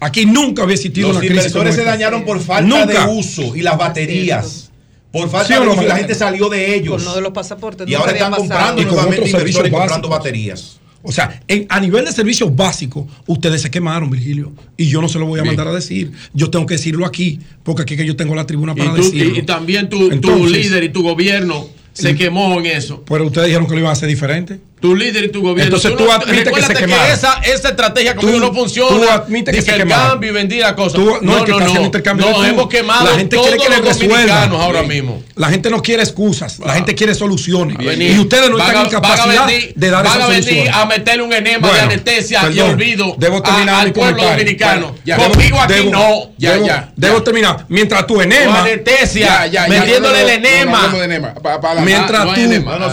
Aquí 0.00 0.24
nunca 0.24 0.62
había 0.62 0.76
existido 0.76 1.08
Los 1.08 1.18
una 1.18 1.26
crisis. 1.26 1.36
inversores 1.44 1.74
como 1.76 1.84
se 1.84 1.90
dañaron 1.90 2.24
por 2.24 2.40
falta 2.40 2.66
Nunca. 2.86 3.06
de 3.06 3.12
uso 3.12 3.54
y 3.54 3.60
las 3.60 3.76
baterías. 3.76 4.70
Por 5.12 5.28
falta 5.28 5.48
¿Sí 5.48 5.52
o 5.54 5.60
de 5.60 5.66
no, 5.66 5.72
uso 5.72 5.82
y 5.82 5.86
la 5.86 5.96
gente 5.96 6.14
salió 6.14 6.48
de 6.48 6.74
ellos. 6.74 6.94
Con 6.96 7.04
lo 7.04 7.14
de 7.16 7.20
los 7.20 7.32
pasaportes. 7.32 7.86
Y 7.86 7.94
ahora 7.94 8.12
están 8.12 8.30
pasado. 8.30 8.48
comprando 8.48 8.80
Y 8.80 8.84
con 8.86 8.94
nuevamente 8.94 9.28
inversores 9.28 9.70
comprando 9.72 10.08
baterías. 10.08 10.79
O 11.02 11.12
sea, 11.12 11.40
en- 11.48 11.66
a 11.70 11.80
nivel 11.80 12.04
de 12.04 12.12
servicios 12.12 12.54
básicos, 12.54 13.06
ustedes 13.26 13.62
se 13.62 13.70
quemaron, 13.70 14.10
Virgilio. 14.10 14.52
Y 14.76 14.86
yo 14.88 15.00
no 15.00 15.08
se 15.08 15.18
lo 15.18 15.26
voy 15.26 15.40
a 15.40 15.42
Bien. 15.42 15.54
mandar 15.56 15.68
a 15.68 15.74
decir. 15.74 16.12
Yo 16.34 16.50
tengo 16.50 16.66
que 16.66 16.74
decirlo 16.74 17.06
aquí, 17.06 17.40
porque 17.62 17.82
aquí 17.82 17.96
que 17.96 18.04
yo 18.06 18.16
tengo 18.16 18.34
la 18.34 18.46
tribuna 18.46 18.72
Y, 18.74 18.78
para 18.80 18.90
tú- 18.94 19.02
decirlo. 19.02 19.36
y- 19.38 19.42
también 19.42 19.88
tu, 19.88 20.10
tu 20.20 20.46
líder 20.46 20.84
y 20.84 20.88
tu 20.90 21.02
gobierno 21.02 21.66
se 21.92 22.14
quemó 22.14 22.58
en 22.60 22.66
eso. 22.66 23.02
Pero 23.06 23.26
ustedes 23.26 23.46
dijeron 23.48 23.66
que 23.66 23.72
lo 23.74 23.78
iban 23.80 23.90
a 23.90 23.92
hacer 23.92 24.08
diferente. 24.08 24.60
Tu 24.80 24.96
líder 24.96 25.24
y 25.24 25.28
tu 25.30 25.42
gobierno. 25.42 25.64
Entonces 25.76 25.94
tú 25.96 26.04
no- 26.06 26.12
admites 26.12 26.52
que 26.52 26.62
se 26.62 26.74
quemaron. 26.74 27.06
esa, 27.12 27.34
esa 27.44 27.68
estrategia 27.68 28.16
como 28.16 28.32
no 28.38 28.52
funciona. 28.54 28.96
tú 28.96 29.08
admites 29.10 29.54
que 29.54 29.60
de 29.60 29.66
se 29.66 29.70
el 29.72 29.76
quemaron. 29.78 30.08
cambio 30.10 30.30
y 30.30 30.32
vendí 30.32 30.58
la 30.58 30.74
cosa. 30.74 30.96
Tú- 30.96 31.18
no, 31.20 31.38
no, 31.38 31.44
que 31.44 31.52
no, 31.52 31.58
no. 31.60 31.80
intercambio 31.82 32.26
de 32.40 32.48
hemos 32.48 32.68
quemado 32.68 33.04
La 33.04 33.16
gente 33.18 33.36
todos 33.36 33.50
quiere 33.50 33.62
que 33.74 33.80
los 33.82 33.98
dominicanos 33.98 34.60
ahora 34.60 34.82
mismo. 34.82 35.22
La 35.36 35.48
gente 35.50 35.68
no 35.70 35.82
quiere 35.82 36.02
excusas, 36.02 36.58
la 36.60 36.74
gente 36.74 36.94
quiere 36.94 37.14
soluciones. 37.14 37.76
Y 37.78 38.18
ustedes 38.18 38.48
no 38.50 38.56
Van 38.56 38.68
están 38.68 38.84
en 38.86 38.90
capacidad 38.90 39.36
van 39.36 39.46
venir- 39.48 39.72
de 39.74 39.90
dar 39.90 40.04
van 40.04 40.12
esas 40.12 40.24
a 40.24 40.28
venir 40.28 40.44
soluciones. 40.44 40.74
a 40.74 40.86
meterle 40.86 41.22
un 41.24 41.32
enema 41.32 41.66
de 41.68 41.72
Bueno, 41.74 41.84
anestesia 41.84 42.50
y 42.52 42.60
olvido 42.60 43.14
debo 43.18 43.42
terminar 43.42 43.74
a- 43.74 43.80
al 43.80 43.92
pueblo 43.92 44.22
dominicano. 44.24 44.94
Ya. 45.04 45.16
Conmigo 45.16 45.60
aquí 45.60 45.88
no. 45.90 46.30
Ya, 46.38 46.52
debo, 46.54 46.66
ya. 46.66 46.92
Debo 46.96 47.22
terminar. 47.22 47.66
Mientras 47.68 48.06
tu 48.06 48.20
enema. 48.20 48.60
Anestesia, 48.60 49.46
metiéndole 49.68 50.22
el 50.22 50.28
enema. 50.30 50.88
de 50.88 51.80
mientras, 51.82 52.24
no 52.24 52.32
tú, 52.32 52.40
hay 52.40 52.44
enema. 52.44 52.78
No, 52.78 52.90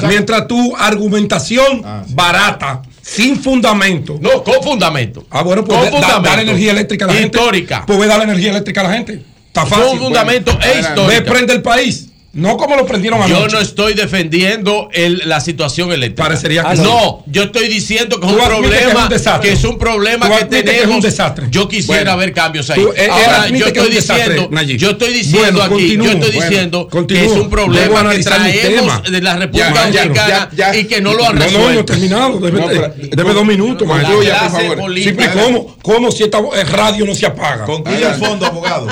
tu 1.82 1.88
argumentación 1.88 2.16
barata, 2.16 2.82
sin 3.02 3.40
fundamento. 3.42 4.18
No, 4.22 4.44
con 4.44 4.62
fundamento. 4.64 5.26
Ah, 5.30 5.44
bueno, 5.44 5.64
pues 5.64 5.78
Con 5.78 5.86
da- 5.86 5.92
da- 5.92 5.98
fundamento. 6.04 6.30
dale 6.30 6.42
energía 6.44 6.72
eléctrica 6.72 7.06
a 7.06 7.08
la 7.10 7.14
gente. 7.14 7.38
Histórica. 7.38 7.84
Pues 7.86 8.00
ve 8.00 8.06
a 8.06 8.08
darle 8.08 8.24
energía 8.26 8.50
eléctrica 8.52 8.82
a 8.82 8.84
la 8.86 8.94
gente. 8.94 9.24
Está 9.48 9.62
Con 9.62 9.70
fácil. 9.72 10.00
fundamento 10.00 10.52
Bueno, 10.54 10.72
e 10.74 10.80
histórica. 10.80 11.08
Ve, 11.08 11.22
prende 11.22 11.54
el 11.54 11.62
país. 11.62 12.07
No 12.38 12.56
como 12.56 12.76
lo 12.76 12.86
prendieron 12.86 13.20
Yo 13.28 13.38
anoche. 13.38 13.56
no 13.56 13.60
estoy 13.60 13.96
defendiendo 13.96 14.90
el- 14.94 15.24
la 15.26 15.42
situación 15.42 15.92
eléctrica. 15.92 16.24
Parecería 16.30 16.62
que 16.62 16.68
Ah, 16.70 16.76
no, 16.76 17.24
yo 17.26 17.44
estoy 17.44 17.68
diciendo 17.68 18.20
que 18.20 18.28
es 18.28 18.32
un 18.34 18.40
admites 18.40 18.70
que 18.70 18.76
es 18.78 18.84
problema, 18.84 19.04
un 19.36 19.42
que 19.42 19.52
es 19.52 19.64
un 19.64 19.78
problema 19.80 20.28
que 20.28 20.34
admites 20.36 20.50
que 20.64 20.70
es 20.70 20.76
tenemos. 20.76 20.96
un 20.98 21.02
desastre. 21.02 21.48
Yo 21.50 21.68
quisiera 21.68 22.04
Bueno, 22.04 22.18
ver 22.18 22.34
cambios 22.34 22.70
ahí. 22.70 22.80
tú, 22.80 22.90
eh, 22.90 23.06
él 23.06 23.10
Ahora, 23.10 23.42
admite 23.42 23.60
yo 23.60 23.66
estoy 23.66 23.90
desastre, 23.92 24.34
diciendo, 24.36 24.62
yo 24.78 24.90
estoy 24.92 25.14
diciendo 25.14 25.60
Bueno, 25.60 25.76
aquí, 25.76 25.96
yo 25.98 26.04
estoy 26.12 26.32
diciendo 26.32 26.88
que 27.08 27.26
es 27.26 27.32
un 27.32 27.50
problema 27.50 28.10
que 28.12 28.20
traemos 28.24 29.04
de 29.12 29.22
la 29.22 29.36
República 29.38 29.70
Dominicana 29.92 30.50
y 30.76 30.84
que 30.86 31.02
no 31.02 31.14
lo 31.14 31.26
han 31.28 31.36
No, 31.36 31.40
no, 31.40 31.46
resuelto. 31.48 31.74
no 31.74 31.80
he 31.80 31.84
terminado. 31.84 32.40
Debe, 32.40 32.60
No, 32.62 32.68
pero- 32.68 32.94
debe 33.16 33.34
dos 33.34 33.46
minutos, 33.46 33.88
La 33.88 33.96
por 33.96 34.52
favor. 34.52 34.78
política. 34.78 35.24
Sí, 35.24 35.30
pero 35.34 35.44
¿cómo, 35.44 35.78
¿Cómo 35.82 36.12
si 36.12 36.24
esta 36.24 36.38
eh, 36.38 36.64
radio 36.66 37.04
no 37.04 37.16
se 37.16 37.26
apaga? 37.26 37.66
Concluye 37.66 38.06
el 38.08 38.14
fondo, 38.16 38.46
abogado. 38.46 38.88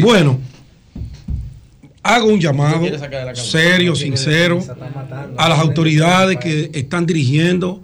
Bueno, 0.00 0.40
hago 2.02 2.28
un 2.28 2.40
llamado 2.40 2.86
serio, 3.34 3.94
sincero, 3.94 4.60
a 5.36 5.48
las 5.48 5.58
autoridades 5.58 6.38
que 6.38 6.70
están 6.74 7.06
dirigiendo 7.06 7.82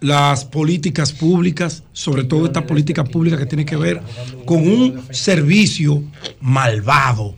las 0.00 0.44
políticas 0.44 1.12
públicas, 1.12 1.82
sobre 1.92 2.24
todo 2.24 2.46
estas 2.46 2.64
políticas 2.64 3.08
públicas 3.08 3.38
que 3.38 3.46
tienen 3.46 3.66
que 3.66 3.76
ver 3.76 4.00
con 4.44 4.58
un 4.58 5.02
servicio 5.10 6.02
malvado, 6.40 7.34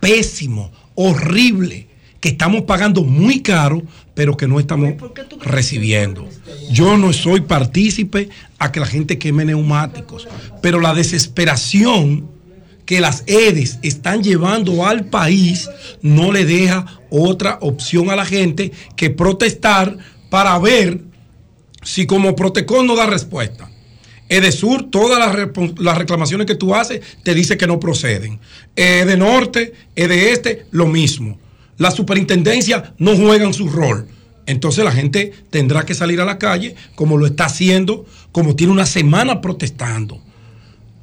pésimo, 0.00 0.70
horrible, 0.94 1.88
que 2.20 2.30
estamos 2.30 2.62
pagando 2.62 3.04
muy 3.04 3.40
caro, 3.40 3.82
pero 4.14 4.36
que 4.36 4.48
no 4.48 4.58
estamos 4.58 4.94
recibiendo. 5.40 6.28
Yo 6.70 6.96
no 6.98 7.12
soy 7.12 7.40
partícipe 7.40 8.28
a 8.58 8.70
que 8.72 8.80
la 8.80 8.86
gente 8.86 9.18
queme 9.18 9.44
neumáticos, 9.44 10.28
pero 10.60 10.80
la 10.80 10.92
desesperación 10.92 12.28
que 12.88 13.02
las 13.02 13.22
EDES 13.26 13.80
están 13.82 14.22
llevando 14.22 14.86
al 14.86 15.10
país 15.10 15.68
no 16.00 16.32
le 16.32 16.46
deja 16.46 16.86
otra 17.10 17.58
opción 17.60 18.08
a 18.08 18.16
la 18.16 18.24
gente 18.24 18.72
que 18.96 19.10
protestar 19.10 19.98
para 20.30 20.58
ver 20.58 21.02
si 21.82 22.06
como 22.06 22.34
Protecon 22.34 22.86
no 22.86 22.96
da 22.96 23.04
respuesta. 23.04 23.70
Edesur, 24.30 24.88
todas 24.88 25.18
las, 25.18 25.50
las 25.78 25.98
reclamaciones 25.98 26.46
que 26.46 26.54
tú 26.54 26.74
haces, 26.74 27.02
te 27.22 27.34
dice 27.34 27.58
que 27.58 27.66
no 27.66 27.78
proceden. 27.78 28.40
de 28.74 29.16
Norte, 29.18 29.74
de 29.94 30.32
Este, 30.32 30.64
lo 30.70 30.86
mismo. 30.86 31.38
La 31.76 31.90
superintendencia 31.90 32.94
no 32.96 33.14
juegan 33.16 33.52
su 33.52 33.68
rol. 33.68 34.08
Entonces 34.46 34.82
la 34.82 34.92
gente 34.92 35.34
tendrá 35.50 35.84
que 35.84 35.92
salir 35.92 36.22
a 36.22 36.24
la 36.24 36.38
calle 36.38 36.74
como 36.94 37.18
lo 37.18 37.26
está 37.26 37.44
haciendo, 37.44 38.06
como 38.32 38.56
tiene 38.56 38.72
una 38.72 38.86
semana 38.86 39.42
protestando. 39.42 40.22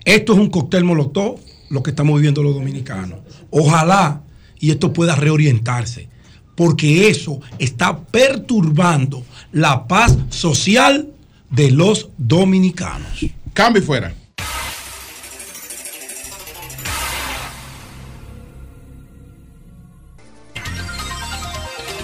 Esto 0.04 0.34
es 0.34 0.40
un 0.40 0.50
cóctel 0.50 0.84
molotov, 0.84 1.38
lo 1.69 1.84
que 1.84 1.92
estamos 1.92 2.16
viviendo 2.16 2.44
los 2.44 2.56
dominicanos. 2.56 3.19
Ojalá 3.50 4.22
y 4.60 4.72
esto 4.72 4.94
pueda 4.94 5.16
reorientarse, 5.16 6.10
porque 6.56 7.10
eso 7.10 7.40
está 7.60 7.98
perturbando 8.06 9.24
la 9.52 9.88
paz 9.88 10.18
social 10.30 11.10
de 11.50 11.72
los 11.72 12.10
dominicanos. 12.18 13.26
Cambio 13.53 13.82
y 13.82 13.85
fuera. 13.85 14.14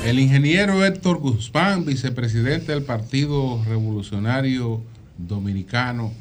El 0.06 0.20
ingeniero 0.20 0.84
Héctor 0.84 1.18
Guzmán, 1.18 1.86
vicepresidente 1.86 2.72
del 2.72 2.82
Partido 2.82 3.64
Revolucionario 3.66 4.82
Dominicano, 5.18 6.12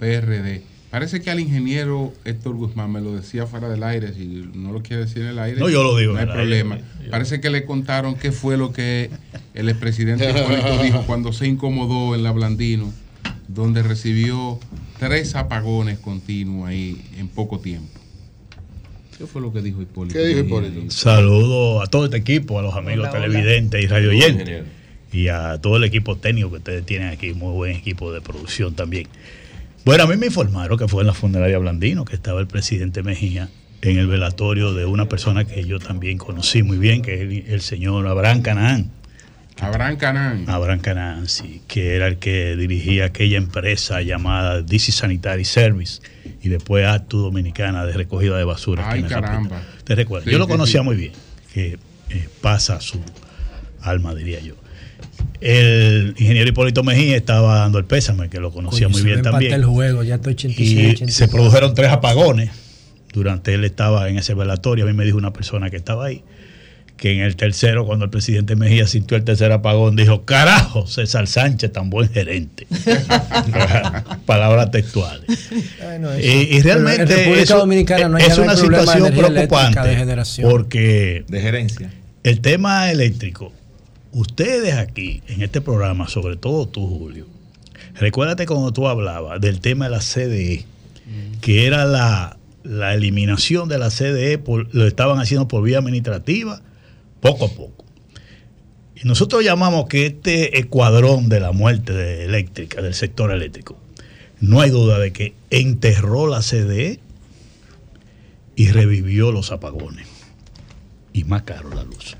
PRD. 0.00 0.62
Parece 0.90 1.20
que 1.20 1.30
al 1.30 1.38
ingeniero 1.38 2.14
Héctor 2.24 2.54
Guzmán, 2.56 2.90
me 2.90 3.00
lo 3.02 3.14
decía 3.14 3.46
fuera 3.46 3.68
del 3.68 3.82
aire, 3.82 4.14
si 4.14 4.48
no 4.54 4.72
lo 4.72 4.82
quiere 4.82 5.04
decir 5.04 5.22
en 5.22 5.28
el 5.28 5.38
aire, 5.38 5.60
No, 5.60 5.68
yo 5.68 5.82
lo 5.82 5.96
digo 5.98 6.12
no 6.14 6.18
hay 6.18 6.24
aire. 6.24 6.34
problema. 6.34 6.78
Parece 7.10 7.40
que 7.40 7.50
le 7.50 7.66
contaron 7.66 8.14
qué 8.14 8.32
fue 8.32 8.56
lo 8.56 8.72
que 8.72 9.10
el 9.54 9.68
expresidente 9.68 10.30
Hipólito 10.30 10.82
dijo 10.82 11.02
cuando 11.06 11.32
se 11.34 11.46
incomodó 11.46 12.14
en 12.14 12.22
la 12.22 12.32
Blandino, 12.32 12.90
donde 13.48 13.82
recibió 13.82 14.58
tres 14.98 15.34
apagones 15.34 15.98
continuos 15.98 16.68
ahí 16.68 17.02
en 17.18 17.28
poco 17.28 17.60
tiempo. 17.60 17.88
¿Qué 19.18 19.26
fue 19.26 19.42
lo 19.42 19.52
que 19.52 19.60
dijo 19.60 19.82
Hipólito? 19.82 20.14
¿Qué 20.18 20.26
dijo 20.26 20.40
Hipólito? 20.40 20.90
Saludo 20.90 21.82
a 21.82 21.86
todo 21.88 22.06
este 22.06 22.16
equipo, 22.18 22.58
a 22.58 22.62
los 22.62 22.74
amigos 22.74 23.08
Hola, 23.08 23.10
hola. 23.10 23.20
televidentes 23.26 23.82
y 23.84 23.86
radio 23.88 24.10
oyentes. 24.10 24.64
Y 25.12 25.28
a 25.28 25.58
todo 25.60 25.76
el 25.76 25.84
equipo 25.84 26.16
técnico 26.16 26.50
que 26.50 26.56
ustedes 26.58 26.86
tienen 26.86 27.08
aquí, 27.08 27.34
muy 27.34 27.52
buen 27.52 27.76
equipo 27.76 28.12
de 28.12 28.20
producción 28.20 28.74
también. 28.74 29.06
Bueno, 29.84 30.04
a 30.04 30.06
mí 30.06 30.16
me 30.16 30.26
informaron 30.26 30.76
que 30.78 30.88
fue 30.88 31.02
en 31.02 31.06
la 31.06 31.14
funeraria 31.14 31.58
Blandino 31.58 32.04
que 32.04 32.14
estaba 32.14 32.40
el 32.40 32.46
presidente 32.46 33.02
Mejía 33.02 33.48
en 33.82 33.98
el 33.98 34.06
velatorio 34.06 34.74
de 34.74 34.84
una 34.84 35.08
persona 35.08 35.44
que 35.44 35.64
yo 35.64 35.78
también 35.78 36.18
conocí 36.18 36.62
muy 36.62 36.78
bien, 36.78 37.00
que 37.02 37.14
es 37.14 37.20
el, 37.20 37.44
el 37.52 37.60
señor 37.60 38.06
Abraham 38.06 38.42
Canaán. 38.42 38.90
Abraham 39.60 39.96
Canán. 39.96 40.44
Abraham 40.48 40.80
Canaán, 40.80 41.28
sí, 41.28 41.62
que 41.66 41.96
era 41.96 42.06
el 42.06 42.18
que 42.18 42.56
dirigía 42.56 43.06
aquella 43.06 43.38
empresa 43.38 44.00
llamada 44.02 44.62
DC 44.62 44.92
Sanitary 44.92 45.44
Service 45.44 46.00
y 46.42 46.48
después 46.48 46.86
Actu 46.86 47.18
Dominicana 47.18 47.84
de 47.84 47.92
recogida 47.92 48.38
de 48.38 48.44
basura. 48.44 48.88
Ay, 48.88 49.02
caramba. 49.02 49.60
¿Te 49.84 49.94
recuerdas? 49.94 50.26
Sí, 50.26 50.32
yo 50.32 50.38
lo 50.38 50.44
sí, 50.44 50.50
conocía 50.50 50.80
sí. 50.80 50.84
muy 50.84 50.96
bien, 50.96 51.12
que 51.52 51.78
eh, 52.10 52.28
pasa 52.40 52.80
su 52.80 53.00
alma, 53.82 54.14
diría 54.14 54.40
yo. 54.40 54.54
El 55.40 56.14
ingeniero 56.18 56.48
Hipólito 56.48 56.82
Mejía 56.82 57.16
estaba 57.16 57.58
dando 57.60 57.78
el 57.78 57.84
pésame, 57.84 58.28
que 58.28 58.40
lo 58.40 58.50
conocía 58.50 58.86
Coño, 58.88 58.98
muy 58.98 59.02
bien 59.06 59.22
también. 59.22 59.52
el 59.52 59.64
juego, 59.64 60.02
ya 60.02 60.16
estoy 60.16 60.32
86, 60.34 60.70
Y 60.72 60.78
87. 60.90 61.12
se 61.12 61.28
produjeron 61.28 61.74
tres 61.74 61.90
apagones 61.90 62.50
durante 63.12 63.54
él 63.54 63.64
estaba 63.64 64.08
en 64.08 64.18
ese 64.18 64.34
velatorio. 64.34 64.84
A 64.84 64.88
mí 64.88 64.94
me 64.94 65.04
dijo 65.04 65.16
una 65.16 65.32
persona 65.32 65.70
que 65.70 65.76
estaba 65.76 66.06
ahí 66.06 66.22
que 66.96 67.12
en 67.12 67.20
el 67.20 67.36
tercero, 67.36 67.86
cuando 67.86 68.04
el 68.06 68.10
presidente 68.10 68.56
Mejía 68.56 68.88
sintió 68.88 69.16
el 69.16 69.22
tercer 69.22 69.52
apagón, 69.52 69.94
dijo: 69.94 70.24
Carajo, 70.24 70.88
César 70.88 71.28
Sánchez, 71.28 71.72
tan 71.72 71.90
buen 71.90 72.08
gerente. 72.10 72.66
Palabras 74.26 74.70
textuales. 74.70 75.22
Ay, 75.80 75.98
no, 76.00 76.10
eso- 76.12 76.26
Y, 76.26 76.56
y 76.56 76.60
realmente 76.62 77.04
Pero 77.04 77.12
en 77.12 77.18
República 77.18 77.42
eso 77.44 77.58
Dominicana 77.58 78.08
no 78.08 78.16
hay 78.16 78.24
es 78.26 78.38
una 78.38 78.56
situación 78.56 79.12
preocupante 79.14 79.80
de 79.88 79.96
generación. 79.96 80.50
porque 80.50 81.24
De 81.28 81.40
gerencia. 81.40 81.90
el 82.24 82.40
tema 82.40 82.90
eléctrico, 82.90 83.52
ustedes 84.12 84.74
aquí 84.74 85.22
en 85.28 85.42
este 85.42 85.60
programa, 85.60 86.08
sobre 86.08 86.36
todo 86.36 86.66
tú, 86.66 86.86
Julio, 86.86 87.26
recuérdate 87.94 88.46
cuando 88.46 88.72
tú 88.72 88.86
hablabas 88.88 89.40
del 89.40 89.60
tema 89.60 89.86
de 89.86 89.90
la 89.90 90.00
CDE, 90.00 90.64
que 91.40 91.66
era 91.66 91.84
la, 91.84 92.38
la 92.64 92.94
eliminación 92.94 93.68
de 93.68 93.78
la 93.78 93.90
CDE, 93.90 94.38
por- 94.38 94.72
lo 94.74 94.86
estaban 94.86 95.18
haciendo 95.20 95.48
por 95.48 95.62
vía 95.62 95.78
administrativa, 95.78 96.60
poco 97.20 97.46
a 97.46 97.48
poco. 97.48 97.84
Y 99.00 99.06
nosotros 99.06 99.44
llamamos 99.44 99.86
que 99.86 100.06
este 100.06 100.58
escuadrón 100.58 101.28
de 101.28 101.40
la 101.40 101.52
muerte 101.52 101.92
de 101.92 102.24
eléctrica, 102.24 102.82
del 102.82 102.94
sector 102.94 103.30
eléctrico, 103.30 103.78
no 104.40 104.60
hay 104.60 104.70
duda 104.70 104.98
de 104.98 105.12
que 105.12 105.34
enterró 105.50 106.26
la 106.26 106.42
CDE 106.42 106.98
y 108.56 108.68
revivió 108.68 109.30
los 109.32 109.52
apagones. 109.52 110.06
Y 111.12 111.24
más 111.24 111.42
caro 111.42 111.70
la 111.74 111.84
luz. 111.84 112.16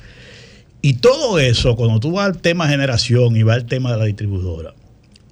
Y 0.81 0.95
todo 0.95 1.39
eso, 1.39 1.75
cuando 1.75 1.99
tú 1.99 2.13
vas 2.13 2.27
al 2.27 2.41
tema 2.41 2.69
generación 2.69 3.37
y 3.37 3.43
vas 3.43 3.57
al 3.57 3.67
tema 3.67 3.93
de 3.93 3.99
la 3.99 4.05
distribuidora, 4.05 4.75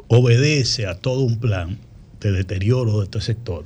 obedece 0.08 0.86
a 0.86 0.96
todo 0.96 1.20
un 1.20 1.38
plan 1.38 1.78
de 2.20 2.32
deterioro 2.32 2.98
de 2.98 3.04
este 3.04 3.20
sector 3.20 3.64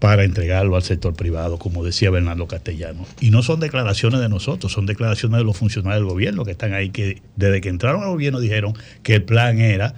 para 0.00 0.24
entregarlo 0.24 0.76
al 0.76 0.82
sector 0.82 1.14
privado, 1.14 1.58
como 1.58 1.84
decía 1.84 2.10
Bernardo 2.10 2.46
Castellano. 2.48 3.06
Y 3.20 3.30
no 3.30 3.42
son 3.42 3.60
declaraciones 3.60 4.20
de 4.20 4.28
nosotros, 4.28 4.72
son 4.72 4.86
declaraciones 4.86 5.38
de 5.38 5.44
los 5.44 5.56
funcionarios 5.56 6.02
del 6.02 6.10
gobierno 6.10 6.44
que 6.44 6.50
están 6.50 6.74
ahí, 6.74 6.90
que 6.90 7.22
desde 7.36 7.60
que 7.60 7.68
entraron 7.68 8.02
al 8.02 8.10
gobierno 8.10 8.40
dijeron 8.40 8.74
que 9.02 9.14
el 9.14 9.22
plan 9.22 9.60
era 9.60 9.94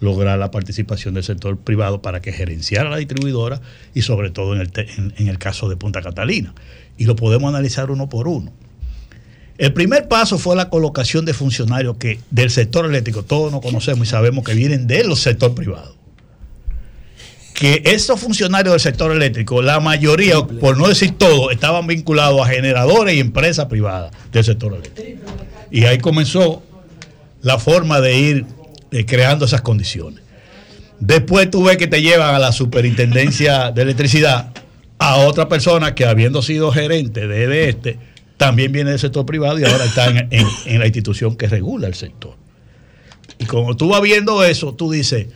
lograr 0.00 0.38
la 0.38 0.50
participación 0.50 1.14
del 1.14 1.24
sector 1.24 1.58
privado 1.58 2.02
para 2.02 2.20
que 2.20 2.32
gerenciara 2.32 2.90
la 2.90 2.96
distribuidora 2.96 3.60
y 3.94 4.02
sobre 4.02 4.30
todo 4.30 4.54
en 4.54 4.62
el, 4.62 4.70
en 5.16 5.28
el 5.28 5.38
caso 5.38 5.68
de 5.68 5.76
Punta 5.76 6.02
Catalina. 6.02 6.54
Y 6.98 7.04
lo 7.04 7.16
podemos 7.16 7.48
analizar 7.48 7.90
uno 7.90 8.08
por 8.08 8.28
uno. 8.28 8.52
El 9.58 9.72
primer 9.72 10.06
paso 10.08 10.38
fue 10.38 10.54
la 10.54 10.68
colocación 10.68 11.24
de 11.24 11.32
funcionarios 11.32 11.96
que 11.96 12.20
del 12.30 12.50
sector 12.50 12.84
eléctrico, 12.84 13.22
todos 13.22 13.50
nos 13.50 13.62
conocemos 13.62 14.06
y 14.06 14.10
sabemos 14.10 14.44
que 14.44 14.54
vienen 14.54 14.86
del 14.86 15.14
sector 15.16 15.54
privado. 15.54 15.96
Que 17.54 17.82
esos 17.86 18.20
funcionarios 18.20 18.72
del 18.74 18.80
sector 18.80 19.12
eléctrico, 19.12 19.62
la 19.62 19.80
mayoría, 19.80 20.42
por 20.42 20.76
no 20.76 20.88
decir 20.88 21.16
todo, 21.16 21.50
estaban 21.50 21.86
vinculados 21.86 22.42
a 22.42 22.50
generadores 22.50 23.14
y 23.14 23.20
empresas 23.20 23.64
privadas 23.66 24.12
del 24.30 24.44
sector 24.44 24.74
eléctrico. 24.74 25.22
Y 25.70 25.84
ahí 25.84 25.98
comenzó 25.98 26.62
la 27.40 27.58
forma 27.58 28.00
de 28.02 28.18
ir 28.18 28.46
eh, 28.90 29.06
creando 29.06 29.46
esas 29.46 29.62
condiciones. 29.62 30.22
Después 31.00 31.50
tú 31.50 31.64
ves 31.64 31.78
que 31.78 31.86
te 31.86 32.02
llevan 32.02 32.34
a 32.34 32.38
la 32.38 32.52
superintendencia 32.52 33.70
de 33.70 33.82
electricidad 33.82 34.52
a 34.98 35.16
otra 35.16 35.48
persona 35.48 35.94
que 35.94 36.04
habiendo 36.04 36.42
sido 36.42 36.72
gerente 36.72 37.26
de, 37.26 37.46
de 37.46 37.68
este, 37.68 37.98
también 38.36 38.72
viene 38.72 38.90
del 38.90 38.98
sector 38.98 39.24
privado 39.24 39.58
y 39.58 39.64
ahora 39.64 39.84
está 39.84 40.08
en, 40.10 40.78
la 40.78 40.86
institución 40.86 41.36
que 41.36 41.46
regula 41.48 41.86
el 41.86 41.94
sector. 41.94 42.34
Y 43.38 43.44
como 43.46 43.76
tú 43.76 43.88
vas 43.88 44.02
viendo 44.02 44.44
eso, 44.44 44.74
tú 44.74 44.90
dices, 44.90 45.28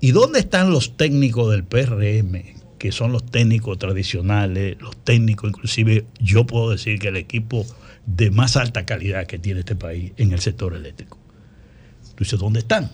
¿y 0.00 0.12
dónde 0.12 0.40
están 0.40 0.70
los 0.70 0.96
técnicos 0.96 1.50
del 1.50 1.64
PRM? 1.64 2.54
Que 2.78 2.92
son 2.92 3.12
los 3.12 3.24
técnicos 3.24 3.78
tradicionales, 3.78 4.76
los 4.80 4.96
técnicos, 4.96 5.48
inclusive 5.50 6.04
yo 6.20 6.46
puedo 6.46 6.70
decir 6.70 6.98
que 6.98 7.08
el 7.08 7.16
equipo 7.16 7.64
de 8.06 8.30
más 8.30 8.56
alta 8.56 8.84
calidad 8.84 9.26
que 9.26 9.38
tiene 9.38 9.60
este 9.60 9.74
país 9.76 10.12
en 10.16 10.32
el 10.32 10.40
sector 10.40 10.74
eléctrico. 10.74 11.18
Tú 12.14 12.24
dices, 12.24 12.38
¿dónde 12.38 12.60
están? 12.60 12.90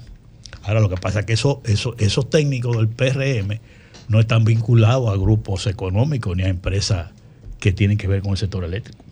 Ahora 0.62 0.80
lo 0.80 0.88
que 0.88 0.96
pasa 0.96 1.20
es 1.20 1.26
que 1.26 1.32
eso, 1.32 1.62
eso- 1.64 1.94
esos 1.98 2.30
técnicos 2.30 2.76
del 2.76 2.88
PRM 2.88 3.60
no 4.08 4.20
están 4.20 4.44
vinculados 4.44 5.08
a 5.10 5.16
grupos 5.16 5.66
económicos 5.66 6.36
ni 6.36 6.44
a 6.44 6.48
empresas 6.48 7.10
que 7.58 7.72
tienen 7.72 7.98
que 7.98 8.08
ver 8.08 8.22
con 8.22 8.32
el 8.32 8.36
sector 8.38 8.64
eléctrico. 8.64 9.04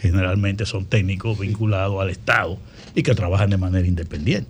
Generalmente 0.00 0.64
son 0.66 0.84
técnicos 0.86 1.38
vinculados 1.38 2.00
al 2.00 2.10
Estado 2.10 2.58
y 2.94 3.02
que 3.02 3.14
trabajan 3.14 3.50
de 3.50 3.56
manera 3.56 3.86
independiente. 3.86 4.48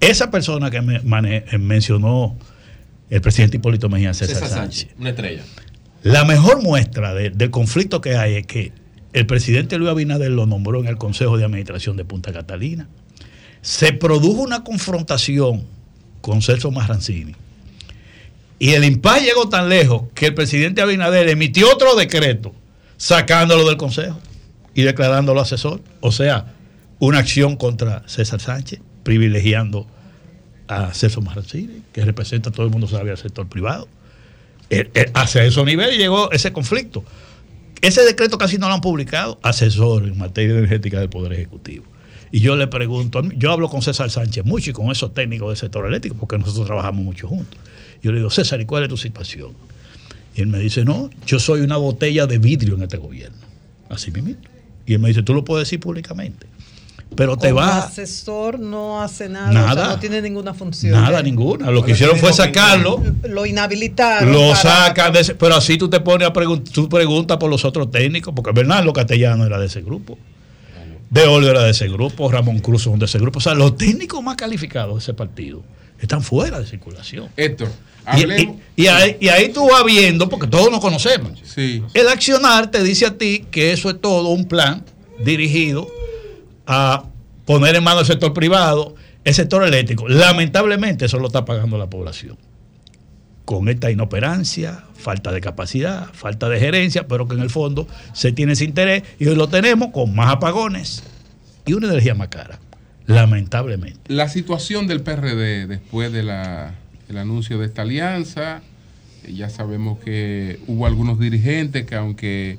Esa 0.00 0.30
persona 0.30 0.70
que 0.70 0.80
me- 0.82 1.00
mane- 1.00 1.44
eh, 1.50 1.58
mencionó 1.58 2.36
el 3.10 3.20
presidente 3.20 3.56
Hipólito 3.58 3.88
Mejía 3.88 4.12
César, 4.12 4.34
César 4.36 4.48
Sánchez, 4.48 4.80
Sánchez, 4.80 4.96
una 5.00 5.10
estrella. 5.10 5.42
la 6.02 6.24
mejor 6.24 6.62
muestra 6.62 7.14
de- 7.14 7.30
del 7.30 7.50
conflicto 7.50 8.00
que 8.00 8.16
hay 8.16 8.34
es 8.34 8.46
que 8.46 8.72
el 9.12 9.26
presidente 9.26 9.78
Luis 9.78 9.90
Abinader 9.90 10.30
lo 10.30 10.44
nombró 10.46 10.80
en 10.80 10.88
el 10.88 10.98
Consejo 10.98 11.38
de 11.38 11.44
Administración 11.44 11.96
de 11.96 12.04
Punta 12.04 12.32
Catalina. 12.32 12.88
Se 13.62 13.92
produjo 13.92 14.42
una 14.42 14.62
confrontación 14.64 15.64
con 16.20 16.42
Celso 16.42 16.70
Marrancini. 16.70 17.34
Y 18.58 18.70
el 18.70 18.84
impas 18.84 19.22
llegó 19.22 19.48
tan 19.48 19.68
lejos 19.68 20.02
que 20.14 20.26
el 20.26 20.34
presidente 20.34 20.82
Abinader 20.82 21.28
emitió 21.28 21.70
otro 21.72 21.94
decreto 21.94 22.54
sacándolo 22.96 23.66
del 23.66 23.76
Consejo 23.76 24.18
y 24.76 24.82
declarándolo 24.82 25.40
asesor. 25.40 25.80
O 26.00 26.12
sea, 26.12 26.54
una 27.00 27.18
acción 27.18 27.56
contra 27.56 28.02
César 28.06 28.40
Sánchez, 28.40 28.80
privilegiando 29.02 29.86
a 30.68 30.92
Celso 30.92 31.22
Marrancini, 31.22 31.82
que 31.92 32.04
representa, 32.04 32.50
todo 32.50 32.66
el 32.66 32.72
mundo 32.72 32.86
sabe, 32.86 33.10
al 33.10 33.16
sector 33.16 33.48
privado. 33.48 33.88
Eh, 34.68 34.90
eh, 34.94 35.10
hacia 35.14 35.44
ese 35.44 35.64
nivel 35.64 35.96
llegó 35.96 36.30
ese 36.30 36.52
conflicto. 36.52 37.02
Ese 37.80 38.04
decreto 38.04 38.36
casi 38.36 38.58
no 38.58 38.68
lo 38.68 38.74
han 38.74 38.80
publicado, 38.82 39.38
asesor 39.42 40.04
en 40.04 40.18
materia 40.18 40.54
energética 40.54 41.00
del 41.00 41.08
Poder 41.08 41.32
Ejecutivo. 41.32 41.84
Y 42.30 42.40
yo 42.40 42.54
le 42.54 42.66
pregunto, 42.66 43.20
a 43.20 43.22
yo 43.34 43.52
hablo 43.52 43.70
con 43.70 43.80
César 43.80 44.10
Sánchez 44.10 44.44
mucho 44.44 44.70
y 44.70 44.72
con 44.74 44.90
esos 44.90 45.14
técnicos 45.14 45.48
del 45.48 45.56
sector 45.56 45.86
eléctrico, 45.86 46.16
porque 46.20 46.36
nosotros 46.36 46.66
trabajamos 46.66 47.02
mucho 47.02 47.28
juntos. 47.28 47.58
Yo 48.02 48.12
le 48.12 48.18
digo, 48.18 48.28
César, 48.28 48.60
¿y 48.60 48.66
cuál 48.66 48.82
es 48.82 48.90
tu 48.90 48.98
situación? 48.98 49.52
Y 50.34 50.42
él 50.42 50.48
me 50.48 50.58
dice, 50.58 50.84
no, 50.84 51.08
yo 51.24 51.38
soy 51.38 51.62
una 51.62 51.78
botella 51.78 52.26
de 52.26 52.36
vidrio 52.36 52.74
en 52.74 52.82
este 52.82 52.98
gobierno. 52.98 53.38
Así 53.88 54.10
mismo. 54.10 54.34
Y 54.86 54.94
él 54.94 55.00
me 55.00 55.08
dice, 55.08 55.22
tú 55.22 55.34
lo 55.34 55.44
puedes 55.44 55.66
decir 55.66 55.80
públicamente. 55.80 56.46
Pero 57.14 57.36
te 57.36 57.48
Como 57.50 57.60
vas 57.60 57.86
asesor 57.86 58.58
no 58.58 59.00
hace 59.00 59.28
nada, 59.28 59.52
Nada. 59.52 59.72
o 59.72 59.74
sea, 59.86 59.94
no 59.94 59.98
tiene 60.00 60.20
ninguna 60.20 60.52
función. 60.54 60.92
Nada, 60.92 61.22
ninguna. 61.22 61.70
Lo 61.70 61.82
que 61.84 61.92
hicieron 61.92 62.18
fue 62.18 62.32
sacarlo. 62.32 63.02
Lo 63.28 63.46
inhabilitaron. 63.46 64.32
Lo 64.32 64.40
para- 64.50 64.56
sacan, 64.56 65.12
de 65.12 65.20
ese- 65.20 65.34
pero 65.36 65.54
así 65.54 65.78
tú 65.78 65.88
te 65.88 66.00
pones 66.00 66.26
a 66.28 66.32
preguntar, 66.32 66.72
tú 66.74 66.88
preguntas 66.88 67.36
por 67.38 67.48
los 67.48 67.64
otros 67.64 67.90
técnicos, 67.90 68.34
porque 68.34 68.50
Bernardo 68.52 68.92
Castellano 68.92 69.46
era 69.46 69.58
de 69.58 69.66
ese 69.66 69.82
grupo, 69.82 70.18
de 71.08 71.22
Olio 71.26 71.50
era 71.50 71.62
de 71.62 71.70
ese 71.70 71.88
grupo, 71.88 72.30
Ramón 72.30 72.58
Cruz 72.58 72.82
son 72.82 72.98
de 72.98 73.06
ese 73.06 73.18
grupo. 73.18 73.38
O 73.38 73.42
sea, 73.42 73.54
los 73.54 73.76
técnicos 73.76 74.20
más 74.22 74.34
calificados 74.36 74.94
de 74.96 74.98
ese 74.98 75.14
partido 75.14 75.62
están 76.00 76.22
fuera 76.22 76.58
de 76.60 76.66
circulación. 76.66 77.28
Héctor, 77.36 77.68
Y, 77.68 78.22
hablemos. 78.22 78.56
y- 78.76 78.82
y 78.82 78.86
ahí, 78.88 79.16
y 79.20 79.28
ahí 79.28 79.48
tú 79.52 79.68
vas 79.68 79.84
viendo, 79.84 80.28
porque 80.28 80.46
todos 80.46 80.70
nos 80.70 80.80
conocemos. 80.80 81.38
Sí. 81.42 81.82
El 81.94 82.08
accionar 82.08 82.70
te 82.70 82.82
dice 82.82 83.06
a 83.06 83.16
ti 83.18 83.44
que 83.50 83.72
eso 83.72 83.90
es 83.90 84.00
todo 84.00 84.28
un 84.28 84.46
plan 84.46 84.84
dirigido 85.24 85.88
a 86.66 87.04
poner 87.44 87.76
en 87.76 87.84
manos 87.84 88.00
del 88.06 88.14
sector 88.16 88.32
privado 88.34 88.94
el 89.24 89.34
sector 89.34 89.62
eléctrico. 89.64 90.08
Lamentablemente 90.08 91.06
eso 91.06 91.18
lo 91.18 91.26
está 91.28 91.44
pagando 91.44 91.78
la 91.78 91.88
población. 91.90 92.36
Con 93.44 93.68
esta 93.68 93.90
inoperancia, 93.90 94.84
falta 94.96 95.30
de 95.30 95.40
capacidad, 95.40 96.08
falta 96.12 96.48
de 96.48 96.58
gerencia, 96.58 97.06
pero 97.06 97.28
que 97.28 97.34
en 97.34 97.40
el 97.42 97.50
fondo 97.50 97.86
se 98.12 98.32
tiene 98.32 98.52
ese 98.54 98.64
interés 98.64 99.04
y 99.20 99.26
hoy 99.28 99.36
lo 99.36 99.48
tenemos 99.48 99.90
con 99.92 100.14
más 100.14 100.32
apagones 100.32 101.02
y 101.64 101.72
una 101.72 101.86
energía 101.88 102.14
más 102.14 102.28
cara. 102.28 102.58
Lamentablemente. 103.06 104.00
La 104.12 104.28
situación 104.28 104.86
del 104.86 105.00
PRD 105.02 105.66
después 105.66 106.12
de 106.12 106.22
la- 106.22 106.74
del 107.08 107.18
anuncio 107.18 107.58
de 107.58 107.66
esta 107.66 107.82
alianza, 107.82 108.62
eh, 109.24 109.32
ya 109.32 109.48
sabemos 109.48 109.98
que 110.00 110.58
hubo 110.66 110.86
algunos 110.86 111.18
dirigentes 111.20 111.86
que 111.86 111.94
aunque 111.94 112.58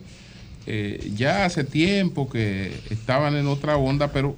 eh, 0.69 1.11
ya 1.15 1.45
hace 1.45 1.63
tiempo 1.63 2.29
que 2.29 2.73
estaban 2.89 3.35
en 3.35 3.47
otra 3.47 3.77
onda, 3.77 4.11
pero 4.11 4.35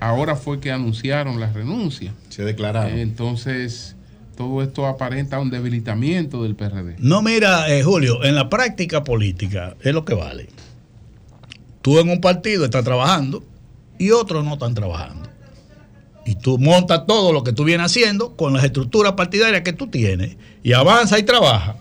ahora 0.00 0.34
fue 0.34 0.60
que 0.60 0.70
anunciaron 0.72 1.40
la 1.40 1.52
renuncia. 1.52 2.14
Se 2.30 2.42
declararon. 2.42 2.98
Entonces, 2.98 3.94
todo 4.36 4.62
esto 4.62 4.86
aparenta 4.86 5.38
un 5.40 5.50
debilitamiento 5.50 6.42
del 6.42 6.54
PRD. 6.54 6.96
No, 7.00 7.20
mira, 7.20 7.68
eh, 7.74 7.82
Julio, 7.82 8.24
en 8.24 8.34
la 8.34 8.48
práctica 8.48 9.04
política 9.04 9.76
es 9.82 9.92
lo 9.92 10.04
que 10.06 10.14
vale. 10.14 10.48
Tú 11.82 11.98
en 11.98 12.08
un 12.08 12.20
partido 12.20 12.64
estás 12.64 12.84
trabajando 12.84 13.44
y 13.98 14.10
otros 14.10 14.44
no 14.44 14.54
están 14.54 14.74
trabajando. 14.74 15.28
Y 16.28 16.34
tú 16.34 16.58
montas 16.58 17.06
todo 17.06 17.32
lo 17.32 17.42
que 17.42 17.54
tú 17.54 17.64
vienes 17.64 17.86
haciendo 17.86 18.36
con 18.36 18.52
las 18.52 18.62
estructuras 18.62 19.14
partidarias 19.14 19.62
que 19.62 19.72
tú 19.72 19.86
tienes 19.86 20.36
y 20.62 20.74
avanza 20.74 21.18
y 21.18 21.22
trabaja. 21.22 21.76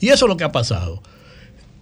Y 0.00 0.08
eso 0.08 0.24
es 0.24 0.28
lo 0.30 0.38
que 0.38 0.44
ha 0.44 0.52
pasado. 0.52 1.02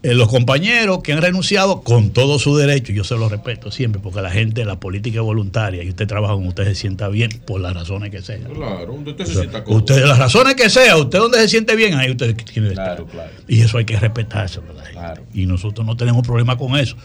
Eh, 0.02 0.14
los 0.14 0.26
compañeros 0.28 0.98
que 1.00 1.12
han 1.12 1.22
renunciado 1.22 1.82
con 1.82 2.10
todo 2.10 2.40
su 2.40 2.56
derecho, 2.56 2.92
yo 2.92 3.04
se 3.04 3.14
lo 3.14 3.28
respeto 3.28 3.70
siempre, 3.70 4.00
porque 4.02 4.20
la 4.20 4.32
gente, 4.32 4.64
la 4.64 4.80
política 4.80 5.20
es 5.20 5.24
voluntaria 5.24 5.84
y 5.84 5.90
usted 5.90 6.08
trabaja 6.08 6.34
con 6.34 6.48
usted 6.48 6.64
se 6.64 6.74
sienta 6.74 7.06
bien 7.06 7.30
por 7.46 7.60
las 7.60 7.72
razones 7.72 8.10
que 8.10 8.20
sean. 8.20 8.42
Claro, 8.42 8.86
donde 8.86 9.12
usted 9.12 9.24
se 9.24 9.30
O 9.30 9.34
sea, 9.34 9.42
sienta 9.42 9.62
cómodo. 9.62 9.84
Usted, 9.84 10.04
las 10.06 10.18
razones 10.18 10.56
que 10.56 10.68
sea, 10.68 10.96
usted 10.96 11.20
donde 11.20 11.38
se 11.38 11.48
siente 11.48 11.76
bien, 11.76 11.94
ahí 11.94 12.10
usted 12.10 12.34
tiene 12.34 12.70
estar. 12.70 13.04
claro. 13.04 13.30
Y 13.46 13.60
eso 13.60 13.78
hay 13.78 13.84
que 13.84 13.96
respetarse, 13.96 14.58
¿verdad? 14.58 15.20
Y 15.32 15.46
nosotros 15.46 15.86
no 15.86 15.96
tenemos 15.96 16.26
problema 16.26 16.58
con 16.58 16.76
eso. 16.76 16.96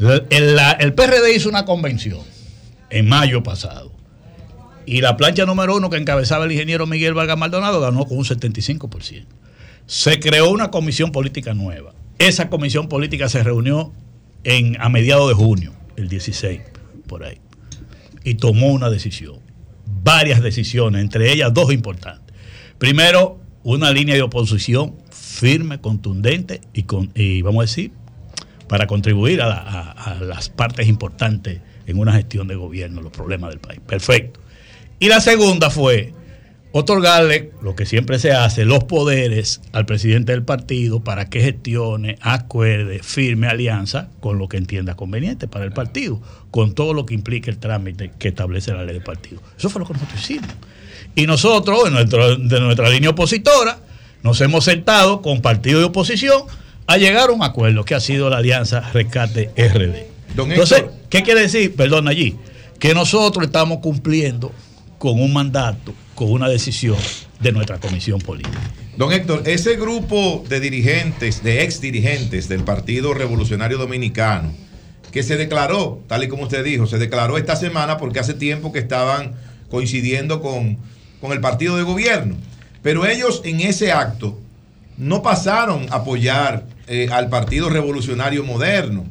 El 0.00 0.94
PRD 0.94 1.36
hizo 1.36 1.48
una 1.48 1.64
convención 1.64 2.18
en 2.92 3.08
mayo 3.08 3.42
pasado. 3.42 3.92
Y 4.86 5.00
la 5.00 5.16
plancha 5.16 5.46
número 5.46 5.76
uno 5.76 5.90
que 5.90 5.96
encabezaba 5.96 6.44
el 6.44 6.52
ingeniero 6.52 6.86
Miguel 6.86 7.14
Vargas 7.14 7.38
Maldonado 7.38 7.80
ganó 7.80 8.04
con 8.04 8.18
un 8.18 8.24
75%. 8.24 9.24
Se 9.86 10.20
creó 10.20 10.50
una 10.50 10.70
comisión 10.70 11.12
política 11.12 11.54
nueva. 11.54 11.92
Esa 12.18 12.48
comisión 12.48 12.88
política 12.88 13.28
se 13.28 13.42
reunió 13.42 13.92
en, 14.44 14.80
a 14.80 14.88
mediados 14.88 15.28
de 15.28 15.34
junio, 15.34 15.72
el 15.96 16.08
16, 16.08 16.60
por 17.06 17.24
ahí. 17.24 17.38
Y 18.24 18.34
tomó 18.34 18.68
una 18.72 18.90
decisión. 18.90 19.36
Varias 20.04 20.42
decisiones, 20.42 21.00
entre 21.02 21.32
ellas 21.32 21.52
dos 21.54 21.72
importantes. 21.72 22.34
Primero, 22.78 23.40
una 23.62 23.90
línea 23.92 24.14
de 24.16 24.22
oposición 24.22 24.96
firme, 25.10 25.80
contundente 25.80 26.60
y, 26.72 26.84
con, 26.84 27.10
y 27.14 27.42
vamos 27.42 27.60
a 27.60 27.66
decir, 27.66 27.92
para 28.68 28.86
contribuir 28.86 29.42
a, 29.42 29.46
la- 29.46 29.56
a- 29.58 29.90
a 29.92 30.14
las 30.20 30.48
partes 30.48 30.88
importantes 30.88 31.60
en 31.86 31.98
una 31.98 32.12
gestión 32.12 32.48
de 32.48 32.54
gobierno, 32.54 33.00
los 33.02 33.12
problemas 33.12 33.50
del 33.50 33.58
país. 33.60 33.80
Perfecto. 33.86 34.40
Y 34.98 35.08
la 35.08 35.20
segunda 35.20 35.70
fue 35.70 36.12
otorgarle, 36.74 37.50
lo 37.60 37.76
que 37.76 37.84
siempre 37.84 38.18
se 38.18 38.32
hace, 38.32 38.64
los 38.64 38.84
poderes 38.84 39.60
al 39.72 39.84
presidente 39.84 40.32
del 40.32 40.42
partido 40.42 41.00
para 41.04 41.28
que 41.28 41.40
gestione, 41.42 42.16
acuerde, 42.22 43.00
firme 43.02 43.46
alianza 43.46 44.08
con 44.20 44.38
lo 44.38 44.48
que 44.48 44.56
entienda 44.56 44.94
conveniente 44.94 45.48
para 45.48 45.66
el 45.66 45.72
partido, 45.72 46.20
con 46.50 46.74
todo 46.74 46.94
lo 46.94 47.04
que 47.04 47.12
implique 47.14 47.50
el 47.50 47.58
trámite 47.58 48.12
que 48.18 48.28
establece 48.28 48.72
la 48.72 48.84
ley 48.84 48.94
del 48.94 49.02
partido. 49.02 49.42
Eso 49.58 49.68
fue 49.68 49.80
lo 49.80 49.86
que 49.86 49.92
nosotros 49.94 50.18
hicimos. 50.20 50.48
Y 51.14 51.26
nosotros, 51.26 51.88
en 51.88 51.92
nuestro- 51.92 52.36
de 52.36 52.60
nuestra 52.60 52.88
línea 52.88 53.10
opositora, 53.10 53.78
nos 54.22 54.40
hemos 54.40 54.64
sentado 54.64 55.20
con 55.20 55.42
partido 55.42 55.78
de 55.78 55.84
oposición 55.86 56.42
a 56.86 56.96
llegar 56.96 57.28
a 57.28 57.32
un 57.32 57.42
acuerdo 57.42 57.84
que 57.84 57.94
ha 57.94 58.00
sido 58.00 58.30
la 58.30 58.38
alianza 58.38 58.80
Rescate 58.94 59.50
RD. 59.56 60.06
Don 60.34 60.50
Entonces, 60.50 60.78
Héctor. 60.78 60.94
¿Qué 61.12 61.22
quiere 61.22 61.42
decir? 61.42 61.76
Perdón 61.76 62.08
allí. 62.08 62.36
Que 62.80 62.94
nosotros 62.94 63.46
estamos 63.46 63.78
cumpliendo 63.78 64.50
con 64.98 65.20
un 65.20 65.32
mandato, 65.32 65.94
con 66.14 66.32
una 66.32 66.48
decisión 66.48 66.96
de 67.38 67.52
nuestra 67.52 67.78
comisión 67.78 68.18
política. 68.20 68.58
Don 68.96 69.12
Héctor, 69.12 69.42
ese 69.46 69.76
grupo 69.76 70.44
de 70.48 70.58
dirigentes, 70.58 71.42
de 71.42 71.62
ex 71.62 71.80
dirigentes 71.80 72.48
del 72.48 72.64
Partido 72.64 73.14
Revolucionario 73.14 73.78
Dominicano, 73.78 74.52
que 75.12 75.22
se 75.22 75.36
declaró, 75.36 76.00
tal 76.08 76.24
y 76.24 76.28
como 76.28 76.44
usted 76.44 76.64
dijo, 76.64 76.86
se 76.86 76.98
declaró 76.98 77.36
esta 77.36 77.56
semana 77.56 77.98
porque 77.98 78.18
hace 78.18 78.34
tiempo 78.34 78.72
que 78.72 78.78
estaban 78.78 79.34
coincidiendo 79.70 80.40
con, 80.40 80.78
con 81.20 81.32
el 81.32 81.40
partido 81.40 81.76
de 81.76 81.82
gobierno. 81.82 82.36
Pero 82.82 83.06
ellos 83.06 83.42
en 83.44 83.60
ese 83.60 83.92
acto 83.92 84.38
no 84.96 85.22
pasaron 85.22 85.86
a 85.90 85.96
apoyar 85.96 86.64
eh, 86.86 87.08
al 87.12 87.28
Partido 87.28 87.68
Revolucionario 87.68 88.44
Moderno. 88.44 89.04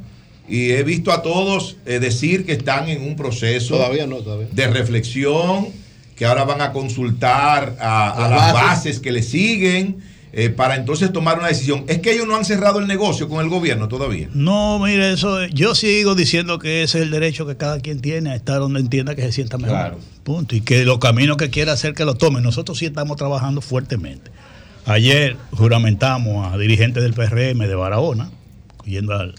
Y 0.52 0.72
he 0.72 0.84
visto 0.84 1.12
a 1.14 1.22
todos 1.24 1.78
eh, 1.86 2.00
decir 2.00 2.46
que 2.46 2.52
están 2.52 2.90
en 2.90 3.02
un 3.04 3.16
proceso 3.16 3.76
Todavía 3.78 4.06
no, 4.06 4.18
todavía. 4.18 4.48
de 4.52 4.68
reflexión, 4.68 5.68
que 6.16 6.26
ahora 6.26 6.44
van 6.44 6.62
a 6.62 6.72
consultar 6.74 7.78
a, 7.80 8.10
a 8.12 8.22
Las 8.28 8.30
las 8.30 8.54
bases. 8.54 8.68
bases 8.70 9.00
que 9.00 9.12
le 9.14 9.24
siguen 9.24 9.98
eh, 10.34 10.50
para 10.50 10.76
entonces 10.76 11.12
tomar 11.12 11.40
una 11.40 11.48
decisión. 11.48 11.84
Es 11.88 12.00
que 12.00 12.14
ellos 12.14 12.28
no 12.28 12.36
han 12.36 12.46
cerrado 12.46 12.80
el 12.80 12.88
negocio 12.88 13.28
con 13.30 13.42
el 13.44 13.50
gobierno 13.50 13.88
todavía. 13.88 14.30
No, 14.34 14.78
mire, 14.80 15.14
eso 15.14 15.46
yo 15.48 15.74
sigo 15.76 16.16
diciendo 16.16 16.60
que 16.60 16.84
ese 16.84 17.00
es 17.00 17.04
el 17.06 17.12
derecho 17.12 17.46
que 17.48 17.58
cada 17.58 17.80
quien 17.80 18.02
tiene 18.02 18.32
a 18.32 18.36
estar 18.36 18.60
donde 18.60 18.80
entienda 18.82 19.16
que 19.16 19.22
se 19.24 19.32
sienta 19.32 19.58
mejor. 19.58 19.76
Claro. 19.78 20.00
Punto. 20.24 20.56
Y 20.56 20.62
que 20.62 20.86
los 20.86 21.00
caminos 21.00 21.38
que 21.38 21.50
quiera 21.50 21.72
hacer 21.74 21.94
que 21.94 22.06
lo 22.06 22.16
tome. 22.16 22.40
Nosotros 22.42 22.78
sí 22.78 22.86
estamos 22.86 23.18
trabajando 23.18 23.62
fuertemente. 23.62 24.32
Ayer 24.86 25.38
juramentamos 25.52 26.54
a 26.54 26.58
dirigentes 26.58 27.04
del 27.04 27.14
PRM 27.14 27.60
de 27.60 27.76
Barahona, 27.76 28.30
yendo 28.86 29.14
al 29.14 29.36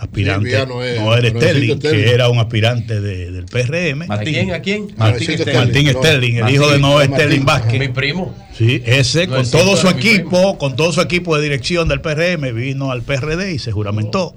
aspirante 0.00 0.48
Sí, 0.48 0.54
Viano 0.56 0.82
es- 0.82 0.96
Sterling, 0.98 1.76
Sterling. 1.76 1.78
que 2.04 2.10
era 2.10 2.28
un 2.28 2.38
aspirante 2.38 3.00
de- 3.00 3.30
del 3.30 3.44
PRM. 3.46 4.06
¿A 4.08 4.18
quién? 4.18 4.52
¿A 4.52 4.60
quién? 4.60 4.88
Martín, 4.96 5.38
Sterling. 5.38 6.36
El 6.36 6.42
Martín, 6.42 6.54
hijo 6.54 6.70
de 6.70 6.78
Noel 6.78 7.08
Martín. 7.10 7.26
Sterling 7.26 7.44
Vázquez. 7.44 7.78
Mi 7.80 7.88
primo. 7.88 8.34
Sí, 8.56 8.82
ese 8.84 9.28
con 9.28 9.48
todo 9.50 9.76
su 9.76 9.88
equipo, 9.88 10.58
con 10.58 10.76
todo 10.76 10.92
su 10.92 11.00
equipo 11.00 11.36
de 11.36 11.42
dirección 11.42 11.88
del 11.88 12.00
PRM, 12.00 12.52
vino 12.52 12.90
al 12.90 13.02
PRD 13.02 13.52
y 13.52 13.58
se 13.58 13.72
juramentó. 13.72 14.34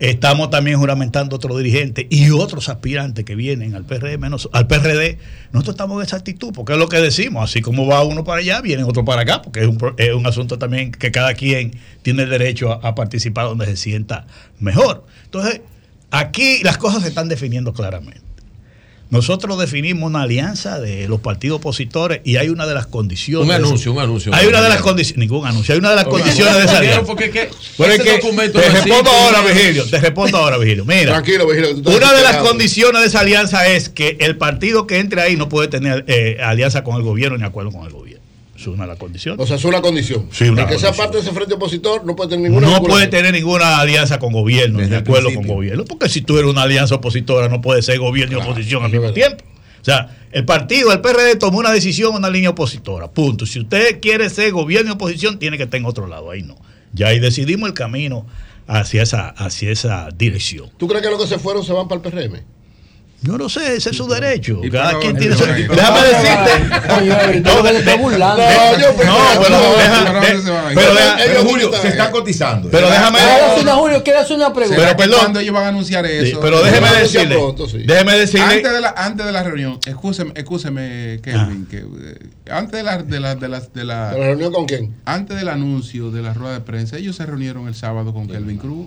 Estamos 0.00 0.48
también 0.48 0.78
juramentando 0.78 1.36
otros 1.36 1.58
dirigentes 1.58 2.06
y 2.08 2.30
otros 2.30 2.70
aspirantes 2.70 3.26
que 3.26 3.34
vienen 3.34 3.74
al 3.74 3.84
PRM, 3.84 4.24
al 4.24 4.66
PRD. 4.66 5.18
Nosotros 5.52 5.74
estamos 5.74 6.00
en 6.00 6.06
esa 6.06 6.16
actitud, 6.16 6.52
porque 6.54 6.72
es 6.72 6.78
lo 6.78 6.88
que 6.88 6.96
decimos, 6.96 7.44
así 7.44 7.60
como 7.60 7.86
va 7.86 8.02
uno 8.02 8.24
para 8.24 8.38
allá, 8.38 8.62
vienen 8.62 8.86
otros 8.86 9.04
para 9.04 9.22
acá, 9.22 9.42
porque 9.42 9.60
es 9.60 9.66
un, 9.66 9.78
es 9.98 10.14
un 10.14 10.26
asunto 10.26 10.58
también 10.58 10.90
que 10.90 11.10
cada 11.12 11.34
quien 11.34 11.72
tiene 12.00 12.22
el 12.22 12.30
derecho 12.30 12.72
a 12.82 12.94
participar 12.94 13.44
donde 13.44 13.66
se 13.66 13.76
sienta 13.76 14.26
mejor. 14.58 15.04
Entonces, 15.26 15.60
aquí 16.10 16.62
las 16.62 16.78
cosas 16.78 17.02
se 17.02 17.08
están 17.08 17.28
definiendo 17.28 17.74
claramente. 17.74 18.29
Nosotros 19.10 19.58
definimos 19.58 20.08
una 20.08 20.22
alianza 20.22 20.78
de 20.78 21.08
los 21.08 21.20
partidos 21.20 21.58
opositores 21.58 22.20
y 22.24 22.36
hay 22.36 22.48
una 22.48 22.64
de 22.66 22.74
las 22.74 22.86
condiciones. 22.86 23.48
Un 23.48 23.52
anuncio, 23.52 23.92
un 23.92 23.98
anuncio. 23.98 24.32
Hay 24.32 24.46
una 24.46 24.62
de 24.62 24.68
las 24.68 24.80
condiciones, 24.80 25.18
ningún 25.18 25.46
anuncio, 25.46 25.74
hay 25.74 25.80
una 25.80 25.90
de 25.90 25.96
las 25.96 26.04
condiciones 26.04 26.54
de 26.56 26.64
esa 26.64 26.78
alianza. 26.78 27.02
Porque 27.02 27.30
que 27.30 27.50
Pero 27.76 27.92
es 27.92 28.00
que 28.00 28.18
te 28.20 28.70
respondo 28.70 29.10
ahora, 29.10 29.42
Vigilio. 29.42 29.84
Te 29.84 29.98
respondo 29.98 30.38
ahora, 30.38 30.58
Vigilio. 30.58 30.84
Mira, 30.84 31.12
Tranquilo, 31.12 31.48
Vigilio, 31.48 31.76
una 31.76 32.12
de 32.12 32.22
las 32.22 32.36
condiciones 32.36 33.00
de 33.00 33.08
esa 33.08 33.20
alianza 33.20 33.66
es 33.66 33.88
que 33.88 34.16
el 34.20 34.36
partido 34.36 34.86
que 34.86 35.00
entre 35.00 35.20
ahí 35.20 35.36
no 35.36 35.48
puede 35.48 35.66
tener 35.66 36.04
eh, 36.06 36.38
alianza 36.40 36.84
con 36.84 36.96
el 36.96 37.02
gobierno 37.02 37.36
ni 37.36 37.44
acuerdo 37.44 37.72
con 37.72 37.84
el 37.84 37.92
gobierno. 37.92 38.19
Es 38.60 38.66
una 38.66 38.84
de 38.84 38.88
las 38.88 38.98
condiciones. 38.98 39.42
O 39.42 39.46
sea, 39.46 39.56
es 39.56 39.64
una 39.64 39.80
condición. 39.80 40.26
Sí, 40.30 40.44
una 40.44 40.66
que 40.66 40.78
sea 40.78 40.92
parte 40.92 41.16
de 41.16 41.22
ese 41.22 41.32
frente 41.32 41.54
opositor 41.54 42.04
no 42.04 42.14
puede 42.14 42.30
tener 42.30 42.50
ninguna 42.50 42.68
no 42.68 42.82
puede 42.82 43.06
tener 43.06 43.32
ninguna 43.32 43.78
alianza 43.78 44.18
con 44.18 44.32
gobierno, 44.32 44.80
ni 44.80 44.84
el 44.84 44.94
acuerdo 44.94 45.32
con 45.34 45.46
gobierno, 45.46 45.84
porque 45.84 46.08
si 46.08 46.20
tú 46.20 46.36
eres 46.36 46.50
una 46.50 46.62
alianza 46.62 46.96
opositora 46.96 47.48
no 47.48 47.60
puede 47.60 47.80
ser 47.80 47.98
gobierno 47.98 48.38
y 48.38 48.42
oposición 48.42 48.84
al 48.84 48.90
mismo 48.90 49.12
tiempo. 49.12 49.44
O 49.80 49.84
sea, 49.84 50.14
el 50.30 50.44
partido, 50.44 50.92
el 50.92 51.00
PRD 51.00 51.36
tomó 51.36 51.58
una 51.58 51.72
decisión, 51.72 52.14
una 52.14 52.28
línea 52.28 52.50
opositora, 52.50 53.10
punto. 53.10 53.46
Si 53.46 53.60
usted 53.60 53.98
quiere 54.00 54.28
ser 54.28 54.52
gobierno 54.52 54.90
y 54.90 54.94
oposición, 54.94 55.38
tiene 55.38 55.56
que 55.56 55.62
estar 55.62 55.80
en 55.80 55.86
otro 55.86 56.06
lado, 56.06 56.30
ahí 56.30 56.42
no. 56.42 56.56
Ya 56.92 57.08
ahí 57.08 57.18
decidimos 57.18 57.68
el 57.68 57.74
camino 57.74 58.26
hacia 58.66 59.02
esa, 59.02 59.30
hacia 59.30 59.70
esa 59.70 60.08
dirección. 60.14 60.70
¿Tú 60.76 60.86
crees 60.86 61.02
que 61.02 61.10
los 61.10 61.20
que 61.20 61.26
se 61.26 61.38
fueron 61.38 61.64
se 61.64 61.72
van 61.72 61.88
para 61.88 62.02
el 62.02 62.12
PRM? 62.12 62.40
Yo 63.22 63.36
no 63.36 63.50
sé, 63.50 63.76
ese 63.76 63.90
es 63.90 63.96
su 63.96 64.06
derecho. 64.08 64.60
Y 64.62 64.70
Cada 64.70 64.98
quien 64.98 65.14
tiene 65.16 65.36
su. 65.36 65.44
pero- 65.44 65.74
Déjame 65.74 66.00
decirte. 66.08 66.52
Está. 68.14 68.76
No, 69.06 69.42
pero 70.74 70.92
Ellos 71.32 71.44
Julio, 71.44 71.70
se 71.80 71.88
están 71.88 72.10
cotizando. 72.10 72.70
pero 72.70 72.88
déjame. 72.88 73.18
Una, 73.60 73.74
Julio, 73.74 74.02
quiere 74.02 74.20
hacer 74.20 74.36
una 74.36 74.52
pregunta. 74.52 74.76
¿Será 74.80 74.96
Pero, 74.96 75.08
perdón. 75.10 75.20
cuando 75.20 75.40
ellos 75.40 75.54
van 75.54 75.64
a 75.64 75.68
anunciar 75.68 76.06
eso? 76.06 76.40
pero 76.40 76.62
déjeme 76.62 76.88
decirle. 76.92 77.36
Déjeme 77.86 78.18
decirle. 78.18 78.46
Antes 78.46 78.72
de 78.72 78.80
la, 78.80 78.94
antes 78.96 79.26
de 79.26 79.32
la 79.32 79.42
reunión, 79.42 79.78
escúcheme, 79.86 80.32
escúcheme 80.34 81.20
Kelvin, 81.22 81.66
que, 81.66 81.78
eh, 81.78 82.18
antes 82.50 82.72
de 82.72 82.82
la, 82.82 83.02
de 83.02 83.20
la, 83.20 83.34
de 83.34 83.48
la, 83.48 83.60
de 83.60 83.84
la- 83.84 84.10
¿De 84.12 84.18
la 84.18 84.26
reunión 84.28 84.52
con 84.52 84.66
quién? 84.66 84.94
antes 85.04 85.36
del 85.36 85.48
anuncio 85.48 86.10
de 86.10 86.22
la 86.22 86.32
rueda 86.34 86.54
de 86.54 86.60
prensa, 86.60 86.96
ellos 86.96 87.16
se 87.16 87.26
reunieron 87.26 87.68
el 87.68 87.74
sábado 87.74 88.12
con 88.12 88.28
Kelvin 88.28 88.56
Cruz. 88.58 88.86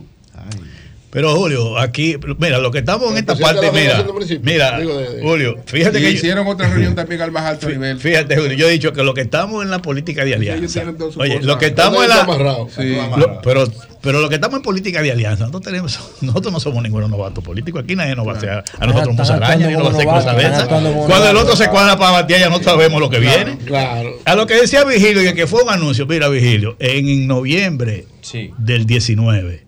Pero 1.13 1.35
Julio, 1.35 1.77
aquí, 1.77 2.17
mira, 2.39 2.57
lo 2.57 2.71
que 2.71 2.79
estamos 2.79 3.11
en 3.11 3.17
esta 3.19 3.35
parte, 3.35 3.71
mira, 3.71 4.03
mira, 4.41 4.79
Digo, 4.79 4.97
de- 4.97 5.15
de- 5.17 5.21
Julio, 5.21 5.57
fíjate 5.65 5.99
que 5.99 6.05
yo- 6.05 6.09
hicieron 6.09 6.47
otra 6.47 6.67
reunión 6.69 6.95
también 6.95 7.21
al 7.21 7.31
más 7.31 7.43
alto 7.45 7.69
nivel. 7.69 7.99
fíjate, 7.99 8.35
Julio, 8.35 8.53
yo 8.53 8.67
he 8.67 8.71
dicho 8.71 8.93
que 8.93 9.03
lo 9.03 9.13
que 9.13 9.21
estamos 9.21 9.63
en 9.63 9.69
la 9.69 9.79
política 9.79 10.25
de 10.25 10.33
alianza, 10.33 10.81
oye, 11.17 11.39
lo 11.43 11.57
que 11.59 11.67
estamos 11.67 12.01
en 12.03 12.09
la. 12.09 12.25
Sí. 12.75 12.97
lo- 13.17 13.41
pero, 13.43 13.65
pero 14.01 14.19
lo 14.21 14.27
que 14.27 14.35
estamos 14.35 14.57
en 14.57 14.63
política 14.63 15.03
de 15.03 15.11
alianza, 15.11 15.41
nosotros 15.45 15.61
tenemos, 15.63 15.99
nosotros 16.21 16.51
no 16.51 16.59
somos 16.59 16.81
ninguno 16.81 17.07
novato 17.07 17.41
político, 17.41 17.77
aquí 17.77 17.95
nadie 17.95 18.15
nos 18.15 18.27
va 18.27 18.33
a 18.33 18.37
hacer 18.37 18.49
a 18.49 18.85
nosotros 18.87 19.15
musaraña, 19.15 19.67
ni 19.67 19.73
nos 19.73 19.83
va 19.83 19.87
a 19.89 19.91
hacer 19.93 20.05
cosas 20.07 20.35
de 20.35 20.43
esas. 20.43 20.67
Cuando 20.67 21.29
el 21.29 21.37
otro 21.37 21.55
se 21.55 21.69
cuadra 21.69 21.95
para 21.97 22.09
batear, 22.11 22.39
ya 22.41 22.49
no 22.49 22.61
sabemos 22.63 22.99
lo 22.99 23.11
que 23.11 23.19
viene. 23.19 23.59
Claro. 23.65 24.17
A 24.25 24.33
lo 24.35 24.47
que 24.47 24.55
decía 24.55 24.83
Vigilio, 24.83 25.29
y 25.29 25.33
que 25.35 25.45
fue 25.45 25.61
un 25.61 25.69
anuncio, 25.69 26.07
mira 26.07 26.27
Vigilio, 26.27 26.75
en 26.79 27.27
noviembre 27.27 28.05
del 28.57 28.85
19, 28.85 29.62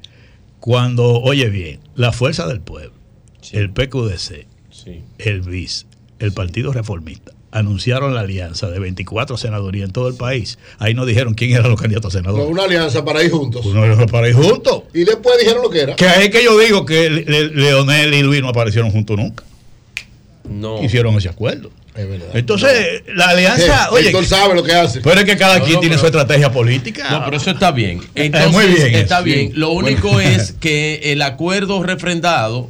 cuando, 0.66 1.22
oye 1.22 1.48
bien, 1.52 1.80
la 1.94 2.12
Fuerza 2.12 2.48
del 2.48 2.60
Pueblo, 2.60 2.92
el 3.52 3.70
PQDC, 3.70 4.48
Sí. 4.72 5.02
el 5.20 5.42
BIS, 5.42 5.86
el 6.18 6.32
Partido 6.32 6.74
Reformista, 6.74 7.34
anunciaron 7.52 8.16
la 8.16 8.22
alianza 8.22 8.72
de 8.72 8.80
24 8.80 9.38
senadurías 9.38 9.86
en 9.86 9.94
todo 9.94 10.08
el 10.08 10.16
país. 10.16 10.58
Ahí 10.80 10.96
nos 10.96 11.06
dijeron 11.06 11.36
quién 11.36 11.52
eran 11.52 11.70
los 11.70 11.80
candidatos 11.80 12.16
a 12.16 12.18
senadores. 12.18 12.48
una 12.50 12.64
alianza 12.64 13.06
para 13.06 13.24
ir 13.24 13.30
juntos. 13.30 13.64
De 13.64 13.74
los 13.88 14.10
para 14.12 14.28
ir 14.28 14.34
juntos. 14.34 14.82
Y 14.92 15.04
después 15.04 15.38
dijeron 15.40 15.62
lo 15.62 15.70
que 15.70 15.82
era. 15.82 15.96
Que 15.96 16.08
es 16.08 16.30
que 16.32 16.44
yo 16.44 16.58
digo 16.58 16.84
que 16.84 17.12
Le- 17.12 17.26
Le- 17.26 17.50
Leonel 17.54 18.12
y 18.16 18.24
Luis 18.24 18.42
no 18.42 18.50
aparecieron 18.50 18.90
juntos 18.90 19.16
nunca. 19.18 19.44
No. 20.50 20.84
Hicieron 20.84 21.14
ese 21.16 21.30
acuerdo. 21.30 21.70
Es 21.96 22.10
verdad. 22.10 22.28
Entonces, 22.34 23.04
la 23.14 23.30
alianza, 23.30 23.90
oye, 23.92 24.08
Héctor 24.08 24.26
sabe 24.26 24.54
lo 24.56 24.64
que 24.64 24.74
hace. 24.74 25.00
pero 25.02 25.20
es 25.20 25.26
que 25.26 25.38
cada 25.38 25.60
No, 25.60 25.64
quien 25.64 25.76
no, 25.76 25.80
tiene 25.80 25.96
pero- 25.96 26.02
su 26.02 26.06
estrategia 26.08 26.52
política. 26.52 27.10
No, 27.10 27.24
pero 27.26 27.38
eso 27.38 27.52
está 27.52 27.72
bien. 27.72 28.02
Entonces, 28.16 28.52
muy 28.52 28.66
bien 28.68 28.96
está 28.96 29.16
eso, 29.16 29.24
bien. 29.24 29.48
sí. 29.52 29.54
Lo 29.56 29.72
único 29.72 30.20
es 30.20 30.52
que 30.60 31.00
el 31.14 31.22
acuerdo 31.22 31.82
refrendado 31.84 32.70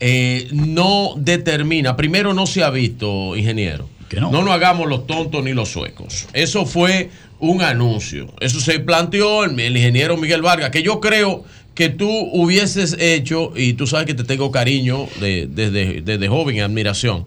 eh, 0.00 0.48
no 0.52 1.14
determina, 1.16 1.96
primero 1.96 2.34
no 2.34 2.46
se 2.46 2.62
ha 2.62 2.70
visto, 2.70 3.36
ingeniero. 3.36 3.88
Que 4.08 4.20
no. 4.20 4.30
no 4.32 4.42
nos 4.42 4.52
hagamos 4.54 4.88
los 4.88 5.06
tontos 5.06 5.44
ni 5.44 5.52
los 5.52 5.68
suecos. 5.68 6.26
Eso 6.32 6.66
fue 6.66 7.10
un 7.38 7.62
anuncio. 7.62 8.34
Eso 8.40 8.58
se 8.60 8.80
planteó 8.80 9.44
el, 9.44 9.58
el 9.60 9.76
ingeniero 9.76 10.16
Miguel 10.16 10.42
Vargas, 10.42 10.70
que 10.70 10.82
yo 10.82 10.98
creo 11.00 11.44
que 11.74 11.88
tú 11.90 12.10
hubieses 12.32 12.96
hecho, 12.98 13.52
y 13.54 13.74
tú 13.74 13.86
sabes 13.86 14.06
que 14.06 14.14
te 14.14 14.24
tengo 14.24 14.50
cariño 14.50 15.06
de- 15.20 15.46
desde, 15.48 16.02
desde 16.02 16.28
joven 16.28 16.56
y 16.56 16.60
admiración, 16.60 17.24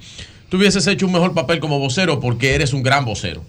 tú 0.54 0.58
hubieses 0.58 0.86
hecho 0.86 1.08
un 1.08 1.14
mejor 1.14 1.34
papel 1.34 1.60
como 1.60 1.80
vocero 1.80 2.20
porque 2.20 2.54
eres 2.54 2.74
un 2.74 2.84
gran 2.84 3.06
vocero. 3.06 3.44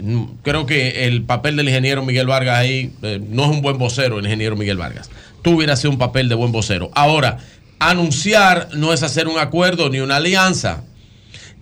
Mm, 0.00 0.26
Creo 0.44 0.64
que 0.64 1.08
el 1.08 1.24
papel 1.24 1.56
del 1.56 1.66
ingeniero 1.66 2.04
Miguel 2.04 2.28
Vargas 2.28 2.56
ahí 2.56 2.92
eh, 3.02 3.20
no 3.28 3.46
es 3.46 3.50
un 3.50 3.62
buen 3.62 3.78
vocero, 3.78 4.20
el 4.20 4.26
ingeniero 4.26 4.54
Miguel 4.54 4.76
Vargas. 4.76 5.10
Tú 5.42 5.56
hubieras 5.56 5.80
sido 5.80 5.90
un 5.90 5.98
papel 5.98 6.28
de 6.28 6.36
buen 6.36 6.52
vocero. 6.52 6.88
Ahora, 6.94 7.38
anunciar 7.80 8.68
no 8.74 8.92
es 8.92 9.02
hacer 9.02 9.26
un 9.26 9.40
acuerdo 9.40 9.90
ni 9.90 9.98
una 9.98 10.18
alianza. 10.18 10.84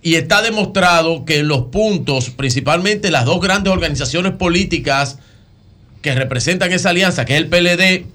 Y 0.03 0.13
está 0.17 0.43
demostrado 0.43 1.25
que 1.25 1.39
en 1.39 1.47
los 1.47 1.63
puntos, 1.71 2.29
principalmente 2.29 3.09
las 3.09 3.25
dos 3.25 3.41
grandes 3.41 3.73
organizaciones 3.73 4.33
políticas 4.33 5.17
que 6.03 6.13
representan 6.13 6.71
esa 6.71 6.91
alianza, 6.91 7.25
que 7.25 7.35
es 7.35 7.41
el 7.41 7.47
PLD 7.47 8.05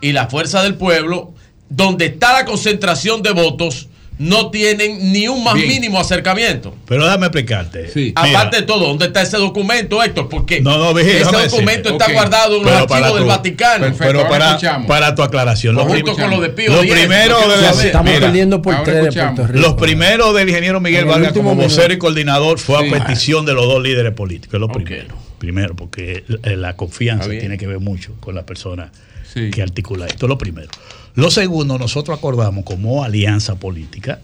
y 0.00 0.10
la 0.10 0.26
Fuerza 0.26 0.60
del 0.60 0.74
Pueblo, 0.74 1.34
donde 1.68 2.06
está 2.06 2.32
la 2.32 2.46
concentración 2.46 3.22
de 3.22 3.30
votos, 3.30 3.88
no 4.18 4.50
tienen 4.50 5.12
ni 5.12 5.28
un 5.28 5.44
más 5.44 5.54
Bien. 5.54 5.68
mínimo 5.68 6.00
acercamiento. 6.00 6.74
Pero 6.86 7.04
déjame 7.04 7.26
explicarte. 7.26 7.88
Sí. 7.92 8.12
Mira, 8.22 8.40
Aparte 8.40 8.56
de 8.58 8.62
todo, 8.64 8.88
¿dónde 8.88 9.06
está 9.06 9.22
ese 9.22 9.36
documento, 9.36 10.02
Héctor? 10.02 10.28
Porque 10.28 10.60
No, 10.60 10.76
no, 10.76 10.98
ese 10.98 11.20
documento 11.20 11.90
decirte. 11.90 11.90
está 11.92 12.12
guardado 12.12 12.54
en 12.54 12.58
un 12.60 12.64
Pero 12.64 12.76
archivo 12.78 12.88
para 12.88 13.08
del 13.12 13.22
tu- 13.22 13.26
Vaticano. 13.28 13.84
Perfecto. 13.86 14.04
pero 14.06 14.28
para, 14.28 14.86
para 14.86 15.14
tu 15.14 15.22
aclaración, 15.22 15.76
lo, 15.76 15.84
Junto 15.84 16.14
con 16.16 16.30
lo 16.30 16.40
de 16.40 16.48
Pío 16.50 16.72
lo 16.72 16.80
primero 16.80 17.38
de-. 17.38 17.86
Estamos 17.86 18.12
mira, 18.12 18.26
perdiendo 18.26 18.60
por 18.60 18.82
tres 18.82 19.04
de. 19.04 19.12
Puerto 19.12 19.46
Rico. 19.46 19.58
Los 19.60 19.74
primeros 19.74 20.34
del 20.34 20.48
ingeniero 20.48 20.80
Miguel 20.80 21.04
Vargas 21.04 21.32
como 21.32 21.54
vocero 21.54 21.92
y 21.94 21.98
coordinador 21.98 22.58
fue 22.58 22.78
Sí. 22.88 22.94
a 22.94 23.04
petición 23.04 23.46
de 23.46 23.54
los 23.54 23.66
dos 23.66 23.82
líderes 23.82 24.12
políticos. 24.14 24.54
Es 24.54 24.60
lo 24.60 24.66
Ok. 24.66 24.74
primero. 24.82 25.14
Primero, 25.38 25.76
porque 25.76 26.24
la 26.42 26.74
confianza 26.74 27.28
tiene 27.30 27.56
que 27.56 27.66
ver 27.68 27.78
mucho 27.78 28.14
con 28.18 28.34
la 28.34 28.44
persona 28.44 28.90
Sí. 29.32 29.50
que 29.50 29.62
articula 29.62 30.06
esto. 30.06 30.26
Es 30.26 30.28
lo 30.28 30.38
primero. 30.38 30.68
Lo 31.14 31.30
segundo, 31.30 31.78
nosotros 31.78 32.16
acordamos 32.18 32.64
como 32.64 33.04
alianza 33.04 33.56
política 33.56 34.20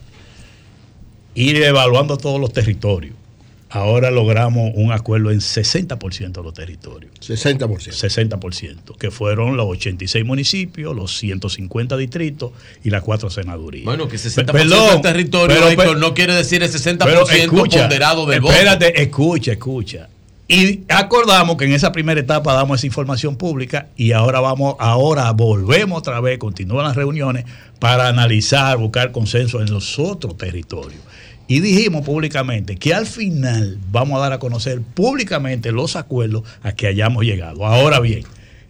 ir 1.33 1.61
evaluando 1.63 2.17
todos 2.17 2.39
los 2.39 2.53
territorios 2.53 3.15
ahora 3.75 4.09
logramos 4.09 4.71
un 4.75 4.93
acuerdo 4.93 5.31
en 5.31 5.39
60% 5.39 6.31
de 6.31 6.43
los 6.43 6.53
territorios. 6.53 7.11
60%. 7.19 7.91
60%, 7.91 8.97
que 8.97 9.11
fueron 9.11 9.57
los 9.57 9.65
86 9.67 10.23
municipios, 10.23 10.95
los 10.95 11.17
150 11.17 11.97
distritos 11.97 12.51
y 12.83 12.89
las 12.89 13.01
cuatro 13.01 13.29
senadurías. 13.29 13.83
Bueno, 13.83 14.07
que 14.07 14.17
60% 14.17 14.45
Perdón, 14.51 14.93
del 14.93 15.01
territorio, 15.01 15.55
pero- 15.57 15.69
Héctor, 15.69 15.97
no 15.97 16.13
quiere 16.13 16.33
decir 16.33 16.63
el 16.63 16.71
60% 16.71 16.97
pero 17.03 17.29
escucha, 17.29 17.81
ponderado 17.81 18.25
del 18.25 18.39
voto. 18.39 18.53
Espérate, 18.53 19.01
escucha, 19.01 19.51
escucha. 19.51 20.09
Y 20.47 20.83
acordamos 20.89 21.57
que 21.57 21.65
en 21.65 21.73
esa 21.73 21.91
primera 21.91 22.19
etapa 22.19 22.53
damos 22.53 22.79
esa 22.79 22.85
información 22.85 23.35
pública 23.35 23.87
y 23.97 24.11
ahora 24.11 24.39
vamos, 24.39 24.75
ahora 24.79 25.31
volvemos 25.31 25.97
otra 25.97 26.19
vez, 26.21 26.37
continúan 26.37 26.85
las 26.85 26.95
reuniones 26.95 27.45
para 27.79 28.07
analizar, 28.07 28.77
buscar 28.77 29.11
consenso 29.11 29.59
en 29.61 29.71
los 29.71 29.97
otros 29.97 30.37
territorios. 30.37 31.01
Y 31.47 31.61
dijimos 31.61 32.05
públicamente 32.05 32.75
que 32.75 32.93
al 32.93 33.07
final 33.07 33.79
vamos 33.91 34.17
a 34.17 34.21
dar 34.21 34.33
a 34.33 34.39
conocer 34.39 34.81
públicamente 34.81 35.71
los 35.71 35.95
acuerdos 35.95 36.43
a 36.61 36.73
que 36.73 36.87
hayamos 36.87 37.23
llegado. 37.23 37.65
Ahora 37.65 37.99
bien, 37.99 38.23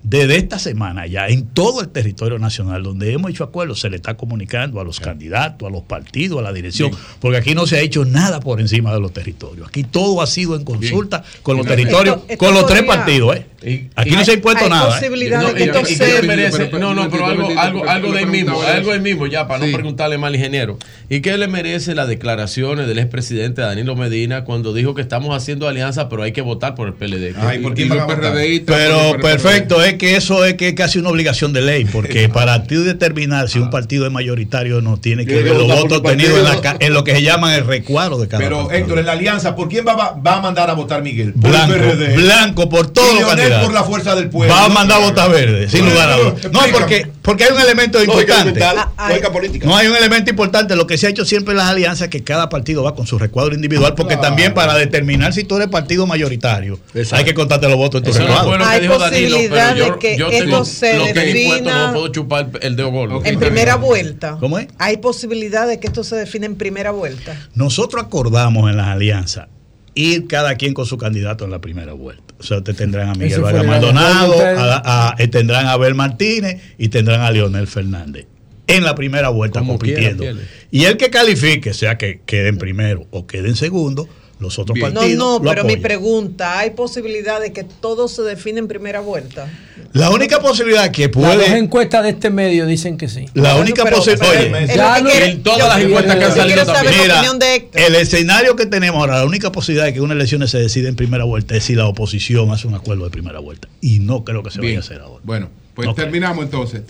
desde 0.08 0.38
esta 0.38 0.60
semana 0.60 1.08
ya 1.08 1.28
en 1.28 1.48
todo 1.48 1.82
el 1.82 1.90
territorio 1.90 2.38
nacional 2.38 2.84
donde 2.84 3.12
hemos 3.12 3.32
hecho 3.32 3.44
acuerdos 3.44 3.80
se 3.80 3.90
le 3.90 3.96
está 3.96 4.16
comunicando 4.16 4.80
a 4.80 4.84
los 4.84 5.00
candidatos, 5.00 5.68
a 5.68 5.72
los 5.72 5.82
partidos, 5.82 6.40
a 6.40 6.42
la 6.44 6.54
dirección, 6.54 6.92
porque 7.20 7.38
aquí 7.38 7.56
no 7.56 7.66
se 7.66 7.78
ha 7.78 7.80
hecho 7.82 8.06
nada 8.06 8.40
por 8.40 8.62
encima 8.62 8.94
de 8.94 9.00
los 9.00 9.12
territorios. 9.14 9.68
Aquí 9.68 9.84
todo 9.84 10.22
ha 10.22 10.28
sido 10.28 10.56
en 10.56 10.64
consulta 10.64 11.24
con 11.42 11.58
los 11.58 11.66
territorios, 11.66 12.20
esto 12.28 12.46
con 12.46 12.54
los 12.54 12.66
tres 12.68 12.84
partidos. 12.84 13.36
¿eh? 13.64 13.88
Aquí 13.96 14.12
no 14.12 14.24
se 14.24 14.32
ha 14.32 14.34
impuesto 14.36 14.64
hay 14.66 14.70
nada. 14.70 14.90
¿eh? 14.90 15.00
posibilidad 15.00 15.40
de 15.40 15.48
No, 15.48 15.54
que 15.56 15.60
y- 15.60 15.64
esto 15.68 15.80
y- 15.80 15.92
y 15.92 15.96
se- 15.96 16.06
qué 16.22 16.28
merece- 16.28 16.58
pero- 16.58 16.70
pero- 16.72 16.94
no, 16.94 17.10
pero 17.10 17.26
algo, 17.26 17.60
algo, 17.60 17.90
algo 17.90 18.12
del 18.14 18.28
mismo, 18.28 18.62
algo 18.62 18.92
del 18.92 19.02
mismo, 19.02 19.26
ya, 19.26 19.48
para 19.48 19.66
Sí. 19.66 19.72
no 19.72 19.78
preguntarle 19.78 20.20
mal 20.20 20.30
al 20.30 20.36
ingeniero. 20.36 20.78
¿Y 21.10 21.22
qué 21.22 21.36
le 21.38 21.48
merece 21.48 21.96
las 21.96 22.08
declaraciones 22.08 22.88
del 22.88 23.00
expresidente 23.00 23.62
Danilo 23.62 23.96
Medina 23.96 24.44
cuando 24.44 24.72
dijo 24.74 24.94
que 24.94 25.02
estamos 25.02 25.36
haciendo 25.36 25.68
alianza, 25.68 26.10
pero 26.10 26.22
hay 26.22 26.32
que 26.32 26.42
votar 26.42 26.76
por 26.76 26.88
el 26.88 26.94
PLD? 26.94 27.34
Ay, 27.40 27.58
¿por 27.60 27.78
Y? 27.80 27.86
PRDistas, 27.90 28.76
Pero 28.76 29.18
perfecto, 29.20 29.84
es 29.84 29.95
que 29.98 30.16
eso 30.16 30.46
es 30.46 30.56
que 30.56 30.70
es 30.70 30.74
casi 30.76 31.00
una 31.00 31.10
obligación 31.10 31.54
de 31.54 31.62
ley, 31.62 31.86
porque 31.86 32.30
para 32.34 32.64
ti 32.64 32.76
determinar 32.76 33.46
Ah. 33.46 33.48
si 33.48 33.60
un 33.60 33.70
partido 33.70 34.06
es 34.06 34.12
mayoritario 34.12 34.82
no 34.82 34.98
tiene 34.98 35.26
que 35.26 35.42
ver 35.42 35.56
los 35.56 35.68
votos 35.68 36.00
obtenidos 36.00 36.38
en, 36.38 36.44
la 36.46 36.76
en 36.80 36.94
lo 36.94 37.04
que 37.04 37.14
se 37.14 37.22
llaman 37.22 37.54
el 37.54 37.66
recuadro 37.66 38.18
de 38.18 38.28
cada 38.28 38.44
Pero 38.44 38.58
partido. 38.64 38.80
Héctor, 38.80 39.00
en 39.00 39.06
la 39.06 39.12
alianza, 39.14 39.56
¿por 39.56 39.68
quién 39.70 39.86
va, 39.88 39.94
va- 39.96 40.36
a 40.36 40.42
mandar 40.42 40.70
a 40.70 40.74
votar 40.74 41.02
Miguel? 41.02 41.34
Por 41.34 41.50
Blanco, 41.52 41.74
el 41.74 41.80
PRD. 41.82 42.16
blanco 42.18 42.70
por 42.70 42.92
los 42.96 43.14
Leonel 43.16 43.54
por 43.62 43.74
la 43.74 43.84
fuerza 43.84 44.16
del 44.16 44.30
pueblo. 44.30 44.54
Va 44.54 44.66
a 44.66 44.70
mandar 44.70 45.02
a 45.02 45.06
votar 45.06 45.30
verde, 45.32 45.70
sin 45.70 45.86
lugar 45.90 46.10
a 46.10 46.18
dudas. 46.18 46.34
No, 46.52 46.60
porque, 46.72 47.08
porque 47.26 47.44
hay 47.46 47.52
un 47.54 47.60
elemento 47.60 47.98
Lógica 47.98 48.14
importante. 48.22 48.60
elemental, 48.60 48.90
Ah, 48.98 49.10
lógica 49.10 49.32
política. 49.34 49.66
No 49.68 49.76
hay 49.76 49.88
un 49.88 49.96
elemento 49.98 50.30
importante, 50.30 50.76
lo 50.76 50.88
que 50.88 50.98
se 50.98 51.08
ha 51.08 51.10
hecho 51.10 51.26
siempre 51.26 51.52
en 51.54 51.58
las 51.58 51.68
alianzas, 51.70 52.08
que 52.08 52.24
cada 52.24 52.48
partido 52.48 52.84
va 52.84 52.96
con 52.96 53.08
su 53.08 53.18
recuadro 53.20 53.54
individual, 53.56 53.96
porque 53.96 54.14
Claro. 54.14 54.30
también 54.30 54.54
para 54.54 54.76
determinar 54.76 55.34
si 55.34 55.44
tú 55.44 55.56
eres 55.58 55.68
partido 55.68 56.06
mayoritario, 56.08 56.80
Exacto. 56.94 57.16
hay 57.18 57.24
que 57.26 57.34
contarte 57.34 57.68
los 57.68 57.78
votos 57.78 58.00
en 58.00 58.06
tu 58.06 58.12
Eso 58.12 58.20
recuadro. 58.20 58.54
Hay 58.54 58.60
Danilo, 58.88 58.98
posibilidad 59.00 59.76
de 59.76 60.00
que 60.00 60.18
yo 60.18 60.28
esto 60.30 60.44
tengo 60.46 60.66
se 60.66 60.98
lo 60.98 61.04
que 61.06 61.10
es 61.12 61.36
impuesto, 61.36 61.66
defina- 61.66 61.88
no 61.88 61.94
puedo 61.94 62.08
chupar 62.10 62.50
el 62.62 62.76
dedo 62.76 62.92
gordo. 62.92 63.18
Ok. 63.18 63.26
En 63.26 63.40
primera 63.40 63.76
vuelta. 63.76 64.38
¿Cómo 64.40 64.60
es? 64.60 64.68
Hay 64.78 64.98
posibilidad 64.98 65.68
de 65.68 65.80
que 65.80 65.88
esto 65.88 66.04
se 66.04 66.16
define 66.16 66.46
en 66.46 66.56
primera 66.56 66.92
vuelta. 66.92 67.36
Nosotros 67.56 68.04
acordamos 68.04 68.70
en 68.70 68.78
las 68.78 68.88
alianzas 68.88 69.48
ir 69.96 70.28
cada 70.28 70.56
quien 70.56 70.74
con 70.74 70.86
su 70.86 70.98
candidato 70.98 71.46
en 71.46 71.52
la 71.52 71.60
primera 71.60 71.94
vuelta. 71.94 72.35
O 72.40 72.44
sea, 72.44 72.62
te 72.62 72.74
tendrán 72.74 73.10
a 73.10 73.14
Miguel 73.14 73.42
Vargas 73.42 73.66
Maldonado, 73.66 74.38
de 74.38 74.46
a- 74.46 74.82
a- 75.10 75.16
eh, 75.20 75.28
tendrán 75.28 75.68
a 75.68 75.72
Abel 75.74 75.96
Martínez 75.96 76.62
y 76.78 76.90
tendrán 76.90 77.22
a 77.22 77.32
Leonel 77.32 77.68
Fernández 77.68 78.28
en 78.68 78.84
la 78.84 78.96
primera 78.96 79.30
vuelta 79.30 79.60
Como 79.60 79.74
compitiendo. 79.74 80.24
quiera, 80.24 80.40
y 80.72 80.84
el 80.86 80.98
que 80.98 81.10
califique, 81.10 81.74
sea 81.74 81.98
que 81.98 82.22
quede 82.26 82.50
en 82.50 82.58
primero 82.58 83.06
o 83.12 83.26
quede 83.28 83.48
en 83.50 83.56
segundo, 83.56 84.10
los 84.40 84.60
otros 84.60 84.74
Bien. 84.76 84.94
No, 84.94 85.00
partidos. 85.00 85.18
no, 85.20 85.40
lo 85.44 85.50
pero 85.50 85.64
mi 85.64 85.78
pregunta, 85.78 86.60
¿hay 86.60 86.72
posibilidad 86.72 87.40
de 87.40 87.54
que 87.54 87.64
todo 87.64 88.08
se 88.08 88.22
define 88.24 88.60
en 88.60 88.68
primera 88.68 89.00
vuelta? 89.00 89.48
La 89.94 90.10
única 90.10 90.42
posibilidad 90.42 90.92
que 90.92 91.04
Las 91.08 91.14
dos 91.14 91.36
puede. 91.46 91.58
encuestas 91.58 92.04
de 92.04 92.10
este 92.10 92.30
medio 92.30 92.66
dicen 92.66 92.98
que 92.98 93.08
sí. 93.08 93.28
La 93.34 93.54
Bueno, 93.54 93.62
única 93.62 93.86
posibilidad. 93.86 94.30
Oye, 94.30 94.68
ya 94.76 95.00
lo- 95.00 95.10
en 95.10 95.42
todas 95.42 95.60
yo- 95.60 95.68
las 95.70 95.80
encuestas 95.82 96.16
que 96.18 96.24
han 96.26 96.36
salido 96.36 96.66
también. 96.66 97.02
Mira, 97.02 97.34
de 97.34 97.70
el 97.88 97.96
escenario 97.96 98.56
que 98.58 98.66
tenemos 98.66 99.00
ahora, 99.00 99.20
la 99.20 99.26
única 99.26 99.54
posibilidad 99.54 99.86
de 99.86 99.94
que 99.94 100.02
una 100.02 100.14
elección 100.14 100.46
se 100.50 100.58
decida 100.58 100.90
en 100.90 100.98
primera 100.98 101.24
vuelta 101.24 101.56
es 101.56 101.64
si 101.64 101.76
la 101.76 101.88
oposición 101.88 102.52
hace 102.52 102.68
un 102.68 102.76
acuerdo 102.76 103.06
de 103.06 103.12
primera 103.12 103.40
vuelta. 103.40 103.70
Y 103.80 104.00
no 104.00 104.26
creo 104.26 104.44
que 104.44 104.52
se 104.52 104.60
vaya 104.60 104.78
a 104.78 104.80
hacer 104.82 105.00
ahora. 105.00 105.22
Bueno, 105.24 105.50
pues 105.76 105.96
terminamos 105.96 106.44
entonces. 106.44 106.82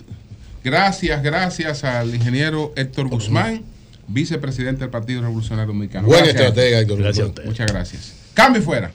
Gracias, 0.63 1.21
gracias 1.21 1.83
al 1.83 2.15
ingeniero 2.15 2.73
Héctor 2.75 3.07
Guzmán, 3.07 3.61
vicepresidente 4.07 4.81
del 4.81 4.89
Partido 4.89 5.21
Revolucionario 5.21 5.67
Dominicano. 5.73 6.07
Buen 6.07 6.23
Gracias, 6.23 6.41
estratega, 6.41 6.79
Héctor. 6.79 6.97
Gracias 6.99 7.27
a. 7.27 7.45
Muchas 7.45 7.71
gracias. 7.71 8.31
Cambio 8.33 8.61
y 8.61 8.65
fuera. 8.65 8.91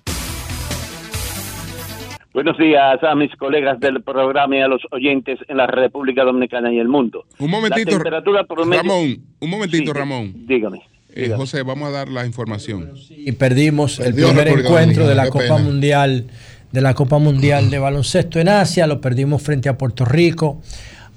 Buenos 2.32 2.56
días 2.58 3.02
a 3.02 3.14
mis 3.16 3.34
colegas 3.36 3.80
del 3.80 4.02
programa 4.02 4.56
y 4.56 4.60
a 4.60 4.68
los 4.68 4.80
oyentes 4.92 5.38
en 5.48 5.56
la 5.56 5.66
República 5.66 6.22
Dominicana 6.22 6.72
y 6.72 6.78
el 6.78 6.86
mundo. 6.88 7.24
Un 7.40 7.50
momentito, 7.50 7.90
La 7.90 7.96
temperatura 7.96 8.44
promedio- 8.44 8.82
Ramón, 8.82 9.18
un 9.40 9.50
momentito, 9.50 9.92
Sí, 9.92 9.98
Ramón. 9.98 10.32
Dígame. 10.46 10.78
Eh, 11.12 11.22
dígame. 11.24 11.36
José, 11.36 11.62
vamos 11.64 11.88
a 11.88 11.90
dar 11.90 12.08
la 12.08 12.24
información. 12.24 12.92
y 13.10 13.32
perdimos 13.32 13.98
el 13.98 14.06
Perdió 14.14 14.28
primer 14.28 14.44
República 14.44 14.68
encuentro 14.68 15.08
de 15.08 15.14
la 15.16 15.28
Copa 15.28 15.40
pena. 15.44 15.58
Mundial 15.58 16.26
de 16.70 16.80
la 16.80 16.94
Copa 16.94 17.18
Mundial 17.18 17.68
de 17.68 17.78
baloncesto 17.80 18.38
en 18.38 18.48
Asia, 18.48 18.86
lo 18.86 19.00
perdimos 19.00 19.42
frente 19.42 19.68
a 19.68 19.76
Puerto 19.76 20.04
Rico. 20.04 20.62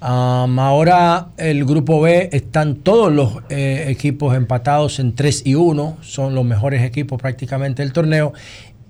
Ahora 0.05 1.29
el 1.37 1.63
grupo 1.63 2.01
B 2.01 2.27
están 2.33 2.75
todos 2.75 3.09
los 3.09 3.37
eh, 3.49 3.85
equipos 3.87 4.35
empatados 4.35 4.99
en 4.99 5.15
3 5.15 5.43
y 5.45 5.55
1, 5.55 5.97
son 6.01 6.35
los 6.35 6.43
mejores 6.43 6.83
equipos 6.83 7.21
prácticamente 7.21 7.83
del 7.83 7.93
torneo. 7.93 8.33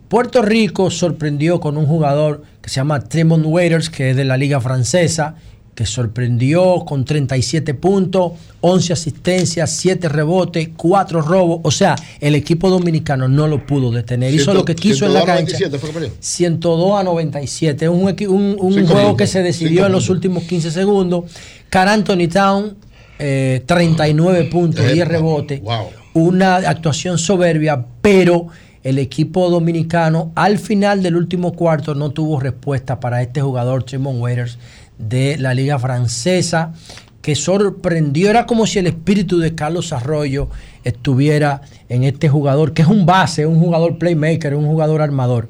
Puerto 0.07 0.41
Rico 0.41 0.89
sorprendió 0.89 1.59
con 1.59 1.77
un 1.77 1.85
jugador 1.85 2.41
que 2.63 2.69
se 2.69 2.77
llama 2.77 2.99
Tremont 3.01 3.45
Waiters, 3.45 3.91
que 3.91 4.09
es 4.09 4.15
de 4.15 4.25
la 4.25 4.37
liga 4.37 4.59
francesa, 4.59 5.35
que 5.75 5.85
sorprendió 5.85 6.85
con 6.85 7.03
37 7.03 7.73
puntos, 7.73 8.33
11 8.61 8.93
asistencias, 8.93 9.71
7 9.71 10.07
rebotes, 10.07 10.69
4 10.75 11.21
robos. 11.21 11.59
O 11.63 11.71
sea, 11.71 11.95
el 12.19 12.35
equipo 12.35 12.69
dominicano 12.69 13.27
no 13.27 13.47
lo 13.47 13.65
pudo 13.65 13.91
detener. 13.91 14.33
Hizo 14.33 14.53
lo 14.53 14.63
que 14.65 14.75
quiso 14.75 15.05
en 15.05 15.13
la 15.13 15.21
102 15.21 15.23
a 15.23 15.35
cancha. 15.35 15.57
97 15.59 15.79
fue 15.79 15.89
que 15.89 15.93
perdió. 15.93 16.11
102 16.19 16.99
a 16.99 17.03
97. 17.03 17.89
Un, 17.89 18.15
un, 18.59 18.87
juego 18.87 19.17
que 19.17 19.27
se 19.27 19.41
decidió 19.41 19.85
en 19.85 19.91
los 19.91 20.09
últimos 20.09 20.43
15 20.43 20.71
segundos. 20.71 21.25
Car 21.69 21.87
Anthony 21.87 22.27
Town, 22.31 22.75
eh, 23.17 23.63
39 23.65 24.43
puntos, 24.45 24.91
10 24.91 25.07
rebotes. 25.07 25.61
Wow. 25.61 25.87
Una 26.13 26.57
actuación 26.57 27.17
soberbia, 27.17 27.83
pero 28.01 28.49
el 28.83 28.99
equipo 28.99 29.49
dominicano 29.49 30.31
al 30.35 30.59
final 30.59 31.01
del 31.01 31.15
último 31.15 31.53
cuarto 31.53 31.95
no 31.95 32.11
tuvo 32.11 32.39
respuesta 32.39 32.99
para 32.99 33.21
este 33.21 33.41
jugador, 33.41 33.83
Tremont 33.83 34.19
Waiters, 34.19 34.57
de 34.97 35.37
la 35.37 35.53
liga 35.53 35.79
francesa, 35.79 36.73
que 37.21 37.35
sorprendió. 37.35 38.29
Era 38.29 38.45
como 38.45 38.65
si 38.67 38.79
el 38.79 38.87
espíritu 38.87 39.39
de 39.39 39.55
Carlos 39.55 39.93
Arroyo 39.93 40.49
estuviera 40.83 41.61
en 41.89 42.03
este 42.03 42.29
jugador, 42.29 42.73
que 42.73 42.81
es 42.81 42.87
un 42.87 43.05
base, 43.05 43.45
un 43.45 43.59
jugador 43.59 43.97
playmaker, 43.97 44.55
un 44.55 44.65
jugador 44.65 45.01
armador. 45.01 45.47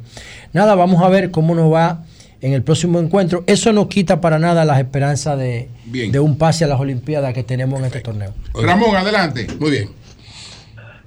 Nada, 0.53 0.75
vamos 0.75 1.01
a 1.01 1.09
ver 1.09 1.31
cómo 1.31 1.55
nos 1.55 1.71
va 1.73 2.03
en 2.41 2.53
el 2.53 2.61
próximo 2.61 2.99
encuentro. 2.99 3.43
Eso 3.47 3.73
no 3.73 3.87
quita 3.89 4.21
para 4.21 4.37
nada 4.37 4.65
las 4.65 4.77
esperanzas 4.79 5.39
de, 5.39 5.69
Bien. 5.85 6.11
de 6.11 6.19
un 6.19 6.37
pase 6.37 6.65
a 6.65 6.67
las 6.67 6.79
Olimpiadas 6.79 7.33
que 7.33 7.43
tenemos 7.43 7.79
en 7.79 7.85
este 7.85 8.01
torneo. 8.01 8.33
Ramón, 8.53 8.95
adelante. 8.95 9.47
Muy 9.59 9.71
bien. 9.71 9.89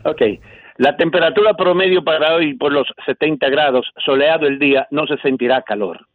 Ok. 0.05 0.23
La 0.79 0.97
temperatura 0.97 1.55
promedio 1.55 2.05
para 2.05 2.35
hoy 2.35 2.55
por 2.55 2.73
los 2.73 2.87
70 3.07 3.49
grados, 3.49 3.87
soleado 4.05 4.47
el 4.47 4.59
día, 4.59 4.87
no 4.91 5.07
se 5.07 5.17
sentirá 5.19 5.63
calor. 5.63 6.07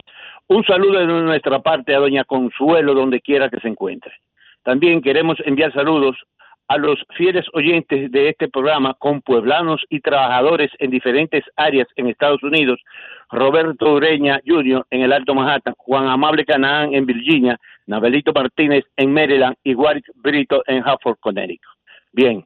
Un 0.52 0.66
saludo 0.66 1.00
de 1.00 1.06
nuestra 1.06 1.60
parte 1.60 1.96
a 1.96 2.00
doña 2.00 2.26
Consuelo, 2.26 2.94
donde 2.94 3.22
quiera 3.22 3.50
que 3.50 3.62
se 3.62 3.70
encuentre. 3.70 4.12
También 4.64 5.02
queremos 5.02 5.38
enviar 5.46 5.72
saludos 5.72 6.18
a 6.68 6.78
los 6.78 7.00
fieles 7.16 7.46
oyentes 7.54 8.12
de 8.12 8.28
este 8.28 8.50
programa, 8.50 8.94
con 8.96 9.22
pueblanos 9.22 9.82
y 9.88 10.02
trabajadores 10.02 10.70
en 10.80 10.92
diferentes 10.92 11.46
áreas 11.56 11.88
en 11.96 12.08
Estados 12.08 12.44
Unidos, 12.44 12.82
Roberto 13.30 13.94
Ureña 13.94 14.42
Jr. 14.46 14.86
en 14.90 15.04
el 15.04 15.14
Alto 15.14 15.34
Manhattan, 15.34 15.74
Juan 15.78 16.10
Amable 16.10 16.44
Canaán 16.44 16.94
en 16.94 17.06
Virginia, 17.06 17.58
Nabelito 17.88 18.34
Martínez 18.34 18.84
en 18.98 19.14
Maryland 19.14 19.56
y 19.64 19.74
Warwick 19.74 20.12
Brito 20.16 20.64
en 20.68 20.86
Hartford, 20.86 21.16
Connecticut. 21.22 21.66
Bien, 22.12 22.46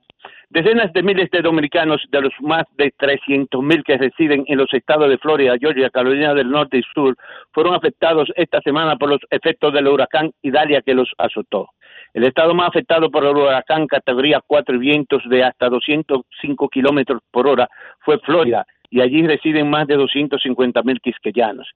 Decenas 0.50 0.94
de 0.94 1.02
miles 1.02 1.30
de 1.32 1.42
dominicanos, 1.42 2.04
de 2.12 2.22
los 2.22 2.34
más 2.40 2.64
de 2.78 2.94
300 2.98 3.64
mil 3.64 3.84
que 3.84 3.98
residen 3.98 4.44
en 4.48 4.58
los 4.58 4.72
estados 4.74 5.10
de 5.10 5.18
Florida, 5.18 5.56
Georgia, 5.60 5.90
Carolina 5.90 6.34
del 6.34 6.50
Norte 6.50 6.78
y 6.78 6.84
Sur, 6.94 7.16
fueron 7.52 7.74
afectados 7.74 8.30
esta 8.36 8.62
semana 8.62 8.96
por 8.96 9.10
los 9.10 9.22
efectos 9.32 9.74
del 9.74 9.88
huracán 9.88 10.32
Idalia 10.44 10.82
que 10.82 10.94
los 10.94 11.10
azotó. 11.18 11.70
El 12.14 12.24
estado 12.24 12.54
más 12.54 12.70
afectado 12.70 13.10
por 13.10 13.26
el 13.26 13.36
huracán 13.36 13.88
categoría 13.88 14.40
4 14.46 14.76
y 14.76 14.80
vientos 14.80 15.24
de 15.30 15.44
hasta 15.44 15.68
205 15.68 16.70
kilómetros 16.70 17.22
por 17.32 17.48
hora 17.48 17.68
fue 18.00 18.20
Florida, 18.20 18.66
y 18.90 19.02
allí 19.02 19.26
residen 19.26 19.70
más 19.70 19.88
de 19.88 19.96
250 19.96 20.82
mil 20.84 21.02
quisqueyanos. 21.02 21.70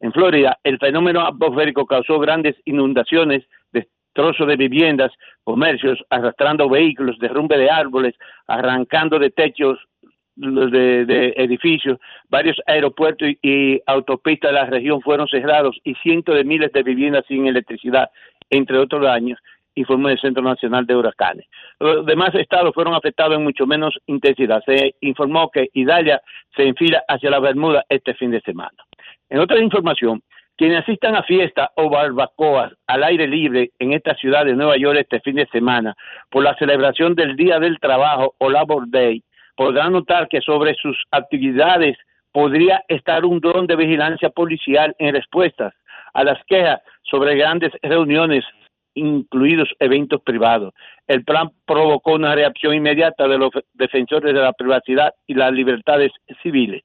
En 0.00 0.12
Florida, 0.12 0.58
el 0.64 0.78
fenómeno 0.78 1.20
atmosférico 1.20 1.86
causó 1.86 2.18
grandes 2.18 2.56
inundaciones, 2.64 3.44
destrozos 4.16 4.46
de 4.46 4.56
viviendas, 4.56 5.12
comercios, 5.44 6.02
arrastrando 6.08 6.68
vehículos, 6.68 7.18
derrumbe 7.18 7.58
de 7.58 7.70
árboles, 7.70 8.14
arrancando 8.46 9.18
de 9.18 9.30
techos 9.30 9.78
de, 10.36 11.04
de 11.06 11.34
edificios, 11.36 11.98
varios 12.28 12.56
aeropuertos 12.66 13.28
y, 13.28 13.38
y 13.42 13.80
autopistas 13.86 14.50
de 14.50 14.54
la 14.54 14.66
región 14.66 15.00
fueron 15.02 15.28
cerrados 15.28 15.78
y 15.84 15.94
cientos 15.96 16.34
de 16.34 16.44
miles 16.44 16.72
de 16.72 16.82
viviendas 16.82 17.24
sin 17.26 17.46
electricidad, 17.46 18.10
entre 18.50 18.78
otros 18.78 19.02
daños, 19.02 19.38
informó 19.74 20.08
el 20.08 20.18
Centro 20.18 20.42
Nacional 20.42 20.86
de 20.86 20.96
Huracanes. 20.96 21.46
Los 21.78 22.06
demás 22.06 22.34
estados 22.34 22.74
fueron 22.74 22.94
afectados 22.94 23.36
en 23.36 23.44
mucho 23.44 23.66
menos 23.66 23.98
intensidad. 24.06 24.62
Se 24.64 24.94
informó 25.02 25.50
que 25.50 25.68
Italia 25.74 26.20
se 26.54 26.64
enfila 26.64 27.02
hacia 27.08 27.30
la 27.30 27.40
Bermuda 27.40 27.84
este 27.88 28.14
fin 28.14 28.30
de 28.30 28.40
semana. 28.40 28.76
En 29.28 29.40
otra 29.40 29.58
información, 29.58 30.22
quienes 30.56 30.82
asistan 30.82 31.14
a 31.14 31.22
fiestas 31.22 31.68
o 31.76 31.90
barbacoas 31.90 32.72
al 32.86 33.04
aire 33.04 33.26
libre 33.26 33.70
en 33.78 33.92
esta 33.92 34.14
ciudad 34.14 34.44
de 34.44 34.54
Nueva 34.54 34.76
York 34.76 34.98
este 35.00 35.20
fin 35.20 35.36
de 35.36 35.46
semana 35.46 35.94
por 36.30 36.42
la 36.42 36.56
celebración 36.56 37.14
del 37.14 37.36
Día 37.36 37.58
del 37.58 37.78
Trabajo 37.78 38.34
o 38.38 38.50
Labor 38.50 38.84
Day 38.88 39.22
podrán 39.56 39.92
notar 39.92 40.28
que 40.28 40.40
sobre 40.40 40.74
sus 40.74 40.96
actividades 41.10 41.96
podría 42.32 42.84
estar 42.88 43.24
un 43.24 43.40
dron 43.40 43.66
de 43.66 43.76
vigilancia 43.76 44.30
policial 44.30 44.94
en 44.98 45.14
respuestas 45.14 45.74
a 46.12 46.24
las 46.24 46.38
quejas 46.46 46.80
sobre 47.02 47.36
grandes 47.36 47.72
reuniones 47.82 48.44
incluidos 48.94 49.68
eventos 49.78 50.22
privados. 50.22 50.72
El 51.06 51.24
plan 51.24 51.50
provocó 51.66 52.14
una 52.14 52.34
reacción 52.34 52.74
inmediata 52.74 53.28
de 53.28 53.38
los 53.38 53.50
defensores 53.74 54.34
de 54.34 54.40
la 54.40 54.52
privacidad 54.52 55.14
y 55.26 55.34
las 55.34 55.52
libertades 55.52 56.10
civiles. 56.42 56.82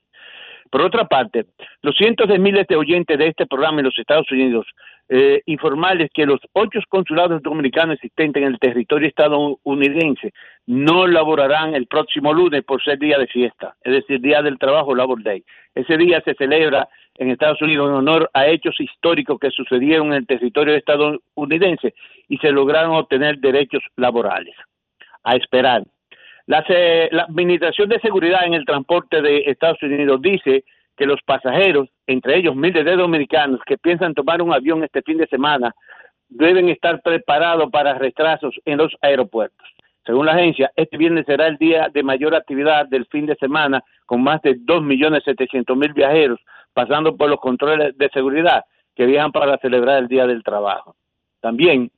Por 0.71 0.81
otra 0.81 1.05
parte, 1.05 1.45
los 1.81 1.95
cientos 1.97 2.29
de 2.29 2.39
miles 2.39 2.65
de 2.67 2.77
oyentes 2.77 3.17
de 3.17 3.27
este 3.27 3.45
programa 3.45 3.79
en 3.79 3.85
los 3.85 3.99
Estados 3.99 4.31
Unidos 4.31 4.65
eh, 5.09 5.41
informarles 5.45 6.09
que 6.13 6.25
los 6.25 6.39
ocho 6.53 6.79
consulados 6.87 7.43
dominicanos 7.43 7.95
existentes 7.95 8.41
en 8.41 8.47
el 8.47 8.59
territorio 8.59 9.09
estadounidense 9.09 10.31
no 10.67 11.05
laborarán 11.07 11.75
el 11.75 11.87
próximo 11.87 12.33
lunes 12.33 12.63
por 12.63 12.81
ser 12.81 12.97
día 12.97 13.17
de 13.17 13.27
fiesta, 13.27 13.75
es 13.83 13.91
decir, 13.91 14.21
día 14.21 14.41
del 14.41 14.57
trabajo, 14.57 14.95
Labor 14.95 15.21
Day. 15.21 15.43
Ese 15.75 15.97
día 15.97 16.21
se 16.23 16.33
celebra 16.35 16.87
en 17.15 17.29
Estados 17.29 17.61
Unidos 17.61 17.89
en 17.89 17.95
honor 17.95 18.29
a 18.33 18.47
hechos 18.47 18.79
históricos 18.79 19.37
que 19.37 19.51
sucedieron 19.51 20.07
en 20.07 20.13
el 20.13 20.27
territorio 20.27 20.75
estadounidense 20.75 21.93
y 22.29 22.37
se 22.37 22.51
lograron 22.51 22.95
obtener 22.95 23.39
derechos 23.39 23.83
laborales. 23.97 24.55
A 25.23 25.35
esperar. 25.35 25.83
La, 26.47 26.63
la 27.11 27.23
Administración 27.23 27.89
de 27.89 27.99
Seguridad 27.99 28.45
en 28.45 28.53
el 28.53 28.65
Transporte 28.65 29.21
de 29.21 29.43
Estados 29.45 29.81
Unidos 29.83 30.21
dice 30.21 30.63
que 30.97 31.05
los 31.05 31.21
pasajeros, 31.23 31.89
entre 32.07 32.37
ellos 32.37 32.55
miles 32.55 32.85
de 32.85 32.95
dominicanos 32.95 33.61
que 33.65 33.77
piensan 33.77 34.13
tomar 34.13 34.41
un 34.41 34.53
avión 34.53 34.83
este 34.83 35.01
fin 35.01 35.17
de 35.17 35.27
semana, 35.27 35.73
deben 36.29 36.69
estar 36.69 37.01
preparados 37.01 37.69
para 37.71 37.93
retrasos 37.95 38.55
en 38.65 38.77
los 38.77 38.93
aeropuertos. 39.01 39.67
Según 40.05 40.25
la 40.25 40.33
agencia, 40.33 40.71
este 40.75 40.97
viernes 40.97 41.25
será 41.25 41.47
el 41.47 41.57
día 41.57 41.89
de 41.93 42.03
mayor 42.03 42.33
actividad 42.35 42.87
del 42.87 43.05
fin 43.05 43.25
de 43.25 43.35
semana, 43.35 43.83
con 44.05 44.23
más 44.23 44.41
de 44.41 44.55
2.700.000 44.55 45.93
viajeros 45.93 46.39
pasando 46.73 47.15
por 47.15 47.29
los 47.29 47.39
controles 47.39 47.97
de 47.97 48.09
seguridad 48.09 48.63
que 48.95 49.05
viajan 49.05 49.31
para 49.31 49.57
celebrar 49.57 49.99
el 49.99 50.07
Día 50.07 50.25
del 50.25 50.43
Trabajo. 50.43 50.95
También, 51.41 51.91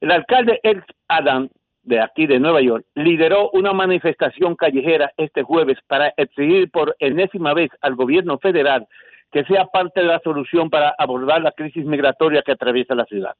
el 0.00 0.10
alcalde 0.10 0.60
Eric 0.62 0.84
Adam, 1.08 1.48
de 1.84 2.00
aquí 2.00 2.26
de 2.26 2.40
Nueva 2.40 2.60
York, 2.60 2.84
lideró 2.94 3.50
una 3.50 3.72
manifestación 3.72 4.56
callejera 4.56 5.12
este 5.16 5.42
jueves 5.42 5.78
para 5.86 6.12
exigir 6.16 6.70
por 6.70 6.96
enésima 6.98 7.54
vez 7.54 7.70
al 7.80 7.94
gobierno 7.94 8.38
federal 8.38 8.86
que 9.30 9.44
sea 9.44 9.66
parte 9.66 10.00
de 10.00 10.06
la 10.06 10.20
solución 10.20 10.70
para 10.70 10.94
abordar 10.96 11.42
la 11.42 11.52
crisis 11.52 11.84
migratoria 11.84 12.42
que 12.42 12.52
atraviesa 12.52 12.94
la 12.94 13.04
ciudad. 13.04 13.34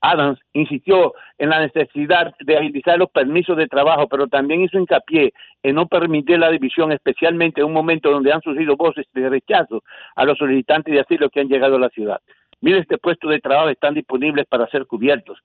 Adams 0.00 0.38
insistió 0.52 1.12
en 1.38 1.50
la 1.50 1.60
necesidad 1.60 2.32
de 2.40 2.56
agilizar 2.56 2.98
los 2.98 3.10
permisos 3.10 3.56
de 3.56 3.66
trabajo, 3.66 4.08
pero 4.08 4.28
también 4.28 4.62
hizo 4.62 4.78
hincapié 4.78 5.32
en 5.62 5.74
no 5.74 5.86
permitir 5.86 6.38
la 6.38 6.50
división, 6.50 6.92
especialmente 6.92 7.60
en 7.60 7.66
un 7.66 7.72
momento 7.72 8.10
donde 8.10 8.32
han 8.32 8.40
surgido 8.40 8.76
voces 8.76 9.06
de 9.12 9.28
rechazo 9.28 9.82
a 10.14 10.24
los 10.24 10.38
solicitantes 10.38 10.94
de 10.94 11.00
asilo 11.00 11.28
que 11.28 11.40
han 11.40 11.48
llegado 11.48 11.76
a 11.76 11.80
la 11.80 11.90
ciudad. 11.90 12.20
Miles 12.62 12.86
de 12.88 12.98
puestos 12.98 13.30
de 13.30 13.40
trabajo 13.40 13.68
están 13.68 13.94
disponibles 13.94 14.46
para 14.46 14.68
ser 14.68 14.86
cubiertos, 14.86 15.38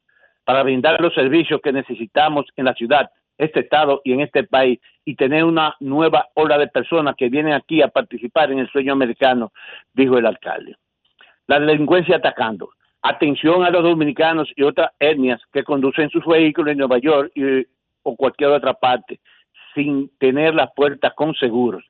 para 0.45 0.63
brindar 0.63 1.01
los 1.01 1.13
servicios 1.13 1.59
que 1.61 1.73
necesitamos 1.73 2.45
en 2.55 2.65
la 2.65 2.73
ciudad, 2.73 3.09
este 3.37 3.61
estado 3.61 4.01
y 4.05 4.13
en 4.13 4.21
este 4.21 4.43
país, 4.43 4.79
y 5.03 5.15
tener 5.15 5.43
una 5.43 5.75
nueva 5.79 6.27
ola 6.35 6.57
de 6.57 6.67
personas 6.67 7.15
que 7.17 7.29
vienen 7.29 7.53
aquí 7.53 7.81
a 7.81 7.89
participar 7.89 8.51
en 8.51 8.59
el 8.59 8.69
sueño 8.69 8.93
americano, 8.93 9.51
dijo 9.93 10.17
el 10.17 10.25
alcalde. 10.25 10.75
La 11.47 11.59
delincuencia 11.59 12.17
atacando. 12.17 12.69
Atención 13.01 13.63
a 13.63 13.69
los 13.69 13.83
dominicanos 13.83 14.49
y 14.55 14.63
otras 14.63 14.91
etnias 14.99 15.41
que 15.51 15.63
conducen 15.63 16.09
sus 16.09 16.25
vehículos 16.25 16.71
en 16.71 16.77
Nueva 16.79 16.97
York 16.97 17.31
o 18.03 18.15
cualquier 18.15 18.51
otra 18.51 18.73
parte 18.73 19.19
sin 19.75 20.09
tener 20.17 20.55
las 20.55 20.71
puertas 20.73 21.13
con 21.13 21.35
seguros. 21.35 21.83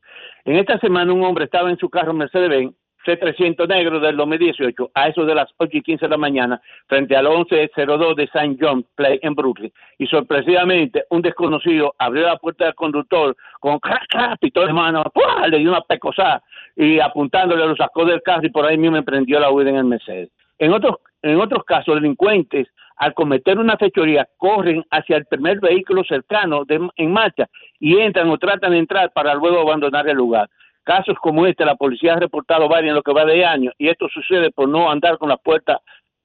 En 0.43 0.58
esta 0.58 0.77
semana 0.80 1.14
un 1.14 1.24
hombre 1.24 1.45
estaba 1.45 1.69
en 1.69 1.77
su 1.77 1.90
carro 1.90 2.14
Mercedes-Benz 2.14 2.74
C300 3.06 3.67
negro 3.67 4.00
del 4.00 4.17
2018 4.17 4.92
a 4.93 5.08
eso 5.08 5.25
de 5.25 5.35
las 5.35 5.50
8 5.58 5.77
y 5.77 5.82
15 5.82 6.06
de 6.06 6.09
la 6.09 6.17
mañana 6.17 6.61
frente 6.88 7.16
al 7.16 7.30
1102 7.30 8.16
de 8.16 8.24
St. 8.24 8.58
John 8.59 8.85
Play 8.95 9.19
en 9.22 9.35
Brooklyn 9.35 9.72
y 9.98 10.08
sorpresivamente 10.08 11.06
un 11.09 11.22
desconocido 11.22 11.93
abrió 11.98 12.24
la 12.24 12.38
puerta 12.38 12.66
del 12.66 12.75
conductor 12.75 13.35
con 13.59 13.80
crack, 13.80 14.08
crack, 14.09 14.40
pistola 14.40 14.67
de 14.67 14.74
mano, 14.74 15.03
le 15.50 15.59
dio 15.59 15.69
una 15.69 15.82
pecosada 15.82 16.43
y 16.75 17.00
apuntándole 17.00 17.66
lo 17.66 17.75
sacó 17.75 18.06
del 18.06 18.22
carro 18.22 18.45
y 18.45 18.50
por 18.50 18.66
ahí 18.66 18.77
mismo 18.77 18.98
emprendió 18.98 19.40
la 19.40 19.51
huida 19.51 19.69
en 19.69 19.77
el 19.77 19.85
Mercedes. 19.85 20.30
En 20.58 20.74
otros, 20.74 20.98
en 21.22 21.40
otros 21.40 21.64
casos, 21.64 21.95
delincuentes 21.95 22.67
al 22.98 23.14
cometer 23.14 23.59
una 23.59 23.77
fechoría 23.77 24.27
corren 24.38 24.84
hacia 24.90 25.17
el 25.17 25.25
primer 25.25 25.59
vehículo 25.59 26.03
cercano 26.03 26.64
en 26.67 27.11
marcha 27.11 27.48
y 27.80 27.98
entran 27.98 28.30
o 28.30 28.38
tratan 28.38 28.72
de 28.72 28.80
entrar 28.80 29.11
para 29.11 29.34
luego 29.34 29.59
abandonar 29.59 30.08
el 30.08 30.16
lugar. 30.16 30.50
Casos 30.85 31.15
como 31.19 31.45
este, 31.47 31.65
la 31.65 31.75
policía 31.75 32.14
ha 32.14 32.19
reportado 32.19 32.69
varios 32.69 32.91
en 32.91 32.95
lo 32.95 33.01
que 33.03 33.11
va 33.11 33.25
de 33.25 33.43
año 33.43 33.72
y 33.77 33.89
esto 33.89 34.07
sucede 34.07 34.51
por 34.51 34.69
no 34.69 34.89
andar 34.89 35.17
con 35.17 35.30
la 35.30 35.38
puerta 35.38 35.81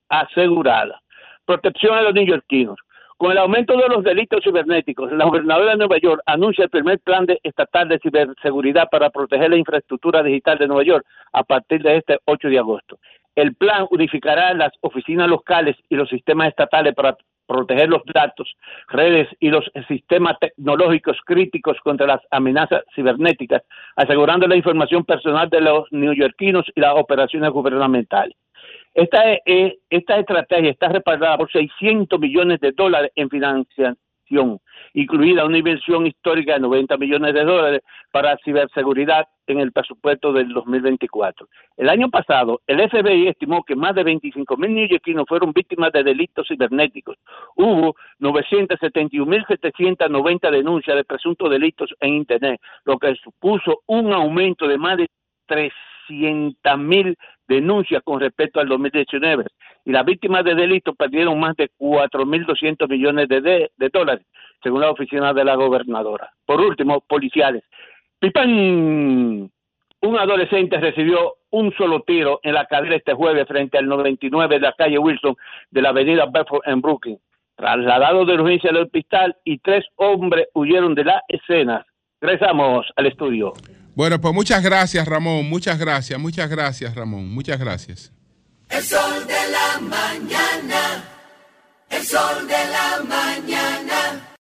asegurada. 0.08 1.00
Protección 1.46 1.96
a 1.96 2.02
los 2.02 2.14
neoyorquinos. 2.14 2.76
Con 3.16 3.32
el 3.32 3.38
aumento 3.38 3.76
de 3.76 3.88
los 3.88 4.02
delitos 4.04 4.42
cibernéticos, 4.44 5.12
la 5.12 5.24
gobernadora 5.26 5.72
de 5.72 5.76
Nueva 5.78 5.98
York 5.98 6.22
anuncia 6.24 6.64
el 6.64 6.70
primer 6.70 7.00
plan 7.00 7.26
de- 7.26 7.38
estatal 7.42 7.88
de 7.88 7.98
ciberseguridad 7.98 8.88
para 8.90 9.10
proteger 9.10 9.50
la 9.50 9.56
infraestructura 9.56 10.22
digital 10.22 10.56
de 10.58 10.66
Nueva 10.68 10.84
York 10.84 11.06
a 11.32 11.42
partir 11.42 11.82
de 11.82 11.96
este 11.98 12.18
8 12.24 12.48
de 12.48 12.58
agosto. 12.58 12.98
El 13.34 13.54
plan 13.56 13.86
unificará 13.90 14.54
las 14.54 14.72
oficinas 14.80 15.28
locales 15.28 15.76
y 15.88 15.96
los 15.96 16.08
sistemas 16.08 16.48
estatales 16.48 16.94
para 16.94 17.16
proteger 17.50 17.88
los 17.88 18.02
datos, 18.14 18.54
redes 18.88 19.28
y 19.40 19.50
los 19.50 19.64
sistemas 19.88 20.38
tecnológicos 20.38 21.16
críticos 21.26 21.76
contra 21.82 22.06
las 22.06 22.20
amenazas 22.30 22.82
cibernéticas, 22.94 23.62
asegurando 23.96 24.46
la 24.46 24.54
información 24.54 25.04
personal 25.04 25.50
de 25.50 25.60
los 25.60 25.90
neoyorquinos 25.90 26.64
y 26.74 26.80
las 26.80 26.94
operaciones 26.94 27.50
gubernamentales. 27.50 28.36
Esta, 28.94 29.32
eh, 29.32 29.78
esta 29.88 30.18
estrategia 30.18 30.70
está 30.70 30.88
respaldada 30.88 31.38
por 31.38 31.50
600 31.50 32.20
millones 32.20 32.60
de 32.60 32.72
dólares 32.72 33.10
en 33.16 33.28
financiación, 33.28 33.96
incluida 34.94 35.44
una 35.44 35.58
inversión 35.58 36.06
histórica 36.06 36.54
de 36.54 36.60
90 36.60 36.96
millones 36.96 37.34
de 37.34 37.44
dólares 37.44 37.82
para 38.10 38.38
ciberseguridad 38.44 39.28
en 39.46 39.60
el 39.60 39.70
presupuesto 39.72 40.32
del 40.32 40.48
2024. 40.52 41.46
El 41.76 41.88
año 41.88 42.08
pasado, 42.08 42.60
el 42.66 42.80
FBI 42.88 43.28
estimó 43.28 43.62
que 43.64 43.76
más 43.76 43.94
de 43.94 44.04
25 44.04 44.56
mil 44.56 44.74
neoyorquinos 44.74 45.26
fueron 45.28 45.52
víctimas 45.52 45.92
de 45.92 46.02
delitos 46.04 46.48
cibernéticos. 46.48 47.18
Hubo 47.56 47.94
971.790 48.20 50.50
denuncias 50.50 50.96
de 50.96 51.04
presuntos 51.04 51.50
delitos 51.50 51.90
en 52.00 52.14
Internet, 52.14 52.58
lo 52.84 52.98
que 52.98 53.14
supuso 53.16 53.82
un 53.86 54.12
aumento 54.12 54.68
de 54.68 54.78
más 54.78 54.98
de 54.98 55.08
300 55.46 56.78
mil 56.78 57.16
denuncias 57.48 58.02
con 58.04 58.20
respecto 58.20 58.60
al 58.60 58.68
2019. 58.68 59.46
Y 59.90 59.92
las 59.92 60.04
víctimas 60.06 60.44
de 60.44 60.54
delitos 60.54 60.94
perdieron 60.96 61.40
más 61.40 61.56
de 61.56 61.68
4.200 61.76 62.88
millones 62.88 63.26
de, 63.28 63.40
de- 63.40 63.70
de 63.76 63.88
dólares, 63.88 64.24
según 64.62 64.82
la 64.82 64.90
oficina 64.92 65.32
de 65.32 65.44
la 65.44 65.56
gobernadora. 65.56 66.30
Por 66.46 66.60
último, 66.60 67.00
policiales. 67.00 67.64
¡Pipán! 68.20 69.50
Un 70.02 70.16
adolescente 70.16 70.78
recibió 70.78 71.34
un 71.50 71.72
solo 71.76 72.02
tiro 72.06 72.38
en 72.44 72.54
la 72.54 72.66
cadera 72.66 72.94
este 72.94 73.14
jueves 73.14 73.48
frente 73.48 73.78
al 73.78 73.88
99 73.88 74.54
de 74.54 74.60
la 74.60 74.72
calle 74.74 74.96
Wilson 74.96 75.34
de 75.72 75.82
la 75.82 75.88
avenida 75.88 76.26
Bedford 76.26 76.62
en 76.66 76.80
Brooklyn. 76.80 77.18
Trasladado 77.56 78.24
de 78.24 78.34
urgencia 78.34 78.70
al 78.70 78.76
hospital 78.76 79.36
y 79.44 79.58
tres 79.58 79.84
hombres 79.96 80.46
huyeron 80.54 80.94
de 80.94 81.04
la 81.04 81.20
escena. 81.26 81.84
Regresamos 82.20 82.86
al 82.94 83.06
estudio. 83.06 83.54
Bueno, 83.96 84.20
pues 84.20 84.32
muchas 84.34 84.62
gracias, 84.62 85.04
Ramón. 85.08 85.50
Muchas 85.50 85.80
gracias, 85.80 86.16
muchas 86.20 86.48
gracias, 86.48 86.94
Ramón. 86.94 87.34
Muchas 87.34 87.58
gracias. 87.58 88.14
El 88.70 88.84
sol 88.84 89.26
de 89.26 89.50
la 89.50 89.80
mañana. 89.80 91.04
El 91.90 92.04
sol 92.04 92.46
de 92.46 92.54
la 92.70 93.02
mañana. 93.02 94.36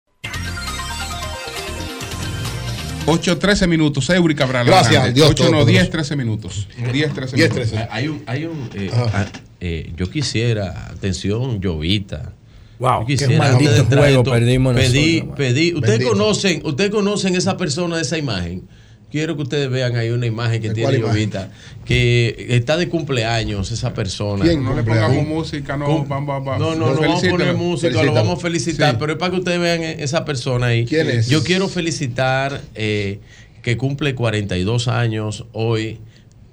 8, 3.06 3.38
13 3.38 3.68
minutos. 3.68 4.10
Eury 4.10 4.34
Cabral. 4.34 4.66
Gracias. 4.66 5.14
Dios 5.14 5.30
8, 5.30 5.44
no, 5.44 5.50
Todopoderoso. 5.52 5.82
10, 5.84 5.90
13 5.92 6.16
minutos. 6.16 6.68
10, 6.92 7.14
13 7.14 7.36
10, 7.36 7.50
minutos. 7.52 7.72
13. 7.72 7.88
Hay 7.92 8.08
un, 8.08 8.24
hay 8.26 8.46
un 8.46 8.70
eh, 8.74 8.90
Ajá. 8.92 9.10
ah, 9.14 9.40
eh, 9.60 9.94
yo 9.96 10.10
quisiera, 10.10 10.88
atención, 10.90 11.62
Llovita. 11.62 12.34
Wow, 12.80 13.02
Yo 13.02 13.06
qué 13.06 13.14
quisiera 13.14 13.38
maldito 13.38 13.72
de 13.72 13.80
entrar 13.80 14.04
juego 14.04 14.20
esto, 14.22 14.32
perdimos 14.32 14.76
pedí, 14.76 15.16
nosotros, 15.18 15.38
pedí, 15.38 15.74
ustedes 15.76 16.06
conocen, 16.06 16.62
ustedes 16.66 16.90
conocen 16.90 17.36
esa 17.36 17.56
persona 17.56 17.96
de 17.96 18.02
esa 18.02 18.18
imagen 18.18 18.68
quiero 19.12 19.36
que 19.36 19.44
ustedes 19.44 19.70
vean 19.70 19.96
ahí 19.96 20.10
una 20.10 20.26
imagen 20.26 20.62
que 20.62 20.70
¿De 20.70 20.74
tiene? 20.76 21.00
Jovita, 21.00 21.52
que 21.86 22.48
está 22.50 22.78
de 22.78 22.90
cumpleaños 22.90 23.72
esa 23.72 23.94
persona. 23.94 24.44
¿Quién 24.44 24.64
No 24.64 24.76
le 24.76 24.84
pongamos 24.84 25.26
música, 25.28 25.78
no, 25.78 26.06
vamos, 26.06 26.44
vamos. 26.46 26.60
No, 26.60 26.76
no, 26.76 26.94
no 26.94 27.02
vamos 27.02 27.24
a 27.24 27.30
poner 27.30 27.56
música, 27.56 28.04
lo 28.04 28.14
vamos 28.14 28.40
a 28.40 28.42
felicitar, 28.42 28.92
Sí. 28.92 28.98
pero 29.00 29.14
es 29.14 29.18
para 29.20 29.32
que 29.32 29.38
ustedes 29.38 29.60
vean 29.60 29.82
esa 29.84 30.26
persona 30.26 30.68
ahí. 30.68 30.86
¿Quién 30.86 31.10
es? 31.10 31.28
Yo 31.28 31.44
quiero 31.44 31.68
felicitar 31.70 32.62
eh, 32.76 33.20
que 33.62 33.78
cumple 33.78 34.16
42 34.16 34.88
años 34.88 35.46
hoy. 35.54 36.00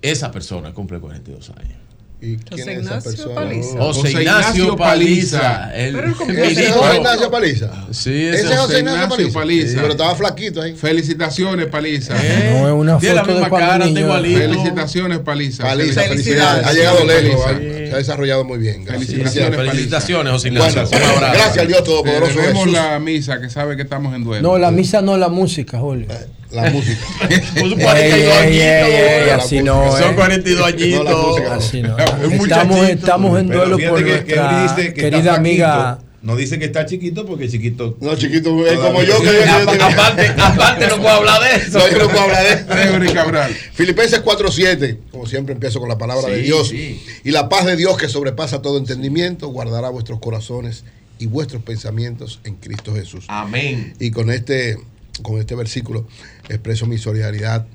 Esa 0.02 0.30
persona 0.32 0.72
cumple 0.74 0.98
42 0.98 1.50
años. 1.50 1.78
¿Y 2.24 2.36
quién 2.36 2.68
es 2.68 2.78
esa 2.86 3.00
persona? 3.00 3.34
Paliza. 3.34 3.78
José 3.78 4.10
Ignacio 4.12 4.76
Paliza. 4.76 5.74
el 5.74 5.94
Pero 5.96 6.14
¿cómo 6.16 6.30
ministro- 6.30 6.50
¿Ese 6.52 6.66
es 6.68 6.72
José 6.76 6.96
Ignacio 6.96 7.30
Paliza? 7.32 7.70
Sí, 7.90 8.26
ese 8.28 8.52
es 8.52 8.58
José 8.60 8.78
Ignacio 8.78 9.32
Paliza. 9.32 9.74
Pero 9.80 9.90
estaba 9.90 10.14
flaquito 10.14 10.62
ahí. 10.62 10.74
Felicitaciones, 10.76 11.66
Paliza. 11.66 12.14
No 12.14 12.68
es 12.68 12.74
una 12.74 12.98
Tiene 12.98 13.14
la 13.16 13.24
foto 13.24 13.40
de 13.40 13.50
cara, 13.50 13.86
igualito. 13.88 14.38
Felicitaciones, 14.38 15.18
Paliza. 15.18 15.64
Paliza, 15.64 16.02
felicidades. 16.02 16.64
Ha 16.66 16.72
llegado 16.72 17.04
lejos, 17.04 17.44
¿eh? 17.92 18.04
se 18.04 18.10
ha 18.10 18.14
desarrollado 18.14 18.44
muy 18.44 18.58
bien. 18.58 18.84
Gracias. 18.84 19.10
Felicitaciones. 19.10 19.70
Felicitaciones, 19.70 20.32
José 20.32 20.50
Bueno, 20.50 20.68
Ignacio. 20.68 20.98
Un 20.98 21.04
abrazo. 21.04 21.32
gracias 21.34 21.58
al 21.58 21.66
Dios 21.68 21.84
Todopoderoso 21.84 22.34
Tenemos 22.34 22.64
Jesús. 22.64 22.72
la 22.72 22.98
misa 22.98 23.40
que 23.40 23.50
sabe 23.50 23.76
que 23.76 23.82
estamos 23.82 24.14
en 24.14 24.24
duelo. 24.24 24.48
No, 24.48 24.58
la 24.58 24.70
misa 24.70 25.02
no, 25.02 25.16
la 25.16 25.28
música, 25.28 25.78
Julio. 25.78 26.08
La 26.50 26.70
música. 26.70 27.00
Ey, 27.30 27.40
42 27.54 27.86
ey, 27.96 28.56
ey, 28.56 28.60
ey, 28.60 29.20
añitos. 29.20 29.44
así 29.44 29.62
no. 29.62 29.92
Son 29.96 30.10
eh. 30.10 30.14
42 30.14 30.66
añitos. 30.66 31.40
Así 31.50 31.82
no. 31.82 31.96
Estamos, 31.98 33.38
en 33.38 33.48
duelo 33.48 33.78
por 33.78 34.00
nuestra 34.00 34.64
está 34.66 34.92
querida 34.94 35.34
amiga. 35.34 35.98
No 36.22 36.36
dice 36.36 36.58
que 36.58 36.66
está 36.66 36.86
chiquito 36.86 37.26
porque 37.26 37.48
chiquito. 37.48 37.96
No, 38.00 38.16
chiquito 38.16 38.64
es 38.66 38.78
como 38.78 39.02
yo. 39.02 39.20
Que 39.20 39.44
aparte, 39.44 40.26
aparte 40.38 40.86
no 40.86 40.96
puedo 40.98 41.10
hablar 41.10 41.42
de 41.42 41.56
eso. 41.56 41.78
No, 41.78 41.90
yo 41.90 41.98
no 41.98 42.08
puedo 42.08 42.20
hablar 42.20 42.68
de 42.68 43.06
eso. 43.06 43.14
Cabral. 43.14 43.52
Filipenses 43.52 44.22
4.7, 44.22 44.98
como 45.10 45.26
siempre 45.26 45.54
empiezo 45.54 45.80
con 45.80 45.88
la 45.88 45.98
palabra 45.98 46.28
de 46.28 46.42
Dios. 46.42 46.68
sí. 46.68 47.02
Y 47.24 47.32
la 47.32 47.48
paz 47.48 47.66
de 47.66 47.76
Dios 47.76 47.96
que 47.96 48.08
sobrepasa 48.08 48.62
todo 48.62 48.78
entendimiento 48.78 49.48
guardará 49.48 49.88
vuestros 49.88 50.20
corazones 50.20 50.84
y 51.18 51.26
vuestros 51.26 51.62
pensamientos 51.62 52.40
en 52.44 52.54
Cristo 52.54 52.94
Jesús. 52.94 53.24
Amén. 53.28 53.94
Y 53.98 54.12
con 54.12 54.30
este, 54.30 54.78
con 55.22 55.38
este 55.40 55.54
versículo 55.56 56.06
expreso 56.48 56.86
mi 56.86 56.98
solidaridad 56.98 57.66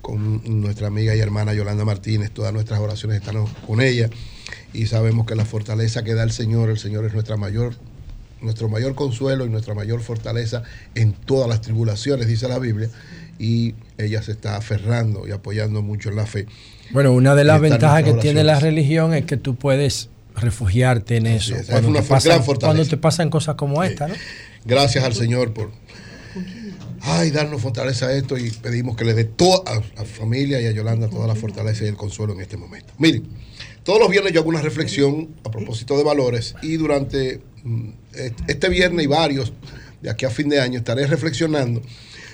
con 0.00 0.42
nuestra 0.60 0.86
amiga 0.86 1.14
y 1.14 1.20
hermana 1.20 1.54
Yolanda 1.54 1.84
Martínez. 1.84 2.30
Todas 2.30 2.52
nuestras 2.52 2.80
oraciones 2.80 3.18
están 3.18 3.44
con 3.66 3.80
ella 3.80 4.10
y 4.72 4.86
sabemos 4.86 5.26
que 5.26 5.34
la 5.34 5.44
fortaleza 5.44 6.02
que 6.04 6.14
da 6.14 6.22
el 6.22 6.32
Señor, 6.32 6.70
el 6.70 6.78
Señor 6.78 7.04
es 7.04 7.14
nuestra 7.14 7.36
mayor, 7.36 7.74
nuestro 8.40 8.68
mayor 8.68 8.94
consuelo 8.94 9.46
y 9.46 9.50
nuestra 9.50 9.74
mayor 9.74 10.00
fortaleza 10.00 10.62
en 10.94 11.12
todas 11.12 11.48
las 11.48 11.60
tribulaciones, 11.60 12.26
dice 12.26 12.48
la 12.48 12.58
Biblia. 12.58 12.90
Y 13.38 13.74
ella 13.98 14.22
se 14.22 14.32
está 14.32 14.56
aferrando 14.56 15.28
y 15.28 15.30
apoyando 15.30 15.80
mucho 15.80 16.08
en 16.08 16.16
la 16.16 16.26
fe. 16.26 16.46
Bueno, 16.90 17.12
una 17.12 17.34
de 17.34 17.44
las 17.44 17.60
ventajas 17.60 18.02
que 18.02 18.14
tiene 18.14 18.42
la 18.42 18.58
religión 18.58 19.14
es 19.14 19.26
que 19.26 19.36
tú 19.36 19.54
puedes 19.54 20.08
refugiarte 20.34 21.16
en 21.16 21.26
eso. 21.26 21.54
es, 21.54 21.62
es 21.62 21.66
cuando, 21.70 21.88
una 21.88 22.00
te 22.00 22.08
pasan, 22.08 22.42
cuando 22.42 22.84
te 22.84 22.96
pasan 22.96 23.30
cosas 23.30 23.54
como 23.54 23.82
esta, 23.84 24.08
¿no? 24.08 24.14
Gracias 24.64 25.04
al 25.04 25.14
Señor 25.14 25.52
por 25.52 25.70
ay, 27.02 27.30
darnos 27.30 27.62
fortaleza 27.62 28.06
a 28.06 28.12
esto 28.12 28.36
y 28.36 28.50
pedimos 28.50 28.96
que 28.96 29.04
le 29.04 29.14
dé 29.14 29.24
toda 29.24 29.62
a 29.66 29.80
la 29.96 30.04
familia 30.04 30.60
y 30.60 30.66
a 30.66 30.72
Yolanda 30.72 31.08
toda 31.08 31.26
la 31.26 31.34
fortaleza 31.34 31.84
y 31.84 31.88
el 31.88 31.96
consuelo 31.96 32.32
en 32.34 32.40
este 32.40 32.56
momento. 32.56 32.92
Miren, 32.98 33.24
todos 33.84 34.00
los 34.00 34.10
viernes 34.10 34.32
yo 34.32 34.40
hago 34.40 34.48
una 34.48 34.62
reflexión 34.62 35.28
a 35.44 35.50
propósito 35.50 35.96
de 35.96 36.04
valores 36.04 36.54
y 36.62 36.76
durante 36.76 37.40
mm, 37.64 37.88
este 38.48 38.68
viernes 38.68 39.04
y 39.04 39.08
varios 39.08 39.52
de 40.02 40.10
aquí 40.10 40.24
a 40.24 40.30
fin 40.30 40.48
de 40.48 40.60
año 40.60 40.78
estaré 40.78 41.06
reflexionando 41.06 41.82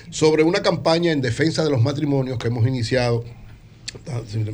sobre 0.09 0.43
una 0.43 0.61
campaña 0.61 1.11
en 1.11 1.21
defensa 1.21 1.63
de 1.63 1.69
los 1.69 1.81
matrimonios 1.81 2.37
que 2.37 2.47
hemos 2.47 2.67
iniciado 2.67 3.23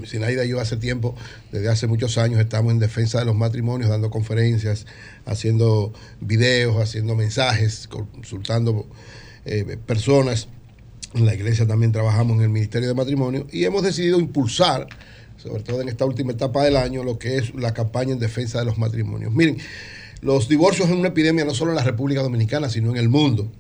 Sinaida 0.06 0.46
y 0.46 0.50
yo 0.50 0.60
hace 0.60 0.78
tiempo, 0.78 1.16
desde 1.52 1.70
hace 1.70 1.88
muchos 1.88 2.18
años, 2.18 2.40
estamos 2.40 2.72
en 2.72 2.80
defensa 2.80 3.20
de 3.20 3.26
los 3.26 3.36
matrimonios, 3.36 3.90
dando 3.90 4.10
conferencias, 4.10 4.86
haciendo 5.26 5.94
videos, 6.20 6.78
haciendo 6.78 7.16
mensajes, 7.16 7.88
consultando 7.88 8.86
eh, 9.46 9.78
personas. 9.86 10.48
En 11.14 11.26
la 11.26 11.34
iglesia 11.36 11.68
también 11.68 11.92
trabajamos 11.92 12.38
en 12.38 12.44
el 12.44 12.50
Ministerio 12.50 12.88
de 12.88 12.94
Matrimonio 12.94 13.46
y 13.52 13.66
hemos 13.66 13.84
decidido 13.84 14.18
impulsar, 14.18 14.88
sobre 15.36 15.62
todo 15.62 15.82
en 15.82 15.90
esta 15.90 16.06
última 16.06 16.32
etapa 16.32 16.64
del 16.64 16.78
año, 16.78 17.04
lo 17.04 17.20
que 17.20 17.36
es 17.38 17.54
la 17.54 17.74
campaña 17.74 18.14
en 18.14 18.20
defensa 18.20 18.60
de 18.60 18.66
los 18.66 18.78
matrimonios. 18.78 19.34
Miren, 19.34 19.58
los 20.22 20.48
divorcios 20.48 20.88
es 20.90 20.96
una 20.96 21.10
epidemia 21.10 21.44
no 21.44 21.54
solo 21.54 21.72
en 21.72 21.78
la 21.78 21.84
República 21.84 22.22
Dominicana, 22.22 22.70
sino 22.70 22.92
en 22.92 22.98
el 22.98 23.10
mundo. 23.10 23.52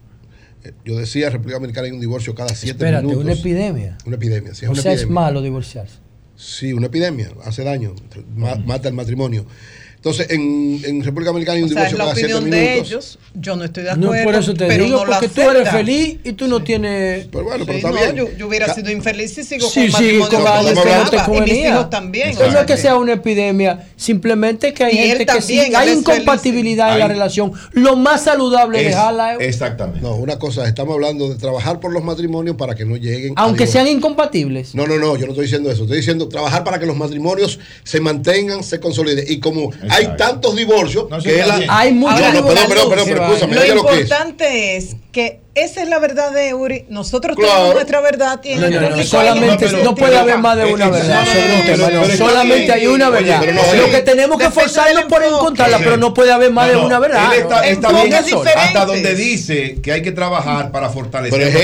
Eh, 0.64 0.72
Yo 0.85 0.95
decía, 0.98 1.26
en 1.27 1.34
República 1.34 1.58
Dominicana 1.58 1.88
hay 1.88 1.92
un 1.93 2.00
divorcio 2.00 2.34
cada 2.35 2.56
siete 2.56 2.72
Espérate, 2.77 3.03
minutos. 3.08 3.24
una 3.26 3.34
epidemia. 3.34 3.98
Una 4.06 4.16
epidemia, 4.16 4.53
sí, 4.53 4.64
es 4.66 4.69
o 4.69 4.72
una 4.74 4.82
sea, 4.82 4.93
es 4.93 5.00
epidemia. 5.01 5.22
malo 5.22 5.42
divorciarse. 5.42 5.95
Sí, 6.38 6.72
una 6.72 6.85
epidemia, 6.88 7.32
hace 7.43 7.64
daño, 7.66 7.93
ma- 8.35 8.56
mata 8.56 8.88
el 8.88 8.93
matrimonio. 8.93 9.45
Entonces, 10.04 10.32
en, 10.32 10.82
en 10.84 11.04
República 11.04 11.30
Dominicana 11.30 11.58
hay 11.58 11.62
un 11.64 11.70
O 11.70 11.74
sea, 11.74 11.84
es 11.86 11.92
divorcio 11.92 11.98
la 12.00 12.04
cada 12.06 12.16
siete 12.16 12.34
opinión 12.34 12.50
de 12.60 12.78
ellos. 12.80 13.20
Yo 13.36 13.56
no 13.56 13.64
estoy 13.66 13.84
de 13.84 13.96
No, 13.98 14.08
acuerdo. 14.08 14.24
por 14.24 14.36
eso 14.36 14.54
te 14.56 14.66
pero 14.66 14.84
digo, 14.84 14.98
no 14.98 15.06
la 15.06 15.20
porque 15.20 15.28
tú 15.42 15.50
eres 15.52 15.70
feliz 15.70 16.18
y 16.24 16.32
tú 16.34 16.48
no 16.48 16.64
tienes. 16.64 17.28
Pero 17.32 17.44
bueno, 17.44 17.66
Sí, 17.66 17.82
no, 17.84 18.14
Yo, 18.16 18.26
yo 18.36 18.48
hubiera 18.48 18.74
sido 18.74 18.90
infeliz 18.90 19.36
si 19.36 19.44
sigo 19.44 19.68
Sí, 19.70 19.92
con 19.92 20.02
sí, 20.02 20.14
matrimonio 20.18 20.30
con 20.30 20.44
no 20.44 20.50
que 20.50 20.50
no 20.50 20.64
te 20.64 20.70
deseaba, 20.72 21.08
y 21.12 21.12
mis 21.12 21.22
convenía. 21.40 21.70
hijos 21.70 21.90
también. 21.92 22.36
No 22.36 22.46
es 22.60 22.66
que 22.66 22.78
sea 22.78 22.98
una 22.98 23.14
epidemia, 23.14 23.88
simplemente 23.96 24.74
que 24.74 24.84
hay 24.86 24.98
gente 24.98 25.18
que 25.20 25.26
también, 25.26 25.66
sí, 25.68 25.76
hay 25.76 25.90
incompatibilidad 25.92 26.94
en 26.94 27.00
la 27.00 27.06
Hay- 27.06 27.12
relación. 27.12 27.52
Lo 27.74 27.96
más 27.96 28.24
saludable 28.24 28.80
es 28.80 28.86
dejarla, 28.88 29.36
Exactamente. 29.36 30.02
No, 30.02 30.16
una 30.16 30.40
cosa, 30.40 30.68
estamos 30.68 30.96
hablando 30.96 31.30
de 31.30 31.36
trabajar 31.36 31.80
por 31.80 31.94
los 31.94 32.04
matrimonios 32.04 32.56
para 32.56 32.74
que 32.74 32.86
no 32.86 32.98
lleguen. 32.98 33.34
aunque 33.38 33.68
sean 33.68 33.88
incompatibles. 33.88 34.74
No, 34.74 34.88
no, 34.88 34.98
no, 34.98 35.16
yo 35.16 35.26
no 35.28 35.34
estoy 35.34 35.44
diciendo 35.46 35.70
eso. 35.70 35.84
Estoy 35.84 35.98
diciendo 35.98 36.28
trabajar 36.28 36.64
para 36.64 36.80
que 36.80 36.88
los 36.88 36.98
matrimonios 36.98 37.60
se 37.84 38.00
mantengan, 38.00 38.64
se 38.64 38.80
consoliden. 38.80 39.26
Y 39.28 39.40
como 39.40 39.70
hay 39.92 40.08
tantos 40.18 40.56
divorcios, 40.56 41.06
eso 41.11 41.24
que 41.24 41.38
la-. 41.45 41.61
Hay 41.70 41.94
muchos 41.94 42.20
No, 42.20 42.26
no, 42.34 42.45
perdón, 42.45 42.45
divorcios. 42.45 42.68
perdón, 42.68 42.90
perdón, 42.90 43.06
pero 43.10 43.26
escúchame, 43.26 43.56
Lo 43.56 43.61
oye 43.61 43.76
lo 43.76 43.86
que 43.86 43.94
es. 43.94 44.02
importante 44.02 44.78
es 44.78 44.95
que 45.11 45.42
esa 45.53 45.84
es 45.84 45.90
la 45.90 46.00
verdad 46.00 46.32
de 46.32 46.53
Uri. 46.53 46.86
Nosotros 46.88 47.36
Claro. 47.36 47.53
tenemos 47.53 47.74
nuestra 47.76 48.00
verdad 48.00 48.40
y 48.44 48.56
No, 48.56 48.66
el 48.68 48.74
no, 48.74 48.90
no, 48.95 49.03
solamente 49.03 49.68
no 49.84 49.95
puede 49.95 50.18
haber 50.18 50.38
más 50.38 50.56
de 50.58 50.66
una 50.74 50.86
eh, 50.88 50.92
verdad 50.92 51.20
no, 51.26 51.26
sobre 51.26 51.42
un 51.44 51.50
no, 51.60 51.66
tema. 51.66 51.66
pero- 51.66 51.78
no, 51.78 52.02
pero 52.02 52.14
está 52.14 52.26
solamente 52.30 52.72
hay 52.72 52.88
una 52.88 53.10
verdad. 53.10 53.42
no, 53.53 53.74
Lo 53.82 53.92
que 53.92 54.02
tenemos 54.02 54.40
que 54.40 54.50
forzarnos 54.50 55.03
por 55.06 55.24
encontrarla, 55.24 55.78
pero 55.80 55.98
no 55.98 56.14
puede 56.14 56.32
haber 56.32 56.52
más 56.52 56.68
No, 56.68 56.74
de 56.74 56.80
no, 56.80 56.86
una 56.86 57.00
verdad. 57.00 57.34
Él 57.36 57.42
está, 57.74 57.92
bien 57.92 58.14
hasta 58.56 58.86
donde 58.86 59.16
dice 59.16 59.76
que 59.84 59.92
hay 59.92 60.02
que 60.02 60.11
trabajar 60.14 60.72
para 60.72 60.90
fortalecer 60.90 61.42
es 61.42 61.53
los 61.53 61.64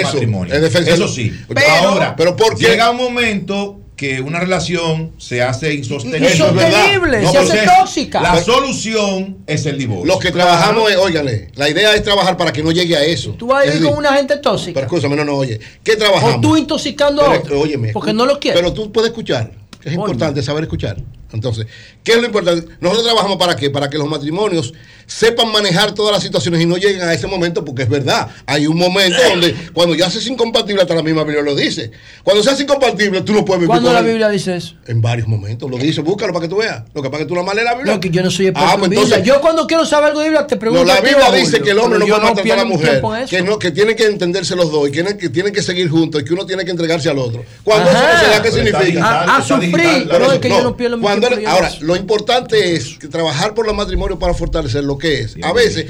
eso, 0.90 1.08
sí. 1.08 1.32
Pero- 1.48 1.68
Ahora, 1.90 2.16
pero 2.18 2.36
¿por 2.36 2.58
qué? 2.58 2.68
llega 2.68 2.90
un 2.90 2.98
momento 2.98 3.80
que 3.98 4.22
una 4.22 4.40
relación 4.40 5.11
se 5.17 5.42
hace 5.42 5.74
insostenible. 5.74 6.27
Eso 6.32 6.45
es 6.45 6.53
Insostenible, 6.53 7.22
No, 7.24 7.32
se 7.32 7.38
hace 7.40 7.59
es- 7.64 7.66
tóxica. 7.80 8.22
La 8.22 8.40
solución 8.42 9.40
es 9.48 9.66
el 9.66 9.77
divorcio. 9.80 10.06
Los 10.06 10.19
que 10.19 10.32
trabajamos, 10.32 10.92
es, 10.92 10.98
óigale, 10.98 11.50
la 11.56 11.67
idea 11.67 11.95
es 11.95 12.03
trabajar 12.03 12.38
para 12.38 12.53
que 12.53 12.61
no 12.61 12.72
llegue 12.72 12.95
a 12.95 13.03
eso. 13.03 13.32
Tú 13.32 13.48
vas 13.48 13.61
a 13.61 13.64
Es 13.64 13.67
ir 13.69 13.74
decir, 13.82 13.90
con 13.90 13.98
una 13.98 14.14
gente 14.14 14.38
tóxica. 14.38 14.74
Pero 14.76 14.85
escúchame, 14.85 15.16
no, 15.16 15.26
no, 15.26 15.34
oye. 15.35 15.59
¿Qué 15.84 15.95
trabajamos? 15.95 16.35
O 16.38 16.42
tú 16.42 16.56
intoxicando 16.56 17.24
a 17.24 17.30
Pero, 17.32 17.40
otro. 17.42 17.59
óyeme, 17.59 17.90
porque 17.92 18.14
no 18.14 18.26
lo 18.27 18.40
quieres. 18.40 18.61
Pero 18.61 18.72
tú 18.72 18.92
puedes 18.92 19.09
escuchar. 19.09 19.51
Es 19.84 19.93
importante 19.93 20.43
saber 20.43 20.64
escuchar. 20.66 20.98
Entonces, 21.34 21.68
¿qué 22.04 22.14
es 22.14 22.18
lo 22.20 22.26
importante? 22.28 22.68
Nosotros 22.80 23.06
trabajamos 23.06 23.38
para 23.38 23.56
qué? 23.56 23.70
Para 23.70 23.90
que 23.90 23.98
los 23.98 24.08
matrimonios 24.08 24.74
sepan 25.06 25.52
manejar 25.52 25.94
todas 25.94 26.14
las 26.14 26.22
situaciones 26.24 26.62
y 26.62 26.66
no 26.66 26.76
lleguen 26.78 27.02
a 27.02 27.14
ese 27.14 27.28
momento, 27.28 27.64
porque 27.64 27.84
es 27.84 27.90
verdad. 27.90 28.28
Hay 28.46 28.68
un 28.68 28.78
momento 28.78 29.18
donde 29.30 29.54
cuando 29.74 29.96
ya 29.96 30.10
se 30.10 30.20
es 30.20 30.28
incompatible, 30.28 30.82
hasta 30.82 30.96
la 30.96 31.04
misma 31.04 31.24
Biblia 31.24 31.42
lo 31.44 31.56
dice. 31.56 31.92
Cuando 32.24 32.44
se 32.44 32.50
hace 32.50 32.64
incompatible, 32.64 33.22
tú 33.22 33.34
no 33.34 33.44
puedes 33.46 33.62
vivir 33.62 33.68
¿Cuándo 33.70 33.92
la. 33.94 34.02
Biblia 34.02 34.30
dice 34.30 34.56
eso? 34.58 34.76
En 34.86 35.02
varios 35.02 35.28
momentos. 35.28 35.70
Lo 35.70 35.78
dice, 35.78 36.02
búscalo 36.02 36.34
para 36.34 36.44
que 36.44 36.50
tú 36.50 36.58
veas. 36.58 36.84
Lo 36.94 37.02
que 37.02 37.10
pasa 37.10 37.22
es 37.22 37.26
que 37.26 37.30
tú 37.30 37.36
no 37.36 37.44
más 37.44 37.56
lees 37.56 37.66
la 37.66 37.76
Biblia. 37.76 37.94
No, 37.94 38.00
que 38.00 38.10
yo 38.10 38.22
no 38.24 38.32
soy 38.32 38.48
experto 38.48 38.70
Ah, 38.70 38.74
en 38.74 38.80
pues 38.80 38.90
Biblia. 38.92 39.06
entonces- 39.16 39.28
Yo 39.28 39.42
cuando 39.42 39.68
quiero 39.68 39.86
saber 39.86 40.10
algo 40.10 40.20
de 40.22 40.26
Biblia 40.30 40.48
te 40.48 40.58
pregunto. 40.58 40.84
No, 40.86 40.94
la 40.94 41.00
Biblia 41.02 41.32
dice 41.32 41.62
que 41.62 41.72
el 41.72 41.80
hombre 41.80 42.00
no 42.00 42.06
puede 42.08 42.22
maltratar 42.22 42.52
a 42.54 42.56
la 42.58 42.66
mujer, 42.66 43.02
en 43.22 43.28
que, 43.28 43.42
no, 43.42 43.60
que 43.60 43.72
tienen 43.72 43.96
que 43.96 44.06
entenderse 44.06 44.56
los 44.56 44.72
dos 44.72 44.88
y 44.88 44.92
que 44.92 44.98
tienen 45.04 45.18
que, 45.18 45.30
tienen 45.30 45.54
que 45.54 45.62
seguir 45.62 45.90
juntos 45.90 46.22
y 46.22 46.26
que 46.26 46.34
uno 46.34 46.46
tiene 46.46 46.66
que 46.66 46.72
entregarse 46.72 47.10
al 47.10 47.20
otro. 47.20 47.44
Cuando 47.64 47.90
Ajá. 47.90 48.00
eso 48.12 48.14
no 48.14 48.20
se 48.20 48.30
da, 48.36 48.42
¿qué 48.42 48.52
significa? 48.52 48.80
digital, 48.84 49.04
A- 49.30 49.38
a 49.38 49.42
está 49.42 49.56
sufrir, 49.56 49.72
digital, 49.78 50.08
pero 50.12 50.26
eso. 50.26 50.34
es 50.34 50.40
que 50.40 50.50
yo 50.50 50.64
no 50.64 50.76
pierdo 50.78 50.98
mi 50.98 51.04
Ahora, 51.48 51.72
lo 51.82 51.96
importante 51.96 52.76
es 52.76 52.98
que 52.98 53.08
trabajar 53.08 53.54
por 53.54 53.66
los 53.66 53.76
matrimonios 53.76 54.20
para 54.20 54.34
fortalecer 54.34 54.84
lo 54.84 54.98
que 54.98 55.22
es. 55.22 55.36
A 55.44 55.54
veces, 55.54 55.86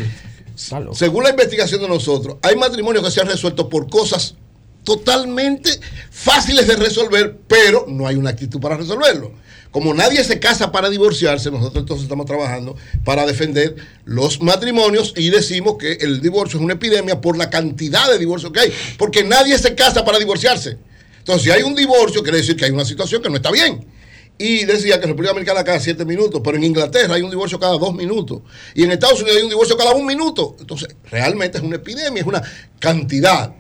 según 0.94 1.24
la 1.24 1.30
investigación 1.30 1.82
de 1.82 1.88
nosotros, 1.88 2.38
hay 2.42 2.56
matrimonios 2.56 3.04
que 3.04 3.12
se 3.12 3.22
han 3.22 3.28
resuelto 3.28 3.70
por 3.70 3.90
cosas 3.90 4.36
totalmente 4.84 5.70
fáciles 6.10 6.66
de 6.66 6.78
resolver, 6.78 7.38
pero 7.48 7.86
no 7.90 8.08
hay 8.08 8.16
una 8.16 8.30
actitud 8.30 8.60
para 8.62 8.78
resolverlo. 8.78 9.34
Como 9.70 9.94
nadie 9.94 10.24
se 10.24 10.40
casa 10.40 10.72
para 10.72 10.90
divorciarse, 10.90 11.52
nosotros 11.52 11.82
entonces 11.82 12.04
estamos 12.04 12.26
trabajando 12.26 12.76
para 13.04 13.26
defender 13.26 13.76
los 14.06 14.42
matrimonios 14.42 15.14
y 15.18 15.30
decimos 15.30 15.76
que 15.78 15.94
el 16.00 16.22
divorcio 16.22 16.58
es 16.58 16.64
una 16.64 16.76
epidemia 16.76 17.20
por 17.20 17.38
la 17.38 17.50
cantidad 17.50 18.10
de 18.10 18.18
divorcios 18.18 18.52
que 18.54 18.62
hay, 18.62 18.74
porque 18.98 19.26
nadie 19.26 19.58
se 19.60 19.76
casa 19.76 20.06
para 20.06 20.20
divorciarse. 20.20 20.78
Entonces, 21.20 21.44
si 21.44 21.52
hay 21.52 21.64
un 21.64 21.76
divorcio, 21.76 22.24
quiere 22.24 22.38
decir 22.38 22.56
que 22.56 22.64
hay 22.64 22.72
una 22.72 22.86
situación 22.86 23.22
que 23.22 23.30
no 23.30 23.36
está 23.36 23.52
bien. 23.52 23.86
Y 24.38 24.66
decía 24.66 25.00
que 25.00 25.06
en 25.06 25.10
República 25.10 25.34
Dominicana 25.34 25.64
cada 25.64 25.80
siete 25.80 26.06
minutos, 26.06 26.42
pero 26.44 26.58
en 26.58 26.64
Inglaterra 26.64 27.16
hay 27.16 27.22
un 27.22 27.30
divorcio 27.30 27.60
cada 27.60 27.78
dos 27.78 27.94
minutos. 27.94 28.42
Y 28.76 28.84
en 28.84 28.92
Estados 28.92 29.22
Unidos 29.22 29.38
hay 29.38 29.44
un 29.44 29.50
divorcio 29.50 29.76
cada 29.78 29.94
un 29.94 30.06
minuto. 30.06 30.56
Entonces, 30.60 30.90
realmente 31.10 31.58
es 31.58 31.64
una 31.64 31.78
epidemia, 31.78 32.22
es 32.22 32.28
una 32.28 32.42
cantidad. 32.80 33.56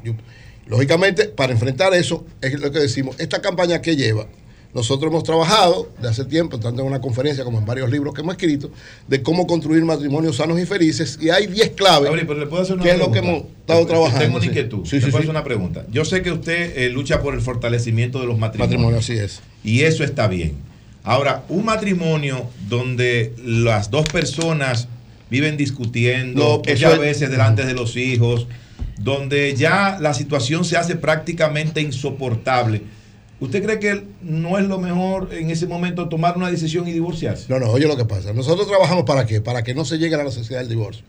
Lógicamente, 0.68 1.26
para 1.26 1.54
enfrentar 1.54 1.94
eso, 1.94 2.26
es 2.42 2.60
lo 2.60 2.72
que 2.72 2.80
decimos, 2.80 3.16
esta 3.20 3.42
campaña 3.42 3.82
que 3.82 3.96
lleva, 3.96 4.28
nosotros 4.74 5.10
hemos 5.10 5.24
trabajado 5.24 5.90
de 6.02 6.10
hace 6.10 6.26
tiempo, 6.26 6.60
tanto 6.60 6.82
en 6.82 6.88
una 6.88 7.02
conferencia 7.02 7.44
como 7.44 7.58
en 7.58 7.66
varios 7.66 7.90
libros 7.90 8.14
que 8.14 8.22
hemos 8.22 8.34
escrito, 8.34 8.70
de 9.08 9.24
cómo 9.24 9.48
construir 9.48 9.84
matrimonios 9.84 10.36
sanos 10.36 10.60
y 10.60 10.66
felices, 10.66 11.18
y 11.22 11.30
hay 11.30 11.48
10 11.48 11.70
claves, 11.72 12.04
Gabriel, 12.04 12.28
pero 12.28 12.40
le 12.42 12.48
puedo 12.48 12.62
hacer 12.62 12.76
una 12.76 12.84
que 12.84 12.92
es 12.92 13.00
lo 13.00 13.12
que 13.12 13.20
hemos 13.20 13.44
estado 13.62 13.88
trabajando. 13.88 14.20
Tengo 14.20 14.36
una 14.36 14.44
sí. 14.44 14.50
inquietud. 14.50 14.86
Sí, 14.86 15.00
sí, 15.00 15.06
puedo 15.06 15.18
hacer 15.18 15.30
una 15.30 15.44
pregunta. 15.44 15.86
Yo 15.90 16.06
sé 16.06 16.22
que 16.22 16.32
usted 16.32 16.78
eh, 16.78 16.90
lucha 16.90 17.22
por 17.22 17.34
el 17.34 17.42
fortalecimiento 17.42 18.20
de 18.20 18.28
los 18.28 18.38
matrimonios. 18.38 18.70
Matrimonio, 18.70 19.00
así 19.00 19.14
es. 19.14 19.42
Y 19.64 19.82
eso 19.82 20.04
está 20.04 20.28
bien. 20.28 20.67
Ahora, 21.08 21.44
un 21.48 21.64
matrimonio 21.64 22.46
donde 22.68 23.34
las 23.44 23.90
dos 23.90 24.06
personas 24.10 24.90
viven 25.30 25.56
discutiendo, 25.56 26.44
No, 26.44 26.58
muchas 26.58 26.74
eso 26.82 26.94
es- 26.94 27.00
veces 27.00 27.30
delante 27.32 27.66
de 27.66 27.74
los 27.74 27.96
hijos, 27.96 28.46
donde 29.00 29.56
ya 29.56 29.98
la 30.02 30.14
situación 30.14 30.66
se 30.66 30.76
hace 30.76 30.98
prácticamente 30.98 31.80
insoportable. 31.82 32.82
¿Usted 33.40 33.64
cree 33.64 33.80
que 33.80 34.04
no 34.22 34.58
es 34.58 34.66
lo 34.66 34.80
mejor 34.80 35.30
en 35.32 35.50
ese 35.50 35.66
momento 35.66 36.10
tomar 36.10 36.36
una 36.36 36.52
decisión 36.52 36.88
y 36.88 36.92
divorciarse? 36.92 37.46
No, 37.48 37.58
no, 37.58 37.68
oye 37.72 37.88
lo 37.88 37.96
que 37.96 38.04
pasa. 38.06 38.34
Nosotros 38.34 38.68
trabajamos 38.68 39.06
para 39.06 39.26
qué? 39.26 39.40
Para 39.40 39.64
que 39.64 39.74
no 39.74 39.86
se 39.86 39.98
llegue 39.98 40.16
a 40.16 40.18
la 40.18 40.24
necesidad 40.26 40.60
del 40.60 40.68
divorcio. 40.70 41.06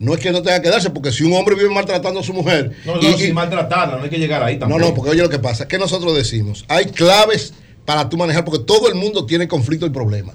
No 0.00 0.12
es 0.14 0.20
que 0.20 0.32
no 0.32 0.42
tenga 0.42 0.60
que 0.60 0.70
darse, 0.70 0.90
porque 0.90 1.12
si 1.12 1.22
un 1.22 1.34
hombre 1.34 1.54
vive 1.54 1.70
maltratando 1.70 2.18
a 2.20 2.22
su 2.24 2.32
mujer. 2.34 2.72
No, 2.84 2.96
no, 2.96 3.00
y- 3.02 3.32
maltratarla, 3.32 3.96
no 3.98 4.02
hay 4.02 4.10
que 4.10 4.18
llegar 4.18 4.42
ahí 4.42 4.54
No, 4.54 4.60
tampoco. 4.60 4.80
no, 4.80 4.94
porque 4.94 5.10
oye 5.12 5.22
lo 5.22 5.30
que 5.30 5.38
pasa. 5.38 5.68
¿Qué 5.68 5.78
nosotros 5.78 6.16
decimos? 6.16 6.64
Hay 6.68 6.86
claves 6.86 7.54
para 7.86 8.08
tú 8.08 8.18
manejar, 8.18 8.44
porque 8.44 8.64
todo 8.64 8.88
el 8.88 8.94
mundo 8.96 9.24
tiene 9.24 9.48
conflicto 9.48 9.86
y 9.86 9.90
problema. 9.90 10.34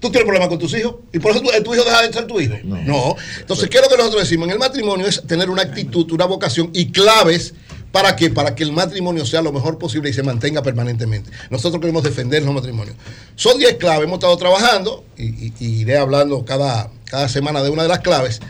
¿Tú 0.00 0.10
tienes 0.10 0.24
problemas 0.26 0.48
con 0.48 0.58
tus 0.58 0.72
hijos? 0.78 0.96
¿Y 1.12 1.18
por 1.18 1.32
eso 1.32 1.40
tu, 1.40 1.48
tu 1.64 1.74
hijo 1.74 1.84
deja 1.84 2.02
de 2.02 2.12
ser 2.12 2.26
tu 2.26 2.38
hijo? 2.40 2.54
No. 2.62 3.16
Entonces, 3.40 3.68
¿qué 3.68 3.78
es 3.78 3.82
lo 3.82 3.88
que 3.88 3.96
nosotros 3.96 4.22
decimos? 4.22 4.46
En 4.46 4.52
el 4.52 4.58
matrimonio 4.58 5.06
es 5.06 5.22
tener 5.26 5.50
una 5.50 5.62
actitud, 5.62 6.10
una 6.12 6.26
vocación 6.26 6.70
y 6.74 6.92
claves. 6.92 7.54
¿Para 7.90 8.14
qué? 8.14 8.28
Para 8.30 8.54
que 8.54 8.62
el 8.64 8.70
matrimonio 8.72 9.24
sea 9.24 9.40
lo 9.42 9.50
mejor 9.50 9.78
posible 9.78 10.10
y 10.10 10.12
se 10.12 10.22
mantenga 10.22 10.62
permanentemente. 10.62 11.30
Nosotros 11.50 11.80
queremos 11.80 12.02
defender 12.04 12.42
los 12.44 12.54
matrimonios. 12.54 12.94
Son 13.34 13.58
10 13.58 13.76
claves, 13.76 14.04
hemos 14.04 14.18
estado 14.18 14.36
trabajando 14.36 15.04
y, 15.16 15.24
y- 15.46 15.52
y 15.58 15.66
iré 15.80 15.96
hablando 15.96 16.44
cada, 16.44 16.90
cada 17.06 17.28
semana 17.28 17.62
de 17.62 17.70
una 17.70 17.82
de 17.84 17.88
las 17.88 18.00
claves. 18.00 18.40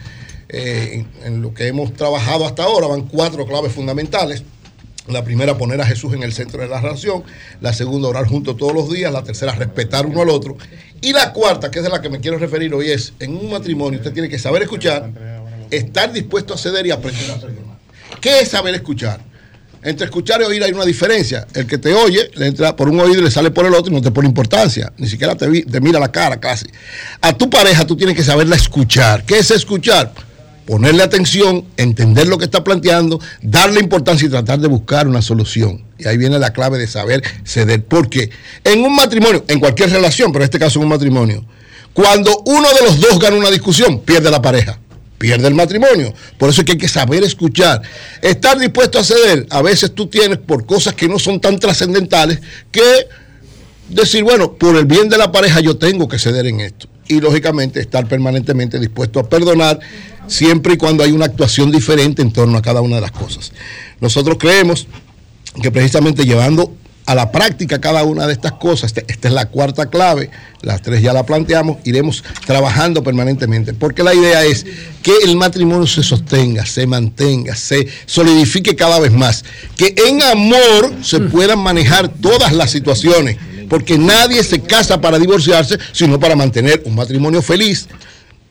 Eh, 0.51 1.05
en, 1.23 1.27
en 1.35 1.43
lo 1.43 1.55
que 1.55 1.67
hemos 1.69 1.93
trabajado 1.95 2.47
hasta 2.47 2.65
ahora 2.65 2.87
van 2.89 3.03
cuatro 3.03 3.47
claves 3.47 3.73
fundamentales. 3.73 4.43
La 5.09 5.25
primera, 5.25 5.57
poner 5.57 5.81
a 5.81 5.87
Jesús 5.87 6.13
en 6.15 6.23
el 6.23 6.33
centro 6.33 6.61
de 6.61 6.69
la 6.69 6.81
relación. 6.81 7.23
La 7.61 7.73
segunda, 7.73 8.09
orar 8.09 8.27
juntos 8.27 8.57
todos 8.57 8.75
los 8.75 8.91
días. 8.91 9.13
La 9.13 9.23
tercera, 9.23 9.53
respetar 9.53 10.07
uno 10.07 10.23
al 10.23 10.29
otro. 10.29 10.57
Y 11.01 11.13
la 11.13 11.33
cuarta, 11.33 11.71
que 11.71 11.79
es 11.79 11.85
de 11.85 11.91
la 11.91 12.01
que 12.01 12.11
me 12.11 12.21
quiero 12.21 12.39
referir 12.39 12.75
hoy, 12.75 12.91
es, 12.91 13.15
en 13.19 13.37
un 13.37 13.51
matrimonio 13.51 13.99
usted 13.99 14.13
tiene 14.13 14.29
que 14.29 14.39
saber 14.39 14.63
escuchar, 14.63 15.11
estar 15.71 16.13
dispuesto 16.13 16.55
a 16.55 16.59
ceder 16.59 16.87
y 16.87 16.91
aprender 16.91 17.31
a 17.31 17.41
perdonar. 17.41 17.79
¿Qué 18.21 18.41
es 18.41 18.49
saber 18.49 18.75
escuchar? 18.75 19.21
Entre 19.83 20.07
escuchar 20.07 20.41
y 20.41 20.45
oír 20.45 20.63
hay 20.63 20.73
una 20.73 20.85
diferencia. 20.85 21.47
El 21.55 21.67
que 21.67 21.79
te 21.79 21.95
oye, 21.95 22.31
le 22.35 22.49
entra 22.49 22.75
por 22.75 22.89
un 22.89 22.99
oído 22.99 23.21
y 23.21 23.25
le 23.25 23.31
sale 23.31 23.51
por 23.51 23.65
el 23.65 23.75
otro 23.75 23.93
y 23.93 23.95
no 23.95 24.03
te 24.03 24.11
pone 24.11 24.29
importancia. 24.29 24.93
Ni 24.97 25.09
siquiera 25.09 25.37
te, 25.37 25.49
mira 25.81 26.01
la 26.01 26.11
cara 26.11 26.39
casi. 26.39 26.67
A 27.21 27.33
tu 27.33 27.49
pareja 27.49 27.87
tú 27.87 27.97
tienes 27.97 28.17
que 28.17 28.25
saberla 28.25 28.57
escuchar. 28.57 29.25
¿Qué 29.25 29.39
es 29.39 29.51
escuchar? 29.51 30.13
Ponerle 30.69 31.03
atención, 31.03 31.65
entender 31.79 32.29
lo 32.29 32.37
que 32.37 32.45
está 32.45 32.63
planteando, 32.63 33.19
darle 33.41 33.81
importancia 33.81 34.27
y 34.27 34.29
tratar 34.29 34.59
de 34.59 34.69
buscar 34.69 35.09
una 35.09 35.23
solución. 35.23 35.83
Y 35.97 36.07
ahí 36.07 36.19
viene 36.19 36.39
la 36.39 36.53
clave 36.53 36.77
de 36.77 36.87
saber 36.87 37.23
ceder. 37.43 37.87
Porque 37.87 38.29
en 38.65 38.85
un 38.85 38.95
matrimonio, 38.95 39.47
en 39.49 39.61
cualquier 39.61 39.89
relación, 39.89 40.31
pero 40.31 40.45
en 40.45 40.49
este 40.49 40.59
caso 40.59 40.79
en 40.79 40.83
un 40.83 40.91
matrimonio, 40.91 41.43
cuando 41.95 42.43
uno 42.45 42.69
de 42.69 42.85
los 42.85 43.01
dos 43.01 43.19
gana 43.19 43.39
una 43.39 43.51
discusión, 43.51 44.01
pierde 44.01 44.31
la 44.31 44.43
pareja 44.43 44.79
pierde 45.17 45.49
el 45.49 45.55
matrimonio. 45.55 46.13
Por 46.37 46.51
eso 46.51 46.61
es 46.61 46.65
que 46.67 46.73
hay 46.73 46.79
que 46.79 46.87
saber 46.87 47.25
escuchar. 47.25 47.81
Estar 48.21 48.59
dispuesto 48.59 48.99
a 48.99 49.05
ceder. 49.05 49.47
A 49.49 49.63
veces 49.63 49.95
tú 49.95 50.07
tienes 50.07 50.37
por 50.37 50.67
cosas 50.67 50.93
que 50.93 51.09
no 51.09 51.19
son 51.19 51.41
tan 51.41 51.59
trascendentales 51.59 52.41
que 52.71 53.09
decir, 53.89 54.23
bueno, 54.23 54.53
por 54.53 54.77
el 54.77 54.85
bien 54.85 55.09
de 55.09 55.17
la 55.17 55.33
pareja 55.33 55.61
yo 55.61 55.79
tengo 55.79 56.09
que 56.09 56.19
ceder 56.19 56.47
en 56.47 56.61
esto. 56.61 56.89
Y 57.09 57.21
lógicamente 57.21 57.81
estar 57.81 58.07
permanentemente 58.07 58.79
dispuesto 58.79 59.19
a 59.19 59.29
perdonar 59.29 59.81
siempre 60.29 60.75
y 60.75 60.77
cuando 60.77 61.03
hay 61.03 61.13
una 61.13 61.25
actuación 61.27 61.71
diferente 61.73 62.23
en 62.23 62.33
torno 62.33 62.57
a 62.59 62.63
cada 62.63 62.81
una 62.81 62.97
de 62.97 63.03
las 63.03 63.13
cosas. 63.13 63.53
Nosotros 64.01 64.37
creemos 64.39 64.87
que 65.61 65.71
precisamente 65.71 66.25
llevando 66.25 66.73
a 67.07 67.15
la 67.15 67.33
práctica 67.33 67.81
cada 67.81 68.05
una 68.05 68.27
de 68.27 68.35
estas 68.35 68.53
cosas, 68.53 68.93
este- 68.93 69.07
esta 69.11 69.29
es 69.29 69.35
la 69.35 69.47
cuarta 69.47 69.87
clave, 69.87 70.29
las 70.61 70.83
tres 70.83 71.01
ya 71.01 71.15
la 71.15 71.25
planteamos, 71.25 71.79
iremos 71.85 72.23
trabajando 72.47 73.03
permanentemente, 73.03 73.73
porque 73.73 74.03
la 74.03 74.15
idea 74.15 74.45
es 74.45 74.67
que 75.03 75.15
el 75.25 75.35
matrimonio 75.35 75.87
se 75.87 76.03
sostenga, 76.03 76.67
se 76.67 76.87
mantenga, 76.87 77.57
se 77.57 77.89
solidifique 78.05 78.77
cada 78.77 79.01
vez 79.01 79.11
más, 79.11 79.43
que 79.75 79.95
en 80.07 80.23
amor 80.23 80.93
se 81.03 81.21
puedan 81.21 81.61
manejar 81.61 82.09
todas 82.11 82.53
las 82.53 82.71
situaciones, 82.71 83.39
porque 83.71 83.97
nadie 83.97 84.45
se 84.45 84.61
casa 84.61 85.01
para 85.01 85.19
divorciarse, 85.19 85.79
sino 85.93 86.21
para 86.21 86.37
mantener 86.37 86.83
un 86.85 86.95
matrimonio 86.95 87.41
feliz, 87.41 87.89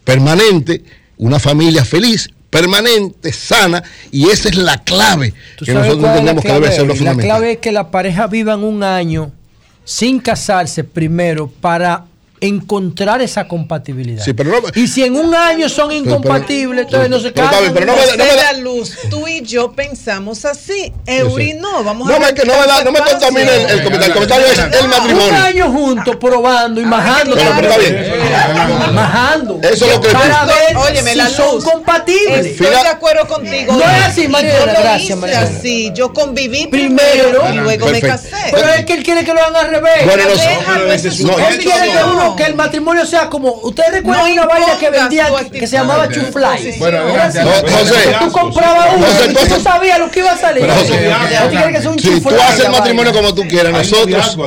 permanente, 0.03 0.83
una 1.17 1.39
familia 1.39 1.83
feliz, 1.85 2.29
permanente, 2.49 3.33
sana, 3.33 3.83
y 4.11 4.29
esa 4.29 4.49
es 4.49 4.55
la 4.55 4.77
clave 4.83 5.33
¿Tú 5.57 5.65
que 5.65 5.73
nosotros 5.73 6.01
la 6.01 6.09
entendemos 6.09 6.43
que 6.43 6.53
debe 6.53 6.71
ser 6.71 6.81
lo 6.81 6.87
La 6.87 6.95
fundamental. 6.95 7.25
clave 7.25 7.51
es 7.53 7.57
que 7.57 7.71
la 7.71 7.91
pareja 7.91 8.27
vivan 8.27 8.63
un 8.63 8.83
año 8.83 9.31
sin 9.83 10.19
casarse 10.19 10.83
primero 10.83 11.47
para 11.47 12.05
encontrar 12.39 13.21
esa 13.21 13.47
compatibilidad. 13.47 14.23
Sí, 14.23 14.33
pero 14.33 14.51
no- 14.51 14.67
y 14.75 14.87
si 14.87 15.03
en 15.03 15.15
un 15.15 15.33
año 15.33 15.69
son 15.69 15.91
incompatibles, 15.91 16.85
entonces 16.85 17.09
no 17.09 17.19
se 17.19 17.31
bien, 17.31 17.73
pero 17.73 17.85
no 17.87 17.93
me- 17.95 18.01
José 18.01 18.17
no 18.17 18.23
me 18.25 18.35
da- 18.35 18.53
la 18.53 18.59
luz, 18.59 18.97
tú 19.09 19.27
y 19.27 19.41
yo 19.41 19.71
pensamos 19.71 20.45
así. 20.45 20.93
Eury 21.05 21.53
no, 21.53 21.83
vamos 21.83 22.07
No 22.07 22.15
a 22.15 22.19
me- 22.19 22.33
que 22.33 22.45
no 22.45 22.53
me 22.59 22.67
da- 22.67 22.83
no 22.83 22.91
me 22.91 22.99
contamine 22.99 23.41
el- 23.55 23.69
el 23.71 23.83
comentario. 23.83 24.05
El 24.07 24.13
comentario 24.13 24.45
es 24.47 24.59
el 24.59 24.87
matrimonio. 24.87 25.27
Un 25.29 25.35
año 25.35 25.71
juntos 25.71 26.15
probando 26.17 26.79
y 26.81 26.85
majando. 26.85 27.35
Pero- 27.35 27.51
pero 27.55 27.67
está 27.69 27.79
bien. 27.79 27.95
Eh, 27.95 28.91
Majando. 28.93 29.59
Eso 29.63 29.85
es 29.85 29.91
lo 29.95 30.01
que- 30.01 30.09
Para 30.09 30.45
ver 30.45 30.75
Óyeme, 30.77 31.11
si 31.11 31.17
la 31.17 31.29
son 31.29 31.55
luz. 31.55 31.63
compatibles. 31.63 32.45
Estoy 32.45 32.67
de 32.67 32.77
acuerdo 32.87 33.27
contigo. 33.27 33.73
No 33.73 33.79
es 33.81 34.03
así, 34.05 34.27
gracias, 34.27 35.01
hice 35.03 35.15
Mariela. 35.15 35.41
así. 35.41 35.91
Yo 35.93 36.13
conviví 36.13 36.67
Primero, 36.67 37.29
primero, 37.41 37.53
y 37.53 37.57
luego 37.57 37.87
me 37.87 38.01
casé. 38.01 38.29
Pero 38.51 38.69
es 38.73 38.85
que 38.85 38.93
él 38.93 39.03
quiere 39.03 39.23
que 39.23 39.33
lo 39.33 39.41
hagan 39.41 39.55
al 39.65 39.69
revés. 39.71 40.05
Bueno, 40.05 40.23
no 40.25 40.91
es 40.91 41.01
su 41.15 41.27
No, 42.29 42.35
que, 42.35 42.43
el 42.43 42.55
matrimonio 42.55 43.05
sea 43.05 43.29
como. 43.29 43.51
¿Ustedes 43.63 43.91
recuerdan 43.91 44.25
No 44.27 44.33
una 44.33 44.45
vaina 44.45 44.77
que 44.79 44.89
vendía 44.89 45.27
que 45.51 45.67
se 45.67 45.77
llamaba 45.77 46.03
Ah, 46.03 46.09
Chufly? 46.09 46.77
Bueno, 46.79 47.09
Era 47.09 47.25
así. 47.25 47.37
gracias. 47.39 47.71
José. 47.71 48.15
Tú 48.19 48.31
comprabas 48.31 48.89
uno 48.95 49.05
José, 49.07 49.31
y 49.31 49.49
tú 49.49 49.61
sabías 49.61 49.99
lo 49.99 50.11
que 50.11 50.19
iba 50.19 50.31
a 50.31 50.37
salir. 50.37 50.65
Si 51.99 52.21
tú 52.21 52.29
haces 52.29 52.65
el 52.65 52.71
matrimonio 52.71 53.11
vaina. 53.11 53.29
como 53.29 53.33
tú 53.33 53.47
quieras, 53.47 53.73
nosotros, 53.73 54.37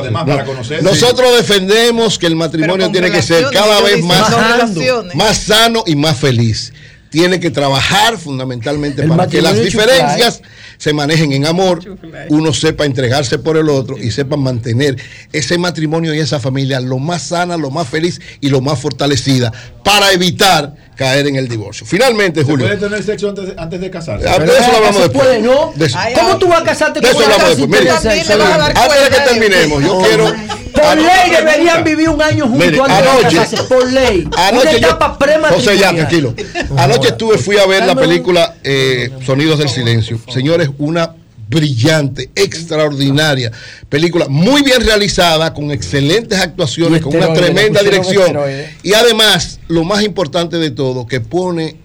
nosotros 0.81 1.35
defendemos 1.37 2.17
que 2.17 2.27
el 2.27 2.35
matrimonio 2.35 2.91
tiene 2.91 3.11
que 3.11 3.21
ser 3.21 3.45
cada 3.51 3.81
vez 3.81 4.03
más 4.03 5.37
sano 5.37 5.83
y 5.85 5.95
más 5.95 6.17
feliz. 6.17 6.73
Tiene 7.11 7.41
que 7.41 7.51
trabajar 7.51 8.17
fundamentalmente 8.17 9.01
El 9.03 9.09
para 9.09 9.27
que 9.27 9.41
las 9.41 9.61
diferencias 9.61 10.41
se 10.77 10.93
manejen 10.93 11.33
en 11.33 11.45
amor, 11.45 11.81
uno 12.29 12.53
sepa 12.53 12.85
entregarse 12.85 13.37
por 13.37 13.57
el 13.57 13.67
otro 13.69 13.97
y 13.97 14.11
sepa 14.11 14.37
mantener 14.37 14.95
ese 15.33 15.57
matrimonio 15.57 16.13
y 16.15 16.19
esa 16.19 16.39
familia 16.39 16.79
lo 16.79 16.97
más 16.99 17.23
sana, 17.23 17.57
lo 17.57 17.69
más 17.69 17.87
feliz 17.89 18.21
y 18.39 18.47
lo 18.47 18.61
más 18.61 18.79
fortalecida 18.79 19.51
para 19.83 20.11
evitar 20.13 20.73
caer 20.95 21.27
en 21.27 21.35
el 21.35 21.49
divorcio. 21.49 21.85
Finalmente, 21.85 22.41
¿Se 22.41 22.45
Julio. 22.45 22.65
puede 22.67 22.79
tener 22.79 23.03
sexo 23.03 23.27
antes, 23.29 23.53
antes 23.57 23.81
de 23.81 23.89
casarse? 23.91 24.29
Ah, 24.29 24.39
de 24.39 24.45
eso 24.45 24.71
lo 24.71 24.77
hablamos 24.77 24.95
se 24.95 25.01
después. 25.03 25.27
puede, 25.27 25.41
¿no? 25.41 25.73
De 25.75 25.85
eso- 25.87 25.97
Ay, 25.99 26.13
¿Cómo 26.13 26.37
tú 26.37 26.47
vas 26.47 26.61
a 26.61 26.63
casarte 26.63 27.01
De 27.01 27.07
con 27.07 27.15
eso 27.17 27.25
una 27.25 27.35
hablamos 27.35 27.57
después. 27.57 27.79
tener 27.81 27.93
Mire, 27.93 28.15
sexo? 28.15 28.27
también 28.27 28.27
le 28.27 28.37
vas 28.37 28.53
a 28.53 28.57
dar 28.57 28.77
Antes 28.77 29.03
de 29.03 29.09
que 29.09 29.19
de- 29.19 29.27
terminemos, 29.27 29.83
yo 29.83 30.01
quiero. 30.07 30.33
Por 30.73 30.97
ley 30.97 31.31
deberían 31.31 31.83
vivir 31.83 32.09
un 32.09 32.21
año 32.21 32.47
juntos 32.47 32.67
Mire, 32.67 32.79
antes 32.79 32.97
anoche- 32.97 33.29
de 33.29 33.35
casarse. 33.35 33.63
Por 33.63 33.91
ley. 33.91 34.27
Anoche 34.37 34.67
una 34.69 34.77
etapa 34.77 35.17
prematrimonial. 35.17 35.53
José, 35.53 35.77
ya, 35.77 35.93
tranquilo. 35.93 36.35
Anoche 36.77 37.07
estuve, 37.09 37.37
fui 37.37 37.57
a 37.57 37.65
ver 37.65 37.85
la 37.85 37.95
película 37.95 38.55
eh, 38.63 39.09
Sonidos 39.25 39.59
del 39.59 39.69
Silencio. 39.69 40.19
Señores, 40.29 40.69
una 40.77 41.15
brillante, 41.51 42.29
extraordinaria 42.33 43.51
película, 43.89 44.27
muy 44.29 44.61
bien 44.63 44.79
realizada, 44.85 45.53
con 45.53 45.69
excelentes 45.71 46.39
actuaciones, 46.39 47.01
con 47.01 47.13
una 47.13 47.33
tremenda 47.33 47.83
dirección. 47.83 48.37
Y 48.83 48.93
además, 48.93 49.59
lo 49.67 49.83
más 49.83 50.01
importante 50.03 50.57
de 50.57 50.71
todo, 50.71 51.05
que 51.05 51.19
pone 51.19 51.75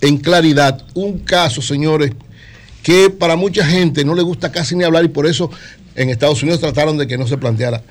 en 0.00 0.16
claridad 0.16 0.82
un 0.94 1.18
caso, 1.18 1.60
señores, 1.60 2.12
que 2.82 3.10
para 3.10 3.36
mucha 3.36 3.64
gente 3.64 4.04
no 4.04 4.14
le 4.14 4.22
gusta 4.22 4.50
casi 4.50 4.74
ni 4.74 4.84
hablar 4.84 5.04
y 5.04 5.08
por 5.08 5.26
eso 5.26 5.50
en 5.96 6.10
Estados 6.10 6.42
Unidos 6.42 6.60
trataron 6.60 6.96
de 6.96 7.06
que 7.06 7.18
no 7.18 7.26
se 7.26 7.36
planteara. 7.36 7.82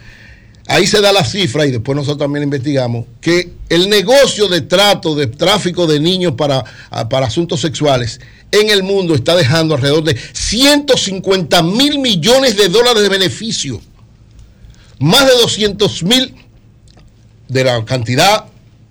Ahí 0.68 0.88
se 0.88 1.02
da 1.02 1.12
la 1.12 1.26
cifra 1.26 1.66
y 1.66 1.72
después 1.72 1.96
nosotros 1.96 2.20
también 2.20 2.44
investigamos 2.44 3.06
que 3.20 3.52
el 3.70 3.90
negocio 3.90 4.48
de 4.48 4.62
trato, 4.62 5.14
de 5.14 5.28
tráfico 5.28 5.86
de 5.88 6.00
niños 6.00 6.34
para, 6.38 6.64
a- 6.90 7.10
para 7.10 7.28
asuntos 7.28 7.60
sexuales 7.60 8.22
en 8.52 8.70
el 8.70 8.82
mundo 8.84 9.14
está 9.14 9.36
dejando 9.36 9.76
alrededor 9.76 10.04
de 10.06 10.18
150 10.32 11.64
mil 11.64 12.00
millones 12.00 12.56
de 12.56 12.70
dólares 12.70 13.04
de 13.04 13.10
beneficio. 13.10 13.82
Más 15.00 15.26
de 15.26 15.34
200 15.34 16.04
mil 16.04 16.34
de 17.50 17.64
la 17.64 17.84
cantidad 17.84 18.46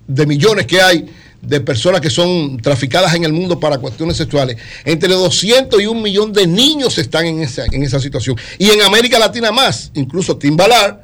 de 0.07 0.25
millones 0.27 0.67
que 0.67 0.81
hay 0.81 1.05
de 1.41 1.59
personas 1.59 2.01
que 2.01 2.09
son 2.09 2.57
traficadas 2.57 3.13
en 3.15 3.23
el 3.23 3.33
mundo 3.33 3.59
para 3.59 3.77
cuestiones 3.77 4.15
sexuales, 4.15 4.57
entre 4.85 5.09
200 5.09 5.81
y 5.81 5.87
un 5.87 6.01
millón 6.01 6.31
de 6.31 6.45
niños 6.47 6.97
están 6.97 7.25
en 7.25 7.41
esa, 7.41 7.65
en 7.71 7.83
esa 7.83 7.99
situación. 7.99 8.37
Y 8.59 8.69
en 8.69 8.81
América 8.81 9.17
Latina 9.19 9.51
más, 9.51 9.91
incluso 9.95 10.37
Tim 10.37 10.55
Ballard, 10.55 10.99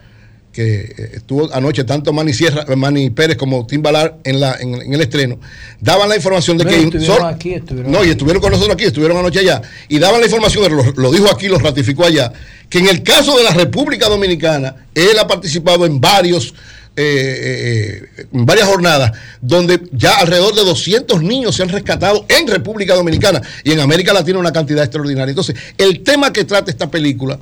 que 0.51 0.81
eh, 0.81 1.11
estuvo 1.15 1.53
anoche 1.53 1.83
tanto 1.83 2.11
Manny, 2.11 2.33
Sierra, 2.33 2.65
Manny 2.75 3.09
Pérez 3.11 3.37
como 3.37 3.65
Tim 3.67 3.81
Ballard 3.81 4.15
en, 4.23 4.39
la, 4.39 4.55
en, 4.59 4.75
en 4.75 4.93
el 4.93 5.01
estreno, 5.01 5.39
daban 5.79 6.09
la 6.09 6.15
información 6.15 6.57
de 6.57 6.65
No, 6.65 6.69
que... 6.69 6.77
estuvieron 6.77 7.25
aquí, 7.27 7.53
estuvieron 7.53 7.91
no, 7.91 8.03
y 8.03 8.09
estuvieron 8.09 8.41
con 8.41 8.51
nosotros 8.51 8.73
aquí, 8.73 8.85
estuvieron 8.85 9.17
anoche 9.17 9.39
allá, 9.39 9.61
y 9.87 9.99
daban 9.99 10.19
la 10.19 10.25
información, 10.25 10.75
lo, 10.75 10.83
lo 10.91 11.11
dijo 11.11 11.29
aquí, 11.31 11.47
lo 11.47 11.59
ratificó 11.59 12.05
allá, 12.05 12.31
que 12.69 12.79
en 12.79 12.87
el 12.87 13.03
caso 13.03 13.37
de 13.37 13.43
la 13.43 13.51
República 13.51 14.09
Dominicana, 14.09 14.75
él 14.95 15.17
ha 15.19 15.27
participado 15.27 15.85
en 15.85 16.01
varios... 16.01 16.53
eh, 16.95 18.01
eh, 18.17 18.25
en 18.33 18.45
varias 18.45 18.67
jornadas 18.67 19.11
donde 19.41 19.79
ya 19.93 20.15
alrededor 20.15 20.53
de 20.53 20.65
200 20.65 21.21
niños 21.23 21.55
se 21.55 21.63
han 21.63 21.69
rescatado 21.69 22.25
en 22.27 22.45
República 22.47 22.93
Dominicana 22.93 23.41
y 23.63 23.71
en 23.71 23.79
América 23.79 24.11
Latina 24.11 24.37
una 24.39 24.51
cantidad 24.51 24.83
extraordinaria. 24.83 25.29
Entonces, 25.31 25.55
el 25.77 26.01
tema 26.01 26.33
que 26.33 26.43
trata 26.43 26.69
esta 26.69 26.91
película 26.91 27.39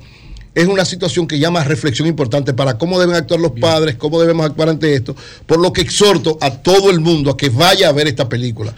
es 0.58 0.66
una 0.66 0.86
situación 0.86 1.28
que 1.28 1.38
llama 1.38 1.62
a 1.62 1.64
reflexión 1.64 2.08
importante 2.08 2.52
para 2.52 2.80
cómo 2.80 3.00
deben 3.00 3.16
actuar 3.16 3.40
los 3.40 3.52
padres, 3.52 3.96
cómo 3.96 4.20
debemos 4.20 4.44
actuar 4.44 4.70
ante 4.70 4.92
esto, 4.96 5.16
por 5.46 5.60
lo 5.60 5.72
que 5.72 5.82
exhorto 5.82 6.40
a 6.42 6.50
todo 6.50 6.90
el 6.90 7.00
mundo 7.00 7.30
a 7.30 7.38
que 7.38 7.50
vaya 7.50 7.90
a 7.90 7.92
ver 7.92 8.08
esta 8.08 8.28
película. 8.28 8.74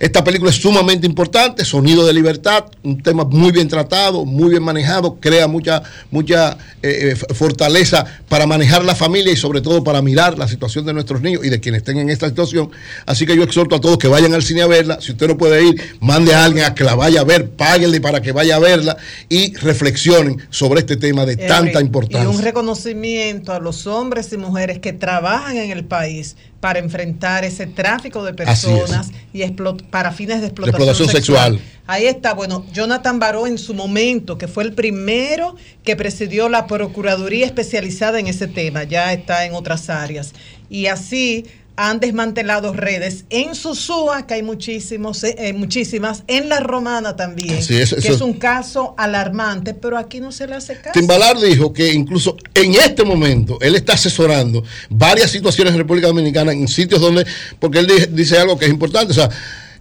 Esta 0.00 0.24
película 0.24 0.50
es 0.50 0.56
sumamente 0.56 1.06
importante, 1.06 1.64
Sonido 1.64 2.04
de 2.04 2.12
Libertad, 2.12 2.64
un 2.82 3.00
tema 3.00 3.24
muy 3.24 3.52
bien 3.52 3.68
tratado, 3.68 4.24
muy 4.24 4.50
bien 4.50 4.62
manejado, 4.62 5.16
crea 5.20 5.46
mucha, 5.46 5.82
mucha 6.10 6.58
eh, 6.82 7.12
eh, 7.12 7.34
fortaleza 7.34 8.04
para 8.28 8.46
manejar 8.46 8.84
la 8.84 8.96
familia 8.96 9.32
y 9.32 9.36
sobre 9.36 9.60
todo 9.60 9.84
para 9.84 10.02
mirar 10.02 10.36
la 10.36 10.48
situación 10.48 10.84
de 10.84 10.92
nuestros 10.92 11.22
niños 11.22 11.44
y 11.44 11.48
de 11.48 11.60
quienes 11.60 11.82
estén 11.82 11.98
en 11.98 12.10
esta 12.10 12.28
situación. 12.28 12.70
Así 13.06 13.24
que 13.24 13.36
yo 13.36 13.44
exhorto 13.44 13.76
a 13.76 13.80
todos 13.80 13.98
que 13.98 14.08
vayan 14.08 14.34
al 14.34 14.42
cine 14.42 14.62
a 14.62 14.66
verla. 14.66 15.00
Si 15.00 15.12
usted 15.12 15.28
no 15.28 15.38
puede 15.38 15.64
ir, 15.64 15.80
mande 16.00 16.34
a 16.34 16.44
alguien 16.44 16.64
a 16.64 16.74
que 16.74 16.82
la 16.82 16.96
vaya 16.96 17.20
a 17.20 17.24
ver, 17.24 17.50
páguenle 17.50 18.00
para 18.00 18.20
que 18.20 18.32
vaya 18.32 18.56
a 18.56 18.58
verla 18.58 18.96
y 19.28 19.54
reflexionen 19.54 20.42
sobre 20.50 20.80
este 20.80 20.96
tema 20.96 21.24
de 21.24 21.36
tanta 21.36 21.78
Henry, 21.78 21.82
Y 21.82 21.86
importancia. 21.86 22.28
un 22.28 22.42
reconocimiento 22.42 23.52
a 23.52 23.60
los 23.60 23.86
hombres 23.86 24.32
y 24.32 24.36
mujeres 24.38 24.80
que 24.80 24.92
trabajan 24.92 25.56
en 25.56 25.70
el 25.70 25.84
país 25.84 26.36
para 26.64 26.78
enfrentar 26.78 27.44
ese 27.44 27.66
tráfico 27.66 28.24
de 28.24 28.32
personas 28.32 29.10
y 29.34 29.44
para 29.90 30.12
fines 30.12 30.40
de 30.40 30.46
explotación, 30.46 30.88
explotación 30.88 31.08
sexual. 31.10 31.60
Ahí 31.86 32.06
está, 32.06 32.32
bueno, 32.32 32.64
Jonathan 32.72 33.18
Baró 33.18 33.46
en 33.46 33.58
su 33.58 33.74
momento, 33.74 34.38
que 34.38 34.48
fue 34.48 34.64
el 34.64 34.72
primero 34.72 35.56
que 35.82 35.94
presidió 35.94 36.48
la 36.48 36.66
Procuraduría 36.66 37.44
especializada 37.44 38.18
en 38.18 38.28
ese 38.28 38.48
tema, 38.48 38.84
ya 38.84 39.12
está 39.12 39.44
en 39.44 39.52
otras 39.52 39.90
áreas. 39.90 40.32
Y 40.70 40.86
así 40.86 41.44
han 41.76 41.98
desmantelado 41.98 42.72
redes. 42.72 43.24
En 43.30 43.54
Susúa, 43.56 44.26
que 44.26 44.34
hay 44.34 44.42
muchísimos, 44.44 45.24
eh, 45.24 45.34
eh, 45.38 45.52
muchísimas, 45.52 46.22
en 46.28 46.48
La 46.48 46.60
Romana 46.60 47.16
también, 47.16 47.62
Sí, 47.62 47.76
eso- 47.76 47.96
que 47.96 48.02
eso- 48.02 48.14
es 48.14 48.20
un 48.20 48.34
caso 48.34 48.94
alarmante, 48.96 49.74
pero 49.74 49.98
aquí 49.98 50.20
no 50.20 50.30
se 50.30 50.46
le 50.46 50.54
hace 50.54 50.74
caso. 50.80 50.92
Timbalar 50.92 51.38
dijo 51.40 51.72
que 51.72 51.92
incluso 51.92 52.36
en 52.54 52.74
este 52.74 53.02
momento 53.02 53.58
él 53.60 53.74
está 53.74 53.94
asesorando 53.94 54.62
varias 54.88 55.30
situaciones 55.32 55.72
en 55.72 55.78
República 55.80 56.06
Dominicana 56.06 56.52
en 56.52 56.68
sitios 56.68 57.00
donde, 57.00 57.26
porque 57.58 57.80
él 57.80 57.86
di- 57.88 58.06
dice 58.12 58.38
algo 58.38 58.56
que 58.56 58.66
es 58.66 58.70
importante, 58.70 59.10
o 59.10 59.14
sea, 59.14 59.28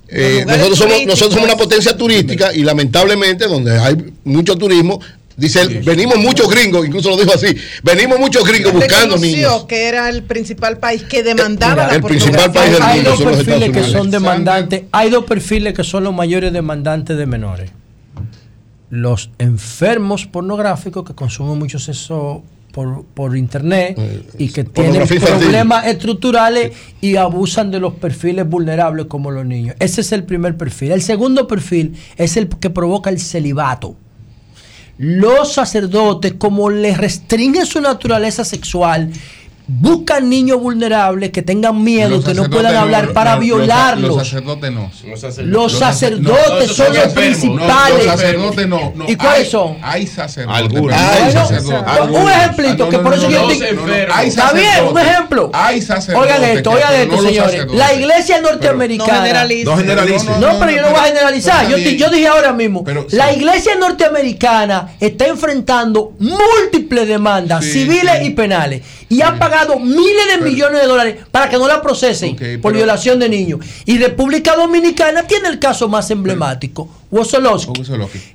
eh, 0.08 0.44
nosotros, 0.48 0.78
somos, 0.78 1.06
nosotros 1.06 1.34
somos 1.36 1.48
una 1.50 1.58
potencia 1.58 1.96
turística 1.96 2.54
y 2.54 2.64
lamentablemente 2.64 3.46
donde 3.48 3.78
hay 3.80 3.96
mucho 4.24 4.56
turismo, 4.56 5.00
dice 5.38 5.62
él, 5.62 5.82
venimos 5.84 6.18
muchos 6.18 6.50
gringos, 6.50 6.86
incluso 6.86 7.10
lo 7.10 7.18
dijo 7.18 7.34
así, 7.34 7.56
venimos 7.84 8.20
muchos 8.20 8.44
gringos 8.46 8.74
buscando 8.74 9.18
niños. 9.18 9.66
que 9.66 9.88
era 9.88 10.10
el 10.10 10.24
principal 10.24 10.78
país 10.78 11.04
que 11.04 11.24
demandaba 11.24 11.88
la 11.88 11.96
el 11.96 12.04
principal 12.04 12.52
país 12.52 12.72
del 12.74 12.82
Hay 12.82 12.96
mundo 12.98 13.10
dos 13.12 13.20
son 13.20 13.28
los 13.28 13.38
perfiles 13.38 13.56
Estados 13.62 13.74
que 13.74 13.80
Unidos. 13.80 14.02
son 14.04 14.12
demandantes. 14.12 14.84
Hay 14.92 15.10
dos 15.10 15.26
perfiles 15.26 15.74
que 15.74 15.84
son 15.84 16.04
los 16.04 16.14
mayores 16.14 16.54
demandantes 16.54 17.18
de 17.18 17.26
menores. 17.26 17.72
Los 18.90 19.32
enfermos 19.40 20.26
pornográficos 20.28 21.04
que 21.04 21.16
consumen 21.16 21.58
mucho 21.58 21.80
sexo 21.80 22.44
por, 22.72 23.06
por 23.06 23.36
internet 23.36 23.98
y 24.38 24.50
que 24.50 24.64
tienen 24.64 25.08
problemas 25.08 25.88
estructurales 25.88 26.74
y 27.02 27.16
abusan 27.16 27.72
de 27.72 27.80
los 27.80 27.94
perfiles 27.96 28.48
vulnerables 28.48 29.08
como 29.08 29.32
los 29.32 29.46
niños. 29.46 29.76
Ese 29.80 30.02
es 30.02 30.12
el 30.12 30.24
primer 30.24 30.58
perfil. 30.58 30.92
El 30.92 31.02
segundo 31.02 31.48
perfil 31.48 31.96
es 32.18 32.38
el 32.38 32.48
que 32.50 32.70
provoca 32.70 33.10
el 33.10 33.20
celibato. 33.20 33.96
Los 34.98 35.54
sacerdotes, 35.54 36.34
como 36.38 36.70
les 36.70 36.98
restringen 36.98 37.66
su 37.66 37.82
naturaleza 37.82 38.46
sexual, 38.46 39.12
buscan 39.66 40.30
niños 40.30 40.60
vulnerables 40.60 41.32
que 41.32 41.42
tengan 41.42 41.82
miedo, 41.84 42.10
Los 42.10 42.26
que 42.26 42.34
no 42.34 42.50
puedan 42.50 42.76
hablar 42.76 43.14
para 43.14 43.36
los- 43.36 43.40
violarlos. 43.46 44.10
Los 44.18 44.28
sacerdotes 44.28 44.72
no. 44.72 44.92
Los 45.44 45.74
sacerdotes 45.80 46.72
son 46.76 46.94
los 46.96 47.08
principales. 47.14 48.06
Los 48.06 48.06
sacerdotes 48.06 48.68
no. 48.68 48.92
no. 48.96 49.10
¿Y 49.10 49.16
cuáles 49.16 49.40
Hay- 49.46 49.50
son? 49.52 49.78
Hay 49.82 50.08
sacerdotes. 50.08 50.60
Algunos. 50.64 50.96
no 50.96 51.04
Bueno, 51.04 51.32
sacerdotes. 51.48 52.18
un 52.24 52.30
ejemplito, 52.32 52.84
Ah, 52.86 52.90
que 52.90 52.98
por 53.00 53.10
no, 53.10 53.14
eso 53.16 53.24
no, 53.24 53.30
yo 53.32 53.42
no, 53.44 53.52
estoy- 53.52 53.68
Hay 54.14 54.28
Está 54.28 54.52
bien, 54.52 54.86
un 54.92 55.00
ejemplo. 55.00 55.50
Hay 55.54 55.82
sacerdotes. 55.82 56.32
Oigan 56.34 56.50
esto, 56.58 56.72
oigan 56.72 56.94
esto, 56.96 57.22
señores. 57.22 57.66
La 57.74 57.94
iglesia 57.94 58.42
norteamericana. 58.42 59.14
No 59.14 59.22
generalice. 59.24 59.66
No 59.66 59.78
generalice. 59.78 60.26
No, 60.40 60.60
pero 60.60 60.72
yo 60.72 60.82
no 60.82 60.90
voy 60.92 61.00
a 61.00 61.04
generalizar. 61.04 61.68
Yo, 61.70 61.78
dije 62.10 62.28
ahora 62.28 62.52
mismo. 62.54 62.84
Pero, 62.84 63.08
la 63.12 63.32
iglesia 63.34 63.76
norteamericana 63.76 64.90
está 65.00 65.28
enfrentando 65.28 66.14
múltiples 66.20 67.08
demandas 67.08 67.64
civiles 67.64 68.24
y 68.24 68.32
penales. 68.32 68.82
Y 69.10 69.22
ha 69.22 69.38
pagado 69.38 69.53
miles 69.80 70.28
de 70.38 70.50
millones 70.50 70.82
de 70.82 70.88
dólares 70.88 71.16
para 71.32 71.50
que 71.50 71.58
no 71.58 71.68
la 71.68 71.82
procesen 71.82 72.36
por 72.36 72.72
pero- 72.72 72.72
violación 72.76 73.20
de 73.20 73.30
niños. 73.30 73.60
Y 73.86 73.98
República 73.98 74.56
Dominicana 74.56 75.24
tiene 75.24 75.50
el 75.50 75.60
caso 75.60 75.88
más 75.88 76.10
emblemático. 76.12 76.90
Wosolowski 77.14 77.84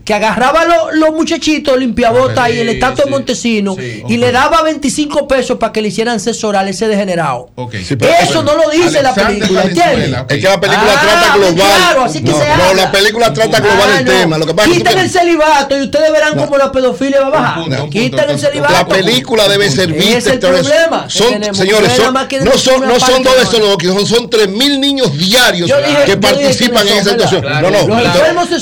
que 0.04 0.14
agarraba 0.14 0.62
a 0.62 0.64
los, 0.64 0.76
los 0.94 1.10
muchachitos 1.12 1.76
limpiabotas 1.78 2.38
ahí 2.38 2.60
en 2.60 2.68
el 2.68 2.74
estatua 2.74 3.04
de 3.04 3.10
Montesino 3.10 3.76
y 4.08 4.16
le 4.16 4.32
daba 4.32 4.62
25 4.62 5.26
pesos 5.28 5.58
para 5.58 5.72
que 5.72 5.82
le 5.82 5.88
hicieran 5.88 6.20
sexo 6.20 6.48
oral 6.48 6.68
ese 6.68 6.86
degenerado. 6.88 7.50
Sí, 7.84 7.96
pero- 7.96 8.12
Eso 8.22 8.42
no 8.42 8.54
lo 8.54 8.70
dice 8.70 9.02
la 9.02 9.14
película, 9.14 9.62
¿entiendes? 9.62 10.10
Es 10.28 10.36
que 10.38 10.48
la 10.48 10.60
película 10.60 10.92
Ah, 10.96 11.00
trata 11.02 11.36
global. 11.36 11.54
Claro, 11.56 12.04
así 12.04 12.22
que 12.22 12.30
no, 12.30 12.38
se 12.38 12.46
no, 12.46 12.52
habla. 12.64 12.82
la 12.84 12.92
película 12.92 13.32
trata 13.32 13.60
global 13.60 13.88
Ah, 13.94 13.98
el 13.98 14.04
no. 14.04 14.10
tema. 14.12 14.38
Lo 14.38 14.46
que 14.46 14.54
pasa 14.54 14.70
el 14.70 15.10
celibato 15.10 15.76
y 15.76 15.82
ustedes 15.82 16.12
verán 16.12 16.36
cómo 16.36 16.56
la 16.56 16.70
pedofilia 16.72 17.20
va 17.20 17.26
a 17.26 17.30
bajar. 17.30 17.88
Quiten 17.90 18.30
el 18.30 18.38
celibato. 18.38 18.72
La 18.72 18.86
película 18.86 19.48
debe 19.48 19.70
servir 19.70 20.16
es 20.16 20.26
el 20.26 20.38
problema 20.38 21.08
Son, 21.08 21.28
tenemos. 21.28 21.56
señores, 21.56 21.92
son- 21.94 22.12
más 22.12 22.26
que 22.26 22.40
no 22.40 22.52
son, 22.56 22.80
no 22.86 22.98
son 23.00 23.22
dos 23.22 23.34
de 23.36 23.46
son, 23.46 24.06
son 24.06 24.30
3.000 24.30 24.78
niños 24.78 25.16
diarios 25.16 25.70
que 26.06 26.16
participan 26.16 26.86
en 26.88 26.98
esa 26.98 27.10
situación. 27.10 27.42
No, 27.42 27.70
no. 27.70 27.78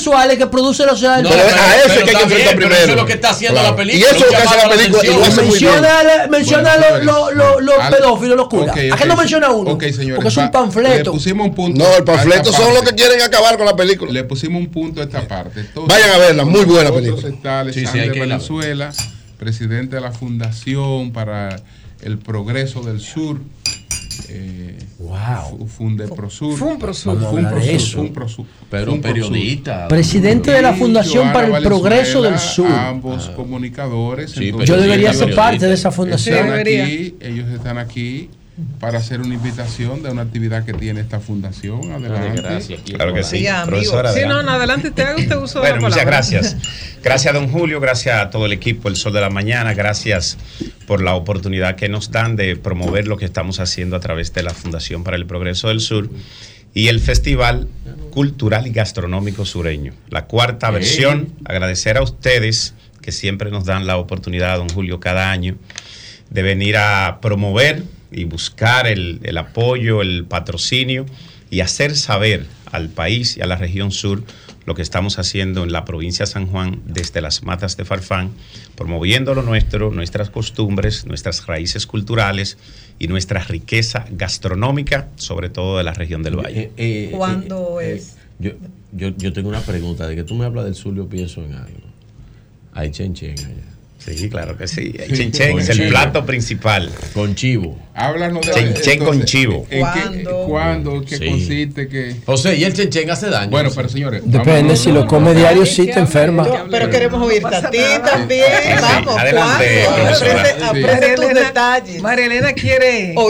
Sexuales 0.07 0.37
que 0.37 0.47
produce 0.47 0.85
la 0.85 0.91
sociedad. 0.91 1.19
pero 1.21 1.35
a 1.35 1.75
eso 1.77 1.87
es 1.87 2.03
que 2.03 2.09
hay 2.09 2.15
que 2.15 2.23
enfrentar 2.23 2.27
bien, 2.27 2.45
pero 2.47 2.57
primero. 2.57 2.75
eso 2.75 2.89
es 2.91 2.95
lo 2.95 3.05
que 3.05 3.13
está 3.13 3.29
haciendo 3.31 3.61
la 3.63 3.75
película, 3.75 3.99
Y 3.99 4.03
eso 4.03 4.15
es 4.15 4.21
lo 4.21 4.27
que 4.29 4.35
hace 4.35 4.57
la 4.57 4.63
la 4.63 4.69
película 4.75 5.03
y 5.03 5.07
lo 5.07 5.13
muy 5.13 5.59
bien. 5.59 5.71
Menciona, 5.71 6.27
menciona 6.29 6.71
Bueno, 6.77 7.31
los 7.31 7.63
los 7.63 7.79
al- 7.79 7.93
pedófilos, 7.93 8.37
los 8.37 8.47
curas. 8.47 8.69
Ok, 8.69 8.77
¿A 8.93 8.97
qué 8.97 9.05
no 9.05 9.15
menciona 9.17 9.51
uno? 9.51 9.71
ok, 9.71 9.83
señores, 9.83 10.15
Porque 10.15 10.29
es 10.29 10.37
un 10.37 10.51
panfleto. 10.51 11.11
Le 11.11 11.11
pusimos 11.17 11.47
un 11.47 11.55
punto. 11.55 11.83
No, 11.83 11.95
el 11.97 12.03
panfleto 12.03 12.51
son 12.53 12.73
los 12.73 12.83
que 12.83 12.95
quieren 12.95 13.21
acabar 13.21 13.57
con 13.57 13.65
la 13.65 13.75
película. 13.75 14.11
Le 14.11 14.23
pusimos 14.23 14.61
un 14.61 14.67
punto 14.69 15.01
a 15.01 15.03
esta 15.03 15.27
parte. 15.27 15.59
Entonces, 15.61 15.95
Vayan 15.97 16.15
a 16.15 16.17
verla, 16.19 16.45
muy 16.45 16.63
buena 16.65 16.91
película. 16.91 17.27
Está 17.27 17.63
Sí, 17.65 17.71
sí, 17.73 17.79
Alexander 17.79 18.01
hay 18.03 18.09
que 18.11 18.19
irla 18.19 18.35
a 18.35 18.37
ver. 18.37 18.47
Valenzuela, 18.49 18.91
presidente 19.37 19.95
de 19.97 20.01
la 20.01 20.11
Fundación 20.11 21.11
para 21.11 21.55
el 22.01 22.17
Progreso 22.17 22.81
del 22.81 22.99
Sur. 23.01 23.39
Eh, 24.29 24.77
wow. 25.07 25.67
Fundeprosur. 25.67 26.57
Funprosur. 26.57 27.19
Funprosur, 27.93 28.45
Pero 28.69 28.99
periodista. 29.01 29.87
Presidente 29.87 30.51
de 30.51 30.61
la 30.61 30.73
Fundación 30.73 31.31
para 31.31 31.57
el 31.57 31.63
Progreso 31.63 32.21
del 32.21 32.37
Sur. 32.37 32.71
Ambos 32.71 33.29
comunicadores. 33.29 34.31
Sí, 34.31 34.45
entonces, 34.45 34.69
Yo 34.69 34.77
debería 34.77 35.13
ser 35.13 35.33
parte 35.33 35.67
de 35.67 35.73
esa 35.73 35.91
fundación. 35.91 36.35
Están 36.35 36.51
Debería. 36.51 36.83
aquí, 36.83 37.15
ellos 37.21 37.49
están 37.49 37.77
aquí 37.77 38.29
para 38.79 38.97
hacer 38.97 39.21
una 39.21 39.35
invitación 39.35 40.01
de 40.01 40.09
una 40.09 40.23
actividad 40.23 40.65
que 40.65 40.73
tiene 40.73 40.99
esta 41.01 41.19
fundación. 41.19 41.91
Adelante. 41.91 42.41
gracias. 42.41 42.81
Claro 42.81 43.13
que 43.13 43.23
sí. 43.23 43.39
Sí. 43.39 43.47
Profesora, 43.65 44.11
Sí, 44.13 44.19
no, 44.21 44.25
adelante. 44.25 44.45
no, 44.45 44.51
adelante, 44.51 44.91
te 44.91 45.01
haga 45.03 45.15
usted 45.17 45.35
uso 45.37 45.59
de 45.61 45.69
Bueno, 45.69 45.75
la 45.75 45.81
muchas 45.89 46.03
palabra. 46.05 46.17
gracias. 46.17 46.57
Gracias 47.03 47.33
don 47.33 47.47
Julio, 47.49 47.79
gracias 47.79 48.19
a 48.19 48.29
todo 48.31 48.45
el 48.47 48.51
equipo 48.53 48.89
El 48.89 48.95
Sol 48.97 49.13
de 49.13 49.21
la 49.21 49.29
Mañana, 49.29 49.73
gracias 49.73 50.37
por 50.87 51.01
la 51.01 51.13
oportunidad 51.13 51.75
que 51.75 51.87
nos 51.87 52.11
dan 52.11 52.35
de 52.35 52.55
promover 52.57 53.07
lo 53.07 53.15
que 53.17 53.25
estamos 53.25 53.59
haciendo 53.59 53.95
a 53.95 53.99
través 53.99 54.33
de 54.33 54.43
la 54.43 54.53
Fundación 54.53 55.03
para 55.03 55.15
el 55.15 55.25
Progreso 55.25 55.69
del 55.69 55.79
Sur 55.79 56.09
y 56.73 56.87
el 56.89 56.99
Festival 56.99 57.67
Cultural 58.11 58.67
y 58.67 58.71
Gastronómico 58.71 59.45
Sureño. 59.45 59.93
La 60.09 60.25
cuarta 60.25 60.69
versión, 60.71 61.29
agradecer 61.45 61.97
a 61.97 62.01
ustedes 62.01 62.73
que 63.01 63.11
siempre 63.13 63.51
nos 63.51 63.63
dan 63.65 63.87
la 63.87 63.97
oportunidad, 63.97 64.57
don 64.57 64.67
Julio, 64.69 64.99
cada 64.99 65.31
año 65.31 65.55
de 66.29 66.41
venir 66.41 66.75
a 66.77 67.19
promover 67.21 67.83
y 68.11 68.23
buscar 68.23 68.87
el, 68.87 69.19
el 69.23 69.37
apoyo, 69.37 70.01
el 70.01 70.25
patrocinio 70.25 71.05
y 71.49 71.61
hacer 71.61 71.95
saber 71.95 72.45
al 72.71 72.89
país 72.89 73.37
y 73.37 73.41
a 73.41 73.45
la 73.45 73.55
región 73.55 73.91
sur 73.91 74.23
lo 74.65 74.75
que 74.75 74.81
estamos 74.81 75.17
haciendo 75.17 75.63
en 75.63 75.71
la 75.71 75.85
provincia 75.85 76.25
de 76.25 76.31
San 76.31 76.47
Juan 76.47 76.81
desde 76.85 77.21
las 77.21 77.41
matas 77.41 77.77
de 77.77 77.85
Farfán, 77.85 78.31
promoviendo 78.75 79.33
lo 79.33 79.41
nuestro, 79.41 79.91
nuestras 79.91 80.29
costumbres, 80.29 81.05
nuestras 81.05 81.47
raíces 81.47 81.87
culturales 81.87 82.57
y 82.99 83.07
nuestra 83.07 83.41
riqueza 83.43 84.05
gastronómica, 84.11 85.07
sobre 85.15 85.49
todo 85.49 85.77
de 85.77 85.85
la 85.85 85.93
región 85.93 86.21
del 86.21 86.35
Valle. 86.35 86.71
Eh, 86.75 87.11
¿Cuándo 87.15 87.79
es? 87.79 88.17
Yo, 88.39 88.51
yo, 88.91 89.15
yo 89.15 89.31
tengo 89.31 89.47
una 89.47 89.61
pregunta. 89.61 90.05
De 90.05 90.17
que 90.17 90.25
tú 90.25 90.35
me 90.35 90.43
hablas 90.43 90.65
del 90.65 90.75
Zulia, 90.75 91.05
pienso 91.09 91.45
en 91.45 91.53
algo. 91.53 91.87
Hay 92.73 92.91
chen 92.91 93.13
chen 93.13 93.39
allá. 93.39 93.76
Sí, 94.15 94.29
claro 94.29 94.57
que 94.57 94.67
sí. 94.67 94.93
El 94.97 95.13
chenchen 95.17 95.59
es 95.59 95.69
el 95.69 95.89
plato 95.89 96.25
principal. 96.25 96.91
Con 97.13 97.35
chivo. 97.35 97.77
Háblanos 97.93 98.45
de 98.45 98.53
Chenchen 98.53 98.99
con 99.03 99.23
chivo. 99.25 99.65
¿en 99.71 99.85
qué- 99.93 100.23
¿Cuándo? 100.47 101.03
¿Qué 101.03 101.17
Sí. 101.17 101.25
consiste? 101.29 101.87
¿Qué? 101.87 102.15
José, 102.25 102.55
¿y 102.55 102.63
el 102.63 102.73
chenchen 102.73 103.09
hace 103.09 103.27
daño? 103.29 103.49
Bueno, 103.49 103.69
pero 103.75 103.89
señores. 103.89 104.21
Depende, 104.23 104.75
si 104.77 104.91
lo 104.91 105.07
come 105.07 105.33
diario, 105.33 105.65
sí 105.65 105.87
te 105.87 105.99
enferma. 105.99 106.47
Pero 106.69 106.89
queremos 106.89 107.21
oírte 107.21 107.55
a 107.55 107.69
ti 107.69 107.79
también. 108.05 108.43
Vamos, 108.81 109.17
Adelante. 109.17 109.85
Aprende, 110.63 111.15
tus 111.15 111.33
detalles. 111.33 112.01
María 112.01 112.25
Elena 112.25 112.53
quiere, 112.53 113.13
a 113.17 113.27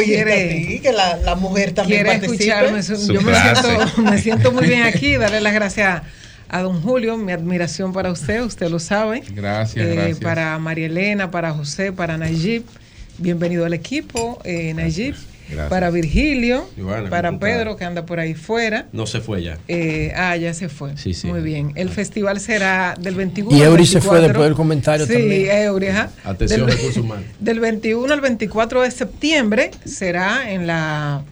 ti, 0.50 0.80
que 0.82 0.92
la, 0.92 1.18
la 1.18 1.36
mujer 1.36 1.72
también 1.72 2.04
quiere 2.04 2.26
escucharme. 2.26 2.82
Yo 2.82 3.22
me 3.22 3.34
siento, 3.36 4.02
me 4.02 4.18
siento 4.22 4.52
muy 4.52 4.68
bien 4.68 4.84
aquí. 4.84 5.16
Darle 5.18 5.42
las 5.42 5.54
gracias 5.54 6.02
a 6.50 6.62
don 6.62 6.82
Julio, 6.82 7.18
mi 7.18 7.32
admiración 7.32 7.94
para 7.94 8.12
usted, 8.12 8.42
usted 8.44 8.70
lo 8.70 8.80
sabe. 8.80 9.24
Gracias, 9.34 9.86
Eh, 9.86 9.94
gracias. 9.96 10.20
Para 10.20 10.58
María 10.60 10.86
Elena, 10.88 11.32
para 11.32 11.52
José, 11.54 11.92
para 11.92 12.18
Nayib. 12.18 12.64
Bienvenido 13.18 13.66
al 13.66 13.74
equipo, 13.74 14.40
eh, 14.44 14.74
Nayib. 14.74 15.16
Gracias. 15.50 15.70
Para 15.70 15.90
Virgilio, 15.92 16.70
Ivana, 16.78 17.10
para. 17.10 17.40
Pedro, 17.40 17.78
que 17.78 17.86
anda 17.86 18.06
por 18.06 18.20
ahí 18.20 18.34
fuera. 18.34 18.88
No 18.92 19.08
se 19.08 19.22
fue 19.22 19.42
ya. 19.44 19.58
Eh, 19.70 20.12
ah, 20.14 20.36
ya 20.36 20.54
se 20.54 20.68
fue. 20.68 20.98
Sí, 20.98 21.14
sí. 21.14 21.28
Muy 21.28 21.40
bien. 21.40 21.72
El 21.76 21.88
festival 21.90 22.42
será 22.42 22.96
del 23.00 23.16
21 23.16 23.56
Y 23.56 23.62
al 23.62 23.70
Eury 23.70 23.86
se 23.86 24.02
fue 24.02 24.20
24. 24.20 24.28
después 24.28 24.46
del 24.50 24.56
comentario 24.58 25.06
sí, 25.06 25.14
también. 25.14 25.50
Eury, 25.50 25.88
ajá. 25.88 26.10
Atención, 26.26 26.66
Del- 26.66 26.70
recursos 26.76 26.98
humanos. 27.02 27.26
Del 27.40 27.62
21 27.62 28.14
al 28.14 28.20
24 28.20 28.82
de 28.82 28.92
septiembre 28.92 29.72
será 29.86 30.52
en 30.52 30.68
la 30.68 31.24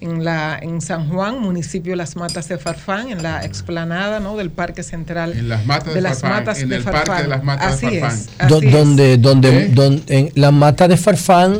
en 0.00 0.24
la 0.24 0.58
en 0.60 0.80
San 0.80 1.08
Juan, 1.08 1.38
municipio 1.40 1.96
Las 1.96 2.16
Matas 2.16 2.48
de 2.48 2.58
Farfán, 2.58 3.08
en 3.10 3.22
la 3.22 3.44
explanada, 3.44 4.20
¿no? 4.20 4.36
del 4.36 4.50
Parque 4.50 4.82
Central 4.82 5.32
En 5.32 5.48
las 5.48 5.64
matas 5.66 5.94
de, 5.94 6.00
las 6.00 6.20
Farfán, 6.20 6.38
Matas 6.40 6.60
en 6.60 6.68
de 6.68 6.76
el 6.76 6.82
Farfán. 6.82 7.04
parque 7.04 7.22
de 7.22 7.28
las 7.28 7.42
matas 7.44 7.74
Así 7.74 7.86
de 7.86 8.00
Farfán. 8.00 8.18
es. 8.18 8.28
así 8.38 8.48
Do- 8.48 8.60
es. 8.62 8.72
donde, 8.72 9.16
donde, 9.16 9.48
¿Eh? 9.64 9.68
don- 9.72 10.02
en 10.08 10.30
la 10.34 10.50
mata 10.50 10.86
de 10.88 10.96
Farfán, 10.96 11.58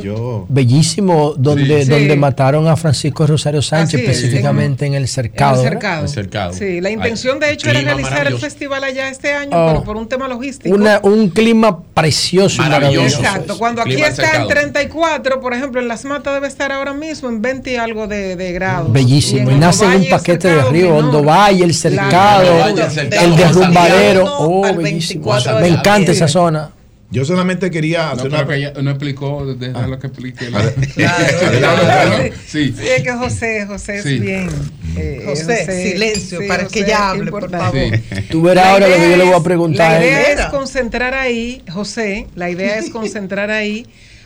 bellísimo, 0.49 1.33
donde, 1.37 1.83
Sí. 1.83 1.89
donde 1.89 2.13
Sí. 2.13 2.19
mataron 2.19 2.67
a 2.67 2.75
Francisco 2.75 3.25
Rosario 3.27 3.61
Sánchez, 3.61 4.01
Así 4.01 4.09
es, 4.09 4.17
específicamente 4.17 4.85
en, 4.85 4.93
el 4.93 5.07
cercado. 5.07 5.61
En 5.61 5.65
el 5.67 5.71
cercado. 5.73 6.03
El 6.03 6.09
cercado. 6.09 6.53
Sí, 6.53 6.81
la 6.81 6.89
intención 6.89 7.39
de 7.39 7.51
hecho 7.51 7.69
era 7.69 7.81
realizar 7.81 8.27
el 8.27 8.37
festival 8.37 8.83
allá 8.83 9.09
este 9.09 9.33
año, 9.33 9.51
Oh. 9.53 9.67
pero 9.69 9.83
por 9.83 9.97
un 9.97 10.07
tema 10.07 10.27
logístico. 10.27 10.73
Una- 10.75 10.99
un 11.03 11.29
clima 11.29 11.83
precioso 11.93 12.61
y 12.61 12.65
Maravilloso. 12.69 13.01
maravilloso. 13.19 13.19
Exacto, 13.23 13.57
cuando 13.57 13.81
aquí 13.81 13.93
está 13.95 14.15
cercado. 14.23 14.43
en 14.43 14.47
34, 14.49 15.39
por 15.41 15.53
ejemplo, 15.53 15.81
en 15.81 15.87
Las 15.87 16.05
Matas 16.05 16.33
debe 16.33 16.47
estar 16.47 16.71
ahora 16.71 16.93
mismo 16.93 17.29
en 17.29 17.41
20 17.41 17.71
y 17.71 17.75
algo 17.75 18.07
de, 18.07 18.26
de 18.35 18.51
grados. 18.53 18.91
Bellísimo. 18.91 19.49
Y, 19.49 19.53
en 19.53 19.59
nace 19.59 19.85
en 19.85 20.01
un 20.01 20.09
paquete 20.09 20.47
de 20.49 20.61
río, 20.69 20.89
menor. 20.89 21.03
Hondo 21.05 21.23
Valle, 21.23 21.63
el 21.63 21.73
cercado, 21.73 22.09
Claro, 22.43 22.67
el 22.83 22.91
cercado, 22.91 23.25
el 23.25 23.35
derrumbadero. 23.35 24.19
Del 24.19 24.27
Oh, 24.29 24.61
bellísimo. 24.75 25.25
24 25.31 25.55
de 25.55 25.61
Me 25.61 25.67
encanta 25.67 26.11
esa 26.11 26.27
zona. 26.27 26.71
Yo 27.09 27.23
solamente 27.23 27.71
quería 27.71 28.07
No, 28.07 28.11
hacer 28.11 28.23
pero 28.31 28.35
una 28.35 28.47
que 28.47 28.55
ella 28.57 28.73
no 28.83 28.89
explicó 28.91 29.43
lo 29.45 29.57
que 29.57 30.07
explique. 30.07 30.49
Claro, 30.95 32.33
Sí. 32.45 32.73
Sí, 32.77 32.87
es 32.87 33.03
que 33.03 33.11
José, 33.13 33.65
José 33.65 34.01
Sí. 34.03 34.15
es 34.15 34.21
bien. 34.21 34.49
eh, 34.97 35.21
José, 35.25 35.91
silencio, 35.91 36.39
para 36.47 36.67
que 36.67 36.79
ella 36.81 37.09
hable, 37.11 37.31
por 37.31 37.49
favor. 37.49 37.73
Tú 38.29 38.41
verás 38.41 38.65
La 38.65 38.71
ahora 38.73 38.87
lo 38.89 38.95
que 38.95 39.09
yo 39.11 39.17
le 39.17 39.23
voy 39.23 39.33
a 39.33 39.43
preguntar 39.43 39.91
La 40.01 40.05
idea 40.05 40.21
es 40.33 40.45
concentrar 40.47 41.13
ahí, 41.13 41.61
José, 41.71 42.27
la 42.35 42.49
idea 42.49 42.77
es 42.77 42.89
concentrar 42.91 43.51
ahí 43.51 43.85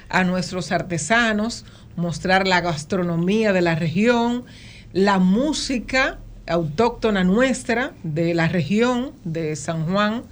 a 0.10 0.24
nuestros 0.24 0.72
artesanos, 0.72 1.66
mostrar 1.96 2.48
la 2.48 2.62
gastronomía 2.62 3.54
de 3.54 3.62
la 3.62 3.76
región, 3.76 4.46
la 4.94 5.20
música 5.20 6.20
autóctona 6.48 7.24
nuestra 7.24 7.94
de 8.04 8.34
la 8.34 8.48
región 8.48 9.12
de 9.24 9.56
San 9.56 9.86
Juan, 9.86 10.24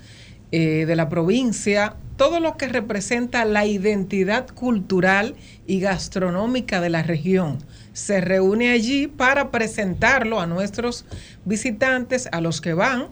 eh, 0.51 0.85
de 0.85 0.95
la 0.95 1.09
provincia, 1.09 1.95
todo 2.17 2.41
lo 2.41 2.57
que 2.57 2.67
representa 2.67 3.45
la 3.45 3.65
identidad 3.65 4.47
cultural 4.49 5.35
y 5.67 5.79
gastronómica 5.79 6.81
de 6.81 6.89
la 6.89 7.01
región. 7.01 7.59
Se 7.93 8.19
reúne 8.19 8.71
allí 8.71 9.07
para 9.07 9.51
presentarlo 9.51 10.41
a 10.41 10.45
nuestros 10.45 11.05
visitantes, 11.45 12.27
a 12.31 12.41
los 12.41 12.59
que 12.59 12.73
van. 12.73 13.07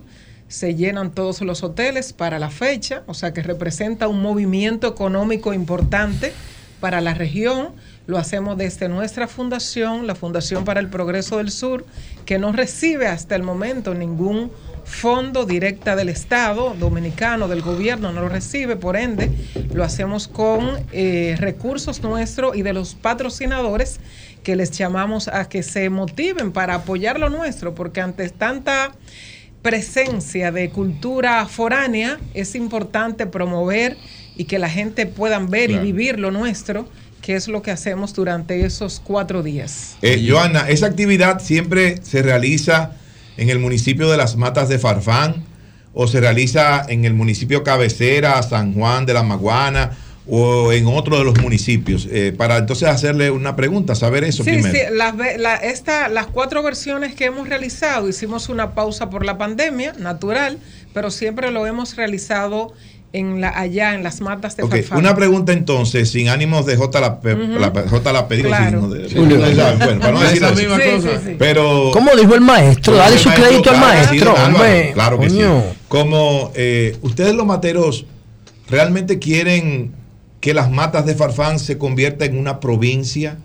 Se 0.48 0.74
llenan 0.74 1.12
todos 1.12 1.40
los 1.40 1.62
hoteles 1.62 2.12
para 2.12 2.38
la 2.38 2.50
fecha, 2.50 3.02
o 3.06 3.14
sea 3.14 3.32
que 3.32 3.42
representa 3.42 4.08
un 4.08 4.20
movimiento 4.20 4.86
económico 4.86 5.54
importante 5.54 6.32
para 6.80 7.00
la 7.00 7.14
región. 7.14 7.70
Lo 8.08 8.16
hacemos 8.16 8.56
desde 8.56 8.88
nuestra 8.88 9.28
fundación, 9.28 10.06
la 10.06 10.14
Fundación 10.14 10.64
para 10.64 10.80
el 10.80 10.88
Progreso 10.88 11.36
del 11.36 11.50
Sur, 11.50 11.84
que 12.24 12.38
no 12.38 12.52
recibe 12.52 13.06
hasta 13.06 13.36
el 13.36 13.42
momento 13.42 13.92
ningún 13.92 14.50
fondo 14.86 15.44
directa 15.44 15.94
del 15.94 16.08
Estado 16.08 16.74
dominicano, 16.80 17.48
del 17.48 17.60
gobierno, 17.60 18.10
no 18.10 18.22
lo 18.22 18.30
recibe, 18.30 18.76
por 18.76 18.96
ende, 18.96 19.30
lo 19.74 19.84
hacemos 19.84 20.26
con 20.26 20.86
eh, 20.90 21.36
recursos 21.38 22.02
nuestros 22.02 22.56
y 22.56 22.62
de 22.62 22.72
los 22.72 22.94
patrocinadores 22.94 24.00
que 24.42 24.56
les 24.56 24.70
llamamos 24.70 25.28
a 25.28 25.46
que 25.50 25.62
se 25.62 25.90
motiven 25.90 26.52
para 26.52 26.76
apoyar 26.76 27.20
lo 27.20 27.28
nuestro, 27.28 27.74
porque 27.74 28.00
ante 28.00 28.30
tanta 28.30 28.92
presencia 29.60 30.50
de 30.50 30.70
cultura 30.70 31.44
foránea 31.44 32.18
es 32.32 32.54
importante 32.54 33.26
promover 33.26 33.98
y 34.34 34.44
que 34.44 34.58
la 34.58 34.70
gente 34.70 35.04
puedan 35.04 35.50
ver 35.50 35.68
Claro. 35.68 35.84
y 35.84 35.92
vivir 35.92 36.18
lo 36.18 36.30
nuestro, 36.30 36.88
que 37.28 37.36
es 37.36 37.46
lo 37.46 37.60
que 37.60 37.70
hacemos 37.70 38.14
durante 38.14 38.64
esos 38.64 39.02
cuatro 39.04 39.42
días. 39.42 39.98
Eh, 40.00 40.26
Joana, 40.26 40.66
esa 40.70 40.86
actividad 40.86 41.40
siempre 41.42 41.98
se 42.02 42.22
realiza 42.22 42.92
en 43.36 43.50
el 43.50 43.58
municipio 43.58 44.10
de 44.10 44.16
Las 44.16 44.36
Matas 44.36 44.70
de 44.70 44.78
Farfán 44.78 45.44
o 45.92 46.08
se 46.08 46.20
realiza 46.20 46.86
en 46.88 47.04
el 47.04 47.12
municipio 47.12 47.62
cabecera, 47.62 48.42
San 48.42 48.72
Juan 48.72 49.04
de 49.04 49.12
la 49.12 49.22
Maguana 49.24 49.90
o 50.26 50.72
en 50.72 50.86
otro 50.86 51.18
de 51.18 51.24
los 51.24 51.38
municipios. 51.38 52.08
Eh, 52.10 52.32
para 52.34 52.56
entonces 52.56 52.88
hacerle 52.88 53.30
una 53.30 53.56
pregunta, 53.56 53.94
saber 53.94 54.24
eso 54.24 54.42
Sí, 54.42 54.48
primero. 54.52 54.72
sí, 54.74 54.80
las, 54.96 55.14
la- 55.38 55.56
esta- 55.56 56.08
las 56.08 56.28
cuatro 56.28 56.62
versiones 56.62 57.14
que 57.14 57.26
hemos 57.26 57.46
realizado, 57.46 58.08
hicimos 58.08 58.48
una 58.48 58.72
pausa 58.74 59.10
por 59.10 59.26
la 59.26 59.36
pandemia, 59.36 59.92
natural, 59.98 60.58
pero 60.94 61.10
siempre 61.10 61.50
lo 61.50 61.66
hemos 61.66 61.94
realizado 61.94 62.72
en 63.12 63.40
la, 63.40 63.48
allá 63.58 63.94
en 63.94 64.02
las 64.02 64.20
matas 64.20 64.56
de 64.56 64.64
Ok, 64.64 64.70
Farfán. 64.72 64.98
una 64.98 65.16
pregunta 65.16 65.52
entonces, 65.52 66.10
sin 66.10 66.28
ánimos 66.28 66.66
de 66.66 66.76
J 66.76 67.00
la, 67.00 67.20
pe- 67.20 67.34
Ujú. 67.34 67.58
la, 67.58 67.70
J 67.88 68.12
la 68.12 68.22
digo, 68.24 68.48
Claro. 68.48 68.80
sin- 68.82 68.90
de- 68.90 69.08
Sí. 69.08 69.18
ustedes 69.18 69.56
saben, 69.56 69.78
bueno, 69.78 70.00
para 70.00 70.12
no 70.12 70.20
decir 70.20 70.36
Esa 70.42 70.46
eso. 70.48 70.56
misma 70.60 70.76
Sí, 70.76 70.90
cosa. 70.96 71.08
sí, 71.20 71.24
sí. 71.28 71.36
Pero 71.38 71.90
¿Cómo 71.92 72.14
dijo 72.16 72.34
el 72.34 72.40
maestro? 72.42 72.94
Dale 72.96 73.16
su 73.18 73.30
crédito 73.30 73.70
al 73.70 73.80
maestro, 73.80 74.34
hombre. 74.34 74.90
Claro 74.92 75.18
que 75.18 75.28
Coño. 75.28 75.60
sí. 75.70 75.78
Como 75.88 76.52
eh, 76.54 76.96
ustedes 77.02 77.34
los 77.34 77.46
materos 77.46 78.04
realmente 78.68 79.18
quieren 79.18 79.92
que 80.40 80.52
las 80.54 80.70
matas 80.70 81.06
de 81.06 81.14
Farfán 81.14 81.58
se 81.58 81.78
convierta 81.78 82.24
en 82.26 82.38
una 82.38 82.60
provincia, 82.60 83.38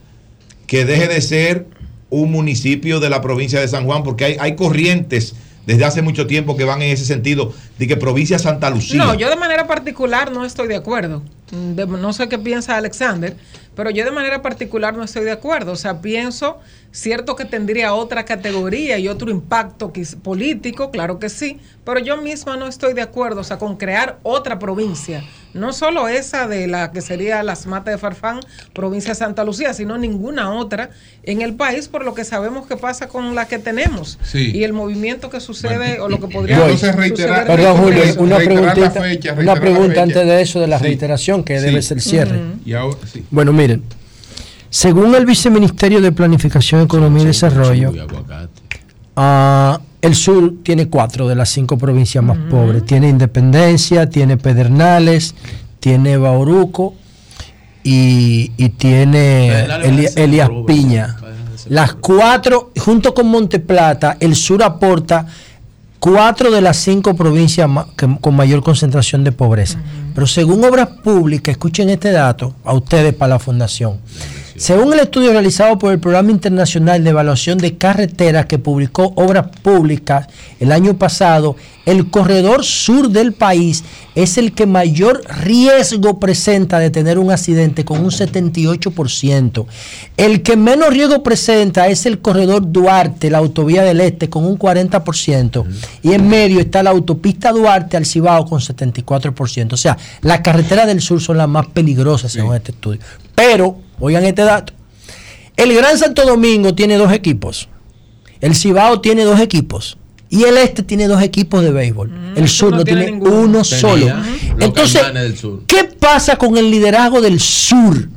que 0.67 0.85
deje 0.85 1.07
de 1.07 1.21
ser 1.21 1.67
un 2.09 2.31
municipio 2.31 2.99
de 2.99 3.09
la 3.09 3.21
provincia 3.21 3.59
de 3.59 3.67
San 3.67 3.85
Juan, 3.85 4.03
porque 4.03 4.25
hay, 4.25 4.37
hay 4.39 4.55
corrientes 4.55 5.35
desde 5.65 5.85
hace 5.85 6.01
mucho 6.01 6.27
tiempo 6.27 6.57
que 6.57 6.63
van 6.65 6.81
en 6.81 6.91
ese 6.91 7.05
sentido, 7.05 7.53
de 7.79 7.87
que 7.87 7.95
provincia 7.97 8.37
Santa 8.39 8.69
Lucía. 8.69 9.03
No, 9.03 9.13
yo 9.13 9.29
de 9.29 9.35
manera 9.35 9.65
particular 9.67 10.31
no 10.31 10.43
estoy 10.45 10.67
de 10.67 10.75
acuerdo. 10.75 11.21
De- 11.51 11.85
no 11.87 12.13
sé 12.13 12.27
qué 12.29 12.37
piensa 12.39 12.75
Alexander, 12.77 13.35
pero 13.75 13.89
yo 13.89 14.05
de 14.05 14.11
manera 14.11 14.41
particular 14.41 14.95
no 14.95 15.03
estoy 15.03 15.23
de 15.25 15.31
acuerdo. 15.31 15.71
O 15.71 15.75
sea, 15.75 16.01
pienso, 16.01 16.59
cierto 16.91 17.35
que 17.35 17.45
tendría 17.45 17.93
otra 17.93 18.25
categoría 18.25 18.97
y 18.99 19.07
otro 19.07 19.31
impacto 19.31 19.91
político, 20.21 20.91
claro 20.91 21.19
que 21.19 21.29
sí, 21.29 21.59
pero 21.83 21.99
yo 21.99 22.17
misma 22.17 22.55
no 22.57 22.67
estoy 22.67 22.93
de 22.93 23.01
acuerdo, 23.01 23.41
o 23.41 23.43
sea, 23.43 23.57
con 23.57 23.77
crear 23.77 24.19
otra 24.23 24.59
provincia. 24.59 25.23
No 25.53 25.71
solo 25.73 26.07
esa 26.07 26.47
de 26.47 26.67
la 26.67 26.91
que 26.91 27.01
sería 27.01 27.43
las 27.43 27.67
Matas 27.67 27.93
de 27.93 27.97
Farfán, 27.99 28.39
provincia 28.73 29.09
de 29.11 29.15
Santa 29.15 29.43
Lucía, 29.43 29.73
sino 29.73 29.97
ninguna 29.97 30.51
otra 30.51 30.89
en 31.23 31.41
el 31.43 31.53
país, 31.53 31.87
por 31.87 32.03
lo 32.05 32.13
que 32.15 32.23
sabemos 32.23 32.65
que 32.67 32.75
pasa 32.77 33.07
con 33.07 33.35
la 33.35 33.47
que 33.47 33.59
tenemos 33.59 34.17
Sí. 34.23 34.51
y 34.53 34.63
el 34.63 34.73
movimiento 34.73 35.29
que 35.29 35.39
sucede 35.39 35.99
o 35.99 36.09
lo 36.09 36.19
que 36.19 36.27
podría. 36.27 36.55
Entonces, 36.55 36.95
reiterar- 36.95 37.41
suceder 37.41 37.47
Perdón, 37.57 37.77
Julio, 37.77 38.03
una 38.17 38.37
preguntita, 38.37 38.89
fecha, 38.91 39.33
una 39.33 39.55
pregunta 39.55 39.89
fecha. 39.89 40.01
antes 40.03 40.25
de 40.25 40.41
eso, 40.41 40.59
de 40.59 40.67
la 40.67 40.79
Sí. 40.79 40.85
reiteración, 40.85 41.43
que 41.43 41.59
Sí. 41.59 41.65
debe 41.65 41.81
ser 41.83 42.01
cierre. 42.01 42.39
Y 42.65 42.73
ahora, 42.73 42.97
sí. 43.11 43.23
Bueno, 43.29 43.53
miren, 43.63 43.83
según 44.69 45.15
el 45.15 45.25
Viceministerio 45.25 46.01
de 46.01 46.11
Planificación, 46.11 46.81
Economía 46.81 47.23
y 47.23 47.25
Desarrollo, 47.27 47.91
ah, 49.15 49.79
el 50.01 50.15
sur 50.15 50.53
tiene 50.63 50.89
cuatro 50.89 51.27
de 51.27 51.35
las 51.35 51.49
cinco 51.49 51.77
provincias 51.77 52.23
más 52.23 52.37
pobres. 52.49 52.85
Tiene 52.85 53.07
Independencia, 53.09 54.09
tiene 54.09 54.35
Pedernales, 54.37 55.33
tiene 55.79 56.17
Bauruco 56.17 56.95
y, 57.83 58.51
y 58.57 58.69
tiene 58.69 59.47
Eli- 59.85 60.07
Elías 60.15 60.49
Piña. 60.67 61.15
Las 61.69 61.93
cuatro, 61.93 62.71
junto 62.77 63.13
con 63.13 63.27
Monteplata, 63.27 64.17
el 64.19 64.35
sur 64.35 64.61
aporta 64.63 65.25
cuatro 65.99 66.51
de 66.51 66.59
las 66.61 66.75
cinco 66.77 67.15
provincias 67.15 67.69
ma- 67.69 67.87
que- 67.95 68.17
con 68.19 68.35
mayor 68.35 68.61
concentración 68.63 69.23
de 69.23 69.31
pobreza. 69.31 69.79
Pero 70.13 70.27
según 70.27 70.63
Obras 70.63 70.89
Públicas, 71.03 71.53
escuchen 71.53 71.89
este 71.89 72.11
dato 72.11 72.53
a 72.63 72.73
ustedes 72.73 73.13
para 73.13 73.35
la 73.35 73.39
Fundación. 73.39 73.99
Según 74.55 74.93
el 74.93 74.99
estudio 74.99 75.31
realizado 75.31 75.79
por 75.79 75.91
el 75.91 75.99
Programa 75.99 76.29
Internacional 76.29 77.03
de 77.03 77.09
Evaluación 77.09 77.57
de 77.57 77.77
Carreteras 77.77 78.45
que 78.45 78.59
publicó 78.59 79.13
Obras 79.15 79.47
Públicas 79.61 80.27
el 80.59 80.71
año 80.71 80.97
pasado, 80.97 81.55
el 81.85 82.11
corredor 82.11 82.63
sur 82.63 83.09
del 83.09 83.33
país 83.33 83.83
es 84.15 84.37
el 84.37 84.53
que 84.53 84.65
mayor 84.65 85.23
riesgo 85.27 86.19
presenta 86.19 86.79
de 86.79 86.91
tener 86.91 87.17
un 87.17 87.31
accidente 87.31 87.83
con 87.83 87.99
un 87.99 88.11
78%. 88.11 89.65
El 90.17 90.43
que 90.43 90.55
menos 90.55 90.89
riesgo 90.89 91.23
presenta 91.23 91.87
es 91.87 92.05
el 92.05 92.19
corredor 92.19 92.71
Duarte, 92.71 93.31
la 93.31 93.39
autovía 93.39 93.83
del 93.83 94.01
Este, 94.01 94.29
con 94.29 94.45
un 94.45 94.57
40%. 94.57 95.65
Y 96.03 96.13
en 96.13 96.27
medio 96.27 96.59
está 96.59 96.83
la 96.83 96.91
autopista 96.91 97.51
Duarte 97.51 97.97
al 97.97 98.05
Cibao 98.05 98.45
con 98.45 98.59
74%. 98.59 99.73
O 99.73 99.77
sea, 99.77 99.97
las 100.21 100.41
carreteras 100.41 100.85
del 100.87 101.01
sur 101.01 101.19
son 101.21 101.37
las 101.37 101.49
más 101.49 101.65
peligrosas 101.67 102.31
según 102.31 102.55
este 102.55 102.71
estudio. 102.71 103.01
Pero, 103.35 103.77
oigan 103.99 104.25
este 104.25 104.43
dato. 104.43 104.73
El 105.55 105.73
Gran 105.73 105.97
Santo 105.97 106.25
Domingo 106.25 106.73
tiene 106.73 106.97
dos 106.97 107.11
equipos. 107.11 107.69
El 108.41 108.55
Cibao 108.55 109.01
tiene 109.01 109.23
dos 109.23 109.39
equipos. 109.39 109.97
Y 110.29 110.45
el 110.45 110.57
este 110.57 110.81
tiene 110.81 111.07
dos 111.07 111.21
equipos 111.21 111.61
de 111.61 111.71
béisbol. 111.71 112.33
el 112.35 112.49
sur 112.49 112.75
no, 112.75 112.83
tiene, 112.83 113.11
uno 113.11 113.63
solo. 113.63 114.07
Entonces, 114.59 115.01
¿qué 115.67 115.83
pasa 115.83 116.37
con 116.37 116.57
el 116.57 116.71
liderazgo 116.71 117.21
del 117.21 117.39
sur? 117.39 118.09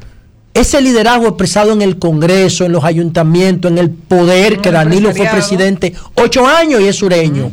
Ese 0.54 0.80
liderazgo 0.80 1.26
expresado 1.28 1.74
en 1.74 1.82
el 1.82 1.98
Congreso, 1.98 2.64
en 2.64 2.72
los 2.72 2.84
ayuntamientos, 2.84 3.70
en 3.70 3.76
el 3.76 3.90
poder, 3.90 4.62
que 4.62 4.70
Danilo 4.70 5.14
fue 5.14 5.26
presidente 5.26 5.92
ocho 6.14 6.46
años 6.46 6.80
y 6.80 6.88
es 6.88 6.96
sureño, 6.96 7.50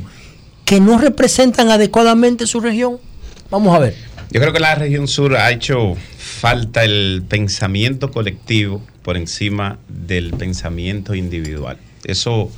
que 0.63 0.79
no 0.79 0.97
representan 0.97 1.69
adecuadamente 1.69 2.47
su 2.47 2.61
región. 2.61 2.99
Vamos 3.51 3.75
a 3.75 3.79
ver. 3.79 4.12
Yo 4.33 4.41
creo 4.41 4.51
que 4.51 4.59
la 4.59 4.73
región 4.73 5.07
sur 5.07 5.37
ha 5.37 5.51
hecho 5.51 5.95
falta 6.17 6.83
el 6.83 7.23
pensamiento 7.29 8.09
colectivo 8.09 8.83
por 9.03 9.15
encima 9.15 9.77
del 9.87 10.31
pensamiento 10.31 11.13
individual. 11.13 11.77
Eso 12.03 12.51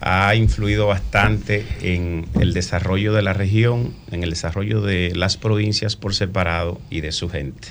ha 0.00 0.34
influido 0.34 0.86
bastante 0.86 1.66
en 1.82 2.24
el 2.40 2.54
desarrollo 2.54 3.12
de 3.12 3.20
la 3.20 3.34
región, 3.34 3.92
en 4.10 4.22
el 4.22 4.30
desarrollo 4.30 4.80
de 4.80 5.14
las 5.14 5.36
provincias 5.36 5.96
por 5.96 6.14
separado 6.14 6.80
y 6.88 7.02
de 7.02 7.12
su 7.12 7.28
gente. 7.28 7.68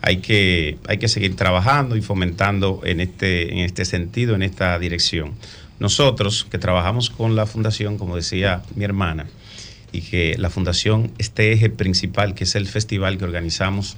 Hay 0.00 0.18
que, 0.18 0.78
hay 0.86 0.98
que 0.98 1.08
seguir 1.08 1.34
trabajando 1.34 1.96
y 1.96 2.00
fomentando 2.00 2.82
en 2.84 3.00
este, 3.00 3.54
en 3.54 3.58
este 3.58 3.86
sentido, 3.86 4.36
en 4.36 4.42
esta 4.42 4.78
dirección. 4.78 5.32
Nosotros 5.80 6.46
que 6.48 6.58
trabajamos 6.58 7.10
con 7.10 7.34
la 7.34 7.46
fundación, 7.46 7.98
como 7.98 8.14
decía 8.14 8.62
mi 8.76 8.84
hermana, 8.84 9.26
y 9.92 10.02
que 10.02 10.36
la 10.38 10.50
fundación, 10.50 11.12
este 11.18 11.52
eje 11.52 11.70
principal, 11.70 12.34
que 12.34 12.44
es 12.44 12.54
el 12.54 12.66
festival 12.66 13.18
que 13.18 13.24
organizamos 13.24 13.96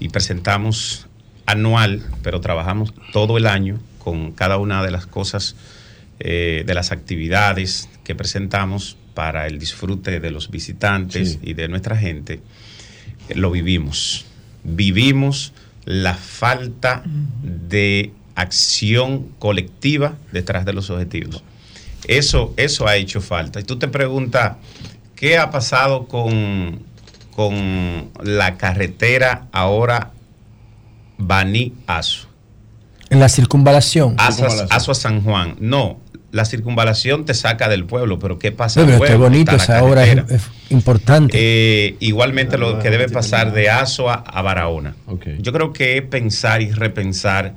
y 0.00 0.08
presentamos 0.08 1.06
anual, 1.46 2.02
pero 2.22 2.40
trabajamos 2.40 2.92
todo 3.12 3.38
el 3.38 3.46
año 3.46 3.80
con 3.98 4.32
cada 4.32 4.58
una 4.58 4.82
de 4.82 4.90
las 4.90 5.06
cosas, 5.06 5.54
eh, 6.20 6.64
de 6.66 6.74
las 6.74 6.92
actividades 6.92 7.88
que 8.04 8.14
presentamos 8.14 8.96
para 9.14 9.46
el 9.46 9.58
disfrute 9.58 10.20
de 10.20 10.30
los 10.30 10.50
visitantes 10.50 11.32
Sí. 11.32 11.38
y 11.42 11.54
de 11.54 11.68
nuestra 11.68 11.96
gente, 11.96 12.40
lo 13.34 13.50
vivimos. 13.50 14.24
Vivimos 14.64 15.52
la 15.84 16.14
falta 16.14 17.02
de 17.42 18.12
acción 18.34 19.28
colectiva 19.38 20.16
detrás 20.32 20.64
de 20.64 20.72
los 20.72 20.90
objetivos. 20.90 21.42
Eso, 22.08 22.54
eso 22.56 22.86
ha 22.88 22.96
hecho 22.96 23.20
falta. 23.20 23.60
Y 23.60 23.64
tú 23.64 23.78
te 23.78 23.88
preguntas, 23.88 24.56
¿qué 25.22 25.38
ha 25.38 25.52
pasado 25.52 26.08
con, 26.08 26.80
con 27.30 28.10
la 28.24 28.56
carretera 28.56 29.46
ahora 29.52 30.10
Baní-Azo? 31.18 32.26
En 33.08 33.20
la 33.20 33.28
circunvalación. 33.28 34.16
Azo, 34.18 34.46
a 34.90 34.94
San 34.94 35.22
Juan. 35.22 35.54
No, 35.60 36.00
la 36.32 36.44
circunvalación 36.44 37.24
te 37.24 37.34
saca 37.34 37.68
del 37.68 37.84
pueblo, 37.84 38.18
pero 38.18 38.40
¿qué 38.40 38.50
pasa? 38.50 38.80
Pero 38.80 38.88
al 38.88 38.94
está 38.94 39.06
pueblo? 39.06 39.24
bonito, 39.26 39.52
Está 39.52 39.74
la 39.74 39.78
esa 39.78 39.84
obra 39.86 40.04
es, 40.06 40.42
importante. 40.70 41.36
Eh, 41.38 41.96
igualmente 42.00 42.58
lo 42.58 42.80
que 42.80 42.90
debe 42.90 43.08
pasar 43.08 43.52
de 43.52 43.70
Azo 43.70 44.10
a, 44.10 44.14
a 44.14 44.42
Barahona. 44.42 44.96
Yo 45.38 45.52
creo 45.52 45.72
que 45.72 45.98
es 45.98 46.02
pensar 46.02 46.62
y 46.62 46.72
repensar 46.72 47.54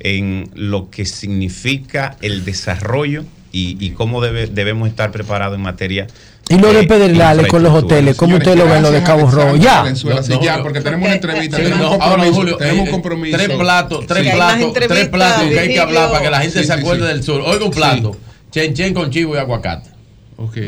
en 0.00 0.50
lo 0.54 0.90
que 0.90 1.04
significa 1.04 2.16
el 2.22 2.44
desarrollo 2.44 3.24
y, 3.52 3.76
y 3.78 3.90
cómo 3.90 4.20
debe- 4.20 4.48
debemos 4.48 4.88
estar 4.88 5.12
preparados 5.12 5.56
en 5.56 5.62
materia 5.62 6.08
y 6.48 6.58
lo 6.58 6.72
de 6.72 6.80
eh, 6.80 6.86
Pedernales 6.86 7.46
con 7.46 7.62
los 7.62 7.72
hoteles, 7.72 8.16
¿cómo 8.16 8.36
ustedes 8.36 8.58
lo 8.58 8.68
ven, 8.68 8.82
lo 8.82 8.90
de 8.90 9.02
Cabo 9.02 9.30
Rojo? 9.30 9.56
Ya. 9.56 9.94
Sí, 9.94 10.06
ya, 10.42 10.62
porque 10.62 10.80
tenemos 10.80 11.06
una 11.06 11.14
entrevista, 11.14 11.56
tenemos 11.56 11.92
un 11.92 11.98
compromiso, 11.98 12.34
Julio, 12.34 12.56
tenemos 12.56 12.82
un 12.82 12.88
eh, 12.88 12.90
compromiso. 12.90 13.36
Tres 13.36 13.56
platos, 13.56 14.06
tres 14.06 14.34
platos, 14.34 14.72
tres 14.72 15.08
platos 15.08 15.48
que 15.48 15.58
hay 15.58 15.68
que 15.68 15.80
hablar 15.80 16.10
para 16.10 16.22
que 16.22 16.30
la 16.30 16.40
gente 16.40 16.64
se 16.64 16.72
acuerde 16.72 17.06
del 17.06 17.22
sur. 17.22 17.40
Oiga 17.40 17.64
un 17.64 17.70
plato, 17.70 18.16
chen 18.50 18.74
chen 18.74 18.92
con 18.92 19.10
chivo 19.10 19.34
y 19.34 19.38
aguacate. 19.38 19.90
Ok. 20.36 20.58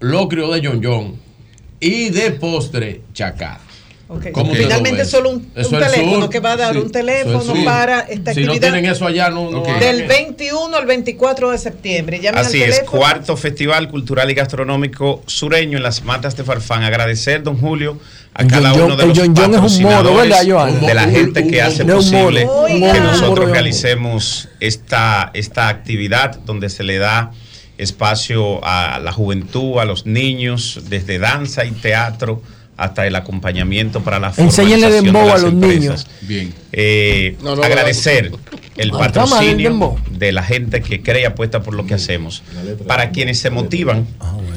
Locrio 0.00 0.50
de 0.52 0.66
John 0.66 0.80
John. 0.82 1.14
Y 1.80 2.10
de 2.10 2.32
postre, 2.32 3.02
chacá. 3.12 3.60
Ok. 4.12 4.32
¿Cómo 4.32 4.50
usted 4.50 4.64
lo 4.64 4.68
Finalmente 4.68 5.04
solo 5.04 5.30
un, 5.30 5.36
un 5.36 5.70
teléfono 5.70 6.20
sur. 6.22 6.30
que 6.30 6.40
va 6.40 6.52
a 6.52 6.56
dar 6.56 6.72
Sí. 6.72 6.78
un 6.80 6.90
teléfono 6.90 7.54
es 7.54 7.64
para 7.64 8.00
esta 8.00 8.34
Si 8.34 8.40
no 8.44 8.52
actividad. 8.52 8.72
tienen 8.72 8.90
eso 8.90 9.06
allá, 9.06 9.30
no. 9.30 9.50
no 9.52 9.62
Del 9.62 9.96
hagan. 10.02 10.08
21 10.08 10.76
al 10.76 10.86
24 10.86 11.50
de 11.52 11.58
septiembre. 11.58 12.18
Llamen 12.18 12.40
Así 12.40 12.60
al 12.60 12.70
es, 12.70 12.80
cuarto 12.80 13.36
Festival 13.36 13.88
Cultural 13.88 14.28
y 14.28 14.34
Gastronómico 14.34 15.22
Sureño 15.26 15.76
en 15.76 15.84
las 15.84 16.02
Matas 16.02 16.36
de 16.36 16.42
Farfán. 16.42 16.82
Agradecer, 16.82 17.44
don 17.44 17.56
Julio, 17.56 18.00
a 18.34 18.44
cada 18.48 18.70
John 18.70 18.82
uno 18.82 18.96
de 18.96 19.06
los 19.06 19.16
John 19.16 19.28
John 19.36 19.44
es 19.44 19.46
un 19.46 19.52
patrocinadores, 19.84 20.28
¿verdad, 20.28 20.44
Joana? 20.50 20.86
de 20.88 20.94
la 20.94 21.04
gente 21.08 21.46
que 21.46 21.62
hace 21.62 21.84
posible 21.84 22.48
que 22.66 23.00
nosotros 23.00 23.48
realicemos 23.50 24.48
esta, 24.58 25.30
esta 25.34 25.68
actividad 25.68 26.34
donde 26.40 26.68
se 26.68 26.82
le 26.82 26.98
da 26.98 27.30
espacio 27.78 28.60
a 28.64 28.98
la 28.98 29.12
juventud, 29.12 29.78
a 29.78 29.84
los 29.84 30.04
niños, 30.04 30.80
desde 30.88 31.18
danza 31.18 31.64
y 31.64 31.70
teatro 31.70 32.42
hasta 32.80 33.06
el 33.06 33.14
acompañamiento 33.14 34.02
para 34.02 34.18
la 34.18 34.30
dembow 34.32 35.24
de 35.24 35.30
a 35.30 35.34
las 35.34 35.42
los 35.42 35.52
empresas. 35.52 35.80
niños. 35.80 36.06
Bien. 36.22 36.54
Eh, 36.72 37.36
No, 37.42 37.54
no, 37.54 37.62
agradecer 37.62 38.26
el 38.26 38.34
Ah, 38.34 38.60
el 38.76 38.90
patrocinio 38.92 39.96
de 40.10 40.32
la 40.32 40.42
gente 40.42 40.80
que 40.80 41.02
cree 41.02 41.22
y 41.22 41.24
apuesta 41.26 41.60
por 41.62 41.74
lo 41.74 41.84
que 41.86 41.94
hacemos. 41.94 42.42
Para 42.86 43.10
quienes 43.10 43.38
se 43.38 43.50
motivan 43.50 44.06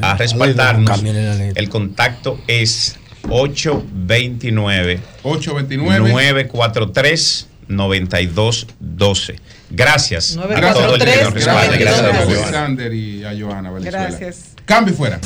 a 0.01 0.11
Ah, 0.13 0.15
respaldarnos, 0.17 1.03
la 1.03 1.33
letra. 1.35 1.51
el 1.61 1.69
contacto 1.69 2.39
es 2.47 2.97
829 3.29 4.99
829 5.23 6.09
943 6.09 7.47
9212. 7.67 9.35
Gracias 9.69 10.37
a 10.37 10.73
todo 10.73 10.95
el 10.95 11.01
que 11.01 11.05
943 11.17 11.23
nos 11.23 11.33
respalda. 11.33 11.77
Gracias, 11.77 12.01
Gracias 12.01 12.41
a. 12.41 12.43
Alexander 12.43 12.93
y 12.93 13.23
a 13.25 13.31
Joana 13.37 13.69
Valenzuela. 13.71 14.07
Gracias. 14.09 14.51
Cambio 14.65 14.93
fuera. 14.93 15.19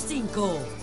Son 0.00 0.28
106.5. 0.28 0.80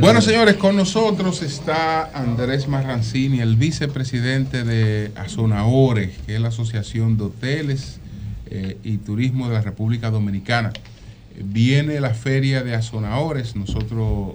Bueno, 0.00 0.20
señores, 0.20 0.56
con 0.56 0.76
nosotros 0.76 1.42
está 1.42 2.10
Andrés 2.18 2.68
Marrancini, 2.68 3.40
el 3.40 3.56
vicepresidente 3.56 4.64
de 4.64 5.10
Azonaores, 5.16 6.16
que 6.26 6.36
es 6.36 6.40
la 6.40 6.48
Asociación 6.48 7.16
de 7.16 7.24
Hoteles 7.24 7.98
eh, 8.46 8.78
y 8.84 8.98
Turismo 8.98 9.48
de 9.48 9.54
la 9.54 9.62
República 9.62 10.10
Dominicana. 10.10 10.72
Viene 11.36 12.00
la 12.00 12.14
feria 12.14 12.62
de 12.62 12.74
Azonaores. 12.74 13.56
Nosotros 13.56 14.34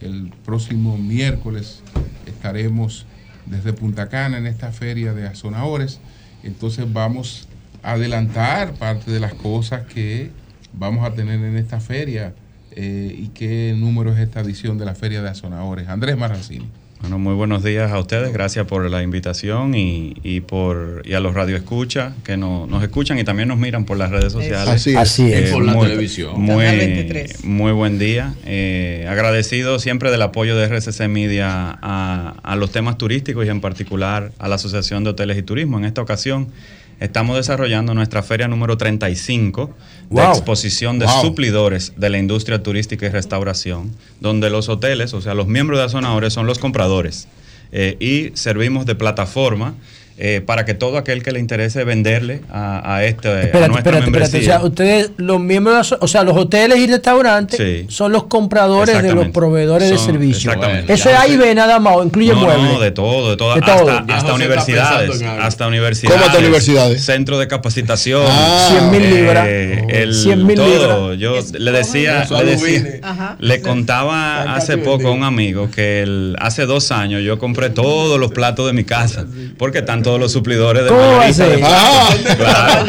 el 0.00 0.32
próximo 0.44 0.98
miércoles 0.98 1.82
estaremos 2.26 3.06
desde 3.46 3.72
Punta 3.72 4.08
Cana 4.08 4.38
en 4.38 4.46
esta 4.46 4.72
feria 4.72 5.14
de 5.14 5.26
Azonaores. 5.26 6.00
Entonces 6.42 6.92
vamos 6.92 7.45
adelantar 7.92 8.72
parte 8.74 9.10
de 9.10 9.20
las 9.20 9.34
cosas 9.34 9.82
que 9.86 10.30
vamos 10.72 11.06
a 11.06 11.14
tener 11.14 11.40
en 11.40 11.56
esta 11.56 11.80
feria 11.80 12.34
eh, 12.72 13.14
y 13.18 13.28
qué 13.28 13.74
número 13.76 14.12
es 14.12 14.18
esta 14.18 14.40
edición 14.40 14.76
de 14.76 14.84
la 14.84 14.94
Feria 14.94 15.22
de 15.22 15.30
Azonaores. 15.30 15.88
Andrés 15.88 16.16
Marrancini. 16.16 16.68
Bueno, 17.00 17.18
muy 17.18 17.34
buenos 17.34 17.62
días 17.62 17.92
a 17.92 17.98
ustedes, 17.98 18.32
gracias 18.32 18.66
por 18.66 18.90
la 18.90 19.02
invitación 19.02 19.74
y, 19.74 20.14
y 20.22 20.40
por 20.40 21.02
y 21.04 21.12
a 21.12 21.20
los 21.20 21.34
radioescuchas 21.34 22.14
que 22.24 22.36
no- 22.38 22.66
nos 22.66 22.82
escuchan 22.82 23.18
y 23.18 23.24
también 23.24 23.48
nos 23.48 23.58
miran 23.58 23.84
por 23.84 23.98
las 23.98 24.10
redes 24.10 24.32
sociales. 24.32 24.68
Así 24.74 24.90
es. 24.90 24.96
Así 24.96 25.30
es. 25.32 25.50
Eh, 25.50 25.52
Por 25.52 25.64
la 25.64 25.72
muy- 25.74 25.86
televisión. 25.88 26.40
Muy, 26.40 26.64
Canal 26.64 26.78
23. 26.78 27.44
muy 27.44 27.72
buen 27.72 27.98
día. 27.98 28.34
Eh, 28.46 29.06
agradecido 29.10 29.78
siempre 29.78 30.10
del 30.10 30.22
apoyo 30.22 30.56
de 30.56 30.64
RCC 30.64 31.06
Media 31.08 31.78
a, 31.82 32.34
a 32.42 32.56
los 32.56 32.72
temas 32.72 32.96
turísticos 32.98 33.46
y 33.46 33.50
en 33.50 33.60
particular 33.60 34.32
a 34.38 34.48
la 34.48 34.54
Asociación 34.56 35.04
de 35.04 35.10
Hoteles 35.10 35.36
y 35.38 35.42
Turismo. 35.42 35.78
En 35.78 35.84
esta 35.84 36.00
ocasión 36.00 36.48
estamos 37.00 37.36
desarrollando 37.36 37.94
nuestra 37.94 38.22
feria 38.22 38.48
número 38.48 38.76
35 38.76 39.74
de 40.10 40.22
exposición 40.22 40.98
de 40.98 41.06
Wow. 41.06 41.22
suplidores 41.22 41.92
de 41.96 42.10
la 42.10 42.18
industria 42.18 42.62
turística 42.62 43.06
y 43.06 43.08
restauración, 43.10 43.92
donde 44.20 44.50
los 44.50 44.68
hoteles, 44.68 45.12
o 45.14 45.20
sea, 45.20 45.34
los 45.34 45.46
miembros 45.46 45.78
de 45.78 45.84
Azonadores 45.86 46.32
son 46.32 46.46
los 46.46 46.58
compradores 46.58 47.28
eh, 47.72 47.96
y 48.00 48.36
servimos 48.36 48.86
de 48.86 48.94
plataforma 48.94 49.74
eh, 50.18 50.40
para 50.44 50.64
que 50.64 50.74
todo 50.74 50.96
aquel 50.96 51.22
que 51.22 51.30
le 51.32 51.40
interese 51.40 51.84
venderle 51.84 52.40
a, 52.50 52.96
a 52.96 53.04
este, 53.04 53.28
a 53.28 53.42
Espérate, 53.42 53.68
nuestra 53.68 53.98
espérate, 53.98 54.24
espérate. 54.26 54.38
O 54.38 54.42
sea, 54.42 54.64
ustedes, 54.64 55.10
los 55.18 55.40
miembros, 55.40 55.94
o 56.00 56.08
sea, 56.08 56.22
los 56.22 56.36
hoteles 56.36 56.78
y 56.78 56.86
restaurantes 56.86 57.58
Sí. 57.58 57.86
son 57.88 58.12
los 58.12 58.24
compradores 58.24 59.02
de 59.02 59.14
los 59.14 59.28
proveedores 59.28 59.90
de 59.90 59.98
servicios. 59.98 60.44
exactamente. 60.54 60.92
Eso 60.92 61.10
es 61.10 61.16
A 61.16 61.26
y 61.28 61.36
B 61.36 61.54
nada 61.54 61.78
más, 61.78 61.96
incluye 62.04 62.32
no, 62.32 62.40
muebles. 62.40 62.72
no, 62.72 62.80
de 62.80 62.90
todo, 62.92 63.30
de 63.30 63.36
todo. 63.36 63.54
De 63.54 63.60
hasta, 63.60 63.76
todo. 63.76 63.90
hasta 64.08 64.34
universidades. 64.34 65.22
Hasta 65.22 65.66
universidades. 65.66 66.14
¿Cómo 66.18 66.26
hasta 66.26 66.38
universidades? 66.38 67.04
Centro 67.04 67.38
de 67.38 67.46
capacitación. 67.48 68.22
Ah. 68.26 68.68
100.000 68.92 69.00
libras. 69.10 69.46
Eh, 69.48 69.84
el, 69.90 70.14
100.000 70.14 70.54
todo. 70.56 71.12
libras. 71.12 71.18
Yo 71.18 71.58
le 71.58 71.72
decía, 71.72 72.26
le, 72.30 72.36
aluvine. 72.36 72.80
decía 72.80 73.00
Ajá. 73.02 73.36
le 73.38 73.60
contaba 73.60 74.54
hace 74.54 74.78
poco 74.78 75.08
a 75.08 75.12
un 75.12 75.24
amigo 75.24 75.70
que 75.70 76.02
el- 76.02 76.36
hace 76.40 76.66
dos 76.66 76.90
años 76.90 77.22
yo 77.22 77.38
compré 77.38 77.70
todos 77.70 78.18
los 78.18 78.32
platos 78.32 78.66
de 78.66 78.72
mi 78.72 78.84
casa 78.84 79.26
porque 79.58 79.78
están 79.78 80.02
todos 80.06 80.20
los 80.20 80.30
suplidores 80.30 80.84
de 80.84 80.90
¿Cómo 80.90 81.00
va 81.00 81.14
a 81.14 81.18
mayorista 81.18 81.48
de. 81.48 81.58
Claro. 82.36 82.86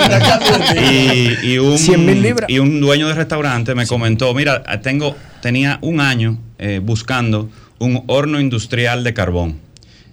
y, 0.91 1.53
y 1.53 1.57
un, 1.57 1.73
100.000 1.73 2.21
libras. 2.21 2.47
y 2.47 2.59
un 2.59 2.79
dueño 2.79 3.07
de 3.07 3.15
restaurante 3.15 3.73
me 3.73 3.87
comentó, 3.87 4.35
mira, 4.35 4.61
tengo, 4.83 5.15
tenía 5.41 5.79
un 5.81 5.99
año 5.99 6.37
eh, 6.59 6.79
buscando 6.79 7.49
un 7.79 8.03
horno 8.05 8.39
industrial 8.39 9.03
de 9.03 9.15
carbón. 9.15 9.59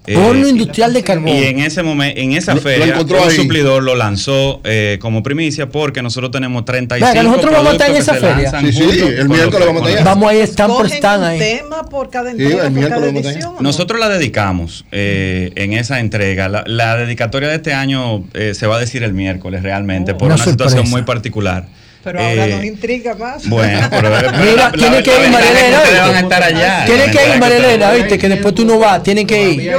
Eh, 0.07 0.19
Horno 0.19 0.47
industrial 0.47 0.93
de 0.93 1.03
carbón. 1.03 1.29
y 1.31 1.45
en 1.45 1.61
ese 1.61 1.83
momento, 1.83 2.21
en 2.21 2.33
esa 2.33 2.53
Lo- 2.53 2.57
lo 2.57 2.63
feria, 2.63 3.01
un 3.01 3.11
ahí. 3.31 3.37
suplidor 3.37 3.83
lo 3.83 3.95
lanzó 3.95 4.61
eh, 4.65 4.99
como 5.01 5.23
primicia 5.23 5.71
porque 5.71 6.03
nosotros 6.03 6.31
tenemos 6.31 6.67
35 6.67 7.11
Venga, 7.11 7.23
nosotros 7.23 7.53
vamos 7.55 7.69
a 7.69 7.73
estar 7.73 7.91
en 7.91 7.97
esa 7.97 8.15
feria. 8.15 8.61
Sí, 8.61 8.73
sí, 8.73 9.01
el 9.01 9.29
miércoles 9.31 9.67
vamos 9.67 9.87
a 9.87 9.89
estar. 9.91 10.05
Vamos 10.05 10.31
ahí, 10.31 10.41
están 10.41 10.67
por 10.69 10.83
¿Cogen 10.83 10.97
stand 10.99 11.23
un 11.23 11.29
ahí. 11.31 11.39
tema 11.39 11.85
por 11.89 12.11
cada 12.11 12.33
Sí, 12.33 12.37
entrega, 12.43 12.67
el 12.67 12.73
por 12.75 12.89
cada 12.91 13.07
edición? 13.09 13.45
¿o 13.45 13.53
no? 13.55 13.61
Nosotros 13.63 13.99
la 13.99 14.11
dedicamos 14.11 14.85
eh, 14.93 15.53
en 15.55 15.73
esa 15.73 16.01
entrega. 16.01 16.51
La, 16.51 16.65
la 16.67 16.97
dedicatoria 16.99 17.49
de 17.49 17.55
este 17.57 17.73
año 17.73 18.25
eh, 18.35 18.53
se 18.53 18.67
va 18.67 18.77
a 18.77 18.81
decir 18.81 19.03
el 19.05 19.15
miércoles 19.15 19.63
realmente 19.63 20.13
por 20.15 20.27
Una 20.27 20.35
una, 20.35 20.45
situación 20.45 20.91
muy 20.91 21.01
particular. 21.03 21.65
Pero 22.05 22.21
ahora 22.21 22.47
Eh, 22.47 22.51
nos 22.57 22.65
intriga 22.65 23.15
más. 23.15 23.49
Bueno, 23.49 23.81
pero, 23.91 24.11
pero 24.11 24.33
Mira, 24.33 24.55
la- 24.55 24.73
tiene 24.73 24.97
la- 24.97 25.03
que 25.03 25.11
ir 25.11 25.31
Marilena. 25.31 25.79
ustedes 25.79 26.01
van 26.01 26.15
a 26.15 26.21
estar 26.21 26.43
allá. 26.43 26.85
Tiene 26.85 27.07
La 27.07 27.13
que 27.13 27.33
ir 27.33 27.41
Marilena, 27.41 27.87
ustedes- 27.87 28.03
viste, 28.03 28.19
que 28.19 28.29
después 28.29 28.55
tú 28.55 28.65
no 28.67 28.79
vas, 28.79 29.03
tienen 29.03 29.27
que 29.27 29.51
ir. 29.51 29.73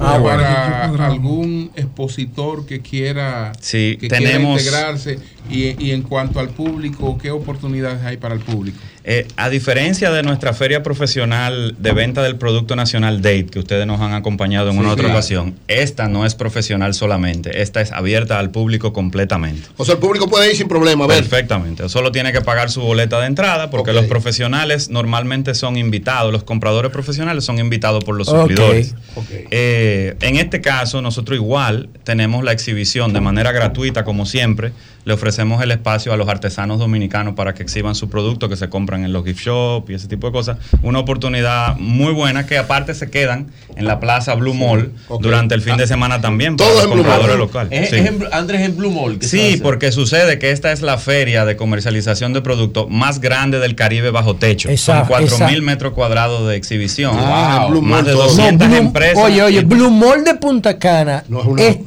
Ah, 0.00 0.18
bueno. 0.18 0.42
para 0.42 1.06
algún 1.06 1.70
expositor 1.76 2.64
que 2.66 2.80
quiera, 2.80 3.52
Sí, 3.60 3.98
que 4.00 4.08
quiera 4.08 4.18
tenemos- 4.18 4.60
integrarse 4.62 5.18
y, 5.50 5.82
y 5.84 5.92
en 5.92 6.02
cuanto 6.02 6.40
al 6.40 6.48
público, 6.50 7.18
¿qué 7.20 7.30
oportunidades 7.30 8.02
hay 8.04 8.16
para 8.16 8.34
el 8.34 8.40
público? 8.40 8.78
Eh, 9.04 9.26
a 9.36 9.48
diferencia 9.48 10.10
de 10.10 10.22
nuestra 10.22 10.52
feria 10.52 10.82
profesional 10.82 11.74
de 11.78 11.92
venta 11.92 12.22
del 12.22 12.36
Producto 12.36 12.76
Nacional 12.76 13.22
Date, 13.22 13.46
que 13.46 13.58
ustedes 13.58 13.86
nos 13.86 14.00
han 14.02 14.12
acompañado 14.12 14.66
en 14.68 14.74
Sí, 14.74 14.78
una 14.80 14.90
otra 14.90 15.04
claro. 15.04 15.18
ocasión, 15.18 15.54
esta 15.66 16.08
no 16.08 16.26
es 16.26 16.34
profesional 16.34 16.92
solamente, 16.92 17.62
esta 17.62 17.80
es 17.80 17.90
abierta 17.92 18.38
al 18.38 18.50
público 18.50 18.92
completamente. 18.92 19.66
O 19.78 19.84
sea, 19.86 19.94
el 19.94 20.00
público 20.00 20.28
puede 20.28 20.50
ir 20.50 20.56
sin 20.56 20.68
problema, 20.68 21.04
a 21.04 21.08
ver. 21.08 21.18
Perfectamente. 21.20 21.88
Solo 21.88 22.12
tiene 22.12 22.32
que 22.32 22.42
pagar 22.42 22.70
su 22.70 22.82
boleta 22.82 23.18
de 23.20 23.26
entrada 23.28 23.70
porque 23.70 23.94
los 23.94 24.04
profesionales 24.06 24.90
normalmente 24.90 25.54
son 25.54 25.78
invitados, 25.78 26.30
los 26.30 26.44
compradores 26.44 26.90
profesionales 26.92 27.44
son 27.44 27.58
invitados 27.58 28.04
por 28.04 28.14
los 28.16 28.28
Ok. 28.28 28.40
suplidores. 28.40 28.94
Ok. 29.14 29.26
Eh, 29.50 30.16
en 30.20 30.36
este 30.36 30.60
caso, 30.60 31.00
nosotros 31.00 31.36
igual 31.36 31.88
tenemos 32.04 32.44
la 32.44 32.52
exhibición 32.52 33.14
de 33.14 33.20
manera 33.22 33.52
gratuita, 33.52 34.04
como 34.04 34.26
siempre. 34.26 34.72
Le 35.08 35.14
ofrecemos 35.14 35.62
el 35.62 35.70
espacio 35.70 36.12
a 36.12 36.18
los 36.18 36.28
artesanos 36.28 36.78
dominicanos 36.78 37.32
para 37.34 37.54
que 37.54 37.62
exhiban 37.62 37.94
su 37.94 38.10
producto 38.10 38.50
que 38.50 38.56
se 38.56 38.68
compran 38.68 39.06
en 39.06 39.12
los 39.14 39.24
gift 39.24 39.40
shop 39.40 39.88
y 39.88 39.94
ese 39.94 40.06
tipo 40.06 40.26
de 40.26 40.34
cosas. 40.34 40.58
Una 40.82 40.98
oportunidad 40.98 41.76
muy 41.78 42.12
buena 42.12 42.44
que 42.44 42.58
aparte 42.58 42.92
se 42.92 43.08
quedan 43.08 43.46
en 43.74 43.86
la 43.86 44.00
Plaza 44.00 44.34
Blue 44.34 44.52
Mall 44.52 44.92
durante 45.20 45.54
el 45.54 45.62
fin 45.62 45.78
de 45.78 45.86
semana 45.86 46.20
también 46.20 46.58
para 46.58 46.68
Todo 46.68 46.82
los 46.82 46.92
Blue 46.92 47.02
compradores 47.04 47.38
locales. 47.38 47.72
Es, 47.84 47.88
Sí. 47.88 47.96
es 47.96 48.06
en 48.06 48.22
Andrés 48.32 48.60
en 48.60 48.76
Blue 48.76 48.90
Mall. 48.90 49.16
Sí, 49.22 49.58
porque 49.62 49.92
sucede 49.92 50.38
que 50.38 50.50
esta 50.50 50.72
es 50.72 50.82
la 50.82 50.98
feria 50.98 51.46
de 51.46 51.56
comercialización 51.56 52.34
de 52.34 52.42
productos 52.42 52.90
más 52.90 53.18
grande 53.22 53.60
del 53.60 53.74
Caribe 53.76 54.10
bajo 54.10 54.36
techo. 54.36 54.68
Esa- 54.68 54.98
Son 54.98 55.06
4 55.08 55.26
esa- 55.36 55.48
mil 55.48 55.62
metros 55.62 55.94
cuadrados 55.94 56.46
de 56.50 56.56
exhibición. 56.56 57.16
Ah, 57.18 57.66
Blue 57.70 57.80
más 57.80 58.02
Mall 58.02 58.04
de 58.04 58.12
todo. 58.12 58.24
200 58.24 58.68
Blue- 58.68 58.76
empresas. 58.76 59.24
Oye, 59.24 59.42
oye, 59.42 59.62
Blue 59.62 59.90
Mall 59.90 60.22
de 60.22 60.34
Punta 60.34 60.78
Cana 60.78 61.24
No 61.30 61.40
es 61.40 61.46
una- 61.46 61.62
es 61.62 61.78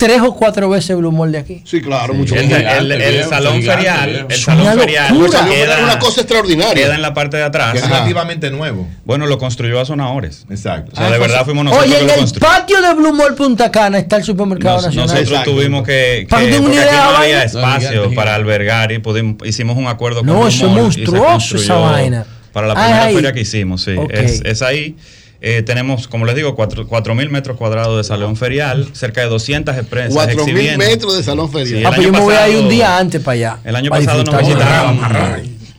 tres 0.00 0.22
o 0.22 0.34
cuatro 0.34 0.68
veces 0.70 0.96
Blue 0.96 1.12
Mall 1.12 1.30
de 1.30 1.38
aquí. 1.38 1.62
Sí, 1.66 1.82
claro, 1.82 2.14
mucho 2.14 2.34
El, 2.34 2.48
más. 2.48 2.58
el- 2.58 3.24
salón 3.28 3.60
gigante, 3.60 3.84
ferial, 3.84 4.26
el 4.30 4.36
salón 4.38 4.62
una 4.62 4.72
ferial 4.72 5.08
locura. 5.10 5.26
El 5.26 5.30
salón 5.32 5.48
ferial 5.50 5.68
es 5.70 5.76
queda, 5.76 5.84
una 5.84 5.98
cosa 5.98 6.20
extraordinaria. 6.22 6.74
queda 6.84 6.94
en 6.94 7.02
la 7.02 7.12
parte 7.14 7.36
de 7.36 7.42
atrás. 7.42 7.74
Es 7.76 7.82
relativamente 7.86 8.50
nuevo. 8.50 8.88
Bueno, 9.04 9.26
lo 9.26 9.36
construyó 9.38 9.78
a 9.78 9.84
Sonadores. 9.84 10.46
Exacto. 10.50 10.92
O 10.94 10.96
sea, 10.96 11.10
de 11.10 11.18
verdad 11.18 11.44
fuimos 11.44 11.66
nosotros 11.66 11.86
Oye, 11.86 11.96
que 12.06 12.12
en 12.12 12.18
lo 12.20 12.24
el 12.26 12.32
patio 12.40 12.80
de 12.80 12.94
Blue 12.94 13.12
Mall 13.12 13.34
Punta 13.34 13.70
Cana 13.70 13.98
está 13.98 14.16
el 14.16 14.24
supermercado 14.24 14.76
Nos- 14.76 14.84
nacional. 14.86 15.06
nosotros 15.08 15.28
Exacto. 15.30 15.50
tuvimos 15.52 15.82
que, 15.86 16.18
que 16.22 16.26
Para 16.30 16.42
que 16.44 16.48
tengan 16.52 16.62
porque 16.64 16.76
una 16.78 16.86
aquí 16.86 16.94
idea, 16.94 17.04
no 17.04 17.16
había 17.18 17.36
No, 17.38 17.42
espacio 17.44 17.90
gigante, 17.90 18.16
para 18.16 18.34
albergar 18.34 18.92
y 18.92 18.98
pudimos, 19.00 19.36
hicimos 19.46 19.76
un 19.76 19.86
acuerdo 19.86 20.20
con 20.20 20.26
No, 20.28 20.38
Blue 20.40 20.48
eso 20.48 20.66
es 20.66 20.72
monstruoso 20.72 21.56
esa 21.56 21.74
vaina. 21.76 22.24
Para 22.52 22.66
la 22.66 22.72
Ah, 22.74 22.84
primera 22.86 23.10
feria 23.14 23.32
que 23.32 23.40
hicimos, 23.42 23.82
sí. 23.82 23.94
Es 24.10 24.62
ahí. 24.62 24.96
Eh, 25.42 25.62
tenemos, 25.62 26.06
como 26.06 26.26
les 26.26 26.34
digo, 26.36 26.54
cuatro 26.54 27.14
mil 27.14 27.30
metros 27.30 27.56
cuadrados 27.56 27.96
de 27.96 28.04
salón 28.04 28.36
ferial, 28.36 28.88
cerca 28.92 29.22
de 29.22 29.28
200 29.28 29.74
empresas 29.78 30.12
Cuatro 30.12 30.44
mil 30.44 30.54
exhibiendo. 30.56 30.84
metros 30.84 31.16
de 31.16 31.22
salón 31.22 31.50
ferial. 31.50 31.78
Sí, 31.80 31.84
ah, 31.84 31.88
el 31.88 31.94
pues 31.94 31.96
yo 31.96 32.08
año 32.08 32.12
me 32.12 32.20
voy 32.20 32.34
a 32.34 32.36
ir 32.36 32.44
pasado- 32.54 32.62
un 32.62 32.68
día 32.68 32.98
antes 32.98 33.22
para 33.22 33.32
allá. 33.34 33.58
El 33.64 33.76
año 33.76 33.90
pasado 33.90 34.24
nos 34.24 34.38
visitaron, 34.38 35.00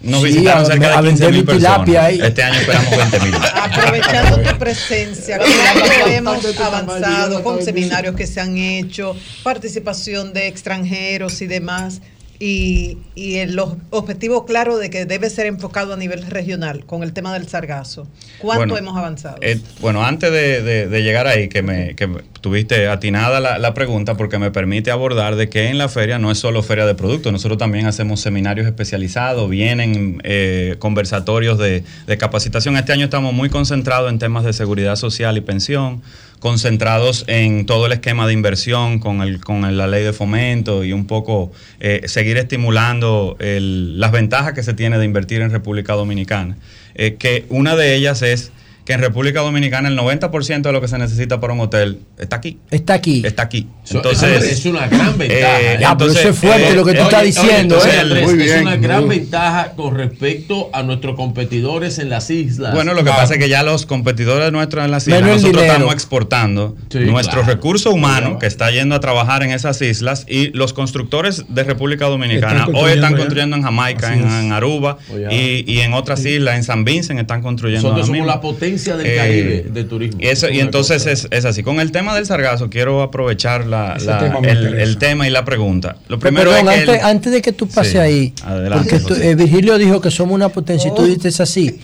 nos 0.01 0.19
Sí, 0.21 0.25
visitaron 0.27 0.63
a- 0.63 0.65
cerca 0.65 0.97
a 0.97 1.01
de 1.03 1.09
15 1.09 1.25
vender 1.25 1.31
mil 1.31 1.45
mi 1.45 1.53
tilapia 1.53 1.85
personas. 2.01 2.05
ahí. 2.05 2.21
Este 2.27 2.43
año 2.43 2.59
esperamos 2.59 2.89
20 2.97 3.19
mil. 3.19 3.35
Aprovechando 3.53 4.37
tu 4.39 4.57
presencia, 4.57 5.37
¿cuánto 5.37 6.07
hemos 6.07 6.59
avanzado 6.59 7.43
con 7.43 7.61
seminarios 7.63 8.15
que 8.15 8.25
se 8.25 8.41
han 8.41 8.57
hecho, 8.57 9.15
participación 9.43 10.33
de 10.33 10.47
extranjeros 10.47 11.39
y 11.43 11.45
demás? 11.47 12.01
Y, 12.43 12.97
y 13.13 13.35
el 13.35 13.59
objetivo 13.59 14.47
claro 14.47 14.79
de 14.79 14.89
que 14.89 15.05
debe 15.05 15.29
ser 15.29 15.45
enfocado 15.45 15.93
a 15.93 15.97
nivel 15.97 16.25
regional 16.25 16.85
con 16.87 17.03
el 17.03 17.13
tema 17.13 17.31
del 17.33 17.47
sargazo. 17.47 18.07
¿Cuánto 18.39 18.73
Bueno, 18.73 18.77
hemos 18.79 18.97
avanzado? 18.97 19.37
Eh, 19.41 19.59
bueno, 19.79 20.03
antes 20.03 20.31
de, 20.31 20.63
de- 20.63 20.87
de 20.87 21.03
llegar 21.03 21.27
ahí, 21.27 21.49
que 21.49 21.61
me 21.61 21.95
que 21.95 22.07
tuviste 22.41 22.87
atinada 22.87 23.39
la, 23.39 23.59
la 23.59 23.75
pregunta 23.75 24.17
porque 24.17 24.39
me 24.39 24.49
permite 24.49 24.89
abordar 24.89 25.35
de 25.35 25.49
que 25.49 25.67
en 25.67 25.77
la 25.77 25.87
feria 25.87 26.17
no 26.17 26.31
es 26.31 26.39
solo 26.39 26.63
feria 26.63 26.87
de 26.87 26.95
productos, 26.95 27.31
nosotros 27.31 27.59
también 27.59 27.85
hacemos 27.85 28.19
seminarios 28.21 28.65
especializados, 28.65 29.47
vienen 29.47 30.19
eh, 30.23 30.77
conversatorios 30.79 31.59
de, 31.59 31.83
de 32.07 32.17
capacitación. 32.17 32.75
Este 32.75 32.91
año 32.91 33.03
estamos 33.05 33.33
muy 33.35 33.49
concentrados 33.49 34.09
en 34.11 34.17
temas 34.17 34.43
de 34.45 34.53
seguridad 34.53 34.95
social 34.95 35.37
y 35.37 35.41
pensión, 35.41 36.01
concentrados 36.41 37.23
en 37.27 37.65
todo 37.65 37.85
el 37.85 37.93
esquema 37.93 38.27
de 38.27 38.33
inversión 38.33 38.99
con, 38.99 39.21
el, 39.21 39.39
con 39.39 39.61
la 39.77 39.87
ley 39.87 40.03
de 40.03 40.11
fomento 40.11 40.83
y 40.83 40.91
un 40.91 41.05
poco 41.05 41.51
eh, 41.79 42.01
seguir 42.07 42.35
estimulando 42.37 43.37
el- 43.39 43.99
las 43.99 44.11
ventajas 44.11 44.51
que 44.53 44.63
se 44.63 44.73
tiene 44.73 44.97
de 44.97 45.05
invertir 45.05 45.41
en 45.41 45.51
República 45.51 45.93
Dominicana. 45.93 46.57
Eh, 46.95 47.15
que 47.17 47.45
una 47.49 47.75
de 47.77 47.95
ellas 47.95 48.21
es 48.23 48.51
que 48.91 48.95
en 48.95 49.01
República 49.01 49.39
Dominicana 49.39 49.87
el 49.87 49.97
90% 49.97 50.61
de 50.63 50.71
lo 50.73 50.81
que 50.81 50.89
se 50.89 50.97
necesita 50.97 51.39
para 51.39 51.53
un 51.53 51.61
hotel 51.61 51.99
está 52.19 52.35
aquí. 52.35 52.59
Está 52.69 52.95
aquí. 52.95 53.21
Está 53.25 53.43
aquí. 53.43 53.67
Eso- 53.85 53.97
Entonces, 53.97 54.43
es 54.43 54.65
una 54.65 54.87
gran 54.87 55.17
ventaja. 55.17 55.61
eh, 55.61 55.73
¿eh? 55.75 55.77
Ya, 55.79 55.97
pero 55.97 56.11
eso 56.11 56.27
es 56.29 56.37
fuerte 56.37 56.75
lo 56.75 56.83
que 56.83 56.93
tú 56.93 57.03
estás 57.03 57.23
diciendo, 57.23 57.75
entonces, 57.75 57.93
¿eh? 57.93 57.99
Andrés, 57.99 58.23
Muy 58.33 58.43
es 58.43 58.61
una 58.61 58.75
gran 58.75 59.07
ventaja 59.07 59.71
con 59.77 59.95
respecto 59.95 60.69
a 60.73 60.83
nuestros 60.83 61.15
competidores 61.15 61.99
en 61.99 62.09
las 62.09 62.29
islas. 62.29 62.73
Bueno, 62.73 62.93
lo 62.93 63.03
que 63.05 63.11
pasa 63.11 63.35
es 63.35 63.39
que 63.39 63.47
ya 63.47 63.63
los 63.63 63.85
competidores 63.85 64.51
nuestros 64.51 64.83
en 64.83 64.91
las 64.91 65.07
islas, 65.07 65.21
Menos 65.21 65.41
nosotros 65.41 65.63
estamos 65.63 65.93
exportando 65.93 66.75
Sí, 66.91 66.99
nuestro 66.99 67.41
claro. 67.43 67.55
recurso 67.55 67.91
humano 67.91 68.39
que 68.39 68.47
está 68.47 68.71
yendo 68.71 68.95
a 68.95 68.99
trabajar 68.99 69.41
en 69.43 69.51
esas 69.51 69.81
islas 69.81 70.25
y 70.27 70.49
los 70.49 70.73
constructores 70.73 71.45
de 71.47 71.63
República 71.63 72.07
Dominicana 72.07 72.65
Están 72.65 72.75
hoy 72.75 72.91
están 72.91 73.15
construyendo 73.15 73.55
en 73.55 73.63
Jamaica, 73.63 74.13
en, 74.13 74.51
Aruba 74.51 74.97
Oye, 75.13 75.63
y, 75.65 75.71
y 75.71 75.79
en 75.79 75.93
otras 75.93 76.25
islas, 76.25 76.57
en 76.57 76.63
San 76.65 76.83
Vincent 76.83 77.19
están 77.19 77.41
construyendo. 77.41 77.83
nosotros 77.87 78.07
somos 78.07 78.27
la 78.27 78.41
potencia 78.41 78.80
del 78.85 79.05
Eh, 79.05 79.15
Caribe 79.15 79.65
de 79.73 79.83
turismo. 79.83 80.19
Y, 80.21 80.27
eso, 80.27 80.49
y 80.49 80.59
entonces 80.59 81.05
es, 81.05 81.27
es 81.31 81.45
así. 81.45 81.63
Con 81.63 81.79
el 81.79 81.91
tema 81.91 82.15
del 82.15 82.25
sargazo, 82.25 82.69
quiero 82.69 83.01
aprovechar 83.01 83.65
la- 83.67 83.95
tema 83.97 84.39
el, 84.47 84.97
tema 84.97 85.27
y 85.27 85.31
la 85.31 85.45
pregunta. 85.45 85.97
Lo 86.07 86.17
Pero 86.17 86.19
primero 86.19 86.51
perdón, 86.51 86.67
es 86.69 86.73
que 86.73 86.79
antes, 86.81 86.95
el- 86.99 87.05
antes 87.05 87.31
de 87.31 87.41
que 87.41 87.51
tú 87.53 87.67
pases 87.67 87.91
Sí, 87.93 87.97
ahí, 87.97 88.33
adelante, 88.43 88.99
porque 88.99 89.15
tú- 89.15 89.21
eh, 89.21 89.35
Virgilio 89.35 89.77
dijo 89.77 90.01
que 90.01 90.11
somos 90.11 90.35
una 90.35 90.49
potencia 90.49 90.91
y 90.91 90.95
tú 90.95 91.05
dices 91.05 91.39
así. 91.39 91.79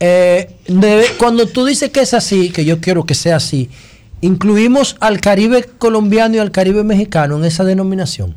Eh, 0.00 0.50
debe- 0.66 1.06
cuando 1.18 1.46
tú 1.46 1.64
dices 1.66 1.90
que 1.90 2.00
es 2.00 2.14
así, 2.14 2.50
que 2.50 2.64
yo 2.64 2.80
quiero 2.80 3.04
que 3.04 3.14
sea 3.14 3.36
así, 3.36 3.68
incluimos 4.22 4.96
al 5.00 5.20
Caribe 5.20 5.64
colombiano 5.78 6.36
y 6.36 6.38
al 6.38 6.50
Caribe 6.50 6.84
mexicano 6.84 7.36
en 7.38 7.44
esa 7.44 7.64
denominación. 7.64 8.34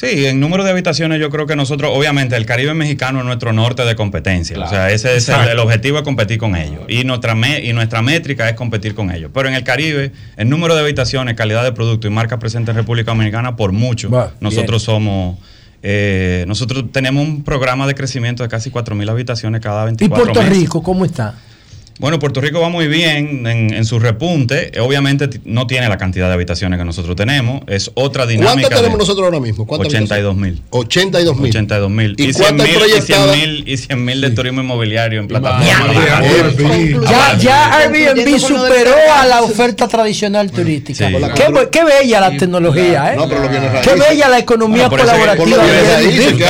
Sí, 0.00 0.24
en 0.26 0.40
número 0.40 0.64
de 0.64 0.70
habitaciones 0.70 1.20
yo 1.20 1.28
creo 1.28 1.46
que 1.46 1.56
nosotros, 1.56 1.90
obviamente, 1.94 2.34
el 2.34 2.46
Caribe 2.46 2.72
mexicano 2.72 3.18
es 3.18 3.26
nuestro 3.26 3.52
norte 3.52 3.84
de 3.84 3.94
competencia. 3.96 4.56
Claro. 4.56 4.70
O 4.70 4.72
sea, 4.74 4.90
ese 4.90 5.14
es 5.14 5.28
el, 5.28 5.58
objetivo 5.58 5.98
es 5.98 6.04
competir 6.04 6.38
con 6.38 6.56
ellos. 6.56 6.84
Y 6.88 7.04
nuestra, 7.04 7.34
me- 7.34 7.60
y 7.62 7.74
nuestra 7.74 8.00
métrica 8.00 8.48
es 8.48 8.54
competir 8.54 8.94
con 8.94 9.10
ellos. 9.10 9.30
Pero 9.34 9.48
en 9.50 9.54
el 9.54 9.62
Caribe, 9.62 10.12
el 10.38 10.48
número 10.48 10.74
de 10.74 10.80
habitaciones, 10.80 11.34
calidad 11.34 11.62
de 11.64 11.72
producto 11.72 12.06
y 12.06 12.10
marca 12.10 12.38
presente 12.38 12.70
en 12.70 12.78
República 12.78 13.10
Dominicana, 13.10 13.56
por 13.56 13.72
mucho, 13.72 14.08
nosotros 14.40 14.82
somos... 14.82 15.36
eh, 15.82 16.44
nosotros 16.48 16.84
tenemos 16.92 17.22
un 17.26 17.44
programa 17.44 17.86
de 17.86 17.94
crecimiento 17.94 18.42
de 18.42 18.48
casi 18.48 18.70
4.000 18.70 19.10
habitaciones 19.10 19.60
cada 19.60 19.82
¿Y 19.82 19.86
24 19.86 20.24
Puerto 20.24 20.40
meses. 20.42 20.58
Rico 20.58 20.82
cómo 20.82 21.04
está? 21.04 21.34
Bueno, 22.00 22.18
Puerto 22.18 22.40
Rico 22.40 22.60
va 22.60 22.70
muy 22.70 22.88
bien 22.88 23.46
en, 23.46 23.72
en 23.74 23.84
su 23.84 23.98
repunte. 23.98 24.72
Obviamente 24.80 25.28
no 25.44 25.66
tiene 25.66 25.86
la 25.88 25.98
cantidad 25.98 26.28
de 26.28 26.32
habitaciones 26.34 26.78
que 26.78 26.84
nosotros 26.86 27.14
tenemos. 27.14 27.60
Es 27.66 27.90
otra 27.94 28.24
dinámica. 28.26 28.52
¿Cuántas 28.54 28.78
tenemos 28.80 28.98
nosotros 28.98 29.24
ahora 29.26 29.38
mismo? 29.40 29.66
¿Cuántas 29.66 29.88
82 29.88 30.34
mil. 30.34 30.62
82 30.70 31.36
mil. 31.36 31.50
82 31.50 31.90
mil. 31.90 32.14
¿Y 32.16 32.22
Y 32.22 32.32
100 32.32 32.42
cuántas 32.46 32.66
mil 32.66 32.76
y 32.76 32.78
proyectadas? 32.78 33.36
100 33.36 33.50
mil 33.50 33.68
y 33.68 33.76
100 33.76 34.04
mil 34.04 34.20
de 34.22 34.30
turismo 34.30 34.60
inmobiliario 34.62 35.20
en 35.20 35.28
plataforma. 35.28 35.66
Ya, 37.10 37.36
ya 37.38 37.76
Airbnb 37.78 38.38
superó 38.38 38.94
a 39.14 39.26
la 39.26 39.42
oferta 39.42 39.86
tradicional 39.86 40.50
turística. 40.50 41.06
Sí. 41.08 41.14
Qué, 41.34 41.68
qué 41.70 41.84
bella 41.84 42.20
la 42.20 42.30
tecnología, 42.36 43.12
¿eh? 43.12 43.16
No, 43.16 43.28
pero 43.28 43.42
lo 43.42 43.48
viene 43.50 43.68
Qué 43.82 43.94
bella 43.94 44.28
la 44.28 44.38
economía 44.38 44.88
Bueno, 44.88 44.90
por 44.90 45.00
eso 45.00 45.12
que- 45.12 45.36
colaborativa. 45.36 45.62
por 45.62 45.68
eso 45.68 46.00
que- 46.00 46.26
que- 46.28 46.36
que 46.36 46.44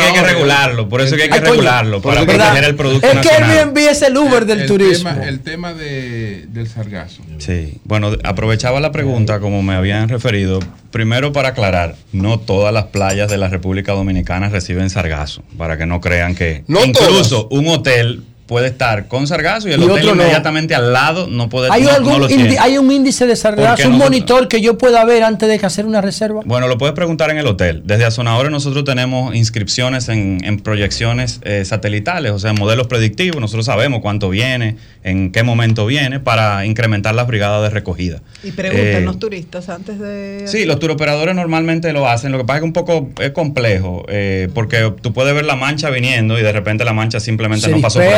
hay 0.00 0.12
que 0.14 0.22
regularlo. 0.22 0.88
Por 0.88 1.00
eso 1.02 1.16
que 1.16 1.22
hay 1.24 1.28
que 1.30 1.40
regularlo. 1.40 2.00
Para 2.00 2.24
proteger 2.24 2.64
el 2.64 2.74
producto 2.74 3.06
Es 3.06 3.18
que. 3.18 3.28
Airbnb 3.28 3.76
es 3.78 4.02
el 4.02 4.13
Uber 4.16 4.46
del 4.46 4.62
el 4.62 4.66
turismo. 4.66 5.10
Tema, 5.10 5.24
el 5.24 5.40
tema 5.40 5.74
de, 5.74 6.46
del 6.48 6.68
sargazo. 6.68 7.22
Sí, 7.38 7.80
bueno, 7.84 8.12
aprovechaba 8.24 8.80
la 8.80 8.92
pregunta 8.92 9.40
como 9.40 9.62
me 9.62 9.74
habían 9.74 10.08
referido. 10.08 10.60
Primero 10.90 11.32
para 11.32 11.50
aclarar, 11.50 11.96
no 12.12 12.38
todas 12.38 12.72
las 12.72 12.84
playas 12.86 13.30
de 13.30 13.36
la 13.38 13.48
República 13.48 13.92
Dominicana 13.92 14.48
reciben 14.48 14.90
sargazo, 14.90 15.42
para 15.58 15.76
que 15.76 15.86
no 15.86 16.00
crean 16.00 16.34
que 16.34 16.64
No 16.68 16.84
incluso 16.84 17.48
un 17.50 17.68
hotel 17.68 18.22
puede 18.46 18.68
estar 18.68 19.08
con 19.08 19.26
sargazo 19.26 19.68
y 19.68 19.72
el 19.72 19.80
Y 19.80 19.84
hotel 19.84 19.96
otro 20.04 20.14
no. 20.14 20.22
inmediatamente 20.22 20.74
al 20.74 20.92
lado 20.92 21.26
no 21.28 21.48
puede 21.48 21.70
¿Hay, 21.72 21.82
no- 21.82 21.88
no 21.90 21.94
algún 21.94 22.20
lo 22.20 22.26
indi- 22.28 22.36
tiene. 22.36 22.58
hay 22.58 22.76
un 22.78 22.90
índice 22.92 23.26
de 23.26 23.36
sargazo, 23.36 23.88
un 23.88 23.96
monitor 23.98 24.48
que 24.48 24.60
yo 24.60 24.76
pueda 24.78 25.04
ver 25.04 25.22
antes 25.22 25.48
de 25.48 25.58
que 25.58 25.66
hacer 25.66 25.86
una 25.86 26.00
reserva? 26.00 26.42
Bueno, 26.44 26.68
lo 26.68 26.76
puedes 26.78 26.94
preguntar 26.94 27.30
en 27.30 27.38
el 27.38 27.46
hotel. 27.46 27.82
Desde 27.84 28.04
Azonadores 28.04 28.50
nosotros 28.52 28.84
tenemos 28.84 29.34
inscripciones 29.34 30.08
en, 30.08 30.38
en 30.44 30.58
proyecciones 30.60 31.40
eh, 31.42 31.64
satelitales, 31.64 32.32
o 32.32 32.38
sea, 32.38 32.52
modelos 32.52 32.86
predictivos. 32.86 33.40
Nosotros 33.40 33.66
sabemos 33.66 34.00
cuánto 34.02 34.28
viene, 34.28 34.76
en 35.02 35.32
qué 35.32 35.42
momento 35.42 35.86
viene, 35.86 36.20
para 36.20 36.66
incrementar 36.66 37.14
las 37.14 37.26
brigadas 37.26 37.62
de 37.62 37.70
recogida. 37.70 38.20
Y 38.42 38.50
preguntan 38.52 38.86
Eh, 38.86 39.00
los 39.00 39.18
turistas 39.18 39.68
antes 39.68 39.98
de... 39.98 40.44
Sí, 40.46 40.64
los 40.66 40.78
turoperadores 40.78 41.34
normalmente 41.34 41.92
lo 41.92 42.08
hacen. 42.08 42.32
Lo 42.32 42.38
que 42.38 42.44
pasa 42.44 42.58
es 42.58 42.60
que 42.62 42.66
un 42.66 42.72
poco 42.72 43.08
es 43.20 43.30
complejo, 43.30 44.04
eh, 44.08 44.48
porque 44.54 44.92
tú 45.00 45.12
puedes 45.12 45.34
ver 45.34 45.44
la 45.46 45.56
mancha 45.56 45.88
viniendo 45.90 46.38
y 46.38 46.42
de 46.42 46.52
repente 46.52 46.84
la 46.84 46.92
mancha 46.92 47.20
simplemente 47.20 47.66
Se 47.66 47.70
no 47.72 47.80
pasó 47.80 48.00
por 48.00 48.08
aquí. 48.08 48.14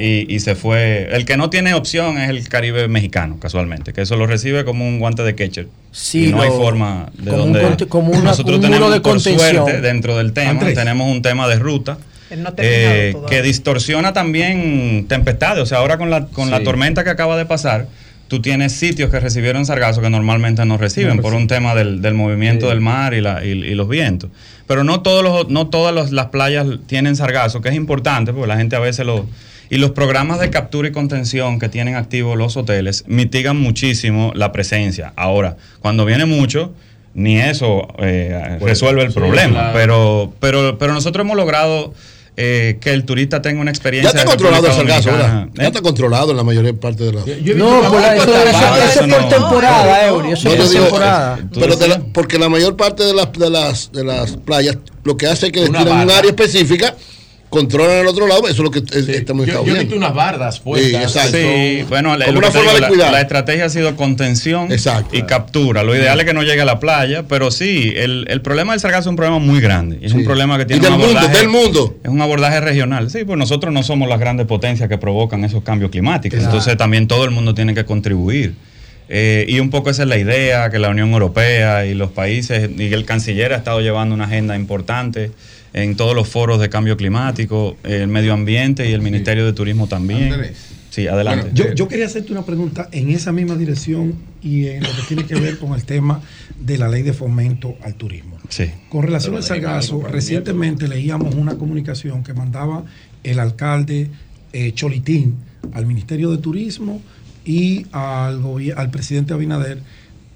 Y, 0.00 0.26
y 0.34 0.40
se 0.40 0.54
fue. 0.54 1.08
El 1.12 1.24
que 1.24 1.36
no 1.36 1.50
tiene 1.50 1.74
opción 1.74 2.18
es 2.18 2.28
el 2.30 2.48
Caribe 2.48 2.88
mexicano, 2.88 3.38
casualmente, 3.40 3.92
que 3.92 4.02
eso 4.02 4.16
lo 4.16 4.26
recibe 4.26 4.64
como 4.64 4.86
un 4.86 4.98
guante 4.98 5.22
de 5.22 5.34
catcher. 5.34 5.68
Sí, 5.92 6.26
y 6.28 6.32
no 6.32 6.42
hay 6.42 6.50
forma 6.50 7.10
de 7.14 7.30
como 7.30 7.44
un 7.44 7.52
donde. 7.52 7.68
conte- 7.68 7.86
como 7.88 8.10
una- 8.12 8.22
nosotros 8.30 8.56
un 8.56 8.62
muro 8.62 8.70
tenemos, 8.72 8.92
de 8.92 9.00
por 9.00 9.12
contención. 9.12 9.64
suerte, 9.66 9.80
dentro 9.80 10.16
del 10.16 10.32
tema, 10.32 10.50
Andrés. 10.50 10.74
tenemos 10.74 11.10
un 11.10 11.22
tema 11.22 11.48
de 11.48 11.58
ruta. 11.58 11.98
No 12.36 12.52
eh, 12.58 13.16
que 13.30 13.40
distorsiona 13.40 14.12
también 14.12 15.06
tempestades. 15.08 15.62
O 15.62 15.66
sea, 15.66 15.78
ahora 15.78 15.96
con 15.96 16.10
la, 16.10 16.26
con 16.26 16.50
la 16.50 16.62
tormenta 16.62 17.02
que 17.02 17.08
acaba 17.10 17.38
de 17.38 17.46
pasar, 17.46 17.86
tú 18.28 18.40
tienes 18.40 18.72
sitios 18.72 19.10
que 19.10 19.18
recibieron 19.20 19.66
sargazo 19.66 20.00
que 20.00 20.10
normalmente 20.10 20.64
no 20.64 20.76
reciben 20.78 21.16
No 21.16 21.22
por 21.22 21.34
un 21.34 21.46
tema 21.48 21.74
del, 21.74 22.00
del 22.02 22.14
movimiento 22.14 22.68
del 22.68 22.80
mar 22.80 23.14
y, 23.14 23.20
la- 23.20 23.44
y- 23.44 23.50
y 23.50 23.74
los 23.74 23.88
vientos. 23.88 24.30
Pero 24.66 24.84
no, 24.84 25.00
todos 25.00 25.22
los, 25.24 25.48
no 25.48 25.68
todas 25.68 25.94
los- 25.94 26.12
las 26.12 26.26
playas 26.26 26.66
tienen 26.86 27.16
sargazo, 27.16 27.60
que 27.60 27.70
es 27.70 27.74
importante 27.74 28.32
porque 28.32 28.46
la 28.48 28.56
gente 28.56 28.76
a 28.76 28.80
veces 28.80 29.04
lo... 29.06 29.26
Y 29.70 29.76
los 29.76 29.90
programas 29.90 30.40
de 30.40 30.48
captura 30.48 30.88
y 30.88 30.92
contención 30.92 31.58
que 31.58 31.68
tienen 31.68 31.94
activos 31.94 32.38
los 32.38 32.56
hoteles 32.56 33.04
mitigan 33.06 33.58
muchísimo 33.58 34.32
la 34.34 34.50
presencia. 34.50 35.12
Ahora, 35.16 35.56
cuando 35.80 36.06
viene 36.06 36.24
mucho, 36.24 36.72
ni 37.14 37.38
eso 37.38 37.86
eh, 37.98 38.56
Pues, 38.60 38.70
resuelve 38.72 39.02
el 39.02 39.08
sí, 39.12 39.18
problema. 39.18 39.52
claro. 39.54 39.72
Pero, 39.74 40.32
pero, 40.40 40.78
pero 40.78 40.94
nosotros 40.94 41.22
hemos 41.24 41.36
logrado 41.36 41.92
eh, 42.40 42.78
que 42.80 42.92
el 42.92 43.02
turista 43.04 43.42
tenga 43.42 43.60
una 43.60 43.70
Ya 43.72 43.72
experiencia. 43.72 44.10
está 44.10 44.24
controlado 44.24 44.68
el 44.68 44.72
sargazo, 44.72 45.10
¿verdad? 45.10 45.48
Ya 45.54 45.66
está 45.66 45.82
controlado 45.82 46.30
en 46.30 46.36
la 46.36 46.44
mayor 46.44 46.72
parte 46.78 47.02
de 47.02 47.12
las. 47.12 47.26
No, 47.26 47.80
pues 47.90 48.00
la- 48.00 48.14
eso, 48.16 48.32
eso- 48.32 48.76
eso 48.92 49.04
es 49.04 49.12
por 49.14 49.28
temporada, 49.28 50.06
Eury. 50.06 50.32
Eso 50.32 50.48
No, 50.48 50.54
es 50.54 50.58
yo 50.58 50.62
por 50.64 50.70
digo, 50.72 50.84
temporada. 50.84 51.38
eh, 51.40 51.46
pero 51.58 51.74
de 51.76 51.88
la- 51.88 51.98
porque 52.12 52.38
la 52.38 52.48
mayor 52.48 52.76
parte 52.76 53.02
de 53.02 53.12
las, 53.12 53.32
de 53.32 53.50
las 53.50 53.90
de 53.92 54.04
las 54.04 54.36
playas 54.36 54.78
lo 55.02 55.16
que 55.16 55.26
hace 55.26 55.46
es 55.46 55.52
que 55.52 55.66
tienen 55.68 55.88
un 55.88 56.10
área 56.10 56.30
específica, 56.30 56.94
controlan 57.48 57.98
el 57.98 58.06
otro 58.06 58.26
lado, 58.26 58.42
eso 58.42 58.50
es 58.52 58.58
lo 58.58 58.70
que 58.70 58.78
eh, 58.80 59.16
estamos 59.16 59.46
Yo, 59.46 59.54
yo 59.54 59.60
he 59.60 59.64
viendo. 59.64 59.80
visto 59.80 59.96
unas 59.96 60.14
bardas 60.14 60.60
puestas. 60.60 60.90
Sí, 60.90 60.96
exacto. 60.96 61.36
Sí, 61.38 61.84
bueno, 61.88 62.16
la, 62.16 62.28
una 62.30 62.50
forma 62.50 62.60
digo, 62.60 62.74
de 62.74 62.80
la- 62.80 62.88
cuidar. 62.88 63.12
La, 63.12 63.20
estrategia 63.20 63.64
ha 63.64 63.68
sido 63.70 63.96
contención 63.96 64.68
y 65.12 65.22
captura. 65.22 65.82
Lo 65.82 65.96
ideal 65.96 66.18
es 66.20 66.26
que 66.26 66.34
no 66.34 66.42
llegue 66.42 66.60
a 66.60 66.64
la 66.64 66.78
playa, 66.80 67.24
pero 67.28 67.50
sí, 67.50 67.92
el, 67.96 68.26
el 68.28 68.42
problema 68.42 68.72
del 68.72 68.80
sargazo 68.80 69.00
es 69.02 69.06
un 69.08 69.16
problema 69.16 69.38
muy 69.38 69.60
grande. 69.60 69.98
y 70.00 70.06
Es 70.06 70.12
un 70.12 70.24
problema 70.24 70.58
que 70.58 70.66
tiene 70.66 70.80
Y 70.80 70.84
del 70.84 70.92
un 70.94 71.00
mundo, 71.00 71.18
abordaje- 71.20 71.38
del 71.38 71.48
mundo. 71.48 71.96
Es 72.04 72.10
un 72.10 72.20
abordaje 72.20 72.60
regional. 72.60 73.10
Sí, 73.10 73.24
pues 73.24 73.38
nosotros 73.38 73.72
no 73.72 73.82
somos 73.82 74.08
las 74.08 74.20
grandes 74.20 74.46
potencias 74.46 74.88
que 74.88 74.98
provocan 74.98 75.44
esos 75.44 75.62
cambios 75.62 75.90
climáticos. 75.90 76.36
Exacto. 76.38 76.56
Entonces 76.58 76.76
también 76.76 77.08
todo 77.08 77.24
el 77.24 77.30
mundo 77.30 77.54
tiene 77.54 77.74
que 77.74 77.84
contribuir. 77.84 78.54
Eh, 79.10 79.46
y 79.48 79.58
un 79.60 79.70
poco 79.70 79.88
esa 79.88 80.02
es 80.02 80.08
la 80.08 80.18
idea, 80.18 80.68
que 80.70 80.78
la 80.78 80.90
Unión 80.90 81.10
Europea 81.12 81.86
y 81.86 81.94
los 81.94 82.10
países, 82.10 82.68
y 82.76 82.92
el 82.92 83.06
canciller 83.06 83.54
ha 83.54 83.56
estado 83.56 83.80
llevando 83.80 84.14
una 84.14 84.24
agenda 84.26 84.54
importante 84.54 85.30
en 85.82 85.94
todos 85.94 86.14
los 86.14 86.28
foros 86.28 86.60
de 86.60 86.68
cambio 86.68 86.96
climático, 86.96 87.76
el 87.84 88.08
medio 88.08 88.32
ambiente 88.32 88.88
y 88.88 88.92
el 88.92 89.00
Ministerio 89.00 89.46
de 89.46 89.52
Turismo 89.52 89.86
también. 89.86 90.32
Andrés. 90.32 90.56
Sí, 90.90 91.06
adelante. 91.06 91.50
Yo, 91.54 91.72
yo 91.74 91.86
quería 91.86 92.06
hacerte 92.06 92.32
una 92.32 92.44
pregunta 92.44 92.88
en 92.90 93.10
esa 93.10 93.30
misma 93.30 93.54
dirección 93.54 94.14
y 94.42 94.66
en 94.66 94.82
lo 94.82 94.88
que 94.88 95.02
tiene 95.06 95.24
que 95.24 95.36
ver 95.36 95.58
con 95.58 95.74
el 95.74 95.84
tema 95.84 96.20
de 96.58 96.78
la 96.78 96.88
ley 96.88 97.02
de 97.02 97.12
fomento 97.12 97.76
al 97.82 97.94
turismo. 97.94 98.38
Sí. 98.48 98.70
Con 98.88 99.04
relación 99.04 99.34
Pero 99.34 99.42
al 99.42 99.44
sargazo, 99.44 100.02
recientemente 100.02 100.88
leíamos 100.88 101.36
una 101.36 101.56
comunicación 101.56 102.24
que 102.24 102.34
mandaba 102.34 102.84
el 103.22 103.38
alcalde 103.38 104.08
eh, 104.52 104.72
Cholitín 104.72 105.36
al 105.72 105.86
Ministerio 105.86 106.30
de 106.30 106.38
Turismo 106.38 107.00
y 107.44 107.86
al, 107.92 108.42
al 108.76 108.90
presidente 108.90 109.32
Abinader 109.32 109.78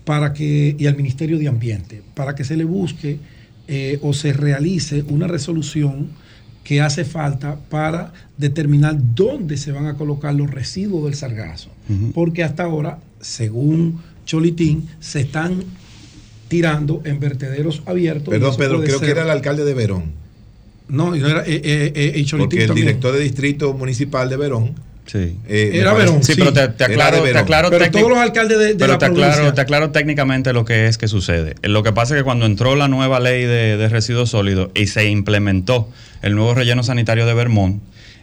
para 0.04 0.32
que, 0.32 0.76
y 0.78 0.86
al 0.86 0.96
Ministerio 0.96 1.38
de 1.38 1.48
Ambiente 1.48 2.02
para 2.14 2.36
que 2.36 2.44
se 2.44 2.56
le 2.56 2.64
busque 2.64 3.18
eh, 3.68 3.98
o 4.02 4.12
se 4.12 4.32
realice 4.32 5.02
una 5.08 5.26
resolución 5.26 6.08
que 6.64 6.80
hace 6.80 7.04
falta 7.04 7.58
para 7.70 8.12
determinar 8.38 8.96
dónde 9.14 9.56
se 9.56 9.72
van 9.72 9.86
a 9.86 9.94
colocar 9.96 10.34
los 10.34 10.50
residuos 10.50 11.04
del 11.04 11.14
sargazo. 11.14 11.70
Porque 12.14 12.44
hasta 12.44 12.62
ahora, 12.64 12.98
según 13.20 14.00
Cholitín, 14.24 14.88
se 15.00 15.20
están 15.20 15.64
tirando 16.48 17.02
en 17.04 17.18
vertederos 17.18 17.82
abiertos. 17.86 18.28
Perdón, 18.30 18.54
Pedro, 18.56 18.80
creo 18.82 18.98
ser- 18.98 19.06
que 19.06 19.10
era 19.12 19.22
el 19.24 19.30
alcalde 19.30 19.64
de 19.64 19.74
Verón. 19.74 20.12
No, 20.88 21.16
y 21.16 21.20
no 21.20 21.28
era, 21.28 21.40
eh, 21.46 21.60
eh, 21.64 22.12
eh, 22.14 22.24
Cholitín 22.24 22.48
Porque 22.48 22.62
el 22.62 22.66
también. 22.68 22.86
director 22.88 23.14
de 23.14 23.20
distrito 23.20 23.72
municipal 23.74 24.28
de 24.28 24.36
Verón. 24.36 24.72
Sí. 25.12 25.36
eh, 25.46 25.72
Era 25.74 25.92
Verón, 25.92 26.22
Sí, 26.22 26.32
pero 26.38 26.54
te, 26.54 26.66
te 26.68 26.84
aclaro, 26.84 27.22
de 27.22 27.32
te 27.32 27.38
aclaro 27.38 27.68
Pero 27.68 27.90
todos 27.90 28.08
los 28.08 28.18
alcaldes 28.18 28.58
de, 28.58 28.66
de 28.68 28.74
pero 28.76 28.94
la 28.94 28.98
te 28.98 29.04
aclaro, 29.04 29.32
provincia. 29.32 29.54
te 29.54 29.60
aclaro 29.60 29.90
técnicamente 29.90 30.54
lo 30.54 30.64
que 30.64 30.86
es 30.86 30.96
que 30.96 31.06
sucede. 31.06 31.54
Lo 31.62 31.82
que 31.82 31.92
pasa 31.92 32.14
es 32.14 32.20
que 32.20 32.24
cuando 32.24 32.46
entró 32.46 32.76
la 32.76 32.88
nueva 32.88 33.20
ley 33.20 33.44
de, 33.44 33.76
de 33.76 33.88
residuos 33.90 34.30
sólidos 34.30 34.70
y 34.74 34.86
se 34.86 35.04
implementó 35.10 35.86
el 36.22 36.34
nuevo 36.34 36.54
relleno 36.54 36.82
sanitario 36.82 37.26
de 37.26 37.34
Vermont, 37.34 37.82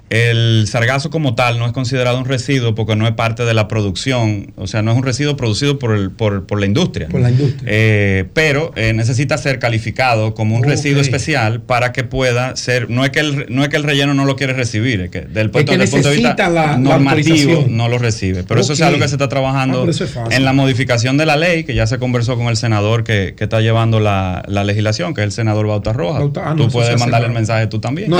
el 0.09 0.65
sargazo 0.67 1.09
como 1.09 1.35
tal 1.35 1.59
no 1.59 1.65
es 1.65 1.71
considerado 1.71 2.17
un 2.17 2.25
residuo 2.25 2.73
porque 2.75 2.95
no 2.95 3.07
es 3.07 3.13
parte 3.13 3.43
de 3.45 3.53
la 3.53 3.67
producción, 3.67 4.53
o 4.55 4.67
sea, 4.67 4.81
no 4.81 4.91
es 4.91 4.97
un 4.97 5.03
residuo 5.03 5.35
producido 5.37 5.77
por, 5.79 5.95
el, 5.95 6.11
por, 6.11 6.45
por 6.47 6.59
la 6.59 6.65
industria. 6.65 7.07
Por 7.09 7.21
la 7.21 7.29
industria. 7.31 7.63
Eh, 7.71 8.25
pero 8.33 8.71
eh, 8.75 8.93
necesita 8.93 9.37
ser 9.37 9.59
calificado 9.59 10.33
como 10.33 10.55
un 10.55 10.63
residuo 10.63 11.01
especial 11.01 11.61
para 11.61 11.91
que 11.91 12.03
pueda 12.03 12.55
ser, 12.55 12.89
no 12.89 13.03
es 13.05 13.11
que 13.11 13.19
el, 13.19 13.45
no 13.49 13.63
es 13.63 13.69
que 13.69 13.77
el 13.77 13.83
relleno 13.83 14.13
no 14.13 14.25
lo 14.25 14.35
quiere 14.35 14.53
recibir, 14.53 15.01
es 15.01 15.09
que 15.11 15.21
del 15.21 15.51
punto, 15.51 15.71
que 15.71 15.77
del 15.77 15.89
punto 15.89 16.09
de 16.09 16.15
vista 16.17 16.49
la- 16.49 16.77
normativo 16.77 17.65
no 17.69 17.87
lo 17.87 17.97
recibe. 17.97 18.43
Pero 18.43 18.61
eso 18.61 18.73
es 18.73 18.81
algo 18.81 18.99
que 18.99 19.07
se 19.07 19.15
está 19.15 19.25
Ah, 19.25 19.29
trabajando 19.29 19.87
es 19.89 19.99
fácil. 19.99 20.33
en 20.33 20.43
la 20.43 20.53
modificación 20.53 21.17
de 21.17 21.25
la 21.27 21.35
ley, 21.35 21.63
que 21.63 21.75
ya 21.75 21.85
se 21.85 21.99
conversó 21.99 22.35
con 22.35 22.47
el 22.47 22.57
senador 22.57 23.03
que, 23.03 23.35
que 23.37 23.43
está 23.43 23.61
llevando 23.61 23.99
la, 23.99 24.43
la 24.47 24.63
legislación, 24.63 25.13
que 25.13 25.21
es 25.21 25.25
el 25.25 25.31
senador 25.31 25.67
Bauta 25.67 25.93
Roja. 25.93 26.19
Bauta- 26.19 26.41
ah, 26.45 26.55
no, 26.55 26.65
tú 26.65 26.71
puedes 26.71 26.99
mandarle 26.99 27.27
el 27.27 27.33
mensaje 27.33 27.67
tú 27.67 27.79
también. 27.79 28.09
No, 28.09 28.17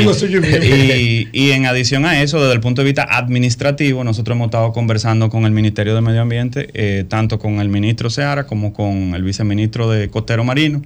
amigo 0.00 0.14
suyo 0.14 0.40
y, 0.42 1.28
y 1.32 1.50
en 1.50 1.66
adición 1.66 2.04
a 2.04 2.22
eso, 2.22 2.40
desde 2.40 2.54
el 2.54 2.60
punto 2.60 2.82
de 2.82 2.86
vista 2.86 3.06
administrativo, 3.08 4.04
nosotros 4.04 4.34
hemos 4.34 4.46
estado 4.46 4.72
conversando 4.72 5.30
con 5.30 5.44
el 5.44 5.52
Ministerio 5.52 5.94
de 5.94 6.00
Medio 6.00 6.22
Ambiente, 6.22 6.68
eh, 6.74 7.04
tanto 7.08 7.38
con 7.38 7.60
el 7.60 7.68
ministro 7.68 8.10
Seara 8.10 8.46
como 8.46 8.72
con 8.72 9.14
el 9.14 9.22
viceministro 9.22 9.90
de 9.90 10.08
Costero 10.08 10.44
Marino, 10.44 10.82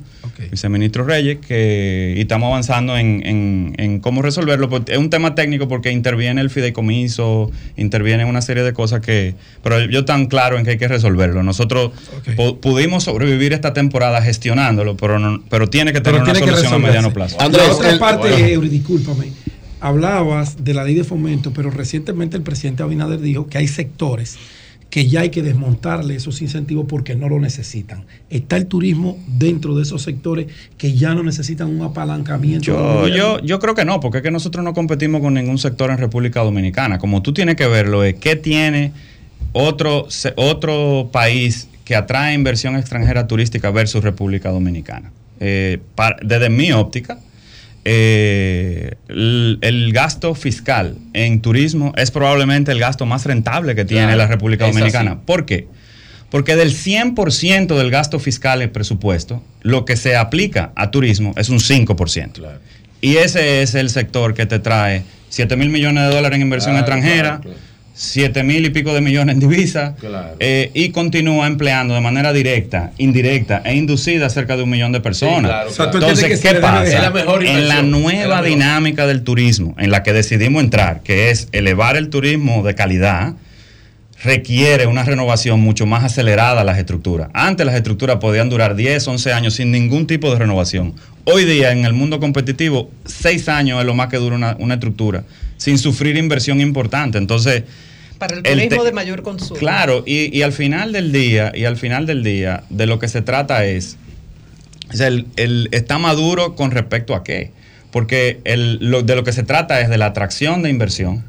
viceministro 0.50 1.04
Reyes, 1.04 1.38
que 1.46 2.14
y 2.16 2.20
estamos 2.20 2.48
avanzando 2.48 2.96
en, 2.96 3.22
en- 3.26 3.74
en 3.78 4.00
cómo 4.00 4.22
resolverlo. 4.22 4.68
porque 4.68 4.92
Es 4.92 4.98
un 4.98 5.10
tema 5.10 5.34
técnico 5.34 5.68
porque 5.68 5.90
interviene 5.92 6.40
el 6.40 6.50
fideicomiso, 6.50 7.50
interviene 7.76 8.24
una 8.24 8.40
serie 8.42 8.62
de 8.62 8.72
cosas 8.72 9.00
que... 9.00 9.34
Pero 9.62 9.80
yo 9.86 10.04
tan 10.04 10.26
claro 10.26 10.58
en 10.58 10.64
que 10.64 10.72
hay 10.72 10.78
que 10.78 10.88
resolverlo. 10.88 11.42
Nosotros 11.42 11.92
pu- 12.36 12.58
pudimos 12.60 13.04
sobrevivir 13.04 13.52
esta 13.52 13.72
temporada 13.72 14.20
gestionándolo, 14.22 14.96
pero, 14.96 15.18
no- 15.18 15.42
pero 15.48 15.68
tiene 15.68 15.92
que 15.92 16.00
tener 16.00 16.22
Pero 16.22 16.32
una 16.32 16.40
solución 16.40 16.74
a 16.74 16.78
mediano 16.78 17.12
plazo. 17.12 17.36
la 17.38 17.46
otra 17.46 17.98
parte, 17.98 18.28
Bueno. 18.28 18.46
Eury, 18.46 18.68
discúlpame. 18.68 19.26
Hablabas 19.80 20.64
de 20.64 20.72
la 20.72 20.82
ley 20.84 20.94
de 20.94 21.04
fomento, 21.04 21.52
pero 21.52 21.70
recientemente 21.70 22.36
el 22.38 22.42
presidente 22.42 22.82
Abinader 22.82 23.20
dijo 23.20 23.48
que 23.48 23.58
hay 23.58 23.68
sectores 23.68 24.36
que 24.94 25.08
ya 25.08 25.22
hay 25.22 25.30
que 25.30 25.42
desmontarle 25.42 26.14
esos 26.14 26.40
incentivos 26.40 26.86
porque 26.88 27.16
no 27.16 27.28
lo 27.28 27.40
necesitan. 27.40 28.04
Está 28.30 28.56
el 28.56 28.66
turismo 28.66 29.18
dentro 29.26 29.74
de 29.74 29.82
esos 29.82 30.02
sectores 30.02 30.46
que 30.78 30.94
ya 30.94 31.16
no 31.16 31.24
necesitan 31.24 31.68
un 31.68 31.82
apalancamiento. 31.82 32.64
Yo, 32.64 33.08
yo, 33.08 33.40
yo 33.40 33.58
creo 33.58 33.74
que 33.74 33.84
no, 33.84 33.98
porque 33.98 34.18
es 34.18 34.22
que 34.22 34.30
nosotros 34.30 34.64
no 34.64 34.72
competimos 34.72 35.20
con 35.20 35.34
ningún 35.34 35.58
sector 35.58 35.90
en 35.90 35.98
República 35.98 36.42
Dominicana. 36.42 37.00
Como 37.00 37.22
tú 37.22 37.34
tienes 37.34 37.56
que 37.56 37.66
verlo, 37.66 38.04
es 38.04 38.14
qué 38.14 38.36
tiene 38.36 38.92
otro, 39.52 40.06
otro 40.36 41.08
país 41.10 41.66
que 41.84 41.96
atrae 41.96 42.32
inversión 42.32 42.76
extranjera 42.76 43.26
turística 43.26 43.72
versus 43.72 44.04
República 44.04 44.50
Dominicana. 44.50 45.10
Eh, 45.40 45.80
desde 46.22 46.50
mi 46.50 46.70
óptica, 46.70 47.18
eh, 47.84 48.94
el, 49.08 49.58
el 49.60 49.92
gasto 49.92 50.34
fiscal 50.34 50.96
en 51.12 51.40
turismo 51.40 51.92
es 51.96 52.10
probablemente 52.10 52.72
el 52.72 52.80
gasto 52.80 53.06
más 53.06 53.26
rentable 53.26 53.74
que 53.74 53.84
tiene 53.84 54.04
Claro, 54.04 54.18
la 54.18 54.26
República. 54.26 54.66
Dominicana. 54.66 55.20
¿Por 55.20 55.44
qué? 55.44 55.68
Porque 56.30 56.56
del 56.56 56.72
100% 56.74 57.76
del 57.76 57.90
gasto 57.90 58.18
fiscal 58.18 58.62
en 58.62 58.70
presupuesto, 58.70 59.42
lo 59.62 59.84
que 59.84 59.96
se 59.96 60.16
aplica 60.16 60.72
a 60.74 60.90
turismo 60.90 61.34
es 61.36 61.48
un 61.48 61.58
5%. 61.58 62.42
Y 63.00 63.16
ese 63.18 63.62
es 63.62 63.74
el 63.74 63.90
sector 63.90 64.34
que 64.34 64.46
te 64.46 64.58
trae 64.58 65.02
7 65.28 65.56
mil 65.56 65.68
millones 65.68 66.08
de 66.08 66.14
dólares 66.14 66.36
en 66.36 66.42
inversión 66.42 66.72
Claro, 66.74 66.86
extranjera, 66.86 67.22
claro, 67.22 67.42
claro. 67.42 67.58
7 67.96 68.42
mil 68.42 68.64
y 68.66 68.70
pico 68.70 68.92
de 68.92 69.00
millones 69.00 69.34
en 69.34 69.40
divisas, 69.40 69.94
Claro. 70.00 70.34
eh, 70.40 70.70
y 70.74 70.88
continúa 70.90 71.46
empleando 71.46 71.94
de 71.94 72.00
manera 72.00 72.32
directa, 72.32 72.90
indirecta 72.98 73.62
e 73.64 73.76
inducida 73.76 74.28
cerca 74.30 74.56
de 74.56 74.64
un 74.64 74.70
millón 74.70 74.90
de 74.90 75.00
personas. 75.00 75.50
claro, 75.76 75.92
Entonces, 75.94 76.40
¿qué 76.40 76.54
pasa? 76.56 77.00
la 77.02 77.10
mejor 77.10 77.44
en 77.46 77.68
la 77.68 77.82
nueva 77.82 78.42
dinámica 78.42 79.06
del 79.06 79.22
turismo, 79.22 79.76
en 79.78 79.90
la 79.92 80.02
que 80.02 80.12
decidimos 80.12 80.62
entrar, 80.64 81.02
que 81.02 81.30
es 81.30 81.48
elevar 81.52 81.96
el 81.96 82.08
turismo 82.10 82.64
de 82.64 82.74
calidad, 82.74 83.34
requiere 84.22 84.86
una 84.86 85.02
renovación 85.04 85.60
mucho 85.60 85.86
más 85.86 86.02
acelerada 86.02 86.62
a 86.62 86.64
las 86.64 86.78
estructuras. 86.78 87.28
Antes 87.34 87.66
las 87.66 87.74
estructuras 87.74 88.16
podían 88.16 88.48
durar 88.48 88.74
10, 88.74 89.06
11 89.06 89.32
años 89.32 89.54
sin 89.54 89.70
ningún 89.70 90.06
tipo 90.06 90.32
de 90.32 90.38
renovación. 90.38 90.94
Hoy 91.24 91.44
día 91.44 91.72
en 91.72 91.84
el 91.84 91.92
mundo 91.92 92.20
competitivo, 92.20 92.90
6 93.04 93.48
años 93.48 93.78
es 93.80 93.86
lo 93.86 93.94
más 93.94 94.08
que 94.08 94.16
dura 94.16 94.34
una, 94.36 94.56
una 94.58 94.74
estructura, 94.74 95.24
sin 95.64 95.78
sufrir 95.78 96.16
inversión 96.18 96.60
importante. 96.60 97.16
Entonces, 97.16 97.62
Para 98.18 98.36
el 98.36 98.42
turismo 98.42 98.84
de 98.84 98.92
mayor 98.92 99.22
consumo. 99.22 99.58
Claro, 99.58 100.02
y, 100.06 100.36
y 100.36 100.42
al 100.42 100.52
final 100.52 100.92
del 100.92 101.10
día, 101.10 101.52
y 101.54 101.64
al 101.64 101.76
final 101.78 102.04
del 102.04 102.22
día, 102.22 102.64
de 102.68 102.86
lo 102.86 102.98
que 102.98 103.08
se 103.08 103.22
trata 103.22 103.64
es, 103.64 103.96
o 104.92 104.96
sea, 104.96 105.06
el, 105.06 105.26
el- 105.36 105.68
está 105.72 105.98
maduro 105.98 106.54
con 106.54 106.70
respecto 106.70 107.14
a 107.14 107.24
qué. 107.24 107.50
Porque 107.90 108.40
el- 108.44 108.78
lo- 108.90 109.02
de 109.02 109.14
lo 109.16 109.24
que 109.24 109.32
se 109.32 109.42
trata 109.42 109.80
es 109.80 109.88
de 109.88 109.96
la 109.96 110.06
atracción 110.06 110.62
de 110.62 110.68
inversión 110.68 111.24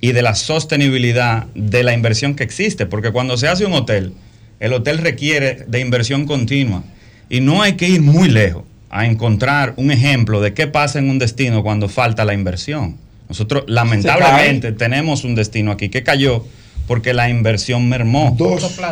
y 0.00 0.10
de 0.12 0.22
la 0.22 0.34
sostenibilidad 0.34 1.46
de 1.54 1.84
la 1.84 1.92
inversión 1.94 2.34
que 2.34 2.42
existe. 2.42 2.86
Porque 2.86 3.12
cuando 3.12 3.36
se 3.36 3.46
hace 3.46 3.64
un 3.64 3.74
hotel, 3.74 4.12
el 4.58 4.72
hotel 4.72 4.98
requiere 4.98 5.64
de 5.68 5.78
inversión 5.80 6.26
continua. 6.26 6.82
Y 7.30 7.40
no 7.40 7.62
hay 7.62 7.74
que 7.74 7.88
ir 7.88 8.02
muy 8.02 8.28
lejos 8.28 8.64
a 8.90 9.06
encontrar 9.06 9.72
un 9.76 9.90
ejemplo 9.92 10.40
de 10.40 10.52
qué 10.52 10.66
pasa 10.66 10.98
en 10.98 11.08
un 11.08 11.18
destino 11.18 11.62
cuando 11.62 11.88
falta 11.88 12.24
la 12.24 12.34
inversión. 12.34 12.96
Nosotros 13.32 13.64
lamentablemente 13.66 14.72
tenemos 14.72 15.24
un 15.24 15.34
destino 15.34 15.70
aquí 15.72 15.88
que 15.88 16.02
cayó 16.02 16.44
porque 16.86 17.14
la 17.14 17.30
inversión 17.30 17.88
mermó. 17.88 18.36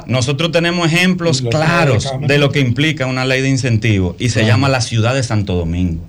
Nosotros 0.07 0.51
tenemos 0.51 0.91
ejemplos 0.91 1.43
Los 1.43 1.51
claros 1.55 2.11
de 2.27 2.39
lo 2.39 2.51
que 2.51 2.61
implica 2.61 3.07
una 3.07 3.27
ley 3.27 3.43
de 3.43 3.51
incentivos 3.51 4.17
y 4.19 4.31
se 4.31 4.41
Claro. 4.41 4.49
llama 4.49 4.69
la 4.71 4.81
ciudad 4.81 5.15
de 5.15 5.23
Santo 5.23 5.57
Domingo. 5.57 6.07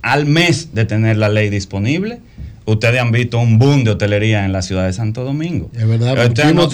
Al 0.00 0.24
mes 0.24 0.70
de 0.74 0.86
tener 0.86 1.18
la 1.18 1.28
ley 1.28 1.50
disponible, 1.50 2.20
ustedes 2.64 3.00
han 3.02 3.12
visto 3.12 3.38
un 3.38 3.58
boom 3.58 3.84
de 3.84 3.90
hotelería 3.90 4.46
en 4.46 4.52
la 4.52 4.62
ciudad 4.62 4.86
de 4.86 4.94
Santo 4.94 5.24
Domingo. 5.24 5.70
Es 5.76 5.86
verdad, 5.86 6.14
no, 6.54 6.62
no- 6.62 6.68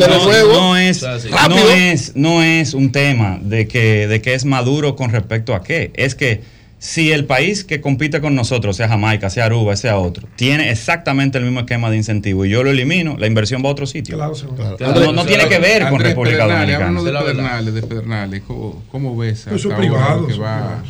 no 0.47 0.77
es, 0.77 1.03
no, 1.49 1.71
es, 1.73 2.13
no 2.15 2.43
es 2.45 2.75
un 2.75 2.93
tema 2.93 3.41
de 3.43 3.67
que, 3.67 4.07
de 4.07 4.21
que 4.23 4.35
es 4.35 4.45
maduro 4.45 4.95
con 4.95 5.11
respecto 5.11 5.55
a 5.57 5.65
qué. 5.65 5.91
Es 5.95 6.15
que 6.15 6.43
si 6.85 7.13
el 7.13 7.25
país 7.25 7.65
que 7.65 7.81
compite 7.81 8.21
con 8.21 8.35
nosotros, 8.35 8.77
sea 8.77 8.89
Jamaica, 8.89 9.31
sea 9.31 9.47
Aruba, 9.47 9.75
sea 9.75 9.97
otro, 9.97 10.29
tiene 10.37 10.71
exactamente 10.71 11.39
el 11.39 11.45
mismo 11.45 11.61
esquema 11.61 11.89
de 11.89 11.97
incentivo 11.97 12.45
y 12.45 12.51
yo 12.51 12.63
lo 12.63 12.73
elimino, 12.73 13.17
la 13.17 13.27
inversión 13.27 13.65
va 13.65 13.71
a 13.71 13.73
otro 13.73 13.87
sitio. 13.87 14.19
No, 14.19 15.13
no 15.13 15.25
tiene 15.25 15.49
que 15.49 15.59
ver 15.59 15.85
con 15.85 15.95
Andrés 15.95 16.11
República 16.11 16.45
Pedernales, 16.45 16.79
Dominicana. 16.79 17.03
de 17.03 17.33
Pedernales, 17.33 17.75
de 17.75 17.83
Pedernales. 17.83 18.43
¿Cómo, 18.47 18.85
cómo 18.91 19.17
ves 19.17 19.47
Eso 19.47 19.71
privado, 19.71 20.27
que 20.27 20.35
va? 20.35 20.83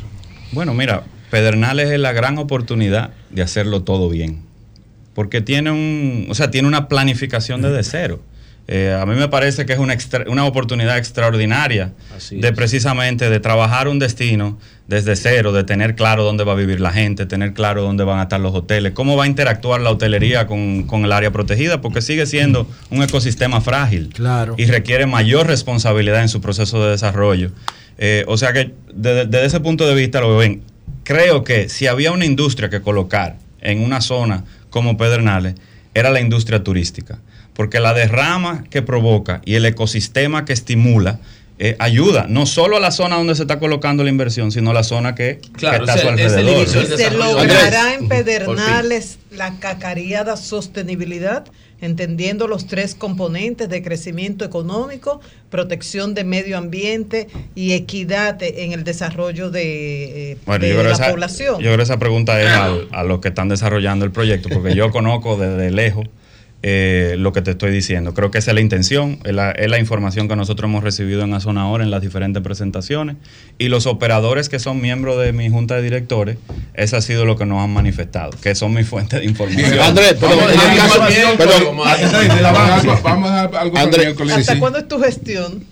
Bueno, 0.50 0.74
mira, 0.74 1.04
Pedernales 1.30 1.88
es 1.88 2.00
la 2.00 2.12
gran 2.12 2.38
oportunidad 2.38 3.10
de 3.30 3.42
hacerlo 3.42 3.84
todo 3.84 4.08
bien. 4.08 4.40
Porque 5.14 5.42
tiene 5.42 5.70
un, 5.70 6.26
o 6.28 6.34
sea, 6.34 6.50
tiene 6.50 6.66
una 6.66 6.88
planificación 6.88 7.62
desde 7.62 7.84
cero. 7.84 8.20
Eh, 8.66 8.96
a 8.98 9.04
mí 9.04 9.14
me 9.14 9.28
parece 9.28 9.66
que 9.66 9.74
es 9.74 9.78
una, 9.78 9.92
extra- 9.92 10.24
una 10.26 10.46
oportunidad 10.46 10.96
extraordinaria 10.96 11.92
Así 12.16 12.36
de 12.40 12.48
es. 12.48 12.54
precisamente 12.54 13.28
de 13.28 13.38
trabajar 13.38 13.88
un 13.88 13.98
destino 13.98 14.58
desde 14.88 15.16
cero, 15.16 15.52
de 15.52 15.64
tener 15.64 15.94
claro 15.96 16.24
dónde 16.24 16.44
va 16.44 16.52
a 16.52 16.54
vivir 16.54 16.80
la 16.80 16.90
gente, 16.90 17.26
tener 17.26 17.52
claro 17.52 17.82
dónde 17.82 18.04
van 18.04 18.20
a 18.20 18.22
estar 18.22 18.40
los 18.40 18.54
hoteles, 18.54 18.92
cómo 18.92 19.16
va 19.16 19.24
a 19.24 19.26
interactuar 19.26 19.82
la 19.82 19.90
hotelería 19.90 20.46
con, 20.46 20.84
con 20.84 21.04
el 21.04 21.12
área 21.12 21.30
protegida, 21.30 21.82
porque 21.82 22.00
sigue 22.00 22.24
siendo 22.26 22.66
un 22.90 23.02
ecosistema 23.02 23.60
frágil 23.60 24.10
Claro. 24.14 24.54
y 24.56 24.64
requiere 24.64 25.04
mayor 25.06 25.46
responsabilidad 25.46 26.22
en 26.22 26.28
su 26.30 26.40
proceso 26.40 26.82
de 26.84 26.92
desarrollo. 26.92 27.50
Eh, 27.98 28.24
o 28.28 28.36
sea 28.38 28.52
que 28.54 28.72
desde, 28.94 29.26
desde 29.26 29.44
ese 29.46 29.60
punto 29.60 29.86
de 29.86 29.94
vista 29.94 30.20
lo 30.20 30.36
ven. 30.38 30.62
Creo 31.04 31.44
que 31.44 31.68
si 31.68 31.86
había 31.86 32.12
una 32.12 32.24
industria 32.24 32.70
que 32.70 32.80
colocar 32.80 33.36
en 33.60 33.80
una 33.82 34.00
zona 34.00 34.44
como 34.70 34.96
Pedernales, 34.96 35.54
era 35.92 36.10
la 36.10 36.20
industria 36.20 36.64
turística. 36.64 37.18
Porque 37.54 37.80
la 37.80 37.94
derrama 37.94 38.64
que 38.70 38.82
provoca 38.82 39.40
y 39.44 39.54
el 39.54 39.64
ecosistema 39.64 40.44
que 40.44 40.52
estimula 40.52 41.20
eh, 41.56 41.76
ayuda 41.78 42.26
no 42.28 42.46
solo 42.46 42.78
a 42.78 42.80
la 42.80 42.90
zona 42.90 43.14
donde 43.14 43.36
se 43.36 43.42
está 43.42 43.60
colocando 43.60 44.02
la 44.02 44.10
inversión, 44.10 44.50
sino 44.50 44.72
a 44.72 44.74
la 44.74 44.82
zona 44.82 45.14
que, 45.14 45.40
está 45.54 45.70
a 45.70 45.76
su 45.76 45.82
o 45.84 45.86
sea, 45.86 45.94
es 45.94 46.32
el 46.32 46.48
alrededor. 46.48 46.66
del 46.66 46.98
¿Se 46.98 47.10
logrará 47.12 47.94
en. 47.94 48.08
Pedernales 48.08 49.18
la 49.30 49.56
cacareada 49.60 50.36
sostenibilidad, 50.36 51.44
entendiendo 51.80 52.48
los 52.48 52.66
tres 52.66 52.96
componentes 52.96 53.68
de 53.68 53.84
crecimiento 53.84 54.44
económico, 54.44 55.20
protección 55.48 56.14
de 56.14 56.24
medio 56.24 56.58
ambiente 56.58 57.28
y 57.54 57.72
equidad 57.74 58.42
en 58.42 58.72
el 58.72 58.82
desarrollo 58.82 59.50
de, 59.50 60.32
eh, 60.32 60.38
Bueno, 60.46 60.64
de 60.64 60.70
yo 60.70 60.78
creo, 60.78 60.88
la 60.88 60.94
esa, 60.94 61.10
población? 61.10 61.54
yo 61.54 61.66
creo 61.66 61.76
que 61.76 61.82
esa 61.84 61.98
pregunta 62.00 62.42
es 62.42 62.88
a 62.90 63.04
los 63.04 63.20
que 63.20 63.28
están 63.28 63.48
desarrollando 63.48 64.04
el 64.04 64.10
proyecto, 64.10 64.48
porque 64.48 64.74
yo 64.74 64.90
conozco 64.90 65.36
desde 65.36 65.70
lejos 65.70 66.08
eh, 66.66 67.16
lo 67.18 67.34
que 67.34 67.42
te 67.42 67.50
estoy 67.50 67.70
diciendo. 67.70 68.14
Creo 68.14 68.30
que 68.30 68.38
esa 68.38 68.52
es 68.52 68.54
la 68.54 68.62
intención, 68.62 69.18
es 69.24 69.34
la, 69.34 69.50
es 69.50 69.68
la 69.68 69.78
información 69.78 70.28
que 70.28 70.36
nosotros 70.36 70.66
hemos 70.70 70.82
recibido 70.82 71.20
en 71.20 71.30
la 71.30 71.40
zona 71.40 71.60
ahora 71.60 71.84
en 71.84 71.90
las 71.90 72.00
diferentes 72.00 72.42
presentaciones. 72.42 73.16
Y 73.58 73.68
los 73.68 73.86
operadores 73.86 74.48
que 74.48 74.58
son 74.58 74.80
miembros 74.80 75.20
de 75.20 75.34
mi 75.34 75.50
junta 75.50 75.76
de 75.76 75.82
directores, 75.82 76.38
eso 76.72 76.96
ha 76.96 77.02
sido 77.02 77.26
lo 77.26 77.36
que 77.36 77.44
nos 77.44 77.62
han 77.62 77.68
manifestado, 77.68 78.30
que 78.42 78.54
son 78.54 78.72
mi 78.72 78.82
fuente 78.82 79.18
de 79.18 79.26
información. 79.26 79.78
Andrés, 79.78 80.16
pero 80.18 81.74
Vamos 83.02 83.30
a 83.30 83.42
dejar 83.42 83.56
algo. 83.56 83.76
¿Hasta 84.34 84.58
cuándo 84.58 84.78
es 84.78 84.88
tu 84.88 84.98
gestión, 85.00 85.62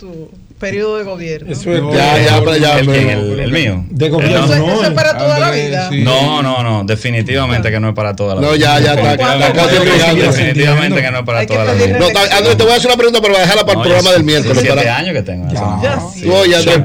tu 0.00 0.30
periodo 0.60 0.98
de 0.98 1.02
gobierno? 1.04 1.50
Eso 1.52 1.72
es- 1.72 1.82
Ya, 1.92 2.18
ya, 2.24 2.38
pero 2.38 2.56
ya, 2.56 2.78
¿El, 2.78 2.86
pero- 2.86 2.98
quién? 2.98 3.10
el, 3.10 3.40
el 3.40 3.50
mío. 3.52 3.84
De 3.90 4.08
gobierno, 4.10 4.44
Eso, 4.44 4.56
no, 4.58 4.72
eso 4.74 4.84
es 4.84 4.90
para 4.90 5.18
toda 5.18 5.38
la 5.40 5.50
vida. 5.50 5.88
sí. 5.90 6.02
No, 6.02 6.40
no, 6.42 6.62
no, 6.62 6.84
definitivamente 6.84 7.70
que 7.70 7.80
no 7.80 7.88
es 7.88 7.94
para 7.94 8.14
toda 8.14 8.36
la 8.36 8.40
No, 8.42 8.52
vida. 8.52 8.78
ya, 8.78 8.94
ya, 8.94 9.14
está- 9.16 10.14
Definitivamente- 10.14 11.00
que 11.02 11.10
no 11.10 11.18
es 11.20 11.24
para 11.24 11.46
toda 11.46 11.64
la 11.64 11.72
vida. 11.72 11.98
No, 11.98 12.06
está- 12.06 12.36
Andrés, 12.36 12.56
te 12.56 12.62
voy 12.62 12.72
a 12.72 12.76
hacer 12.76 12.86
una 12.88 12.96
pregunta, 12.96 13.20
pero 13.20 13.32
voy 13.34 13.38
a 13.38 13.42
dejarla 13.42 13.62
para 13.66 13.72
el 13.72 13.78
No, 13.78 13.82
programa 13.82 14.10
ya 14.10 14.14
del 14.16 14.24
miércoles. 14.24 14.58
Siete 14.60 14.76
Para, 14.76 14.96
años 14.96 15.14
que 15.14 15.22
tengo. 15.22 15.44
no. 15.46 15.82
Ya. 15.82 15.96
No, 16.24 16.44
ya, 16.46 16.58
Andrés, 16.58 16.78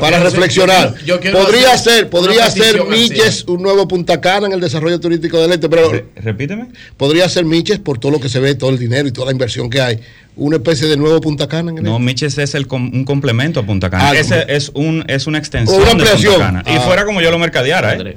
para, 0.00 0.20
reflexionar. 0.20 0.94
podría 1.32 1.76
ser, 1.76 2.08
podría 2.08 2.50
ser 2.50 2.84
Miches 2.84 3.44
un 3.48 3.62
nuevo 3.62 3.86
Punta 3.88 4.20
Cana 4.20 4.46
en 4.46 4.52
el 4.52 4.60
desarrollo 4.60 4.98
turístico 5.00 5.40
del 5.40 5.52
este, 5.52 5.68
pero 5.68 5.90
Re- 5.90 6.04
Repíteme. 6.16 6.66
podría 6.96 7.28
ser 7.28 7.44
Miches 7.44 7.78
por 7.78 7.98
todo 7.98 8.12
lo 8.12 8.20
que 8.20 8.28
se 8.28 8.40
ve, 8.40 8.54
todo 8.54 8.70
el 8.70 8.78
dinero 8.78 9.08
y 9.08 9.12
toda 9.12 9.26
la 9.26 9.32
inversión 9.32 9.68
que 9.70 9.80
hay. 9.80 9.98
Una 10.38 10.56
especie 10.56 10.86
de 10.86 10.96
nuevo 10.96 11.20
Punta 11.20 11.48
Cana 11.48 11.72
en 11.72 11.78
el 11.78 11.84
No, 11.84 11.92
este. 11.94 12.02
Miches 12.04 12.38
es 12.38 12.54
el 12.54 12.66
com- 12.68 12.90
un 12.94 13.04
complemento 13.04 13.58
a 13.60 13.66
Punta 13.66 13.90
Cana. 13.90 14.10
Ah, 14.10 14.14
Ese 14.16 14.44
es 14.48 14.70
un 14.72 15.04
es 15.08 15.26
una 15.26 15.38
extensión 15.38 15.76
una 15.80 15.86
de 15.86 15.90
Punta 15.96 16.12
ampliación. 16.12 16.40
Cana. 16.40 16.62
Y 16.64 16.76
Ah. 16.76 16.80
fuera 16.82 17.04
como 17.04 17.20
yo 17.20 17.30
lo 17.32 17.38
mercadeara, 17.38 17.94
¿eh? 17.94 18.16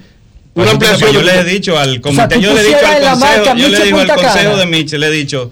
Una 0.53 0.71
ampliación 0.71 1.13
Yo 1.13 1.21
le 1.23 1.39
he 1.39 1.43
dicho 1.43 1.77
al 1.79 1.99
comité, 2.01 2.39
yo 2.39 2.53
le 2.53 2.61
he 2.61 2.63
dicho 2.65 2.77
al 2.85 3.01
consejo, 3.01 3.55
yo 3.57 3.69
le 3.69 3.83
digo 3.85 3.97
al 3.99 4.07
consejo 4.15 4.57
de 4.57 4.65
Miche, 4.67 4.97
le 4.99 5.07
he 5.07 5.11
dicho, 5.11 5.49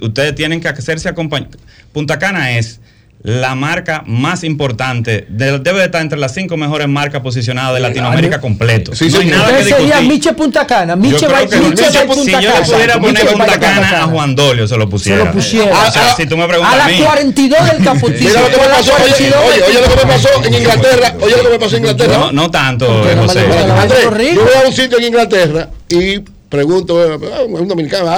ustedes 0.00 0.34
tienen 0.34 0.60
que 0.60 0.68
hacerse 0.68 1.08
acompañar. 1.08 1.50
Punta 1.92 2.18
Cana 2.18 2.56
es 2.56 2.80
la 3.26 3.56
marca 3.56 4.04
más 4.06 4.44
importante, 4.44 5.26
de- 5.28 5.58
debe 5.58 5.80
de 5.80 5.86
estar 5.86 6.00
entre 6.00 6.16
las 6.16 6.32
cinco 6.32 6.56
mejores 6.56 6.86
marcas 6.86 7.22
posicionadas 7.22 7.74
de 7.74 7.80
Latinoamérica 7.80 8.40
completo. 8.40 8.94
Sí, 8.94 9.08
no 9.10 9.18
hay 9.18 9.22
señor. 9.24 9.38
nada 9.38 9.48
que 9.50 9.62
Entonces 9.64 9.76
sería. 9.90 10.00
Miche 10.08 10.32
Punta 10.34 10.64
Cana. 10.64 10.94
Miche 10.94 11.26
va 11.26 11.40
Miche 11.40 11.58
Miche, 11.58 11.82
va 11.82 11.90
si 11.90 12.06
Punta 12.06 12.40
yo 12.40 12.48
le 12.50 12.54
Cana. 12.54 12.64
pudiera 12.66 13.00
poner 13.00 13.26
Punta 13.26 13.58
Cana 13.58 14.02
a 14.04 14.06
Juan 14.06 14.36
Dolio, 14.36 14.68
se 14.68 14.76
lo 14.76 14.88
pusiera. 14.88 15.18
Se 15.18 15.24
lo 15.26 15.32
pusiera. 15.32 15.88
O 15.88 15.90
sea, 15.90 16.14
si 16.14 16.26
tú 16.26 16.36
me 16.36 16.46
preguntas 16.46 16.72
a 16.72 16.84
a 16.84 16.88
la 16.88 16.96
mí. 16.96 17.02
42 17.02 17.70
del 17.72 17.84
Caputillo. 17.84 18.28
Mira 18.28 18.40
lo 18.42 18.46
que 18.48 18.56
me 18.58 18.62
A 18.62 18.68
pasó, 18.76 18.92
oye, 18.94 19.02
42 19.02 19.38
oye, 19.44 19.62
oye 19.64 19.80
lo 19.80 19.88
que 19.88 19.96
me 20.06 20.12
pasó 20.12 20.28
en 20.44 20.54
Inglaterra, 20.54 21.14
oye 21.20 21.36
lo 21.36 21.42
que 21.42 21.50
me 21.50 21.58
pasó 21.58 21.76
en 21.76 21.82
Inglaterra. 21.82 22.18
No, 22.18 22.32
no 22.32 22.50
tanto, 22.52 22.86
Porque 22.86 23.16
no 23.16 23.22
me 23.22 23.26
José. 23.28 23.40
Andrés, 23.80 24.34
yo 24.36 24.42
voy 24.44 24.52
a 24.64 24.68
un 24.68 24.72
sitio 24.72 24.98
en 24.98 25.04
Inglaterra 25.04 25.68
y 25.88 26.20
pregunto, 26.56 27.04
eh, 27.04 27.18
eh, 27.22 27.44
un 27.44 27.68
dominicano, 27.68 28.10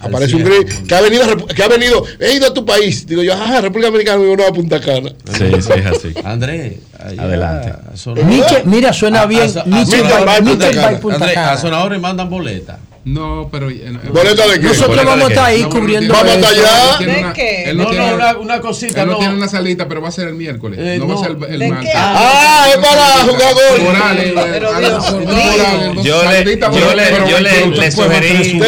aparece 0.00 0.36
un 0.36 0.44
gris 0.44 0.82
que 0.86 0.94
ha 0.94 1.00
venido, 1.00 1.46
que 1.46 1.62
ha 1.62 1.68
venido, 1.68 2.04
he 2.20 2.34
ido 2.34 2.48
a 2.48 2.54
tu 2.54 2.64
país. 2.64 3.06
Digo 3.06 3.22
yo, 3.22 3.32
ah, 3.34 3.60
República 3.62 3.88
Dominicana, 3.88 4.18
me 4.18 4.28
uno 4.28 4.44
a 4.46 4.52
Punta 4.52 4.80
Cana. 4.80 5.10
Sí, 5.32 5.50
sí, 5.60 5.72
es 5.74 5.86
así. 5.86 6.14
Andrés, 6.24 6.74
adelante. 6.92 7.72
Mira, 8.64 8.92
suena 8.92 9.24
bien. 9.26 9.50
Punta 10.42 10.70
Cana. 10.70 11.00
Andrés, 11.14 11.36
a 11.36 11.56
Sonador 11.56 11.92
le 11.92 11.98
mandan 11.98 12.28
boleta. 12.28 12.78
No, 13.06 13.48
pero. 13.52 13.70
Eh, 13.70 13.84
eh, 13.84 14.58
Nosotros 14.60 15.04
vamos 15.04 15.26
a 15.26 15.28
estar 15.28 15.44
ahí 15.44 15.62
cubriendo. 15.62 16.12
Vamos 16.12 16.44
allá. 16.44 16.98
¿De? 16.98 17.72
No, 17.72 17.92
no, 17.92 18.40
una, 18.40 18.60
cosita. 18.60 19.06
No, 19.06 19.18
tiene 19.18 19.34
una 19.34 19.46
salita, 19.46 19.86
pero 19.86 20.02
va 20.02 20.08
a 20.08 20.10
ser 20.10 20.26
el 20.26 20.34
miércoles. 20.34 20.98
No, 20.98 21.06
va 21.06 21.14
a 21.14 21.18
ser 21.18 21.36
el, 21.48 21.70
martes. 21.70 21.92
Ah, 21.94 22.66
es 22.68 22.78
para 22.78 23.06
jugar. 23.22 23.54
Yo 26.02 26.24
le, 26.24 26.58
yo 27.30 27.40
le, 27.70 27.92
sugerí. 27.92 28.60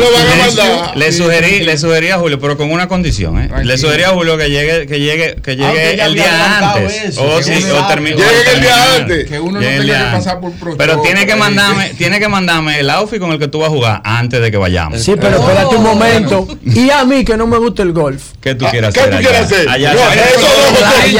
Le 0.95 1.13
sugerí, 1.13 1.65
le 1.65 1.77
sugerí 1.77 2.11
a 2.11 2.19
Julio, 2.19 2.39
pero 2.39 2.57
con 2.57 2.71
una 2.71 2.87
condición, 2.87 3.41
¿eh? 3.43 3.51
Le 3.65 3.77
sugerí 3.77 4.05
a 4.05 4.11
Julio 4.11 4.39
que 4.39 4.51
llegue, 4.51 4.87
que 4.87 5.01
llegue, 5.01 5.35
que 5.43 5.57
llegue 5.57 6.01
el 6.01 6.15
día 6.15 6.59
antes. 6.59 7.19
O 7.19 7.43
sí, 7.43 7.55
o. 7.73 7.97
Llegue 7.99 8.53
el 8.55 8.61
día 8.61 8.95
antes. 8.95 9.29
Que 9.29 9.41
uno 9.41 9.61
no 9.61 9.67
tenga 9.67 9.83
que 9.83 10.17
pasar 10.17 10.39
por 10.39 10.53
Pero 10.77 11.01
tiene 11.01 11.27
que 11.27 11.35
mandarme, 11.35 11.91
tiene 11.99 12.21
que 12.21 12.29
mandarme 12.29 12.79
el 12.79 12.89
outfit 12.91 13.19
con 13.19 13.33
el 13.33 13.41
que 13.41 13.49
tú 13.49 13.59
vas 13.59 13.69
a 13.71 13.73
jugar 13.73 14.01
antes 14.05 14.28
antes 14.29 14.43
de 14.43 14.51
que 14.51 14.59
vayamos. 14.59 15.01
Sí, 15.01 15.15
pero 15.19 15.39
oh. 15.39 15.41
espérate 15.41 15.75
un 15.75 15.83
momento. 15.83 16.47
Y 16.65 16.91
a 16.91 17.03
mí 17.05 17.25
que 17.25 17.37
no 17.37 17.47
me 17.47 17.57
gusta 17.57 17.83
el 17.83 17.93
golf. 17.93 18.23
¿Qué 18.43 18.55
tú 18.55 18.67
quieres 18.67 18.91
hacer? 18.91 19.11
¿Qué 19.11 19.17
tú 19.17 19.23
quieres 19.23 19.41
hacer? 19.41 19.67
Allá, 19.69 19.95
no, 19.95 20.01
eso 20.01 20.41
no, 20.41 20.47
José, 20.77 21.11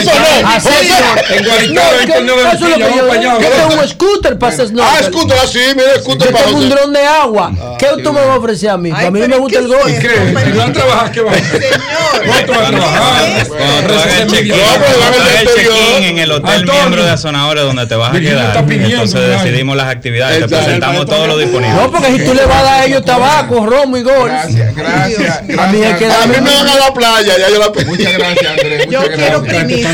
eso 0.00 0.10
ah, 0.12 0.42
no. 0.42 0.48
Eso 2.52 2.66
es 2.66 2.78
lo 2.78 2.86
que 3.10 3.22
yo 3.22 3.38
tengo 3.38 3.80
un 3.80 3.88
scooter 3.88 4.38
para 4.38 4.52
hacer 4.52 4.66
Ah, 4.80 4.98
scooter, 5.04 5.38
ah, 5.38 5.42
así, 5.44 5.60
mira, 5.76 5.96
scooter 6.00 6.32
para 6.32 6.46
tengo 6.46 6.58
un 6.58 6.68
dron 6.68 6.92
de 6.92 7.04
agua. 7.04 7.52
Ah, 7.56 7.76
¿Qué 7.78 7.86
tú 8.02 8.12
me 8.12 8.20
vas 8.20 8.30
a 8.30 8.36
ofrecer 8.36 8.70
a 8.70 8.76
mí? 8.76 8.90
A 8.90 9.08
mí 9.10 9.20
me 9.20 9.38
gusta 9.38 9.60
el 9.60 9.68
golf. 9.68 9.86
¿Qué? 9.86 10.10
Si 10.44 10.50
no 10.58 10.72
trabajas, 10.72 11.10
¿qué 11.10 11.20
vas 11.20 11.34
a 11.34 11.38
hacer? 11.38 11.62
Señor. 14.28 14.56
No, 14.56 14.78
no, 14.78 16.06
en 16.06 16.18
el 16.18 16.32
hotel 16.32 16.64
miembro 16.64 17.04
de 17.04 17.10
Azonadores 17.10 17.64
donde 17.64 17.86
te 17.86 17.94
vas 17.94 18.14
a 18.14 18.20
quedar. 18.20 18.64
Entonces 18.68 19.28
decidimos 19.28 19.76
las 19.76 19.88
actividades. 19.88 20.40
Te 20.40 20.48
presentamos 20.48 21.06
todo 21.06 21.26
lo 21.26 21.38
disponible. 21.38 21.74
No, 21.74 21.90
porque 21.90 22.12
si 22.12 22.24
tú 22.24 22.34
le 22.34 22.44
vas 22.46 22.55
a 22.58 22.62
dar 22.62 22.84
ellos 22.88 23.04
tabaco, 23.04 23.66
romo 23.66 23.96
y 23.96 24.02
gol. 24.02 24.28
Gracias, 24.28 24.74
gracias. 24.74 25.46
Gracias. 25.46 26.00
gracias. 26.00 26.22
A 26.22 26.26
mí 26.26 26.34
me 26.34 26.54
van 26.54 26.68
a 26.68 26.76
la 26.76 26.94
playa, 26.94 27.38
ya 27.38 27.48
yo 27.50 27.58
la 27.58 27.72
pedí. 27.72 27.84
Muchas 27.86 28.12
gracias, 28.12 28.50
Andrés. 28.50 28.86
Muchas 28.86 28.92
yo 28.92 29.08
gracias. 29.08 29.18
quiero 29.18 29.42
primicia. 29.42 29.90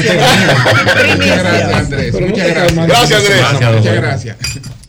Muchas 1.17 1.43
gracias, 1.43 1.75
Andrés. 1.75 2.13
Muchas 2.21 2.47
gracias. 2.49 2.87
Gracias, 2.87 3.21
Andrés. 3.21 3.75
Muchas 3.75 3.95
gracias. 3.95 4.37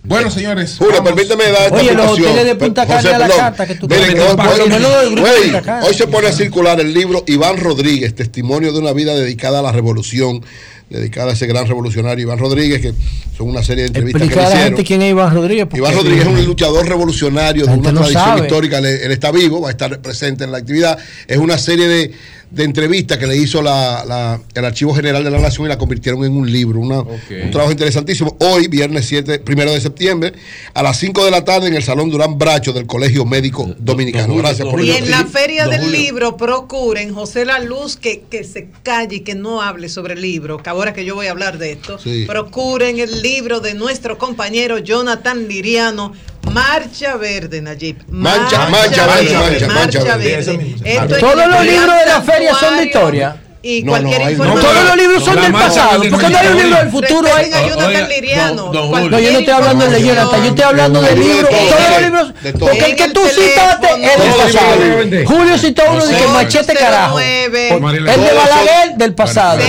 Bueno, 0.03 0.29
señores. 0.29 0.75
Julio, 0.77 0.95
vamos. 0.97 1.13
permíteme 1.13 1.45
dar 1.45 1.63
esta 1.63 1.77
Oye, 1.77 1.93
los 1.93 2.11
hoteles 2.11 2.45
de 2.45 2.55
Punta 2.55 2.85
Cana 2.85 3.15
a 3.15 3.19
la 3.19 3.27
carta 3.29 3.65
que 3.65 3.75
tú 3.75 3.87
Miren, 3.87 4.19
hoy, 4.19 4.35
hoy, 4.37 5.19
hoy, 5.19 5.61
hoy, 5.87 5.93
se 5.93 6.07
pone 6.07 6.27
a 6.27 6.33
circular 6.33 6.79
el 6.81 6.93
libro 6.93 7.23
Iván 7.25 7.57
Rodríguez, 7.57 8.13
testimonio 8.13 8.73
de 8.73 8.79
una 8.79 8.91
vida 8.91 9.15
dedicada 9.15 9.59
a 9.59 9.61
la 9.61 9.71
revolución, 9.71 10.43
dedicada 10.89 11.31
a 11.31 11.33
ese 11.33 11.47
gran 11.47 11.67
revolucionario 11.67 12.23
Iván 12.23 12.37
Rodríguez, 12.37 12.81
que 12.81 12.93
son 13.37 13.47
una 13.47 13.63
serie 13.63 13.83
de 13.83 13.87
entrevistas 13.87 14.23
Explica 14.23 14.41
que 14.41 14.41
le 14.41 14.47
hicieron. 14.47 14.57
a 14.57 14.59
la 14.59 14.65
gente 14.65 14.83
quién 14.83 15.01
es 15.03 15.11
Iván 15.11 15.33
Rodríguez. 15.33 15.67
Iván 15.73 15.95
Rodríguez 15.95 16.21
es 16.25 16.27
un 16.27 16.45
luchador 16.45 16.85
revolucionario 16.85 17.65
de 17.65 17.73
una 17.73 17.93
tradición 17.93 18.39
histórica. 18.39 18.79
Él, 18.79 18.85
él 18.85 19.11
está 19.11 19.31
vivo, 19.31 19.61
va 19.61 19.69
a 19.69 19.71
estar 19.71 20.01
presente 20.01 20.43
en 20.43 20.51
la 20.51 20.57
actividad. 20.57 20.97
Es 21.27 21.37
una 21.37 21.57
serie 21.57 21.87
de 21.87 22.11
de 22.53 22.63
entrevista 22.63 23.17
que 23.17 23.25
le 23.25 23.35
hizo 23.35 23.63
la, 23.63 24.39
el 24.53 24.65
Archivo 24.65 24.93
General 24.93 25.23
de 25.23 25.31
la 25.31 25.39
Nación 25.39 25.65
y 25.65 25.69
la 25.69 25.77
convirtieron 25.77 26.23
en 26.23 26.37
un 26.37 26.51
libro, 26.51 26.79
un 26.79 27.51
trabajo 27.51 27.71
interesantísimo. 27.71 28.37
Hoy, 28.39 28.67
viernes 28.67 29.07
7, 29.07 29.39
primero 29.39 29.73
de 29.73 29.81
septiembre, 29.81 30.33
a 30.75 30.83
las 30.83 30.99
5 30.99 31.25
de 31.25 31.31
la 31.31 31.43
tarde 31.43 31.67
en 31.67 31.73
el 31.73 31.81
Salón 31.81 32.11
Durán 32.11 32.37
Bracho 32.37 32.71
del 32.71 32.85
Colegio 32.85 33.25
Médico 33.25 33.65
do, 33.65 33.75
Dominicano. 33.79 34.27
Do, 34.27 34.33
do, 34.35 34.39
Gracias 34.39 34.67
por 34.67 34.79
Y 34.81 34.91
en 34.91 35.09
la 35.09 35.25
Feria 35.25 35.67
del 35.67 35.91
Libro, 35.91 36.37
procuren, 36.37 37.11
José 37.13 37.43
La 37.45 37.57
Luz, 37.57 37.97
que, 37.97 38.21
que 38.29 38.43
se 38.43 38.69
calle 38.83 39.17
y 39.17 39.19
que 39.21 39.33
no 39.33 39.63
hable 39.63 39.89
sobre 39.89 40.13
el 40.13 40.21
libro, 40.21 40.61
que 40.61 40.69
ahora 40.69 40.93
que 40.93 41.05
yo 41.05 41.15
voy 41.15 41.25
a 41.27 41.31
hablar 41.31 41.57
de 41.57 41.71
esto, 41.71 41.97
procuren 42.27 42.99
el 42.99 43.23
libro 43.23 43.61
de 43.61 43.73
nuestro 43.73 44.19
compañero 44.19 44.77
Jonathan 44.77 45.47
Liriano, 45.47 46.13
Marcha 46.51 47.15
Verde, 47.17 47.61
Nayib. 47.61 47.97
Marcha, 48.09 48.69
marcha, 48.69 49.07
marcha, 49.07 49.39
marcha, 49.39 49.67
marcha 49.67 50.17
verde. 50.17 50.75
Todos 51.19 51.47
los 51.47 51.65
libros 51.65 51.95
de 51.97 52.05
la 52.05 52.21
Feria 52.21 52.42
literarias 52.43 52.59
son 52.59 52.77
de 52.77 52.85
historia. 52.85 53.35
Y 53.65 53.81
no, 53.81 53.93
cualquier 53.93 54.21
no, 54.21 54.29
información. 54.29 54.61
No, 54.61 54.69
todos 54.69 54.87
los 54.87 54.97
libros 54.97 55.23
son 55.23 55.41
del 55.41 55.53
pasado. 55.53 56.03
¿Por 56.09 56.19
qué 56.19 56.29
no 56.29 56.37
hay 56.37 56.47
un 56.47 56.57
libro 56.57 56.77
del 56.79 56.89
futuro? 56.91 57.33
Hay. 57.33 57.49
No, 57.49 59.19
yo 59.19 59.31
no 59.31 59.39
estoy 59.39 59.53
hablando 59.53 59.87
de 59.87 60.03
Jonathan, 60.03 60.43
yo 60.43 60.49
estoy 60.49 60.63
hablando 60.65 61.01
de 61.01 61.15
libros. 61.15 61.49
Todos 61.49 61.91
los 61.91 62.01
libros. 62.01 62.33
Porque 62.59 62.85
el 62.85 62.95
que 62.97 63.09
tú 63.09 63.21
citaste 63.25 63.87
es 64.03 64.21
del 64.21 64.33
pasado. 64.33 65.25
Julio 65.25 65.57
citó 65.57 65.83
uno 65.91 66.05
de 66.05 66.17
que 66.17 66.27
machete 66.27 66.73
carajo. 66.73 67.19
El 67.19 67.51
de 67.51 68.33
Balaguer 68.35 68.95
del 68.97 69.15
pasado. 69.15 69.59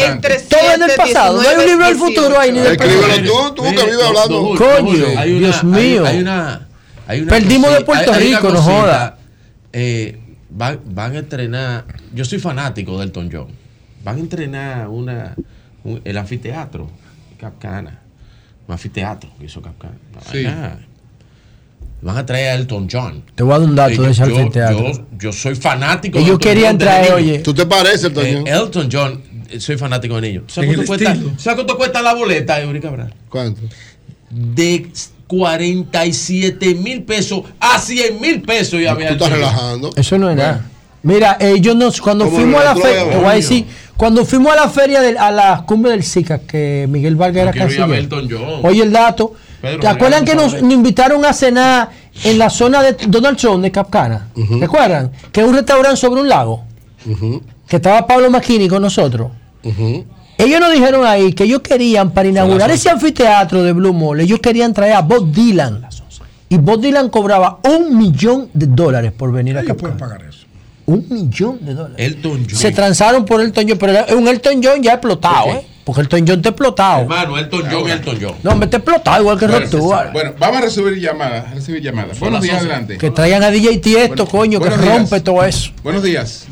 Todo 0.49 0.73
es 0.73 0.81
del 0.81 0.93
pasado. 0.97 1.41
No 1.41 1.49
hay 1.49 1.57
un 1.57 1.67
libro 1.67 1.87
del 1.87 1.97
futuro 1.97 2.41
ahí 2.41 2.51
ni 2.51 2.59
del 2.59 2.77
pasado. 2.77 3.01
Tú, 3.25 3.55
tú 3.55 3.63
que 3.63 3.85
vives 3.85 4.05
hablando. 4.05 4.55
Coño, 4.57 5.07
Dios 5.25 5.63
mío. 5.63 6.05
Perdimos 7.29 7.73
de 7.73 7.81
Puerto 7.83 8.13
Rico, 8.13 8.49
no 8.49 8.61
joda. 8.61 9.19
Eh 9.73 10.19
van, 10.55 10.81
van 10.87 11.17
a 11.17 11.19
entrenar. 11.19 11.85
Yo 12.15 12.25
soy 12.25 12.39
fanático 12.39 12.99
de 12.99 13.05
Elton 13.05 13.29
John. 13.33 13.49
Van 14.03 14.17
a 14.17 14.21
entrenar 14.21 14.89
una, 14.89 15.35
un, 15.83 16.01
el 16.05 16.17
anfiteatro, 16.17 16.89
Capcana. 17.39 18.01
Un 18.67 18.73
anfiteatro 18.73 19.31
que 19.39 19.47
hizo 19.47 19.61
Capcana. 19.61 19.95
Sí. 20.31 20.45
Van 22.03 22.17
a 22.19 22.27
traer 22.27 22.51
a 22.51 22.55
Elton 22.55 22.89
John. 22.91 23.23
Te 23.35 23.43
voy 23.43 23.55
a 23.55 23.59
dar 23.59 23.69
un 23.69 23.75
dato 23.75 24.03
de 24.03 24.11
ese 24.11 24.23
anfiteatro. 24.23 24.93
Yo, 24.93 25.07
yo, 25.19 25.33
soy 25.33 25.55
fanático. 25.55 26.19
Ellos 26.19 26.39
de 26.39 26.45
querían 26.45 26.73
John 26.73 26.79
traer, 26.79 27.13
oye. 27.15 27.39
¿Tú 27.41 27.55
te 27.55 27.67
pareces, 27.67 28.05
Elton 28.05 28.27
eh, 28.27 28.35
John? 28.35 28.47
Eh, 28.47 28.51
Elton 28.51 28.89
John, 28.93 29.23
soy 29.59 29.77
fanático 29.77 30.21
de 30.21 30.29
ellos. 30.29 30.45
¿Sabes 30.49 30.75
cuánto, 30.75 30.87
cuesta, 30.87 31.77
cuesta 31.77 32.03
la 32.03 32.15
boleta, 32.15 32.61
Eury 32.61 32.81
Cabral? 32.81 33.13
¿Cuánto? 33.29 33.63
De 34.31 34.91
47 35.27 36.75
mil 36.75 37.03
pesos 37.03 37.43
a 37.61 37.79
100 37.79 38.21
mil 38.21 38.43
pesos. 38.43 38.81
Ya 38.81 38.95
me 38.95 39.09
estás 39.09 39.31
relajando. 39.31 39.91
Eso 39.97 40.19
no 40.19 40.31
es 40.31 40.37
nada. 40.37 40.67
Mira, 41.03 41.37
eh, 41.39 41.53
ellos 41.57 41.77
nos, 41.77 42.01
cuando 42.01 42.27
fuimos 42.29 42.61
a 42.61 42.65
la 42.65 42.77
feria, 42.77 43.05
cuando 43.97 44.25
fuimos 44.25 44.53
a 44.53 44.57
la 44.57 44.69
feria, 44.71 45.01
de 45.03 45.19
a 45.19 45.31
la 45.31 45.65
cumbre 45.67 45.93
del 45.93 46.03
SICA, 46.03 46.39
que 46.41 46.87
Miguel 46.89 47.15
Vargas 47.15 47.43
era 47.43 47.53
canciller. 47.53 48.09
Oye 48.63 48.83
el 48.83 48.93
dato. 48.93 49.35
¿Te 49.81 49.87
acuerdan 49.87 50.25
que 50.25 50.35
nos, 50.35 50.55
invitaron 50.55 51.25
a 51.25 51.33
cenar 51.33 51.91
en 52.23 52.39
la 52.39 52.51
zona 52.51 52.83
de 52.83 52.97
Donald 53.09 53.39
Trump 53.39 53.63
de 53.63 53.71
Capcana? 53.71 54.29
¿Te 54.35 54.65
acuerdan? 54.65 55.11
Que 55.31 55.43
es 55.43 55.47
un 55.47 55.55
restaurante 55.55 55.97
sobre 55.97 56.21
un 56.21 56.29
lago. 56.29 56.65
Que 57.69 57.77
estaba 57.77 58.07
Pablo 58.07 58.31
Maquini 58.31 58.69
con 58.69 58.83
nosotros. 58.83 59.31
Ellos 60.37 60.61
nos 60.61 60.73
dijeron 60.73 61.07
ahí 61.07 61.33
que 61.33 61.45
ellos 61.45 61.61
querían, 61.61 62.11
para 62.11 62.29
inaugurar 62.29 62.71
ese 62.71 62.91
anfiteatro 62.91 63.63
de 63.63 63.73
Blue 63.73 63.93
Mall, 63.93 64.21
ellos 64.21 64.41
querían 64.41 64.73
traer 64.73 64.95
a 64.95 65.03
Bob 65.03 65.31
Dylan. 65.31 65.87
Y 66.49 66.59
Bob 66.59 66.81
Dylan 66.81 67.09
cobraba 67.09 67.61
un 67.65 67.97
millón 67.97 68.51
de 68.53 68.67
dólares 68.67 69.13
por 69.13 69.33
venir 69.33 69.57
a 69.59 69.65
Capcán. 69.65 69.97
pagar 69.97 70.25
eso? 70.25 70.47
Un 70.87 71.07
millón 71.09 71.65
de 71.65 71.75
dólares. 71.75 71.97
Elton 71.99 72.47
John. 72.49 72.59
Se 72.59 72.71
transaron 72.73 73.25
por 73.25 73.41
Elton 73.41 73.65
John, 73.69 73.79
pero 73.79 74.17
un 74.17 74.29
Elton 74.29 74.61
John 74.63 74.83
ya 74.83 74.93
explotado, 74.93 75.49
¿eh? 75.49 75.67
Porque 75.85 76.01
Elton 76.03 76.25
John 76.27 76.43
te 76.43 76.49
explotado. 76.49 77.03
Hermano, 77.03 77.39
Elton 77.39 77.63
ah, 77.65 77.69
John 77.71 77.89
y 77.89 77.91
Elton 77.91 78.19
John. 78.21 78.35
No, 78.43 78.57
me 78.57 78.67
te 78.67 78.77
explotado 78.77 79.21
igual 79.21 79.39
que 79.39 79.47
Rob 79.47 80.13
Bueno, 80.13 80.33
vamos 80.39 80.57
a 80.57 80.61
recibir 80.63 80.99
llamadas, 80.99 81.55
recibir 81.55 81.83
llamadas. 81.83 82.19
Buenos 82.19 82.43
días, 82.43 82.59
adelante. 82.59 82.99
Que 82.99 83.11
traigan 83.11 83.43
a 83.43 83.51
DJ 83.51 83.79
Tiesto, 83.79 84.27
coño, 84.27 84.61
que 84.61 84.71
rompe 84.71 85.21
todo 85.21 85.45
eso. 85.45 85.71
Buenos 85.83 86.03
días. 86.03 86.47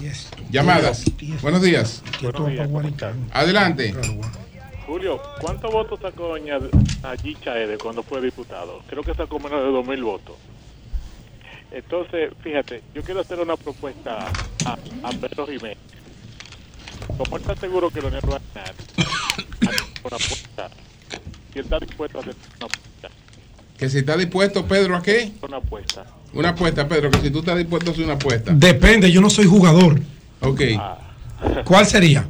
Llamadas. 0.52 1.04
Buenos 1.40 1.62
días. 1.62 2.02
Adelante. 3.32 3.94
Julio, 4.86 5.18
¿cuántos 5.40 5.72
votos 5.72 5.98
sacó 6.02 6.34
allí 6.34 7.34
Chaede 7.42 7.78
cuando 7.78 8.02
fue 8.02 8.20
diputado? 8.20 8.82
Creo 8.86 9.02
que 9.02 9.14
sacó 9.14 9.40
menos 9.40 9.62
de 9.62 9.70
2.000 9.70 10.04
votos. 10.04 10.36
Entonces, 11.70 12.32
fíjate, 12.42 12.82
yo 12.94 13.02
quiero 13.02 13.20
hacer 13.20 13.40
una 13.40 13.56
propuesta 13.56 14.30
a, 14.66 14.72
a 15.02 15.10
Pedro 15.12 15.46
Jiménez. 15.46 15.78
Como 17.16 17.38
está 17.38 17.56
seguro 17.56 17.88
que 17.88 18.02
lo 18.02 18.10
va 18.10 18.18
a 18.18 18.20
ganar, 18.20 18.74
una 20.04 20.16
apuesta. 20.16 20.68
Si 21.54 21.58
está 21.60 21.78
dispuesto 21.78 22.18
a 22.18 22.20
hacer 22.20 22.34
una 22.58 22.66
apuesta. 22.66 23.08
¿Que 23.78 23.88
si 23.88 23.98
está 23.98 24.18
dispuesto, 24.18 24.66
Pedro, 24.66 24.96
a 24.96 25.02
qué? 25.02 25.32
Una 25.40 25.56
apuesta. 25.56 26.04
Una 26.34 26.50
apuesta, 26.50 26.86
Pedro, 26.86 27.10
que 27.10 27.20
si 27.20 27.30
tú 27.30 27.38
estás 27.38 27.56
dispuesto 27.56 27.90
a 27.90 27.92
hacer 27.94 28.04
una 28.04 28.14
apuesta. 28.14 28.52
Depende, 28.54 29.10
yo 29.10 29.22
no 29.22 29.30
soy 29.30 29.46
jugador. 29.46 29.98
Ok. 30.42 30.60
Ah. 30.78 30.98
¿Cuál 31.64 31.86
sería? 31.86 32.26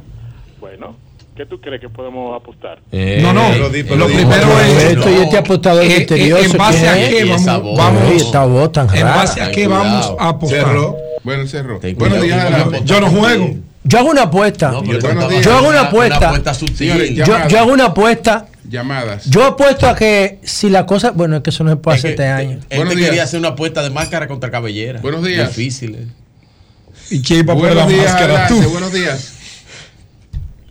Bueno, 0.59 0.95
¿Qué 1.35 1.47
tú 1.47 1.59
crees 1.59 1.81
que 1.81 1.89
podemos 1.89 2.39
apostar? 2.39 2.79
Eh, 2.91 3.19
no, 3.23 3.33
no, 3.33 3.47
eh, 3.47 3.57
lo, 3.57 3.67
eh, 3.73 3.83
primero 3.83 4.59
es. 4.59 4.83
Esto 4.83 5.09
y 5.09 5.13
este 5.15 5.37
apostador 5.37 5.83
eh, 5.83 6.05
¿En 6.07 6.57
base 6.57 6.87
a 6.87 7.09
qué 7.09 7.25
vamos, 7.25 7.75
vamos, 7.75 8.93
¿En 8.93 9.03
base 9.03 9.41
a 9.41 9.51
qué 9.51 9.67
vamos 9.67 10.13
a 10.19 10.29
apostar? 10.29 10.59
Cerró. 10.59 10.95
Bueno, 11.23 11.47
cerró. 11.47 11.79
Bueno, 11.95 12.23
ya, 12.23 12.67
yo 12.83 13.01
no 13.01 13.09
juego. 13.09 13.55
Yo 13.83 13.99
hago 13.99 14.11
una 14.11 14.23
apuesta. 14.23 14.71
Yo, 14.71 15.57
hago 15.57 15.69
una 15.69 15.81
apuesta. 15.81 16.53
Sutil. 16.53 17.15
Yo, 17.15 17.35
hago 17.35 17.73
una 17.73 17.85
apuesta. 17.85 18.45
Llamadas. 18.69 19.25
Yo 19.25 19.43
apuesto 19.43 19.87
a 19.87 19.95
que 19.95 20.39
si 20.43 20.69
la 20.69 20.85
cosa. 20.85 21.11
Bueno, 21.11 21.37
es 21.37 21.41
que 21.41 21.49
eso 21.49 21.63
no 21.63 21.71
se 21.71 21.77
puede 21.77 21.97
hacer 21.97 22.11
este 22.11 22.27
año. 22.27 22.59
Él 22.69 22.87
quería 22.89 23.23
hacer 23.23 23.39
una 23.39 23.49
apuesta 23.49 23.81
de 23.81 23.89
máscara 23.89 24.27
contra 24.27 24.51
cabellera. 24.51 25.01
Buenos 25.01 25.23
días. 25.23 25.49
Difícil. 25.49 26.09
¿Y 27.09 27.21
quién 27.21 27.47
va 27.47 27.53
a 27.53 27.55
poner 27.55 27.73
Buenos 27.73 27.91
la 27.91 27.97
días, 27.97 28.13
máscara? 28.13 28.47
Tú. 28.47 28.61
buenos 28.69 28.93
días. 28.93 29.29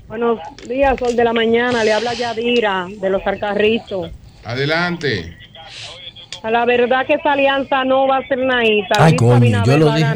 Buenos 0.08 0.38
días, 0.68 0.98
Sol 0.98 1.16
de 1.16 1.24
la 1.24 1.32
Mañana. 1.32 1.84
Le 1.84 1.92
habla 1.92 2.12
Yadira 2.14 2.86
de 3.00 3.10
los 3.10 3.26
Alcarritos. 3.26 4.10
Adelante. 4.44 5.36
A 6.42 6.50
la 6.50 6.64
verdad 6.64 7.06
que 7.06 7.14
esa 7.14 7.32
alianza 7.32 7.84
no 7.84 8.06
va 8.08 8.18
a 8.18 8.28
ser 8.28 8.38
naíta. 8.38 8.94
Ay, 8.98 9.16
coño, 9.16 9.64
yo 9.64 9.78
lo 9.78 9.92
dije. 9.94 10.08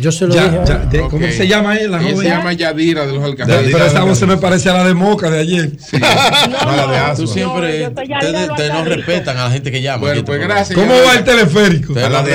Yo 0.00 0.10
se 0.12 0.26
lo 0.26 0.34
Ya, 0.34 0.48
dije. 0.48 0.58
ya, 0.66 0.78
de- 0.78 1.00
¿Cómo 1.08 1.26
se 1.28 1.46
llama 1.46 1.76
ella, 1.76 1.88
la 1.88 1.98
Ella 2.00 2.10
joven? 2.12 2.16
se 2.16 2.28
llama 2.28 2.52
Yadira 2.52 3.06
de 3.06 3.12
los 3.12 3.30
Pero 3.36 3.44
Alcajeros. 3.44 3.86
esa 3.86 4.04
voz 4.04 4.18
se 4.18 4.26
me 4.26 4.36
parece 4.38 4.70
a 4.70 4.74
la 4.74 4.84
de 4.84 4.94
Moca 4.94 5.30
de 5.30 5.38
ayer. 5.40 5.72
Tú 7.16 7.26
siempre. 7.26 7.80
yo 7.80 7.90
soy 7.94 8.08
Yadira 8.08 8.18
Ustedes 8.18 8.46
de 8.46 8.50
ustedes 8.52 8.72
no 8.72 8.84
respetan 8.84 9.36
a 9.38 9.44
la 9.44 9.50
gente 9.50 9.70
que 9.70 9.82
llama. 9.82 9.98
Bueno, 9.98 10.14
pues 10.24 10.38
programa. 10.38 10.54
gracias. 10.54 10.78
¿Cómo 10.78 10.92
va 10.92 11.14
el 11.18 11.24
teleférico? 11.24 11.92
A 11.98 12.08
la 12.08 12.22
no 12.22 12.26
de 12.28 12.34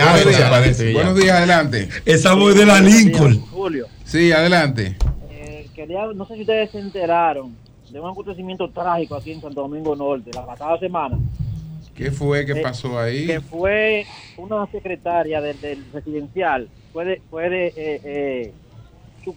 parece. 0.50 0.94
Buenos 0.94 1.16
días, 1.18 1.38
adelante. 1.38 1.90
Esa 2.06 2.34
voz 2.34 2.56
de 2.56 2.66
la 2.66 2.80
Lincoln. 2.82 3.42
Julio, 3.52 3.88
Sí, 4.04 4.32
adelante. 4.32 4.96
eh, 5.32 5.68
quería, 5.74 6.06
no 6.16 6.26
sé 6.28 6.36
si 6.36 6.42
ustedes 6.42 6.72
se 6.72 6.80
enteraron 6.80 7.56
de 7.92 8.00
un 8.00 8.10
acontecimiento 8.10 8.70
trágico 8.70 9.16
aquí 9.16 9.32
en 9.32 9.42
Santo 9.42 9.62
Domingo 9.62 9.96
Norte 9.96 10.30
la 10.34 10.46
pasada 10.46 10.78
semana, 10.80 11.18
¿Qué 11.96 12.12
fue 12.12 12.46
que 12.46 12.52
Eh, 12.52 12.62
pasó 12.62 13.00
ahí? 13.00 13.26
que 13.26 13.40
fue 13.40 14.06
una 14.38 14.68
secretaria 14.70 15.40
del, 15.40 15.60
del 15.62 15.82
residencial, 15.94 16.68
fue, 16.96 17.04
de- 17.04 17.22
fue, 17.30 17.50
de, 17.50 17.68
eh, 17.76 18.02
eh, 18.06 18.54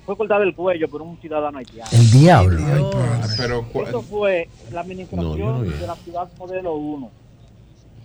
fue 0.06 0.16
cortada 0.16 0.44
el 0.44 0.54
cuello 0.54 0.88
por 0.88 1.02
un 1.02 1.18
ciudadano 1.20 1.58
haitiano. 1.58 1.90
El 1.92 2.08
diablo. 2.12 2.60
Ah, 2.64 3.26
Pero 3.36 3.66
Eso 3.88 4.00
fue 4.02 4.48
la 4.70 4.82
administración 4.82 5.40
No, 5.40 5.58
no 5.58 5.60
de 5.64 5.86
la 5.86 5.96
ciudad 5.96 6.28
modelo 6.38 6.74
1. 6.76 7.10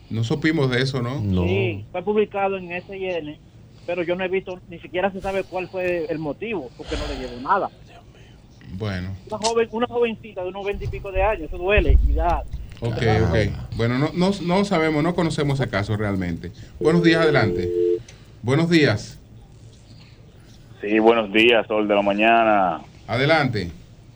no 0.09 0.23
supimos 0.23 0.71
de 0.71 0.81
eso, 0.81 1.03
¿no? 1.03 1.21
No. 1.21 1.43
Sí, 1.43 1.85
fue 1.91 2.01
publicado 2.01 2.57
en 2.57 2.71
SIN, 2.81 3.37
pero 3.85 4.01
yo 4.01 4.15
no 4.15 4.23
he 4.25 4.27
visto, 4.27 4.59
ni 4.69 4.79
siquiera 4.79 5.11
se 5.11 5.21
sabe 5.21 5.43
cuál 5.43 5.67
fue 5.67 6.07
el 6.09 6.17
motivo, 6.17 6.71
porque 6.75 6.95
no 6.97 7.07
le 7.13 7.19
llevó 7.27 7.39
nada. 7.47 7.69
Bueno, 8.75 9.09
Una 9.27 9.37
joven, 9.37 9.69
una 9.71 9.85
jovencita 9.85 10.41
de 10.41 10.49
unos 10.49 10.65
20 10.65 10.85
y 10.85 10.87
pico 10.87 11.11
de 11.11 11.21
años, 11.21 11.43
eso 11.43 11.59
duele, 11.59 11.95
y 12.09 12.13
ya. 12.13 12.41
ok, 12.81 12.97
ok. 13.29 13.75
Bueno, 13.77 13.99
no, 13.99 14.09
no, 14.15 14.31
no 14.41 14.65
sabemos, 14.65 15.03
no 15.03 15.13
conocemos 15.13 15.59
ese 15.59 15.69
caso 15.69 15.95
realmente. 15.95 16.51
Buenos 16.79 17.03
días, 17.03 17.21
adelante. 17.21 17.71
Buenos 18.41 18.69
días, 18.69 19.19
Sí, 20.83 20.99
buenos 20.99 21.31
días, 21.31 21.65
Sol 21.67 21.87
de 21.87 21.95
la 21.95 22.01
Mañana. 22.01 22.81
adelante. 23.07 23.71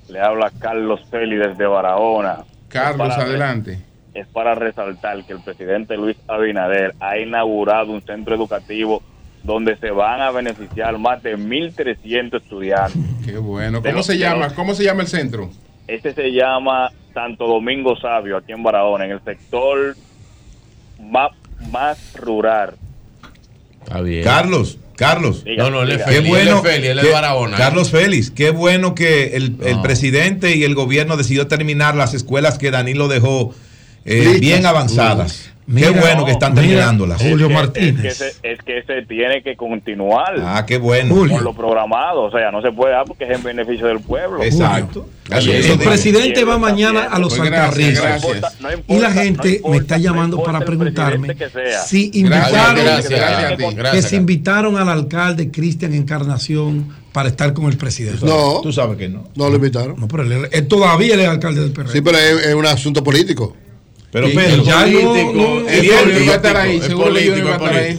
Le 0.09 0.19
habla 0.19 0.51
Carlos 0.59 0.99
Feli 1.09 1.37
desde 1.37 1.65
Barahona. 1.65 2.39
Carlos, 2.67 3.07
Es 3.07 3.15
para- 3.15 3.29
adelante. 3.29 3.79
Es 4.13 4.27
para 4.27 4.53
resaltar 4.55 5.23
que 5.25 5.31
el 5.33 5.39
presidente 5.41 5.95
Luis 5.95 6.17
Abinader 6.27 6.93
ha 6.99 7.17
inaugurado 7.17 7.91
un 7.93 8.01
centro 8.01 8.35
educativo 8.35 9.01
donde 9.43 9.77
se 9.77 9.91
van 9.91 10.19
a 10.21 10.31
beneficiar 10.31 10.97
más 10.97 11.23
de 11.23 11.37
1.300 11.37 12.41
estudiantes. 12.41 12.97
Qué 13.23 13.37
bueno. 13.37 13.81
¿Cómo 13.81 14.03
se 14.03 14.17
llama? 14.17 14.49
¿Cómo 14.53 14.73
se 14.73 14.83
llama 14.83 15.03
el 15.03 15.07
centro? 15.07 15.49
Este 15.87 16.13
se 16.13 16.31
llama 16.33 16.89
Santo 17.13 17.47
Domingo 17.47 17.95
Sabio, 17.95 18.35
aquí 18.37 18.51
en 18.51 18.61
Barahona, 18.63 19.05
en 19.05 19.11
el 19.11 19.21
sector 19.23 19.95
más, 20.99 21.31
más 21.71 22.13
rural. 22.19 22.73
Está 23.83 24.01
bien. 24.01 24.23
Carlos, 24.25 24.77
Carlos. 24.97 25.43
No, 25.57 25.69
no, 25.69 25.83
él 25.83 25.91
es 25.91 26.03
Félix. 26.03 26.27
bueno. 26.27 26.61
Él 26.65 26.83
es 26.83 27.05
él 27.05 27.11
Barahona. 27.11 27.55
¿eh? 27.55 27.59
Carlos 27.59 27.91
Félix, 27.91 28.31
qué 28.31 28.49
bueno 28.49 28.95
que 28.95 29.37
el, 29.37 29.55
el 29.63 29.81
presidente 29.81 30.55
y 30.57 30.63
el 30.63 30.75
gobierno 30.75 31.15
decidió 31.15 31.47
terminar 31.47 31.95
las 31.95 32.13
escuelas 32.13 32.57
que 32.57 32.71
Danilo 32.71 33.07
dejó 33.07 33.53
eh, 34.07 34.37
bien 34.39 34.65
avanzadas. 34.65 35.51
Mira, 35.69 35.91
qué 35.91 35.99
bueno 35.99 36.23
que 36.23 36.31
están 36.31 36.53
mira, 36.53 36.63
terminándolas. 36.65 37.21
Julio 37.21 37.47
Es 37.47 37.47
que- 37.49 37.53
Martínez. 37.53 38.05
Es 38.05 38.17
que, 38.17 38.23
se, 38.23 38.51
es 38.53 38.59
que 38.63 38.83
se 38.83 39.01
tiene 39.05 39.43
que 39.43 39.57
continuar 39.57 40.35
Ah, 40.41 40.65
qué 40.65 40.77
bueno. 40.77 41.13
Julio. 41.13 41.35
con 41.35 41.43
lo 41.43 41.53
programado. 41.53 42.21
O 42.23 42.31
sea, 42.31 42.51
no 42.51 42.61
se 42.61 42.71
puede 42.71 42.93
dar 42.93 43.03
porque 43.05 43.25
es 43.25 43.31
en 43.31 43.43
beneficio 43.43 43.85
del 43.87 43.99
pueblo. 43.99 44.41
Exacto. 44.41 45.09
Así 45.29 45.51
El 45.51 45.77
presidente 45.77 46.45
va 46.45 46.57
mañana 46.57 47.07
a 47.11 47.19
los 47.19 47.35
Pues 47.35 47.49
gracias, 47.49 47.99
alcarrizos. 47.99 48.01
gracias. 48.41 48.61
No 48.61 48.69
Y 48.71 48.73
importa- 48.75 49.01
la 49.09 49.11
gente 49.11 49.43
no 49.49 49.55
importa- 49.55 49.69
me 49.71 49.77
está 49.77 49.97
llamando 49.97 50.41
para 50.41 50.57
el 50.59 50.63
preguntarme 50.63 51.35
si 51.85 52.11
invitaron, 52.13 52.75
gracias, 52.85 53.07
que 53.09 53.73
Gracias, 53.75 54.05
si 54.05 54.15
invitaron 54.15 54.77
al 54.77 54.87
alcalde 54.87 55.51
Cristian 55.51 55.93
Encarnación 55.93 56.87
para 57.11 57.27
estar 57.27 57.51
con 57.53 57.65
el 57.65 57.75
presidente. 57.77 58.25
No, 58.25 58.61
Tú 58.61 58.71
sabes 58.71 58.97
que 58.97 59.09
no. 59.09 59.25
no 59.35 59.49
lo 59.49 59.55
invitaron. 59.57 59.99
No, 59.99 60.07
pero 60.07 60.23
él, 60.23 60.47
él 60.49 60.67
todavía 60.69 61.13
él 61.15 61.19
es 61.19 61.27
alcalde 61.27 61.59
del 61.59 61.71
PRD. 61.71 61.91
Sí, 61.91 61.99
pero 61.99 62.17
es, 62.17 62.45
es 62.45 62.55
un 62.55 62.65
asunto 62.65 63.03
político. 63.03 63.53
Pero 64.11 64.27
Pedro, 64.33 64.63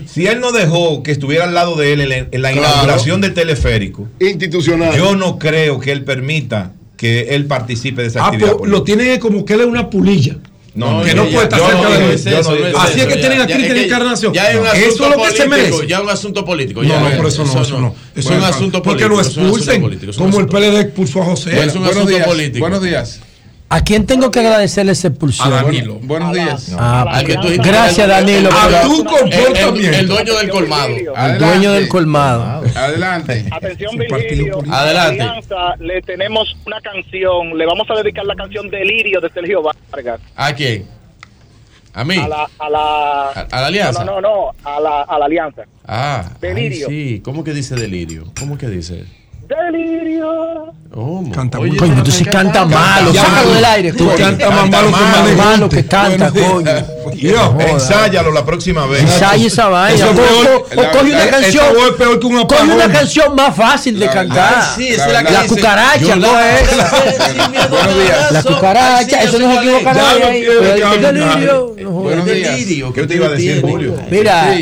si 0.07 0.27
él 0.27 0.41
no 0.41 0.53
dejó 0.53 1.03
que 1.03 1.11
estuviera 1.12 1.45
al 1.45 1.55
lado 1.55 1.77
de 1.77 1.93
él 1.93 2.01
en 2.01 2.09
la, 2.09 2.17
en 2.31 2.43
la 2.43 2.53
Claro. 2.53 2.67
inauguración 2.69 3.20
del 3.20 3.35
teleférico, 3.35 4.09
Institucional. 4.20 4.97
yo 4.97 5.15
no 5.17 5.39
creo 5.39 5.78
que 5.81 5.93
él 5.93 6.05
permita 6.05 6.73
que 6.97 7.35
él 7.35 7.45
participe 7.47 8.03
de 8.03 8.09
esa 8.09 8.25
Ah, 8.25 8.28
actividad. 8.28 8.57
lo 8.65 8.83
tiene 8.83 9.19
como 9.19 9.45
que 9.45 9.55
él 9.55 9.61
es 9.61 9.67
una 9.67 9.91
pulilla. 9.91 10.37
No, 10.75 11.03
que 11.03 11.12
no, 11.15 11.25
puede 11.25 11.43
estar 11.45 11.59
cerca 11.61 11.89
de 11.99 12.12
él. 12.69 12.75
Así 12.78 13.01
es 13.01 13.07
que 13.07 13.17
tienen 13.17 13.41
a 13.41 13.47
Cristian 13.47 13.67
es 13.67 13.75
que 13.75 13.85
Encarnación. 13.87 14.33
Ya 14.33 14.51
es 14.51 14.57
un 14.59 14.67
Eso 14.67 15.11
es 15.11 15.17
lo 15.17 15.23
que 15.25 15.31
se 15.37 15.49
merece. 15.49 15.87
Ya 15.89 15.97
es 15.97 16.03
un 16.05 16.11
asunto 16.11 16.45
político. 16.45 16.83
No, 16.83 16.89
ya, 16.89 17.01
no, 17.01 17.17
por 17.17 17.27
eso 17.27 17.45
no, 17.45 17.62
eso 17.62 17.81
no. 17.81 17.95
Eso 18.15 18.31
es 18.33 18.37
un 18.39 18.45
asunto 18.45 18.81
Porque 18.83 19.05
político. 19.05 19.09
lo 19.09 19.15
un 19.17 19.20
asunto 19.20 19.73
expulsen, 19.75 20.15
como 20.17 20.41
el 20.41 20.47
PLD 20.47 20.81
expulsó 20.81 21.23
a 21.23 21.25
José. 21.27 21.65
Es 21.65 21.75
un 21.75 21.85
asunto 21.85 22.19
político. 22.25 22.61
buenos 22.61 22.83
días. 22.83 23.20
¿A 23.71 23.83
quién 23.85 24.07
tengo 24.07 24.31
que 24.31 24.41
agradecerle 24.41 24.93
esa 24.93 25.09
expulsión? 25.09 25.53
A 25.53 25.63
Danilo. 25.63 25.97
Buenos 26.03 26.33
días. 26.33 26.75
Ah, 26.79 27.23
que 27.27 27.35
tú 27.35 27.49
gracias, 27.63 28.09
Danilo. 28.09 28.49
A 28.51 28.81
tu 28.83 29.05
comportamiento. 29.05 29.75
El, 29.77 29.95
el 29.95 30.09
dueño 30.09 30.35
del 30.39 30.49
colmado. 30.49 30.89
el 30.97 31.39
dueño 31.39 31.73
del 31.73 31.89
colmado. 31.89 32.63
Adelante. 32.75 33.45
Atención, 33.51 33.95
Ese 34.01 34.05
partido 34.09 34.45
Virgilio. 34.61 34.75
Adelante. 34.75 35.21
Alianza, 35.23 35.77
le 35.81 36.01
tenemos 36.01 36.57
una 36.67 36.81
canción. 36.81 37.59
Le 37.59 37.67
vamos 37.67 37.87
a 37.91 37.95
dedicar 38.03 38.25
la 38.25 38.35
canción 38.37 38.71
Delirio 38.71 39.21
de 39.21 39.29
Sergio 39.31 39.63
Vargas. 39.63 40.21
¿A 40.35 40.53
quién? 40.55 40.87
¿A 41.93 42.05
mí? 42.05 42.17
A 42.17 42.29
la, 42.29 42.49
a 42.59 42.71
la, 42.71 42.79
¿A- 43.33 43.47
a 43.51 43.61
la 43.61 43.67
alianza? 43.67 44.05
No, 44.05 44.21
no, 44.21 44.21
no, 44.21 44.51
a 44.65 44.81
la, 44.81 45.03
a 45.03 45.19
la 45.19 45.27
alianza. 45.27 45.63
Ah, 45.87 46.31
Delirio. 46.41 46.87
ay, 46.89 46.95
sí. 47.17 47.21
¿Cómo 47.23 47.45
que 47.45 47.53
dice 47.53 47.75
delirio? 47.75 48.33
¿Cómo 48.39 48.57
que 48.57 48.69
dice? 48.69 49.05
Delirio. 49.49 50.75
¿Cómo? 50.93 51.31
Canta 51.33 51.59
Oye, 51.59 51.70
muy 51.70 51.78
Coño, 51.78 52.02
tú 52.02 52.10
sí 52.10 52.25
canta 52.25 52.60
canta- 52.60 52.67
malo. 52.67 53.15
Sácalo 53.15 53.55
del 53.55 53.65
aire. 53.65 53.93
Tú 53.93 54.07
coño. 54.07 54.17
cantas 54.18 54.51
más 54.51 54.68
malo 54.70 54.86
que 54.86 54.91
malo, 54.93 55.07
más 55.17 55.27
de 55.27 55.35
malo 55.36 55.68
que 55.68 55.86
canta, 55.86 56.31
coño. 56.31 56.70
Dios. 57.15 57.51
Ensáyalo 57.60 58.33
la 58.33 58.44
próxima 58.44 58.86
vez. 58.86 59.02
Ensaya 59.02 59.47
esa 59.47 59.68
vaina. 59.68 59.94
Eso 60.05 60.10
O, 60.10 60.91
coge 60.93 61.12
una 61.12 61.27
canción. 61.31 61.65
peor 61.97 62.18
que 62.20 62.27
un 62.27 62.47
Coge 62.47 62.62
una 62.65 62.89
canción 62.93 63.35
más 63.35 63.55
fácil 63.55 63.99
de 63.99 64.07
La- 64.07 64.12
cantar. 64.12 64.55
Ah, 64.57 64.73
sí, 64.77 64.89
es 64.89 64.99
la 64.99 65.23
La 65.23 65.47
cucaracha, 65.47 66.17
no 66.17 66.33
la- 66.33 66.60
es. 66.60 66.70
Buenos 67.70 67.94
días. 68.05 68.33
La 68.33 68.43
cucaracha, 68.43 69.23
eso 69.23 69.39
no 69.39 69.51
se 69.52 69.59
equivoca 69.59 69.94
nadie 69.94 70.49
delirio. 71.01 71.75
Buenos 71.91 72.25
días. 72.27 72.51
Delirio, 72.51 72.93
¿Qué 72.93 73.07
te 73.07 73.15
iba 73.15 73.27
a 73.27 73.31
decir? 73.31 73.62
Julio? 73.62 73.94
Mira. 74.10 74.55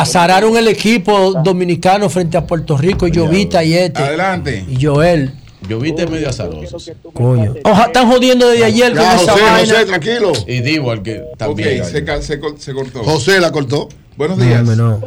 Azararon 0.00 0.56
el 0.56 0.68
equipo 0.68 1.32
dominicano 1.42 2.08
frente 2.08 2.36
a 2.36 2.46
Puerto 2.46 2.76
Rico, 2.76 3.06
Jovita 3.12 3.62
y 3.64 3.74
este. 3.74 4.02
Adelante. 4.02 4.64
Y 4.68 4.84
Joel. 4.84 5.32
Yo 5.68 5.80
viste 5.80 6.06
medio 6.06 6.28
azaroso. 6.28 6.76
Coño. 7.12 7.54
Oja, 7.64 7.86
están 7.86 8.08
jodiendo 8.08 8.46
desde 8.48 8.64
ayer 8.66 8.90
con 8.92 9.00
esa 9.00 9.18
José, 9.18 9.30
vaina. 9.42 9.58
José, 9.74 9.86
tranquilo. 9.86 10.32
Y 10.46 10.60
digo 10.60 10.90
al 10.92 11.02
que 11.02 11.20
Ok, 11.22 11.36
también. 11.38 11.84
se, 11.84 12.04
ca- 12.04 12.22
se 12.22 12.38
cortó. 12.38 13.02
José 13.02 13.40
la 13.40 13.50
cortó. 13.50 13.88
Buenos 14.16 14.38
No, 14.38 14.44
días. 14.44 14.62
no. 14.64 15.00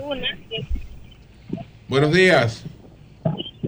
Buenos 1.87 2.11
días. 2.13 2.63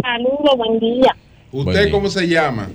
Saludos, 0.02 0.58
buen 0.58 0.80
día. 0.80 1.16
Buen 1.52 1.68
¿Usted 1.70 1.84
día. 1.84 1.92
cómo 1.92 2.10
se 2.10 2.28
llama? 2.28 2.70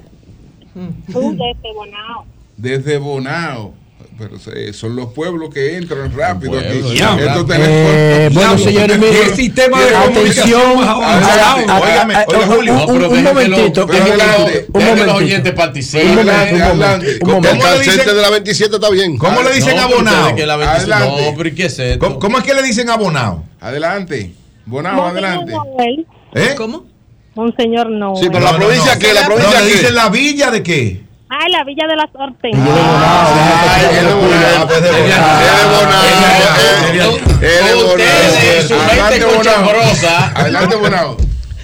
Tú 1.13 1.31
desde 1.33 1.75
Bonao. 1.75 2.25
Desde 2.57 2.99
Bonao. 2.99 3.75
Pero 4.19 4.39
se- 4.39 4.73
son 4.73 4.97
los 4.97 5.13
pueblos 5.13 5.53
que 5.53 5.77
entran 5.77 6.11
rápido 6.17 6.53
pueblo, 6.53 6.59
aquí. 6.89 6.97
ya. 6.97 7.17
Estos 7.19 7.45
Eh, 7.51 8.29
teléfonos- 8.31 8.35
bueno, 8.35 8.59
señores, 8.59 8.99
¿qué 8.99 9.07
miren, 9.11 9.37
sistema 9.37 9.81
de 9.85 9.95
atención, 9.97 10.63
un- 12.89 13.03
No, 13.03 13.09
que 13.11 13.23
momentito, 13.23 13.83
un 13.85 13.91
que 13.91 13.99
los- 15.07 15.17
que 15.19 15.25
oyentes 15.25 15.53
participen. 15.53 16.09
Un 16.09 16.15
momento, 16.17 16.33
momento, 16.33 16.65
adelante. 16.65 17.13
un 17.13 17.19
¿Cómo 17.19 17.37
El 17.37 17.43
momento. 17.43 17.67
de 18.15 18.23
la 18.23 18.31
27 18.31 18.75
está 18.77 18.91
bien. 18.91 19.19
¿Cómo 19.19 19.43
le 19.43 19.53
dicen 19.53 19.77
No, 19.77 19.83
abonado? 19.83 20.17
ustedes 20.19 20.35
que 20.41 20.47
la 20.47 20.57
27 20.57 20.93
Adelante. 20.95 21.31
No, 21.31 21.37
pero 21.37 21.49
¿y 21.51 21.55
¿qué 21.55 21.67
es 21.67 21.79
esto? 21.79 22.19
¿Cómo, 22.19 22.39
es 22.39 22.45
que 22.45 22.55
le 22.55 22.63
dicen 22.63 22.89
abonado? 22.89 23.45
Adelante. 23.61 24.33
Bonao, 24.65 25.07
adelante. 25.07 25.53
¿Eh? 26.35 26.55
¿Cómo? 26.57 26.87
Monseñor 27.35 27.91
Noel. 27.91 28.23
Sí, 28.23 28.29
pero 28.33 28.45
la 28.47 28.53
No, 28.53 28.59
no, 28.59 28.65
provincia 28.65 28.95
no. 28.95 28.99
qué, 29.01 29.13
la 29.13 29.21
No, 29.23 29.27
provincia 29.27 29.61
le 29.61 29.67
qué. 29.69 29.75
dicen 29.79 29.95
la 29.95 30.09
villa 30.09 30.51
de 30.51 30.63
qué? 30.63 31.06
Ah, 31.29 31.49
la 31.51 31.65
Villa 31.65 31.87
de 31.89 31.97
las 31.97 32.09
Hortensias. 32.13 32.69
Ay, 32.69 33.85
es 33.97 34.07
de 34.07 34.15
Bonao, 34.15 34.67
pues 34.67 34.83
de 34.83 34.91
Bonao. 34.91 35.17
Su 38.63 38.75
mente 38.75 38.91
Adelante, 38.91 39.25
Bonao. 39.25 39.71
Adelante, 40.35 40.77
Bonao. 40.77 41.17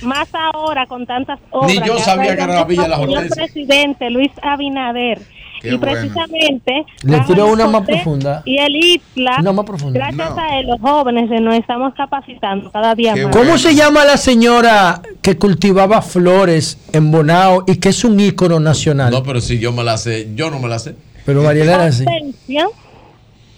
Más 0.02 0.28
ahora 0.34 0.86
con 0.86 1.06
tantas 1.06 1.38
obras. 1.50 1.72
Ni 1.72 1.80
yo 1.86 1.96
sabía 1.98 2.34
que 2.34 2.42
era 2.42 2.54
la 2.54 2.64
Villa 2.64 2.82
de 2.82 2.88
las 2.88 2.98
el 2.98 3.06
señor 3.06 3.22
Hortensias. 3.22 3.52
presidente 3.52 4.10
Luis 4.10 4.32
Abinader 4.42 5.20
Qué 5.62 5.68
y 5.68 5.76
bueno. 5.76 5.92
precisamente 5.92 6.84
Le 7.04 7.16
el 7.18 7.40
una 7.40 7.68
más 7.68 7.82
profunda. 7.82 8.42
Y 8.44 8.58
el 8.58 8.74
ITLA, 8.74 9.36
Una 9.38 9.52
más 9.52 9.64
profunda. 9.64 10.00
gracias 10.00 10.36
a 10.36 10.58
él, 10.58 10.66
los 10.66 10.80
jóvenes 10.80 11.30
nos 11.40 11.54
estamos 11.54 11.94
capacitando 11.94 12.72
cada 12.72 12.96
día 12.96 13.14
más. 13.14 13.36
¿Cómo 13.36 13.56
se 13.58 13.76
llama 13.76 14.04
la 14.04 14.16
señora 14.16 15.00
que 15.22 15.38
cultivaba 15.38 16.02
flores 16.02 16.78
en 16.92 17.12
Bonao 17.12 17.62
y 17.68 17.76
que 17.76 17.90
es 17.90 18.04
un 18.04 18.18
ícono 18.18 18.58
nacional? 18.58 19.12
No, 19.12 19.22
pero 19.22 19.40
si 19.40 19.60
yo 19.60 19.72
me 19.72 19.84
la 19.84 19.96
sé, 19.98 20.30
yo 20.34 20.50
no 20.50 20.58
me 20.58 20.68
la 20.68 20.80
sé. 20.80 20.96
Pero 21.24 21.42
Mariela 21.44 21.74
era 21.74 21.84
así. 21.84 22.04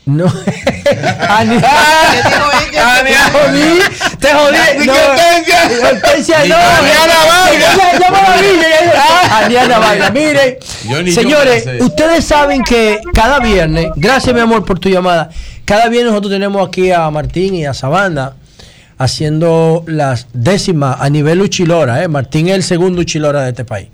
No. 0.07 0.27
Ani- 0.27 1.59
Te 1.61 3.29
jodí, 3.33 3.79
te 4.21 4.29
jodí. 4.35 4.87
No, 4.87 4.93
Hortensia 5.89 6.45
no. 6.45 6.57
Aniana 9.37 9.79
Vargas. 9.79 10.13
Yo 10.89 10.99
señores, 11.13 11.65
ustedes 11.81 12.25
saben 12.25 12.63
que 12.63 13.01
cada 13.15 13.39
viernes, 13.41 13.87
gracias 13.97 14.35
mi 14.35 14.41
amor 14.41 14.65
por 14.65 14.79
tu 14.79 14.89
llamada, 14.91 15.31
cada 15.65 15.89
viernes 15.89 16.11
nosotros 16.13 16.33
tenemos 16.33 16.67
aquí 16.67 16.91
a 16.93 17.11
Martín 17.11 17.55
y 17.55 17.65
a 17.65 17.73
Sabanda 17.75 18.35
haciendo 18.99 19.85
las 19.87 20.27
décimas 20.33 20.99
a 21.01 21.09
nivel 21.09 21.41
Uchilora. 21.41 22.03
¿eh? 22.03 22.09
Martín 22.09 22.49
es 22.49 22.55
el 22.55 22.63
segundo 22.63 23.01
Uchilora 23.01 23.43
de 23.43 23.51
este 23.51 23.65
país. 23.65 23.89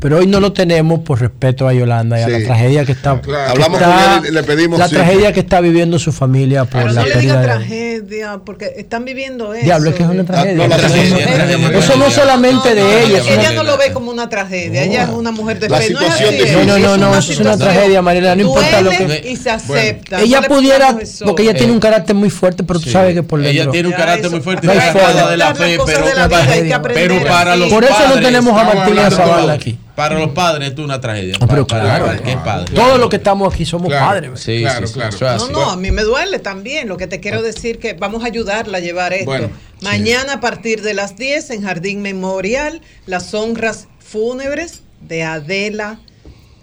Pero 0.00 0.18
hoy 0.18 0.26
no 0.26 0.40
lo 0.40 0.52
tenemos 0.52 1.00
por 1.00 1.20
respeto 1.20 1.66
a 1.68 1.72
Yolanda 1.72 2.18
y 2.18 2.22
a 2.22 2.28
la 2.28 2.44
tragedia 2.44 2.84
que 2.84 2.92
está. 2.92 3.20
Claro. 3.20 3.44
que 3.46 3.50
Hablamos 3.62 3.80
está- 3.80 4.14
con 4.16 4.24
él 4.24 4.30
y 4.30 4.34
le 4.34 4.42
pedimos 4.42 4.78
La 4.78 4.88
sí. 4.88 4.94
tragedia 4.94 5.32
que 5.32 5.40
está 5.40 5.60
viviendo 5.60 5.98
su 5.98 6.12
familia 6.12 6.64
por 6.64 6.82
Pero 6.82 6.92
la 6.92 7.00
no 7.02 7.06
le 7.06 7.12
pérdida 7.14 7.32
diga 7.32 7.40
de- 7.40 7.46
tragedia, 7.46 8.40
porque 8.44 8.72
están 8.76 9.04
viviendo 9.04 9.54
eso. 9.54 9.64
Diablo, 9.64 9.90
es 9.90 9.96
que 9.96 10.02
es 10.02 10.08
una 10.08 10.24
tragedia. 10.24 10.54
no, 10.54 10.68
la 10.68 10.76
Eso 10.76 10.86
tragedia, 10.86 11.58
no- 11.58 11.78
eso 11.78 11.96
no 11.96 12.10
solamente 12.10 12.74
de 12.74 13.04
ella. 13.04 13.18
es 13.18 13.26
Ella 13.28 13.52
no 13.52 13.62
lo 13.64 13.76
ve 13.78 13.92
como 13.92 14.10
una 14.10 14.28
tragedia, 14.28 14.82
ella 14.84 15.04
es 15.04 15.08
una 15.10 15.30
mujer 15.30 15.58
de 15.60 15.68
La 15.68 15.78
fe. 15.78 15.90
No 15.90 16.00
es 16.00 16.14
situación 16.14 16.66
No, 16.66 16.96
no, 16.96 17.16
eso 17.18 17.32
es 17.32 17.40
una 17.40 17.56
tragedia, 17.56 18.02
Mariela, 18.02 18.34
no 18.36 18.42
importa 18.42 18.80
lo 18.80 18.90
que- 18.90 19.22
Y 19.30 19.36
se 19.36 19.50
acepta. 19.50 20.20
Ella 20.20 20.42
pudiera, 20.42 20.96
porque 21.24 21.42
ella 21.42 21.54
tiene 21.54 21.72
un 21.72 21.80
carácter 21.80 22.14
muy 22.14 22.30
fuerte, 22.30 22.64
pero 22.64 22.80
tú 22.80 22.90
sabes 22.90 23.14
que 23.14 23.22
por 23.22 23.40
Ella 23.40 23.50
dentro. 23.52 23.72
tiene 23.72 23.88
un 23.88 23.94
carácter 23.94 24.30
muy 24.30 24.40
fuerte 24.40 24.66
de 24.66 24.74
la 24.74 25.54
fe, 25.54 25.72
pero, 25.84 26.84
pero 26.94 27.24
para 27.24 27.56
los 27.56 27.68
Por 27.72 27.84
eso 27.84 27.94
no 28.08 28.20
tenemos 28.20 28.54
a 28.54 28.62
estamos 28.62 28.74
Martín 28.74 28.94
y 28.96 28.98
a 28.98 29.06
hablando 29.06 29.16
Zavala 29.26 29.52
aquí. 29.52 29.78
Para 29.94 30.18
los 30.18 30.30
padres 30.30 30.68
esto 30.70 30.82
es 30.82 30.86
una 30.86 31.00
tragedia. 31.00 31.36
Ah, 31.40 31.46
pero 31.48 31.66
Para- 31.66 31.84
claro, 31.84 32.06
para- 32.06 32.18
¿qué 32.22 32.36
padre? 32.36 32.74
Todos 32.74 32.98
los 32.98 33.08
que 33.08 33.16
estamos 33.16 33.54
aquí 33.54 33.64
somos 33.64 33.88
Claro. 33.88 34.06
padres. 34.06 34.40
Sí, 34.40 34.60
Claro, 34.60 34.86
sí, 34.88 34.94
claro. 34.94 35.14
eso 35.14 35.26
es 35.26 35.38
No, 35.38 35.44
así. 35.44 35.52
no, 35.52 35.70
a 35.70 35.76
mí 35.76 35.90
me 35.92 36.02
duele 36.02 36.40
también. 36.40 36.88
Lo 36.88 36.96
que 36.96 37.06
te 37.06 37.20
quiero 37.20 37.42
decir 37.42 37.78
que 37.78 37.92
vamos 37.94 38.24
a 38.24 38.26
ayudarla 38.26 38.78
a 38.78 38.80
llevar 38.80 39.12
esto. 39.12 39.26
Bueno, 39.26 39.50
Mañana 39.82 40.34
a 40.34 40.40
partir 40.40 40.80
de 40.82 40.94
las 40.94 41.16
10 41.16 41.50
en 41.50 41.62
Jardín 41.62 42.00
Memorial, 42.00 42.80
las 43.06 43.34
honras 43.34 43.86
fúnebres 43.98 44.80
de 45.02 45.22
Adela, 45.24 45.98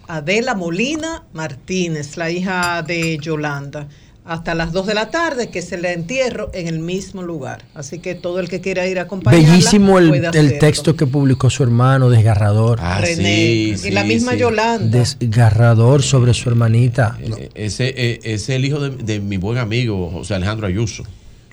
Adela 0.08 0.54
Molina 0.54 1.22
Martínez, 1.32 2.16
la 2.16 2.30
hija 2.30 2.82
de 2.82 3.18
Yolanda. 3.18 3.86
Hasta 4.24 4.54
las 4.54 4.72
2 4.72 4.86
de 4.86 4.94
la 4.94 5.10
tarde, 5.10 5.50
que 5.50 5.58
es 5.58 5.72
el 5.72 5.84
entierro 5.84 6.50
en 6.54 6.68
el 6.68 6.78
mismo 6.78 7.22
lugar. 7.22 7.64
Así 7.74 7.98
que 7.98 8.14
todo 8.14 8.38
el 8.38 8.48
que 8.48 8.60
quiera 8.60 8.86
ir 8.86 9.00
a 9.00 9.02
acompañarla 9.02 9.48
Bellísimo 9.48 9.98
el, 9.98 10.08
puede 10.10 10.38
el 10.38 10.58
texto 10.60 10.94
que 10.94 11.06
publicó 11.06 11.50
su 11.50 11.64
hermano, 11.64 12.08
desgarrador. 12.08 12.78
René. 13.00 13.74
y 13.84 13.90
la 13.90 14.04
misma 14.04 14.34
Yolanda. 14.34 14.98
Desgarrador 14.98 16.02
sobre 16.02 16.34
su 16.34 16.48
hermanita. 16.48 17.18
Eh, 17.20 17.48
Ese, 17.54 17.88
eh, 17.88 18.20
ese 18.22 18.34
es 18.34 18.48
el 18.50 18.64
hijo 18.64 18.78
de, 18.78 18.90
de 18.90 19.18
mi 19.18 19.38
buen 19.38 19.58
amigo 19.58 20.08
José 20.10 20.34
Alejandro 20.34 20.68
Ayuso. 20.68 21.04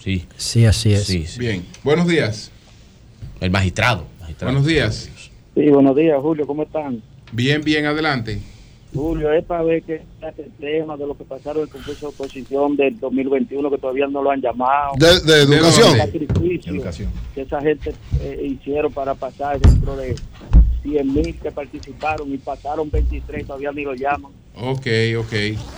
Sí. 0.04 0.26
Sí, 0.38 0.66
así 0.66 0.94
es. 0.94 1.06
Sí, 1.06 1.26
sí. 1.26 1.40
Bien, 1.40 1.66
buenos 1.84 2.08
días. 2.08 2.52
El 3.42 3.50
magistrado. 3.50 4.06
magistrado. 4.22 4.54
Buenos 4.54 4.68
días. 4.68 5.10
Sí, 5.56 5.70
buenos 5.70 5.96
días, 5.96 6.18
Julio, 6.22 6.46
¿cómo 6.46 6.64
están? 6.64 7.02
Bien, 7.32 7.62
bien, 7.64 7.86
adelante. 7.86 8.40
Julio, 8.94 9.32
es 9.32 9.46
para 9.46 9.62
ver 9.64 9.84
que 9.84 10.02
el 10.22 10.52
tema 10.60 10.98
de 10.98 11.06
lo 11.06 11.16
que 11.16 11.24
pasaron 11.24 11.58
en 11.62 11.68
el 11.68 11.70
concurso 11.70 12.08
de 12.08 12.14
oposición 12.14 12.76
del 12.76 13.00
2021 13.00 13.70
que 13.70 13.78
todavía 13.78 14.08
no 14.08 14.24
lo 14.24 14.32
han 14.32 14.42
llamado. 14.42 14.94
De- 14.98 15.20
de 15.20 15.44
educación. 15.44 15.92
El 15.92 15.98
sacrificio 16.00 16.74
que 17.36 17.42
esa 17.42 17.62
gente 17.62 17.94
eh, 18.20 18.48
hicieron 18.50 18.92
para 18.92 19.14
pasar 19.14 19.60
dentro 19.60 19.96
de 19.96 20.16
100 20.82 21.14
mil 21.14 21.36
que 21.40 21.52
participaron 21.52 22.34
y 22.34 22.38
pasaron 22.40 22.90
23, 22.90 23.46
todavía 23.46 23.72
ni 23.72 23.84
lo 23.84 23.94
llaman. 23.94 24.32
Ok, 24.56 24.88
ok. 25.20 25.34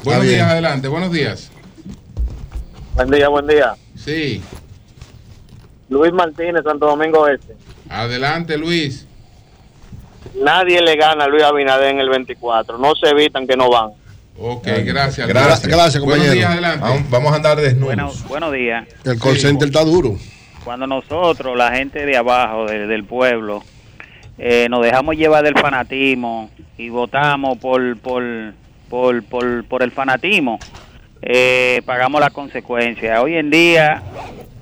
Buenos 0.05 0.25
días, 0.25 0.49
adelante, 0.49 0.87
buenos 0.87 1.11
días. 1.11 1.51
Buen 2.95 3.09
día, 3.09 3.27
buen 3.27 3.47
día. 3.47 3.73
Sí, 3.95 4.41
Luis 5.89 6.13
Martínez, 6.13 6.63
Santo 6.63 6.85
Domingo 6.85 7.27
Este. 7.27 7.55
adelante, 7.89 8.57
Luis. 8.57 9.05
Nadie 10.41 10.81
le 10.81 10.95
gana 10.95 11.25
a 11.25 11.27
Luis 11.27 11.43
Abinader 11.43 11.89
en 11.91 11.99
el 11.99 12.09
24. 12.09 12.77
No 12.77 12.95
se 12.95 13.09
evitan 13.09 13.47
que 13.47 13.55
no 13.57 13.69
van. 13.69 13.89
Ok, 14.39 14.65
gracias. 14.85 15.27
Gracias, 15.27 15.67
Gracias, 15.67 16.03
Buenos 16.03 16.25
compañero. 16.25 16.33
días, 16.33 16.51
adelante. 16.51 17.05
Vamos, 17.09 17.31
a 17.31 17.35
andar 17.35 17.57
desnudos. 17.59 17.85
Bueno, 17.85 18.11
buenos 18.27 18.53
días. 18.53 18.87
El 19.03 19.19
call 19.19 19.37
center 19.37 19.67
está 19.67 19.83
duro. 19.83 20.15
Cuando 20.63 20.87
nosotros, 20.87 21.55
la 21.57 21.71
gente 21.71 22.05
de 22.05 22.17
abajo, 22.17 22.65
de- 22.65 22.87
del 22.87 23.03
pueblo, 23.03 23.63
eh, 24.37 24.67
nos 24.69 24.81
dejamos 24.83 25.15
llevar 25.15 25.43
del 25.43 25.57
fanatismo 25.59 26.49
y 26.77 26.89
votamos 26.89 27.57
por, 27.57 27.97
por, 27.97 28.23
por, 28.89 29.23
por, 29.23 29.65
por 29.65 29.83
el 29.83 29.91
fanatismo, 29.91 30.59
eh, 31.21 31.81
pagamos 31.85 32.21
las 32.21 32.31
consecuencias. 32.31 33.19
Hoy 33.19 33.35
en 33.35 33.49
día, 33.49 34.01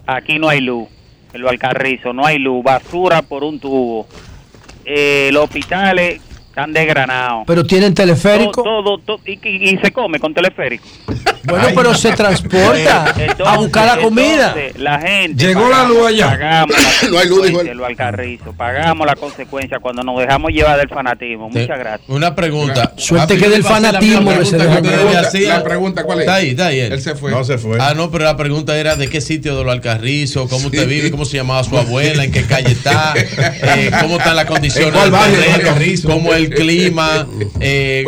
aquí 0.06 0.40
no 0.40 0.50
hay 0.50 0.62
luz. 0.62 0.88
En 1.34 1.42
lo 1.42 1.50
Alcarrizo 1.50 2.12
no 2.12 2.26
hay 2.26 2.40
luz. 2.40 2.64
Basura 2.64 3.22
por 3.22 3.44
un 3.44 3.60
tubo. 3.60 4.08
Eh, 4.92 5.30
los 5.32 5.44
hospitales 5.44 6.20
están 6.60 6.74
desgranados. 6.74 7.44
Pero 7.48 7.64
tienen 7.66 7.94
teleférico. 7.94 8.64
Todo, 8.64 8.84
todo, 8.84 8.98
todo- 9.00 9.20
y, 9.26 9.40
y- 9.48 9.70
y 9.72 9.78
se 9.78 9.92
come 9.92 10.20
con 10.20 10.34
teleférico. 10.34 10.86
Bueno, 11.46 11.68
pero 11.74 11.94
se 11.96 12.12
transporta 12.12 13.14
a 13.46 13.58
buscar 13.58 13.86
la 13.98 14.02
comida. 14.02 14.54
entonces, 14.56 14.80
la 14.82 15.00
gente. 15.00 15.46
Llegó 15.48 15.70
la 15.70 15.84
luz 15.86 16.08
allá. 16.08 16.28
Pagamos 16.30 16.76
la 17.04 17.10
No 17.10 17.18
hay 17.20 17.28
luz, 17.28 17.38
dijo 17.44 17.58
consecuencia, 17.58 17.74
lo 17.74 17.86
Alcarrizo. 17.86 18.54
Pagamos 18.54 19.08
la 19.08 19.16
consecuencia 19.16 19.80
cuando 19.80 20.04
nos 20.04 20.20
dejamos 20.20 20.52
llevar 20.52 20.78
del 20.78 20.90
fanatismo. 20.90 21.50
Muchas 21.50 21.80
gracias. 21.80 22.10
Una 22.10 22.36
pregunta. 22.36 22.94
Suerte 22.98 23.38
que 23.38 23.50
del 23.50 23.64
la 23.64 23.70
fanatismo 23.70 24.32
pregunta 24.32 25.30
La 25.48 25.64
pregunta, 25.64 26.04
¿cuál 26.04 26.20
es? 26.20 26.24
Está 26.26 26.36
ahí, 26.36 26.50
está 26.50 26.68
ahí. 26.68 26.80
Él 26.82 27.02
se 27.02 27.16
fue. 27.16 27.32
No 27.32 27.44
se 27.44 27.58
fue. 27.58 27.78
Ah, 27.80 27.94
no, 27.96 28.12
pero 28.12 28.26
la 28.26 28.38
pregunta 28.38 28.78
era 28.78 28.96
de 28.96 29.08
qué 29.10 29.22
sitio 29.22 29.58
de 29.58 29.64
los 29.64 29.72
Alcarrizos, 29.74 30.50
cómo 30.50 30.68
usted 30.68 30.88
vive, 30.88 31.10
cómo 31.12 31.26
se 31.26 31.38
llamaba 31.38 31.64
su 31.64 31.78
abuela, 31.78 32.24
en 32.24 32.32
qué 32.32 32.44
calle 32.44 32.72
está, 32.72 33.14
eh, 33.18 33.92
cómo 34.02 34.18
están 34.18 34.36
las 34.36 34.46
condiciones 34.46 34.88
¿En 35.04 35.10
cuál 35.12 35.32
del 35.32 35.40
barrio 35.42 35.54
Alcarrizo? 35.56 36.10
cómo 36.10 36.34
el 36.34 36.49
clima, 36.50 37.28
eh, 37.60 38.04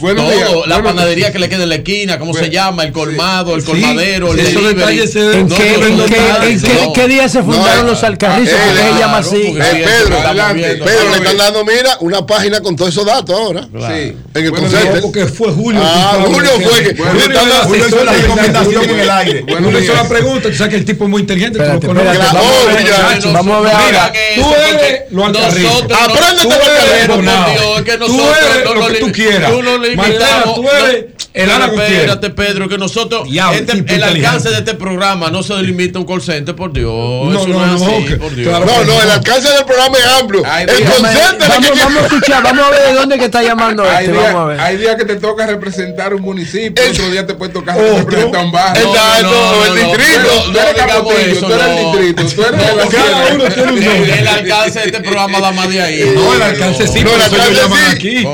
todo, 0.00 0.66
la 0.66 0.76
Bueno, 0.76 0.82
panadería 0.96 1.32
que 1.32 1.38
le 1.38 1.48
queda 1.48 1.62
en 1.62 1.68
la 1.68 1.74
esquina, 1.76 2.18
cómo 2.18 2.34
se 2.34 2.50
llama, 2.50 2.82
el 2.84 2.92
colmado, 2.92 3.54
el 3.54 3.60
Sí, 3.62 3.66
colmadero, 3.68 4.32
el 4.32 4.40
esos 4.40 4.62
delivery. 4.62 5.00
¿En 5.00 5.48
No, 5.48 5.56
qué, 5.56 5.76
no, 5.78 5.86
en 5.86 5.96
qué- 6.08 6.48
en 6.50 6.60
qué- 6.60 6.74
no. 6.86 6.92
qué 6.92 7.08
día 7.08 7.28
se 7.28 7.42
fundaron 7.42 7.84
No, 7.86 7.92
los 7.92 8.02
alcarrizos? 8.02 8.54
eh, 8.54 8.56
¿Por 8.56 8.72
qué 8.74 8.76
se 8.76 8.82
claro, 8.88 8.98
llama 9.00 9.18
así? 9.18 9.36
Eh, 9.36 9.84
Pedro, 9.84 10.18
Adelante. 10.20 10.62
Pedro, 10.84 11.10
le 11.10 11.16
están 11.16 11.36
dando, 11.38 11.64
mira, 11.64 11.96
una 12.00 12.26
página 12.26 12.60
con 12.60 12.76
todos 12.76 12.90
esos 12.90 13.06
datos 13.06 13.34
ahora. 13.36 13.62
Sí. 13.62 14.16
En 14.34 14.44
el 14.44 14.50
Bueno, 14.50 14.68
concepto. 14.68 15.00
porque 15.02 15.26
fue 15.26 15.52
Julio. 15.52 15.80
Ah. 15.82 16.18
Julio 16.26 16.50
fue 16.60 16.82
que. 16.82 16.96
Julio 16.96 17.86
hizo 17.88 18.04
la 18.04 18.12
recomendación 18.12 18.84
en 18.90 19.00
el 19.00 19.10
aire. 19.10 19.44
Julio 19.48 19.78
hizo 19.80 19.94
la 19.94 20.08
pregunta. 20.08 20.48
Tú 20.50 20.56
sabes 20.56 20.70
que 20.72 20.76
el 20.78 20.84
tipo 20.84 21.04
es 21.04 21.10
muy 21.10 21.20
inteligente. 21.22 21.58
Claro, 21.58 21.80
vamos 21.82 21.96
a 21.96 23.60
ver, 23.60 23.76
ahora. 23.96 24.12
tú 24.34 24.54
eres 24.54 25.00
lo 25.10 25.24
alcarrizo. 25.26 25.68
Nosotros 25.68 25.98
no- 25.98 26.04
Apréndete 26.14 26.42
tú 26.42 26.48
lo 26.48 26.54
eres, 26.54 26.68
alcarrizo, 26.80 27.14
por 27.14 27.24
no. 27.24 27.46
Dios, 27.50 27.78
es 27.78 27.82
que 27.84 27.98
Tú 28.04 28.20
eres 28.22 28.64
lo 28.74 28.86
que 28.88 28.94
tú 28.98 29.12
quieras. 29.12 29.52
Martela, 29.96 30.42
tú 30.54 30.64
eres 30.68 31.04
el 31.32 31.50
Ana. 31.50 31.66
Espérate, 31.66 32.30
Pedro, 32.30 32.68
que 32.68 32.78
nosotros, 32.78 33.28
este- 33.54 33.84
el 33.94 34.02
alcance 34.02 34.50
de 34.50 34.58
este 34.58 34.74
programa 34.74 35.30
no 35.30 35.42
se 35.42 35.54
limita 35.62 35.98
a 35.98 36.02
un 36.02 36.06
call 36.06 36.22
center, 36.22 36.54
por 36.54 36.72
Dios. 36.72 36.92
No, 36.92 37.32
eso 37.32 37.48
no, 37.48 37.66
no, 37.66 37.74
es 37.74 37.80
no, 37.82 37.86
así, 37.96 38.04
que- 38.04 38.16
por 38.16 38.34
Dios. 38.34 38.48
claro. 38.48 38.66
No, 38.66 38.84
no, 38.84 39.02
el 39.02 39.10
alcance 39.10 39.48
del 39.52 39.64
programa 39.64 39.98
es 39.98 40.04
amplio. 40.20 40.42
Ay, 40.46 40.66
El 40.68 40.84
concepto 40.84 41.44
Vamos, 41.48 41.70
vamos 41.78 42.02
a 42.02 42.06
escuchar, 42.06 42.42
vamos 42.42 42.64
a 42.66 42.70
ver 42.70 42.88
de 42.88 42.94
dónde 42.94 43.18
que 43.18 43.24
está 43.24 43.42
llamando 43.42 43.82
Hay 43.84 44.04
este. 44.06 44.12
días, 44.12 44.24
Vamos 44.32 44.42
a 44.42 44.46
ver. 44.46 44.60
hay 44.60 44.76
días 44.76 44.96
que 44.96 45.04
te 45.04 45.16
toca 45.16 45.46
representar 45.46 46.14
un 46.14 46.22
municipio, 46.22 46.84
otro 46.90 47.10
día 47.10 47.26
te 47.26 47.34
puede 47.34 47.52
tocar 47.52 47.76
representar 47.78 48.44
un 48.44 48.52
barrio. 48.52 48.82
Exacto, 48.88 49.30
no, 49.30 49.64
el 49.64 49.68
no, 49.68 49.74
distrito. 49.88 50.20
no, 50.46 50.52
Tú 50.52 50.58
eres 50.58 50.74
capotillo, 50.74 51.40
tú 51.40 51.52
eres 51.52 51.66
el 51.66 51.74
no. 51.74 51.92
distrito, 51.96 52.22
tú 52.34 52.42
eres 52.42 54.18
El, 54.18 54.28
alcance 54.28 54.78
de 54.80 54.86
este 54.86 55.00
programa 55.00 55.40
da 55.40 55.52
más 55.52 55.68
de 55.68 55.82
ahí. 55.82 56.12
No, 56.14 56.34
el 56.34 56.42
alcance 56.42 56.86
sí, 56.86 57.02
No, 57.04 57.10
el 57.14 57.22
alcance 57.22 58.00
sí. 58.00 58.26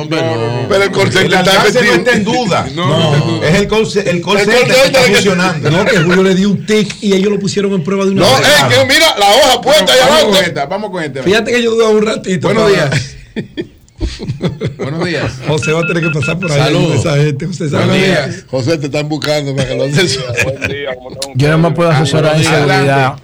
Pero 0.68 0.84
el 0.84 1.26
El 1.26 1.34
está 1.40 1.62
no 1.82 1.92
está 1.94 2.12
en 2.12 2.24
duda. 2.24 2.66
No, 2.74 3.16
no. 3.16 3.42
Es 3.44 3.54
el 3.54 3.68
call, 3.68 3.82
el 4.06 4.22
call 4.22 4.36
El 4.38 4.44
center 4.44 4.66
call 4.66 4.66
que 4.66 4.86
está 4.86 5.00
funcionando. 5.02 5.70
No, 5.70 5.84
que 5.84 5.96
Julio 5.98 6.22
le 6.22 6.34
dio 6.34 6.50
un 6.50 6.66
tic 6.66 6.94
y 7.02 7.12
ellos 7.14 7.30
lo 7.32 7.38
pusieron 7.38 7.72
en 7.72 7.82
prueba 7.84 8.04
de 8.04 8.12
una 8.12 8.22
No, 8.22 8.38
vez. 8.38 8.48
es 8.48 8.78
que 8.78 8.84
mira, 8.86 9.14
la 9.18 9.26
hoja 9.30 9.60
puesta 9.60 9.92
ahí 9.92 9.98
Vamos 10.00 10.10
con 10.20 10.28
adelante. 10.30 10.48
esta, 10.48 10.66
vamos 10.66 10.90
con 10.90 11.02
esta. 11.02 11.22
Fíjate 11.22 11.52
que 11.52 11.62
yo 11.62 11.70
dudaba 11.72 11.90
un 11.90 12.06
ratito. 12.06 12.48
Buenos 12.48 12.70
para- 12.72 12.88
días. 12.90 13.16
Buenos 14.78 15.04
días. 15.04 15.32
José 15.46 15.72
va 15.72 15.80
a 15.80 15.86
tener 15.86 16.02
que 16.02 16.10
pasar 16.18 16.38
por 16.38 16.50
ahí 16.50 16.58
Saludos. 16.58 17.00
esa 17.00 17.16
gente. 17.16 17.52
Sabe. 17.52 17.70
Buenos 17.70 17.96
días. 17.96 18.44
José, 18.50 18.78
te 18.78 18.86
están 18.86 19.08
buscando 19.08 19.54
para 19.54 19.68
que 19.68 19.76
lo 19.76 19.84
haces. 19.84 20.18
Buen 20.44 20.60
día, 20.68 20.94
¿cómo 20.96 21.10
están 21.10 21.32
Yo 21.36 21.48
no 21.50 21.58
me 21.58 21.70
puedo 21.72 21.90
asesorar 21.90 22.36
en 22.36 22.44
seguridad. 22.44 23.16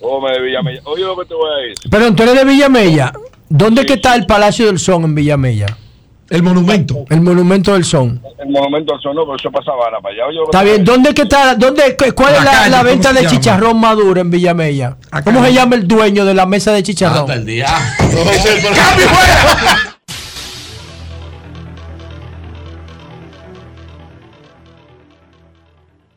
Hombre 0.00 0.34
de 0.34 0.42
Villamella. 0.42 0.80
Oye 0.84 1.02
lo 1.02 1.16
que 1.18 1.26
te 1.26 1.34
voy 1.34 1.50
a 1.50 1.56
decir. 1.68 1.90
Pero 1.90 2.12
tú 2.14 2.22
eres 2.24 2.34
de 2.34 2.44
Villamella. 2.44 3.12
¿Dónde 3.48 3.86
que 3.86 3.94
está 3.94 4.14
el 4.16 4.26
Palacio 4.26 4.66
del 4.66 4.78
Son 4.78 5.04
en 5.04 5.14
Villamella? 5.14 5.78
El 6.28 6.42
monumento. 6.42 7.04
El 7.08 7.20
monumento 7.20 7.72
del 7.74 7.84
son. 7.84 8.20
El 8.38 8.48
monumento 8.50 8.94
al 8.94 9.00
sonoro, 9.00 9.26
pero 9.26 9.36
eso 9.36 9.50
pasa 9.50 9.66
Sabana, 9.66 9.98
para 10.00 10.14
allá. 10.14 10.24
Yo 10.34 10.42
Está 10.44 10.62
bien, 10.62 10.84
¿dónde 10.84 11.14
que 11.14 11.22
está? 11.22 11.54
¿Dónde, 11.54 11.96
cu- 11.96 12.12
¿Cuál 12.14 12.32
La 12.32 12.38
es 12.38 12.44
la, 12.44 12.50
calle, 12.52 12.70
la 12.70 12.76
¿cómo 12.78 12.90
venta 12.90 13.12
de 13.12 13.26
chicharrón 13.26 13.80
maduro 13.80 14.20
en 14.20 14.30
Villamella? 14.30 14.96
¿Cómo 15.24 15.44
se 15.44 15.52
llama 15.52 15.76
el 15.76 15.86
dueño 15.86 16.24
de 16.24 16.34
la 16.34 16.46
mesa 16.46 16.72
de 16.72 16.82
chicharrón? 16.82 17.20
Hasta 17.22 17.34
el 17.34 17.46
día. 17.46 17.66
¡Cambio 17.98 19.08
fuera! 19.08 19.95